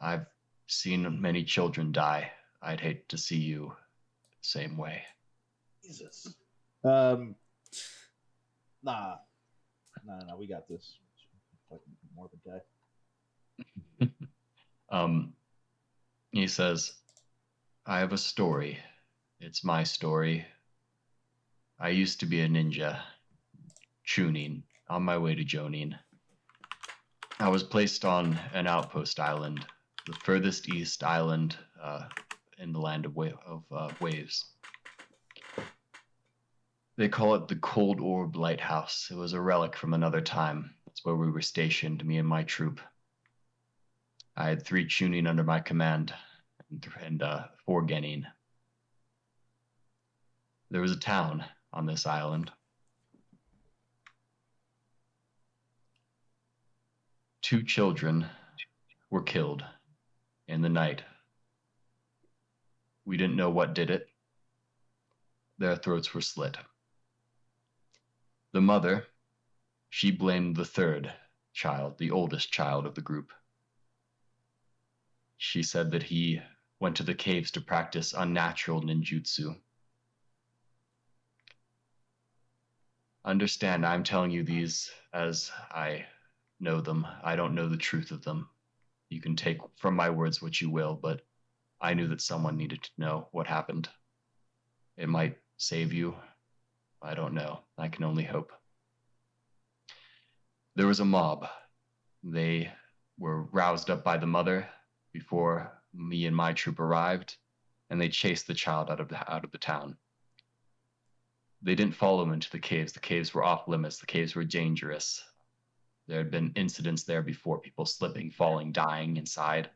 I've 0.00 0.26
seen 0.66 1.22
many 1.22 1.44
children 1.44 1.92
die. 1.92 2.32
I'd 2.60 2.80
hate 2.80 3.08
to 3.10 3.16
see 3.16 3.38
you 3.38 3.68
the 4.42 4.48
same 4.48 4.76
way. 4.76 5.02
Jesus. 5.84 6.34
Um. 6.84 7.36
Nah. 8.82 9.14
No, 10.04 10.18
no, 10.18 10.26
no. 10.26 10.36
We 10.36 10.48
got 10.48 10.68
this. 10.68 10.96
Fucking 11.70 11.96
morbid 12.16 12.40
guy. 12.44 14.08
Um, 14.90 15.32
he 16.32 16.46
says, 16.48 16.92
I 17.86 18.00
have 18.00 18.12
a 18.12 18.18
story. 18.18 18.78
It's 19.40 19.64
my 19.64 19.84
story. 19.84 20.44
I 21.80 21.88
used 21.88 22.20
to 22.20 22.26
be 22.26 22.42
a 22.42 22.46
ninja, 22.46 23.00
Chunin, 24.06 24.64
on 24.90 25.02
my 25.02 25.16
way 25.16 25.34
to 25.34 25.44
Jonin. 25.44 25.94
I 27.42 27.48
was 27.48 27.64
placed 27.64 28.04
on 28.04 28.38
an 28.54 28.68
outpost 28.68 29.18
island, 29.18 29.66
the 30.06 30.12
furthest 30.12 30.68
east 30.68 31.02
island 31.02 31.56
uh, 31.82 32.04
in 32.58 32.72
the 32.72 32.78
land 32.78 33.04
of, 33.04 33.16
wa- 33.16 33.32
of 33.44 33.64
uh, 33.72 33.90
waves. 34.00 34.44
They 36.96 37.08
call 37.08 37.34
it 37.34 37.48
the 37.48 37.56
Cold 37.56 37.98
Orb 37.98 38.36
Lighthouse. 38.36 39.08
It 39.10 39.16
was 39.16 39.32
a 39.32 39.40
relic 39.40 39.74
from 39.74 39.92
another 39.92 40.20
time. 40.20 40.72
It's 40.86 41.04
where 41.04 41.16
we 41.16 41.32
were 41.32 41.42
stationed, 41.42 42.04
me 42.04 42.18
and 42.18 42.28
my 42.28 42.44
troop. 42.44 42.78
I 44.36 44.48
had 44.48 44.64
three 44.64 44.86
Chunin 44.86 45.26
under 45.26 45.42
my 45.42 45.58
command 45.58 46.14
and, 46.70 46.86
and 47.04 47.22
uh, 47.24 47.46
four 47.66 47.82
Genin. 47.82 48.24
There 50.70 50.80
was 50.80 50.92
a 50.92 50.96
town 50.96 51.44
on 51.72 51.86
this 51.86 52.06
island. 52.06 52.52
Two 57.42 57.64
children 57.64 58.26
were 59.10 59.22
killed 59.22 59.64
in 60.46 60.62
the 60.62 60.68
night. 60.68 61.02
We 63.04 63.16
didn't 63.16 63.36
know 63.36 63.50
what 63.50 63.74
did 63.74 63.90
it. 63.90 64.08
Their 65.58 65.76
throats 65.76 66.14
were 66.14 66.20
slit. 66.20 66.56
The 68.52 68.60
mother, 68.60 69.06
she 69.90 70.12
blamed 70.12 70.56
the 70.56 70.64
third 70.64 71.12
child, 71.52 71.98
the 71.98 72.12
oldest 72.12 72.52
child 72.52 72.86
of 72.86 72.94
the 72.94 73.00
group. 73.00 73.32
She 75.36 75.64
said 75.64 75.90
that 75.90 76.04
he 76.04 76.40
went 76.78 76.96
to 76.96 77.02
the 77.02 77.14
caves 77.14 77.50
to 77.52 77.60
practice 77.60 78.14
unnatural 78.16 78.82
ninjutsu. 78.82 79.56
Understand, 83.24 83.84
I'm 83.84 84.04
telling 84.04 84.30
you 84.30 84.44
these 84.44 84.92
as 85.12 85.50
I 85.70 86.06
know 86.62 86.80
them. 86.80 87.06
I 87.22 87.36
don't 87.36 87.54
know 87.54 87.68
the 87.68 87.76
truth 87.76 88.10
of 88.10 88.22
them. 88.22 88.48
You 89.10 89.20
can 89.20 89.36
take 89.36 89.58
from 89.76 89.94
my 89.94 90.08
words 90.08 90.40
what 90.40 90.60
you 90.60 90.70
will, 90.70 90.94
but 90.94 91.20
I 91.80 91.94
knew 91.94 92.06
that 92.08 92.20
someone 92.20 92.56
needed 92.56 92.82
to 92.82 92.90
know 92.96 93.28
what 93.32 93.46
happened. 93.46 93.88
It 94.96 95.08
might 95.08 95.38
save 95.56 95.92
you. 95.92 96.16
I 97.02 97.14
don't 97.14 97.34
know. 97.34 97.60
I 97.76 97.88
can 97.88 98.04
only 98.04 98.24
hope. 98.24 98.52
There 100.76 100.86
was 100.86 101.00
a 101.00 101.04
mob. 101.04 101.46
They 102.22 102.72
were 103.18 103.42
roused 103.42 103.90
up 103.90 104.04
by 104.04 104.16
the 104.16 104.26
mother 104.26 104.68
before 105.12 105.72
me 105.92 106.26
and 106.26 106.34
my 106.34 106.52
troop 106.52 106.80
arrived, 106.80 107.36
and 107.90 108.00
they 108.00 108.08
chased 108.08 108.46
the 108.46 108.54
child 108.54 108.90
out 108.90 109.00
of 109.00 109.08
the 109.08 109.30
out 109.30 109.44
of 109.44 109.50
the 109.50 109.58
town. 109.58 109.96
They 111.60 111.74
didn't 111.74 111.94
follow 111.94 112.22
him 112.22 112.32
into 112.32 112.50
the 112.50 112.58
caves. 112.58 112.92
The 112.92 113.00
caves 113.00 113.34
were 113.34 113.44
off 113.44 113.68
limits. 113.68 113.98
The 113.98 114.06
caves 114.06 114.34
were 114.34 114.44
dangerous. 114.44 115.22
There 116.08 116.18
had 116.18 116.30
been 116.30 116.52
incidents 116.56 117.04
there 117.04 117.22
before, 117.22 117.60
people 117.60 117.86
slipping, 117.86 118.30
falling, 118.30 118.72
dying 118.72 119.16
inside. 119.16 119.70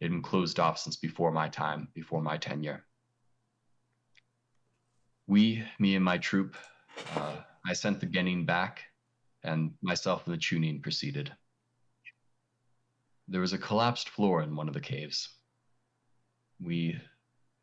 It 0.00 0.06
had 0.06 0.10
been 0.10 0.22
closed 0.22 0.58
off 0.58 0.78
since 0.78 0.96
before 0.96 1.30
my 1.30 1.48
time, 1.48 1.88
before 1.94 2.22
my 2.22 2.38
tenure. 2.38 2.84
We, 5.26 5.64
me 5.78 5.96
and 5.96 6.04
my 6.04 6.18
troop, 6.18 6.56
uh, 7.14 7.36
I 7.66 7.72
sent 7.72 8.00
the 8.00 8.06
Genin 8.06 8.46
back, 8.46 8.84
and 9.42 9.74
myself 9.82 10.26
and 10.26 10.34
the 10.34 10.38
Chunin 10.38 10.82
proceeded. 10.82 11.32
There 13.28 13.40
was 13.40 13.52
a 13.52 13.58
collapsed 13.58 14.08
floor 14.08 14.42
in 14.42 14.56
one 14.56 14.68
of 14.68 14.74
the 14.74 14.80
caves. 14.80 15.28
We 16.60 17.00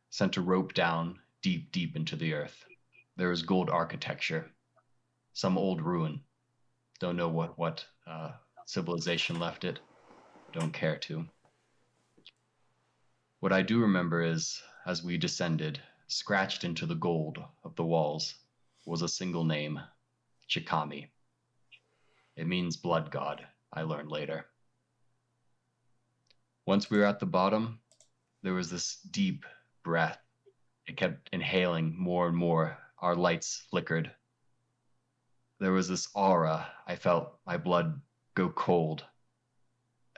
sent 0.10 0.38
a 0.38 0.42
rope 0.42 0.74
down 0.74 1.20
deep, 1.42 1.72
deep 1.72 1.96
into 1.96 2.16
the 2.16 2.34
earth. 2.34 2.64
There 3.16 3.30
was 3.30 3.42
gold 3.42 3.70
architecture, 3.70 4.52
some 5.34 5.58
old 5.58 5.82
ruin. 5.82 6.22
Don't 7.00 7.18
know 7.18 7.30
what 7.30 7.58
what 7.58 7.86
uh, 8.08 8.32
civilization 8.66 9.40
left 9.40 9.64
it. 9.64 9.80
Don't 10.54 10.74
care 10.74 10.98
to. 10.98 11.26
What 13.40 13.54
I 13.54 13.62
do 13.62 13.82
remember 13.82 14.22
is, 14.22 14.62
as 14.86 15.04
we 15.04 15.18
descended, 15.18 15.82
scratched 16.08 16.64
into 16.64 16.86
the 16.86 16.96
gold 16.96 17.40
of 17.64 17.76
the 17.76 17.84
walls, 17.84 18.36
was 18.86 19.02
a 19.02 19.08
single 19.08 19.44
name, 19.44 19.80
Chikami. 20.50 21.08
It 22.36 22.48
means 22.48 22.78
blood 22.78 23.12
god, 23.12 23.46
I 23.72 23.82
learned 23.84 24.12
later. 24.12 24.46
Once 26.66 26.90
we 26.90 26.98
were 26.98 27.06
at 27.06 27.20
the 27.20 27.26
bottom, 27.26 27.80
there 28.42 28.54
was 28.54 28.70
this 28.70 28.98
deep 29.12 29.46
breath. 29.84 30.20
It 30.88 30.98
kept 30.98 31.30
inhaling 31.34 31.96
more 31.98 32.28
and 32.28 32.38
more. 32.38 32.78
Our 33.00 33.16
lights 33.16 33.64
flickered. 33.70 34.12
There 35.60 35.72
was 35.72 35.88
this 35.88 36.10
aura. 36.14 36.68
I 36.86 36.96
felt 36.96 37.40
my 37.46 37.58
blood 37.58 38.02
go 38.36 38.50
cold. 38.50 39.06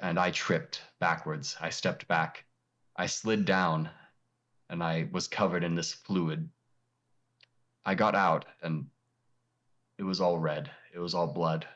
And 0.01 0.19
I 0.19 0.31
tripped 0.31 0.81
backwards. 0.99 1.55
I 1.59 1.69
stepped 1.69 2.07
back. 2.07 2.45
I 2.95 3.07
slid 3.07 3.45
down, 3.45 3.89
and 4.69 4.81
I 4.81 5.09
was 5.11 5.27
covered 5.27 5.63
in 5.63 5.75
this 5.75 5.93
fluid. 5.93 6.49
I 7.85 7.95
got 7.95 8.15
out, 8.15 8.45
and 8.61 8.89
it 9.97 10.03
was 10.03 10.21
all 10.21 10.37
red. 10.37 10.71
It 10.93 10.99
was 10.99 11.13
all 11.13 11.27
blood. 11.27 11.67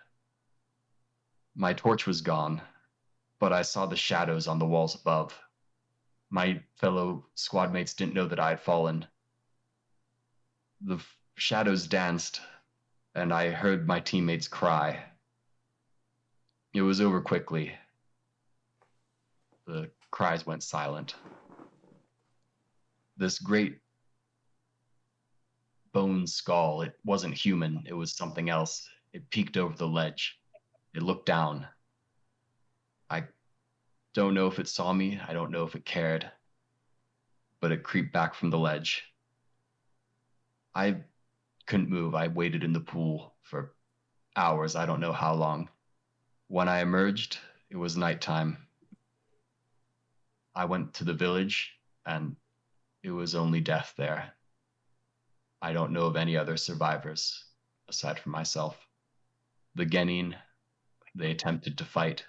My 1.55 1.73
torch 1.73 2.07
was 2.07 2.21
gone, 2.21 2.61
but 3.39 3.51
I 3.51 3.61
saw 3.61 3.85
the 3.85 3.97
shadows 3.97 4.47
on 4.47 4.59
the 4.59 4.65
walls 4.65 4.95
above. 4.95 5.37
My 6.29 6.63
fellow 6.75 7.25
squadmates 7.35 7.95
didn't 7.95 8.13
know 8.13 8.27
that 8.27 8.39
I 8.39 8.49
had 8.51 8.61
fallen. 8.61 9.05
The 10.81 10.95
f- 10.95 11.17
shadows 11.35 11.87
danced, 11.87 12.41
and 13.19 13.33
I 13.33 13.49
heard 13.49 13.85
my 13.85 13.99
teammates 13.99 14.47
cry. 14.47 15.03
It 16.73 16.81
was 16.81 17.01
over 17.01 17.19
quickly. 17.19 17.73
The 19.67 19.91
cries 20.09 20.45
went 20.45 20.63
silent. 20.63 21.15
This 23.17 23.37
great 23.37 23.79
bone 25.91 26.25
skull, 26.27 26.81
it 26.81 26.93
wasn't 27.03 27.33
human, 27.33 27.83
it 27.85 27.93
was 27.93 28.15
something 28.15 28.49
else. 28.49 28.87
It 29.11 29.29
peeked 29.31 29.57
over 29.57 29.75
the 29.75 29.87
ledge. 29.87 30.39
It 30.93 31.03
looked 31.03 31.25
down. 31.25 31.67
I 33.09 33.25
don't 34.13 34.33
know 34.33 34.47
if 34.47 34.59
it 34.59 34.69
saw 34.69 34.93
me, 34.93 35.19
I 35.27 35.33
don't 35.33 35.51
know 35.51 35.65
if 35.65 35.75
it 35.75 35.83
cared, 35.83 36.31
but 37.59 37.73
it 37.73 37.83
creeped 37.83 38.13
back 38.13 38.33
from 38.33 38.49
the 38.49 38.57
ledge. 38.57 39.03
I 40.73 41.01
couldn't 41.69 41.89
move. 41.89 42.15
I 42.15 42.27
waited 42.27 42.63
in 42.63 42.73
the 42.73 42.79
pool 42.79 43.35
for 43.43 43.75
hours, 44.35 44.75
I 44.75 44.87
don't 44.87 44.99
know 44.99 45.13
how 45.13 45.35
long. 45.35 45.69
When 46.47 46.67
I 46.67 46.79
emerged, 46.81 47.37
it 47.69 47.77
was 47.77 47.95
nighttime. 47.95 48.57
I 50.55 50.65
went 50.65 50.95
to 50.95 51.03
the 51.03 51.13
village, 51.13 51.71
and 52.07 52.35
it 53.03 53.11
was 53.11 53.35
only 53.35 53.61
death 53.61 53.93
there. 53.97 54.33
I 55.61 55.73
don't 55.73 55.91
know 55.91 56.07
of 56.07 56.15
any 56.15 56.35
other 56.35 56.57
survivors 56.57 57.45
aside 57.87 58.17
from 58.17 58.31
myself. 58.31 58.75
The 59.75 59.85
Genin, 59.85 60.35
they 61.13 61.29
attempted 61.29 61.77
to 61.77 61.85
fight. 61.85 62.25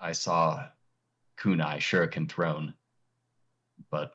I 0.00 0.12
saw 0.12 0.68
kunai 1.36 1.76
shuriken 1.80 2.30
thrown, 2.30 2.72
but 3.90 4.14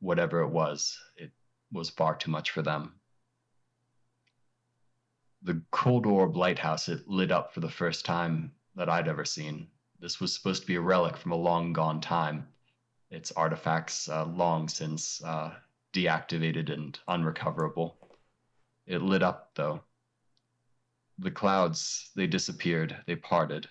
whatever 0.00 0.40
it 0.40 0.50
was, 0.50 0.98
it 1.16 1.30
was 1.70 1.88
far 1.88 2.16
too 2.16 2.32
much 2.32 2.50
for 2.50 2.62
them. 2.62 2.98
The 5.44 5.60
Cold 5.72 6.06
Orb 6.06 6.36
lighthouse, 6.36 6.88
it 6.88 7.08
lit 7.08 7.32
up 7.32 7.52
for 7.52 7.60
the 7.60 7.68
first 7.68 8.04
time 8.04 8.52
that 8.76 8.88
I'd 8.88 9.08
ever 9.08 9.24
seen. 9.24 9.68
This 9.98 10.20
was 10.20 10.32
supposed 10.34 10.62
to 10.62 10.66
be 10.68 10.76
a 10.76 10.80
relic 10.80 11.16
from 11.16 11.32
a 11.32 11.36
long 11.36 11.72
gone 11.72 12.00
time. 12.00 12.48
Its 13.10 13.32
artifacts 13.32 14.08
uh, 14.08 14.24
long 14.24 14.68
since 14.68 15.22
uh, 15.24 15.54
deactivated 15.92 16.72
and 16.72 16.98
unrecoverable. 17.08 17.96
It 18.86 19.02
lit 19.02 19.22
up, 19.22 19.50
though. 19.54 19.82
The 21.18 21.30
clouds, 21.30 22.10
they 22.16 22.26
disappeared, 22.26 22.96
they 23.06 23.16
parted, 23.16 23.68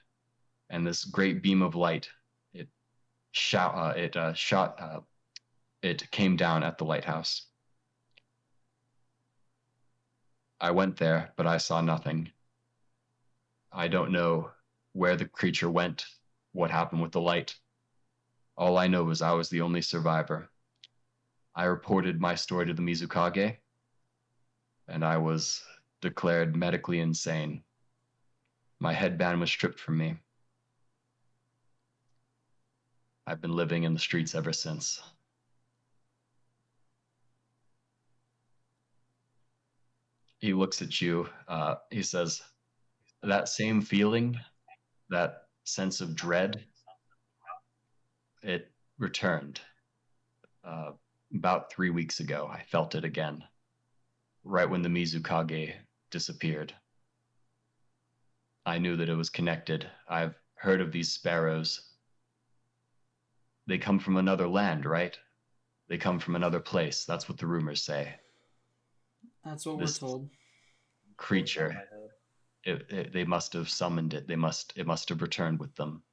and 0.70 0.86
this 0.86 1.04
great 1.04 1.42
beam 1.42 1.62
of 1.62 1.76
light, 1.76 2.10
it 2.54 2.70
shot, 3.32 3.76
uh, 3.76 3.98
it 3.98 4.16
uh, 4.16 4.34
shot, 4.34 4.80
uh, 4.80 5.00
it 5.82 6.10
came 6.12 6.36
down 6.36 6.64
at 6.64 6.78
the 6.78 6.86
lighthouse. 6.86 7.48
I 10.62 10.70
went 10.70 10.98
there, 10.98 11.34
but 11.38 11.48
I 11.48 11.58
saw 11.58 11.82
nothing. 11.82 12.32
I 13.72 13.88
don't 13.88 14.12
know 14.12 14.52
where 14.94 15.16
the 15.16 15.26
creature 15.26 15.72
went, 15.72 16.06
what 16.52 16.70
happened 16.70 17.02
with 17.02 17.14
the 17.14 17.20
light. 17.20 17.56
All 18.56 18.78
I 18.78 18.86
know 18.86 19.10
is 19.10 19.24
I 19.24 19.32
was 19.32 19.50
the 19.50 19.62
only 19.62 19.82
survivor. 19.82 20.52
I 21.56 21.64
reported 21.64 22.22
my 22.22 22.36
story 22.36 22.68
to 22.68 22.76
the 22.76 22.82
Mizukage, 22.84 23.58
and 24.88 25.04
I 25.04 25.18
was 25.18 25.64
declared 26.00 26.56
medically 26.56 27.00
insane. 27.00 27.64
My 28.80 28.94
headband 28.94 29.40
was 29.40 29.50
stripped 29.50 29.80
from 29.80 29.98
me. 29.98 30.18
I've 33.26 33.42
been 33.42 33.56
living 33.56 33.84
in 33.84 33.96
the 33.96 34.00
streets 34.00 34.36
ever 34.36 34.54
since. 34.54 35.02
He 40.42 40.54
looks 40.54 40.82
at 40.82 41.00
you. 41.00 41.30
Uh, 41.48 41.76
he 41.92 42.02
says, 42.02 42.42
That 43.22 43.48
same 43.48 43.80
feeling, 43.82 44.40
that 45.10 45.44
sense 45.66 46.02
of 46.02 46.16
dread, 46.16 46.66
it 48.42 48.72
returned. 48.98 49.62
Uh, 50.64 50.94
about 51.34 51.72
three 51.72 51.92
weeks 51.92 52.20
ago, 52.20 52.50
I 52.52 52.64
felt 52.64 52.96
it 52.96 53.06
again, 53.06 53.44
right 54.44 54.70
when 54.70 54.82
the 54.82 54.90
Mizukage 54.90 55.76
disappeared. 56.10 56.74
I 58.66 58.80
knew 58.80 58.96
that 58.98 59.10
it 59.10 59.16
was 59.16 59.30
connected. 59.30 59.88
I've 60.10 60.36
heard 60.56 60.82
of 60.82 60.92
these 60.92 61.14
sparrows. 61.14 61.88
They 63.68 63.78
come 63.78 64.00
from 64.00 64.18
another 64.18 64.48
land, 64.48 64.86
right? 64.86 65.18
They 65.88 66.00
come 66.00 66.18
from 66.18 66.36
another 66.36 66.60
place. 66.60 67.06
That's 67.06 67.30
what 67.30 67.38
the 67.38 67.48
rumors 67.48 67.84
say. 67.84 68.16
That's 69.44 69.66
what 69.66 69.78
we're 69.78 69.88
told. 69.88 70.30
Creature, 71.18 71.84
it, 72.64 72.86
it, 72.90 73.14
they 73.14 73.24
must 73.24 73.54
have 73.54 73.70
summoned 73.70 74.14
it. 74.14 74.28
They 74.28 74.36
must. 74.36 74.74
It 74.76 74.88
must 74.88 75.10
have 75.10 75.22
returned 75.22 75.60
with 75.60 75.76
them. 75.76 76.04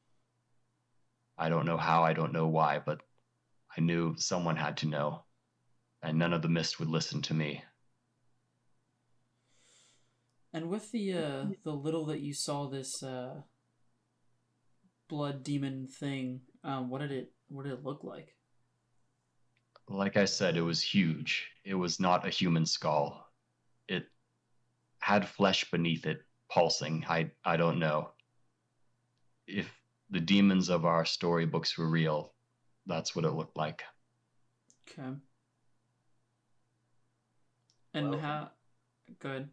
I 1.36 1.48
don't 1.48 1.66
know 1.66 1.76
how. 1.76 2.02
I 2.02 2.12
don't 2.12 2.32
know 2.32 2.48
why, 2.48 2.78
but 2.78 3.00
I 3.76 3.80
knew 3.80 4.14
someone 4.16 4.56
had 4.56 4.78
to 4.78 4.86
know, 4.86 5.24
and 6.02 6.18
none 6.18 6.32
of 6.32 6.42
the 6.42 6.48
mist 6.48 6.78
would 6.78 6.88
listen 6.88 7.22
to 7.22 7.34
me. 7.34 7.62
And 10.52 10.70
with 10.70 10.90
the 10.90 11.12
uh 11.12 11.44
the 11.64 11.72
little 11.72 12.06
that 12.06 12.20
you 12.20 12.32
saw 12.32 12.66
this 12.66 13.02
uh 13.02 13.42
blood 15.08 15.42
demon 15.42 15.86
thing, 15.86 16.40
um 16.64 16.88
what 16.88 17.00
did 17.00 17.12
it 17.12 17.32
what 17.48 17.64
did 17.64 17.72
it 17.74 17.84
look 17.84 18.02
like? 18.02 18.34
Like 19.88 20.16
I 20.16 20.24
said, 20.26 20.56
it 20.56 20.62
was 20.62 20.82
huge. 20.82 21.48
It 21.64 21.74
was 21.74 21.98
not 21.98 22.26
a 22.26 22.30
human 22.30 22.66
skull. 22.66 23.26
It 23.88 24.06
had 24.98 25.26
flesh 25.26 25.70
beneath 25.70 26.04
it, 26.06 26.20
pulsing. 26.50 27.04
I 27.08 27.30
I 27.44 27.56
don't 27.56 27.78
know. 27.78 28.10
If 29.46 29.70
the 30.10 30.20
demons 30.20 30.68
of 30.68 30.84
our 30.84 31.04
storybooks 31.04 31.76
were 31.78 31.88
real, 31.88 32.34
that's 32.86 33.16
what 33.16 33.24
it 33.24 33.30
looked 33.30 33.56
like. 33.56 33.82
Okay. 34.90 35.14
And 37.94 38.10
Well- 38.10 38.18
how 38.20 38.50
good. 39.18 39.48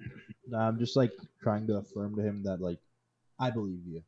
No, 0.48 0.58
I'm 0.58 0.78
just 0.78 0.94
like 0.94 1.10
trying 1.42 1.66
to 1.66 1.78
affirm 1.78 2.14
to 2.14 2.22
him 2.22 2.44
that 2.44 2.60
like 2.60 2.78
I 3.40 3.50
believe 3.50 3.84
you. 3.84 4.00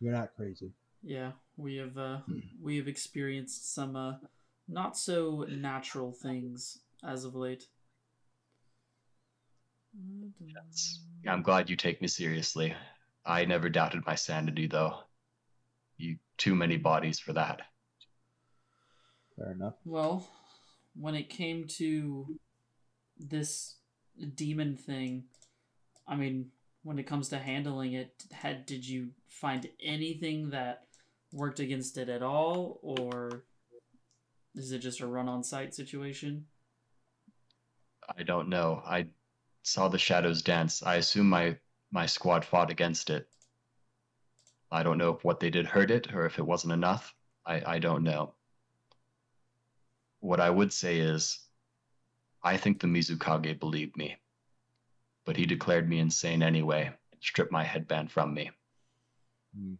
You're 0.00 0.12
not 0.12 0.34
crazy. 0.34 0.72
Yeah, 1.04 1.32
we 1.56 1.76
have 1.76 1.96
uh 1.96 2.18
we 2.60 2.76
have 2.78 2.88
experienced 2.88 3.72
some 3.72 3.94
uh 3.94 4.14
not 4.68 4.96
so 4.96 5.46
natural 5.48 6.12
things 6.12 6.78
as 7.06 7.24
of 7.24 7.34
late. 7.34 7.66
I'm 11.28 11.42
glad 11.42 11.70
you 11.70 11.76
take 11.76 12.00
me 12.02 12.08
seriously. 12.08 12.74
I 13.24 13.44
never 13.44 13.68
doubted 13.68 14.04
my 14.06 14.14
sanity, 14.14 14.66
though. 14.66 14.98
You 15.96 16.16
too 16.36 16.54
many 16.54 16.76
bodies 16.76 17.18
for 17.18 17.32
that. 17.34 17.62
Fair 19.36 19.52
enough. 19.52 19.74
Well, 19.84 20.28
when 20.98 21.14
it 21.14 21.28
came 21.28 21.66
to 21.78 22.38
this 23.18 23.76
demon 24.34 24.76
thing, 24.76 25.24
I 26.06 26.16
mean, 26.16 26.50
when 26.82 26.98
it 26.98 27.06
comes 27.06 27.28
to 27.30 27.38
handling 27.38 27.94
it, 27.94 28.24
had 28.32 28.66
did 28.66 28.86
you 28.86 29.10
find 29.28 29.68
anything 29.82 30.50
that 30.50 30.84
worked 31.32 31.60
against 31.60 31.96
it 31.98 32.08
at 32.08 32.22
all, 32.22 32.78
or 32.82 33.44
is 34.54 34.72
it 34.72 34.78
just 34.78 35.00
a 35.00 35.06
run-on 35.06 35.42
sight 35.42 35.74
situation? 35.74 36.46
I 38.16 38.22
don't 38.22 38.48
know. 38.48 38.82
I 38.84 39.06
saw 39.62 39.88
the 39.88 39.98
shadows 39.98 40.42
dance. 40.42 40.82
I 40.82 40.96
assume 40.96 41.28
my 41.28 41.56
my 41.90 42.06
squad 42.06 42.44
fought 42.44 42.70
against 42.70 43.10
it. 43.10 43.28
I 44.70 44.82
don't 44.82 44.98
know 44.98 45.14
if 45.14 45.24
what 45.24 45.40
they 45.40 45.50
did 45.50 45.66
hurt 45.66 45.90
it 45.90 46.12
or 46.12 46.26
if 46.26 46.38
it 46.38 46.46
wasn't 46.46 46.72
enough. 46.72 47.14
I, 47.46 47.62
I 47.74 47.78
don't 47.78 48.02
know. 48.02 48.34
What 50.20 50.40
I 50.40 50.50
would 50.50 50.72
say 50.72 50.98
is, 50.98 51.38
I 52.42 52.56
think 52.56 52.80
the 52.80 52.88
Mizukage 52.88 53.60
believed 53.60 53.96
me, 53.96 54.16
but 55.24 55.36
he 55.36 55.46
declared 55.46 55.88
me 55.88 55.98
insane 56.00 56.42
anyway 56.42 56.86
and 57.12 57.22
stripped 57.22 57.52
my 57.52 57.62
headband 57.62 58.10
from 58.10 58.34
me. 58.34 58.50
Hmm. 59.56 59.74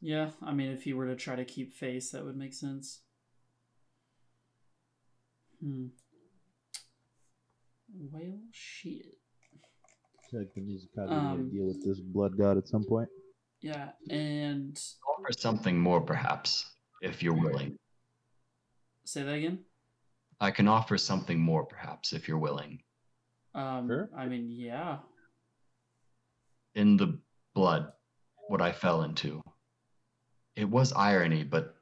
Yeah, 0.00 0.30
I 0.42 0.52
mean, 0.52 0.70
if 0.70 0.82
he 0.84 0.92
were 0.92 1.06
to 1.06 1.16
try 1.16 1.34
to 1.36 1.44
keep 1.44 1.72
face, 1.74 2.10
that 2.10 2.24
would 2.24 2.36
make 2.36 2.54
sense. 2.54 3.00
Hmm. 5.60 5.86
Well, 8.12 8.38
shit. 8.52 9.06
feel 10.30 10.40
like 10.40 10.54
the 10.54 10.60
Mizukage 10.60 11.10
Um, 11.10 11.50
to 11.50 11.56
deal 11.56 11.66
with 11.66 11.84
this 11.84 12.00
blood 12.00 12.36
god 12.38 12.58
at 12.58 12.68
some 12.68 12.84
point. 12.84 13.08
Yeah, 13.60 13.90
and 14.10 14.78
Offer 15.18 15.32
something 15.32 15.78
more, 15.80 16.00
perhaps, 16.00 16.70
if 17.02 17.22
you're 17.22 17.34
willing. 17.34 17.76
say 19.04 19.22
that 19.24 19.32
again. 19.34 19.64
I 20.40 20.52
can 20.52 20.68
offer 20.68 20.96
something 20.98 21.40
more, 21.40 21.64
perhaps, 21.66 22.12
if 22.12 22.28
you're 22.28 22.38
willing. 22.38 22.82
Um, 23.54 23.88
Sure. 23.88 24.10
I 24.16 24.26
mean, 24.28 24.52
yeah. 24.52 24.98
in 26.74 26.96
the 26.96 27.18
blood, 27.54 27.90
what 28.48 28.60
I 28.62 28.70
fell 28.70 29.02
into. 29.02 29.42
It 30.58 30.68
was 30.68 30.92
irony, 30.92 31.44
but 31.44 31.76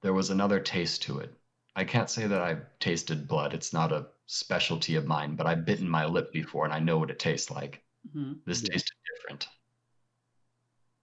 there 0.00 0.14
was 0.14 0.30
another 0.30 0.60
taste 0.60 1.02
to 1.02 1.18
it. 1.18 1.34
I 1.74 1.84
can't 1.84 2.08
say 2.08 2.26
that 2.26 2.40
I've 2.40 2.64
tasted 2.78 3.28
blood. 3.28 3.52
It's 3.52 3.74
not 3.74 3.92
a 3.92 4.06
specialty 4.24 4.94
of 4.94 5.06
mine, 5.06 5.36
but 5.36 5.46
I've 5.46 5.66
bitten 5.66 5.86
my 5.86 6.06
lip 6.06 6.32
before 6.32 6.64
and 6.64 6.72
I 6.72 6.78
know 6.78 6.96
what 6.96 7.10
it 7.10 7.18
tastes 7.18 7.50
like. 7.50 7.82
hmm 8.14 8.32
This 8.46 8.62
Yeah. 8.62 8.70
tasted 8.70 8.96
different. 9.14 9.48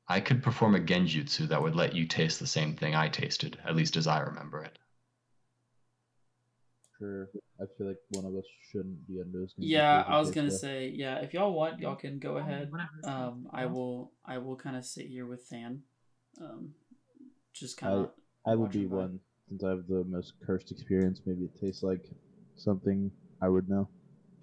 I 0.07 0.19
could 0.19 0.41
perform 0.41 0.73
a 0.73 0.79
genjutsu 0.79 1.47
that 1.49 1.61
would 1.61 1.75
let 1.75 1.93
you 1.93 2.07
taste 2.07 2.39
the 2.39 2.47
same 2.47 2.75
thing 2.75 2.95
I 2.95 3.07
tasted, 3.07 3.59
at 3.63 3.75
least 3.75 3.95
as 3.95 4.07
I 4.07 4.21
remember 4.21 4.63
it. 4.63 4.79
Sure. 6.97 7.29
I 7.61 7.65
feel 7.77 7.85
like 7.85 7.99
one 8.09 8.25
of 8.25 8.35
us 8.35 8.45
shouldn't 8.71 9.07
be 9.07 9.21
under 9.21 9.41
this. 9.41 9.53
Yeah, 9.57 10.03
I 10.07 10.19
was 10.19 10.31
gonna 10.31 10.49
say, 10.49 10.87
yeah, 10.87 11.19
if 11.19 11.35
y'all 11.35 11.53
want, 11.53 11.79
y'all 11.79 11.95
can 11.95 12.17
go 12.17 12.37
ahead. 12.37 12.71
Um, 13.03 13.47
I 13.53 13.67
will, 13.67 14.11
I 14.25 14.39
will 14.39 14.55
kind 14.55 14.75
of 14.75 14.83
sit 14.83 15.05
here 15.05 15.27
with 15.27 15.47
Than. 15.49 15.83
Um, 16.41 16.73
just 17.53 17.77
kind 17.77 17.93
of. 17.93 18.09
I 18.45 18.55
would 18.55 18.71
be 18.71 18.85
by. 18.85 18.95
one 18.97 19.19
since 19.49 19.63
I 19.63 19.69
have 19.69 19.87
the 19.87 20.03
most 20.05 20.33
cursed 20.45 20.71
experience. 20.71 21.21
Maybe 21.25 21.45
it 21.45 21.51
tastes 21.61 21.83
like 21.83 22.05
something 22.55 23.11
I 23.41 23.49
would 23.49 23.69
know. 23.69 23.87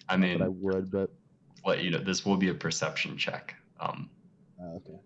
I 0.09 0.17
mean, 0.17 0.39
that 0.39 0.45
I 0.45 0.49
would, 0.49 0.91
but 0.91 1.11
let 1.65 1.83
you 1.83 1.91
know 1.91 1.99
this 1.99 2.25
will 2.25 2.37
be 2.37 2.49
a 2.49 2.55
perception 2.55 3.17
check. 3.17 3.55
Um, 3.79 4.11
uh, 4.61 4.77
okay. 4.77 4.99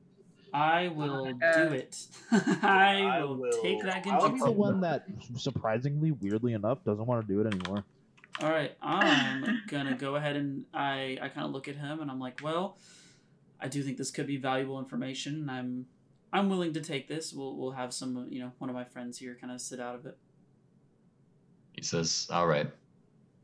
I 0.53 0.89
will 0.89 1.27
Uh, 1.43 1.67
do 1.69 1.75
it. 1.75 2.07
I, 2.33 3.03
I 3.03 3.25
will, 3.25 3.37
will- 3.37 3.63
take 3.63 3.83
that 3.83 4.07
I'll 4.07 4.29
be 4.31 4.39
the 4.39 4.51
one 4.53 4.81
that, 4.83 5.05
surprisingly, 5.37 6.13
weirdly 6.13 6.53
enough, 6.53 6.85
doesn't 6.85 7.05
want 7.07 7.27
to 7.27 7.33
do 7.33 7.41
it 7.41 7.53
anymore. 7.53 7.85
All 8.41 8.51
right, 8.51 8.77
I'm 8.83 9.63
gonna 9.69 9.97
go 9.97 10.17
ahead 10.17 10.35
and 10.37 10.65
I 10.75 11.19
I 11.23 11.29
kind 11.29 11.47
of 11.47 11.53
look 11.53 11.69
at 11.69 11.77
him 11.77 12.01
and 12.01 12.11
I'm 12.11 12.19
like, 12.19 12.41
well, 12.43 12.79
I 13.61 13.69
do 13.69 13.81
think 13.83 13.97
this 13.97 14.11
could 14.11 14.27
be 14.27 14.37
valuable 14.39 14.79
information. 14.81 15.35
and 15.43 15.51
I'm 15.51 15.87
I'm 16.35 16.49
willing 16.51 16.73
to 16.75 16.81
take 16.81 17.07
this. 17.09 17.33
We'll 17.33 17.57
we'll 17.57 17.71
have 17.71 17.95
some 17.95 18.27
you 18.29 18.41
know 18.41 18.53
one 18.59 18.69
of 18.69 18.75
my 18.75 18.85
friends 18.85 19.19
here 19.19 19.37
kind 19.41 19.53
of 19.53 19.61
sit 19.61 19.81
out 19.81 19.95
of 19.95 20.05
it. 20.05 20.19
he 21.73 21.83
says, 21.83 22.29
"All 22.31 22.47
right," 22.47 22.71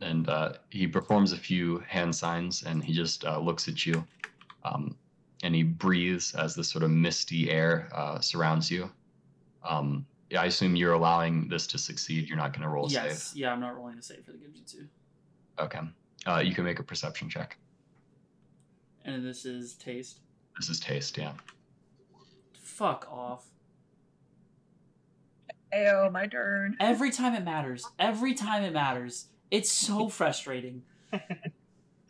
and 0.01 0.28
uh, 0.28 0.55
he 0.70 0.86
performs 0.86 1.33
a 1.33 1.36
few 1.36 1.78
hand 1.86 2.15
signs, 2.15 2.65
and 2.65 2.83
he 2.85 2.93
just 2.93 3.25
uh, 3.25 3.39
looks 3.39 3.69
at 3.69 3.86
you, 3.86 4.05
um, 4.65 4.97
and 5.44 5.55
he 5.55 5.62
breathes 5.62 6.35
as 6.35 6.55
this 6.55 6.69
sort 6.69 6.83
of 6.83 6.91
misty 6.91 7.51
air 7.51 7.89
uh, 7.94 8.19
surrounds 8.20 8.70
you. 8.70 8.91
Um, 9.62 10.05
I 10.36 10.47
assume 10.47 10.75
you're 10.77 10.93
allowing 10.94 11.49
this 11.49 11.67
to 11.69 11.78
succeed. 11.78 12.28
You're 12.28 12.39
not 12.39 12.52
going 12.52 12.62
to 12.62 12.69
roll 12.69 12.86
a 12.86 12.89
yes, 12.89 13.23
save. 13.31 13.41
yeah, 13.41 13.52
I'm 13.52 13.60
not 13.60 13.77
rolling 13.77 13.99
a 13.99 14.02
save 14.02 14.25
for 14.25 14.33
the 14.33 14.39
genjutsu, 14.39 14.86
Okay. 15.59 15.81
Uh, 16.27 16.39
you 16.39 16.55
can 16.55 16.65
make 16.65 16.78
a 16.78 16.83
perception 16.85 17.28
check. 17.28 17.57
and 19.05 19.25
this 19.25 19.44
is 19.44 19.75
taste. 19.75 20.20
This 20.59 20.69
is 20.69 20.78
taste, 20.81 21.17
yeah. 21.19 21.33
Fuck 22.81 23.07
off. 23.12 23.44
Ayo, 25.70 26.10
my 26.10 26.26
turn. 26.26 26.78
Every 26.81 27.10
time 27.10 27.34
it 27.34 27.44
matters. 27.44 27.86
Every 27.99 28.33
time 28.33 28.62
it 28.62 28.73
matters. 28.73 29.26
It's 29.50 29.70
so 29.70 30.09
frustrating. 30.18 30.81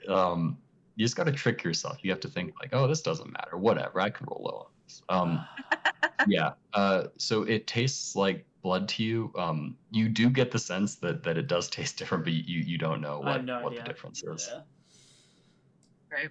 Um, 0.09 0.59
you 0.95 1.05
just 1.05 1.17
got 1.17 1.25
to 1.25 1.33
trick 1.33 1.65
yourself. 1.65 1.99
You 2.03 2.13
have 2.13 2.21
to 2.21 2.29
think 2.29 2.55
like, 2.63 2.71
oh, 2.73 2.87
this 2.87 3.03
doesn't 3.03 3.33
matter. 3.33 3.57
Whatever, 3.57 4.01
I 4.01 4.11
can 4.11 4.29
roll 4.31 4.45
low 4.45 4.59
on 4.59 4.67
this. 4.85 5.03
Um, 5.09 5.45
yeah. 6.29 6.53
Uh, 6.73 7.07
so 7.19 7.43
it 7.43 7.67
tastes 7.67 8.15
like 8.15 8.47
blood 8.63 8.89
to 8.91 9.03
you. 9.03 9.33
Um, 9.37 9.77
you 9.91 10.09
do 10.09 10.31
get 10.31 10.53
the 10.53 10.59
sense 10.61 10.95
that 10.97 11.25
that 11.25 11.37
it 11.37 11.49
does 11.49 11.69
taste 11.69 11.97
different, 11.99 12.23
but 12.23 12.33
you 12.33 12.61
you 12.61 12.79
don't 12.79 13.01
know 13.01 13.19
what 13.19 13.45
no 13.45 13.61
what 13.61 13.75
the 13.75 13.83
difference 13.83 14.23
is. 14.23 14.49
Yeah. 14.49 14.61
Right. 16.13 16.31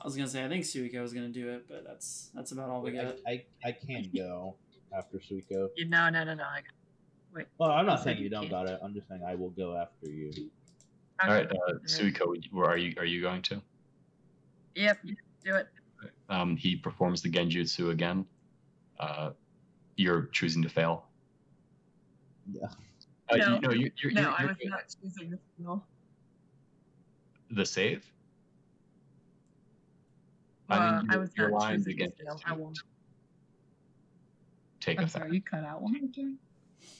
I 0.00 0.04
was 0.04 0.16
gonna 0.16 0.28
say 0.28 0.44
I 0.44 0.48
think 0.48 0.64
Suiko 0.64 1.00
was 1.02 1.12
gonna 1.12 1.28
do 1.28 1.50
it, 1.50 1.66
but 1.68 1.84
that's 1.86 2.30
that's 2.34 2.52
about 2.52 2.70
all 2.70 2.80
we 2.80 2.92
got. 2.92 3.16
I, 3.26 3.44
I 3.64 3.72
can't 3.72 4.14
go 4.14 4.56
after 4.96 5.18
Suiko. 5.18 5.68
You, 5.76 5.86
no, 5.88 6.08
no, 6.08 6.24
no, 6.24 6.34
no. 6.34 6.44
I, 6.44 6.62
wait. 7.34 7.46
Well, 7.58 7.70
I'm 7.70 7.86
not 7.86 7.98
So 7.98 8.04
saying 8.06 8.18
you 8.18 8.24
you 8.24 8.30
don't 8.30 8.42
can't. 8.48 8.52
got 8.52 8.68
it. 8.68 8.80
I'm 8.82 8.94
just 8.94 9.08
saying 9.08 9.22
I 9.26 9.34
will 9.34 9.50
go 9.50 9.76
after 9.76 10.08
you. 10.08 10.32
All 11.22 11.28
right, 11.30 11.46
uh, 11.46 11.72
Suiko, 11.84 12.34
where 12.50 12.66
are 12.70 12.78
you? 12.78 12.94
Are 12.96 13.04
you 13.04 13.20
going 13.20 13.42
to? 13.42 13.60
Yep, 14.74 14.98
do 15.44 15.54
it. 15.56 15.68
Um, 16.30 16.56
he 16.56 16.76
performs 16.76 17.20
the 17.20 17.30
genjutsu 17.30 17.90
again. 17.90 18.24
Uh, 18.98 19.32
you're 19.96 20.26
choosing 20.32 20.62
to 20.62 20.68
fail. 20.70 21.04
Yeah. 22.50 22.68
Uh, 23.28 23.36
No. 23.36 23.46
you, 23.54 23.60
no, 23.60 23.70
you're, 23.72 23.90
you're, 24.02 24.12
no, 24.12 24.20
you're, 24.22 24.30
I 24.30 24.40
you're 24.40 24.48
was 24.48 24.56
not 24.64 24.80
choosing 25.02 25.30
the 25.30 25.38
skill. 25.58 25.84
the 27.50 27.66
save. 27.66 28.10
Uh, 30.70 30.74
I 30.74 31.00
mean, 31.00 31.10
I 31.10 31.12
you're, 31.14 31.20
was 31.20 31.30
you're 31.36 31.50
not 31.50 31.60
lying 31.60 31.76
choosing 31.78 31.96
the 31.96 32.04
against 32.04 32.18
skill. 32.18 32.40
I 32.46 32.52
won't. 32.52 32.78
take 34.80 34.98
I'm 34.98 35.04
effect. 35.04 35.24
sorry, 35.24 35.34
you 35.36 35.42
cut 35.42 35.64
out 35.64 35.82
one 35.82 35.92
more 35.92 36.10
time. 36.14 36.38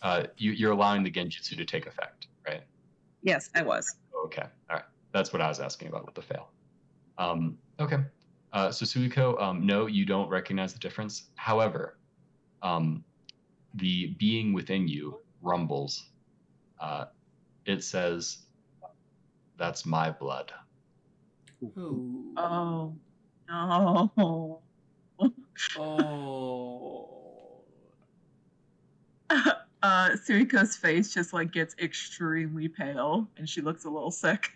Uh, 0.02 0.24
you, 0.36 0.52
you're 0.52 0.72
allowing 0.72 1.02
the 1.02 1.10
genjutsu 1.10 1.56
to 1.56 1.64
take 1.64 1.86
effect, 1.86 2.28
right? 2.46 2.62
Yes, 3.22 3.50
I 3.54 3.62
was. 3.62 3.96
Okay, 4.26 4.42
all 4.70 4.76
right. 4.76 4.84
That's 5.12 5.32
what 5.32 5.42
I 5.42 5.48
was 5.48 5.60
asking 5.60 5.88
about 5.88 6.06
with 6.06 6.14
the 6.14 6.22
fail. 6.22 6.50
Um, 7.18 7.58
okay. 7.78 7.98
Uh, 8.52 8.70
so 8.70 8.84
Suiko, 8.84 9.40
um, 9.40 9.64
no, 9.66 9.86
you 9.86 10.04
don't 10.04 10.28
recognize 10.28 10.72
the 10.72 10.78
difference. 10.78 11.30
However, 11.36 11.98
um, 12.62 13.04
the 13.74 14.08
being 14.18 14.52
within 14.52 14.88
you 14.88 15.20
rumbles. 15.42 16.10
Uh, 16.80 17.06
it 17.66 17.84
says, 17.84 18.38
"That's 19.56 19.84
my 19.86 20.10
blood." 20.10 20.52
Ooh. 21.62 22.32
Oh, 22.36 22.96
no. 23.50 24.60
Oh. 25.76 27.08
uh, 29.30 30.10
Suiko's 30.16 30.76
face 30.76 31.12
just 31.12 31.32
like 31.32 31.52
gets 31.52 31.74
extremely 31.78 32.68
pale, 32.68 33.28
and 33.36 33.48
she 33.48 33.60
looks 33.60 33.84
a 33.84 33.90
little 33.90 34.10
sick. 34.10 34.52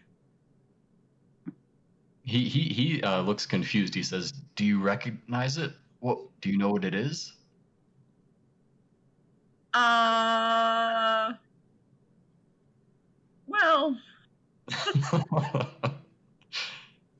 He 2.22 2.48
he 2.48 2.62
he 2.62 3.02
uh, 3.02 3.20
looks 3.22 3.44
confused. 3.46 3.94
He 3.94 4.02
says, 4.02 4.32
"Do 4.56 4.64
you 4.64 4.80
recognize 4.80 5.58
it? 5.58 5.72
What? 6.00 6.18
Do 6.40 6.48
you 6.50 6.56
know 6.56 6.70
what 6.70 6.84
it 6.84 6.94
is?" 6.94 7.34
Uh, 9.74 11.32
well, 13.46 13.98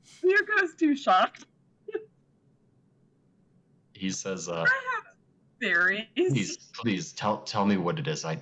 Suiko's 0.03 0.75
too 0.77 0.95
shocked. 0.95 1.45
He 3.95 4.09
says, 4.09 4.49
uh, 4.49 4.53
I 4.53 4.57
have 4.59 5.15
theories. 5.59 6.05
"Please, 6.15 6.57
please 6.73 7.13
tell 7.13 7.39
tell 7.39 7.65
me 7.65 7.77
what 7.77 7.97
it 7.97 8.07
is. 8.07 8.25
I, 8.25 8.37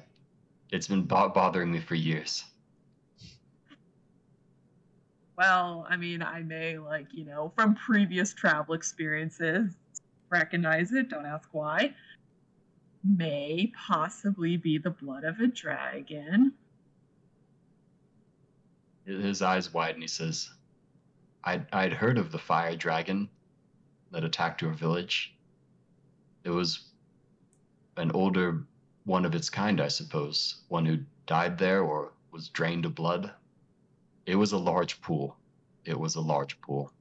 it's 0.72 0.88
been 0.88 1.04
bo- 1.04 1.30
bothering 1.30 1.72
me 1.72 1.80
for 1.80 1.96
years." 1.96 2.44
Well, 5.38 5.88
I 5.90 5.98
mean, 5.98 6.22
I 6.22 6.42
may, 6.42 6.78
like, 6.78 7.08
you 7.12 7.26
know, 7.26 7.52
from 7.56 7.74
previous 7.74 8.34
travel 8.34 8.76
experiences, 8.76 9.74
recognize 10.30 10.92
it, 10.92 11.10
don't 11.10 11.26
ask 11.26 11.50
why. 11.52 11.96
May 13.04 13.74
possibly 13.88 14.58
be 14.58 14.78
the 14.78 14.92
blood 14.92 15.24
of 15.24 15.40
a 15.40 15.48
dragon. 15.48 16.54
His 19.06 19.42
eyes 19.42 19.74
widen. 19.74 20.02
He 20.02 20.08
says, 20.08 20.52
I'd, 21.44 21.66
I'd 21.74 21.94
heard 21.94 22.20
of 22.20 22.32
the 22.32 22.38
fire 22.38 22.76
dragon 22.76 23.28
that 24.12 24.24
attacked 24.24 24.62
your 24.62 24.72
village. 24.72 25.36
It 26.44 26.50
was 26.50 26.86
an 27.98 28.12
older 28.12 28.64
one 29.06 29.26
of 29.26 29.36
its 29.36 29.50
kind, 29.50 29.82
I 29.82 29.88
suppose. 29.88 30.62
One 30.70 30.86
who 30.86 31.00
died 31.26 31.58
there 31.58 31.84
or 31.84 32.14
was 32.32 32.50
drained 32.50 32.86
of 32.86 32.96
blood. 32.96 33.32
It 34.26 34.36
was 34.36 34.52
a 34.54 34.58
large 34.58 35.02
pool. 35.02 35.36
It 35.86 36.00
was 36.00 36.16
a 36.16 36.22
large 36.22 36.60
pool. 36.62 36.92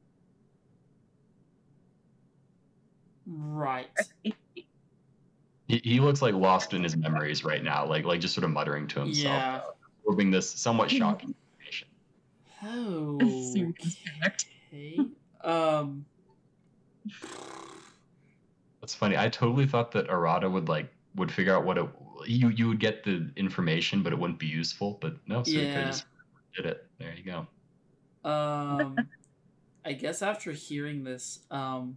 Right. 3.27 3.89
He, 4.25 5.81
he 5.85 6.01
looks 6.01 6.21
like 6.21 6.35
lost 6.35 6.75
in 6.75 6.83
his 6.83 6.97
memories 6.97 7.45
right 7.45 7.63
now, 7.63 7.87
like 7.87 8.05
like 8.05 8.21
just 8.21 8.35
sort 8.35 8.45
of 8.45 8.51
muttering 8.51 8.89
to 8.89 9.01
himself, 9.01 9.25
Yeah. 9.25 9.61
absorbing 10.01 10.31
this 10.31 10.51
somewhat 10.51 10.91
shocking 10.91 11.35
information. 11.61 11.89
Oh. 12.63 13.19
Suiko's 13.55 13.97
panicked. 14.05 14.47
Okay. 14.73 14.99
Um. 15.45 16.05
That's 18.83 18.95
funny. 18.95 19.17
I 19.17 19.29
totally 19.31 19.67
thought 19.67 19.93
that 19.93 20.09
Arata 20.09 20.51
would 20.51 20.69
like 20.69 20.93
would 21.15 21.33
figure 21.33 21.55
out 21.55 21.65
what 21.65 21.79
it 21.79 21.89
you 22.27 22.49
you 22.49 22.69
would 22.69 22.81
get 22.81 23.05
the 23.05 23.31
information, 23.37 24.03
but 24.03 24.13
it 24.13 24.19
wouldn't 24.19 24.39
be 24.39 24.47
useful. 24.47 24.99
But 25.01 25.17
no, 25.27 25.41
Suiko 25.41 25.73
Yeah. 25.73 25.85
just 25.87 26.05
did 26.55 26.67
it. 26.67 26.87
There 26.99 27.15
you 27.17 27.25
go. 28.25 28.29
Um. 28.29 28.97
I 29.85 29.95
guess 29.95 30.23
after 30.23 30.53
hearing 30.53 31.03
this, 31.03 31.41
um, 31.51 31.97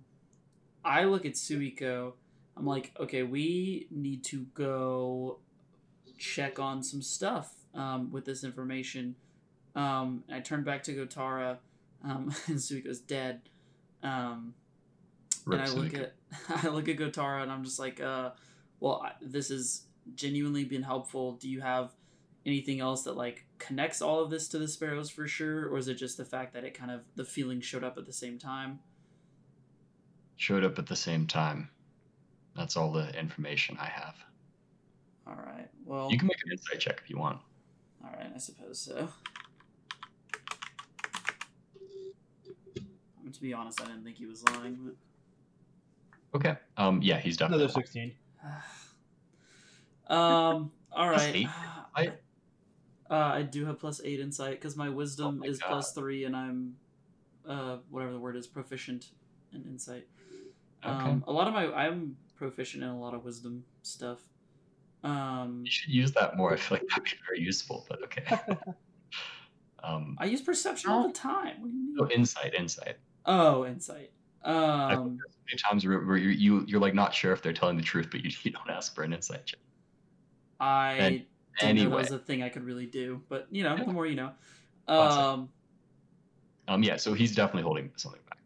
I 0.84 1.04
look 1.04 1.26
at 1.26 1.34
Suiko. 1.34 2.14
I'm 2.58 2.66
like, 2.66 2.92
okay, 3.00 3.22
we 3.24 3.88
need 3.92 4.24
to 4.26 4.46
go 4.56 5.38
check 6.18 6.58
on 6.58 6.82
some 6.82 7.02
stuff 7.02 7.54
um, 7.76 8.12
with 8.12 8.26
this 8.26 8.44
information. 8.44 9.16
Um, 9.76 10.24
I 10.32 10.40
turn 10.40 10.64
back 10.64 10.82
to 10.84 10.94
Gotara, 10.96 11.58
um, 12.04 12.34
and 12.48 12.58
Suiko's 12.58 13.02
dead. 13.02 13.42
Um, 14.02 14.56
and 15.46 15.62
I 15.62 15.68
look 15.68 15.94
at 15.94 16.16
I 16.64 16.68
look 16.70 16.90
at 16.90 16.98
Gotara 16.98 17.44
and 17.44 17.52
I'm 17.52 17.64
just 17.64 17.80
like, 17.80 18.02
uh, 18.02 18.32
well, 18.80 19.02
I, 19.06 19.12
this 19.22 19.50
has 19.50 19.84
genuinely 20.16 20.64
been 20.64 20.84
helpful. 20.84 21.34
Do 21.34 21.50
you 21.50 21.62
have 21.62 21.92
anything 22.46 22.80
else 22.80 23.04
that 23.04 23.18
like 23.18 23.46
connects 23.58 24.02
all 24.02 24.22
of 24.22 24.30
this 24.30 24.48
to 24.50 24.60
the 24.60 24.68
sparrows 24.68 25.10
for 25.10 25.28
sure, 25.28 25.68
or 25.68 25.78
is 25.78 25.88
it 25.88 25.96
just 25.96 26.18
the 26.18 26.26
fact 26.26 26.54
that 26.54 26.64
it 26.64 26.74
kind 26.74 26.92
of 26.92 27.02
the 27.16 27.26
feeling 27.26 27.62
showed 27.62 27.84
up 27.84 27.98
at 27.98 28.06
the 28.06 28.14
same 28.14 28.38
time? 28.38 28.80
showed 30.38 30.64
up 30.64 30.78
at 30.80 30.88
the 30.88 30.96
same 30.96 31.28
time. 31.28 31.70
That's 32.56 32.78
all 32.78 32.92
the 32.92 33.18
information 33.18 33.78
I 33.80 33.88
have. 33.88 34.16
All 35.28 35.36
right. 35.36 35.70
Well, 35.86 36.10
You 36.12 36.18
can 36.18 36.28
make 36.28 36.38
an 36.46 36.52
insight 36.52 36.80
check 36.80 37.02
if 37.04 37.10
you 37.10 37.18
want. 37.18 37.40
all 38.04 38.12
right. 38.18 38.32
I 38.34 38.38
suppose 38.38 38.80
so. 38.80 39.10
To 43.32 43.42
be 43.42 43.54
honest, 43.54 43.82
I 43.82 43.86
didn't 43.86 44.04
think 44.04 44.18
he 44.18 44.26
was 44.26 44.44
lying. 44.50 44.78
But... 44.82 44.96
Okay. 46.34 46.56
Um. 46.78 47.02
Yeah, 47.02 47.20
he's 47.20 47.38
done. 47.38 47.54
Another 47.54 47.70
sixteen. 47.70 48.14
um. 50.08 50.72
All 50.92 51.10
right. 51.10 51.14
Plus 51.14 51.26
right. 51.26 51.36
eight 51.36 51.48
insight? 51.98 52.20
Uh, 53.10 53.14
I 53.16 53.42
do 53.44 53.66
have 53.66 53.80
plus 53.80 54.02
eight 54.04 54.20
insight 54.20 54.52
because 54.60 54.76
my 54.76 54.90
wisdom 54.90 55.40
my 55.40 55.46
is 55.48 55.60
God. 55.60 55.68
plus 55.68 55.94
three, 55.94 56.24
and 56.24 56.36
I'm, 56.36 56.76
uh, 57.48 57.78
whatever 57.90 58.12
the 58.14 58.20
word 58.20 58.36
is, 58.36 58.48
proficient 58.48 59.10
in 59.54 59.64
insight. 59.64 60.08
Um, 60.84 61.24
a 61.28 61.32
lot 61.32 61.48
of 61.48 61.54
my 61.54 61.72
I'm 61.74 62.16
proficient 62.36 62.84
in 62.84 62.90
a 62.90 63.00
lot 63.00 63.14
of 63.14 63.24
wisdom 63.24 63.64
stuff. 63.84 64.20
Um, 65.04 65.62
You 65.66 65.72
should 65.72 65.94
use 65.94 66.12
that 66.14 66.36
more. 66.36 66.54
I 66.54 66.56
feel 66.56 66.78
like 66.80 66.88
that'd 66.90 67.04
be 67.04 67.12
very 67.28 67.42
useful. 67.42 67.86
But 67.88 68.04
okay. 68.04 68.26
um. 69.84 70.16
I 70.20 70.26
use 70.26 70.42
perception 70.42 70.90
all 70.90 71.08
the 71.08 71.14
time. 71.14 71.62
What 71.62 71.70
do 71.72 71.78
you 71.78 71.96
No 71.96 72.04
mean? 72.06 72.20
insight. 72.20 72.54
Insight. 72.56 72.98
Oh, 73.26 73.66
insight. 73.66 74.12
Um, 74.46 75.18
many 75.50 75.60
times 75.70 75.86
where, 75.86 76.00
where 76.06 76.18
you 76.18 76.30
you 76.30 76.66
you're 76.68 76.80
like 76.80 76.94
not 76.94 77.14
sure 77.14 77.34
if 77.34 77.42
they're 77.42 77.54
telling 77.54 77.78
the 77.78 77.84
truth, 77.84 78.10
but 78.12 78.24
you, 78.24 78.32
you 78.44 78.52
don't 78.52 78.70
ask 78.70 78.94
for 78.96 79.04
an 79.04 79.14
insight 79.14 79.46
check. 79.46 79.60
I 80.60 81.28
And 81.60 81.78
didn't 81.78 81.90
know 81.90 81.98
that 81.98 81.98
was 81.98 82.12
a 82.12 82.20
thing 82.20 82.44
I 82.44 82.50
could 82.50 82.64
really 82.64 82.86
do, 82.86 83.24
but 83.30 83.48
you 83.52 83.64
know, 83.64 83.78
Yeah. 83.78 83.84
the 83.86 83.92
more 83.92 84.06
you 84.06 84.16
know. 84.16 84.36
Awesome. 84.88 85.26
Um, 85.26 85.54
Um. 86.68 86.84
Yeah. 86.84 86.98
So 86.98 87.14
he's 87.14 87.36
definitely 87.36 87.64
holding 87.64 87.92
something 87.98 88.22
back, 88.30 88.38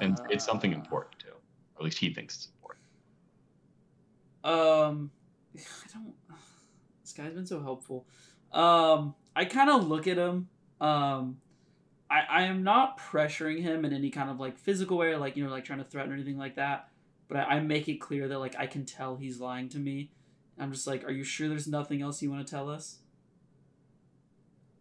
and 0.00 0.18
it's 0.30 0.44
something 0.44 0.72
uh, 0.72 0.76
important 0.76 1.18
too. 1.20 1.30
Or 1.30 1.80
at 1.80 1.84
least 1.84 1.98
he 1.98 2.12
thinks 2.14 2.36
it's 2.36 2.46
important. 2.48 2.84
Um, 4.44 5.12
I 5.56 5.60
don't. 5.92 6.14
This 7.02 7.14
guy's 7.14 7.34
been 7.34 7.46
so 7.46 7.60
helpful. 7.60 8.08
Um, 8.52 9.16
I 9.34 9.44
kind 9.44 9.68
of 9.68 9.88
look 9.88 10.06
at 10.06 10.18
him. 10.18 10.50
Um, 10.80 11.41
I 12.12 12.20
I 12.28 12.42
am 12.42 12.62
not 12.62 12.98
pressuring 12.98 13.62
him 13.62 13.84
in 13.84 13.92
any 13.92 14.10
kind 14.10 14.30
of 14.30 14.38
like 14.38 14.56
physical 14.58 14.98
way, 14.98 15.16
like 15.16 15.36
you 15.36 15.44
know, 15.44 15.50
like 15.50 15.64
trying 15.64 15.78
to 15.78 15.84
threaten 15.84 16.12
or 16.12 16.14
anything 16.14 16.38
like 16.38 16.56
that. 16.56 16.88
But 17.28 17.38
I, 17.38 17.56
I 17.56 17.60
make 17.60 17.88
it 17.88 18.00
clear 18.00 18.28
that 18.28 18.38
like 18.38 18.54
I 18.58 18.66
can 18.66 18.84
tell 18.84 19.16
he's 19.16 19.40
lying 19.40 19.68
to 19.70 19.78
me. 19.78 20.10
I'm 20.58 20.72
just 20.72 20.86
like, 20.86 21.04
are 21.04 21.10
you 21.10 21.24
sure 21.24 21.48
there's 21.48 21.66
nothing 21.66 22.02
else 22.02 22.22
you 22.22 22.30
want 22.30 22.46
to 22.46 22.50
tell 22.50 22.68
us? 22.68 22.98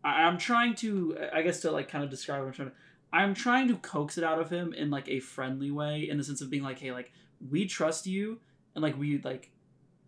I, 0.04 0.24
I'm 0.24 0.38
trying 0.38 0.76
to, 0.76 1.18
I 1.34 1.42
guess, 1.42 1.62
to 1.62 1.72
like 1.72 1.88
kind 1.88 2.04
of 2.04 2.10
describe 2.10 2.42
what 2.42 2.48
I'm 2.48 2.54
trying 2.54 2.70
to. 2.70 2.76
I'm 3.14 3.34
trying 3.34 3.68
to 3.70 3.76
coax 3.76 4.18
it 4.18 4.24
out 4.24 4.40
of 4.40 4.50
him 4.50 4.74
in 4.74 4.90
like 4.90 5.08
a 5.10 5.20
friendly 5.20 5.72
way, 5.72 6.08
in 6.10 6.18
the 6.18 6.24
sense 6.24 6.42
of 6.42 6.50
being 6.50 6.64
like, 6.64 6.80
hey, 6.80 6.92
like 6.92 7.12
we 7.50 7.66
trust 7.66 8.06
you, 8.08 8.40
and 8.76 8.82
like 8.84 8.98
we 9.00 9.20
like 9.20 9.52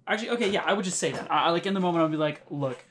actually 0.08 0.30
okay 0.32 0.50
yeah 0.50 0.64
i 0.66 0.74
would 0.74 0.84
just 0.86 1.00
say 1.00 1.12
that 1.12 1.32
i 1.32 1.46
I- 1.46 1.50
like 1.52 1.66
in 1.66 1.74
the 1.74 1.80
moment 1.80 2.04
i'll 2.04 2.10
be 2.10 2.18
like 2.18 2.42
look 2.50 2.84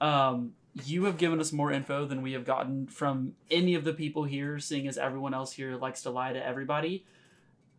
um 0.00 0.54
you 0.84 1.04
have 1.04 1.16
given 1.18 1.40
us 1.40 1.52
more 1.52 1.72
info 1.72 2.04
than 2.06 2.22
we 2.22 2.32
have 2.32 2.44
gotten 2.44 2.86
from 2.86 3.32
any 3.50 3.74
of 3.74 3.84
the 3.84 3.92
people 3.92 4.24
here 4.24 4.58
seeing 4.58 4.86
as 4.88 4.98
everyone 4.98 5.34
else 5.34 5.52
here 5.52 5.76
likes 5.76 6.02
to 6.02 6.10
lie 6.10 6.32
to 6.32 6.44
everybody 6.46 7.04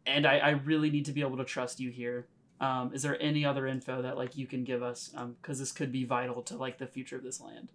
and 0.06 0.26
i, 0.26 0.38
I 0.38 0.50
really 0.52 0.90
need 0.90 1.06
to 1.06 1.12
be 1.12 1.22
able 1.22 1.38
to 1.38 1.46
trust 1.46 1.80
you 1.80 1.90
here 1.92 2.28
um, 2.62 2.92
is 2.94 3.04
there 3.04 3.22
any 3.22 3.46
other 3.46 3.68
info 3.68 4.02
that 4.02 4.18
like 4.18 4.36
you 4.36 4.46
can 4.46 4.64
give 4.66 4.84
us 4.84 5.12
because 5.42 5.60
this 5.60 5.72
could 5.72 5.92
be 5.92 6.04
vital 6.04 6.42
to 6.44 6.58
like 6.58 6.78
the 6.78 6.88
future 6.88 7.16
of 7.16 7.24
this 7.24 7.40
land 7.40 7.70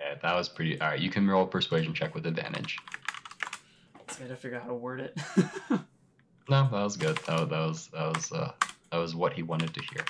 Yeah, 0.00 0.16
that 0.20 0.34
was 0.34 0.48
pretty. 0.48 0.80
All 0.80 0.88
right, 0.88 0.98
you 1.00 1.10
can 1.10 1.28
roll 1.28 1.46
persuasion 1.46 1.94
check 1.94 2.14
with 2.14 2.26
advantage. 2.26 2.76
so 4.08 4.18
i 4.18 4.26
gotta 4.26 4.36
figure 4.36 4.56
out 4.58 4.64
how 4.64 4.68
to 4.70 4.74
word 4.74 5.00
it 5.00 5.16
No, 6.50 6.68
that 6.70 6.72
was 6.72 6.96
good. 6.96 7.16
That, 7.26 7.38
was- 7.38 7.48
that 7.48 7.66
was 7.66 7.86
that 7.92 8.14
was 8.16 8.32
uh 8.32 8.52
that 8.90 8.98
was 8.98 9.14
what 9.14 9.32
he 9.32 9.42
wanted 9.44 9.72
to 9.74 9.80
hear. 9.92 10.04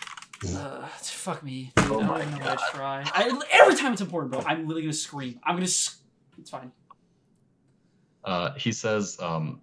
Uh, 0.44 0.86
fuck 1.00 1.42
me 1.42 1.72
dude, 1.76 1.90
Oh 1.92 2.00
i 2.00 2.06
my 2.06 2.18
don't 2.18 2.22
even 2.28 2.30
know 2.32 2.38
what 2.40 2.58
God. 2.58 2.58
to 2.58 2.70
try 2.72 3.02
I, 3.14 3.42
every 3.52 3.74
time 3.76 3.92
it's 3.92 4.02
important 4.02 4.32
bro 4.32 4.40
i'm 4.46 4.60
literally 4.66 4.82
gonna 4.82 4.92
scream 4.92 5.38
i'm 5.44 5.56
gonna 5.56 5.64
s- 5.64 6.00
it's 6.38 6.50
fine 6.50 6.72
Uh, 8.24 8.54
he 8.54 8.70
says, 8.72 9.18
um, 9.20 9.60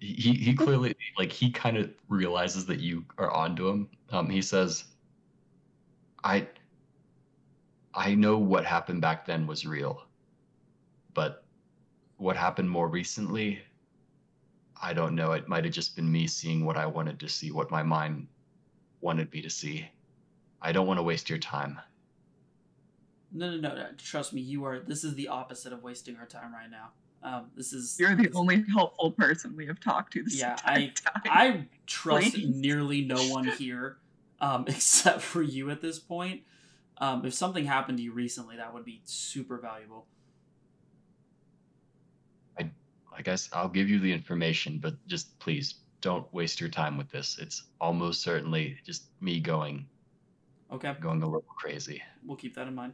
he 0.00 0.14
he 0.14 0.32
he 0.34 0.54
clearly 0.54 0.94
like 1.18 1.30
he 1.30 1.50
kind 1.50 1.76
of 1.76 1.90
realizes 2.08 2.64
that 2.66 2.80
you 2.80 3.04
are 3.18 3.30
onto 3.30 3.68
him. 3.68 3.90
Um, 4.10 4.30
he 4.30 4.40
says, 4.40 4.84
I 6.24 6.48
I 7.92 8.14
know 8.14 8.38
what 8.38 8.64
happened 8.64 9.02
back 9.02 9.26
then 9.26 9.46
was 9.46 9.66
real, 9.66 10.06
but 11.12 11.44
what 12.16 12.34
happened 12.36 12.70
more 12.70 12.88
recently, 12.88 13.58
I 14.80 14.94
don't 14.94 15.14
know. 15.14 15.32
It 15.32 15.48
might 15.48 15.64
have 15.64 15.74
just 15.74 15.96
been 15.96 16.10
me 16.10 16.26
seeing 16.26 16.64
what 16.64 16.76
I 16.78 16.86
wanted 16.86 17.20
to 17.20 17.28
see, 17.28 17.50
what 17.50 17.70
my 17.70 17.82
mind 17.82 18.26
wanted 19.00 19.32
me 19.32 19.42
to 19.42 19.50
see. 19.50 19.88
I 20.60 20.72
don't 20.72 20.86
want 20.86 20.98
to 20.98 21.02
waste 21.02 21.28
your 21.30 21.38
time. 21.38 21.78
No, 23.32 23.50
no, 23.50 23.56
no, 23.56 23.74
no. 23.74 23.86
Trust 23.98 24.32
me, 24.32 24.40
you 24.40 24.64
are. 24.64 24.80
This 24.80 25.04
is 25.04 25.14
the 25.14 25.28
opposite 25.28 25.72
of 25.72 25.82
wasting 25.82 26.16
our 26.16 26.26
time 26.26 26.52
right 26.52 26.70
now. 26.70 26.90
Um, 27.22 27.50
this 27.56 27.72
is. 27.72 27.96
You're 27.98 28.14
the 28.16 28.24
this- 28.24 28.36
only 28.36 28.64
helpful 28.72 29.10
person 29.12 29.54
we 29.56 29.66
have 29.66 29.80
talked 29.80 30.12
to 30.14 30.22
this 30.22 30.38
Yeah, 30.38 30.52
entire 30.52 30.88
time. 30.90 31.22
I 31.26 31.64
trust 31.86 32.34
Please. 32.34 32.48
nearly 32.56 33.04
no 33.04 33.22
one 33.28 33.46
here, 33.48 33.98
um, 34.40 34.64
except 34.68 35.20
for 35.20 35.42
you 35.42 35.70
at 35.70 35.80
this 35.82 35.98
point. 35.98 36.42
Um, 37.00 37.24
if 37.24 37.34
something 37.34 37.64
happened 37.64 37.98
to 37.98 38.04
you 38.04 38.12
recently, 38.12 38.56
that 38.56 38.74
would 38.74 38.84
be 38.84 39.02
super 39.04 39.58
valuable. 39.58 40.06
I, 42.58 42.70
I 43.16 43.22
guess 43.22 43.48
I'll 43.52 43.68
give 43.68 43.88
you 43.88 44.00
the 44.00 44.12
information, 44.12 44.78
but 44.78 44.94
just 45.06 45.38
please 45.38 45.74
don't 46.00 46.32
waste 46.32 46.60
your 46.60 46.70
time 46.70 46.96
with 46.96 47.10
this. 47.10 47.38
It's 47.38 47.64
almost 47.80 48.22
certainly 48.22 48.78
just 48.84 49.04
me 49.20 49.40
going 49.40 49.86
Okay, 50.70 50.94
going 51.00 51.22
a 51.22 51.26
little 51.26 51.40
crazy. 51.56 52.02
we'll 52.24 52.36
keep 52.36 52.54
that 52.54 52.68
in 52.68 52.74
mind. 52.74 52.92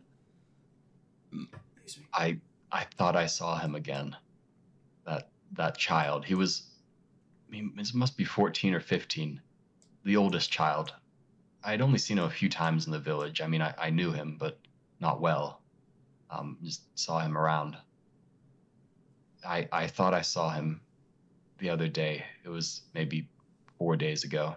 I 2.13 2.41
I 2.71 2.85
thought 2.97 3.17
I 3.17 3.27
saw 3.27 3.59
him 3.59 3.75
again. 3.75 4.17
That 5.07 5.29
that 5.53 5.77
child. 5.77 6.25
He 6.25 6.35
was 6.35 6.71
I 7.49 7.51
mean, 7.51 7.73
this 7.77 7.95
must 7.95 8.17
be 8.17 8.25
14 8.25 8.75
or 8.75 8.81
15. 8.81 9.41
The 10.05 10.17
oldest 10.17 10.51
child. 10.51 10.93
I 11.63 11.71
had 11.71 11.81
only 11.81 11.99
seen 11.99 12.19
him 12.19 12.25
a 12.25 12.31
few 12.31 12.49
times 12.49 12.87
in 12.87 12.93
the 12.93 12.99
village. 12.99 13.41
I 13.41 13.47
mean, 13.47 13.63
I, 13.63 13.75
I 13.79 13.91
knew 13.91 14.13
him, 14.13 14.37
but 14.39 14.59
not 15.01 15.21
well. 15.21 15.63
Um, 16.31 16.59
just 16.63 16.83
saw 16.99 17.21
him 17.21 17.37
around. 17.37 17.77
I 19.47 19.69
I 19.73 19.87
thought 19.89 20.15
I 20.15 20.23
saw 20.23 20.51
him 20.51 20.81
the 21.65 21.71
other 21.71 21.89
day. 21.89 22.23
It 22.45 22.51
was 22.51 22.83
maybe 22.93 23.27
four 23.79 23.97
days 23.97 24.23
ago. 24.25 24.55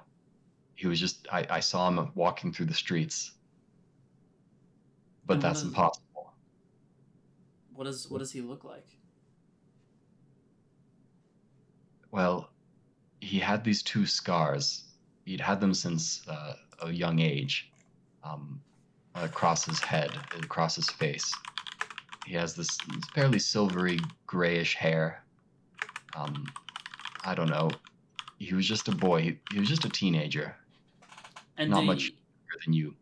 He 0.76 0.88
was 0.88 1.00
just 1.00 1.26
I, 1.32 1.48
I 1.50 1.60
saw 1.61 1.88
him 1.88 2.11
walking 2.16 2.52
through 2.52 2.66
the 2.66 2.74
streets. 2.74 3.32
But 5.26 5.36
And 5.36 5.42
that's 5.42 5.60
is- 5.60 5.68
impossible. 5.69 6.34
What 7.74 7.86
does 7.86 8.10
what 8.10 8.19
does 8.19 8.32
he 8.34 8.42
look 8.42 8.64
like? 8.66 8.88
Well, 12.11 12.50
he 13.22 13.40
had 13.40 13.64
these 13.64 13.84
two 13.84 14.06
scars. 14.06 14.84
He'd 15.26 15.40
had 15.42 15.61
them 15.61 15.74
since 15.74 16.27
uh, 16.27 16.56
a 16.82 16.92
young 16.92 17.19
age, 17.19 17.72
um, 18.24 18.60
across 19.16 19.66
his 19.66 19.80
head, 19.80 20.11
and 20.34 20.44
across 20.44 20.76
his 20.76 20.90
face. 20.90 21.32
He 22.26 22.34
has 22.34 22.56
this 22.56 22.77
fairly 23.14 23.40
silvery 23.40 24.00
grayish 24.26 24.76
hair. 24.76 25.24
Um, 26.16 26.45
I 27.28 27.36
don't 27.36 27.50
know. 27.50 27.70
He 28.40 28.54
was 28.56 28.66
just 28.68 28.88
a 28.88 28.92
boy. 28.96 29.38
He, 29.52 29.60
was 29.60 29.68
just 29.68 29.84
a 29.86 29.90
teenager, 29.90 30.56
And 31.58 31.70
not 31.70 31.84
much 31.84 32.04
younger 32.06 32.58
than 32.64 32.74
you. 32.74 32.96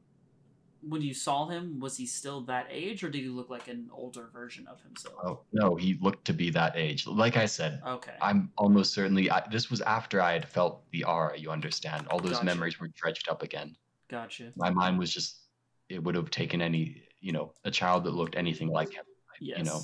when 0.81 1.01
you 1.01 1.13
saw 1.13 1.47
him, 1.47 1.79
was 1.79 1.95
he 1.97 2.05
still 2.07 2.41
that 2.45 2.65
age, 2.71 3.03
or 3.03 3.09
did 3.09 3.21
he 3.21 3.27
look 3.29 3.49
like 3.51 3.67
an 3.67 3.89
older 3.93 4.29
version 4.33 4.65
of 4.67 4.81
himself? 4.81 5.15
Oh 5.23 5.41
no, 5.53 5.75
he 5.75 5.97
looked 6.01 6.25
to 6.25 6.33
be 6.33 6.49
that 6.51 6.73
age. 6.75 7.05
Like 7.05 7.37
I 7.37 7.45
said, 7.45 7.81
Okay. 7.85 8.13
I'm 8.21 8.51
almost 8.57 8.93
certainly. 8.93 9.29
I, 9.29 9.43
this 9.51 9.69
was 9.69 9.81
after 9.81 10.21
I 10.21 10.33
had 10.33 10.47
felt 10.47 10.89
the 10.91 11.03
aura. 11.03 11.37
You 11.37 11.51
understand? 11.51 12.07
All 12.07 12.19
those 12.19 12.33
Gotcha. 12.33 12.45
memories 12.45 12.79
were 12.79 12.89
dredged 12.95 13.29
up 13.29 13.43
again. 13.43 13.75
Gotcha. 14.09 14.51
my 14.55 14.69
mind 14.71 14.97
was 14.99 15.11
just 15.11 15.41
it 15.89 16.03
would 16.03 16.15
have 16.15 16.29
taken 16.31 16.61
any 16.61 17.03
you 17.21 17.31
know 17.31 17.53
a 17.63 17.71
child 17.71 18.03
that 18.05 18.13
looked 18.15 18.35
anything 18.35 18.69
like 18.69 18.91
him 18.93 19.05
Yes. 19.39 19.57
you 19.59 19.63
know 19.65 19.81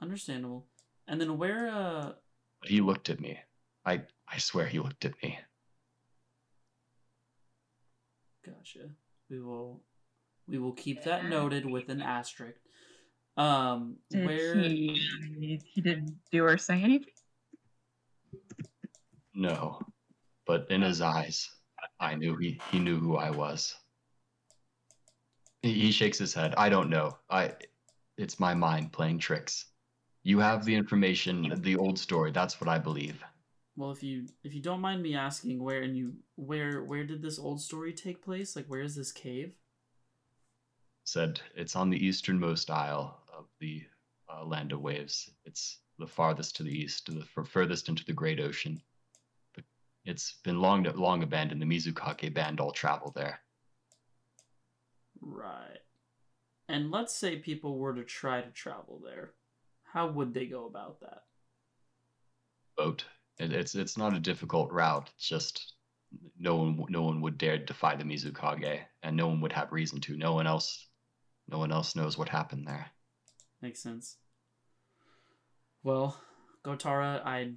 Understandable. 0.00 0.66
And 1.08 1.20
then 1.20 1.38
where 1.38 1.68
uh 1.70 2.12
he 2.66 2.80
looked 2.80 3.10
at 3.10 3.20
me 3.20 3.38
i 3.84 4.00
i 4.28 4.38
swear 4.38 4.66
he 4.66 4.78
looked 4.78 5.04
at 5.04 5.12
me 5.22 5.38
gotcha. 8.44 8.90
We 9.30 9.40
will 9.40 9.80
we 10.46 10.58
will 10.58 10.72
keep 10.72 11.02
that 11.04 11.26
noted 11.26 11.64
with 11.64 11.88
an 11.88 12.02
asterisk. 12.02 12.60
Um, 13.36 13.96
Did 14.10 14.26
where? 14.26 14.62
he? 14.62 15.60
He 15.64 15.80
didn't 15.80 16.16
do 16.30 16.44
or 16.44 16.58
say 16.58 16.82
anything. 16.82 17.12
No, 19.34 19.80
but 20.46 20.70
in 20.70 20.82
his 20.82 21.00
eyes, 21.00 21.50
I 21.98 22.14
knew 22.14 22.36
he, 22.36 22.60
he 22.70 22.78
knew 22.78 23.00
who 23.00 23.16
I 23.16 23.30
was. 23.30 23.74
He, 25.62 25.72
he 25.72 25.90
shakes 25.90 26.18
his 26.18 26.32
head. 26.32 26.54
I 26.56 26.68
don't 26.68 26.88
know. 26.88 27.18
I, 27.28 27.52
it's 28.16 28.38
my 28.38 28.54
mind 28.54 28.92
playing 28.92 29.18
tricks. 29.18 29.64
You 30.24 30.38
have 30.38 30.64
the 30.64 30.74
information, 30.74 31.60
the 31.60 31.76
old 31.76 31.98
story. 31.98 32.32
That's 32.32 32.58
what 32.58 32.68
I 32.68 32.78
believe. 32.78 33.22
Well, 33.76 33.90
if 33.90 34.02
you 34.02 34.26
if 34.42 34.54
you 34.54 34.62
don't 34.62 34.80
mind 34.80 35.02
me 35.02 35.14
asking, 35.14 35.62
where 35.62 35.82
and 35.82 35.96
you 35.96 36.14
where 36.36 36.82
where 36.82 37.04
did 37.04 37.20
this 37.20 37.38
old 37.38 37.60
story 37.60 37.92
take 37.92 38.24
place? 38.24 38.56
Like, 38.56 38.66
where 38.66 38.80
is 38.80 38.96
this 38.96 39.12
cave? 39.12 39.54
Said 41.04 41.40
it's 41.54 41.76
on 41.76 41.90
the 41.90 42.06
easternmost 42.06 42.70
isle 42.70 43.20
of 43.36 43.44
the 43.60 43.82
uh, 44.32 44.44
land 44.44 44.72
of 44.72 44.80
waves. 44.80 45.30
It's 45.44 45.78
the 45.98 46.06
farthest 46.06 46.56
to 46.56 46.62
the 46.62 46.72
east, 46.72 47.06
the 47.06 47.26
f- 47.36 47.46
furthest 47.46 47.90
into 47.90 48.04
the 48.04 48.14
great 48.14 48.40
ocean. 48.40 48.80
The, 49.54 49.62
it's 50.06 50.36
been 50.42 50.60
long 50.60 50.84
long 50.94 51.22
abandoned. 51.22 51.60
The 51.60 51.66
Mizukage 51.66 52.32
banned 52.32 52.60
all 52.60 52.72
travel 52.72 53.12
there. 53.14 53.40
Right. 55.20 55.80
And 56.66 56.90
let's 56.90 57.14
say 57.14 57.36
people 57.36 57.76
were 57.76 57.94
to 57.94 58.04
try 58.04 58.40
to 58.40 58.50
travel 58.50 59.02
there. 59.04 59.32
How 59.94 60.08
would 60.08 60.34
they 60.34 60.46
go 60.46 60.66
about 60.66 61.00
that? 61.00 61.22
boat. 62.76 63.04
It, 63.38 63.52
it's 63.52 63.74
it's 63.74 63.96
not 63.96 64.14
a 64.14 64.20
difficult 64.20 64.70
route. 64.72 65.10
It's 65.16 65.28
just 65.28 65.74
no 66.38 66.56
one 66.56 66.84
no 66.88 67.02
one 67.02 67.20
would 67.20 67.38
dare 67.38 67.58
defy 67.58 67.96
the 67.96 68.04
Mizukage, 68.04 68.80
and 69.02 69.16
no 69.16 69.28
one 69.28 69.40
would 69.40 69.52
have 69.52 69.72
reason 69.72 70.00
to. 70.02 70.16
No 70.16 70.34
one 70.34 70.46
else, 70.46 70.88
no 71.48 71.58
one 71.58 71.72
else 71.72 71.96
knows 71.96 72.16
what 72.16 72.28
happened 72.28 72.66
there. 72.66 72.86
Makes 73.60 73.82
sense. 73.82 74.16
Well, 75.82 76.20
Gotara, 76.64 77.24
I 77.24 77.52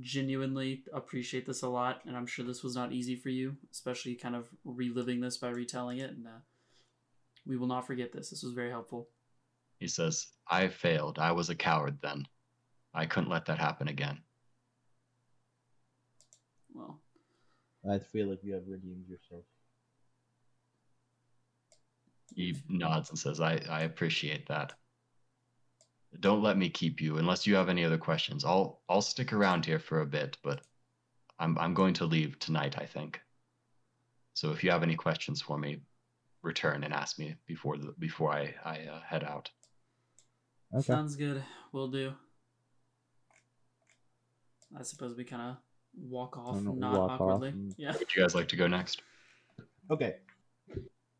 genuinely 0.00 0.84
appreciate 0.92 1.46
this 1.46 1.62
a 1.62 1.68
lot, 1.68 2.00
and 2.06 2.16
I'm 2.16 2.26
sure 2.26 2.44
this 2.44 2.62
was 2.62 2.74
not 2.74 2.92
easy 2.92 3.16
for 3.16 3.28
you, 3.28 3.56
especially 3.70 4.14
kind 4.14 4.34
of 4.34 4.48
reliving 4.64 5.20
this 5.20 5.36
by 5.36 5.50
retelling 5.50 5.98
it. 5.98 6.10
And 6.10 6.26
uh, 6.26 6.40
we 7.46 7.56
will 7.56 7.68
not 7.68 7.86
forget 7.86 8.12
this. 8.12 8.30
This 8.30 8.42
was 8.42 8.52
very 8.52 8.70
helpful. 8.70 9.08
He 9.82 9.88
says, 9.88 10.28
"I 10.46 10.68
failed. 10.68 11.18
I 11.18 11.32
was 11.32 11.50
a 11.50 11.56
coward 11.56 12.00
then. 12.00 12.28
I 12.94 13.06
couldn't 13.06 13.30
let 13.30 13.46
that 13.46 13.58
happen 13.58 13.88
again." 13.88 14.22
Well, 16.72 17.00
I 17.90 17.98
feel 17.98 18.28
like 18.28 18.44
you 18.44 18.54
have 18.54 18.62
redeemed 18.68 19.08
yourself. 19.08 19.44
He 22.32 22.54
nods 22.68 23.10
and 23.10 23.18
says, 23.18 23.40
"I 23.40 23.54
I 23.68 23.80
appreciate 23.80 24.46
that. 24.46 24.72
Don't 26.20 26.44
let 26.44 26.56
me 26.56 26.70
keep 26.70 27.00
you 27.00 27.18
unless 27.18 27.44
you 27.44 27.56
have 27.56 27.68
any 27.68 27.84
other 27.84 27.98
questions. 27.98 28.44
I'll 28.44 28.82
I'll 28.88 29.02
stick 29.02 29.32
around 29.32 29.66
here 29.66 29.80
for 29.80 30.00
a 30.00 30.06
bit, 30.06 30.38
but 30.44 30.64
I'm 31.40 31.58
I'm 31.58 31.74
going 31.74 31.94
to 31.94 32.06
leave 32.06 32.38
tonight. 32.38 32.78
I 32.78 32.86
think. 32.86 33.20
So 34.34 34.52
if 34.52 34.62
you 34.62 34.70
have 34.70 34.84
any 34.84 34.94
questions 34.94 35.42
for 35.42 35.58
me, 35.58 35.80
return 36.40 36.84
and 36.84 36.94
ask 36.94 37.18
me 37.18 37.34
before 37.46 37.78
the 37.78 37.92
before 37.98 38.32
I 38.32 38.54
I 38.64 38.86
uh, 38.86 39.00
head 39.00 39.24
out. 39.24 39.50
Okay. 40.74 40.82
sounds 40.82 41.16
good. 41.16 41.42
We'll 41.72 41.88
do. 41.88 42.12
I 44.78 44.82
suppose 44.82 45.16
we 45.16 45.24
kind 45.24 45.42
of 45.42 45.56
walk 46.08 46.36
off, 46.38 46.62
not 46.62 46.74
walk 46.76 47.10
off 47.10 47.20
awkwardly. 47.20 47.48
and- 47.50 47.74
Yeah. 47.76 47.92
Would 47.96 48.14
you 48.14 48.22
guys 48.22 48.34
like 48.34 48.48
to 48.48 48.56
go 48.56 48.66
next? 48.66 49.02
Okay. 49.90 50.16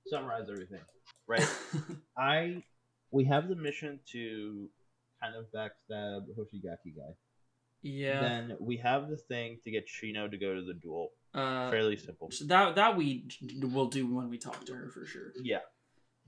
Summarize 0.07 0.49
everything. 0.51 0.81
Right. 1.27 1.47
I 2.17 2.63
we 3.11 3.25
have 3.25 3.49
the 3.49 3.57
mission 3.57 4.01
to 4.13 4.69
kind 5.23 5.35
of 5.37 5.45
backstab 5.53 6.27
Hoshigaki 6.37 6.97
guy. 6.97 7.15
yeah. 7.83 8.21
Then 8.21 8.57
we 8.59 8.79
have 8.79 9.09
the 9.11 9.17
thing 9.19 9.59
to 9.65 9.71
get 9.71 9.87
Sheena 9.87 10.31
to 10.31 10.39
go 10.39 10.55
to 10.55 10.63
the 10.63 10.75
duel. 10.75 11.11
uh, 11.35 11.71
Fairly 11.71 11.97
simple. 11.97 12.31
so 12.31 12.47
that 12.47 12.75
that 12.77 12.97
we 12.97 13.29
will 13.61 13.89
do 13.89 14.07
when 14.15 14.31
we 14.31 14.39
talk 14.39 14.65
to 14.65 14.75
her 14.75 14.89
for 14.91 15.05
sure. 15.05 15.33
Yeah. 15.43 15.61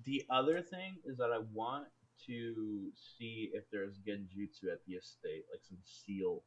The 0.05 0.25
other 0.29 0.61
thing 0.61 0.97
is 1.07 1.17
that 1.17 1.31
I 1.33 1.39
want 1.53 1.87
to 2.27 2.91
see 3.19 3.51
if 3.53 3.65
there's 3.71 3.99
genjutsu 3.99 4.73
at 4.73 4.81
the 4.87 4.95
estate, 4.95 5.45
like 5.51 5.61
some 5.69 5.79
seal 5.85 6.43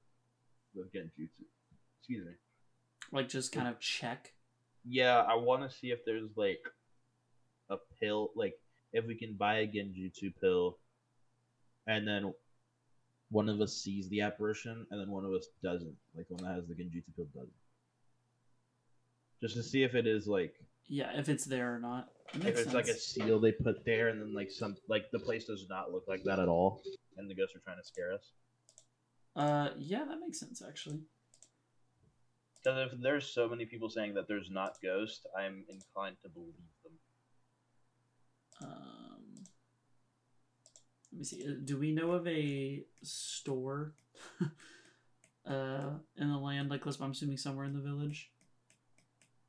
with 0.73 0.91
genjutsu. 0.93 1.45
Excuse 1.99 2.25
me. 2.25 2.33
Like 3.11 3.29
just 3.29 3.51
kind 3.51 3.67
of 3.67 3.79
check. 3.79 4.33
Yeah, 4.85 5.19
I 5.19 5.35
want 5.35 5.69
to 5.69 5.75
see 5.75 5.91
if 5.91 6.05
there's 6.05 6.29
like 6.35 6.61
a 7.69 7.77
pill, 7.99 8.31
like 8.35 8.57
if 8.93 9.05
we 9.05 9.15
can 9.15 9.33
buy 9.33 9.59
a 9.59 9.67
genjutsu 9.67 10.33
pill, 10.39 10.77
and 11.85 12.07
then 12.07 12.33
one 13.29 13.49
of 13.49 13.59
us 13.61 13.73
sees 13.73 14.07
the 14.09 14.21
apparition, 14.21 14.85
and 14.89 14.99
then 14.99 15.11
one 15.11 15.25
of 15.25 15.31
us 15.31 15.47
doesn't. 15.61 15.95
Like 16.15 16.27
the 16.27 16.35
one 16.35 16.45
that 16.45 16.55
has 16.55 16.67
the 16.67 16.73
genjutsu 16.73 17.15
pill 17.15 17.27
doesn't. 17.33 17.51
Just 19.41 19.55
to 19.55 19.63
see 19.63 19.83
if 19.83 19.93
it 19.95 20.07
is 20.07 20.27
like 20.27 20.55
Yeah, 20.87 21.11
if 21.15 21.29
it's 21.29 21.45
there 21.45 21.73
or 21.73 21.79
not. 21.79 22.09
If 22.33 22.57
it's 22.57 22.73
like 22.73 22.87
a 22.87 22.93
seal 22.93 23.39
they 23.39 23.51
put 23.51 23.83
there, 23.85 24.09
and 24.09 24.21
then 24.21 24.33
like 24.33 24.51
some 24.51 24.75
like 24.87 25.09
the 25.11 25.19
place 25.19 25.45
does 25.45 25.65
not 25.69 25.91
look 25.91 26.03
like 26.07 26.23
that 26.25 26.39
at 26.39 26.47
all, 26.47 26.81
and 27.17 27.29
the 27.29 27.35
ghosts 27.35 27.55
are 27.55 27.59
trying 27.59 27.77
to 27.77 27.83
scare 27.87 28.13
us. 28.13 28.31
Uh, 29.35 29.69
yeah, 29.77 30.03
that 30.05 30.19
makes 30.19 30.39
sense 30.39 30.61
actually. 30.67 30.99
Because 32.63 32.91
if 32.91 32.99
there's 33.01 33.27
so 33.27 33.47
many 33.47 33.65
people 33.65 33.89
saying 33.89 34.15
that 34.15 34.27
there's 34.27 34.49
not 34.49 34.77
ghosts, 34.83 35.25
I'm 35.37 35.63
inclined 35.69 36.17
to 36.23 36.29
believe 36.29 36.53
them. 36.83 36.93
Um, 38.61 39.23
let 41.11 41.19
me 41.19 41.23
see. 41.23 41.45
uh, 41.47 41.51
Do 41.63 41.77
we 41.77 41.91
know 41.91 42.11
of 42.11 42.27
a 42.27 42.83
store, 43.03 43.93
uh, 45.47 45.91
in 46.17 46.31
the 46.31 46.37
land 46.37 46.69
like? 46.69 46.85
I'm 46.85 47.11
assuming 47.11 47.37
somewhere 47.37 47.65
in 47.65 47.73
the 47.73 47.79
village. 47.81 48.31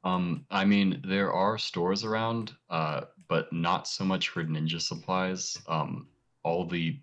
Um, 0.04 0.46
I 0.50 0.64
mean, 0.64 1.02
there 1.04 1.32
are 1.32 1.58
stores 1.58 2.04
around, 2.04 2.52
uh, 2.70 3.02
but 3.28 3.52
not 3.52 3.88
so 3.88 4.04
much 4.04 4.28
for 4.28 4.44
ninja 4.44 4.80
supplies. 4.80 5.58
Um, 5.66 6.08
all 6.42 6.64
the 6.64 6.98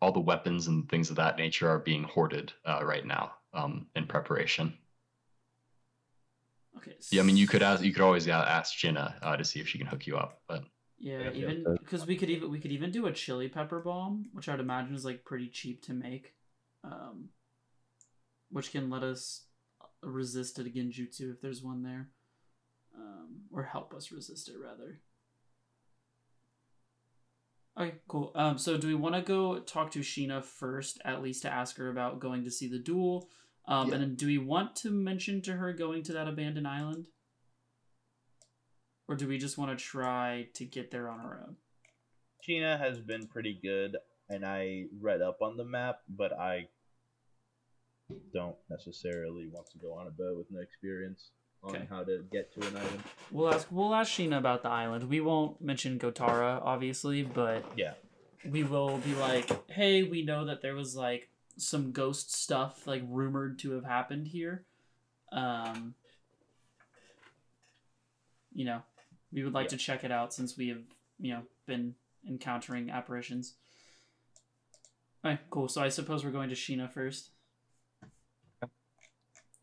all 0.00 0.12
the 0.12 0.20
weapons 0.20 0.66
and 0.66 0.88
things 0.88 1.10
of 1.10 1.16
that 1.16 1.38
nature 1.38 1.68
are 1.68 1.78
being 1.78 2.04
hoarded 2.04 2.52
uh, 2.66 2.84
right 2.84 3.06
now 3.06 3.32
um, 3.54 3.86
in 3.96 4.06
preparation. 4.06 4.76
Okay. 6.76 6.92
Yeah, 7.10 7.22
I 7.22 7.24
mean, 7.24 7.36
you 7.36 7.46
could 7.46 7.62
ask, 7.62 7.82
you 7.82 7.92
could 7.92 8.02
always 8.02 8.28
ask 8.28 8.76
Jinna 8.76 9.16
uh, 9.22 9.36
to 9.36 9.44
see 9.44 9.60
if 9.60 9.68
she 9.68 9.78
can 9.78 9.86
hook 9.86 10.06
you 10.06 10.16
up, 10.16 10.42
but 10.46 10.64
Yeah, 10.98 11.20
Yeah, 11.24 11.30
even 11.32 11.64
yeah. 11.66 11.74
because 11.80 12.06
we 12.06 12.16
could 12.16 12.28
even 12.30 12.50
we 12.50 12.60
could 12.60 12.72
even 12.72 12.90
do 12.90 13.06
a 13.06 13.12
chili 13.12 13.48
pepper 13.48 13.80
bomb, 13.80 14.26
which 14.32 14.48
I'd 14.48 14.60
imagine 14.60 14.94
is 14.94 15.04
like 15.04 15.24
pretty 15.24 15.48
cheap 15.48 15.82
to 15.84 15.94
make, 15.94 16.34
um, 16.84 17.30
which 18.50 18.70
can 18.70 18.90
let 18.90 19.02
us 19.02 19.45
resist 20.02 20.58
it 20.58 20.66
a 20.66 20.70
genjutsu 20.70 21.32
if 21.32 21.40
there's 21.40 21.62
one 21.62 21.82
there, 21.82 22.08
um, 22.96 23.42
or 23.52 23.62
help 23.64 23.94
us 23.94 24.12
resist 24.12 24.48
it 24.48 24.56
rather. 24.62 25.00
Okay, 27.78 27.96
cool. 28.08 28.32
Um, 28.34 28.56
so 28.56 28.78
do 28.78 28.86
we 28.86 28.94
want 28.94 29.14
to 29.16 29.20
go 29.22 29.58
talk 29.58 29.90
to 29.92 30.00
Sheena 30.00 30.42
first, 30.42 30.98
at 31.04 31.22
least 31.22 31.42
to 31.42 31.52
ask 31.52 31.76
her 31.76 31.90
about 31.90 32.20
going 32.20 32.44
to 32.44 32.50
see 32.50 32.68
the 32.68 32.78
duel? 32.78 33.28
Um, 33.68 33.88
Yeah. 33.88 33.94
and 33.94 34.02
then 34.02 34.14
do 34.14 34.26
we 34.26 34.38
want 34.38 34.76
to 34.76 34.90
mention 34.90 35.42
to 35.42 35.52
her 35.54 35.72
going 35.72 36.02
to 36.04 36.12
that 36.14 36.28
abandoned 36.28 36.66
island? 36.66 37.08
Or 39.08 39.14
do 39.14 39.28
we 39.28 39.38
just 39.38 39.58
want 39.58 39.76
to 39.78 39.84
try 39.84 40.48
to 40.54 40.64
get 40.64 40.90
there 40.90 41.08
on 41.08 41.20
our 41.20 41.44
own? 41.46 41.56
Sheena 42.46 42.78
has 42.78 42.98
been 42.98 43.26
pretty 43.26 43.58
good, 43.60 43.96
and 44.28 44.44
I 44.44 44.86
read 45.00 45.20
up 45.20 45.42
on 45.42 45.56
the 45.56 45.64
map, 45.64 46.00
but 46.08 46.32
I 46.32 46.68
don't 48.32 48.56
necessarily 48.70 49.48
want 49.52 49.66
to 49.70 49.78
go 49.78 49.92
on 49.94 50.06
a 50.06 50.10
boat 50.10 50.36
with 50.36 50.46
no 50.50 50.60
experience 50.60 51.30
on 51.62 51.74
Okay. 51.74 51.86
how 51.90 52.04
to 52.04 52.24
get 52.30 52.52
to 52.54 52.66
an 52.66 52.76
island. 52.76 53.02
We'll 53.30 53.52
ask 53.52 53.66
we'll 53.70 53.94
ask 53.94 54.12
Sheena 54.12 54.38
about 54.38 54.62
the 54.62 54.68
island. 54.68 55.08
We 55.08 55.20
won't 55.20 55.60
mention 55.60 55.98
Gotara, 55.98 56.60
obviously, 56.62 57.22
but 57.22 57.64
Yeah. 57.76 57.94
we 58.44 58.62
will 58.62 58.98
be 58.98 59.14
like, 59.14 59.70
hey, 59.70 60.02
we 60.04 60.22
know 60.24 60.44
that 60.44 60.62
there 60.62 60.74
was 60.74 60.94
like 60.94 61.30
some 61.56 61.90
ghost 61.92 62.32
stuff 62.34 62.86
like 62.86 63.02
rumored 63.08 63.58
to 63.60 63.72
have 63.72 63.84
happened 63.84 64.28
here. 64.28 64.64
Um 65.32 65.94
you 68.52 68.64
know, 68.64 68.82
we 69.32 69.44
would 69.44 69.52
like 69.52 69.64
Yeah. 69.64 69.70
to 69.70 69.76
check 69.76 70.04
it 70.04 70.10
out 70.10 70.32
since 70.32 70.56
we 70.56 70.68
have, 70.68 70.82
you 71.18 71.32
know, 71.34 71.42
been 71.66 71.94
encountering 72.26 72.90
apparitions. 72.90 73.54
Okay, 75.24 75.40
cool. 75.50 75.68
So 75.68 75.82
I 75.82 75.88
suppose 75.90 76.24
we're 76.24 76.30
going 76.30 76.48
to 76.50 76.54
Sheena 76.54 76.90
first. 76.90 77.30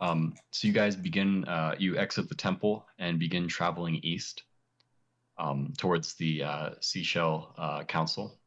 Um, 0.04 0.34
so 0.52 0.68
you 0.68 0.74
guys 0.74 0.98
begin, 0.98 1.46
uh, 1.46 1.76
you 1.80 1.98
exit 1.98 2.28
the 2.28 2.36
temple 2.36 2.86
and 3.00 3.18
begin 3.18 3.48
traveling 3.48 4.02
east 4.04 4.44
um, 5.38 5.72
towards 5.78 6.16
the 6.16 6.44
uh, 6.44 6.70
Seashell 6.82 7.56
uh, 7.58 7.84
Council. 7.86 8.38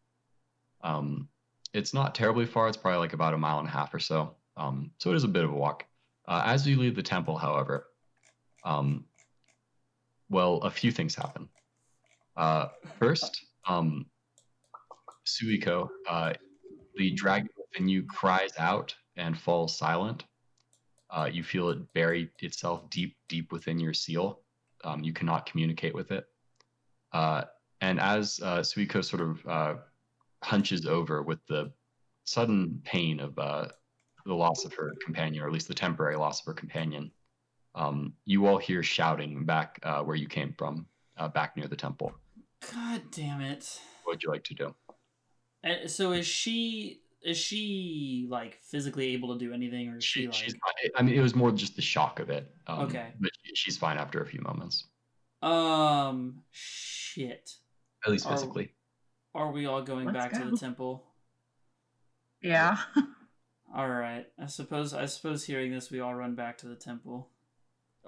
Um, 0.85 1.31
it's 1.73 1.95
not 1.95 2.15
terribly 2.15 2.45
far, 2.45 2.69
it's 2.69 2.77
probably 2.77 2.99
like 2.99 3.15
about 3.15 3.33
a 3.33 3.39
mile 3.39 3.59
and 3.59 3.67
a 3.67 3.71
half 3.71 3.95
or 3.95 3.99
so. 3.99 4.35
Um, 4.59 4.91
so 4.99 5.13
it 5.13 5.17
is 5.17 5.25
a 5.25 5.29
bit 5.29 5.45
of 5.45 5.51
a 5.51 5.57
walk. 5.57 5.87
Uh, 6.29 6.43
as 6.45 6.67
you 6.69 6.79
leave 6.79 6.95
the 6.95 7.03
temple, 7.03 7.39
however, 7.39 7.87
um, 8.63 9.07
well, 10.29 10.57
a 10.59 10.71
few 10.71 10.93
things 10.93 11.15
happen. 11.15 11.49
Uh, 12.37 12.69
first, 12.99 13.47
um, 13.67 14.05
Suiko, 15.27 15.89
uh, 16.07 16.35
the 16.97 17.13
dragon 17.13 17.49
within 17.57 17.89
you 17.89 18.03
cries 18.03 18.53
out 18.59 18.95
and 19.17 19.39
falls 19.39 19.79
silent. 19.79 20.25
Uh, 21.11 21.29
you 21.33 21.43
feel 21.43 21.71
it 21.71 21.93
bury 21.95 22.31
itself 22.41 22.89
deep, 22.91 23.17
deep 23.29 23.53
within 23.53 23.79
your 23.79 23.95
seal. 23.95 24.41
Um, 24.85 25.03
you 25.03 25.13
cannot 25.13 25.47
communicate 25.47 25.95
with 25.95 26.11
it. 26.11 26.27
Uh, 27.13 27.45
and 27.81 28.01
as 28.01 28.41
uh, 28.43 28.59
Suiko 28.59 29.05
sort 29.05 29.23
of 29.23 29.47
uh, 29.47 29.75
hunches 30.43 30.87
over 30.87 31.23
with 31.23 31.39
the 31.49 31.73
sudden 32.25 32.81
pain 32.85 33.21
of 33.21 33.39
uh, 33.39 33.69
the 34.25 34.35
loss 34.35 34.65
of 34.65 34.75
her 34.75 34.93
companion, 35.05 35.43
or 35.43 35.47
at 35.47 35.53
least 35.53 35.69
the 35.69 35.75
temporary 35.75 36.17
loss 36.17 36.41
of 36.41 36.47
her 36.47 36.55
companion, 36.55 37.11
um, 37.75 38.15
you 38.25 38.47
all 38.47 38.59
hear 38.59 38.83
shouting 38.83 39.45
back 39.45 39.79
uh, 39.83 40.03
where 40.03 40.17
you 40.17 40.27
came 40.27 40.55
from, 40.59 40.87
uh, 41.19 41.29
back 41.29 41.57
near 41.57 41.69
the 41.69 41.77
temple. 41.77 42.13
God 42.73 43.03
damn 43.11 43.41
it. 43.41 43.81
What 44.05 44.15
would 44.15 44.23
you 44.23 44.31
like 44.31 44.45
to 44.45 44.55
do? 44.55 44.75
And 45.63 45.91
so 45.91 46.13
is 46.13 46.27
she 46.27 47.03
is 47.23 47.37
she 47.37 48.27
like 48.31 48.59
physically 48.63 49.13
able 49.15 49.33
to 49.37 49.45
do 49.45 49.53
anything 49.53 49.89
or 49.89 49.97
is 49.99 50.05
she, 50.05 50.21
She, 50.21 50.27
like 50.27 50.35
she's 50.35 50.53
fine. 50.53 50.91
I 50.97 51.03
mean, 51.03 51.15
it 51.15 51.21
was 51.23 51.35
more 51.35 51.51
just 51.51 51.75
the 51.77 51.83
shock 51.83 52.21
of 52.21 52.31
it. 52.31 52.51
Um, 52.67 52.81
Okay. 52.81 53.13
But 53.19 53.31
she- 53.43 53.55
she's 53.55 53.77
fine 53.77 53.99
after 53.99 54.21
a 54.21 54.27
few 54.27 54.41
moments, 54.43 54.85
um 55.43 56.43
shit. 56.53 57.51
at 58.05 58.13
least 58.13 58.29
physically. 58.29 58.73
Are 59.35 59.51
we 59.53 59.67
all 59.67 59.83
going 59.83 60.07
Let's 60.07 60.17
back 60.17 60.33
to 60.35 60.51
the 60.51 60.57
temple? 60.57 61.05
Yeah. 62.41 62.79
All 63.75 63.89
right. 63.89 64.27
I 64.39 64.47
suppose 64.47 64.95
I 64.95 65.07
suppose 65.07 65.45
hearing 65.45 65.73
this 65.73 65.91
we 65.91 66.01
all 66.01 66.15
run 66.15 66.35
back 66.35 66.57
to 66.59 66.67
the 66.69 66.77
temple. 66.77 67.29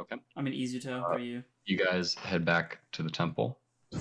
Okay. 0.00 0.16
I 0.36 0.40
mean 0.42 0.54
Izuto, 0.54 1.02
Uh, 1.02 1.06
are 1.06 1.18
you? 1.18 1.42
You 1.66 1.76
guys 1.76 2.14
head 2.14 2.44
back 2.44 2.78
to 2.92 3.02
the 3.02 3.10
temple. 3.10 3.58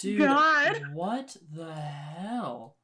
Jeez. 0.00 0.18
Where 0.18 0.28
they- 0.28 0.34
oh 0.34 0.72
Dude, 0.74 0.82
God. 0.82 0.94
what 0.94 1.36
the 1.54 1.74
hell? 1.74 2.76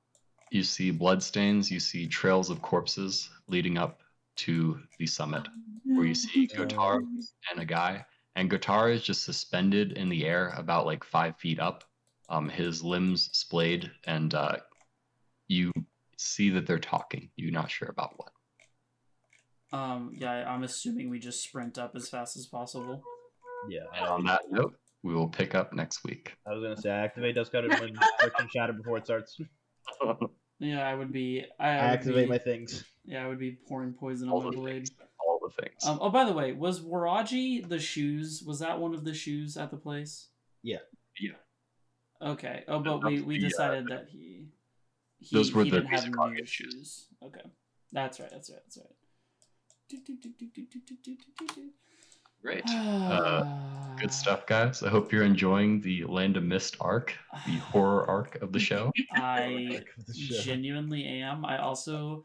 You 0.51 0.63
see 0.63 0.91
bloodstains. 0.91 1.71
You 1.71 1.79
see 1.81 2.07
trails 2.09 2.49
of 2.51 2.63
corpses 2.63 3.29
leading 3.49 3.77
up 3.79 4.01
to 4.37 4.81
the 4.99 5.07
summit, 5.07 5.47
where 5.85 6.07
you 6.07 6.15
see 6.15 6.47
Gotaro 6.49 7.01
and 7.51 7.61
a 7.61 7.65
guy. 7.65 8.05
And 8.37 8.51
Gotaro 8.51 8.95
is 8.95 9.03
just 9.03 9.25
suspended 9.25 9.93
in 9.93 10.09
the 10.09 10.25
air, 10.25 10.55
about 10.57 10.87
like 10.87 11.03
five 11.05 11.37
feet 11.39 11.59
up. 11.61 11.85
Um, 12.31 12.49
his 12.49 12.83
limbs 12.85 13.31
splayed, 13.33 13.91
and 14.05 14.33
uh, 14.35 14.57
you 15.49 15.73
see 16.17 16.51
that 16.51 16.67
they're 16.67 16.79
talking. 16.79 17.31
You're 17.37 17.53
not 17.53 17.71
sure 17.71 17.89
about 17.89 18.19
what. 18.19 18.33
Um 19.71 20.13
yeah, 20.15 20.51
I'm 20.51 20.63
assuming 20.63 21.11
we 21.11 21.19
just 21.19 21.43
sprint 21.43 21.77
up 21.77 21.95
as 21.95 22.09
fast 22.09 22.37
as 22.37 22.47
possible. 22.47 23.03
Yeah. 23.69 23.85
And 23.95 24.07
on 24.07 24.25
that 24.25 24.43
note, 24.51 24.75
we 25.09 25.15
will 25.15 25.29
pick 25.29 25.55
up 25.55 25.73
next 25.73 26.05
week. 26.05 26.37
I 26.47 26.53
was 26.53 26.63
gonna 26.63 26.77
say 26.77 26.91
I 26.91 26.99
activate 26.99 27.35
dust 27.35 27.51
cutter 27.51 27.69
when 27.69 27.97
friction 28.21 28.49
shatter 28.55 28.75
before 28.75 28.99
it 28.99 29.07
starts. 29.07 29.41
Yeah, 30.61 30.87
I 30.87 30.95
would 30.95 31.13
be 31.13 31.45
I 31.59 31.69
I, 31.69 31.75
would 31.77 31.99
activate 31.99 32.27
be, 32.27 32.31
my 32.31 32.39
things. 32.39 32.85
Yeah, 33.07 33.25
I 33.25 33.29
would 33.29 33.39
be 33.39 33.53
pouring 33.69 33.95
poison 33.95 34.29
All 34.29 34.41
on 34.41 34.45
my 34.47 34.51
the 34.51 34.57
blade. 34.59 34.87
things. 34.89 34.91
All 35.27 35.41
the 35.43 35.63
things. 35.63 35.87
Um, 35.87 35.99
oh, 36.03 36.11
by 36.11 36.25
the 36.25 36.33
way, 36.35 36.53
was 36.53 36.81
Waraji 36.81 37.67
the 37.67 37.79
shoes? 37.79 38.43
Was 38.47 38.59
that 38.59 38.79
one 38.79 38.93
of 38.93 39.05
the 39.05 39.15
shoes 39.15 39.57
at 39.57 39.71
the 39.71 39.77
place? 39.79 40.29
yeah. 40.63 40.79
Yeah. 41.21 41.33
Okay. 42.21 42.65
Oh, 42.69 42.81
but 42.81 43.01
That 43.01 43.07
we, 43.07 43.15
was 43.15 43.23
we 43.25 43.39
the, 43.39 43.47
uh, 43.47 43.49
decided 43.49 43.87
that 43.89 44.07
he. 44.11 44.49
he 45.19 45.35
Those 45.37 45.53
were 45.53 45.65
he 45.65 45.71
the 45.71 45.81
didn't 45.81 45.91
have 45.91 46.05
Mizukage 46.05 46.33
new 46.35 46.47
shoes. 46.47 46.73
shoes. 46.73 47.07
Okay. 47.25 47.41
That's 47.93 48.21
right. 48.21 48.31
That's 48.31 48.51
right. 48.51 48.61
That's 48.65 48.79
right. 48.79 48.95
Do, 49.89 49.97
do, 50.05 50.17
do, 50.17 51.73
Great. 52.43 52.65
Uh, 52.71 53.45
Good 53.99 54.13
stuff, 54.13 54.47
guys. 54.47 54.85
I 54.85 54.91
hope 54.91 55.11
you're 55.13 55.25
enjoying 55.25 55.81
the 55.81 56.05
Land 56.05 56.37
of 56.37 56.45
Mist 56.45 56.77
arc, 56.81 57.15
the 57.47 57.53
horror 57.73 58.07
arc 58.09 58.37
of 58.43 58.53
the 58.53 58.61
show. 58.61 58.93
I 59.13 59.81
The 60.07 60.15
show. 60.15 60.41
genuinely 60.43 61.05
am. 61.05 61.45
I 61.45 61.59
also 61.59 62.23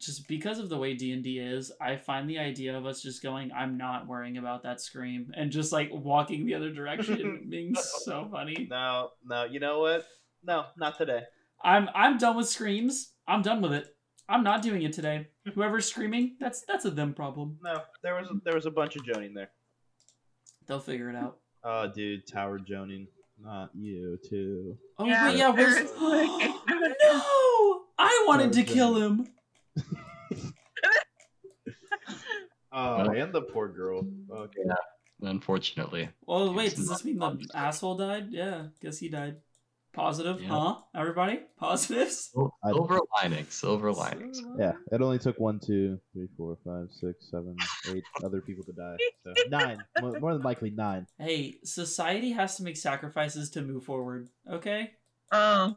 just 0.00 0.26
because 0.26 0.58
of 0.58 0.68
the 0.68 0.76
way 0.78 0.94
D&D 0.94 1.38
is, 1.38 1.70
I 1.80 1.94
find 1.96 2.28
the 2.28 2.38
idea 2.38 2.76
of 2.76 2.86
us 2.86 3.02
just 3.02 3.22
going 3.22 3.52
I'm 3.52 3.76
not 3.76 4.08
worrying 4.08 4.38
about 4.38 4.62
that 4.64 4.80
scream 4.80 5.30
and 5.36 5.52
just 5.52 5.70
like 5.72 5.90
walking 5.92 6.44
the 6.46 6.54
other 6.54 6.72
direction 6.72 7.46
being 7.50 7.74
so 7.76 8.26
funny. 8.32 8.66
No, 8.68 9.10
no, 9.24 9.44
you 9.44 9.60
know 9.60 9.80
what? 9.80 10.06
No, 10.42 10.64
not 10.76 10.98
today. 10.98 11.22
I'm 11.62 11.88
I'm 11.94 12.18
done 12.18 12.36
with 12.36 12.48
screams. 12.48 13.12
I'm 13.28 13.42
done 13.42 13.60
with 13.62 13.74
it. 13.74 13.94
I'm 14.28 14.42
not 14.42 14.62
doing 14.62 14.82
it 14.82 14.92
today. 14.92 15.28
Whoever's 15.54 15.86
screaming, 15.86 16.36
that's 16.40 16.62
that's 16.66 16.84
a 16.84 16.90
them 16.90 17.14
problem. 17.14 17.58
No, 17.62 17.82
there 18.02 18.14
was 18.14 18.28
there 18.44 18.54
was 18.54 18.66
a 18.66 18.70
bunch 18.70 18.96
of 18.96 19.02
jonin 19.02 19.34
there. 19.34 19.50
They'll 20.66 20.80
figure 20.80 21.08
it 21.10 21.16
out. 21.16 21.38
Oh, 21.64 21.88
dude, 21.92 22.26
tower 22.26 22.58
jonin. 22.58 23.06
Not 23.42 23.70
you 23.74 24.18
too. 24.28 24.76
Oh 24.98 25.06
Yeah, 25.06 25.28
wait, 25.28 25.38
yeah, 25.38 25.48
where's 25.50 25.74
there's- 25.74 25.90
No! 27.02 27.82
I 27.98 28.24
wanted 28.28 28.52
to 28.54 28.62
kill 28.64 28.96
him. 28.96 29.26
Oh, 32.72 32.98
Well- 32.98 33.10
and 33.10 33.32
the 33.32 33.42
poor 33.42 33.66
girl. 33.68 34.06
Okay. 34.30 34.62
Unfortunately, 35.22 36.08
Well, 36.24 36.54
wait, 36.54 36.74
does 36.76 36.88
this 36.88 37.04
mean 37.04 37.18
the 37.18 37.36
asshole 37.54 37.96
died? 37.96 38.28
Yeah, 38.30 38.68
guess 38.80 38.98
he 38.98 39.08
died. 39.10 39.36
Positive, 39.92 40.40
Yeah. 40.40 40.48
huh? 40.48 40.74
Everybody? 40.94 41.40
Positives? 41.58 42.30
Sil- 42.32 42.54
silver 42.64 43.00
linings, 43.20 43.52
silver 43.54 43.92
linings. 43.92 44.40
Yeah, 44.58 44.72
it 44.92 45.02
only 45.02 45.18
took 45.18 45.38
one, 45.40 45.58
two, 45.58 45.98
three, 46.12 46.28
four, 46.36 46.56
five, 46.64 46.86
six, 46.92 47.28
seven, 47.30 47.56
eight 47.92 48.04
other 48.24 48.40
people 48.40 48.62
to 48.64 48.72
die. 48.72 48.96
So 49.24 49.32
nine, 49.50 49.82
more, 50.00 50.20
more 50.20 50.32
than 50.32 50.42
likely 50.42 50.70
nine. 50.70 51.06
Hey, 51.18 51.56
society 51.64 52.30
has 52.32 52.56
to 52.56 52.62
make 52.62 52.76
sacrifices 52.76 53.50
to 53.50 53.62
move 53.62 53.82
forward, 53.84 54.28
okay? 54.50 54.92
Oh, 55.32 55.76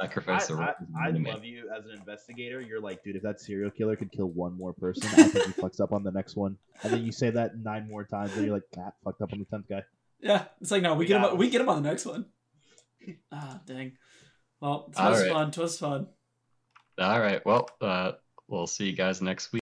Sacrifice 0.00 0.46
the 0.46 0.54
I, 0.54 0.58
right 0.58 0.74
I 1.04 1.08
enemy. 1.08 1.32
love 1.32 1.44
you 1.44 1.68
as 1.76 1.84
an 1.84 1.92
investigator. 1.98 2.60
You're 2.60 2.80
like, 2.80 3.02
dude, 3.02 3.16
if 3.16 3.22
that 3.22 3.40
serial 3.40 3.72
killer 3.72 3.96
could 3.96 4.12
kill 4.12 4.28
one 4.28 4.56
more 4.56 4.72
person, 4.72 5.08
I 5.16 5.24
think 5.24 5.46
he 5.46 5.52
fucks 5.60 5.80
up 5.80 5.92
on 5.92 6.04
the 6.04 6.12
next 6.12 6.36
one. 6.36 6.56
And 6.84 6.92
then 6.92 7.04
you 7.04 7.10
say 7.10 7.30
that 7.30 7.58
nine 7.58 7.88
more 7.88 8.04
times, 8.04 8.32
and 8.36 8.46
you're 8.46 8.54
like, 8.54 8.70
cat 8.72 8.94
fucked 9.04 9.20
up 9.20 9.32
on 9.32 9.40
the 9.40 9.44
tenth 9.46 9.68
guy. 9.68 9.82
Yeah, 10.20 10.44
it's 10.60 10.70
like 10.70 10.82
no, 10.82 10.92
we, 10.94 11.00
We 11.00 11.06
get 11.06 11.16
him. 11.16 11.22
got 11.22 11.38
We 11.38 11.50
get 11.50 11.60
him 11.60 11.68
on 11.68 11.82
the 11.82 11.88
next 11.88 12.06
one. 12.06 12.26
Ah, 13.32 13.60
dang. 13.66 13.92
Well, 14.60 14.92
All 14.96 15.10
twas 15.10 15.22
right. 15.22 15.30
fun. 15.30 15.50
Twas 15.50 15.78
fun. 15.78 16.06
All 16.98 17.20
right. 17.20 17.44
Well, 17.46 17.68
uh, 17.80 18.12
we'll 18.48 18.66
see 18.66 18.86
you 18.86 18.96
guys 18.96 19.22
next 19.22 19.52
week. 19.52 19.58